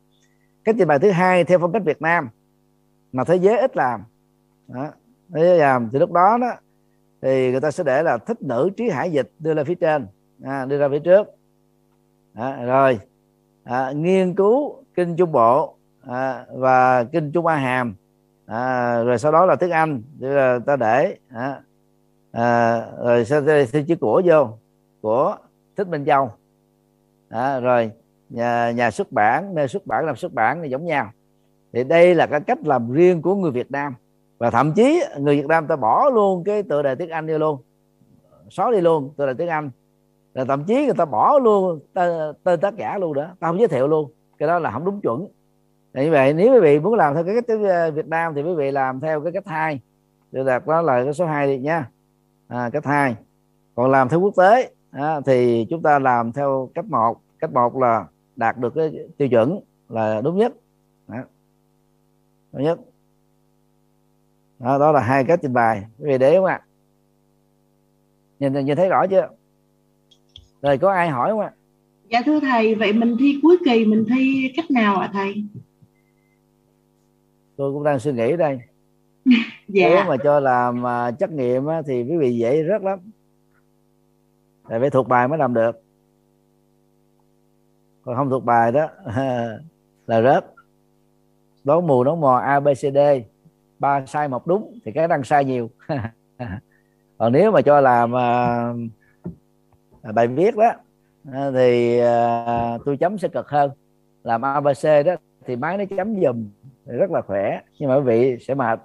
Cái 0.64 0.74
trình 0.78 0.88
bày 0.88 0.98
thứ 0.98 1.10
hai 1.10 1.44
theo 1.44 1.58
phong 1.58 1.72
cách 1.72 1.82
Việt 1.84 2.02
Nam 2.02 2.28
mà 3.12 3.24
thế 3.24 3.36
giới 3.36 3.58
ít 3.58 3.76
làm. 3.76 4.00
Đó 4.68 4.90
thế 5.34 5.58
làm 5.58 5.88
thì 5.92 5.98
lúc 5.98 6.12
đó 6.12 6.38
đó 6.40 6.52
thì 7.22 7.50
người 7.50 7.60
ta 7.60 7.70
sẽ 7.70 7.84
để 7.84 8.02
là 8.02 8.18
thích 8.18 8.42
nữ 8.42 8.70
trí 8.76 8.88
hải 8.88 9.12
dịch 9.12 9.30
đưa 9.38 9.54
lên 9.54 9.66
phía 9.66 9.74
trên. 9.74 10.06
À, 10.44 10.64
đưa 10.64 10.78
ra 10.78 10.88
phía 10.88 10.98
trước. 10.98 11.26
À, 12.34 12.64
rồi. 12.64 13.00
À, 13.64 13.92
nghiên 13.92 14.34
cứu 14.34 14.82
kinh 14.94 15.16
trung 15.16 15.32
bộ 15.32 15.74
à, 16.06 16.46
và 16.52 17.04
kinh 17.04 17.32
Trung 17.32 17.46
A 17.46 17.56
Hàm. 17.56 17.94
À, 18.46 19.02
rồi 19.02 19.18
sau 19.18 19.32
đó 19.32 19.46
là 19.46 19.56
tiếng 19.56 19.70
Anh 19.70 20.02
thì 20.20 20.26
là 20.26 20.58
ta 20.66 20.76
để 20.76 21.16
à, 21.28 21.60
à, 22.32 22.80
rồi 23.04 23.24
sau 23.24 23.40
đây 23.40 23.66
thêm 23.72 23.86
chữ 23.86 23.96
của 23.96 24.22
vô 24.24 24.48
của 25.00 25.36
Thích 25.76 25.88
Minh 25.88 26.04
Châu. 26.04 26.32
À, 27.28 27.60
rồi 27.60 27.90
nhà, 28.30 28.70
nhà 28.70 28.90
xuất 28.90 29.12
bản 29.12 29.54
nơi 29.54 29.68
xuất 29.68 29.86
bản 29.86 30.06
làm 30.06 30.16
xuất 30.16 30.34
bản 30.34 30.62
thì 30.62 30.68
giống 30.68 30.86
nhau. 30.86 31.10
Thì 31.72 31.84
đây 31.84 32.14
là 32.14 32.26
cái 32.26 32.40
cách 32.40 32.58
làm 32.64 32.92
riêng 32.92 33.22
của 33.22 33.34
người 33.34 33.50
Việt 33.50 33.70
Nam 33.70 33.94
và 34.38 34.50
thậm 34.50 34.72
chí 34.72 35.02
người 35.18 35.36
Việt 35.36 35.46
Nam 35.46 35.66
ta 35.66 35.76
bỏ 35.76 36.10
luôn 36.10 36.44
cái 36.44 36.62
tựa 36.62 36.82
đề 36.82 36.94
tiếng 36.94 37.10
Anh 37.10 37.26
đi 37.26 37.38
luôn. 37.38 37.58
Xóa 38.50 38.70
đi 38.70 38.80
luôn 38.80 39.10
tựa 39.16 39.26
đề 39.26 39.34
tiếng 39.34 39.48
Anh. 39.48 39.70
Là 40.34 40.44
thậm 40.44 40.64
chí 40.64 40.84
người 40.84 40.94
ta 40.94 41.04
bỏ 41.04 41.38
luôn 41.38 41.80
tên, 42.44 42.60
tác 42.60 42.76
giả 42.76 42.98
luôn 42.98 43.14
đó 43.14 43.26
ta 43.40 43.46
không 43.46 43.58
giới 43.58 43.68
thiệu 43.68 43.88
luôn. 43.88 44.10
Cái 44.38 44.48
đó 44.48 44.58
là 44.58 44.70
không 44.70 44.84
đúng 44.84 45.00
chuẩn. 45.00 45.26
Như 45.94 46.10
vậy 46.10 46.34
nếu 46.34 46.54
quý 46.54 46.60
vị 46.60 46.80
muốn 46.80 46.94
làm 46.94 47.14
theo 47.14 47.24
cái 47.24 47.34
cách 47.34 47.58
ờ, 47.68 47.90
Việt 47.90 48.06
Nam 48.06 48.34
thì 48.34 48.42
quý 48.42 48.54
vị 48.54 48.70
làm 48.70 49.00
theo 49.00 49.20
cái 49.20 49.32
cách 49.32 49.46
hai. 49.46 49.80
Được 50.32 50.42
đạt 50.42 50.66
đó 50.66 50.82
là 50.82 51.04
cái 51.04 51.14
số 51.14 51.26
2 51.26 51.46
đi 51.46 51.58
nha. 51.58 51.90
À, 52.48 52.70
cách 52.72 52.86
hai. 52.86 53.16
Còn 53.74 53.90
làm 53.90 54.08
theo 54.08 54.20
quốc 54.20 54.34
tế 54.36 54.70
à, 54.90 55.20
thì 55.20 55.66
chúng 55.70 55.82
ta 55.82 55.98
làm 55.98 56.32
theo 56.32 56.70
cách 56.74 56.84
một. 56.84 57.20
Cách 57.38 57.52
một 57.52 57.76
là 57.76 58.06
đạt 58.36 58.58
được 58.58 58.74
cái 58.74 59.08
tiêu 59.16 59.28
chuẩn 59.28 59.60
là 59.88 60.20
đúng 60.20 60.36
nhất. 60.36 60.52
Đó. 61.08 61.18
đúng 62.52 62.62
nhất 62.62 62.78
đó, 64.58 64.78
đó 64.78 64.92
là 64.92 65.00
hai 65.00 65.24
cách 65.24 65.38
trình 65.42 65.52
bày. 65.52 65.82
Quý 65.98 66.04
vị 66.10 66.18
để 66.18 66.36
không 66.36 66.44
ạ? 66.44 66.60
Nhìn 68.38 68.52
nhìn 68.64 68.76
thấy 68.76 68.88
rõ 68.88 69.06
chưa? 69.06 69.28
Rồi 70.62 70.78
có 70.78 70.92
ai 70.92 71.08
hỏi 71.08 71.30
không 71.30 71.40
ạ? 71.40 71.52
Dạ 72.10 72.22
thưa 72.26 72.40
thầy 72.40 72.74
vậy 72.74 72.92
mình 72.92 73.16
thi 73.18 73.38
cuối 73.42 73.56
kỳ 73.64 73.84
mình 73.84 74.04
thi 74.08 74.52
cách 74.56 74.70
nào 74.70 74.96
ạ 74.96 75.10
thầy? 75.12 75.44
Tôi 77.56 77.72
cũng 77.72 77.84
đang 77.84 77.98
suy 77.98 78.12
nghĩ 78.12 78.36
đây. 78.36 78.58
Dạ. 79.68 79.88
Nếu 79.88 80.04
mà 80.08 80.16
cho 80.16 80.40
làm 80.40 80.82
uh, 80.82 81.18
trắc 81.18 81.30
nghiệm 81.30 81.66
á, 81.66 81.82
thì 81.86 82.02
quý 82.02 82.16
vị 82.16 82.36
dễ 82.36 82.62
rất 82.62 82.82
lắm. 82.82 82.98
Tại 84.68 84.80
phải 84.80 84.90
thuộc 84.90 85.08
bài 85.08 85.28
mới 85.28 85.38
làm 85.38 85.54
được. 85.54 85.82
Còn 88.02 88.16
không 88.16 88.30
thuộc 88.30 88.44
bài 88.44 88.72
đó 88.72 88.88
là 90.06 90.22
rớt. 90.22 90.44
Đón 91.64 91.86
mù 91.86 92.04
đón 92.04 92.20
mò 92.20 92.36
a 92.36 92.60
b 92.60 92.68
c 92.68 92.80
d 92.80 92.98
ba 93.84 94.06
sai 94.06 94.28
một 94.28 94.46
đúng 94.46 94.78
thì 94.84 94.92
cái 94.92 95.08
đang 95.08 95.24
sai 95.24 95.44
nhiều. 95.44 95.70
Còn 97.18 97.32
nếu 97.32 97.52
mà 97.52 97.62
cho 97.62 97.80
làm 97.80 98.12
uh, 98.12 98.76
bài 100.14 100.26
viết 100.26 100.56
đó 100.56 100.72
à, 101.32 101.50
thì 101.54 102.00
uh, 102.00 102.80
tôi 102.84 102.96
chấm 102.96 103.18
sẽ 103.18 103.28
cực 103.28 103.48
hơn. 103.48 103.70
Làm 104.22 104.42
abc 104.42 105.06
đó 105.06 105.14
thì 105.46 105.56
máy 105.56 105.78
nó 105.78 105.84
chấm 105.96 106.14
dùm 106.22 106.48
rất 106.86 107.10
là 107.10 107.22
khỏe. 107.22 107.60
Nhưng 107.78 107.88
mà 107.88 107.96
quý 107.96 108.02
vị 108.02 108.36
sẽ 108.40 108.54
mệt. 108.54 108.80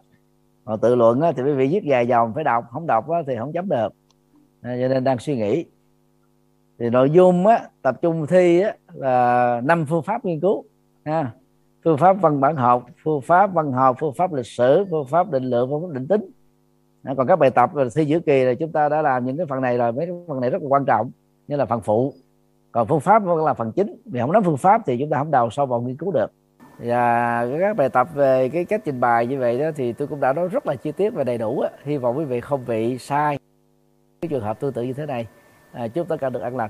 Còn 0.65 0.80
tự 0.80 0.95
luận 0.95 1.19
đó, 1.19 1.31
thì 1.38 1.43
quý 1.43 1.53
vị 1.53 1.67
viết 1.67 1.84
dài 1.84 2.07
dòng 2.07 2.34
phải 2.35 2.43
đọc 2.43 2.65
không 2.71 2.88
đọc 2.88 3.09
đó, 3.09 3.21
thì 3.27 3.35
không 3.39 3.53
chấm 3.53 3.69
được. 3.69 3.93
À, 4.61 4.77
cho 4.81 4.88
nên 4.88 5.03
đang 5.03 5.19
suy 5.19 5.35
nghĩ. 5.35 5.65
Thì 6.79 6.89
nội 6.89 7.10
dung 7.10 7.47
á, 7.47 7.69
tập 7.81 7.95
trung 8.02 8.28
thi 8.28 8.60
á, 8.60 8.73
là 8.94 9.61
năm 9.63 9.86
phương 9.89 10.03
pháp 10.03 10.26
nghiên 10.26 10.39
cứu 10.39 10.63
ha 11.05 11.31
phương 11.84 11.98
pháp 11.98 12.14
văn 12.14 12.41
bản 12.41 12.56
học 12.56 12.86
phương 13.04 13.22
pháp 13.22 13.54
văn 13.54 13.72
học 13.72 13.96
phương 13.99 14.14
pháp 14.14 14.34
lịch 14.34 14.46
sử 14.46 14.86
phương 14.91 15.08
pháp 15.08 15.32
định 15.32 15.44
lượng 15.44 15.70
phương 15.70 15.82
pháp 15.82 15.94
định 15.94 16.08
tính. 16.08 16.32
À, 17.04 17.14
còn 17.18 17.28
các 17.28 17.36
bài 17.36 17.49
tập 17.49 17.72
thi 17.96 18.06
giữa 18.06 18.20
kỳ 18.20 18.44
là 18.44 18.54
chúng 18.54 18.72
ta 18.72 18.90
đã 18.90 19.02
làm 19.02 19.26
những 19.26 19.38
cái 19.38 19.46
phần 19.49 19.62
này 19.62 19.78
rồi 19.78 19.91
mấy 19.91 20.06
cái 20.06 20.16
phần 20.28 20.41
này 20.41 20.49
rất 20.49 20.62
là 20.62 20.68
quan 20.68 20.86
trọng 20.86 21.12
như 21.48 21.56
là 21.56 21.66
phần 21.66 21.82
phụ. 21.82 22.14
Còn 22.72 22.88
phương 22.88 22.99
pháp 22.99 23.24
vẫn 23.24 23.46
là 23.46 23.54
phần 23.54 23.72
chính. 23.72 24.02
Vì 24.06 24.20
không 24.20 24.32
nắm 24.32 24.44
phương 24.44 24.58
pháp 24.58 24.82
thì 24.86 24.98
chúng 24.99 25.10
ta 25.10 25.18
không 25.18 25.32
đào 25.32 25.49
sâu 25.49 25.66
vào 25.66 25.82
nghiên 25.82 25.98
cứu 25.98 26.12
được. 26.12 26.32
Và 26.80 27.48
các 27.60 27.78
bài 27.78 27.90
tập 27.90 28.08
về 28.14 28.49
cái 28.49 28.66
cách 28.66 28.82
trình 28.86 28.99
bày 28.99 29.28
như 29.28 29.40
vậy 29.40 29.60
đó 29.60 29.66
thì 29.76 29.94
tôi 29.94 30.08
cũng 30.08 30.20
đã 30.20 30.34
nói 30.34 30.48
rất 30.48 30.68
là 30.68 30.76
chi 30.76 30.91
tiết 30.91 31.10
và 31.10 31.24
đầy 31.24 31.38
đủ 31.38 31.60
á. 31.60 31.70
hy 31.84 31.98
vọng 31.98 32.18
quý 32.18 32.26
vị 32.26 32.41
không 32.41 32.66
bị 32.68 32.98
sai 32.98 33.40
cái 34.22 34.30
trường 34.30 34.44
hợp 34.44 34.60
tương 34.60 34.74
tự 34.74 34.84
như 34.84 34.94
thế 34.94 35.06
này. 35.06 35.28
À, 35.72 35.88
chúc 35.88 36.08
tất 36.08 36.18
cả 36.20 36.30
được 36.30 36.41
an 36.41 36.58
lành. 36.58 36.70